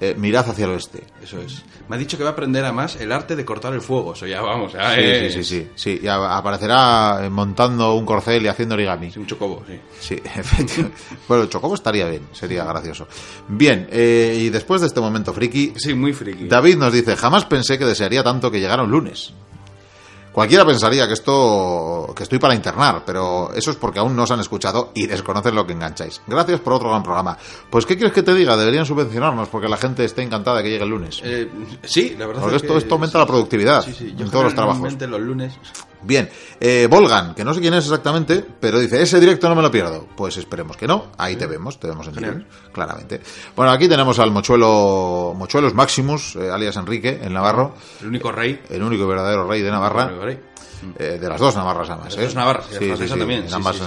eh, 0.03 0.15
mirad 0.19 0.49
hacia 0.51 0.65
el 0.65 0.73
oeste. 0.73 1.05
Eso 1.23 1.41
es. 1.41 1.63
Me 1.89 1.97
ha 1.97 1.99
dicho 1.99 2.19
que 2.19 2.25
va 2.25 2.31
a 2.31 2.33
aprender 2.33 2.65
además 2.65 2.97
el 2.97 3.13
arte 3.13 3.37
de 3.37 3.45
cortar 3.45 3.73
el 3.73 3.81
fuego. 3.81 4.15
Eso 4.15 4.27
ya 4.27 4.41
vamos, 4.43 4.73
ya 4.73 4.95
Sí, 4.95 5.01
es- 5.01 5.33
sí, 5.35 5.45
sí, 5.45 5.45
sí, 5.45 5.69
sí. 5.75 6.01
Y 6.03 6.09
aparecerá 6.09 7.21
eh, 7.25 7.31
montando 7.31 7.95
un 7.95 8.05
corcel 8.05 8.43
y 8.43 8.49
haciendo 8.49 8.75
origami. 8.75 9.11
Sí, 9.13 9.19
un 9.21 9.27
chocobo, 9.27 9.63
sí. 9.67 9.79
Sí, 10.01 10.15
efectivamente. 10.25 10.99
Bueno, 11.29 11.45
el 11.45 11.49
chocobo 11.49 11.75
estaría 11.75 12.07
bien, 12.09 12.23
sería 12.33 12.65
gracioso. 12.65 13.07
Bien, 13.49 13.89
eh, 13.91 14.37
y 14.39 14.49
después 14.51 14.81
de 14.81 14.89
este 14.89 15.01
momento 15.01 15.33
friki, 15.33 15.73
Sí, 15.77 15.95
muy 15.95 16.13
friki. 16.13 16.49
David 16.49 16.77
nos 16.77 16.93
dice, 16.93 17.17
jamás 17.17 17.45
pensé 17.45 17.79
que 17.79 17.85
desearía 17.85 18.23
tanto 18.25 18.51
que 18.51 18.59
llegara 18.61 18.83
un 18.83 18.91
lunes. 18.91 19.33
Cualquiera 20.33 20.65
pensaría 20.65 21.07
que 21.07 21.13
esto 21.13 22.13
que 22.17 22.23
estoy 22.23 22.39
para 22.39 22.55
internar, 22.55 23.03
pero 23.05 23.53
eso 23.55 23.71
es 23.71 23.77
porque 23.77 23.99
aún 23.99 24.17
no 24.17 24.23
os 24.23 24.31
han 24.31 24.41
escuchado 24.41 24.91
y 24.95 25.07
desconocen 25.07 25.55
lo 25.55 25.67
que 25.67 25.75
engancháis. 25.75 26.23
Gracias 26.27 26.61
por 26.61 26.73
otro 26.73 26.89
gran 26.89 27.03
programa. 27.03 27.37
Pues 27.71 27.85
¿qué 27.85 27.97
quieres 27.97 28.15
que 28.15 28.23
te 28.23 28.33
diga? 28.35 28.57
Deberían 28.57 28.87
subvencionarnos 28.87 29.49
porque 29.49 29.69
la 29.69 29.77
gente 29.77 30.05
está 30.05 30.23
encantada 30.23 30.59
de 30.59 30.63
que 30.65 30.71
llegue 30.71 30.85
el 30.85 30.91
lunes. 30.91 31.21
Eh, 31.23 31.51
sí, 31.83 32.17
la 32.19 32.27
verdad 32.27 32.41
Porque 32.43 32.57
es 32.57 32.63
esto, 32.63 32.75
que 32.75 32.79
esto 32.79 32.95
aumenta 32.95 33.19
la 33.19 33.27
productividad 33.27 33.83
Sí, 33.83 33.93
sí. 33.93 34.09
en 34.11 34.17
Yo 34.17 34.31
todos 34.31 34.45
los 34.45 34.55
trabajos. 34.55 35.01
los 35.01 35.21
lunes... 35.21 35.53
Bien, 36.05 36.29
eh, 36.61 36.87
Volgan, 36.91 37.35
que 37.35 37.45
no 37.45 37.55
sé 37.55 37.61
quién 37.61 37.75
es 37.75 37.85
exactamente, 37.85 38.45
pero 38.61 38.79
dice, 38.79 39.01
ese 39.03 39.21
directo 39.21 39.49
no 39.49 39.55
me 39.55 39.63
lo 39.63 39.71
pierdo. 39.71 40.07
Pues 40.17 40.37
esperemos 40.37 40.77
que 40.77 40.87
no, 40.87 41.07
ahí 41.19 41.37
te 41.37 41.47
vemos, 41.47 41.79
te 41.79 41.87
vemos 41.87 42.07
en 42.09 42.15
directo, 42.15 42.45
claramente. 42.73 43.21
Bueno, 43.57 43.73
aquí 43.73 43.89
tenemos 43.89 44.19
al 44.19 44.31
mochuelo, 44.31 45.35
mochuelos 45.37 45.75
Maximus, 45.75 46.37
eh, 46.37 46.51
alias 46.51 46.77
Enrique, 46.77 47.21
el 47.23 47.33
Navarro, 47.33 47.75
El 48.01 48.09
único 48.09 48.33
rey. 48.33 48.61
el 48.71 48.83
único 48.83 49.07
verdadero 49.07 49.47
rey 49.47 49.61
de 49.63 49.69
El 49.69 49.73
Navarra. 49.75 50.07
único 50.07 50.25
rey. 50.25 50.41
Eh, 50.99 51.19
de 51.21 51.29
las 51.29 51.41
dos 51.41 51.55
Navarras 51.57 51.91
ambas. 51.91 52.15
De 52.15 52.17
las 52.17 52.19
¿eh? 52.19 52.27
dos 52.27 52.35
Navarras, 52.35 52.67
y 52.71 52.75
la 52.75 52.97
francesa 52.97 53.17
también, 53.17 53.45
En 53.47 53.55
ambas, 53.55 53.81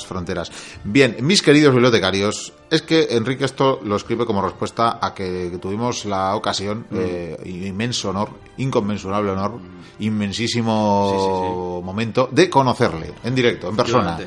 en 0.00 0.06
fronteras. 0.06 0.52
Bien, 0.84 1.16
mis 1.20 1.42
queridos 1.42 1.72
bibliotecarios, 1.74 2.52
es 2.70 2.82
que 2.82 3.08
Enrique 3.10 3.44
esto 3.44 3.80
lo 3.84 3.96
escribe 3.96 4.26
como 4.26 4.42
respuesta 4.42 4.98
a 5.00 5.14
que, 5.14 5.56
tuvimos 5.60 6.04
la 6.04 6.34
ocasión, 6.34 6.86
Mm. 6.90 6.96
eh, 6.98 7.36
inmenso 7.44 8.10
honor, 8.10 8.30
inconmensurable 8.58 9.30
honor, 9.30 9.60
inmensísimo 9.98 11.80
momento 11.82 12.28
de 12.30 12.50
conocerle 12.50 13.12
en 13.24 13.34
directo, 13.34 13.68
en 13.68 13.76
persona. 13.76 14.18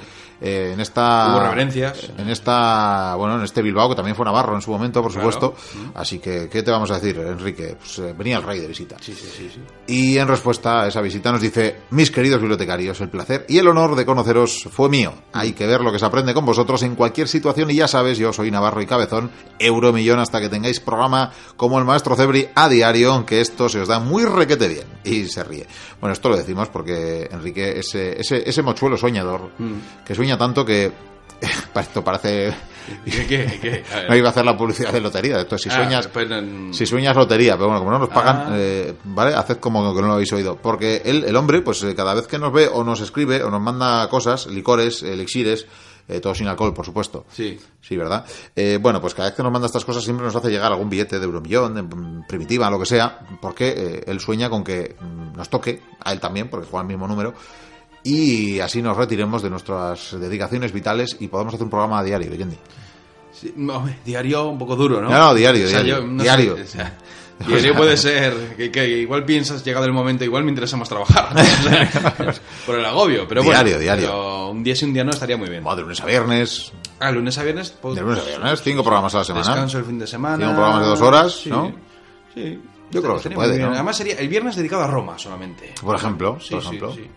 Eh, 0.41 0.71
en 0.73 0.79
esta 0.79 1.33
Hubo 1.35 1.43
reverencias. 1.43 2.11
en 2.17 2.29
esta 2.29 3.15
bueno 3.15 3.35
en 3.35 3.43
este 3.43 3.61
Bilbao 3.61 3.89
que 3.89 3.95
también 3.95 4.15
fue 4.15 4.23
Navarro 4.25 4.55
en 4.55 4.61
su 4.61 4.71
momento 4.71 5.01
por 5.01 5.11
Claro. 5.11 5.31
supuesto 5.31 5.55
así 5.95 6.19
que 6.19 6.47
qué 6.49 6.63
te 6.63 6.71
vamos 6.71 6.89
a 6.91 6.95
decir 6.99 7.17
Enrique 7.19 7.75
pues 7.77 7.99
eh, 7.99 8.13
venía 8.17 8.37
el 8.37 8.43
rey 8.43 8.59
de 8.61 8.67
visita 8.67 8.95
Sí, 9.01 9.13
sí, 9.13 9.27
sí, 9.35 9.49
sí. 9.53 9.59
y 9.87 10.17
en 10.17 10.27
respuesta 10.29 10.83
a 10.83 10.87
esa 10.87 11.01
visita 11.01 11.31
nos 11.31 11.41
dice, 11.41 11.81
mis 11.89 12.09
queridos 12.11 12.39
bibliotecarios, 12.39 13.01
el 13.01 13.09
placer 13.09 13.45
y 13.49 13.57
el 13.57 13.67
honor 13.67 13.95
de 13.95 14.05
conoceros 14.05 14.67
fue 14.71 14.87
mío. 14.89 15.13
Hay 15.33 15.51
que 15.53 15.67
ver 15.67 15.81
lo 15.81 15.91
que 15.91 15.99
se 15.99 16.05
aprende 16.05 16.33
con 16.33 16.45
vosotros 16.45 16.83
en 16.83 16.95
cualquier 16.95 17.27
situación 17.27 17.69
y 17.71 17.75
ya 17.75 17.87
sabes, 17.87 18.17
yo 18.17 18.31
soy 18.31 18.49
Navarro 18.51 18.81
y 18.81 18.85
Cabezón, 18.85 19.31
euromillón 19.57 20.19
hasta 20.19 20.39
que 20.39 20.49
tengáis 20.49 20.79
programa 20.79 21.31
como 21.57 21.79
el 21.79 21.85
maestro 21.85 22.15
Cebri 22.15 22.47
a 22.55 22.69
diario, 22.69 23.25
que 23.25 23.41
esto 23.41 23.67
se 23.69 23.79
os 23.81 23.87
da 23.87 23.99
muy 23.99 24.23
requete 24.25 24.67
bien. 24.67 24.87
Y 25.03 25.25
se 25.27 25.43
ríe. 25.43 25.65
Bueno, 25.99 26.13
esto 26.13 26.29
lo 26.29 26.37
decimos 26.37 26.69
porque 26.69 27.27
Enrique, 27.31 27.79
ese, 27.79 28.19
ese, 28.21 28.47
ese 28.47 28.61
mochuelo 28.61 28.97
soñador, 28.97 29.49
que 30.05 30.15
sueña 30.15 30.28
tanto 30.37 30.65
que... 30.65 30.91
Esto 31.75 32.03
parece... 32.03 32.53
¿Qué. 33.05 33.83
No 34.09 34.15
iba 34.15 34.29
a 34.29 34.31
hacer 34.31 34.43
la 34.45 34.57
publicidad 34.57 34.91
de 34.91 34.99
lotería. 35.01 35.39
Esto, 35.39 35.57
si 35.57 35.69
Ah, 35.69 35.75
sueñas, 35.75 36.07
pues, 36.07 36.27
mm, 36.29 36.73
si 36.73 36.85
sueñas 36.85 37.15
lotería, 37.15 37.53
pero 37.53 37.67
bueno, 37.67 37.79
como 37.79 37.91
no 37.91 37.99
nos 37.99 38.09
pagan, 38.09 38.37
Ah. 38.47 38.53
eh, 38.55 38.95
¿vale? 39.03 39.35
Haced 39.35 39.57
como 39.57 39.93
que 39.93 40.01
no 40.01 40.07
lo 40.07 40.13
habéis 40.13 40.33
oído. 40.33 40.55
Porque 40.57 41.01
él, 41.05 41.23
el 41.27 41.35
hombre, 41.35 41.61
pues 41.61 41.83
eh, 41.83 41.93
cada 41.95 42.13
vez 42.15 42.25
que 42.27 42.39
nos 42.39 42.51
ve 42.51 42.67
o 42.71 42.83
nos 42.83 42.99
escribe 43.01 43.43
o 43.43 43.49
nos 43.51 43.61
manda 43.61 44.09
cosas, 44.09 44.47
licores, 44.47 45.03
elixires, 45.03 45.67
eh, 46.07 46.19
todo 46.19 46.33
sin 46.33 46.47
alcohol, 46.47 46.73
por 46.73 46.83
supuesto. 46.83 47.25
Sí. 47.31 47.59
Sí, 47.79 47.95
¿verdad? 47.95 48.25
Eh, 48.55 48.79
bueno, 48.81 48.99
pues 48.99 49.13
cada 49.13 49.29
vez 49.29 49.35
que 49.37 49.43
nos 49.43 49.51
manda 49.51 49.67
estas 49.67 49.85
cosas 49.85 50.03
siempre 50.03 50.25
nos 50.25 50.35
hace 50.35 50.49
llegar 50.49 50.71
algún 50.71 50.89
billete 50.89 51.19
de 51.19 51.25
euromillón, 51.25 51.75
de 51.75 51.83
mm, 51.83 52.25
primitiva, 52.27 52.71
lo 52.71 52.79
que 52.79 52.87
sea, 52.87 53.19
porque 53.39 53.67
eh, 53.77 54.03
él 54.07 54.19
sueña 54.19 54.49
con 54.49 54.63
que 54.63 54.95
mm, 54.99 55.37
nos 55.37 55.47
toque, 55.49 55.83
a 56.03 56.11
él 56.11 56.19
también, 56.19 56.49
porque 56.49 56.65
juega 56.67 56.81
el 56.81 56.87
mismo 56.87 57.07
número, 57.07 57.35
y 58.03 58.59
así 58.59 58.81
nos 58.81 58.95
retiremos 58.97 59.41
de 59.41 59.49
nuestras 59.49 60.19
dedicaciones 60.19 60.71
vitales 60.71 61.17
y 61.19 61.27
podamos 61.27 61.53
hacer 61.53 61.63
un 61.65 61.69
programa 61.69 61.99
a 61.99 62.03
diario, 62.03 62.33
Yendi. 62.33 62.57
Sí, 63.31 63.53
no, 63.55 63.87
diario 64.05 64.47
un 64.49 64.57
poco 64.57 64.75
duro, 64.75 65.01
¿no? 65.01 65.09
No, 65.09 65.17
no, 65.17 65.33
diario, 65.33 65.65
O 65.65 65.69
sea, 65.69 65.81
diario, 65.83 66.01
yo 66.05 66.07
no 66.11 66.23
diario. 66.23 66.55
sé, 66.57 66.61
o 66.63 66.67
sea, 66.67 66.97
diario 67.47 67.75
puede 67.75 67.95
ser 67.95 68.55
que, 68.57 68.69
que 68.71 68.85
igual 68.87 69.23
piensas, 69.23 69.63
llegado 69.63 69.85
el 69.85 69.93
momento, 69.93 70.25
igual 70.25 70.43
me 70.43 70.49
interesa 70.49 70.75
más 70.77 70.89
trabajar. 70.89 71.29
Por 72.65 72.77
el 72.79 72.85
agobio, 72.85 73.25
pero 73.27 73.43
bueno. 73.43 73.57
Diario, 73.63 73.79
diario. 73.79 74.07
pero 74.07 74.49
un 74.49 74.63
día 74.63 74.75
sí, 74.75 74.85
un 74.85 74.93
día 74.93 75.03
no 75.05 75.11
estaría 75.11 75.37
muy 75.37 75.49
bien. 75.49 75.63
Bueno, 75.63 75.77
de 75.77 75.81
lunes 75.83 76.01
a 76.01 76.05
viernes, 76.05 76.71
Ah, 76.99 77.11
lunes 77.11 77.37
a 77.37 77.43
viernes. 77.43 77.73
pues, 77.81 77.95
De 77.95 78.01
lunes 78.01 78.19
a 78.23 78.25
viernes, 78.27 78.61
cinco 78.61 78.83
programas 78.83 79.15
a 79.15 79.19
la 79.19 79.23
semana. 79.23 79.45
Descanso 79.47 79.77
el 79.79 79.85
fin 79.85 79.99
de 79.99 80.07
semana. 80.07 80.37
Cinco 80.37 80.51
programas 80.55 80.81
de 80.81 80.87
dos 80.89 81.01
horas, 81.01 81.33
Sí, 81.33 81.49
¿no? 81.49 81.71
Sí. 82.33 82.59
Yo 82.91 83.01
creo 83.01 83.15
que 83.17 83.23
se 83.23 83.29
puede. 83.29 83.63
Además 83.63 83.95
sería 83.95 84.15
el 84.15 84.27
viernes 84.27 84.55
dedicado 84.57 84.83
a 84.83 84.87
Roma 84.87 85.17
solamente. 85.17 85.73
Por 85.81 85.95
ejemplo, 85.95 86.37
Sí, 86.41 86.55
por 86.55 86.61
sí, 86.61 86.67
ejemplo. 86.67 86.93
sí. 86.93 87.07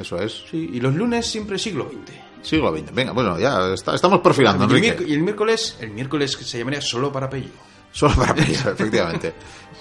Eso 0.00 0.16
es. 0.20 0.44
Sí, 0.50 0.70
y 0.72 0.80
los 0.80 0.94
lunes 0.94 1.26
siempre 1.26 1.58
siglo 1.58 1.90
XX. 1.90 2.16
Siglo 2.48 2.72
XX. 2.76 2.94
Venga, 2.94 3.12
bueno, 3.12 3.38
ya 3.38 3.72
está- 3.74 3.94
estamos 3.94 4.20
perfilando, 4.20 4.64
Y 4.64 4.66
el, 4.68 4.76
Enrique. 4.76 4.96
miérc- 5.04 5.08
y 5.08 5.12
el 5.14 5.20
miércoles, 5.22 5.76
el 5.80 5.90
miércoles 5.90 6.36
que 6.36 6.44
se 6.44 6.58
llamaría 6.58 6.80
solo 6.80 7.10
para 7.12 7.28
Pello. 7.28 7.48
Solo 7.90 8.14
para 8.14 8.34
pillar, 8.34 8.68
efectivamente. 8.74 9.32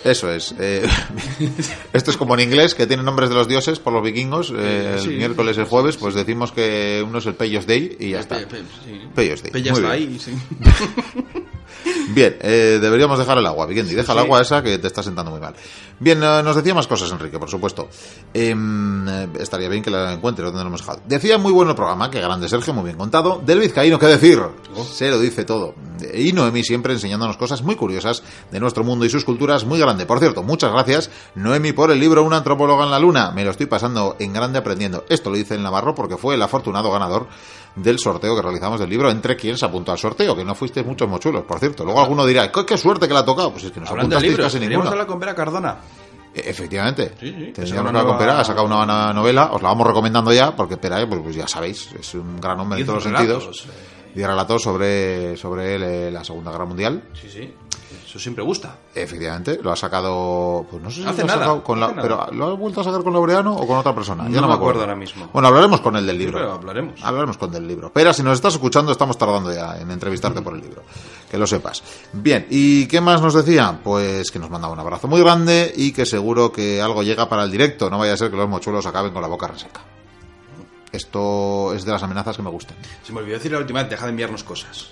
Eso 0.03 0.31
es. 0.31 0.55
eh, 0.59 0.87
esto 1.93 2.11
es 2.11 2.17
como 2.17 2.35
en 2.35 2.41
inglés, 2.41 2.73
que 2.73 2.87
tiene 2.87 3.03
nombres 3.03 3.29
de 3.29 3.35
los 3.35 3.47
dioses 3.47 3.79
por 3.79 3.91
los 3.93 4.01
vikingos. 4.03 4.51
eh, 4.55 4.93
el 4.95 5.01
Sí, 5.01 5.09
miércoles 5.09 5.57
y 5.57 5.59
el 5.59 5.65
jueves, 5.65 5.97
pues 5.97 6.15
decimos 6.15 6.51
que 6.51 7.03
uno 7.05 7.17
es 7.19 7.25
el 7.25 7.35
Peyos 7.35 7.67
Day 7.67 7.97
y 7.99 8.11
ya 8.11 8.21
está. 8.21 8.39
Sí. 8.39 8.45
Day. 8.49 9.61
Bien. 9.61 9.85
ahí, 9.85 10.19
sí. 10.19 10.31
Bien, 12.09 12.37
eh, 12.41 12.79
deberíamos 12.81 13.19
dejar 13.19 13.37
el 13.37 13.45
agua, 13.45 13.65
Vikendi. 13.65 13.93
Deja 13.93 14.13
el 14.13 14.19
agua 14.19 14.41
esa 14.41 14.63
que 14.63 14.77
te 14.77 14.87
está 14.87 15.03
sentando 15.03 15.31
muy 15.31 15.39
mal. 15.39 15.53
Bien, 15.99 16.21
eh, 16.21 16.43
nos 16.43 16.55
decía 16.55 16.73
más 16.75 16.85
cosas, 16.85 17.11
Enrique, 17.11 17.39
por 17.39 17.49
supuesto. 17.49 17.89
Em, 18.33 19.07
eh, 19.07 19.27
estaría 19.39 19.67
bien 19.67 19.81
que 19.81 19.89
la 19.89 20.13
encuentre 20.13 20.45
donde 20.45 20.61
lo 20.61 20.67
hemos 20.67 20.81
dejado. 20.81 21.01
Decía 21.05 21.37
muy 21.37 21.51
bueno 21.51 21.71
el 21.71 21.75
programa, 21.75 22.11
que 22.11 22.19
grande 22.21 22.47
Sergio, 22.47 22.73
muy 22.73 22.83
bien 22.83 22.97
contado. 22.97 23.41
Del 23.43 23.59
vizcaíno, 23.59 23.97
¿qué 23.97 24.05
decir? 24.05 24.39
Se 24.91 25.09
lo 25.09 25.19
dice 25.19 25.43
todo. 25.43 25.73
Y 26.13 26.33
Noemi 26.33 26.63
siempre 26.63 26.93
enseñándonos 26.93 27.37
cosas 27.37 27.63
muy 27.63 27.75
curiosas 27.75 28.21
de 28.51 28.59
nuestro 28.59 28.83
mundo 28.83 29.05
y 29.05 29.09
sus 29.09 29.25
culturas, 29.25 29.65
muy 29.65 29.79
grande. 29.79 30.05
Por 30.05 30.19
cierto, 30.19 30.43
muchas 30.43 30.71
gracias, 30.71 31.09
Noemi, 31.33 31.71
por 31.73 31.89
el 31.89 31.99
libro 31.99 32.23
Una 32.23 32.37
antropóloga 32.37 32.83
en 32.85 32.91
la 32.91 32.99
luna. 32.99 33.31
Me 33.31 33.43
lo 33.43 33.49
estoy 33.51 33.65
pasando 33.65 34.15
en 34.19 34.33
grande 34.33 34.59
aprendiendo. 34.59 35.03
Esto 35.09 35.31
lo 35.31 35.37
dice 35.37 35.55
el 35.55 35.63
Navarro 35.63 35.95
porque 35.95 36.17
fue 36.17 36.35
el 36.35 36.41
afortunado 36.43 36.91
ganador 36.91 37.27
del 37.75 37.99
sorteo 37.99 38.35
que 38.35 38.41
realizamos 38.41 38.79
del 38.79 38.89
libro, 38.89 39.09
entre 39.11 39.35
quien 39.35 39.55
se 39.57 39.65
apuntó 39.65 39.91
al 39.91 39.99
sorteo, 39.99 40.35
que 40.35 40.43
no 40.43 40.55
fuisteis 40.55 40.85
muchos 40.85 41.07
mochuelos, 41.07 41.43
por 41.43 41.59
cierto. 41.59 41.83
Luego 41.85 42.01
alguno 42.01 42.25
dirá, 42.25 42.51
¿qué, 42.51 42.65
qué 42.65 42.75
suerte 42.77 43.07
que 43.07 43.13
le 43.13 43.19
ha 43.19 43.25
tocado? 43.25 43.51
Pues 43.51 43.65
es 43.65 43.71
que 43.71 43.79
nos 43.79 43.89
Hablando 43.89 44.15
apuntasteis 44.15 44.31
libros, 44.31 44.53
casi 44.53 44.65
ninguno. 44.67 44.89
hablar 44.89 45.05
con 45.07 45.19
Vera 45.19 45.35
Cardona. 45.35 45.77
Efectivamente. 46.45 47.13
Sí, 47.19 47.27
sí, 47.37 47.51
Tendríamos 47.53 47.91
que 47.91 48.03
nueva- 48.03 48.39
ha 48.39 48.43
sacado 48.43 48.65
una 48.65 48.77
buena 48.77 49.13
novela, 49.13 49.49
os 49.51 49.61
la 49.61 49.69
vamos 49.69 49.87
recomendando 49.87 50.31
ya, 50.33 50.55
porque 50.55 50.77
Pera, 50.77 51.07
pues, 51.07 51.21
pues 51.21 51.35
ya 51.35 51.47
sabéis, 51.47 51.89
es 51.99 52.13
un 52.15 52.39
gran 52.39 52.59
hombre 52.59 52.79
en 52.79 52.85
todos 52.85 53.03
los 53.05 53.13
relatos, 53.13 53.43
sentidos. 53.57 53.65
eh. 53.67 53.93
Y 54.19 54.23
relatos 54.23 54.63
sobre, 54.63 55.37
sobre 55.37 56.07
eh, 56.07 56.11
la 56.11 56.23
Segunda 56.23 56.51
Guerra 56.51 56.65
Mundial. 56.65 57.03
Sí, 57.13 57.29
sí. 57.29 57.53
Eso 58.05 58.19
siempre 58.19 58.43
gusta. 58.43 58.75
Efectivamente, 58.93 59.59
lo 59.61 59.71
ha 59.71 59.75
sacado, 59.75 60.65
pues 60.69 60.81
no 60.83 60.89
sé 60.89 61.01
si 61.01 61.07
Hace 61.07 61.19
lo 61.21 61.23
ha 61.23 61.27
nada, 61.27 61.39
sacado 61.39 61.63
con 61.63 61.79
la, 61.79 61.95
pero 61.95 62.17
nada. 62.17 62.31
¿lo 62.31 62.45
ha 62.47 62.53
vuelto 62.53 62.81
a 62.81 62.83
sacar 62.83 63.03
con 63.03 63.13
Laureano 63.13 63.55
o 63.55 63.65
con 63.65 63.77
otra 63.77 63.95
persona? 63.95 64.23
Ya 64.23 64.29
No 64.35 64.41
no, 64.41 64.47
me 64.47 64.53
acuerdo 64.53 64.55
acuerdo 64.55 64.81
ahora 64.81 64.95
mismo. 64.95 65.29
Bueno, 65.31 65.47
hablaremos 65.47 65.81
con 65.81 65.95
el 65.95 66.05
del 66.05 66.17
libro. 66.17 66.37
Pero 66.37 66.51
hablaremos. 66.53 67.03
Hablaremos 67.03 67.37
con 67.37 67.51
del 67.51 67.67
libro. 67.67 67.91
Pero 67.93 68.13
si 68.13 68.23
nos 68.23 68.33
estás 68.33 68.53
escuchando, 68.55 68.91
estamos 68.91 69.17
tardando 69.17 69.53
ya 69.53 69.77
en 69.77 69.89
entrevistarte 69.91 70.41
por 70.41 70.53
el 70.53 70.61
libro. 70.61 70.83
Que 71.29 71.37
lo 71.37 71.47
sepas. 71.47 71.83
Bien, 72.13 72.45
¿y 72.49 72.87
qué 72.87 72.99
más 72.99 73.21
nos 73.21 73.33
decía? 73.33 73.79
Pues 73.83 74.31
que 74.31 74.39
nos 74.39 74.49
mandaba 74.49 74.73
un 74.73 74.79
abrazo 74.79 75.07
muy 75.07 75.21
grande 75.21 75.71
y 75.75 75.91
que 75.93 76.05
seguro 76.05 76.51
que 76.51 76.81
algo 76.81 77.03
llega 77.03 77.29
para 77.29 77.43
el 77.43 77.51
directo. 77.51 77.89
No 77.89 77.97
vaya 77.99 78.13
a 78.13 78.17
ser 78.17 78.29
que 78.31 78.37
los 78.37 78.49
mochuelos 78.49 78.85
acaben 78.85 79.13
con 79.13 79.21
la 79.21 79.27
boca 79.27 79.47
reseca. 79.47 79.81
Esto 80.91 81.73
es 81.73 81.85
de 81.85 81.91
las 81.91 82.01
amenazas 82.03 82.35
que 82.37 82.43
me 82.43 82.49
gustan. 82.49 82.75
Se 83.03 83.11
me 83.13 83.19
olvidó 83.19 83.35
decir 83.37 83.51
la 83.51 83.59
última 83.59 83.81
vez, 83.81 83.89
deja 83.89 84.05
de 84.05 84.11
enviarnos 84.11 84.43
cosas. 84.43 84.87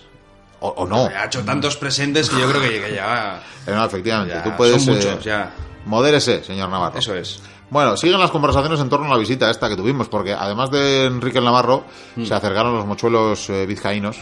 O, 0.68 0.84
o 0.84 0.88
no. 0.88 1.06
Ha 1.06 1.26
hecho 1.26 1.44
tantos 1.44 1.78
presentes 1.78 2.30
que 2.30 2.40
yo 2.40 2.50
creo 2.50 2.62
que, 2.62 2.94
ya, 2.96 3.42
Eh, 3.68 3.72
no, 3.72 3.86
efectivamente. 3.86 4.34
ya 4.36 4.44
Tú 4.44 4.52
puedes. 4.58 4.84
son 4.84 4.96
eh, 4.96 5.18
ya. 5.24 5.52
Modérese, 5.86 6.44
señor 6.44 6.70
Navarro. 6.70 6.98
Eso 7.00 7.14
es. 7.16 7.42
Bueno, 7.70 7.98
siguen 7.98 8.20
las 8.20 8.30
conversaciones 8.32 8.80
en 8.80 8.90
torno 8.90 9.08
a 9.08 9.10
la 9.10 9.18
visita 9.18 9.50
esta 9.50 9.68
que 9.68 9.76
tuvimos, 9.76 10.08
porque 10.08 10.34
además 10.34 10.70
de 10.70 11.06
Enrique 11.06 11.40
el 11.40 11.44
Navarro, 11.46 11.84
Mm. 12.16 12.24
se 12.26 12.34
acercaron 12.34 12.76
los 12.76 12.86
mochuelos 12.86 13.50
eh, 13.50 13.66
vizcaínos, 13.66 14.18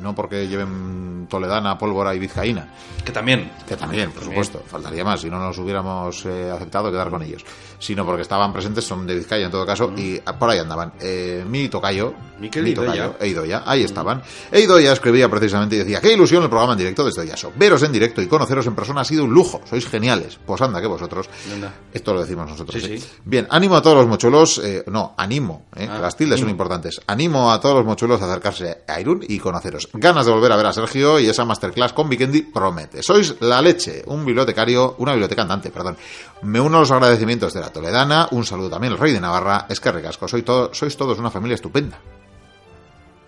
no 0.00 0.14
porque 0.14 0.48
lleven 0.48 1.26
toledana, 1.30 1.76
pólvora 1.78 2.14
y 2.14 2.18
vizcaína, 2.18 2.66
Que 3.04 3.12
también. 3.12 3.52
que 3.68 3.76
también, 3.76 4.10
por 4.10 4.22
También. 4.22 4.44
supuesto, 4.44 4.68
faltaría 4.68 5.04
más 5.04 5.20
si 5.20 5.30
no 5.30 5.38
nos 5.38 5.56
hubiéramos 5.58 6.24
eh, 6.26 6.50
aceptado 6.50 6.90
quedar 6.90 7.10
con 7.10 7.22
ellos, 7.22 7.44
sino 7.82 8.06
porque 8.06 8.22
estaban 8.22 8.52
presentes, 8.52 8.84
son 8.84 9.06
de 9.08 9.16
Vizcaya 9.16 9.46
en 9.46 9.50
todo 9.50 9.66
caso, 9.66 9.92
y 9.96 10.20
ah, 10.24 10.38
por 10.38 10.48
ahí 10.48 10.60
andaban. 10.60 10.92
Eh, 11.00 11.44
mi 11.48 11.68
tocayo, 11.68 12.14
Miquel 12.38 12.62
mi 12.62 12.74
tocayo, 12.74 13.16
e 13.18 13.26
Idoia, 13.26 13.64
ahí 13.66 13.82
estaban. 13.82 14.22
E 14.52 14.60
Idoia 14.60 14.92
escribía 14.92 15.28
precisamente 15.28 15.74
y 15.74 15.78
decía, 15.80 16.00
qué 16.00 16.12
ilusión 16.12 16.44
el 16.44 16.48
programa 16.48 16.74
en 16.74 16.78
directo 16.78 17.04
desde 17.04 17.26
Yaso. 17.26 17.52
Veros 17.56 17.82
en 17.82 17.90
directo 17.90 18.22
y 18.22 18.28
conoceros 18.28 18.66
en 18.68 18.76
persona 18.76 19.00
ha 19.00 19.04
sido 19.04 19.24
un 19.24 19.34
lujo, 19.34 19.60
sois 19.68 19.86
geniales. 19.88 20.38
Pues 20.46 20.62
anda, 20.62 20.80
que 20.80 20.86
vosotros. 20.86 21.28
Anda. 21.52 21.74
Esto 21.92 22.14
lo 22.14 22.20
decimos 22.20 22.48
nosotros. 22.48 22.80
Sí, 22.80 22.94
¿eh? 22.94 22.98
sí. 22.98 23.08
Bien, 23.24 23.48
ánimo 23.50 23.76
a 23.76 23.82
todos 23.82 23.96
los 23.96 24.06
mochuelos, 24.06 24.58
eh, 24.62 24.84
no, 24.86 25.14
animo, 25.16 25.66
eh, 25.74 25.88
Ah, 25.90 25.98
las 25.98 26.16
tildes 26.16 26.38
son 26.38 26.48
importantes. 26.48 27.00
Animo 27.06 27.50
a 27.50 27.60
todos 27.60 27.74
los 27.74 27.84
mochuelos 27.84 28.22
a 28.22 28.26
acercarse 28.26 28.84
a 28.86 29.00
Irún 29.00 29.24
y 29.26 29.38
conoceros. 29.38 29.88
Ganas 29.92 30.24
de 30.24 30.32
volver 30.32 30.52
a 30.52 30.56
ver 30.56 30.66
a 30.66 30.72
Sergio 30.72 31.18
y 31.18 31.28
esa 31.28 31.44
masterclass 31.44 31.92
con 31.92 32.08
Vikendi 32.08 32.42
promete. 32.42 33.02
Sois 33.02 33.34
la 33.40 33.60
leche, 33.60 34.04
un 34.06 34.24
bibliotecario, 34.24 34.94
una 34.98 35.12
biblioteca 35.12 35.42
andante, 35.42 35.70
perdón. 35.70 35.96
Me 36.42 36.60
uno 36.60 36.78
a 36.78 36.80
los 36.80 36.90
agradecimientos 36.90 37.52
de 37.52 37.60
la 37.60 37.71
Toledana, 37.72 38.28
un 38.32 38.44
saludo 38.44 38.70
también 38.70 38.92
al 38.92 38.98
rey 38.98 39.12
de 39.12 39.20
Navarra, 39.20 39.66
es 39.68 39.80
que 39.80 39.90
recasco, 39.92 40.28
soy 40.28 40.42
todo, 40.42 40.72
sois 40.74 40.96
todos 40.96 41.18
una 41.18 41.30
familia 41.30 41.54
estupenda. 41.54 41.98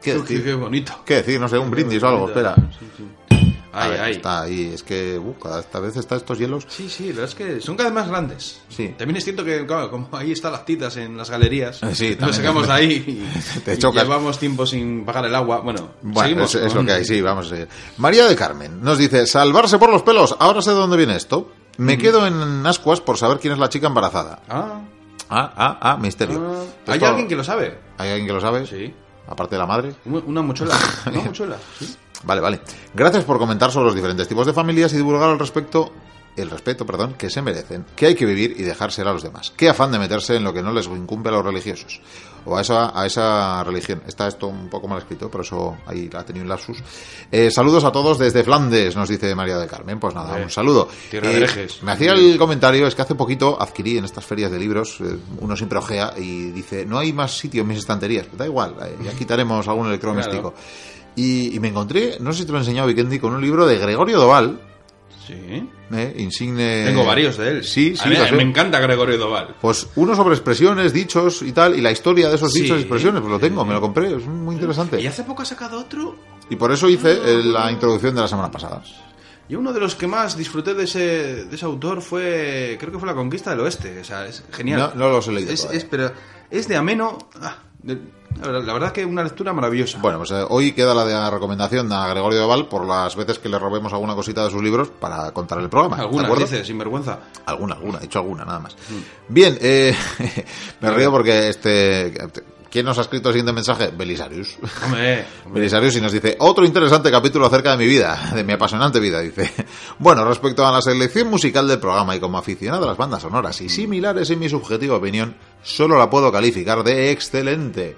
¿Qué 0.02 0.14
decir? 0.14 0.44
qué 0.44 0.54
bonito. 0.54 0.92
¿Qué 1.04 1.14
decir? 1.16 1.40
No 1.40 1.48
sé, 1.48 1.56
un 1.58 1.70
brindis 1.70 2.02
o 2.02 2.08
algo, 2.08 2.28
espera. 2.28 2.54
Sí, 2.78 2.86
sí. 2.96 3.04
A 3.72 3.84
Ay, 3.84 3.90
ver, 3.90 4.00
ay. 4.02 4.12
Está 4.12 4.42
ahí, 4.42 4.70
es 4.72 4.84
que 4.84 5.18
uh, 5.18 5.34
cada 5.42 5.58
esta 5.60 5.80
vez 5.80 5.96
está 5.96 6.14
estos 6.14 6.38
hielos. 6.38 6.64
Sí, 6.68 6.88
sí, 6.88 7.08
la 7.08 7.22
verdad 7.22 7.24
es 7.30 7.34
que 7.34 7.60
son 7.60 7.74
cada 7.76 7.88
vez 7.88 7.94
más 7.96 8.08
grandes. 8.08 8.60
Sí. 8.68 8.94
También 8.96 9.16
es 9.16 9.24
cierto 9.24 9.44
que, 9.44 9.66
claro, 9.66 9.90
como 9.90 10.08
ahí 10.12 10.30
están 10.30 10.52
las 10.52 10.64
titas 10.64 10.96
en 10.98 11.16
las 11.16 11.28
galerías, 11.28 11.82
Eh, 11.82 11.92
sí, 11.94 12.16
nos 12.20 12.36
sacamos 12.36 12.68
ahí 12.68 12.92
y, 13.26 13.60
Te 13.64 13.74
y 13.74 13.78
chocas. 13.78 14.04
llevamos 14.04 14.38
tiempo 14.38 14.64
sin 14.64 15.04
pagar 15.04 15.24
el 15.24 15.34
agua. 15.34 15.58
Bueno, 15.60 15.88
Bueno, 16.02 16.20
seguimos 16.20 16.54
es, 16.54 16.62
es 16.66 16.74
lo 16.74 16.84
que 16.84 16.92
hay, 16.92 17.04
sí, 17.04 17.20
vamos 17.20 17.46
a 17.46 17.50
seguir. 17.50 17.68
María 17.96 18.26
de 18.28 18.36
Carmen 18.36 18.80
nos 18.80 18.98
dice, 18.98 19.26
salvarse 19.26 19.78
por 19.78 19.90
los 19.90 20.02
pelos, 20.02 20.36
ahora 20.38 20.62
sé 20.62 20.70
de 20.70 20.76
dónde 20.76 20.96
viene 20.96 21.16
esto. 21.16 21.50
Me 21.78 21.98
quedo 21.98 22.26
en 22.26 22.64
ascuas 22.66 23.00
por 23.00 23.18
saber 23.18 23.38
quién 23.38 23.52
es 23.52 23.58
la 23.58 23.68
chica 23.68 23.86
embarazada. 23.88 24.40
Ah, 24.48 24.80
Ah, 25.30 25.52
ah, 25.56 25.78
ah, 25.80 25.96
misterio. 25.96 26.40
ah. 26.86 26.92
¿Hay 26.92 27.00
alguien 27.02 27.26
que 27.26 27.34
lo 27.36 27.42
sabe? 27.42 27.78
¿Hay 27.98 28.10
alguien 28.10 28.26
que 28.26 28.32
lo 28.34 28.40
sabe? 28.40 28.66
Sí. 28.66 28.94
Aparte 29.26 29.54
de 29.54 29.58
la 29.58 29.66
madre. 29.66 29.94
Una 30.04 30.18
una 30.20 30.42
mochuela. 30.42 30.76
Una 31.06 31.22
mochuela, 31.22 31.56
sí. 31.78 31.96
Vale, 32.24 32.40
vale. 32.42 32.60
Gracias 32.92 33.24
por 33.24 33.38
comentar 33.38 33.70
sobre 33.72 33.86
los 33.86 33.94
diferentes 33.94 34.28
tipos 34.28 34.46
de 34.46 34.52
familias 34.52 34.92
y 34.92 34.96
divulgar 34.96 35.30
al 35.30 35.38
respecto 35.38 35.92
el 36.36 36.50
respeto, 36.50 36.84
perdón, 36.84 37.14
que 37.14 37.30
se 37.30 37.40
merecen, 37.42 37.86
que 37.96 38.06
hay 38.06 38.14
que 38.14 38.26
vivir 38.26 38.54
y 38.58 38.62
dejar 38.64 38.90
ser 38.92 39.06
a 39.08 39.12
los 39.12 39.22
demás. 39.22 39.52
Qué 39.56 39.68
afán 39.68 39.92
de 39.92 39.98
meterse 39.98 40.36
en 40.36 40.44
lo 40.44 40.52
que 40.52 40.62
no 40.62 40.72
les 40.72 40.86
incumbe 40.86 41.30
a 41.30 41.32
los 41.32 41.44
religiosos 41.44 42.00
o 42.46 42.56
a 42.56 42.60
esa, 42.60 42.98
a 42.98 43.06
esa 43.06 43.62
religión. 43.64 44.02
Está 44.06 44.28
esto 44.28 44.48
un 44.48 44.68
poco 44.68 44.88
mal 44.88 44.98
escrito, 44.98 45.30
por 45.30 45.42
eso 45.42 45.76
ahí 45.86 46.08
ha 46.14 46.22
tenido 46.24 46.42
un 46.42 46.48
lapsus. 46.48 46.78
Eh, 47.30 47.50
saludos 47.50 47.84
a 47.84 47.92
todos 47.92 48.18
desde 48.18 48.44
Flandes, 48.44 48.96
nos 48.96 49.08
dice 49.08 49.34
María 49.34 49.58
de 49.58 49.66
Carmen. 49.66 49.98
Pues 49.98 50.14
nada, 50.14 50.28
Hombre, 50.28 50.44
un 50.44 50.50
saludo. 50.50 50.88
tierra 51.10 51.28
de 51.30 51.36
herejes. 51.36 51.82
Me 51.82 51.92
hacía 51.92 52.12
el 52.12 52.36
comentario, 52.38 52.86
es 52.86 52.94
que 52.94 53.02
hace 53.02 53.14
poquito 53.14 53.60
adquirí 53.60 53.98
en 53.98 54.04
estas 54.04 54.24
ferias 54.24 54.50
de 54.50 54.58
libros, 54.58 54.98
eh, 55.00 55.16
uno 55.40 55.56
siempre 55.56 55.78
ojea 55.78 56.14
y 56.16 56.50
dice, 56.50 56.84
no 56.86 56.98
hay 56.98 57.12
más 57.12 57.36
sitio 57.36 57.62
en 57.62 57.68
mis 57.68 57.78
estanterías. 57.78 58.26
Da 58.36 58.46
igual, 58.46 58.74
eh, 58.82 58.96
ya 59.04 59.12
quitaremos 59.12 59.66
algún 59.68 59.88
electrodoméstico. 59.88 60.54
Y, 61.16 61.54
y 61.54 61.60
me 61.60 61.68
encontré, 61.68 62.16
no 62.20 62.32
sé 62.32 62.40
si 62.40 62.46
te 62.46 62.52
lo 62.52 62.58
he 62.58 62.60
enseñado, 62.62 62.88
Vikendi, 62.88 63.20
con 63.20 63.32
un 63.34 63.40
libro 63.40 63.66
de 63.66 63.78
Gregorio 63.78 64.18
Doval, 64.18 64.58
Sí. 65.26 65.34
eh, 65.92 66.14
insigne... 66.18 66.84
Tengo 66.86 67.04
varios 67.04 67.36
de 67.38 67.48
él. 67.48 67.64
Sí, 67.64 67.94
A 67.98 68.02
sí, 68.02 68.08
mí 68.08 68.16
lo 68.16 68.26
sé. 68.26 68.32
me 68.32 68.42
encanta 68.42 68.78
Gregorio 68.80 69.16
Doval. 69.18 69.56
Pues 69.60 69.88
uno 69.96 70.14
sobre 70.14 70.34
expresiones, 70.34 70.92
dichos 70.92 71.42
y 71.42 71.52
tal, 71.52 71.78
y 71.78 71.80
la 71.80 71.90
historia 71.92 72.28
de 72.28 72.34
esos 72.36 72.52
Sí. 72.52 72.62
dichos 72.62 72.76
y 72.78 72.80
expresiones, 72.80 73.20
pues 73.20 73.30
lo 73.32 73.38
tengo, 73.38 73.64
me 73.64 73.72
lo 73.74 73.80
compré, 73.80 74.14
es 74.14 74.26
muy 74.26 74.54
interesante. 74.56 75.00
Y 75.00 75.06
hace 75.06 75.24
poco 75.24 75.42
ha 75.42 75.46
sacado 75.46 75.78
otro. 75.80 76.16
Y 76.50 76.56
por 76.56 76.70
eso 76.72 76.88
hice 76.88 77.12
eh, 77.12 77.42
la 77.44 77.72
introducción 77.72 78.14
de 78.14 78.20
la 78.20 78.28
semana 78.28 78.50
pasada. 78.50 78.82
Y 79.48 79.54
uno 79.56 79.72
de 79.72 79.80
los 79.80 79.94
que 79.94 80.06
más 80.06 80.36
disfruté 80.36 80.72
de 80.74 80.84
ese, 80.84 81.44
de 81.44 81.54
ese 81.54 81.64
autor 81.66 82.00
fue, 82.00 82.76
creo 82.80 82.90
que 82.92 82.98
fue 82.98 83.06
La 83.06 83.14
Conquista 83.14 83.50
del 83.50 83.60
Oeste. 83.60 84.00
O 84.00 84.04
sea, 84.04 84.26
es 84.26 84.42
genial. 84.52 84.92
No, 84.94 85.06
no 85.06 85.08
los 85.10 85.28
he 85.28 85.32
leído 85.32 85.52
Es, 85.52 85.84
pero 85.90 86.12
es 86.50 86.66
de 86.68 86.76
ameno. 86.76 87.18
ah, 87.42 87.58
de- 87.82 87.98
la, 88.40 88.48
verdad, 88.48 88.72
verdad 88.74 88.92
que 88.92 89.04
una 89.04 89.22
lectura 89.22 89.52
maravillosa. 89.52 89.98
Bueno, 89.98 90.18
pues 90.18 90.30
eh, 90.32 90.44
hoy 90.48 90.72
queda 90.72 90.94
la 90.94 91.04
de 91.04 91.12
la 91.14 91.30
recomendación 91.30 91.92
a 91.92 92.08
Gregorio 92.08 92.40
Doval 92.40 92.68
por 92.68 92.86
las 92.86 93.14
veces 93.16 93.38
que 93.38 93.48
le 93.48 93.58
robemos 93.58 93.92
alguna 93.92 94.14
cosita 94.14 94.44
de 94.44 94.50
sus 94.50 94.62
libros 94.62 94.88
para 94.88 95.30
contar 95.32 95.60
el 95.60 95.68
programa. 95.68 95.96
¿de 95.96 96.02
Algunas, 96.02 96.26
acuerdo? 96.26 96.44
dice, 96.44 96.64
sin 96.64 96.78
vergüenza. 96.78 97.18
Alguna, 97.46 97.74
alguna, 97.74 97.98
he 98.00 98.04
hecho 98.06 98.18
alguna, 98.18 98.44
nada 98.44 98.60
más. 98.60 98.76
Bien, 99.28 99.56
eh, 99.60 99.94
me 100.80 100.90
río 100.90 101.10
porque 101.10 101.48
este... 101.48 102.14
¿Quién 102.74 102.86
nos 102.86 102.98
ha 102.98 103.02
escrito 103.02 103.28
el 103.28 103.34
siguiente 103.34 103.52
mensaje? 103.52 103.92
Belisarius. 103.96 104.56
Hombre, 104.84 105.26
hombre. 105.44 105.60
Belisarius 105.60 105.94
y 105.94 106.00
nos 106.00 106.10
dice, 106.10 106.36
otro 106.40 106.64
interesante 106.64 107.08
capítulo 107.08 107.46
acerca 107.46 107.70
de 107.70 107.76
mi 107.76 107.86
vida, 107.86 108.32
de 108.34 108.42
mi 108.42 108.52
apasionante 108.52 108.98
vida, 108.98 109.20
dice. 109.20 109.48
Bueno, 110.00 110.24
respecto 110.24 110.66
a 110.66 110.72
la 110.72 110.82
selección 110.82 111.28
musical 111.28 111.68
del 111.68 111.78
programa 111.78 112.16
y 112.16 112.18
como 112.18 112.36
aficionado 112.36 112.82
a 112.82 112.88
las 112.88 112.96
bandas 112.96 113.22
sonoras 113.22 113.60
y 113.60 113.68
similares 113.68 114.28
en 114.30 114.40
mi 114.40 114.48
subjetiva 114.48 114.96
opinión, 114.96 115.36
solo 115.62 115.96
la 115.96 116.10
puedo 116.10 116.32
calificar 116.32 116.82
de 116.82 117.12
excelente. 117.12 117.96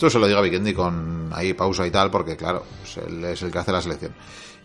Esto 0.00 0.08
se 0.08 0.18
lo 0.18 0.26
digo 0.26 0.38
a 0.38 0.42
Vikendi 0.42 0.72
con 0.72 1.28
ahí 1.30 1.52
pausa 1.52 1.86
y 1.86 1.90
tal, 1.90 2.10
porque 2.10 2.34
claro, 2.34 2.64
pues 2.80 3.06
él 3.06 3.22
es 3.22 3.42
el 3.42 3.50
que 3.52 3.58
hace 3.58 3.70
la 3.70 3.82
selección. 3.82 4.14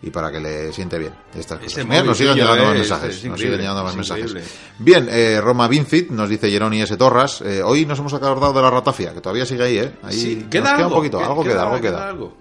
Y 0.00 0.08
para 0.08 0.32
que 0.32 0.40
le 0.40 0.72
siente 0.72 0.98
bien 0.98 1.12
estas 1.34 1.58
cosas. 1.58 1.84
Mira, 1.86 2.02
nos 2.04 2.16
siguen 2.16 2.36
llegando 2.36 2.62
más 2.64 2.72
es- 2.72 2.78
mensajes. 2.78 3.16
es 3.16 3.24
nos 3.26 3.38
siguen 3.38 3.58
llegando 3.58 3.82
más 3.84 3.90
es 3.92 3.96
mensajes. 3.98 4.34
Bien, 4.78 5.06
eh, 5.10 5.38
Roma 5.42 5.68
Vincit 5.68 6.08
nos 6.08 6.30
dice 6.30 6.50
Jeroni 6.50 6.80
S. 6.80 6.96
Torras. 6.96 7.42
eh, 7.42 7.62
hoy 7.62 7.84
nos 7.84 7.98
hemos 7.98 8.14
acordado 8.14 8.54
de 8.54 8.62
la 8.62 8.70
ratafia, 8.70 9.12
que 9.12 9.20
todavía 9.20 9.44
sigue 9.44 9.62
ahí, 9.62 9.76
¿eh? 9.76 9.92
Ahí 10.04 10.14
Sí, 10.18 10.46
queda 10.50 10.62
queda 10.62 10.76
algo. 10.76 10.88
un 10.88 10.94
poquito, 10.94 11.20
algo 11.20 11.44
queda, 11.44 11.62
algo 11.64 11.80
queda. 11.82 12.08
algo. 12.08 12.34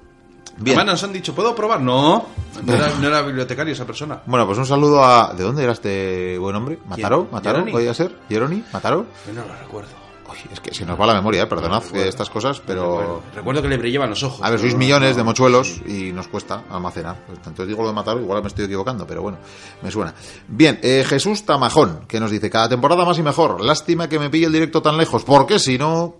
Bien. 0.56 0.78
Además 0.78 0.94
nos 0.94 1.04
han 1.04 1.12
dicho, 1.12 1.36
¿puedo 1.36 1.54
probar? 1.54 1.82
No, 1.82 2.28
no 2.64 2.74
era, 2.74 2.94
no 3.02 3.08
era 3.10 3.22
bibliotecario 3.24 3.74
esa 3.74 3.84
persona. 3.86 4.22
Bueno, 4.26 4.46
pues 4.48 4.58
un 4.58 4.66
saludo 4.66 5.04
a... 5.04 5.34
¿De 5.34 5.44
dónde 5.44 5.64
era 5.64 5.74
este 5.74 6.38
buen 6.38 6.56
hombre? 6.56 6.80
¿Mataró? 6.88 7.28
Jeroni. 7.44 7.74
¿Podía 7.74 7.94
ser? 7.94 8.16
¿Jeroni? 8.30 8.64
¿Mataró? 8.72 9.06
Yo 9.28 9.34
no 9.34 9.46
lo 9.46 9.54
recuerdo. 9.54 10.05
Uy, 10.36 10.50
es 10.52 10.60
que 10.60 10.74
se 10.74 10.86
nos 10.86 11.00
va 11.00 11.06
la 11.06 11.14
memoria, 11.14 11.44
¿eh? 11.44 11.48
perdonad 11.48 11.84
que 11.84 12.08
estas 12.08 12.30
cosas, 12.30 12.62
pero... 12.66 13.00
Recuerdo, 13.00 13.24
recuerdo 13.36 13.62
que 13.62 13.68
le 13.70 13.78
brillaban 13.78 14.10
los 14.10 14.24
ojos. 14.24 14.40
A 14.44 14.50
ver, 14.50 14.60
sois 14.60 14.76
millones 14.76 15.16
de 15.16 15.24
mochuelos 15.24 15.82
y 15.88 16.12
nos 16.12 16.28
cuesta 16.28 16.64
almacenar. 16.70 17.18
Pues, 17.26 17.38
Entonces 17.40 17.68
digo 17.68 17.82
lo 17.82 17.90
de 17.90 17.94
matar, 17.94 18.18
igual 18.18 18.42
me 18.42 18.48
estoy 18.48 18.66
equivocando, 18.66 19.08
pero 19.08 19.22
bueno, 19.22 19.38
me 19.82 19.92
suena. 19.92 20.14
Bien, 20.48 20.80
eh, 20.82 21.06
Jesús 21.08 21.46
Tamajón, 21.46 22.06
que 22.08 22.20
nos 22.20 22.32
dice, 22.32 22.50
cada 22.50 22.70
temporada 22.70 23.06
más 23.06 23.18
y 23.18 23.24
mejor. 23.24 23.64
Lástima 23.64 24.10
que 24.10 24.20
me 24.20 24.30
pille 24.30 24.48
el 24.48 24.52
directo 24.52 24.82
tan 24.82 24.98
lejos, 24.98 25.24
porque 25.24 25.60
si 25.60 25.78
no, 25.78 26.16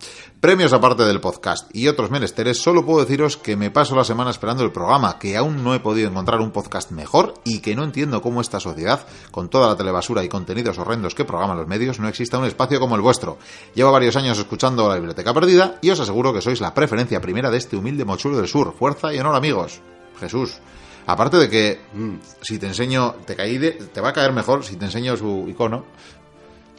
premios 0.46 0.74
aparte 0.74 1.02
del 1.06 1.20
podcast 1.22 1.76
y 1.76 1.88
otros 1.88 2.12
menesteres, 2.12 2.62
solo 2.62 2.86
puedo 2.86 3.00
deciros 3.00 3.36
que 3.36 3.56
me 3.56 3.72
paso 3.72 3.96
la 3.96 4.04
semana 4.04 4.30
esperando 4.30 4.64
el 4.64 4.72
programa, 4.72 5.18
que 5.18 5.36
aún 5.36 5.64
no 5.64 5.74
he 5.74 5.80
podido 5.80 6.08
encontrar 6.08 6.40
un 6.40 6.52
podcast 6.52 6.92
mejor 6.92 7.34
y 7.44 7.62
que 7.62 7.76
no 7.76 7.84
entiendo 7.84 8.22
cómo 8.22 8.42
esta 8.42 8.60
sociedad, 8.60 9.08
con 9.32 9.50
toda 9.50 9.70
la 9.70 9.76
telebasura 9.76 10.24
y 10.24 10.30
contenidos 10.30 10.78
horrendos 10.78 11.16
que 11.16 11.26
programan 11.26 11.58
los 11.58 11.66
medios, 11.66 12.00
no 12.00 12.08
exista 12.08 12.38
un 12.38 12.46
espacio 12.46 12.80
como 12.80 12.94
el 12.96 13.02
vuestro. 13.02 13.40
Llevo 13.74 13.92
varios 13.92 14.16
años 14.18 14.38
escuchando 14.38 14.88
la 14.88 14.94
Biblioteca 14.98 15.34
Perdida 15.34 15.80
y 15.82 15.90
os 15.90 16.00
aseguro 16.00 16.32
que 16.32 16.42
sois 16.44 16.62
la 16.62 16.76
preferencia 16.76 17.20
primera 17.20 17.50
de 17.50 17.58
este 17.58 17.76
humilde 17.76 18.06
mochuelo 18.06 18.38
del 18.38 18.48
sur. 18.48 18.76
Fuerza 18.78 19.12
y 19.16 19.18
honor, 19.18 19.36
amigos. 19.36 19.82
Jesús. 20.20 20.60
Aparte 21.08 21.38
de 21.38 21.50
que 21.50 21.82
mm, 21.92 22.14
si 22.42 22.60
te 22.60 22.68
enseño, 22.68 23.16
te 23.26 23.36
caí 23.36 23.58
de- 23.58 23.72
te 23.72 24.00
va 24.00 24.10
a 24.10 24.14
caer 24.14 24.32
mejor 24.32 24.64
si 24.64 24.76
te 24.76 24.86
enseño 24.86 25.18
su 25.18 25.46
icono. 25.50 25.86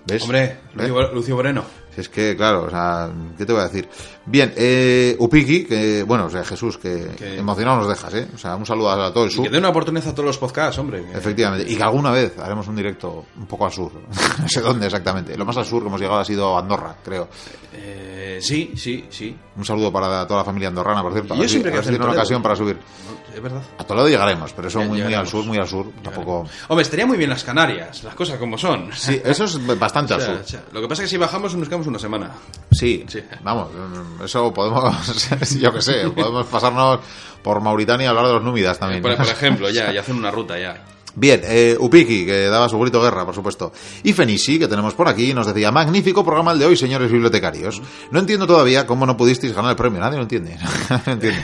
¿Ves? 0.06 0.22
Hombre, 0.22 0.60
Lucio 1.12 1.34
Moreno. 1.34 1.64
Es 1.96 2.08
que, 2.08 2.36
claro, 2.36 2.64
o 2.64 2.70
sea, 2.70 3.10
¿qué 3.38 3.46
te 3.46 3.52
voy 3.52 3.62
a 3.62 3.68
decir? 3.68 3.88
Bien, 4.26 4.52
eh, 4.56 5.16
Upiki, 5.18 5.64
que, 5.64 6.02
bueno, 6.02 6.26
o 6.26 6.30
sea, 6.30 6.44
Jesús, 6.44 6.76
que 6.78 7.08
Que- 7.16 7.38
emocionado 7.38 7.78
nos 7.78 7.88
dejas, 7.88 8.12
¿eh? 8.14 8.28
O 8.34 8.38
sea, 8.38 8.54
un 8.56 8.66
saludo 8.66 8.90
a 8.90 9.12
todo 9.12 9.24
el 9.24 9.30
Y 9.30 9.34
sur. 9.34 9.44
que 9.44 9.50
dé 9.50 9.58
una 9.58 9.70
oportunidad 9.70 10.08
a 10.08 10.12
todos 10.12 10.26
los 10.26 10.38
podcasts, 10.38 10.78
hombre. 10.78 11.02
que- 11.04 11.16
Efectivamente, 11.16 11.70
y 11.70 11.76
que 11.76 11.82
alguna 11.82 12.10
vez 12.10 12.38
haremos 12.38 12.66
un 12.68 12.76
directo 12.76 13.24
un 13.38 13.46
poco 13.46 13.66
al 13.66 13.72
sur. 13.72 13.92
no 14.40 14.48
sé 14.48 14.60
dónde 14.60 14.86
exactamente. 14.86 15.36
Lo 15.38 15.44
más 15.46 15.56
al 15.56 15.64
sur 15.64 15.80
que 15.82 15.88
hemos 15.88 16.00
llegado 16.00 16.20
ha 16.20 16.24
sido 16.24 16.58
Andorra, 16.58 16.96
creo. 17.04 17.28
Eh, 17.72 18.38
sí, 18.42 18.72
sí, 18.76 19.04
sí. 19.10 19.36
Un 19.56 19.64
saludo 19.64 19.92
para 19.92 20.26
toda 20.26 20.40
la 20.40 20.44
familia 20.44 20.68
andorrana, 20.68 21.02
por 21.02 21.12
cierto. 21.12 21.34
Y 21.34 21.38
yo 21.38 21.42
si- 21.44 21.48
siempre 21.50 21.72
que 21.72 21.80
tiene 21.80 21.96
una 22.04 22.12
ocasión 22.12 22.42
para 22.42 22.56
subir. 22.56 22.76
No, 22.76 23.16
Es 23.36 23.42
verdad. 23.42 23.60
A 23.78 23.84
Toledo 23.84 24.08
llegaremos, 24.08 24.52
pero 24.54 24.68
eso 24.68 24.80
muy, 24.82 25.02
muy 25.02 25.12
al 25.12 25.26
sur, 25.26 25.44
muy 25.44 25.58
al 25.58 25.68
sur. 25.68 25.90
Tampoco. 26.02 26.46
Hombre, 26.68 26.82
estaría 26.82 27.04
muy 27.06 27.18
bien 27.18 27.28
las 27.28 27.44
Canarias, 27.44 28.02
las 28.02 28.14
cosas 28.14 28.38
como 28.38 28.56
son. 28.56 28.88
Sí, 28.94 29.20
eso 29.22 29.44
es 29.44 29.78
bastante 29.78 30.14
O 30.14 30.16
al 30.16 30.22
sur. 30.22 30.40
o 30.42 30.46
sea, 30.48 30.64
lo 30.72 30.80
que 30.80 30.88
pasa 30.88 31.02
es 31.02 31.08
que 31.08 31.10
si 31.10 31.16
bajamos 31.18 31.54
nos 31.54 31.68
quedamos 31.68 31.85
una 31.88 31.98
semana. 31.98 32.30
Sí, 32.70 33.04
Sí. 33.08 33.22
vamos, 33.42 33.68
eso 34.24 34.52
podemos, 34.52 35.54
yo 35.60 35.72
que 35.72 35.82
sé, 35.82 36.08
podemos 36.10 36.46
pasarnos 36.46 37.00
por 37.42 37.60
Mauritania 37.60 38.04
y 38.06 38.08
hablar 38.08 38.26
de 38.26 38.32
los 38.34 38.42
númidas 38.42 38.78
también. 38.78 39.02
Por, 39.02 39.16
por 39.16 39.26
ejemplo, 39.26 39.70
ya, 39.70 39.92
y 39.92 39.98
hacer 39.98 40.14
una 40.14 40.30
ruta 40.30 40.58
ya. 40.58 40.84
Bien, 41.18 41.40
eh, 41.44 41.74
Upiki, 41.80 42.26
que 42.26 42.44
daba 42.48 42.68
su 42.68 42.78
grito 42.78 43.00
guerra, 43.00 43.24
por 43.24 43.34
supuesto. 43.34 43.72
Y 44.02 44.12
Fenisi, 44.12 44.58
que 44.58 44.68
tenemos 44.68 44.92
por 44.92 45.08
aquí, 45.08 45.32
nos 45.32 45.46
decía, 45.46 45.72
magnífico 45.72 46.22
programa 46.22 46.52
el 46.52 46.58
de 46.58 46.66
hoy, 46.66 46.76
señores 46.76 47.10
bibliotecarios. 47.10 47.80
No 48.10 48.20
entiendo 48.20 48.46
todavía 48.46 48.86
cómo 48.86 49.06
no 49.06 49.16
pudisteis 49.16 49.54
ganar 49.54 49.70
el 49.70 49.76
premio, 49.76 49.98
nadie 49.98 50.18
lo 50.18 50.24
entiende. 50.24 50.58
no 51.06 51.12
entiende. 51.12 51.42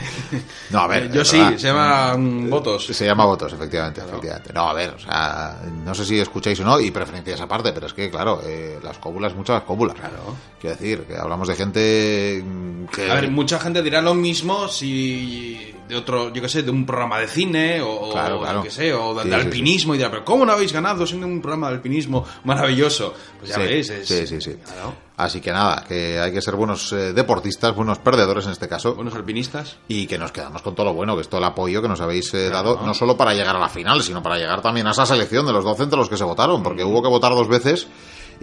No, 0.69 0.79
a 0.81 0.87
ver. 0.87 1.11
Yo 1.11 1.25
sí, 1.25 1.39
verdad. 1.39 1.57
se 1.57 1.67
llama 1.67 2.15
mm, 2.15 2.49
votos. 2.51 2.85
Se 2.85 3.03
llama 3.03 3.25
votos, 3.25 3.51
efectivamente, 3.51 4.01
efectivamente. 4.01 4.53
No, 4.53 4.69
a 4.69 4.73
ver, 4.73 4.91
o 4.91 4.99
sea, 4.99 5.59
no 5.83 5.95
sé 5.95 6.05
si 6.05 6.19
escucháis 6.19 6.59
o 6.59 6.63
no, 6.63 6.79
y 6.79 6.91
preferencias 6.91 7.41
aparte, 7.41 7.73
pero 7.73 7.87
es 7.87 7.93
que, 7.93 8.11
claro, 8.11 8.41
eh, 8.45 8.77
las 8.83 8.99
cóbulas, 8.99 9.33
muchas 9.33 9.63
cóbulas. 9.63 9.95
Claro. 9.95 10.35
Quiero 10.61 10.75
decir, 10.75 11.01
que 11.05 11.17
hablamos 11.17 11.47
de 11.47 11.55
gente 11.55 12.43
mm, 12.45 12.85
que... 12.93 13.09
A 13.09 13.15
ver, 13.15 13.31
mucha 13.31 13.59
gente 13.59 13.81
dirá 13.81 14.03
lo 14.03 14.13
mismo 14.13 14.67
si 14.67 15.73
de 15.87 15.95
otro, 15.95 16.33
yo 16.33 16.41
qué 16.41 16.49
sé, 16.49 16.63
de 16.63 16.71
un 16.71 16.85
programa 16.85 17.19
de 17.19 17.27
cine 17.27 17.81
o, 17.81 18.11
Claro, 18.11 18.37
o 18.37 18.41
claro. 18.41 18.59
yo 18.59 18.63
qué 18.63 18.71
sé, 18.71 18.93
o 18.93 19.13
de, 19.13 19.23
Sí, 19.23 19.29
de 19.29 19.35
sí, 19.35 19.41
alpinismo 19.41 19.93
y 19.95 19.97
dirá, 19.97 20.09
pero 20.09 20.23
¿cómo 20.25 20.45
no 20.45 20.51
habéis 20.53 20.71
ganado 20.73 21.05
siendo 21.05 21.27
un 21.27 21.41
programa 21.41 21.69
de 21.69 21.75
alpinismo 21.75 22.25
maravilloso? 22.43 23.13
Pues 23.39 23.51
ya 23.51 23.57
veis, 23.57 23.89
es, 23.89 24.07
sí, 24.07 24.27
sí, 24.27 24.39
sí. 24.41 24.55
Claro. 24.63 24.93
Así 25.15 25.41
que 25.41 25.51
nada, 25.51 25.83
que 25.87 26.19
hay 26.19 26.31
que 26.31 26.41
ser 26.41 26.55
buenos 26.55 26.91
eh, 26.91 27.13
deportistas, 27.13 27.75
buenos 27.75 27.99
perdedores 27.99 28.45
en 28.45 28.51
este 28.51 28.67
caso. 28.67 28.95
Buenos 28.95 29.13
alpinistas. 29.13 29.77
Y 29.87 30.07
que 30.07 30.17
nos 30.17 30.31
quedamos 30.31 30.61
con 30.63 30.73
todo 30.73 30.87
lo 30.87 30.93
bueno, 30.93 31.15
que 31.15 31.21
es 31.21 31.29
todo 31.29 31.37
el 31.39 31.45
apoyo 31.45 31.81
que 31.81 31.87
nos 31.87 32.01
habéis 32.01 32.33
eh, 32.33 32.49
dado, 32.49 32.81
no 32.83 32.93
solo 32.95 33.15
para 33.15 33.33
llegar 33.33 33.55
a 33.55 33.59
la 33.59 33.69
final, 33.69 34.01
sino 34.01 34.23
para 34.23 34.37
llegar 34.37 34.61
también 34.63 34.87
a 34.87 34.91
esa 34.91 35.05
selección 35.05 35.45
de 35.45 35.53
los 35.53 35.63
12 35.63 35.83
entre 35.83 35.99
los 35.99 36.09
que 36.09 36.17
se 36.17 36.23
votaron, 36.23 36.63
porque 36.63 36.83
hubo 36.83 37.03
que 37.03 37.09
votar 37.09 37.33
dos 37.33 37.47
veces 37.47 37.87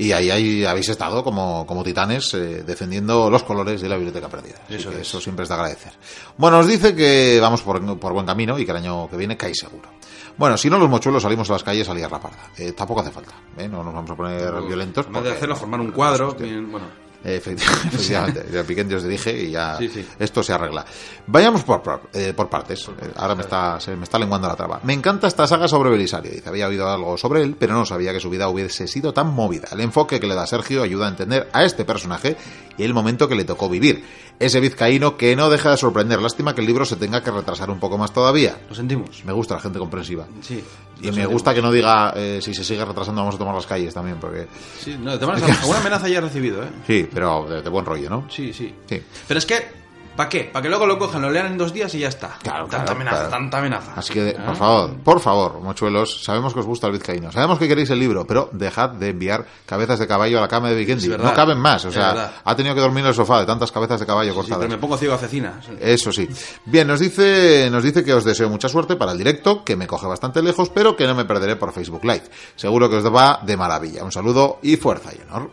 y 0.07 0.13
ahí, 0.13 0.31
ahí 0.31 0.65
habéis 0.65 0.89
estado 0.89 1.23
como, 1.23 1.67
como 1.67 1.83
titanes 1.85 2.33
eh, 2.35 2.63
defendiendo 2.65 3.29
los 3.31 3.43
colores 3.43 3.81
de 3.81 3.89
la 3.89 3.97
biblioteca 3.97 4.29
perdida. 4.29 4.57
Así 4.65 4.77
Eso 4.77 4.91
que 4.91 4.97
es. 4.97 5.03
eso 5.03 5.21
siempre 5.21 5.43
es 5.43 5.49
de 5.49 5.55
agradecer. 5.55 5.93
Bueno, 6.37 6.59
nos 6.59 6.67
dice 6.67 6.95
que 6.95 7.39
vamos 7.41 7.63
por, 7.63 7.99
por 7.99 8.13
buen 8.13 8.27
camino 8.27 8.59
y 8.59 8.65
que 8.65 8.71
el 8.71 8.79
año 8.79 9.09
que 9.09 9.17
viene 9.17 9.37
cae 9.37 9.55
seguro. 9.55 9.89
Bueno, 10.37 10.57
si 10.57 10.71
no 10.71 10.79
los 10.79 10.89
mochuelos 10.89 11.23
salimos 11.23 11.51
a 11.51 11.55
las 11.55 11.63
calles 11.63 11.89
a 11.89 11.95
liar 11.95 12.11
la 12.11 12.21
parda. 12.21 12.51
Eh, 12.57 12.73
tampoco 12.73 13.01
hace 13.01 13.11
falta, 13.11 13.35
¿eh? 13.59 13.69
no 13.69 13.83
nos 13.85 13.93
vamos 13.93 14.11
a 14.11 14.15
poner 14.17 14.63
violentos. 14.63 15.07
En 15.07 15.13
vez 15.13 15.25
de 15.25 15.33
hacerlo, 15.33 15.57
formar 15.57 15.81
un 15.81 15.91
cuadro. 15.93 16.33
Bien, 16.39 16.71
bueno, 16.71 16.87
Efecti- 17.25 17.63
Efectivamente, 17.87 18.47
el 18.53 18.65
piquete 18.65 18.95
os 18.95 19.03
dirige 19.03 19.31
y 19.45 19.51
ya 19.51 19.77
Sí, 19.77 19.89
sí. 19.89 20.07
esto 20.19 20.43
se 20.43 20.53
arregla. 20.53 20.85
Vayamos 21.27 21.63
por, 21.65 21.83
por, 21.83 22.03
eh, 22.15 22.33
por 22.35 22.49
partes. 22.49 22.89
Eh, 22.89 23.11
Ahora 23.17 23.35
me 23.35 23.43
está, 23.43 23.79
se 23.81 23.95
me 23.97 24.05
está 24.05 24.19
lenguando 24.19 24.49
la 24.49 24.57
traba. 24.57 24.81
Me 24.85 24.95
encanta 24.95 25.27
esta 25.27 25.47
saga 25.47 25.69
sobre 25.69 25.91
Belisario. 25.91 26.31
Dice, 26.31 26.49
había 26.49 26.67
oído 26.67 26.89
algo 26.89 27.17
sobre 27.19 27.43
él, 27.43 27.57
pero 27.59 27.75
no 27.75 27.85
sabía 27.85 28.13
que 28.13 28.21
su 28.21 28.31
vida 28.31 28.49
hubiese 28.49 28.89
sido 28.89 29.13
tan 29.13 29.29
movida. 29.35 29.69
El 29.73 29.81
enfoque 29.81 30.19
que 30.19 30.27
le 30.27 30.35
da 30.35 30.47
Sergio 30.47 30.83
ayuda 30.83 31.07
a 31.07 31.11
entender 31.11 31.49
a 31.53 31.65
este 31.65 31.85
personaje 31.85 32.37
y 32.81 32.85
el 32.85 32.95
momento 32.95 33.29
que 33.29 33.35
le 33.35 33.45
tocó 33.45 33.69
vivir. 33.69 34.05
Ese 34.39 34.59
vizcaíno 34.59 35.17
que 35.19 35.37
no 35.37 35.51
deja 35.51 35.71
de 35.73 35.77
sorprender. 35.77 36.21
Lástima 36.23 36.55
que 36.55 36.63
el 36.63 36.67
libro 36.67 36.87
se 36.87 36.97
tenga 36.97 37.23
que 37.23 37.31
retrasar 37.31 37.71
un 37.71 37.79
poco 37.79 37.99
más 37.99 38.13
todavía. 38.13 38.59
lo 38.69 38.75
sentimos. 38.75 39.23
Me 39.25 39.33
gusta 39.33 39.55
la 39.57 39.61
gente 39.61 39.79
comprensiva. 39.79 40.27
Sí. 40.41 40.65
Y 40.99 41.01
me 41.01 41.05
sentimos. 41.13 41.33
gusta 41.33 41.55
que 41.55 41.61
no 41.63 41.71
diga, 41.71 42.13
eh, 42.17 42.41
si 42.43 42.55
se 42.55 42.65
sigue 42.65 42.85
retrasando 42.85 43.21
vamos 43.21 43.35
a 43.35 43.39
tomar 43.39 43.55
las 43.55 43.67
calles 43.67 43.93
también, 43.93 44.17
porque... 44.19 44.47
Sí, 44.83 44.97
no, 44.99 45.13
de 45.13 45.19
todas 45.19 45.35
maneras, 45.41 45.61
alguna 45.61 45.81
amenaza 45.81 46.09
ya 46.09 46.19
he 46.19 46.21
recibido, 46.23 46.63
¿eh? 46.63 46.69
Sí, 46.87 47.07
pero 47.13 47.47
de, 47.49 47.61
de 47.63 47.69
buen 47.69 47.85
rollo, 47.85 48.09
¿no? 48.09 48.27
Sí, 48.31 48.53
sí. 48.55 48.75
Sí. 48.89 49.03
Pero 49.29 49.39
es 49.39 49.45
que, 49.47 49.80
¿para 50.21 50.29
qué? 50.29 50.45
Para 50.53 50.63
que 50.63 50.69
luego 50.69 50.85
lo 50.87 50.99
cojan, 50.99 51.23
lo 51.23 51.31
lean 51.31 51.47
en 51.47 51.57
dos 51.57 51.73
días 51.73 51.95
y 51.95 52.01
ya 52.01 52.09
está. 52.09 52.37
Claro, 52.43 52.65
Tanta 52.67 52.77
claro, 52.85 52.93
amenaza, 52.93 53.17
claro. 53.17 53.31
tanta 53.31 53.59
amenaza. 53.59 53.93
Así 53.97 54.13
que, 54.13 54.37
por 54.45 54.55
favor, 54.57 54.97
por 55.03 55.21
favor, 55.21 55.61
mochuelos, 55.63 56.23
sabemos 56.23 56.53
que 56.53 56.61
os 56.61 56.67
gusta 56.67 56.87
el 56.89 56.93
vizcaíno, 56.93 57.33
sabemos 57.33 57.59
que 57.59 57.67
queréis 57.67 57.89
el 57.91 57.99
libro, 57.99 58.27
pero 58.27 58.51
dejad 58.53 58.91
de 58.91 59.09
enviar 59.09 59.47
cabezas 59.65 59.99
de 59.99 60.07
caballo 60.07 60.37
a 60.39 60.43
la 60.43 60.49
cama 60.49 60.69
de 60.69 60.75
Vikendi. 60.75 61.09
No 61.09 61.33
caben 61.33 61.59
más, 61.59 61.85
o 61.87 61.91
sea, 61.91 62.35
ha 62.45 62.55
tenido 62.57 62.75
que 62.75 62.81
dormir 62.83 63.01
en 63.05 63.09
el 63.09 63.15
sofá 63.15 63.41
de 63.41 63.47
tantas 63.47 63.73
cabezas 63.73 63.99
de 63.99 64.05
caballo 64.07 64.31
Sí, 64.33 64.37
cortadas. 64.37 64.59
pero 64.59 64.71
me 64.71 64.79
pongo 64.79 64.97
ciego 64.99 65.15
a 65.15 65.19
cecina. 65.19 65.59
Eso 65.81 66.13
sí. 66.13 66.29
Bien, 66.67 66.87
nos 66.87 67.01
dice, 67.01 67.69
nos 67.71 67.83
dice 67.83 68.05
que 68.05 68.13
os 68.13 68.25
deseo 68.25 68.51
mucha 68.51 68.69
suerte 68.69 68.97
para 68.97 69.13
el 69.13 69.19
directo, 69.19 69.65
que 69.65 69.75
me 69.77 69.87
coge 69.87 70.07
bastante 70.07 70.43
lejos, 70.43 70.69
pero 70.69 70.97
que 70.97 71.07
no 71.07 71.15
me 71.15 71.25
perderé 71.25 71.57
por 71.57 71.73
Facebook 71.73 72.05
Live. 72.05 72.25
Seguro 72.57 72.91
que 72.91 72.97
os 72.97 73.05
va 73.15 73.41
de 73.43 73.57
maravilla. 73.57 74.05
Un 74.05 74.13
saludo 74.13 74.59
y 74.63 74.77
fuerza 74.77 75.11
y 75.15 75.21
honor. 75.31 75.51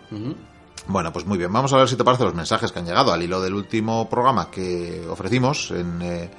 Bueno, 0.88 1.12
pues 1.12 1.26
muy 1.26 1.38
bien. 1.38 1.52
Vamos 1.52 1.74
a 1.74 1.78
ver 1.78 1.90
si 1.90 1.96
te 1.96 2.04
parecen 2.04 2.28
los 2.28 2.36
mensajes 2.36 2.72
que 2.72 2.80
han 2.80 2.86
llegado 2.86 3.12
al 3.12 3.22
hilo 3.22 3.42
del 3.42 3.54
último 3.54 4.10
programa 4.10 4.50
que 4.50 5.06
ofrecimos 5.10 5.72
en 5.72 6.02
eh, 6.02 6.30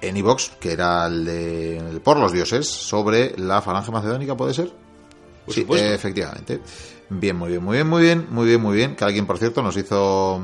en 0.00 0.16
iVox, 0.16 0.52
que 0.60 0.72
era 0.72 1.06
el 1.06 1.24
de 1.24 1.78
el 1.78 2.00
Por 2.00 2.18
los 2.18 2.32
Dioses, 2.32 2.66
sobre 2.66 3.36
la 3.38 3.62
falange 3.62 3.90
macedónica, 3.90 4.36
¿puede 4.36 4.54
ser? 4.54 4.72
Por 5.44 5.54
sí, 5.54 5.66
eh, 5.70 5.94
efectivamente. 5.94 6.60
Bien, 7.08 7.36
muy 7.36 7.50
bien, 7.50 7.62
muy 7.62 7.76
bien, 7.76 7.88
muy 7.88 8.02
bien, 8.02 8.26
muy 8.30 8.46
bien, 8.46 8.60
muy 8.60 8.76
bien. 8.76 8.96
Que 8.96 9.04
alguien, 9.04 9.26
por 9.26 9.38
cierto, 9.38 9.62
nos 9.62 9.76
hizo 9.76 10.40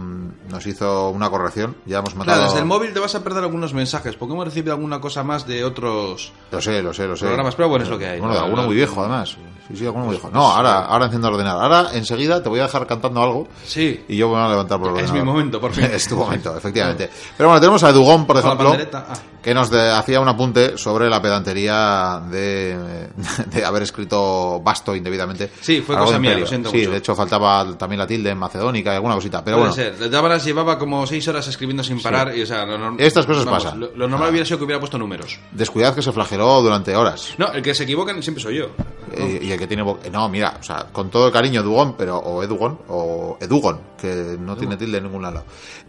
nos 0.49 0.66
hizo 0.66 1.08
una 1.10 1.28
corrección. 1.31 1.76
Ya 1.86 1.99
hemos 1.99 2.15
matado. 2.15 2.36
Claro, 2.36 2.50
desde 2.50 2.60
el 2.60 2.66
móvil 2.66 2.92
te 2.92 3.00
vas 3.00 3.15
a 3.15 3.24
perder 3.24 3.42
algunos 3.42 3.74
mensajes, 3.74 4.15
porque 4.16 4.34
hemos 4.34 4.44
recibido 4.44 4.73
alguna 4.74 5.00
cosa 5.00 5.24
más 5.24 5.47
de 5.47 5.65
otros... 5.65 6.32
Lo 6.52 6.60
sé, 6.60 6.82
lo 6.82 6.92
sé, 6.94 7.07
lo 7.08 7.16
sé. 7.16 7.26
Programas, 7.26 7.55
pero 7.57 7.68
bueno, 7.68 7.84
es 7.84 7.91
lo 7.91 7.99
que 7.99 8.07
hay. 8.07 8.18
Bueno, 8.20 8.34
de 8.34 8.39
No, 8.41 8.44
alguno 8.44 8.62
no, 8.62 8.68
muy 8.68 8.76
viejo, 8.76 9.00
además. 9.00 9.36
Sí, 9.68 9.76
sí, 9.76 9.86
alguno 9.86 10.05
muy 10.05 10.15
viejo. 10.16 10.31
No, 10.31 10.41
ahora, 10.52 10.84
ahora 10.84 11.07
enciendo 11.07 11.28
el 11.28 11.34
ordenador. 11.34 11.62
Ahora, 11.65 11.89
enseguida, 11.94 12.42
te 12.42 12.49
voy 12.49 12.60
a 12.60 12.65
dejar 12.65 12.86
cantando 12.86 13.23
algo 13.23 13.49
Sí. 13.65 14.05
y 14.08 14.16
yo 14.16 14.28
me 14.28 14.34
voy 14.34 14.42
a 14.44 14.49
levantar 14.50 14.78
por 14.78 14.91
el 14.91 14.97
Es 14.99 15.02
ordenador. 15.10 15.24
mi 15.26 15.32
momento, 15.32 15.60
por 15.60 15.73
fin. 15.74 15.84
es 15.84 16.07
tu 16.07 16.16
momento, 16.16 16.57
efectivamente. 16.57 17.10
Pero 17.36 17.49
bueno, 17.49 17.60
tenemos 17.60 17.82
a 17.82 17.91
Dugón, 17.92 18.24
por 18.26 18.36
ejemplo, 18.36 18.76
ah. 18.92 19.05
Que 19.43 19.53
nos 19.55 19.71
de- 19.71 19.91
hacía 19.91 20.21
un 20.21 20.29
apunte 20.29 20.79
sobre 20.79 21.11
la 21.11 21.21
pedantería 21.21 22.23
de, 22.31 23.09
de 23.53 23.65
haber 23.65 23.83
escrito 23.83 24.61
basto 24.62 24.95
indebidamente. 24.95 25.51
Sí, 25.61 25.81
fue 25.81 25.97
cosa 25.97 26.19
mía, 26.19 26.37
lo 26.39 26.47
siento 26.47 26.71
Sí, 26.71 26.79
mucho. 26.79 26.91
de 26.93 26.97
hecho 26.99 27.15
faltaba 27.15 27.77
también 27.77 27.99
la 27.99 28.07
tilde 28.07 28.31
en 28.31 28.39
macedónica 28.39 28.93
y 28.93 28.97
alguna 28.97 29.15
cosita. 29.17 29.43
Pero 29.45 29.59
Puede 29.59 29.71
bueno, 29.71 29.83
ser. 29.85 29.99
De 29.99 30.07
todas 30.07 30.23
maneras, 30.23 30.45
llevaba 30.45 30.79
como 30.79 31.07
seis 31.07 31.27
horas 31.29 31.47
escribiendo 31.49 31.83
sin 31.83 32.01
parar 32.01 32.37
y, 32.37 32.43
o 32.43 32.47
sea, 32.47 32.65
lo 32.65 32.79
norm- 32.79 32.97
Estas 33.01 33.27
cosas 33.27 33.45
vamos, 33.45 33.65
pasan. 33.65 33.81
Lo, 33.81 33.91
lo 33.97 34.09
normal 34.09 34.29
Ah. 34.29 34.31
hubiera 34.31 34.47
sido 34.47 34.59
que 34.59 34.65
hubiera 34.65 34.79
puesto 34.81 34.99
números. 34.99 35.39
descuidad 35.51 35.95
que 35.95 36.03
se 36.03 36.12
flageló 36.12 36.62
durante 36.62 36.95
horas. 36.95 37.35
No, 37.39 37.53
el 37.53 37.62
que 37.62 37.75
se 37.75 37.83
equivoca 37.85 38.12
siempre 38.23 38.43
soy 38.43 38.59
yo. 38.59 38.67
Eh, 39.15 39.41
y 39.43 39.51
el 39.51 39.59
que 39.59 39.67
tiene... 39.67 39.85
No, 40.11 40.29
mira, 40.29 40.57
o 40.59 40.62
sea, 40.62 40.87
con 40.93 41.11
todo 41.11 41.27
el 41.27 41.33
cariño, 41.33 41.62
Dugón, 41.62 41.97
pero... 41.99 42.17
O 42.19 42.43
Edugon, 42.43 42.79
o 42.89 43.37
Edugon, 43.41 43.79
que 44.01 44.37
no 44.39 44.57
tiene 44.57 44.77
tilde 44.77 44.99
en 44.99 45.05
ningún 45.05 45.21
lado. 45.23 45.45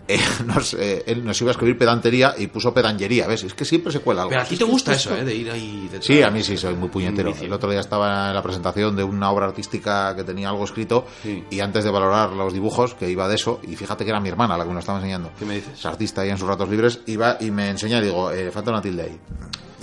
Eh, 0.08 0.20
nos, 0.46 0.74
eh, 0.74 1.04
él 1.08 1.24
nos 1.24 1.40
iba 1.42 1.52
a 1.52 1.54
escribir 1.54 1.78
pedantería 1.78 2.34
y 2.38 2.48
puso 2.48 2.74
pedangería, 2.74 3.26
¿ves? 3.28 3.43
Es 3.48 3.54
que 3.54 3.66
siempre 3.66 3.92
se 3.92 4.00
cuela 4.00 4.22
algo. 4.22 4.30
Pero 4.32 4.42
a 4.42 4.46
ti 4.46 4.56
te 4.58 4.64
gusta 4.64 4.94
eso, 4.94 5.16
¿eh? 5.16 5.24
De 5.24 5.36
ir 5.36 5.50
ahí... 5.52 5.88
de- 5.92 6.02
Sí, 6.02 6.22
a 6.22 6.30
mí 6.30 6.44
sí, 6.44 6.58
soy 6.58 6.76
muy 6.76 6.90
puñetero. 6.90 7.34
El 7.40 7.52
otro 7.54 7.70
día 7.70 7.80
estaba 7.80 8.30
en 8.30 8.34
la 8.36 8.42
presentación 8.42 8.96
de 8.96 9.04
una 9.04 9.32
obra 9.32 9.46
artística 9.48 10.16
que 10.16 10.24
tenía 10.24 10.50
algo 10.50 10.64
escrito 10.64 11.06
Sí. 11.24 11.44
y 11.50 11.60
antes 11.60 11.84
de 11.84 11.92
valorar 11.92 12.32
los 12.32 12.54
dibujos, 12.54 12.94
que 12.94 13.10
iba 13.10 13.28
de 13.28 13.36
eso, 13.36 13.60
y 13.68 13.76
fíjate 13.76 14.04
que 14.04 14.10
era 14.12 14.20
mi 14.20 14.30
hermana 14.30 14.58
la 14.58 14.64
que 14.64 14.70
me 14.70 14.74
lo 14.76 14.80
estaba 14.80 14.98
enseñando. 15.00 15.32
¿Qué 15.38 15.46
me 15.46 15.56
dices? 15.56 15.80
Es 15.80 15.86
artista 15.86 16.22
ahí 16.22 16.30
en 16.30 16.38
sus 16.38 16.48
ratos 16.48 16.70
libres, 16.70 17.00
iba 17.08 17.38
y 17.40 17.52
me 17.52 17.70
enseña 17.70 18.00
y 18.00 18.04
digo, 18.06 18.32
eh, 18.32 18.52
falta 18.52 18.72
una 18.72 18.82
tilde 18.82 19.04
ahí. 19.04 19.20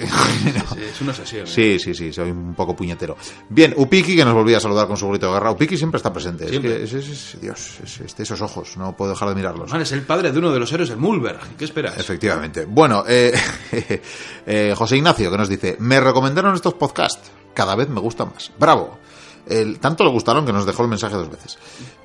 Sí, 0.74 0.80
es 0.82 1.00
una 1.00 1.12
sesión. 1.14 1.46
¿eh? 1.46 1.50
Sí, 1.50 1.78
sí, 1.78 1.94
sí, 1.94 2.12
soy 2.12 2.30
un 2.30 2.54
poco 2.54 2.74
puñetero. 2.76 3.16
Bien, 3.48 3.74
Upiki, 3.76 4.14
que 4.16 4.24
nos 4.24 4.34
volvía 4.34 4.58
a 4.58 4.60
saludar 4.60 4.86
con 4.86 4.96
su 4.96 5.08
grito 5.08 5.26
de 5.26 5.32
guerra. 5.32 5.50
Upiki 5.50 5.76
siempre 5.76 5.96
está 5.98 6.12
presente. 6.12 6.48
Siempre. 6.48 6.82
Es 6.84 6.90
que, 6.90 6.98
es, 6.98 7.08
es- 7.08 7.34
es- 7.34 7.40
Dios, 7.40 7.78
es, 7.84 8.00
es 8.00 8.16
de 8.16 8.22
esos 8.22 8.40
ojos, 8.40 8.76
no 8.76 8.96
puedo 8.96 9.10
dejar 9.12 9.28
de 9.30 9.34
mirarlos. 9.34 9.70
Man, 9.70 9.80
es 9.80 9.92
el 9.92 10.02
padre 10.02 10.32
de 10.32 10.38
uno 10.38 10.52
de 10.52 10.58
los 10.60 10.72
héroes 10.72 10.88
del 10.88 10.98
Mulberg. 10.98 11.56
¿Qué 11.58 11.64
esperas? 11.64 11.98
Efectivamente. 11.98 12.64
Bueno, 12.66 13.04
eh, 13.08 13.32
eh, 14.46 14.74
José 14.76 14.96
Ignacio, 14.96 15.30
que 15.30 15.38
nos 15.38 15.48
dice, 15.48 15.76
me 15.80 16.00
recomendaron 16.00 16.54
estos 16.54 16.74
podcasts, 16.74 17.30
cada 17.54 17.74
vez 17.74 17.88
me 17.88 18.00
gustan 18.00 18.30
más. 18.34 18.50
Bravo. 18.58 18.98
El- 19.46 19.80
tanto 19.80 20.04
le 20.04 20.10
gustaron 20.10 20.44
que 20.46 20.52
nos 20.52 20.66
dejó 20.66 20.82
el 20.82 20.88
mensaje 20.88 21.14
dos 21.16 21.30
veces. 21.30 21.58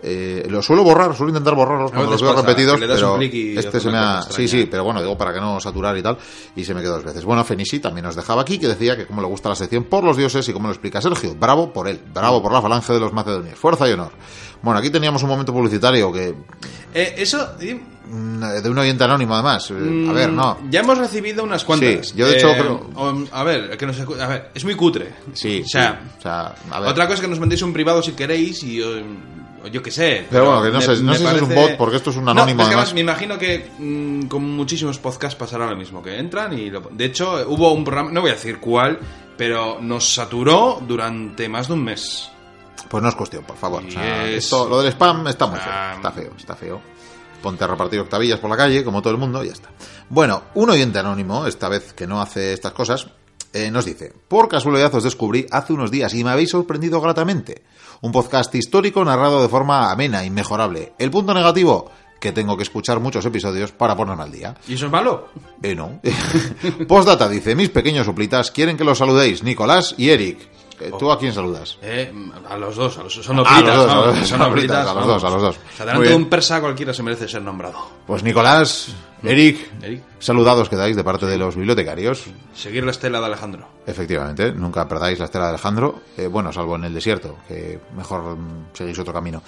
Eh, 0.08 0.46
lo 0.52 0.62
suelo 0.62 0.84
borrar, 0.84 1.16
suelo 1.16 1.32
intentar 1.32 1.56
borrarlos 1.56 1.90
cuando 1.92 2.12
los 2.12 2.22
veo 2.22 2.36
pasa, 2.36 2.46
repetidos, 2.46 2.80
pero 2.80 3.20
este 3.60 3.80
se 3.80 3.90
me 3.90 3.98
ha... 3.98 4.22
Sí, 4.22 4.48
sí, 4.48 4.68
pero 4.70 4.84
bueno, 4.84 5.02
digo 5.02 5.18
para 5.18 5.34
que 5.34 5.40
no 5.42 5.60
saturar 5.60 5.98
y 5.98 6.04
tal, 6.04 6.16
y 6.56 6.64
se 6.64 6.76
me 6.76 6.82
quedó 6.82 6.94
dos 6.98 7.04
veces. 7.04 7.26
Bueno, 7.26 7.44
Fenisi 7.44 7.80
también 7.80 8.06
nos 8.06 8.16
dejaba 8.16 8.44
aquí, 8.44 8.60
que 8.60 8.68
decía 8.68 8.96
que 8.96 9.08
cómo 9.08 9.22
le 9.24 9.28
gusta 9.28 9.50
la 9.50 9.56
sección 9.56 9.86
por 9.86 10.04
los 10.04 10.16
dioses 10.16 10.48
y 10.48 10.54
cómo 10.54 10.68
lo 10.68 10.74
explica 10.74 11.02
Sergio. 11.02 11.34
Bravo 11.34 11.74
por 11.74 11.88
él, 11.88 12.00
bravo 12.14 12.40
por 12.44 12.52
la 12.52 12.62
falange 12.62 12.94
de 12.94 13.00
los 13.00 13.14
macedonios. 13.14 13.58
Fuerza 13.58 13.90
y 13.90 13.94
honor. 13.94 14.12
Bueno, 14.62 14.80
aquí 14.80 14.92
teníamos 14.92 15.24
un 15.24 15.30
momento 15.30 15.52
publicitario 15.52 16.14
que 16.14 16.36
Eh, 16.94 17.16
eso... 17.18 17.54
mm, 18.08 18.40
de 18.62 18.70
un 18.70 18.78
oyente 18.78 19.04
anónimo 19.06 19.34
además. 19.34 19.72
Eh, 19.72 20.08
A 20.08 20.14
ver, 20.14 20.32
no. 20.32 20.60
Ya 20.70 20.82
hemos 20.82 21.00
recibido 21.00 21.44
unas 21.44 21.64
cuantas. 21.66 22.10
Sí, 22.10 22.14
yo 22.16 22.28
de 22.28 22.36
hecho 22.38 22.50
Eh, 22.50 22.58
creo- 22.60 22.90
o- 22.96 23.24
a 23.32 23.44
ver, 23.44 23.76
que 23.76 23.88
nos 23.88 24.00
a 24.00 24.28
ver, 24.28 24.52
es 24.54 24.64
muy 24.64 24.76
cutre. 24.76 25.14
Sí, 25.34 25.64
O 25.66 25.68
sea, 25.68 26.00
sí. 26.04 26.16
o 26.20 26.22
sea, 26.22 26.56
a 26.70 26.80
ver. 26.80 26.90
otra 26.92 27.06
cosa 27.06 27.16
es 27.16 27.22
que 27.22 27.28
nos 27.28 27.40
mandéis 27.40 27.64
un 27.64 27.74
privado 27.74 28.04
si 28.04 28.12
queréis 28.12 28.62
y 28.64 28.82
o 28.84 29.04
yo 29.68 29.82
qué 29.84 29.92
sé. 29.92 30.26
Pero 30.30 30.46
bueno, 30.46 30.64
que 30.64 30.70
no 30.72 30.82
sé- 30.82 31.02
no 31.04 31.14
sé 31.14 31.20
si 31.30 31.36
es 31.36 31.42
un 31.42 31.56
bot, 31.56 31.78
porque 31.78 31.98
esto 31.98 32.10
es 32.10 32.18
un 32.18 32.28
anónimo, 32.30 32.58
No, 32.58 32.64
es 32.64 32.70
que 32.70 32.76
además. 32.76 32.94
me 32.94 33.02
imagino 33.02 33.38
que 33.38 33.70
mm, 33.78 34.28
con 34.28 34.44
muchísimos 34.44 34.98
podcasts 35.00 35.36
pasará 35.38 35.68
lo 35.70 35.76
mismo, 35.76 36.02
que 36.02 36.18
entran 36.18 36.58
y... 36.58 36.70
lo- 36.70 36.82
de 36.92 37.06
hecho, 37.06 37.46
hubo 37.48 37.72
un 37.74 37.84
programa, 37.84 38.12
no 38.12 38.22
voy 38.22 38.32
a 38.32 38.34
decir 38.34 38.60
cuál, 38.60 39.00
pero 39.38 39.80
nos 39.82 40.14
saturó 40.14 40.82
durante 40.88 41.48
más 41.50 41.68
de 41.68 41.74
un 41.74 41.84
mes. 41.84 42.30
Pues 42.90 43.02
no 43.02 43.10
es 43.10 43.16
cuestión, 43.16 43.44
por 43.44 43.58
favor. 43.58 43.84
O 43.86 43.92
sea, 43.92 44.28
esto, 44.30 44.70
lo 44.70 44.80
del 44.82 44.92
spam 44.92 45.28
está 45.28 45.48
muy 45.48 45.58
O 45.60 45.62
feo. 45.62 45.96
Está 45.96 46.12
feo, 46.12 46.32
está 46.38 46.56
feo. 46.56 46.82
Ponte 47.42 47.64
a 47.64 47.68
repartir 47.68 48.00
octavillas 48.00 48.40
por 48.40 48.50
la 48.50 48.58
calle, 48.58 48.84
como 48.84 49.02
todo 49.02 49.12
el 49.14 49.20
mundo, 49.20 49.44
y 49.44 49.48
ya 49.48 49.54
está. 49.54 49.70
Bueno, 50.10 50.44
un 50.56 50.70
oyente 50.70 51.00
anónimo, 51.00 51.48
esta 51.48 51.68
vez 51.70 51.94
que 51.94 52.06
no 52.08 52.22
hace 52.22 52.54
estas 52.54 52.74
cosas, 52.74 53.08
eh, 53.56 53.72
nos 53.72 53.86
dice: 53.86 54.14
Por 54.28 54.48
casualidad 54.48 54.94
os 54.94 55.04
descubrí 55.04 55.48
hace 55.52 55.74
unos 55.74 55.90
días 55.90 56.14
y 56.14 56.24
me 56.24 56.30
habéis 56.32 56.52
sorprendido 56.52 57.02
gratamente. 57.02 57.64
Un 58.02 58.12
podcast 58.12 58.54
histórico 58.54 59.04
narrado 59.04 59.42
de 59.42 59.48
forma 59.50 59.92
amena, 59.92 60.24
inmejorable. 60.26 60.94
El 61.00 61.10
punto 61.10 61.34
negativo, 61.34 61.90
que 62.20 62.32
tengo 62.32 62.58
que 62.58 62.64
escuchar 62.64 63.00
muchos 63.00 63.26
episodios 63.26 63.72
para 63.72 63.96
ponerme 63.96 64.24
al 64.24 64.32
día. 64.32 64.56
¿Y 64.68 64.74
eso 64.76 64.86
es 64.88 64.92
malo? 64.92 65.30
Eh, 65.64 65.74
no. 65.76 66.00
Postdata 66.88 67.30
dice: 67.30 67.56
Mis 67.56 67.70
pequeños 67.70 68.06
soplitas 68.06 68.52
quieren 68.52 68.78
que 68.78 68.84
los 68.84 68.98
saludéis, 68.98 69.44
Nicolás 69.44 69.96
y 69.98 70.10
Eric. 70.10 70.40
Eh, 70.78 70.92
¿Tú 71.00 71.10
a 71.10 71.18
quién 71.18 71.32
saludas? 71.34 71.78
Eh, 71.82 72.12
a 72.50 72.58
los 72.58 72.76
dos, 72.76 72.98
a 72.98 73.04
los 73.04 73.14
son 73.14 73.40
Ah, 73.40 73.44
oplitas, 73.44 73.64
a 73.64 73.78
los 73.78 73.78
dos, 73.78 73.88
vamos, 73.96 74.06
a 74.18 74.20
los- 74.20 74.28
son 74.28 74.42
oplitas, 74.42 74.88
a 74.88 74.94
los 74.94 75.08
dos, 75.08 75.24
a 75.24 75.30
los 75.30 75.42
dos. 75.42 75.56
O 75.56 75.60
sea, 75.78 75.86
Muy 75.86 75.86
delante 75.86 76.02
bien. 76.02 76.10
de 76.12 76.16
un 76.26 76.30
persa 76.30 76.60
cualquiera 76.60 76.94
se 76.94 77.02
merece 77.04 77.28
ser 77.30 77.42
nombrado. 77.44 77.78
Pues 78.06 78.24
Nicolás, 78.24 78.90
Eric, 79.28 79.70
Eric. 79.82 80.04
saludados 80.20 80.70
que 80.70 80.76
dais 80.76 80.96
de 80.96 81.04
parte 81.04 81.26
de 81.26 81.38
los 81.38 81.56
bibliotecarios. 81.56 82.24
Seguir 82.54 82.84
la 82.84 82.92
estela 82.92 83.20
de 83.20 83.26
Alejandro. 83.26 83.68
Efectivamente, 83.88 84.52
nunca 84.52 84.88
perdáis 84.88 85.20
la 85.20 85.26
estela 85.26 85.46
de 85.46 85.50
Alejandro, 85.52 86.02
eh, 86.18 86.28
bueno, 86.28 86.52
salvo 86.52 86.76
en 86.76 86.86
el 86.86 86.94
desierto, 86.94 87.38
que 87.48 87.80
mejor 87.96 88.38
seguís 88.74 88.98
otro 89.00 89.14
camino. 89.14 89.42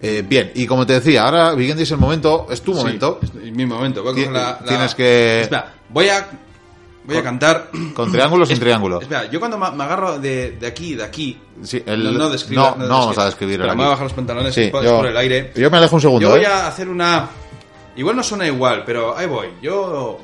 Eh, 0.00 0.24
bien, 0.26 0.52
y 0.54 0.66
como 0.66 0.84
te 0.86 0.94
decía, 0.94 1.24
ahora, 1.24 1.54
Vigendi, 1.54 1.82
es 1.84 1.90
el 1.90 1.98
momento, 1.98 2.46
es 2.50 2.60
tu 2.62 2.74
momento, 2.74 3.18
Sí, 3.22 3.30
es 3.46 3.52
mi 3.52 3.66
momento. 3.66 4.02
Voy 4.02 4.12
a 4.12 4.14
coger 4.14 4.32
la- 4.32 4.58
la- 4.60 4.66
tienes 4.66 4.94
que- 4.94 5.42
Espera, 5.42 5.74
voy 5.88 6.08
a, 6.08 6.26
voy 7.04 7.16
a 7.16 7.22
cantar. 7.22 7.70
con 7.94 8.10
triángulo 8.10 8.44
sin 8.46 8.58
triángulo. 8.58 9.00
Espera, 9.00 9.30
yo 9.30 9.38
cuando 9.38 9.58
me 9.58 9.84
agarro 9.84 10.18
de, 10.18 10.52
de 10.52 10.66
aquí, 10.66 10.94
de 10.94 11.04
aquí. 11.04 11.38
Sí, 11.62 11.82
el- 11.86 12.02
no, 12.02 12.12
no, 12.12 12.30
describa- 12.30 12.74
no, 12.76 12.86
no 12.86 12.98
vamos 12.98 13.18
a 13.18 13.26
describir 13.26 13.60
el 13.60 13.68
me 13.68 13.74
voy 13.76 13.84
a 13.84 13.88
bajar 13.90 14.04
los 14.04 14.12
pantalones 14.12 14.54
Sí, 14.54 14.68
por, 14.72 14.82
yo- 14.82 14.96
por 14.96 15.06
el 15.06 15.16
aire. 15.16 15.52
Yo 15.54 15.70
me 15.70 15.78
alejo 15.78 15.94
un 15.96 16.02
segundo, 16.02 16.26
Yo 16.28 16.30
voy 16.34 16.42
¿eh? 16.42 16.46
a 16.46 16.66
hacer 16.66 16.88
una. 16.88 17.28
Igual 17.96 18.16
no 18.16 18.22
suena 18.22 18.46
igual, 18.46 18.82
pero 18.84 19.16
ahí 19.16 19.26
voy. 19.26 19.48
Yo. 19.62 20.18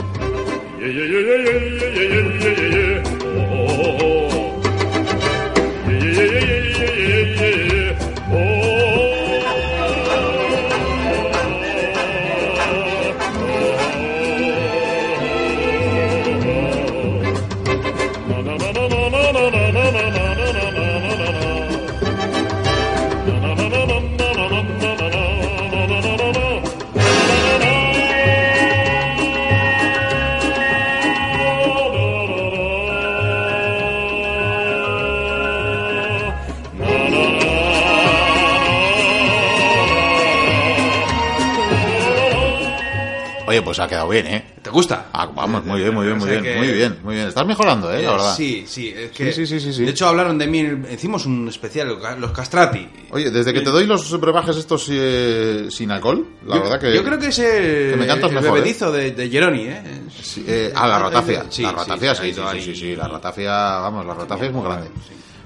Pues 43.70 43.78
ha 43.78 43.86
quedado 43.86 44.08
bien, 44.08 44.26
¿eh? 44.26 44.44
¿Te 44.62 44.68
gusta? 44.68 45.06
Ah, 45.12 45.26
vamos, 45.26 45.64
muy 45.64 45.78
bien, 45.78 45.94
muy 45.94 46.04
bien, 46.04 46.18
muy 46.18 46.28
bien, 46.28 46.42
que- 46.42 46.56
muy 46.56 46.72
bien, 46.72 46.98
muy 47.04 47.14
bien. 47.14 47.28
Estás 47.28 47.46
mejorando, 47.46 47.88
¿eh? 47.92 48.02
La 48.02 48.08
Eh, 48.08 48.10
verdad. 48.10 48.34
Sí, 48.36 48.64
sí, 48.66 48.88
es 48.88 49.12
que. 49.12 49.32
Sí, 49.32 49.46
sí, 49.46 49.60
sí, 49.60 49.60
sí, 49.66 49.72
sí. 49.72 49.84
De 49.84 49.92
hecho, 49.92 50.08
hablaron 50.08 50.36
de 50.38 50.48
mí. 50.48 50.66
Hicimos 50.92 51.24
un 51.24 51.46
especial, 51.46 51.96
los 52.18 52.32
castrati. 52.32 52.88
Oye, 53.12 53.30
desde 53.30 53.52
que 53.52 53.60
te 53.60 53.70
doy 53.70 53.86
los 53.86 54.20
brebajes 54.20 54.56
estos 54.56 54.88
eh, 54.90 55.68
sin 55.70 55.92
alcohol, 55.92 56.26
la 56.46 56.56
yo, 56.56 56.62
verdad 56.64 56.80
que... 56.80 56.92
Yo 56.96 57.04
creo 57.04 57.16
que 57.20 57.28
es 57.28 57.38
el, 57.38 57.90
que 57.92 57.96
me 57.96 58.06
cantas 58.08 58.30
el 58.30 58.40
mejor, 58.40 58.54
bebedizo 58.54 58.90
de, 58.90 59.12
de 59.12 59.30
Geroni, 59.30 59.62
¿eh? 59.68 59.82
Sí, 60.20 60.44
eh, 60.48 60.72
ah, 60.74 60.88
la 60.88 60.98
ratafia. 60.98 61.44
Sí, 61.48 61.62
la 61.62 61.68
sí, 61.70 61.74
ratafia, 61.76 62.14
sí, 62.16 62.34
sí, 62.34 62.60
sí, 62.60 62.74
sí, 62.74 62.96
la 62.96 63.06
ratafia, 63.06 63.52
vamos, 63.52 64.04
la 64.04 64.14
ratafia 64.14 64.46
es 64.48 64.52
muy 64.52 64.64
grande. 64.64 64.88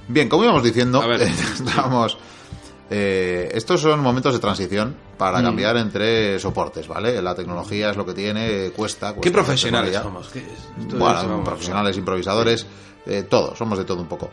Bien, 0.08 0.30
como 0.30 0.44
íbamos 0.44 0.62
diciendo, 0.62 1.04
estábamos... 1.12 2.16
eh, 2.90 3.50
estos 3.54 3.80
son 3.80 4.00
momentos 4.00 4.32
de 4.34 4.38
transición 4.40 4.94
para 5.16 5.40
Mm. 5.40 5.44
cambiar 5.44 5.76
entre 5.78 6.38
soportes, 6.38 6.86
¿vale? 6.88 7.20
La 7.22 7.34
tecnología 7.34 7.90
es 7.90 7.96
lo 7.96 8.04
que 8.04 8.12
tiene, 8.14 8.70
cuesta. 8.76 9.08
Qué 9.14 9.20
cuesta 9.20 9.32
profesionales 9.32 9.92
tecnología. 9.92 10.30
somos. 10.30 10.88
qué- 10.88 10.96
Bueno, 10.96 11.42
profesionales, 11.44 11.96
improvisadores, 11.96 12.66
eh, 13.06 13.22
todo, 13.28 13.54
somos 13.56 13.78
de 13.78 13.84
todo 13.84 14.00
un 14.00 14.08
poco. 14.08 14.30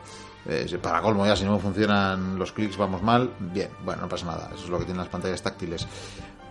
Eh, 0.47 0.80
para 0.81 1.01
colmo 1.01 1.25
ya, 1.25 1.35
si 1.35 1.43
no 1.45 1.59
funcionan 1.59 2.39
los 2.39 2.51
clics, 2.51 2.75
vamos 2.75 3.03
mal. 3.03 3.30
Bien, 3.39 3.69
bueno, 3.85 4.01
no 4.03 4.09
pasa 4.09 4.25
nada, 4.25 4.49
eso 4.55 4.63
es 4.65 4.69
lo 4.69 4.80
que 4.80 4.85
tienen 4.85 4.97
las 5.03 5.09
pantallas 5.09 5.41
táctiles. 5.41 5.85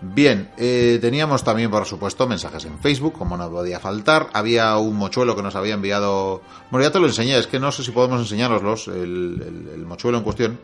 Bien, 0.03 0.49
eh, 0.57 0.97
teníamos 0.99 1.43
también, 1.43 1.69
por 1.69 1.85
supuesto, 1.85 2.25
mensajes 2.27 2.65
en 2.65 2.79
Facebook, 2.79 3.13
como 3.13 3.37
no 3.37 3.51
podía 3.51 3.79
faltar. 3.79 4.29
Había 4.33 4.75
un 4.77 4.95
mochuelo 4.95 5.35
que 5.35 5.43
nos 5.43 5.55
había 5.55 5.75
enviado. 5.75 6.41
Bueno, 6.71 6.85
ya 6.87 6.91
te 6.91 6.99
lo 6.99 7.05
enseñé, 7.05 7.37
es 7.37 7.45
que 7.47 7.59
no 7.59 7.71
sé 7.71 7.83
si 7.83 7.91
podemos 7.91 8.19
enseñároslos, 8.21 8.87
el, 8.87 8.93
el- 8.95 9.71
el 9.75 9.85
mochuelo 9.85 10.17
en 10.17 10.23
cuestión, 10.23 10.59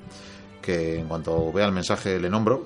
que 0.67 0.99
en 0.99 1.07
cuanto 1.07 1.51
vea 1.53 1.65
el 1.65 1.71
mensaje 1.71 2.19
le 2.19 2.29
nombro. 2.29 2.65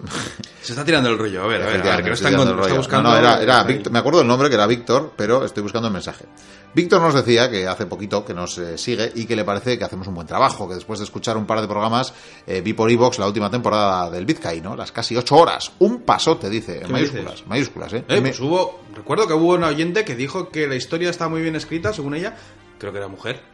Se 0.62 0.74
está 0.74 0.84
tirando 0.84 1.10
el 1.10 1.18
rollo. 1.20 1.44
A 1.44 1.48
ver, 1.48 1.62
a 1.62 1.66
ver, 1.68 1.82
a 1.82 1.96
ver, 1.96 2.04
que 2.04 2.10
no 2.10 2.14
está, 2.16 2.30
está 2.30 2.74
buscando. 2.74 3.10
No, 3.10 3.16
no, 3.16 3.20
era, 3.22 3.42
era 3.42 3.64
Víctor- 3.64 3.92
me 3.94 4.00
acuerdo 4.00 4.22
el 4.22 4.28
nombre 4.28 4.50
que 4.50 4.56
era 4.56 4.66
Víctor, 4.66 5.14
pero 5.16 5.46
estoy 5.46 5.62
buscando 5.62 5.88
el 5.88 5.94
mensaje. 5.94 6.26
Víctor 6.74 7.00
nos 7.02 7.14
decía 7.14 7.50
que 7.52 7.68
hace 7.68 7.86
poquito 7.86 8.26
que 8.26 8.34
nos 8.34 8.58
eh, 8.58 8.78
sigue 8.78 9.12
y 9.14 9.26
que 9.26 9.36
le 9.36 9.44
parece 9.44 9.78
que 9.78 9.84
hacemos 9.84 10.08
un 10.08 10.16
buen 10.16 10.26
trabajo, 10.26 10.68
que 10.68 10.74
después 10.76 11.00
de 11.00 11.06
escuchar 11.06 11.38
un 11.38 11.46
par 11.46 11.62
de 11.62 11.68
programas 11.68 12.14
eh, 12.48 12.62
vi 12.62 12.74
por 12.74 12.90
iVox 12.90 13.20
la 13.20 13.28
última 13.28 13.52
temporada 13.52 14.10
del 14.10 14.26
Bitcoin, 14.26 14.64
¿no? 14.64 14.76
Las 14.76 14.92
casi 14.92 15.16
ocho 15.16 15.36
horas. 15.36 15.72
Un 15.80 16.02
pasote, 16.02 16.50
dice, 16.50 16.78
en 16.78 16.82
¿Qué 16.82 16.88
me 16.88 16.94
mayúsculas. 16.94 17.32
dices? 17.34 17.48
Mayúsculas, 17.48 17.94
¿eh? 17.94 18.06
Eh, 18.08 18.22
pues 18.22 18.40
hubo, 18.40 18.80
recuerdo 18.96 19.28
que 19.28 19.34
hubo 19.34 19.54
una 19.54 19.68
oyente 19.68 20.04
que 20.04 20.16
dijo 20.16 20.50
que 20.50 20.66
la 20.68 20.76
historia 20.76 21.10
está 21.12 21.28
muy 21.30 21.42
bien 21.42 21.56
escrita, 21.56 21.94
según 21.94 22.16
ella. 22.16 22.36
Creo 22.80 22.92
que 22.92 22.98
era 22.98 23.08
mujer. 23.08 23.51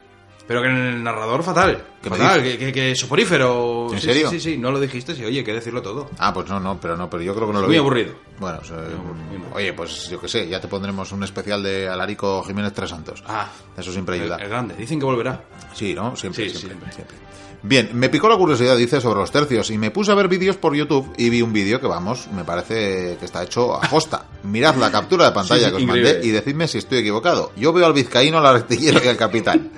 Pero 0.47 0.61
que 0.61 0.69
en 0.69 0.75
el 0.77 1.03
narrador 1.03 1.43
fatal. 1.43 1.83
¿Qué 2.01 2.09
me 2.09 2.15
fatal, 2.17 2.41
que, 2.41 2.57
que, 2.57 2.71
que 2.71 2.95
soporífero. 2.95 3.87
¿En 3.91 3.99
Sí, 3.99 4.05
serio? 4.07 4.29
Sí, 4.29 4.39
sí, 4.39 4.51
sí, 4.53 4.57
no 4.57 4.71
lo 4.71 4.79
dijiste, 4.79 5.13
sí, 5.13 5.25
oye, 5.25 5.39
hay 5.39 5.43
que 5.43 5.53
decirlo 5.53 5.81
todo. 5.81 6.09
Ah, 6.17 6.33
pues 6.33 6.47
no, 6.47 6.59
no, 6.59 6.79
pero 6.79 6.95
no, 6.95 7.09
pero 7.09 7.21
yo 7.21 7.35
creo 7.35 7.47
que 7.47 7.53
no 7.53 7.59
lo 7.59 7.67
Muy 7.67 7.75
vi. 7.75 7.79
aburrido. 7.79 8.13
Bueno, 8.39 8.59
o 8.61 8.63
sea, 8.63 8.77
muy 8.77 8.93
aburrido. 8.93 9.49
oye, 9.53 9.73
pues 9.73 10.09
yo 10.09 10.21
qué 10.21 10.27
sé, 10.29 10.47
ya 10.47 10.61
te 10.61 10.67
pondremos 10.69 11.11
un 11.11 11.23
especial 11.23 11.61
de 11.63 11.89
Alarico 11.89 12.43
Jiménez 12.43 12.71
Tres 12.73 12.89
Santos. 12.91 13.23
Ah, 13.27 13.49
Eso 13.75 13.91
siempre 13.91 14.15
ayuda. 14.15 14.37
el, 14.37 14.43
el 14.43 14.49
grande. 14.49 14.75
Dicen 14.75 14.99
que 14.99 15.05
volverá. 15.05 15.43
Sí, 15.73 15.93
¿no? 15.93 16.15
Siempre, 16.15 16.49
Sí, 16.49 16.57
siempre, 16.57 16.91
siempre. 16.91 16.93
siempre. 16.93 17.17
Bien, 17.63 17.89
me 17.93 18.07
picó 18.09 18.29
la 18.29 18.37
curiosidad, 18.37 18.77
dice, 18.77 19.01
sobre 19.01 19.19
los 19.19 19.31
tercios 19.31 19.71
y 19.71 19.77
me 19.77 19.91
puse 19.91 20.11
a 20.11 20.15
ver 20.15 20.27
vídeos 20.27 20.55
por 20.57 20.75
YouTube 20.75 21.11
y 21.17 21.29
vi 21.29 21.41
un 21.41 21.51
vídeo 21.51 21.81
que, 21.81 21.87
vamos, 21.87 22.27
me 22.33 22.43
parece 22.43 23.17
que 23.19 23.25
está 23.25 23.43
hecho 23.43 23.73
a 23.75 23.81
posta. 23.89 24.25
Mirad 24.43 24.75
la 24.75 24.91
captura 24.91 25.25
de 25.25 25.31
pantalla 25.31 25.65
Sí, 25.65 25.69
que 25.71 25.75
os 25.77 25.81
increíble. 25.81 26.13
mandé 26.13 26.27
y 26.27 26.31
decidme 26.31 26.67
si 26.67 26.77
estoy 26.77 26.99
equivocado. 26.99 27.51
Yo 27.57 27.73
veo 27.73 27.85
al 27.85 27.93
vizcaíno, 27.93 28.37
al 28.37 28.45
artillero 28.45 29.01
y 29.03 29.07
al 29.07 29.17
capitán. 29.17 29.71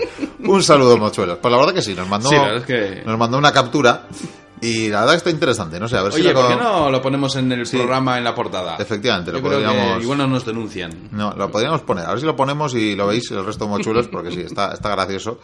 un 0.46 0.62
saludo, 0.62 0.98
mochuelos. 0.98 1.38
Pues 1.42 1.52
la 1.52 1.58
verdad 1.58 1.74
que 1.74 1.82
sí, 1.82 1.96
nos 1.96 2.08
mandó, 2.08 2.30
Sí, 2.30 2.36
la 2.36 2.42
verdad 2.44 2.58
es 2.60 2.66
que- 2.66 3.04
nos 3.06 3.18
mandó 3.18 3.38
una 3.38 3.52
captura 3.54 4.08
y 4.62 4.90
la 4.90 5.00
verdad 5.02 5.14
que 5.14 5.18
está 5.18 5.30
interesante. 5.30 5.80
No 5.80 5.88
sé, 5.88 5.98
a 5.98 6.04
ver 6.04 6.12
si 6.14 6.20
Oye, 6.22 6.34
la 6.34 6.40
¿por 6.40 6.50
qué 6.50 6.58
co- 6.58 6.64
no 6.64 6.90
lo 6.92 7.02
ponemos 7.02 7.36
en 7.36 7.52
el 7.52 7.66
Sí. 7.66 7.78
programa, 7.78 8.18
en 8.18 8.24
la 8.24 8.36
portada? 8.36 8.76
Efectivamente, 8.78 9.32
lo 9.32 9.40
Yo 9.40 9.44
creo 9.48 9.60
que 9.60 9.66
podríamos- 9.66 10.04
igual 10.04 10.18
no 10.18 10.28
nos 10.28 10.46
denuncian. 10.46 11.10
No, 11.12 11.32
lo 11.34 11.50
podríamos 11.52 11.82
poner. 11.82 12.06
A 12.06 12.10
ver 12.12 12.20
si 12.20 12.26
lo 12.26 12.36
ponemos 12.36 12.74
y 12.76 12.96
lo 12.96 13.08
veis 13.08 13.30
el 13.32 13.46
resto 13.46 13.68
mochuelos, 13.68 14.08
porque 14.08 14.32
sí, 14.32 14.42
está, 14.42 14.74
está 14.74 14.90
gracioso 14.90 15.40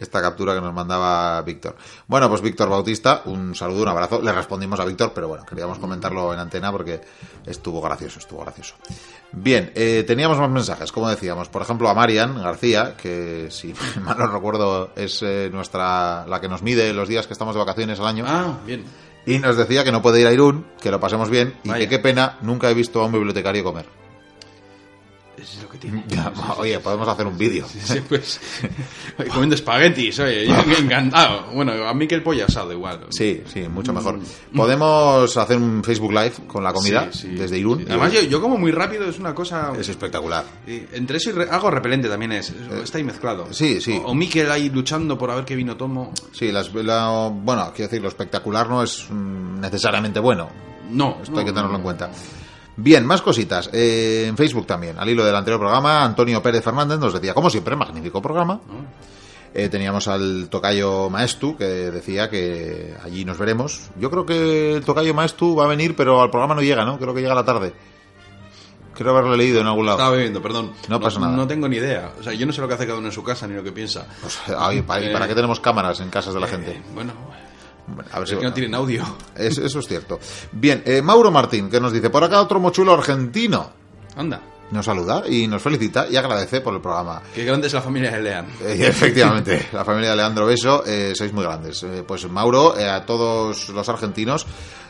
esta 0.00 0.20
captura 0.22 0.54
que 0.54 0.60
nos 0.60 0.72
mandaba 0.74 1.40
Víctor. 1.42 1.76
Bueno, 2.06 2.28
pues 2.28 2.40
Víctor 2.40 2.68
Bautista, 2.68 3.22
un 3.26 3.54
saludo, 3.54 3.82
un 3.82 3.88
abrazo. 3.88 4.20
Le 4.22 4.32
respondimos 4.32 4.78
a 4.80 4.84
Víctor, 4.84 5.12
pero 5.14 5.28
bueno, 5.28 5.44
queríamos 5.44 5.78
comentarlo 5.78 6.32
en 6.32 6.40
antena 6.40 6.70
porque 6.72 7.00
estuvo 7.46 7.80
gracioso, 7.80 8.18
estuvo 8.18 8.40
gracioso. 8.42 8.74
Bien, 9.36 9.72
eh, 9.74 10.04
teníamos 10.06 10.38
más 10.38 10.50
mensajes, 10.50 10.92
como 10.92 11.08
decíamos. 11.08 11.48
Por 11.48 11.62
ejemplo, 11.62 11.88
a 11.88 11.94
Marian 11.94 12.40
García, 12.40 12.94
que 12.96 13.48
si 13.50 13.74
mal 14.02 14.16
no 14.18 14.26
recuerdo 14.26 14.90
es 14.96 15.22
eh, 15.22 15.50
nuestra 15.52 16.26
la 16.26 16.40
que 16.40 16.48
nos 16.48 16.62
mide 16.62 16.92
los 16.92 17.08
días 17.08 17.26
que 17.26 17.32
estamos 17.32 17.54
de 17.54 17.60
vacaciones 17.60 17.98
al 18.00 18.06
año. 18.06 18.24
Ah, 18.26 18.58
bien. 18.64 18.84
Y 19.26 19.38
nos 19.38 19.56
decía 19.56 19.84
que 19.84 19.92
no 19.92 20.02
puede 20.02 20.20
ir 20.20 20.26
a 20.26 20.32
Irún, 20.32 20.66
que 20.80 20.90
lo 20.90 21.00
pasemos 21.00 21.30
bien 21.30 21.54
y 21.64 21.72
que 21.72 21.88
qué 21.88 21.98
pena, 21.98 22.38
nunca 22.42 22.70
he 22.70 22.74
visto 22.74 23.00
a 23.00 23.06
un 23.06 23.12
bibliotecario 23.12 23.64
comer. 23.64 24.03
Es 25.36 25.60
lo 25.62 25.68
que 25.68 25.78
tiene. 25.78 26.04
Ya, 26.08 26.32
oye, 26.58 26.78
podemos 26.78 27.06
hacer 27.08 27.26
un 27.26 27.36
vídeo. 27.36 27.66
Sí, 27.68 28.00
pues. 28.08 28.40
comiendo 29.32 29.54
espaguetis, 29.54 30.18
oye, 30.20 30.46
encantado. 30.78 31.46
Bueno, 31.52 31.72
a 31.86 31.92
mí 31.92 32.06
que 32.06 32.14
el 32.14 32.22
pollo 32.22 32.44
asado 32.46 32.72
igual. 32.72 33.06
Sí, 33.10 33.42
sí, 33.52 33.62
mucho 33.68 33.92
mejor. 33.92 34.20
Podemos 34.54 35.36
hacer 35.36 35.56
un 35.56 35.82
Facebook 35.82 36.12
Live 36.12 36.32
con 36.46 36.62
la 36.64 36.72
comida 36.72 37.08
Sí, 37.12 37.20
sí. 37.22 37.28
desde 37.34 37.58
Irún. 37.58 37.80
Sí. 37.80 37.86
Además, 37.88 38.12
yo, 38.12 38.20
yo 38.22 38.40
como 38.40 38.56
muy 38.56 38.70
rápido, 38.72 39.04
es 39.08 39.18
una 39.18 39.34
cosa. 39.34 39.72
Es 39.78 39.88
espectacular. 39.88 40.44
Entre 40.66 41.16
eso 41.18 41.30
y 41.30 41.32
re- 41.32 41.50
algo 41.50 41.70
repelente 41.70 42.08
también 42.08 42.32
es. 42.32 42.52
Está 42.82 42.98
ahí 42.98 43.04
mezclado. 43.04 43.52
sí, 43.52 43.80
sí. 43.80 44.00
O, 44.04 44.10
o 44.10 44.14
Miquel 44.14 44.50
ahí 44.50 44.70
luchando 44.70 45.18
por 45.18 45.30
a 45.30 45.34
ver 45.34 45.44
qué 45.44 45.56
vino 45.56 45.76
tomo. 45.76 46.12
Sí, 46.32 46.52
las, 46.52 46.72
la- 46.74 47.28
bueno, 47.32 47.72
quiero 47.74 47.88
decir, 47.90 48.00
lo 48.02 48.08
espectacular 48.08 48.68
no 48.68 48.82
es 48.82 49.06
mm, 49.10 49.60
necesariamente 49.60 50.20
bueno. 50.20 50.48
No, 50.90 51.18
Esto 51.20 51.32
no, 51.32 51.38
hay 51.40 51.44
que 51.44 51.50
tenerlo 51.50 51.70
no. 51.72 51.76
en 51.78 51.82
cuenta. 51.82 52.10
Bien, 52.76 53.06
más 53.06 53.22
cositas. 53.22 53.70
Eh, 53.72 54.26
en 54.28 54.36
Facebook 54.36 54.66
también. 54.66 54.98
Al 54.98 55.08
hilo 55.08 55.24
del 55.24 55.36
anterior 55.36 55.60
programa, 55.60 56.04
Antonio 56.04 56.42
Pérez 56.42 56.64
Fernández 56.64 56.98
nos 56.98 57.12
decía, 57.12 57.34
como 57.34 57.50
siempre, 57.50 57.76
magnífico 57.76 58.20
programa. 58.20 58.60
Eh, 59.54 59.68
teníamos 59.68 60.08
al 60.08 60.48
tocayo 60.50 61.08
Maestu, 61.08 61.56
que 61.56 61.64
decía 61.64 62.28
que 62.28 62.94
allí 63.04 63.24
nos 63.24 63.38
veremos. 63.38 63.90
Yo 63.96 64.10
creo 64.10 64.26
que 64.26 64.74
el 64.74 64.84
tocayo 64.84 65.14
Maestu 65.14 65.54
va 65.54 65.64
a 65.64 65.68
venir, 65.68 65.94
pero 65.94 66.20
al 66.20 66.30
programa 66.30 66.56
no 66.56 66.62
llega, 66.62 66.84
¿no? 66.84 66.98
Creo 66.98 67.14
que 67.14 67.20
llega 67.20 67.32
a 67.32 67.36
la 67.36 67.44
tarde. 67.44 67.72
Creo 68.94 69.10
haberlo 69.10 69.36
leído 69.36 69.60
en 69.60 69.66
algún 69.66 69.86
lado. 69.86 69.98
Estaba 69.98 70.16
bebiendo, 70.16 70.42
perdón. 70.42 70.72
No 70.88 71.00
pasa 71.00 71.20
nada. 71.20 71.36
No 71.36 71.46
tengo 71.46 71.68
ni 71.68 71.76
idea. 71.76 72.12
O 72.18 72.22
sea, 72.22 72.32
yo 72.32 72.46
no 72.46 72.52
sé 72.52 72.60
lo 72.60 72.68
que 72.68 72.74
hace 72.74 72.86
cada 72.86 72.98
uno 72.98 73.08
en 73.08 73.12
su 73.12 73.22
casa 73.22 73.46
ni 73.46 73.54
lo 73.54 73.62
que 73.62 73.72
piensa. 73.72 74.06
Pues, 74.20 74.38
ay, 74.56 74.82
¿para, 74.82 75.12
para 75.12 75.28
qué 75.28 75.34
tenemos 75.34 75.60
cámaras 75.60 76.00
en 76.00 76.10
casas 76.10 76.34
de 76.34 76.40
la 76.40 76.46
gente? 76.46 76.72
Eh, 76.72 76.82
bueno, 76.92 77.12
Bueno, 77.86 78.08
a 78.12 78.18
ver 78.18 78.24
es 78.24 78.30
si 78.30 78.36
que 78.36 78.44
no 78.44 78.52
tienen 78.52 78.74
audio. 78.74 79.04
Es- 79.36 79.58
eso 79.58 79.78
es 79.78 79.86
cierto. 79.88 80.18
Bien, 80.52 80.82
eh, 80.86 81.02
Mauro 81.02 81.30
Martín, 81.30 81.68
que 81.68 81.80
nos 81.80 81.92
dice, 81.92 82.10
por 82.10 82.24
acá 82.24 82.40
otro 82.40 82.58
mochulo 82.60 82.94
argentino. 82.94 83.70
Anda, 84.16 84.40
Nos 84.70 84.86
saluda 84.86 85.22
y 85.28 85.46
nos 85.46 85.60
felicita 85.62 86.06
y 86.08 86.16
agradece 86.16 86.60
por 86.62 86.74
el 86.74 86.80
programa. 86.80 87.20
qué 87.34 87.44
grande 87.44 87.66
es 87.66 87.72
la 87.74 87.82
familia 87.82 88.10
de 88.10 88.22
Lean. 88.22 88.46
Eh, 88.62 88.86
efectivamente, 88.88 89.66
la 89.72 89.84
familia 89.84 90.10
de 90.10 90.16
Leandro 90.16 90.46
Beso, 90.46 90.82
eh, 90.86 91.12
sois 91.14 91.32
muy 91.32 91.44
grandes. 91.44 91.82
Eh, 91.82 92.02
pues 92.06 92.28
Mauro, 92.30 92.74
a 92.74 93.04
todos 93.04 93.68
los 93.68 93.88
argentinos, 93.88 94.46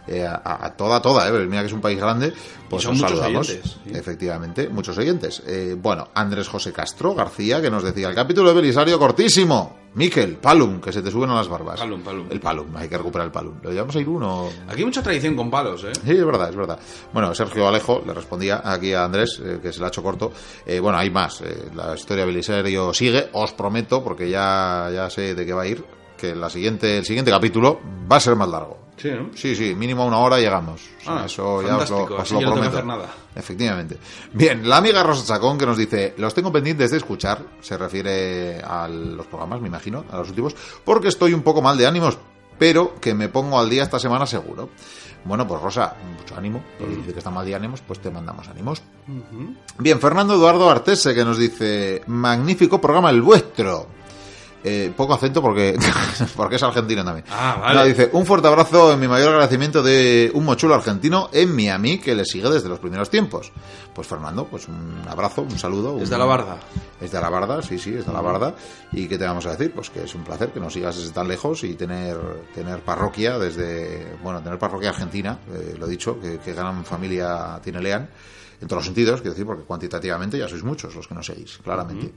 eh, 0.06 0.26
a, 0.26 0.66
a 0.66 0.76
toda, 0.76 1.00
toda, 1.00 1.28
eh, 1.28 1.46
mira 1.46 1.60
que 1.62 1.66
es 1.68 1.72
un 1.72 1.80
país 1.80 1.98
grande, 1.98 2.32
pues 2.68 2.82
son 2.82 2.92
os 2.92 3.00
muchos 3.02 3.18
saludamos. 3.18 3.48
oyentes, 3.48 3.76
sí. 3.84 3.90
Efectivamente, 3.94 4.68
muchos 4.68 4.96
oyentes. 4.98 5.42
Eh, 5.46 5.76
bueno, 5.78 6.08
Andrés 6.14 6.48
José 6.48 6.72
Castro 6.72 7.14
García, 7.14 7.60
que 7.62 7.70
nos 7.70 7.82
decía, 7.84 8.08
el 8.08 8.14
capítulo 8.14 8.48
de 8.50 8.54
Belisario 8.56 8.98
cortísimo. 8.98 9.82
Miquel, 9.94 10.38
Palum, 10.38 10.80
que 10.80 10.92
se 10.92 11.02
te 11.02 11.10
suben 11.10 11.30
a 11.30 11.36
las 11.36 11.46
barbas. 11.46 11.78
Palum, 11.78 12.02
palum. 12.02 12.26
El 12.28 12.40
Palum, 12.40 12.76
hay 12.76 12.88
que 12.88 12.98
recuperar 12.98 13.26
el 13.26 13.32
Palum. 13.32 13.54
¿Lo 13.62 13.70
llevamos 13.70 13.94
a 13.94 14.00
ir 14.00 14.08
uno? 14.08 14.48
Aquí 14.66 14.80
hay 14.80 14.84
mucha 14.86 15.04
tradición 15.04 15.36
con 15.36 15.48
palos, 15.52 15.84
¿eh? 15.84 15.92
Sí, 16.04 16.10
es 16.10 16.24
verdad, 16.26 16.48
es 16.50 16.56
verdad. 16.56 16.80
Bueno, 17.12 17.32
Sergio 17.32 17.68
Alejo 17.68 18.02
le 18.04 18.12
respondía 18.12 18.60
aquí 18.64 18.92
a 18.92 19.04
Andrés, 19.04 19.40
eh, 19.40 19.60
que 19.62 19.72
se 19.72 19.78
la 19.78 19.86
ha 19.86 19.88
hecho 19.90 20.02
corto. 20.02 20.32
Eh, 20.66 20.80
bueno, 20.80 20.98
hay 20.98 21.10
más. 21.10 21.42
eh, 21.42 21.68
la 21.76 21.94
historia 21.94 22.24
de 22.24 22.32
Belisario 22.32 22.92
sigue, 22.92 23.28
os 23.34 23.52
prometo, 23.52 24.02
porque 24.02 24.28
ya, 24.28 24.90
ya 24.92 25.08
sé 25.10 25.36
de 25.36 25.46
qué 25.46 25.52
va 25.52 25.62
a 25.62 25.66
ir, 25.68 25.84
que 26.16 26.34
la 26.34 26.48
siguiente, 26.50 26.98
el 26.98 27.04
siguiente 27.04 27.30
capítulo 27.30 27.80
va 28.10 28.16
a 28.16 28.20
ser 28.20 28.36
más 28.36 28.48
largo. 28.48 28.78
Sí, 28.96 29.10
¿no? 29.10 29.30
Sí, 29.34 29.56
sí, 29.56 29.74
mínimo 29.74 30.06
una 30.06 30.18
hora 30.18 30.38
llegamos. 30.38 30.80
Ah, 31.06 31.24
eso 31.26 31.62
ya 31.62 31.78
os 31.78 31.90
lo, 31.90 32.04
os 32.04 32.30
lo 32.30 32.40
ya 32.40 32.46
no 32.46 32.52
prometo. 32.52 32.76
hacer 32.76 32.86
nada. 32.86 33.08
Efectivamente. 33.34 33.98
Bien, 34.32 34.68
la 34.68 34.76
amiga 34.76 35.02
Rosa 35.02 35.26
Chacón 35.26 35.58
que 35.58 35.66
nos 35.66 35.76
dice, 35.76 36.14
los 36.16 36.32
tengo 36.32 36.52
pendientes 36.52 36.92
de 36.92 36.98
escuchar, 36.98 37.42
se 37.60 37.76
refiere 37.76 38.60
a 38.62 38.86
los 38.88 39.26
programas, 39.26 39.60
me 39.60 39.66
imagino, 39.68 40.04
a 40.10 40.18
los 40.18 40.28
últimos, 40.28 40.54
porque 40.84 41.08
estoy 41.08 41.34
un 41.34 41.42
poco 41.42 41.60
mal 41.60 41.76
de 41.76 41.88
ánimos, 41.88 42.16
pero 42.56 42.94
que 43.00 43.14
me 43.14 43.28
pongo 43.28 43.58
al 43.58 43.68
día 43.68 43.82
esta 43.82 43.98
semana 43.98 44.26
seguro. 44.26 44.70
Bueno, 45.24 45.48
pues 45.48 45.60
Rosa, 45.60 45.96
mucho 46.16 46.36
ánimo, 46.36 46.62
porque 46.78 46.94
dice 46.96 47.12
que 47.12 47.18
está 47.18 47.30
mal 47.30 47.44
de 47.46 47.54
ánimos, 47.54 47.80
pues 47.80 47.98
te 47.98 48.10
mandamos 48.10 48.46
ánimos. 48.46 48.82
Bien, 49.78 49.98
Fernando 49.98 50.34
Eduardo 50.34 50.70
Artese 50.70 51.14
que 51.14 51.24
nos 51.24 51.38
dice, 51.38 52.02
magnífico 52.06 52.80
programa 52.80 53.10
el 53.10 53.22
vuestro. 53.22 53.88
Eh, 54.66 54.90
poco 54.96 55.12
acento 55.12 55.42
porque, 55.42 55.76
porque 56.36 56.56
es 56.56 56.62
argentino 56.62 57.04
también. 57.04 57.26
Ah, 57.30 57.58
vale. 57.60 57.88
Dice, 57.90 58.08
un 58.14 58.24
fuerte 58.24 58.48
abrazo 58.48 58.92
en 58.94 58.98
mi 59.00 59.06
mayor 59.06 59.28
agradecimiento 59.34 59.82
de 59.82 60.30
un 60.32 60.42
mochulo 60.46 60.74
argentino 60.74 61.28
en 61.34 61.54
Miami 61.54 61.98
que 61.98 62.14
le 62.14 62.24
sigue 62.24 62.48
desde 62.48 62.70
los 62.70 62.78
primeros 62.78 63.10
tiempos. 63.10 63.52
Pues 63.94 64.08
Fernando, 64.08 64.46
pues 64.46 64.66
un 64.68 65.02
abrazo, 65.06 65.42
un 65.42 65.58
saludo. 65.58 65.98
Desde 65.98 66.14
un- 66.14 66.20
la 66.20 66.24
barda. 66.26 66.56
Es 66.98 67.12
de 67.12 67.20
la 67.20 67.28
barda, 67.28 67.60
sí, 67.60 67.78
sí, 67.78 67.94
es 67.94 68.06
de 68.06 68.12
la 68.12 68.22
barda. 68.22 68.54
¿Y 68.92 69.06
qué 69.06 69.18
te 69.18 69.26
vamos 69.26 69.44
a 69.44 69.50
decir? 69.50 69.70
Pues 69.74 69.90
que 69.90 70.04
es 70.04 70.14
un 70.14 70.24
placer 70.24 70.48
que 70.50 70.60
nos 70.60 70.72
sigas 70.72 70.96
desde 70.96 71.12
tan 71.12 71.28
lejos 71.28 71.62
y 71.64 71.74
tener, 71.74 72.16
tener 72.54 72.80
parroquia 72.80 73.38
desde, 73.38 74.16
bueno, 74.22 74.40
tener 74.42 74.58
parroquia 74.58 74.88
argentina, 74.90 75.38
eh, 75.52 75.74
lo 75.78 75.86
he 75.86 75.90
dicho, 75.90 76.18
que, 76.18 76.38
que 76.38 76.54
gran 76.54 76.86
familia 76.86 77.60
tiene 77.62 77.82
Lean. 77.82 78.08
En 78.64 78.68
todos 78.68 78.78
los 78.78 78.86
sentidos, 78.86 79.20
quiero 79.20 79.34
decir, 79.34 79.44
porque 79.44 79.64
cuantitativamente 79.64 80.38
ya 80.38 80.48
sois 80.48 80.64
muchos 80.64 80.94
los 80.94 81.06
que 81.06 81.14
nos 81.14 81.26
seguís, 81.26 81.58
claramente. 81.62 82.14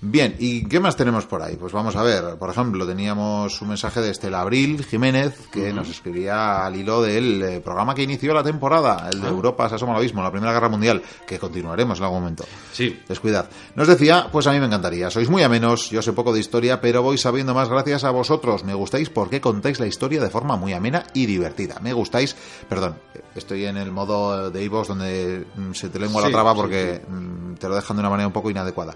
Bien, 0.00 0.34
¿y 0.38 0.64
qué 0.64 0.80
más 0.80 0.96
tenemos 0.96 1.26
por 1.26 1.42
ahí? 1.42 1.56
Pues 1.56 1.74
vamos 1.74 1.94
a 1.94 2.02
ver, 2.02 2.38
por 2.38 2.48
ejemplo, 2.48 2.86
teníamos 2.86 3.60
un 3.60 3.68
mensaje 3.68 4.00
de 4.00 4.08
Estela 4.08 4.40
Abril 4.40 4.82
Jiménez 4.82 5.48
que 5.52 5.74
nos 5.74 5.90
escribía 5.90 6.64
al 6.64 6.74
hilo 6.74 7.02
del 7.02 7.42
eh, 7.42 7.60
programa 7.60 7.94
que 7.94 8.02
inició 8.02 8.32
la 8.32 8.42
temporada, 8.42 9.10
el 9.12 9.20
de 9.20 9.28
Europa 9.28 9.68
se 9.68 9.74
asoma 9.74 9.92
al 9.92 9.98
abismo, 9.98 10.22
la 10.22 10.30
Primera 10.30 10.54
Guerra 10.54 10.70
Mundial, 10.70 11.02
que 11.26 11.38
continuaremos 11.38 11.98
en 11.98 12.04
algún 12.04 12.20
momento. 12.20 12.46
Sí. 12.72 12.98
Descuidad. 13.06 13.50
Nos 13.74 13.86
decía, 13.86 14.28
pues 14.32 14.46
a 14.46 14.52
mí 14.52 14.58
me 14.58 14.66
encantaría. 14.66 15.10
Sois 15.10 15.28
muy 15.28 15.42
amenos, 15.42 15.90
yo 15.90 16.00
sé 16.00 16.14
poco 16.14 16.32
de 16.32 16.40
historia, 16.40 16.80
pero 16.80 17.02
voy 17.02 17.18
sabiendo 17.18 17.52
más 17.52 17.68
gracias 17.68 18.04
a 18.04 18.10
vosotros. 18.10 18.64
Me 18.64 18.72
gustáis 18.72 19.10
porque 19.10 19.42
contáis 19.42 19.78
la 19.78 19.86
historia 19.86 20.22
de 20.22 20.30
forma 20.30 20.56
muy 20.56 20.72
amena 20.72 21.04
y 21.12 21.26
divertida. 21.26 21.78
Me 21.82 21.92
gustáis, 21.92 22.34
perdón, 22.70 22.96
estoy 23.34 23.66
en 23.66 23.76
el 23.76 23.92
modo 23.92 24.50
de 24.50 24.64
iVoox 24.64 24.88
donde 24.88 25.44
mm, 25.56 25.72
se 25.72 25.89
te 25.90 25.98
lengua 25.98 26.22
la 26.22 26.28
Sí, 26.28 26.32
traba 26.32 26.52
sí, 26.52 26.56
porque 26.56 27.00
mm, 27.06 27.54
te 27.54 27.68
lo 27.68 27.74
dejan 27.74 27.96
de 27.96 28.00
una 28.00 28.10
manera 28.10 28.26
un 28.26 28.32
poco 28.32 28.50
inadecuada. 28.50 28.94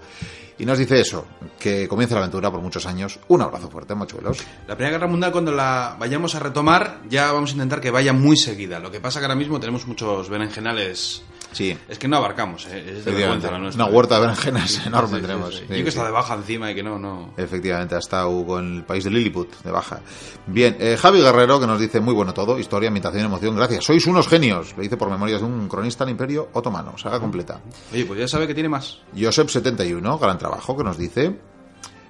Y 0.57 0.65
nos 0.65 0.77
dice 0.77 1.01
eso, 1.01 1.25
que 1.59 1.87
comience 1.87 2.13
la 2.15 2.21
aventura 2.21 2.49
por 2.49 2.61
muchos 2.61 2.85
años. 2.85 3.19
Un 3.27 3.41
abrazo 3.41 3.69
fuerte, 3.69 3.93
mochuelos. 3.93 4.39
La 4.67 4.75
Primera 4.75 4.97
Guerra 4.97 5.07
Mundial, 5.07 5.31
cuando 5.33 5.51
la 5.51 5.97
vayamos 5.99 6.33
a 6.35 6.39
retomar, 6.39 7.01
ya 7.09 7.31
vamos 7.33 7.49
a 7.49 7.53
intentar 7.53 7.81
que 7.81 7.91
vaya 7.91 8.13
muy 8.13 8.37
seguida. 8.37 8.79
Lo 8.79 8.89
que 8.89 9.01
pasa 9.01 9.19
que 9.19 9.25
ahora 9.25 9.35
mismo 9.35 9.59
tenemos 9.59 9.85
muchos 9.85 10.29
berenjenales. 10.29 11.23
Sí. 11.55 11.77
Es 11.87 11.97
que 11.97 12.09
no 12.09 12.17
abarcamos, 12.17 12.65
¿eh? 12.65 12.97
es 12.97 13.05
de 13.05 13.11
vergüenza 13.13 13.49
la 13.49 13.59
nuestra. 13.59 13.85
Una 13.85 13.95
huerta 13.95 14.15
de 14.15 14.21
berenjenas 14.21 14.85
enorme 14.85 15.07
Sí, 15.07 15.15
sí, 15.15 15.21
tenemos. 15.21 15.61
Yo 15.61 15.67
que 15.67 15.87
está 15.87 16.03
de 16.03 16.11
baja 16.11 16.33
encima 16.33 16.69
y 16.69 16.75
que 16.75 16.83
no, 16.83 16.99
no. 16.99 17.33
Efectivamente, 17.37 17.95
ha 17.95 17.99
estado 17.99 18.45
con 18.45 18.75
el 18.75 18.83
país 18.83 19.05
de 19.05 19.09
Lilliput, 19.09 19.63
de 19.63 19.71
baja. 19.71 20.01
Bien, 20.47 20.75
eh, 20.81 20.97
Javi 20.99 21.21
Guerrero, 21.21 21.57
que 21.61 21.65
nos 21.65 21.79
dice 21.79 22.01
muy 22.01 22.13
bueno 22.13 22.33
todo, 22.33 22.59
historia, 22.59 22.89
ambientación, 22.89 23.23
emoción, 23.23 23.55
gracias. 23.55 23.85
Sois 23.85 24.05
unos 24.05 24.27
genios, 24.27 24.75
le 24.75 24.83
dice 24.83 24.97
por 24.97 25.09
memorias 25.09 25.39
de 25.39 25.47
un 25.47 25.69
cronista 25.69 26.03
del 26.03 26.11
Imperio 26.11 26.49
Otomano, 26.51 26.97
saga 26.97 27.21
completa. 27.21 27.61
Oye, 27.93 28.05
pues 28.05 28.19
ya 28.19 28.27
sabe 28.27 28.47
que 28.47 28.53
tiene 28.53 28.67
más. 28.67 28.99
Josep71, 29.15 30.19
gran 30.19 30.37
trabajo, 30.37 30.75
que 30.75 30.83
nos 30.83 30.97
dice. 30.97 31.39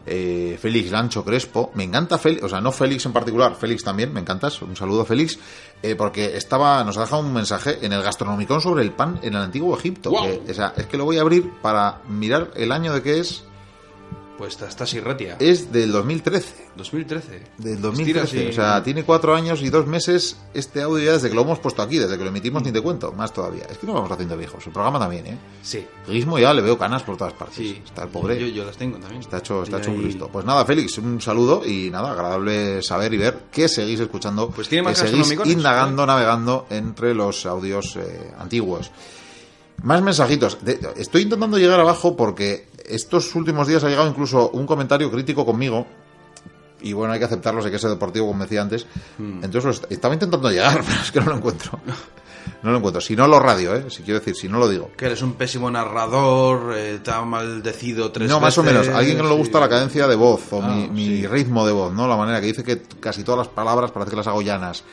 Eh, 0.06 0.58
Félix 0.62 0.92
Lancho 0.92 1.26
Crespo, 1.26 1.72
me 1.74 1.84
encanta 1.84 2.18
Félix, 2.18 2.44
o 2.44 2.50
sea, 2.50 2.62
no 2.62 2.72
Félix 2.72 3.06
en 3.06 3.14
particular, 3.14 3.56
Félix 3.56 3.84
también, 3.84 4.14
me 4.14 4.20
encantas, 4.20 4.62
un 4.62 4.76
saludo 4.76 5.04
Félix, 5.04 5.40
eh, 5.82 5.96
porque 5.96 6.38
estaba, 6.38 6.84
nos 6.84 6.98
ha 6.98 7.02
dejado 7.02 7.24
un 7.24 7.34
mensaje 7.34 7.80
en 7.82 7.92
el 7.92 8.04
Gastronomicón 8.04 8.62
sobre 8.62 8.84
el 8.84 8.92
pan 8.92 9.20
en 9.24 9.34
el 9.34 9.42
antiguo 9.42 9.76
Egipto. 9.78 10.12
O 10.12 10.54
sea, 10.54 10.74
es 10.78 10.86
que 10.86 10.98
lo 10.98 11.06
voy 11.06 11.18
a 11.18 11.22
abrir 11.22 11.50
para 11.62 12.02
mirar 12.08 12.52
el 12.56 12.72
año 12.72 12.94
de 12.94 13.02
que 13.02 13.20
es 13.20 13.44
Pues 14.38 14.54
está, 14.54 14.68
está 14.68 14.86
Sirratia. 14.86 15.38
Es 15.40 15.72
del 15.72 15.94
2013. 15.94 16.66
2013. 16.76 17.30
Del 17.58 17.74
Estira 17.76 17.80
2013. 17.82 18.20
así. 18.40 18.48
O 18.50 18.54
sea, 18.54 18.84
tiene 18.84 19.04
cuatro 19.04 19.34
años 19.34 19.62
y 19.62 19.70
dos 19.70 19.88
meses 19.88 20.36
este 20.54 20.82
audio 20.82 21.06
ya 21.06 21.14
desde 21.14 21.30
que 21.30 21.36
lo 21.36 21.44
hemos 21.44 21.60
puesto 21.60 21.82
aquí, 21.82 21.98
desde 21.98 22.18
que 22.18 22.24
lo 22.24 22.30
emitimos, 22.32 22.62
ni 22.64 22.72
te 22.74 22.82
cuento, 22.82 23.14
más 23.14 23.32
todavía. 23.32 23.64
Es 23.70 23.78
que 23.78 23.86
nos 23.88 23.96
vamos 23.96 24.12
haciendo 24.12 24.36
viejos. 24.36 24.66
El 24.68 24.74
programa 24.74 25.00
también, 25.00 25.26
¿eh? 25.28 25.38
Sí. 25.62 25.86
Guismo 26.08 26.38
ya 26.38 26.54
le 26.54 26.62
veo 26.62 26.78
canas 26.78 27.04
por 27.04 27.16
todas 27.16 27.32
partes. 27.34 27.56
Sí. 27.56 27.82
Está 27.86 28.04
el 28.04 28.10
pobre. 28.10 28.38
Yo, 28.38 28.48
yo 28.48 28.66
las 28.66 28.76
tengo 28.76 28.98
también. 28.98 29.22
Está 29.22 29.38
hecho, 29.38 29.64
está 29.64 29.78
Y 29.78 29.82
hecho 29.82 29.92
un 29.92 30.02
Cristo. 30.02 30.30
Pues 30.32 30.44
nada, 30.46 30.66
Félix, 30.66 30.98
un 30.98 31.22
saludo 31.22 31.62
y 31.66 31.90
nada, 31.90 32.12
agradable 32.12 32.82
saber 32.82 33.14
y 33.14 33.18
ver 33.18 33.44
que 33.50 33.70
seguís 33.70 34.02
escuchando, 34.02 34.50
Pues 34.50 34.68
tiene 34.68 34.84
más 34.84 35.02
que 35.02 35.08
seguís 35.08 35.34
indagando, 35.46 36.06
navegando 36.06 36.66
entre 36.70 37.14
los 37.16 37.46
audios 37.46 37.96
eh, 37.96 38.34
antiguos. 38.38 38.92
Más 39.84 40.02
mensajitos. 40.02 40.58
De- 40.64 40.80
estoy 40.98 41.24
intentando 41.24 41.58
llegar 41.58 41.80
abajo 41.80 42.16
porque 42.16 42.68
estos 42.88 43.34
últimos 43.36 43.68
días 43.68 43.84
ha 43.84 43.90
llegado 43.90 44.08
incluso 44.08 44.50
un 44.50 44.66
comentario 44.66 45.12
crítico 45.12 45.46
conmigo. 45.46 45.86
Y 46.82 46.94
bueno, 46.94 47.14
hay 47.14 47.20
que 47.20 47.26
aceptarlo, 47.26 47.62
sé 47.64 47.70
que 47.72 47.78
es 47.78 47.82
deportivo, 47.82 48.28
como 48.28 48.44
decía 48.44 48.62
antes. 48.62 48.86
Hmm. 49.18 49.44
Entonces 49.44 49.82
estaba 49.90 50.14
intentando 50.14 50.52
llegar, 50.52 50.84
pero 50.88 51.02
es 51.02 51.12
que 51.12 51.20
no 51.20 51.28
lo 51.32 51.38
encuentro. 51.38 51.80
No 52.62 52.72
lo 52.72 52.78
encuentro. 52.78 53.02
Si 53.02 53.16
no 53.16 53.28
lo 53.28 53.40
radio, 53.40 53.76
¿eh? 53.76 53.86
Si 53.90 54.04
quiero 54.04 54.20
decir, 54.20 54.36
si 54.36 54.48
no 54.48 54.60
lo 54.60 54.70
digo. 54.70 54.92
Que 54.96 55.06
eres 55.08 55.22
un 55.24 55.34
pésimo 55.34 55.72
narrador, 55.72 56.76
eh, 56.78 57.00
te 57.04 57.10
ha 57.12 57.22
maldecido 57.24 58.12
tres 58.12 58.30
No, 58.30 58.40
más 58.40 58.56
o 58.60 58.64
menos. 58.64 58.88
Alguien 58.90 59.18
que 59.18 59.24
no 59.24 59.30
le 59.30 59.36
gusta 59.36 59.60
la 59.60 59.70
cadencia 59.70 60.08
de 60.08 60.16
voz 60.16 60.54
o 60.54 60.62
Ah, 60.62 60.68
mi, 60.68 60.88
mi 60.90 61.06
sí. 61.22 61.28
ritmo 61.28 61.66
de 61.66 61.74
voz, 61.74 61.92
¿no? 61.94 62.08
La 62.08 62.18
manera 62.18 62.40
que 62.40 62.48
dice 62.48 62.64
que 62.64 62.82
casi 63.00 63.24
todas 63.24 63.40
las 63.40 63.48
palabras 63.48 63.90
parece 63.92 64.12
que 64.12 64.18
las 64.18 64.28
hago 64.28 64.44
llanas. 64.44 64.84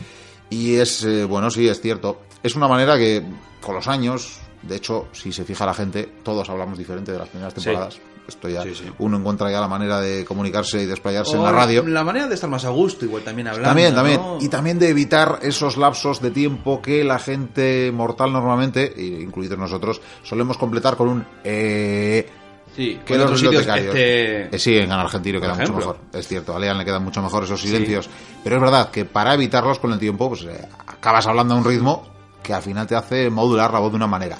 Y 0.48 0.76
es, 0.76 1.04
eh, 1.04 1.24
bueno, 1.24 1.50
sí, 1.50 1.68
es 1.68 1.80
cierto. 1.80 2.22
Es 2.42 2.56
una 2.56 2.68
manera 2.68 2.96
que 2.96 3.22
con 3.60 3.74
los 3.74 3.86
años, 3.86 4.38
de 4.62 4.76
hecho, 4.76 5.08
si 5.12 5.32
se 5.32 5.44
fija 5.44 5.66
la 5.66 5.74
gente, 5.74 6.08
todos 6.22 6.48
hablamos 6.48 6.78
diferente 6.78 7.12
de 7.12 7.18
las 7.18 7.28
primeras 7.28 7.54
Sí. 7.54 7.60
temporadas. 7.64 7.98
Esto 8.28 8.48
ya, 8.48 8.62
Sí, 8.62 8.72
sí. 8.76 8.84
uno 9.00 9.16
encuentra 9.18 9.50
ya 9.50 9.60
la 9.60 9.66
manera 9.66 10.00
de 10.00 10.24
comunicarse 10.24 10.80
y 10.80 10.86
desplayarse 10.86 11.34
en 11.36 11.42
la 11.42 11.50
radio. 11.50 11.84
La 11.84 12.04
manera 12.04 12.28
de 12.28 12.36
estar 12.36 12.48
más 12.48 12.64
a 12.64 12.68
gusto, 12.68 13.04
igual 13.04 13.24
también 13.24 13.48
hablando. 13.48 13.68
También, 13.68 13.94
también. 13.94 14.16
¿no? 14.20 14.38
Y 14.40 14.48
también 14.48 14.78
de 14.78 14.88
evitar 14.90 15.40
esos 15.42 15.76
lapsos 15.76 16.22
de 16.22 16.30
tiempo 16.30 16.80
que 16.80 17.02
la 17.02 17.18
gente 17.18 17.90
mortal 17.92 18.32
normalmente, 18.32 18.94
incluidos 18.96 19.58
nosotros, 19.58 20.00
solemos 20.22 20.56
completar 20.56 20.96
con 20.96 21.08
un 21.08 21.26
eh, 21.42 22.28
Sí, 22.76 23.00
que 23.04 23.18
los 23.18 23.42
bibliotecarios. 23.42 23.88
este- 23.94 24.54
Eh, 24.56 24.58
sí, 24.58 24.76
en 24.78 24.92
argentino 24.92 25.40
queda 25.40 25.54
mucho 25.54 25.74
mejor. 25.74 25.98
Es 26.12 26.28
cierto, 26.28 26.54
a 26.54 26.60
Lean 26.60 26.78
le 26.78 26.84
quedan 26.84 27.02
mucho 27.02 27.20
mejor 27.20 27.42
esos 27.42 27.60
silencios. 27.60 28.08
Pero 28.44 28.56
es 28.56 28.62
verdad 28.62 28.90
que 28.90 29.04
para 29.04 29.34
evitarlos 29.34 29.80
con 29.80 29.92
el 29.92 29.98
tiempo, 29.98 30.28
pues 30.28 30.42
eh, 30.44 30.68
acabas 30.86 31.26
hablando 31.26 31.54
a 31.54 31.58
un 31.58 31.64
ritmo 31.64 32.11
que 32.42 32.52
al 32.52 32.62
final 32.62 32.86
te 32.86 32.96
hace 32.96 33.30
modular 33.30 33.72
la 33.72 33.78
voz 33.78 33.92
de 33.92 33.96
una 33.96 34.06
manera. 34.06 34.36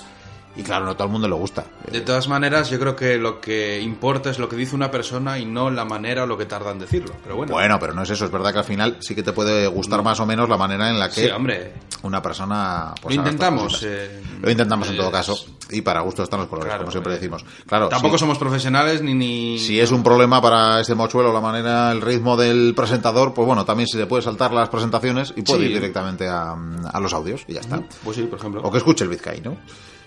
Y 0.55 0.62
claro, 0.62 0.84
no 0.84 0.94
todo 0.94 1.06
el 1.06 1.12
mundo 1.12 1.26
le 1.28 1.34
gusta. 1.34 1.64
De 1.90 2.02
todas 2.02 2.28
maneras, 2.28 2.68
yo 2.68 2.78
creo 2.78 2.94
que 2.94 3.16
lo 3.16 3.40
que 3.40 3.81
importa 3.81 4.28
es 4.31 4.39
lo 4.39 4.50
que 4.50 4.56
dice 4.56 4.76
una 4.76 4.90
persona 4.90 5.39
y 5.39 5.47
no 5.47 5.70
la 5.70 5.86
manera 5.86 6.24
o 6.24 6.26
lo 6.26 6.36
que 6.36 6.44
tarda 6.44 6.72
en 6.72 6.78
decirlo. 6.78 7.14
Pero 7.22 7.36
bueno. 7.36 7.52
Bueno, 7.52 7.78
pero 7.81 7.94
no 7.94 8.02
es 8.02 8.10
eso. 8.10 8.26
Es 8.26 8.31
verdad 8.31 8.52
que 8.52 8.58
al 8.58 8.64
final 8.66 8.98
sí 9.00 9.14
que 9.14 9.22
te 9.22 9.32
puede 9.32 9.66
gustar 9.68 10.02
más 10.02 10.20
o 10.20 10.26
menos 10.26 10.50
la 10.50 10.58
manera 10.58 10.90
en 10.90 10.98
la 10.98 11.08
que 11.08 11.24
sí, 11.24 11.31
hombre. 11.31 11.72
una 12.02 12.20
persona. 12.20 12.92
pues, 13.00 13.14
lo 13.16 13.22
intentamos. 13.22 13.82
eh, 13.82 14.20
Lo 14.42 14.50
intentamos 14.50 14.89
en 14.90 14.97
todo 14.98 15.06
es- 15.06 15.12
caso. 15.12 15.36
Y 15.70 15.81
para 15.81 16.00
gusto 16.02 16.22
están 16.22 16.40
los 16.40 16.48
colores, 16.50 16.68
Claro, 16.68 16.82
como 16.82 16.90
siempre 16.92 17.14
eh, 17.14 17.16
decimos. 17.16 17.47
Claro, 17.66 17.89
Tampoco 17.89 18.18
sí. 18.18 18.20
somos 18.20 18.36
profesionales 18.36 19.00
ni. 19.00 19.14
ni... 19.14 19.58
Si 19.58 19.81
es 19.81 19.90
un 19.90 20.02
problema 20.02 20.42
para 20.42 20.81
ese 20.82 20.94
mochuelo 20.94 21.32
la 21.32 21.40
manera, 21.40 21.90
el 21.92 22.02
ritmo 22.02 22.36
del 22.36 22.74
presentador, 22.76 23.32
pues 23.32 23.47
bueno, 23.47 23.64
también 23.64 23.89
se 23.89 23.97
le 23.97 24.05
puede 24.05 24.22
saltar 24.22 24.52
las 24.52 24.68
presentaciones 24.68 25.32
y 25.34 25.40
puede 25.40 25.60
Sí. 25.60 25.66
ir 25.68 25.74
directamente 25.74 26.28
a, 26.28 26.52
a 26.92 27.00
los 27.00 27.14
audios 27.14 27.42
y 27.48 27.55
ya 27.55 27.60
está. 27.60 27.81
Pues 28.05 28.16
sí, 28.18 28.24
por 28.24 28.39
ejemplo. 28.39 28.60
O 28.62 28.70
que 28.70 28.76
escuche 28.78 29.05
el 29.05 29.08
vizcaíno 29.10 29.56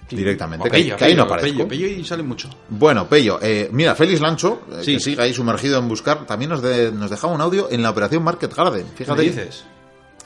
directamente. 0.09 0.69
Pello, 0.69 0.95
que, 0.97 1.05
ahí 1.05 1.15
no 1.15 1.23
aparezco. 1.23 1.67
Pello, 1.67 1.67
Pello 1.67 1.87
y 1.87 2.03
sale 2.05 2.23
mucho. 2.23 2.49
Bueno, 2.69 3.07
Pello, 3.07 3.39
eh, 3.41 3.69
mira, 3.71 3.95
Félix 3.95 4.21
Lancho, 4.21 4.61
eh, 4.71 4.75
Sí. 4.83 4.93
que 4.93 4.99
sigue 4.99 5.21
ahí 5.21 5.33
sumergido 5.33 5.79
en 5.79 5.87
buscar, 5.87 6.25
también 6.25 6.49
nos, 6.51 6.61
de- 6.61 6.91
nos 6.91 7.09
dejaba 7.09 7.33
un 7.33 7.41
audio 7.41 7.67
en 7.71 7.81
la 7.81 7.89
operación 7.89 8.23
Market 8.23 8.53
Garden. 8.53 8.85
¿Qué 8.97 9.03
Fíjate, 9.05 9.17
me 9.21 9.27
dices? 9.27 9.65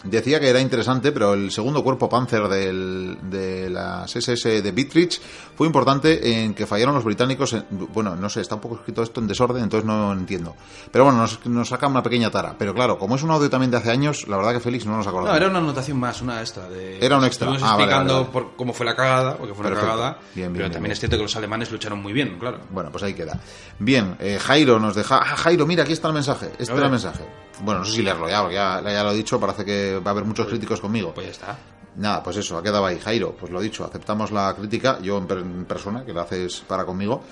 Decía 0.03 0.39
que 0.39 0.49
era 0.49 0.59
interesante, 0.59 1.11
pero 1.11 1.33
el 1.33 1.51
segundo 1.51 1.83
cuerpo 1.83 2.07
Panzer 2.09 2.47
del, 2.47 3.17
de 3.23 3.69
las 3.69 4.15
SS 4.15 4.61
de 4.61 4.71
Bitrich 4.71 5.19
fue 5.55 5.67
importante 5.67 6.43
en 6.43 6.53
que 6.53 6.65
fallaron 6.65 6.95
los 6.95 7.03
británicos. 7.03 7.53
en- 7.53 7.65
bueno, 7.93 8.15
no 8.15 8.29
sé, 8.29 8.41
está 8.41 8.55
un 8.55 8.61
poco 8.61 8.75
escrito 8.75 9.03
esto 9.03 9.19
en 9.19 9.27
desorden, 9.27 9.63
entonces 9.63 9.85
no 9.85 10.13
entiendo. 10.13 10.55
Pero 10.91 11.05
bueno, 11.05 11.19
nos, 11.19 11.45
nos 11.45 11.67
saca 11.69 11.87
una 11.87 12.01
pequeña 12.03 12.29
tara. 12.31 12.55
Pero 12.57 12.73
claro, 12.73 12.97
como 12.97 13.15
es 13.15 13.23
un 13.23 13.31
audio 13.31 13.49
también 13.49 13.71
de 13.71 13.77
hace 13.77 13.91
años, 13.91 14.27
la 14.27 14.37
verdad 14.37 14.53
que 14.53 14.59
Félix 14.59 14.85
no 14.85 14.97
nos 14.97 15.07
acordamos. 15.07 15.31
No, 15.31 15.37
era 15.37 15.47
una 15.49 15.59
anotación 15.59 15.97
más, 15.99 16.21
una 16.21 16.41
esta. 16.41 16.69
De, 16.69 16.97
Era 17.05 17.17
un 17.17 17.25
extra. 17.25 17.47
Estuvimos 17.49 17.69
Ah, 17.69 17.75
explicando 17.75 18.13
vale, 18.13 18.25
vale. 18.25 18.33
Por 18.47 18.55
cómo 18.55 18.73
fue 18.73 18.85
la 18.85 18.95
cagada, 18.95 19.37
porque 19.37 19.53
fue 19.53 19.61
una 19.65 19.69
Perfecto. 19.75 19.95
cagada. 19.97 20.17
Bien, 20.19 20.33
bien, 20.35 20.53
pero 20.53 20.63
bien, 20.65 20.71
también 20.71 20.91
es 20.93 20.99
cierto 20.99 21.17
que 21.17 21.23
los 21.23 21.35
alemanes 21.35 21.71
lucharon 21.71 22.01
muy 22.01 22.13
bien, 22.13 22.37
claro. 22.39 22.59
Bueno, 22.69 22.91
pues 22.91 23.03
ahí 23.03 23.13
queda. 23.13 23.39
Bien, 23.79 24.15
eh, 24.19 24.37
Jairo 24.41 24.79
nos 24.79 24.95
deja. 24.95 25.17
Ah, 25.21 25.35
Jairo, 25.35 25.65
mira, 25.65 25.83
aquí 25.83 25.93
está 25.93 26.07
el 26.07 26.13
mensaje. 26.13 26.51
Este 26.57 26.73
era 26.73 26.85
el 26.85 26.91
mensaje. 26.91 27.25
Bueno, 27.61 27.81
no 27.81 27.85
sé 27.85 27.93
si 27.93 28.01
leerlo 28.01 28.29
ya, 28.29 28.41
porque 28.41 28.55
ya, 28.55 28.81
ya 28.81 29.03
lo 29.03 29.11
he 29.11 29.15
dicho. 29.15 29.39
Parece 29.39 29.65
que 29.65 29.99
va 29.99 30.11
a 30.11 30.13
haber 30.13 30.25
muchos 30.25 30.47
críticos 30.47 30.79
conmigo. 30.79 31.13
Pues 31.13 31.27
ya 31.27 31.31
está. 31.31 31.57
Nada, 31.95 32.23
pues 32.23 32.37
eso, 32.37 32.57
ha 32.57 32.63
quedado 32.63 32.85
ahí. 32.85 32.99
Jairo, 32.99 33.35
pues 33.37 33.51
lo 33.51 33.59
dicho, 33.59 33.83
aceptamos 33.83 34.31
la 34.31 34.55
crítica. 34.55 34.99
Yo 35.01 35.17
en 35.17 35.65
persona, 35.65 36.05
que 36.05 36.13
la 36.13 36.21
haces 36.21 36.63
para 36.67 36.85
conmigo. 36.85 37.23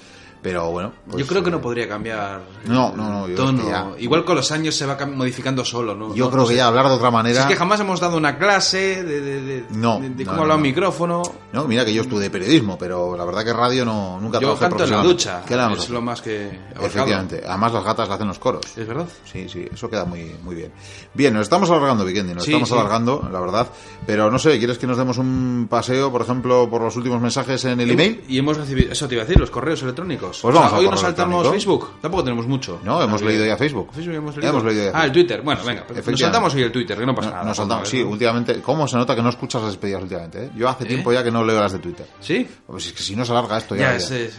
Pero 0.41 0.69
bueno. 0.71 0.93
pues, 1.05 1.17
Yo 1.17 1.27
creo 1.27 1.41
que 1.43 1.49
eh, 1.49 1.51
no 1.51 1.61
podría 1.61 1.87
cambiar. 1.89 2.41
No, 2.65 2.93
no, 2.95 3.09
no, 3.11 3.27
yo 3.27 3.35
tono. 3.35 3.57
es 3.59 3.65
que 3.65 3.71
ya- 3.71 3.87
Igual 3.99 4.23
con 4.23 4.35
los 4.35 4.51
años 4.51 4.75
se 4.75 4.85
va 4.85 4.97
modificando 5.05 5.65
solo, 5.65 5.95
¿no? 5.95 6.13
Yo 6.15 6.25
No- 6.25 6.31
creo 6.31 6.41
no 6.43 6.47
que 6.47 6.53
sé. 6.53 6.57
ya 6.57 6.67
hablar 6.67 6.87
de 6.87 6.93
otra 6.93 7.11
manera. 7.11 7.35
Si 7.35 7.41
es 7.41 7.47
que 7.47 7.55
jamás 7.55 7.79
hemos 7.79 7.99
dado 7.99 8.17
una 8.17 8.37
clase 8.37 9.03
de, 9.03 9.21
de, 9.21 9.41
de- 9.41 9.65
No, 9.71 9.99
de- 9.99 10.25
cómo 10.25 10.41
hablar 10.41 10.57
un 10.57 10.63
no. 10.63 10.67
micrófono. 10.69 11.21
No, 11.53 11.65
mira 11.65 11.83
que 11.83 11.93
yo 11.93 12.03
estudié 12.03 12.29
periodismo, 12.29 12.77
pero 12.77 13.17
la 13.17 13.25
verdad 13.25 13.43
que 13.43 13.53
radio 13.53 13.83
no 13.85 14.19
nunca 14.21 14.39
Yo 14.39 14.53
trabajé 14.53 14.69
canto 14.69 14.83
en 14.83 14.91
la 14.91 15.03
ducha. 15.03 15.41
¿Qué 15.45 15.55
le 15.55 15.61
vamos 15.63 15.79
a 15.79 15.83
Es 15.83 15.89
lo 15.89 16.01
más 16.01 16.21
que. 16.21 16.59
Efectivamente. 16.75 17.43
Además 17.45 17.73
las 17.73 17.83
gatas 17.83 18.07
le 18.07 18.13
hacen 18.15 18.27
los 18.27 18.39
coros. 18.39 18.61
¿Es 18.77 18.87
verdad? 18.87 19.07
Sí, 19.31 19.47
sí, 19.49 19.65
eso 19.73 19.89
queda 19.89 20.05
muy, 20.05 20.35
muy 20.43 20.55
bien. 20.55 20.71
Bien, 21.13 21.33
nos 21.33 21.43
estamos 21.43 21.69
alargando, 21.69 22.05
Vikendi, 22.05 22.33
nos 22.33 22.43
Sí, 22.43 22.51
estamos 22.51 22.69
sí. 22.69 22.75
alargando, 22.75 23.27
la 23.31 23.39
verdad. 23.39 23.67
Pero 24.05 24.29
no 24.31 24.39
sé, 24.39 24.57
¿quieres 24.57 24.77
que 24.77 24.87
nos 24.87 24.97
demos 24.97 25.17
un 25.17 25.67
paseo, 25.69 26.11
por 26.11 26.21
ejemplo, 26.21 26.69
por 26.69 26.81
los 26.81 26.95
últimos 26.95 27.19
mensajes 27.21 27.63
en 27.65 27.79
el 27.81 27.91
email? 27.91 28.23
Y 28.27 28.37
hemos 28.37 28.57
recibido, 28.57 28.91
eso 28.91 29.07
te 29.07 29.15
iba 29.15 29.23
a 29.23 29.25
decir, 29.25 29.39
los 29.39 29.49
correos 29.49 29.81
electrónicos. 29.83 30.26
Pues 30.29 30.53
vamos 30.55 30.57
al 30.57 30.79
hoy 30.79 30.85
correo 30.85 30.91
nos 30.91 30.99
saltamos. 31.01 31.49
Facebook. 31.49 31.89
Tampoco 32.01 32.23
tenemos 32.23 32.47
mucho. 32.47 32.79
No, 32.83 33.01
hemos 33.01 33.21
leído 33.21 33.45
ya 33.45 33.57
Facebook. 33.57 33.89
Facebook 33.93 34.15
hemos 34.15 34.35
leído. 34.37 34.49
hemos 34.51 34.63
leído 34.63 34.91
ya 34.91 34.99
Ah, 34.99 35.05
el 35.05 35.11
Twitter. 35.11 35.41
Bueno, 35.41 35.61
venga, 35.65 35.85
nos 36.05 36.19
saltamos 36.19 36.53
hoy 36.55 36.61
el 36.63 36.71
Twitter, 36.71 36.97
que 36.97 37.05
no 37.05 37.15
pasa 37.15 37.29
No- 37.29 37.35
nada. 37.35 37.45
nos 37.47 37.57
saltamos, 37.57 37.89
sí, 37.89 38.01
últimamente. 38.01 38.61
¿Cómo 38.61 38.87
se 38.87 38.97
nota 38.97 39.15
que 39.15 39.21
no 39.21 39.29
escuchas 39.29 39.61
las 39.61 39.71
despedidas 39.71 40.01
últimamente? 40.01 40.45
eh? 40.45 40.51
Yo 40.55 40.67
hace 40.69 40.83
¿Eh? 40.85 40.87
tiempo 40.87 41.11
ya 41.13 41.23
que 41.23 41.31
no 41.31 41.43
leo 41.43 41.59
las 41.59 41.71
de 41.73 41.79
Twitter. 41.79 42.07
¿Sí? 42.19 42.47
Pues 42.65 42.85
es 42.87 42.93
que 42.93 43.01
si 43.03 43.15
no 43.15 43.25
se 43.25 43.31
alarga 43.31 43.57
esto 43.57 43.75
ya. 43.75 43.81
Ya, 43.81 43.89
ya. 43.91 43.95
es, 43.97 44.11
es- 44.11 44.37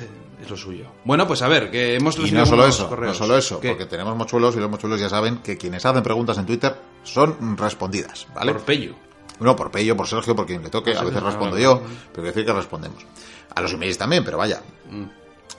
lo 0.49 0.57
suyo. 0.57 0.87
Bueno, 1.05 1.27
pues 1.27 1.43
a 1.43 1.49
ver, 1.49 1.71
que 1.71 1.97
hemos 1.97 2.17
Y 2.19 2.31
no 2.33 2.47
solo 2.47 2.67
eso, 2.67 2.89
no 2.99 3.13
solo 3.13 3.37
eso, 3.37 3.61
¿Qué? 3.61 3.69
porque 3.71 3.85
tenemos 3.85 4.17
mochuelos 4.17 4.57
y 4.57 4.61
los 4.61 4.71
mochuelos 4.71 4.99
ya 4.99 5.09
saben 5.11 5.39
que 5.39 5.59
quienes 5.59 5.85
hacen 5.85 6.03
preguntas 6.03 6.39
en 6.39 6.47
Twitter 6.47 6.75
son 7.03 7.57
respondidas, 7.59 8.27
¿vale? 8.35 8.53
Por 8.53 8.63
Pello. 8.63 8.95
No, 9.41 9.55
por 9.55 9.71
Pello, 9.71 9.95
por 9.97 10.07
Sergio, 10.07 10.35
por 10.35 10.47
quien 10.47 10.63
le 10.63 10.71
toque, 10.71 10.97
a 10.97 11.03
veces 11.03 11.23
respondo 11.23 11.57
ah, 11.57 11.61
yo, 11.61 11.81
pero 11.81 11.93
quiero 12.15 12.27
decir 12.29 12.47
que 12.47 12.53
respondemos. 12.55 13.05
A 13.55 13.61
los 13.61 13.73
emails 13.75 13.99
también, 13.99 14.25
pero 14.25 14.39
vaya. 14.39 14.63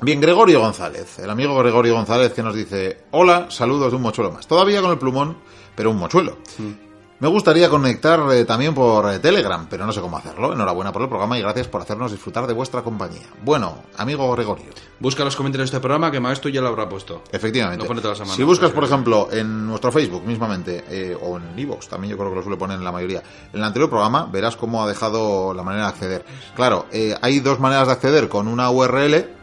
Bien, 0.01 0.21
Gregorio 0.21 0.61
González, 0.61 1.19
el 1.19 1.29
amigo 1.29 1.57
Gregorio 1.57 1.93
González 1.93 2.33
que 2.33 2.41
nos 2.41 2.55
dice, 2.55 3.05
hola, 3.11 3.47
saludos 3.49 3.91
de 3.91 3.97
un 3.97 4.01
mochuelo 4.01 4.31
más. 4.31 4.47
Todavía 4.47 4.81
con 4.81 4.91
el 4.91 4.97
plumón, 4.97 5.37
pero 5.75 5.91
un 5.91 5.97
mochuelo. 5.97 6.37
Mm. 6.57 6.89
Me 7.19 7.27
gustaría 7.27 7.69
conectar 7.69 8.21
eh, 8.31 8.45
también 8.45 8.73
por 8.73 9.13
eh, 9.13 9.19
Telegram, 9.19 9.67
pero 9.69 9.85
no 9.85 9.91
sé 9.91 9.99
cómo 9.99 10.17
hacerlo. 10.17 10.53
Enhorabuena 10.53 10.93
por 10.93 11.01
el 11.01 11.09
programa 11.09 11.37
y 11.37 11.41
gracias 11.41 11.67
por 11.67 11.81
hacernos 11.81 12.13
disfrutar 12.13 12.47
de 12.47 12.53
vuestra 12.53 12.81
compañía. 12.81 13.27
Bueno, 13.43 13.83
amigo 13.97 14.31
Gregorio, 14.31 14.67
Busca 15.01 15.25
los 15.25 15.35
comentarios 15.35 15.69
de 15.69 15.75
este 15.75 15.81
programa 15.81 16.11
que 16.11 16.21
Maestro 16.21 16.49
ya 16.49 16.61
lo 16.61 16.69
habrá 16.69 16.87
puesto. 16.87 17.23
Efectivamente. 17.29 17.85
Todas 17.85 18.03
las 18.05 18.17
semanas, 18.19 18.37
si 18.37 18.43
buscas, 18.43 18.71
por 18.71 18.85
ejemplo, 18.85 19.27
en 19.33 19.67
nuestro 19.67 19.91
Facebook 19.91 20.23
mismamente, 20.25 20.85
eh, 20.87 21.17
o 21.21 21.35
en 21.35 21.59
Evox, 21.59 21.89
también 21.89 22.11
yo 22.11 22.17
creo 22.17 22.29
que 22.29 22.37
lo 22.37 22.41
suele 22.41 22.57
poner 22.57 22.77
en 22.77 22.85
la 22.85 22.91
mayoría, 22.93 23.21
en 23.51 23.59
el 23.59 23.65
anterior 23.65 23.89
programa 23.89 24.25
verás 24.31 24.55
cómo 24.55 24.81
ha 24.81 24.87
dejado 24.87 25.53
la 25.53 25.63
manera 25.63 25.83
de 25.83 25.89
acceder. 25.89 26.25
Claro, 26.55 26.85
hay 27.21 27.39
dos 27.41 27.59
maneras 27.59 27.87
de 27.87 27.93
acceder, 27.93 28.29
con 28.29 28.47
una 28.47 28.69
URL 28.69 29.38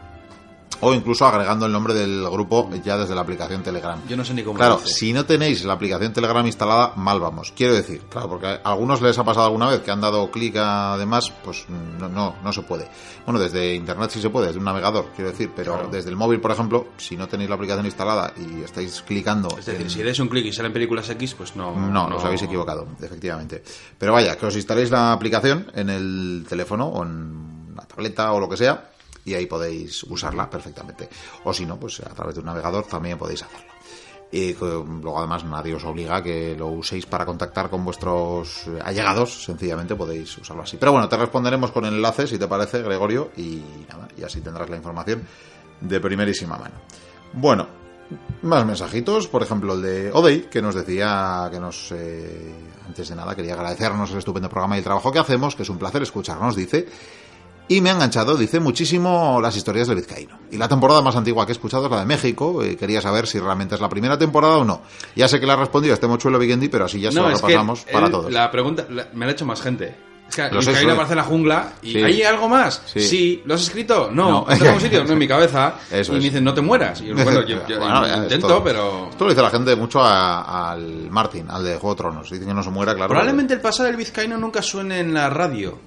o 0.81 0.93
incluso 0.93 1.25
agregando 1.25 1.65
el 1.65 1.71
nombre 1.71 1.93
del 1.93 2.23
grupo 2.29 2.69
ya 2.83 2.97
desde 2.97 3.15
la 3.15 3.21
aplicación 3.21 3.63
Telegram. 3.63 3.99
Yo 4.07 4.15
no 4.17 4.23
sé 4.23 4.33
ni 4.33 4.43
cómo 4.43 4.57
Claro, 4.57 4.79
si 4.85 5.11
no 5.13 5.25
tenéis 5.25 5.63
la 5.65 5.73
aplicación 5.73 6.13
Telegram 6.13 6.45
instalada, 6.45 6.93
mal 6.95 7.19
vamos. 7.19 7.51
Quiero 7.55 7.73
decir, 7.73 8.01
claro, 8.09 8.29
porque 8.29 8.47
a 8.47 8.59
algunos 8.63 9.01
les 9.01 9.17
ha 9.17 9.23
pasado 9.23 9.45
alguna 9.47 9.67
vez 9.69 9.81
que 9.81 9.91
han 9.91 10.01
dado 10.01 10.29
clic 10.31 10.55
además, 10.57 11.31
pues 11.43 11.65
no, 11.69 12.07
no, 12.09 12.35
no 12.43 12.53
se 12.53 12.61
puede. 12.61 12.87
Bueno, 13.25 13.39
desde 13.39 13.73
internet 13.75 14.11
sí 14.11 14.21
se 14.21 14.29
puede, 14.29 14.47
desde 14.47 14.59
un 14.59 14.65
navegador, 14.65 15.07
quiero 15.15 15.31
decir, 15.31 15.51
pero 15.55 15.73
Claro. 15.73 15.89
desde 15.91 16.09
el 16.09 16.15
móvil, 16.15 16.39
por 16.39 16.51
ejemplo, 16.51 16.87
si 16.97 17.17
no 17.17 17.27
tenéis 17.27 17.49
la 17.49 17.55
aplicación 17.55 17.85
instalada 17.85 18.31
y 18.37 18.61
estáis 18.63 19.01
clicando... 19.01 19.49
Es 19.57 19.65
decir, 19.65 19.81
en- 19.81 19.89
si 19.89 20.03
dais 20.03 20.19
un 20.19 20.27
clic 20.29 20.45
y 20.45 20.53
salen 20.53 20.71
películas 20.73 21.09
X, 21.09 21.33
pues 21.33 21.55
no. 21.55 21.75
no, 21.75 22.15
os 22.15 22.23
habéis 22.23 22.43
equivocado, 22.43 22.87
efectivamente. 23.01 23.63
Pero 23.97 24.13
vaya, 24.13 24.37
que 24.37 24.45
os 24.45 24.55
instaléis 24.55 24.91
la 24.91 25.11
aplicación 25.11 25.71
en 25.73 25.89
el 25.89 26.45
teléfono 26.47 26.87
o 26.87 27.03
en 27.03 27.73
la 27.75 27.83
tableta 27.83 28.31
o 28.31 28.39
lo 28.39 28.47
que 28.47 28.57
sea 28.57 28.89
y 29.27 29.35
ahí 29.35 29.45
podéis 29.45 30.03
usarla 30.03 30.49
perfectamente. 30.49 31.09
O 31.43 31.53
si 31.53 31.65
no, 31.65 31.77
pues 31.77 31.99
a 31.99 32.13
través 32.13 32.35
de 32.35 32.39
un 32.39 32.45
navegador 32.45 32.85
también 32.85 33.17
podéis 33.17 33.43
hacerlo. 33.43 33.73
Y 34.31 34.53
que, 34.53 34.65
luego 34.65 35.19
además 35.19 35.43
nadie 35.43 35.75
os 35.75 35.83
obliga 35.83 36.17
a 36.17 36.23
que 36.23 36.55
lo 36.57 36.67
uséis 36.67 37.05
para 37.05 37.25
contactar 37.25 37.69
con 37.69 37.83
vuestros 37.83 38.67
eh, 38.67 38.79
allegados, 38.83 39.43
sencillamente 39.43 39.95
podéis 39.95 40.37
usarlo 40.37 40.63
así. 40.63 40.77
Pero 40.77 40.93
bueno, 40.93 41.09
te 41.09 41.17
responderemos 41.17 41.71
con 41.71 41.85
el 41.85 41.95
enlace 41.95 42.25
si 42.25 42.37
te 42.37 42.47
parece, 42.47 42.81
Gregorio, 42.81 43.31
y 43.35 43.61
nada, 43.89 44.07
y 44.17 44.23
así 44.23 44.39
tendrás 44.39 44.69
la 44.69 44.77
información 44.77 45.27
de 45.81 45.99
primerísima 45.99 46.57
mano. 46.57 46.75
Bueno, 47.33 47.67
Más 48.41 48.65
mensajitos, 48.65 49.27
por 49.27 49.43
ejemplo 49.43 49.73
el 49.73 49.81
de 49.81 50.11
Odey, 50.13 50.43
que 50.43 50.61
nos 50.61 50.73
decía 50.73 51.49
que 51.51 51.59
nos, 51.59 51.91
eh, 51.91 52.53
antes 52.85 53.09
de 53.09 53.15
nada, 53.15 53.35
quería 53.35 53.55
agradecernos 53.55 54.09
el 54.11 54.19
estupendo 54.19 54.47
programa 54.47 54.75
y 54.75 54.79
el 54.79 54.85
trabajo 54.85 55.11
que 55.11 55.19
hacemos, 55.19 55.55
que 55.55 55.63
es 55.63 55.69
un 55.69 55.77
placer 55.77 56.01
escucharnos, 56.01 56.55
dice. 56.55 56.87
Y 57.69 57.81
me 57.81 57.89
ha 57.89 57.93
enganchado, 57.93 58.37
dice, 58.37 58.59
muchísimo 58.61 59.39
las 59.41 59.57
historias 59.57 59.87
del 59.89 59.97
vizcaíno. 59.97 60.37
Y 60.51 60.57
la 60.57 60.69
temporada 60.69 61.01
más 61.01 61.15
antigua 61.17 61.45
que 61.45 61.51
he 61.51 61.55
escuchado 61.55 61.85
es 61.85 61.91
la 61.91 61.99
de 61.99 62.05
México. 62.05 62.63
eh, 62.63 62.77
quería 62.77 63.01
saber 63.01 63.27
si 63.27 63.39
realmente 63.39 63.75
es 63.75 63.81
la 63.81 63.89
primera 63.89 64.17
temporada 64.17 64.57
o 64.57 64.63
no. 64.63 64.81
Ya 65.15 65.27
sé 65.27 65.39
que 65.39 65.45
le 65.45 65.51
ha 65.51 65.57
respondido 65.57 65.93
este 65.93 66.07
mochuelo 66.07 66.39
Vikendi, 66.39 66.69
pero 66.69 66.85
así 66.85 66.99
ya 67.01 67.11
se 67.11 67.19
lo 67.19 67.27
repasamos 67.29 67.81
para 67.91 68.05
él- 68.05 68.11
todos. 68.11 68.31
La 68.31 68.49
pregunta 68.49 68.85
la- 68.89 69.07
me 69.13 69.25
la 69.25 69.31
ha 69.31 69.33
hecho 69.33 69.45
más 69.45 69.61
gente. 69.61 69.95
Es 70.29 70.35
que 70.35 70.49
Vizcaíno 70.49 70.91
aparece 70.93 71.13
en 71.13 71.17
la 71.17 71.23
jungla 71.23 71.73
y 71.81 71.91
Sí. 71.93 72.03
¿hay 72.03 72.21
algo 72.23 72.49
más? 72.49 72.81
Sí. 72.85 73.41
¿Lo 73.45 73.55
has 73.55 73.61
escrito? 73.61 74.09
No. 74.11 74.29
No. 74.29 74.39
¿Está 74.49 74.55
en 74.55 74.67
algún 74.67 74.81
sitio? 74.81 75.03
No, 75.05 75.13
en 75.13 75.19
mi 75.19 75.27
cabeza. 75.35 75.75
Eso 75.89 76.11
y 76.11 76.15
me 76.15 76.17
es. 76.19 76.23
dicen, 76.25 76.43
no 76.43 76.53
te 76.53 76.59
mueras. 76.61 76.99
Y 77.01 77.05
yo, 77.07 77.15
bueno, 77.15 77.41
yo, 77.45 77.65
yo 77.67 77.79
Bueno, 77.79 78.05
ya, 78.07 78.17
intento, 78.17 78.47
esto- 78.47 78.63
pero... 78.63 79.07
Esto 79.09 79.23
lo 79.23 79.29
dice 79.29 79.41
la 79.41 79.49
gente 79.49 79.75
mucho 79.77 80.01
a- 80.01 80.71
al 80.71 81.09
Martin, 81.11 81.45
al 81.49 81.63
de 81.63 81.71
Juego 81.77 81.91
de 81.91 81.97
Tronos. 81.97 82.29
Dicen 82.29 82.47
que 82.47 82.53
no 82.53 82.61
se 82.63 82.69
muera, 82.69 82.93
claro. 82.93 83.09
Probablemente 83.09 83.53
el 83.53 83.61
pasado 83.61 83.87
del 83.87 83.95
vizcaíno 83.95 84.37
nunca 84.37 84.61
suene 84.61 84.99
en 84.99 85.13
la 85.13 85.29
radio. 85.29 85.79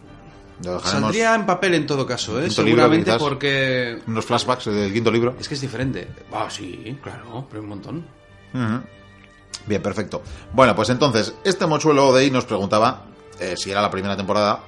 Saldría 0.84 1.34
en 1.34 1.46
papel 1.46 1.74
en 1.74 1.86
todo 1.86 2.06
caso, 2.06 2.38
¿eh? 2.38 2.42
Libro, 2.42 2.54
Seguramente 2.54 3.18
porque... 3.18 3.98
unos 4.06 4.24
flashbacks 4.24 4.66
del 4.66 4.92
quinto 4.92 5.10
libro. 5.10 5.34
Es 5.40 5.48
que 5.48 5.54
es 5.54 5.60
diferente. 5.60 6.08
Ah, 6.32 6.48
sí, 6.50 6.98
claro, 7.02 7.46
pero 7.48 7.62
un 7.62 7.68
montón. 7.68 8.04
Bien, 9.66 9.82
perfecto. 9.82 10.22
Bueno, 10.52 10.74
pues 10.74 10.90
entonces, 10.90 11.34
este 11.44 11.66
mochuelo 11.66 12.12
de 12.12 12.22
ahí 12.22 12.30
nos 12.30 12.44
preguntaba 12.44 13.04
eh, 13.38 13.54
si 13.56 13.70
era 13.70 13.80
la 13.80 13.90
primera 13.90 14.16
temporada 14.16 14.60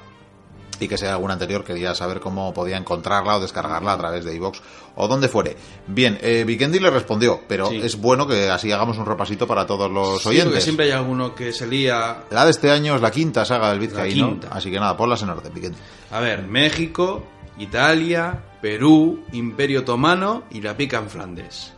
y 0.83 0.89
que 0.89 0.99
sea 0.99 1.12
alguna 1.12 1.35
anterior, 1.35 1.65
quería 1.65 1.94
saber 1.94 2.20
cómo 2.20 2.52
podía 2.52 2.77
encontrarla 2.77 3.36
o 3.36 3.41
descargarla 3.41 3.93
a 3.93 3.99
través 3.99 4.25
de 4.25 4.35
iVox 4.35 4.61
o 4.97 5.09
donde 5.09 5.28
fuere. 5.28 5.57
Bien, 5.86 6.19
eh, 6.23 6.44
Vikendi 6.47 6.78
le 6.81 6.91
respondió, 6.91 7.41
pero 7.49 7.69
Sí. 7.69 7.81
es 7.83 7.97
bueno 8.01 8.27
que 8.27 8.51
así 8.51 8.70
hagamos 8.73 8.99
un 8.99 9.07
repasito 9.07 9.47
para 9.47 9.67
todos 9.67 9.91
los 9.91 10.19
Sí, 10.19 10.25
porque 10.25 10.41
oyentes. 10.41 10.65
siempre 10.65 10.86
hay 10.86 10.93
alguno 10.93 11.35
que 11.35 11.52
se 11.52 11.67
lía... 11.67 12.25
La 12.31 12.44
de 12.44 12.51
este 12.51 12.70
año 12.70 12.97
es 12.97 13.01
la 13.02 13.11
quinta 13.11 13.44
saga 13.44 13.70
del 13.70 13.78
Vizcaíno, 13.78 14.39
así 14.51 14.70
que 14.70 14.78
nada, 14.81 14.97
ponlas 14.97 15.23
en 15.23 15.31
orden, 15.31 15.52
Vikendi. 15.55 15.78
A 16.11 16.20
ver, 16.20 16.43
México, 16.43 17.25
Italia, 17.59 18.41
Perú, 18.61 19.25
Imperio 19.33 19.81
Otomano 19.81 20.44
y 20.51 20.61
la 20.61 20.77
pica 20.77 20.99
en 20.99 21.09
Flandes. 21.09 21.73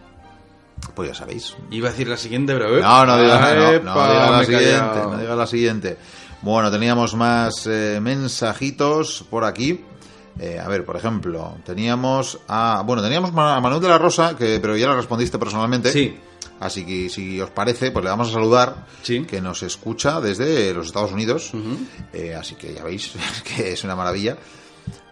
Pues 0.95 1.09
ya 1.09 1.15
sabéis. 1.15 1.57
Iba 1.71 1.89
a 1.89 1.93
decir 1.93 2.09
la 2.09 2.17
siguiente, 2.17 2.53
pero... 2.53 2.79
No, 2.81 3.07
no 3.07 3.19
digas, 3.19 3.41
no, 3.41 3.61
no 3.63 3.71
Epa, 3.73 4.11
digas 4.13 4.31
la 4.31 4.45
siguiente, 4.45 4.99
no 5.03 5.17
digas 5.19 5.37
la 5.39 5.47
siguiente. 5.47 5.97
Bueno, 6.45 6.71
teníamos 6.71 7.15
más 7.15 7.67
eh, 7.67 7.99
mensajitos 8.03 9.25
por 9.31 9.45
aquí. 9.47 9.81
Eh, 10.39 10.61
a 10.63 10.69
ver, 10.69 10.85
por 10.85 10.95
ejemplo, 10.97 11.57
teníamos 11.65 12.39
a, 12.49 12.83
bueno, 12.85 13.03
teníamos 13.03 13.31
a 13.31 13.61
Manuel 13.61 13.81
de 13.81 13.89
la 13.89 13.97
Rosa, 13.97 14.37
que, 14.37 14.59
pero 14.61 14.77
ya 14.77 14.89
le 14.89 14.97
respondiste 14.97 15.39
personalmente. 15.39 15.91
Sí. 15.91 16.19
Así 16.61 16.85
que 16.85 17.09
si 17.09 17.41
os 17.41 17.49
parece, 17.51 17.91
pues 17.93 18.05
le 18.05 18.11
vamos 18.11 18.29
a 18.29 18.33
saludar, 18.33 18.87
Sí. 19.03 19.25
que 19.25 19.41
nos 19.41 19.63
escucha 19.63 20.21
desde 20.21 20.75
los 20.75 20.87
Estados 20.89 21.13
Unidos. 21.13 21.51
Eh, 22.13 22.35
así 22.35 22.57
que 22.57 22.75
ya 22.75 22.85
veis 22.85 23.13
que 23.57 23.73
es 23.73 23.83
una 23.85 23.97
maravilla. 23.97 24.37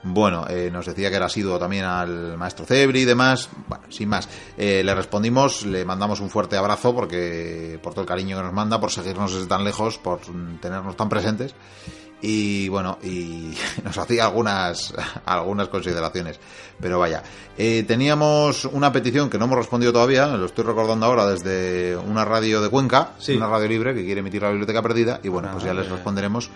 Bueno, 0.05 0.47
eh, 0.48 0.68
nos 0.72 0.86
decía 0.86 1.10
que 1.10 1.16
era 1.16 1.26
asiduo 1.26 1.58
también 1.58 1.84
al 1.84 2.36
maestro 2.36 2.64
Cebri 2.66 3.02
y 3.02 3.05
demás. 3.05 3.48
Bueno, 3.68 3.84
sin 3.89 4.08
más. 4.08 4.28
Eh, 4.56 4.82
le 4.84 4.94
respondimos, 4.94 5.64
le 5.64 5.84
mandamos 5.84 6.18
un 6.20 6.28
fuerte 6.28 6.56
abrazo 6.56 6.92
porque 6.94 7.78
por 7.82 7.92
todo 7.94 8.02
el 8.02 8.08
cariño 8.08 8.36
que 8.36 8.42
nos 8.42 8.52
manda, 8.52 8.81
por 8.81 8.90
seguirnos 8.90 9.32
desde 9.32 9.47
tan 9.47 9.62
lejos, 9.64 9.98
por 9.98 10.20
tenernos 10.60 10.97
tan 10.97 11.08
presentes. 11.08 11.55
Y 12.24 12.68
bueno, 12.68 12.98
y 13.02 13.52
nos 13.84 13.97
hacía 13.98 14.24
algunas, 14.26 14.92
algunas 15.24 15.68
consideraciones. 15.68 16.39
Pero 16.81 16.98
vaya, 16.98 17.22
Eh, 17.56 17.84
teníamos 17.86 18.64
una 18.64 18.90
petición 18.90 19.28
que 19.31 19.39
no 19.39 19.44
hemos 19.44 19.58
respondido 19.58 19.92
todavía, 19.92 20.26
lo 20.28 20.47
estoy 20.47 20.64
recordando 20.64 21.06
ahora 21.06 21.26
desde 21.26 21.97
una 21.97 22.24
radio 22.24 22.60
de 22.62 22.70
Cuenca, 22.70 23.10
Sí. 23.18 23.36
una 23.36 23.47
radio 23.47 23.68
libre 23.68 23.94
que 23.94 24.05
quiere 24.05 24.20
emitir 24.20 24.42
la 24.42 24.48
biblioteca 24.50 24.82
perdida. 24.82 25.20
Y 25.22 25.28
bueno, 25.28 25.48
pues 25.52 25.62
ya 25.64 25.74
les 25.74 25.89
responderemos 25.89 26.48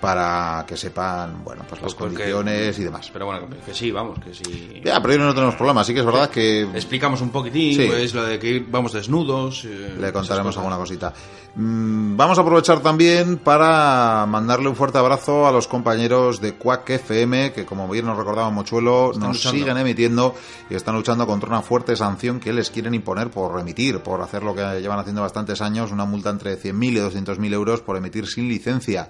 para 0.00 0.64
que 0.66 0.76
sepan, 0.76 1.42
bueno, 1.44 1.62
pues 1.68 1.80
las 1.80 1.94
Pues 1.94 2.10
condiciones 2.10 2.78
y 2.78 2.84
demás. 2.84 3.10
Pero 3.12 3.26
bueno, 3.26 3.46
que, 3.64 3.72
sí, 3.74 3.90
vamos, 3.90 4.18
que 4.18 4.34
sí. 4.34 4.80
Ya, 4.84 5.00
pero 5.00 5.14
hoy 5.14 5.18
no 5.20 5.34
tenemos 5.34 5.54
problema, 5.54 5.80
así 5.80 5.94
que 5.94 6.00
es 6.00 6.06
verdad 6.06 6.28
que 6.28 6.62
Explicamos 6.62 7.20
un 7.22 7.30
poquitín, 7.30 7.74
Sí. 7.74 7.86
pues 7.86 8.12
lo 8.14 8.24
de 8.24 8.38
que 8.38 8.64
vamos 8.68 8.92
desnudos. 8.92 9.64
eh, 9.64 9.94
le 9.98 10.12
contaremos 10.12 10.56
alguna 10.56 10.76
cosita. 10.76 11.12
Mm, 11.56 12.16
Vamos 12.16 12.38
a 12.38 12.42
aprovechar 12.42 12.80
también 12.80 13.38
para 13.38 14.26
mandarle 14.26 14.68
un 14.68 14.76
fuerte 14.76 14.98
abrazo 14.98 15.46
a 15.46 15.52
los 15.52 15.66
compañeros 15.68 16.40
de 16.40 16.54
Quack 16.54 16.90
FM, 16.90 17.52
que 17.52 17.64
como 17.64 17.88
bien 17.88 18.06
nos 18.06 18.16
recordaba 18.16 18.50
Mochuelo, 18.50 19.10
Están 19.12 19.28
nos 19.28 19.36
luchando. 19.36 19.58
siguen 19.58 19.76
emitiendo 19.78 20.34
y 20.70 20.74
están 20.74 20.94
luchando 20.96 21.26
contra 21.26 21.48
una 21.48 21.62
fuerte 21.62 21.96
sanción 21.96 22.40
que 22.40 22.52
les 22.52 22.70
quieren 22.70 22.94
imponer 22.94 23.30
por 23.30 23.58
emitir, 23.58 24.00
por 24.00 24.20
hacer 24.20 24.42
lo 24.42 24.54
que 24.54 24.62
llevan 24.80 24.98
haciendo 24.98 25.22
bastantes 25.22 25.60
años, 25.60 25.92
una 25.92 26.04
multa 26.04 26.30
entre 26.30 26.56
100.000 26.60 26.92
y 26.92 26.98
200.000 26.98 27.52
euros 27.54 27.80
por 27.80 27.96
emitir 27.96 28.26
sin 28.26 28.48
licencia. 28.48 29.08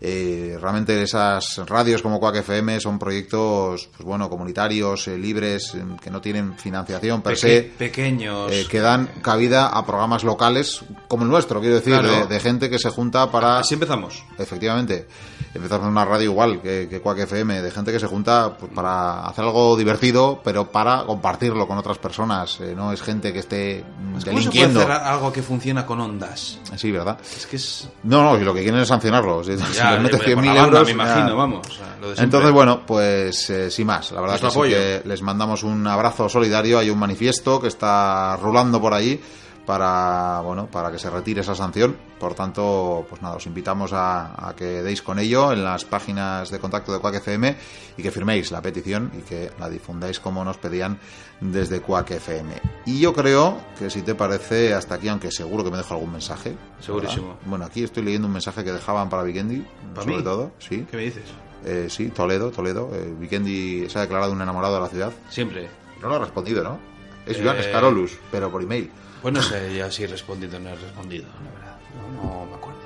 Eh, 0.00 0.58
realmente 0.60 1.00
esas 1.02 1.60
radios 1.66 2.02
como 2.02 2.20
Quack 2.20 2.36
FM 2.36 2.78
son 2.80 2.98
proyectos, 2.98 3.88
pues 3.96 4.04
bueno, 4.06 4.28
comunitarios, 4.28 5.08
eh, 5.08 5.16
libres, 5.16 5.74
eh, 5.74 5.82
que 6.02 6.10
no 6.10 6.20
tienen 6.20 6.54
financiación 6.58 7.22
per 7.22 7.34
Peque- 7.34 7.38
se. 7.38 7.62
pequeños. 7.78 8.52
eh, 8.52 8.66
que 8.70 8.80
dan 8.80 9.06
cabida 9.22 9.68
a 9.68 9.86
programas 9.86 10.22
locales 10.24 10.82
como 11.08 11.24
el 11.24 11.30
nuestro, 11.30 11.60
quiero 11.60 11.76
decir, 11.76 11.94
Claro. 11.98 12.10
de, 12.10 12.26
de 12.26 12.40
gente 12.40 12.68
que 12.70 12.78
se 12.78 12.90
junta 12.90 13.30
para... 13.30 13.58
Así 13.60 13.74
empezamos. 13.74 14.22
Efectivamente, 14.38 15.06
empezamos 15.54 15.86
una 15.88 16.04
radio 16.04 16.30
igual 16.30 16.60
que, 16.60 16.86
que 16.90 17.00
Quack 17.00 17.20
FM, 17.20 17.62
de 17.62 17.70
gente 17.70 17.90
que 17.92 17.98
se 18.00 18.06
junta 18.06 18.56
pues, 18.58 18.70
para 18.74 19.26
hacer 19.26 19.44
algo 19.44 19.76
divertido, 19.76 20.40
pero 20.44 20.70
para 20.70 21.04
compartirlo 21.04 21.66
con 21.66 21.78
otras 21.78 21.98
personas. 21.98 22.58
no 22.76 22.92
es 22.92 23.00
gente 23.02 23.32
que 23.32 23.38
esté 23.40 23.82
mm, 23.84 24.04
¿Cómo 24.06 24.18
se 24.20 24.24
puede 24.26 24.36
delinquiendo. 24.36 24.80
hacer 24.80 24.92
algo 24.92 25.32
que 25.32 25.42
funciona 25.42 25.86
con 25.86 26.00
ondas? 26.00 26.58
Sí, 26.76 26.90
¿verdad? 26.92 27.18
Es 27.36 27.46
que 27.46 27.56
es... 27.56 27.88
No, 28.02 28.22
no, 28.22 28.38
si 28.38 28.44
lo 28.44 28.52
que 28.54 28.62
quieren 28.62 28.80
es 28.80 28.88
sancionarlo. 28.88 29.42
Si, 29.46 29.56
si 29.88 29.92
Ya, 29.94 29.94
les 29.94 30.02
metes 30.02 30.20
por 30.20 30.28
la 30.28 30.34
100.000 30.34 30.46
banda, 30.46 30.64
euros. 30.64 30.86
me 30.86 30.92
imagino, 30.92 31.28
ya- 31.28 31.34
vamos. 31.34 31.66
o 31.68 31.70
sea, 31.72 31.86
lo 32.00 32.10
de 32.10 32.16
siempre. 32.16 32.24
Entonces, 32.24 32.52
bueno, 32.52 32.82
pues 32.86 33.50
eh, 33.50 33.70
sin 33.70 33.86
más. 33.86 34.10
La 34.12 34.20
verdad 34.20 34.40
Nuestro 34.40 34.62
que 34.62 34.68
sí 34.68 34.74
que 34.74 35.08
les 35.08 35.22
mandamos 35.22 35.62
un 35.62 35.86
abrazo 35.86 36.28
solidario. 36.28 36.78
Hay 36.78 36.90
un 36.90 36.98
manifiesto 36.98 37.60
que 37.60 37.68
está 37.68 38.36
rulando 38.36 38.80
por 38.80 38.94
ahí 38.94 39.20
para, 39.66 40.40
bueno, 40.42 40.68
para 40.68 40.90
que 40.92 40.98
se 40.98 41.10
retire 41.10 41.40
esa 41.40 41.54
sanción. 41.54 41.96
Por 42.18 42.34
tanto, 42.34 43.04
pues 43.10 43.20
nada, 43.20 43.36
os 43.36 43.46
invitamos 43.46 43.92
a, 43.92 44.48
a 44.48 44.54
que 44.56 44.64
deis 44.82 45.02
con 45.02 45.18
ello 45.18 45.52
en 45.52 45.62
las 45.64 45.84
páginas 45.84 46.50
de 46.50 46.58
contacto 46.58 46.92
de 46.92 47.00
Quack 47.00 47.16
FM 47.16 47.56
y 47.98 48.02
que 48.02 48.10
firméis 48.10 48.50
la 48.52 48.62
petición 48.62 49.10
y 49.18 49.22
que 49.22 49.50
la 49.58 49.68
difundáis 49.68 50.18
como 50.20 50.42
nos 50.44 50.56
pedían 50.56 50.98
desde 51.40 51.80
Quack 51.80 52.12
FM. 52.12 52.54
Y 52.86 53.00
yo 53.00 53.12
creo 53.12 53.58
que 53.78 53.90
si 53.90 54.02
te 54.02 54.14
parece 54.14 54.72
hasta 54.72 54.94
aquí, 54.94 55.08
aunque 55.08 55.30
seguro 55.30 55.62
que 55.64 55.70
me 55.70 55.76
dejo 55.76 55.92
algún 55.94 56.12
mensaje. 56.12 56.50
¿verdad? 56.50 56.80
Segurísimo. 56.80 57.36
Bueno, 57.44 57.64
aquí 57.66 57.82
estoy 57.84 58.04
leyendo 58.04 58.28
un 58.28 58.32
mensaje 58.32 58.64
que 58.64 58.72
dejaban 58.72 59.10
para 59.10 59.24
Vikendi, 59.24 59.66
¿Para 59.94 60.02
sobre 60.04 60.16
mí? 60.18 60.22
todo, 60.22 60.52
sí. 60.58 60.86
¿Qué 60.90 60.96
me 60.96 61.02
dices? 61.02 61.24
Eh, 61.64 61.88
sí, 61.90 62.08
Toledo, 62.10 62.50
Toledo. 62.50 62.90
Eh, 62.94 63.14
Vikendi 63.18 63.90
se 63.90 63.98
ha 63.98 64.02
declarado 64.02 64.32
un 64.32 64.40
enamorado 64.40 64.74
de 64.76 64.80
la 64.80 64.88
ciudad. 64.88 65.12
Siempre. 65.28 65.68
No 66.00 66.08
lo 66.08 66.14
ha 66.14 66.18
respondido, 66.20 66.62
¿no? 66.62 66.78
Es 67.26 67.38
Eh, 67.38 67.42
Joan 67.42 67.60
Scarolus, 67.62 68.16
pero 68.30 68.50
por 68.50 68.62
email. 68.62 68.90
Pues 69.26 69.34
no 69.34 69.42
sé 69.42 69.74
ya 69.76 69.90
si 69.90 70.04
he 70.04 70.06
respondido 70.06 70.56
o 70.56 70.60
no 70.60 70.70
he 70.70 70.76
respondido, 70.76 71.24
la 71.44 71.50
verdad. 71.50 71.76
No, 72.22 72.28
no 72.44 72.46
me 72.46 72.54
acuerdo. 72.54 72.78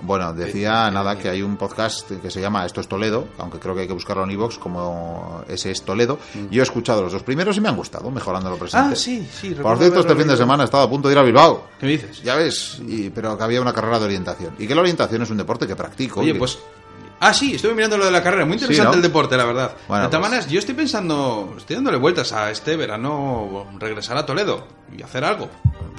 Bueno, 0.00 0.32
decía 0.32 0.88
Sí, 0.88 0.94
nada 0.94 1.18
que 1.18 1.28
hay 1.28 1.42
un 1.42 1.58
podcast 1.58 2.10
que 2.22 2.30
se 2.30 2.40
llama 2.40 2.64
Esto 2.64 2.80
es 2.80 2.88
Toledo, 2.88 3.28
aunque 3.36 3.58
creo 3.58 3.74
que 3.74 3.82
hay 3.82 3.86
que 3.86 3.92
buscarlo 3.92 4.24
en 4.24 4.30
iVoox 4.30 4.56
como 4.56 5.44
ese 5.46 5.72
es 5.72 5.82
Toledo. 5.82 6.18
Yo 6.50 6.62
he 6.62 6.64
escuchado 6.64 7.02
los 7.02 7.12
dos 7.12 7.22
primeros 7.22 7.58
y 7.58 7.60
me 7.60 7.68
han 7.68 7.76
gustado, 7.76 8.10
mejorando 8.10 8.48
lo 8.48 8.56
presente. 8.56 8.88
Mm. 8.88 8.92
Ah, 8.92 8.96
sí, 8.96 9.28
sí. 9.30 9.50
Por 9.50 9.76
cierto, 9.76 10.00
este 10.00 10.16
fin 10.16 10.26
de 10.26 10.38
semana 10.38 10.62
he 10.62 10.64
estado 10.64 10.84
a 10.84 10.88
punto 10.88 11.08
de 11.08 11.12
ir 11.14 11.18
a 11.18 11.22
Bilbao. 11.22 11.66
¿Qué 11.78 11.84
me 11.84 11.92
dices? 11.92 12.22
Ya 12.22 12.34
ves, 12.36 12.80
y- 12.88 13.10
pero 13.10 13.36
que 13.36 13.44
había 13.44 13.60
una 13.60 13.74
carrera 13.74 13.98
de 13.98 14.06
orientación. 14.06 14.54
Y 14.58 14.66
que 14.66 14.74
la 14.74 14.80
orientación 14.80 15.20
es 15.20 15.28
un 15.28 15.36
deporte 15.36 15.66
que 15.66 15.76
practico. 15.76 16.20
Oye, 16.20 16.34
pues... 16.34 16.58
Ah, 17.20 17.32
sí, 17.32 17.54
estuve 17.54 17.74
mirando 17.74 17.96
lo 17.96 18.04
de 18.04 18.10
la 18.10 18.22
carrera. 18.22 18.44
Muy 18.44 18.54
interesante 18.54 18.90
¿no? 18.90 18.94
el 18.96 19.02
deporte, 19.02 19.36
la 19.36 19.44
verdad. 19.44 19.74
Bueno, 19.88 20.04
de 20.04 20.08
todas 20.10 20.20
pues- 20.20 20.30
maneras, 20.30 20.50
yo 20.50 20.58
estoy 20.58 20.74
pensando... 20.74 21.54
Estoy 21.56 21.76
dándole 21.76 21.96
vueltas 21.96 22.32
a 22.32 22.50
este 22.50 22.76
verano 22.76 23.66
regresar 23.78 24.16
a 24.18 24.26
Toledo 24.26 24.66
y 24.96 25.02
hacer 25.02 25.24
algo. 25.24 25.48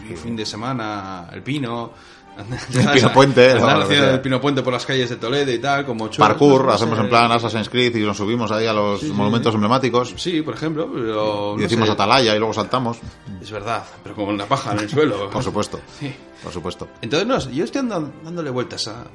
El 0.10 0.18
fin 0.18 0.36
de 0.36 0.46
semana, 0.46 1.28
el 1.34 1.42
pino... 1.42 1.92
El 2.74 2.90
Pino 2.92 3.14
Puente, 3.14 3.52
el 3.54 4.20
Pino 4.20 4.42
Puente 4.42 4.62
por 4.62 4.74
las 4.74 4.86
calles 4.86 5.10
de 5.10 5.16
Toledo 5.16 5.50
y 5.54 5.58
tal, 5.60 5.86
como... 5.86 6.10
chulos, 6.10 6.28
Parkour, 6.28 6.66
no 6.66 6.74
hacemos 6.74 7.00
en 7.00 7.08
plan 7.08 7.32
Assassin's 7.32 7.70
Creed 7.70 7.96
y 7.96 8.02
nos 8.02 8.18
subimos 8.18 8.52
ahí 8.52 8.68
a 8.68 8.74
los 8.74 9.00
Sí, 9.00 9.08
sí. 9.08 9.14
monumentos 9.14 9.54
emblemáticos. 9.56 10.14
Sí, 10.18 10.42
por 10.42 10.54
ejemplo, 10.54 10.90
pero... 10.94 11.54
Y 11.54 11.56
no 11.56 11.62
decimos 11.64 11.88
sé. 11.88 11.94
atalaya 11.94 12.36
y 12.36 12.38
luego 12.38 12.54
saltamos. 12.54 12.98
Es 13.42 13.50
verdad, 13.52 13.86
pero 14.04 14.16
como 14.16 14.32
una 14.32 14.46
paja 14.48 14.74
en 14.74 14.80
el 14.80 14.90
suelo. 14.90 15.30
Por 15.30 15.44
supuesto, 15.44 15.80
Sí. 16.00 16.14
por 16.44 16.52
supuesto. 16.52 16.90
Entonces, 17.02 17.26
no, 17.26 17.40
yo 17.54 17.64
estoy 17.64 17.80
andando- 17.80 18.12
dándole 18.22 18.50
vueltas 18.50 18.86
a. 18.90 19.06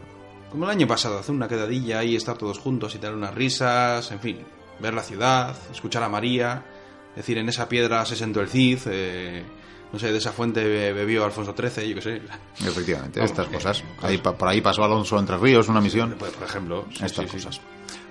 Como 0.50 0.64
el 0.64 0.70
año 0.70 0.86
pasado, 0.86 1.18
hacer 1.18 1.34
una 1.34 1.48
quedadilla 1.48 2.02
y 2.02 2.16
estar 2.16 2.36
todos 2.36 2.58
juntos 2.58 2.94
y 2.94 2.98
tener 2.98 3.14
unas 3.16 3.34
risas, 3.34 4.10
en 4.10 4.20
fin, 4.20 4.38
ver 4.80 4.94
la 4.94 5.02
ciudad, 5.02 5.54
escuchar 5.72 6.02
a 6.02 6.08
María, 6.08 6.64
decir, 7.14 7.38
en 7.38 7.48
esa 7.48 7.68
piedra 7.68 8.04
se 8.04 8.16
sentó 8.16 8.40
el 8.40 8.48
Cid, 8.48 8.78
eh, 8.86 9.44
no 9.92 9.98
sé, 9.98 10.10
de 10.12 10.18
esa 10.18 10.32
fuente 10.32 10.64
be- 10.64 10.92
bebió 10.92 11.24
Alfonso 11.24 11.54
XIII, 11.56 11.88
yo 11.88 11.94
qué 11.96 12.02
sé. 12.02 12.22
Efectivamente, 12.66 13.20
Vamos, 13.20 13.30
estas 13.30 13.46
que- 13.48 13.54
cosas. 13.54 13.82
cosas. 13.82 14.04
Ahí, 14.04 14.18
por 14.18 14.48
ahí 14.48 14.60
pasó 14.60 14.82
Alonso 14.84 15.18
Entre 15.18 15.36
Ríos, 15.38 15.68
una 15.68 15.80
misión. 15.80 16.16
Pues, 16.18 16.32
por 16.32 16.46
ejemplo, 16.48 16.84
sí, 16.96 17.04
Estas 17.04 17.26
sí. 17.30 17.36
cosas. 17.36 17.60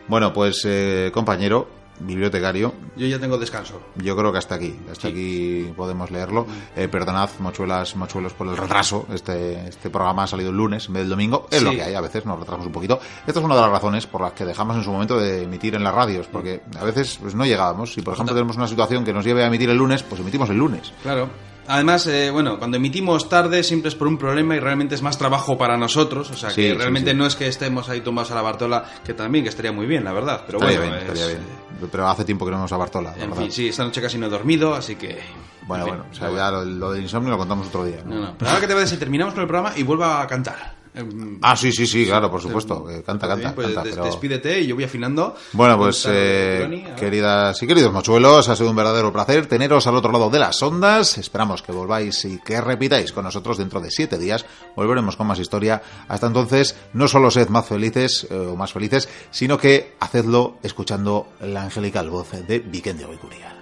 Bueno, 0.07 0.31
pues 0.33 0.61
eh, 0.65 1.11
compañero, 1.13 1.69
bibliotecario. 1.99 2.73
Yo 2.95 3.07
ya 3.07 3.19
tengo 3.19 3.37
descanso. 3.37 3.81
Yo 3.95 4.15
creo 4.15 4.31
que 4.31 4.37
hasta 4.37 4.55
aquí, 4.55 4.75
hasta 4.91 5.07
aquí 5.07 5.71
podemos 5.75 6.11
leerlo. 6.11 6.45
Eh, 6.75 6.87
perdonad, 6.87 7.29
mochuelas, 7.39 7.95
mochuelos, 7.95 8.33
por 8.33 8.47
el 8.47 8.57
retraso. 8.57 9.05
Este, 9.13 9.67
este 9.67 9.89
programa 9.89 10.23
ha 10.23 10.27
salido 10.27 10.49
el 10.49 10.57
lunes 10.57 10.87
en 10.87 10.93
vez 10.93 11.03
del 11.03 11.09
domingo. 11.09 11.47
Es 11.51 11.61
lo 11.63 11.71
que 11.71 11.83
hay, 11.83 11.93
a 11.93 12.01
veces 12.01 12.25
nos 12.25 12.39
retrasamos 12.39 12.67
un 12.67 12.73
poquito. 12.73 12.99
Esta 13.25 13.39
es 13.39 13.45
una 13.45 13.55
de 13.55 13.61
las 13.61 13.71
razones 13.71 14.07
por 14.07 14.21
las 14.21 14.33
que 14.33 14.45
dejamos 14.45 14.77
en 14.77 14.83
su 14.83 14.91
momento 14.91 15.19
de 15.19 15.43
emitir 15.43 15.75
en 15.75 15.83
las 15.83 15.93
radios, 15.93 16.27
porque 16.27 16.61
a 16.79 16.83
veces 16.83 17.17
pues, 17.21 17.35
no 17.35 17.45
llegábamos. 17.45 17.93
Si, 17.93 18.01
por 18.01 18.13
ejemplo, 18.13 18.33
tenemos 18.33 18.57
una 18.57 18.67
situación 18.67 19.03
que 19.03 19.13
nos 19.13 19.25
lleve 19.25 19.43
a 19.43 19.47
emitir 19.47 19.69
el 19.69 19.77
lunes, 19.77 20.03
pues 20.03 20.21
emitimos 20.21 20.49
el 20.49 20.57
lunes. 20.57 20.93
Claro. 21.01 21.29
Además, 21.71 22.07
eh, 22.07 22.31
bueno, 22.31 22.57
cuando 22.57 22.77
emitimos 22.77 23.29
tarde 23.29 23.63
siempre 23.63 23.89
es 23.89 23.95
por 23.95 24.07
un 24.07 24.17
problema 24.17 24.55
y 24.55 24.59
realmente 24.59 24.95
es 24.95 25.01
más 25.03 25.17
trabajo 25.19 25.55
para 25.57 25.77
nosotros. 25.77 26.31
O 26.31 26.35
sea, 26.35 26.49
Sí, 26.49 26.63
que 26.63 26.73
realmente 26.73 27.11
sí. 27.11 27.17
no 27.17 27.25
es 27.27 27.35
que 27.35 27.47
estemos 27.47 27.87
ahí 27.89 28.01
tumbados 28.01 28.31
a 28.31 28.35
la 28.35 28.41
Bartola, 28.41 28.83
que 29.05 29.13
también, 29.13 29.43
que 29.43 29.49
estaría 29.49 29.71
muy 29.71 29.85
bien, 29.85 30.03
la 30.03 30.11
verdad. 30.11 30.43
Pero 30.47 30.57
estaría 30.57 30.79
bueno, 30.79 30.93
bien, 30.95 31.03
es- 31.05 31.13
estaría 31.19 31.37
bien. 31.37 31.89
Pero 31.91 32.07
hace 32.09 32.25
tiempo 32.25 32.43
que 32.45 32.51
no 32.51 32.57
vemos 32.57 32.73
a 32.73 32.77
Bartola. 32.77 33.11
la 33.15 33.23
En 33.23 33.29
verdad. 33.29 33.43
fin, 33.43 33.51
sí, 33.51 33.67
esta 33.69 33.83
noche 33.83 34.01
casi 34.01 34.17
no 34.17 34.25
he 34.25 34.29
dormido, 34.29 34.73
así 34.73 34.95
que... 34.95 35.19
Bueno, 35.67 35.83
en 35.85 35.89
fin, 35.91 35.97
bueno, 35.99 36.05
o 36.11 36.15
sea, 36.15 36.31
ya 36.35 36.51
lo, 36.51 36.65
lo 36.65 36.91
del 36.91 37.03
insomnio 37.03 37.29
lo 37.31 37.37
contamos 37.37 37.67
otro 37.67 37.85
día. 37.85 37.97
¿no? 38.03 38.15
No, 38.15 38.21
no. 38.21 38.35
Pero 38.37 38.49
ahora 38.49 38.61
que 38.61 38.67
te 38.67 38.73
parece, 38.73 38.97
terminamos 38.97 39.35
con 39.35 39.41
el 39.43 39.47
programa 39.47 39.73
y 39.77 39.83
vuelvo 39.83 40.05
a 40.05 40.25
cantar. 40.25 40.78
Em, 40.93 41.37
Ah, 41.41 41.55
sí, 41.55 41.71
sí, 41.71 41.85
sí, 41.85 42.05
claro, 42.05 42.29
por 42.31 42.41
supuesto. 42.41 42.83
canta, 43.05 43.27
Bien, 43.27 43.41
canta, 43.41 43.55
pues 43.55 43.67
canta. 43.67 43.83
des- 43.83 43.93
pero- 43.93 44.05
despídete 44.05 44.59
y 44.61 44.67
yo 44.67 44.75
voy 44.75 44.83
afinando. 44.83 45.35
Bueno, 45.53 45.77
pues 45.77 46.03
Con 46.03 46.11
esta 46.13 46.23
eh, 46.23 46.57
Crony, 46.61 46.81
a 46.85 46.87
ver. 46.89 46.95
queridas 46.95 47.63
y 47.63 47.67
queridos 47.67 47.93
mochuelos, 47.93 48.49
ha 48.49 48.55
sido 48.55 48.69
un 48.69 48.75
verdadero 48.75 49.13
placer 49.13 49.45
teneros 49.45 49.85
al 49.87 49.95
otro 49.95 50.11
lado 50.11 50.29
de 50.29 50.39
las 50.39 50.61
ondas. 50.63 51.17
Esperamos 51.17 51.61
que 51.61 51.71
volváis 51.71 52.25
y 52.25 52.39
que 52.39 52.59
repitáis 52.59 53.11
con 53.13 53.23
nosotros 53.23 53.57
dentro 53.57 53.79
de 53.81 53.91
siete 53.91 54.17
días. 54.17 54.45
Volveremos 54.75 55.15
con 55.15 55.27
más 55.27 55.39
historia. 55.39 55.81
Hasta 56.07 56.27
entonces, 56.27 56.75
no 56.93 57.07
solo 57.07 57.29
sed 57.31 57.49
más 57.49 57.67
felices 57.67 58.27
eh, 58.29 58.35
o 58.35 58.55
más 58.55 58.73
felices, 58.73 59.07
sino 59.31 59.57
que 59.57 59.95
hacedlo 59.99 60.57
escuchando 60.63 61.27
la 61.41 61.63
angelical 61.63 62.09
voz 62.09 62.31
de 62.47 62.59
Vicente 62.59 63.05
Oicuría. 63.05 63.55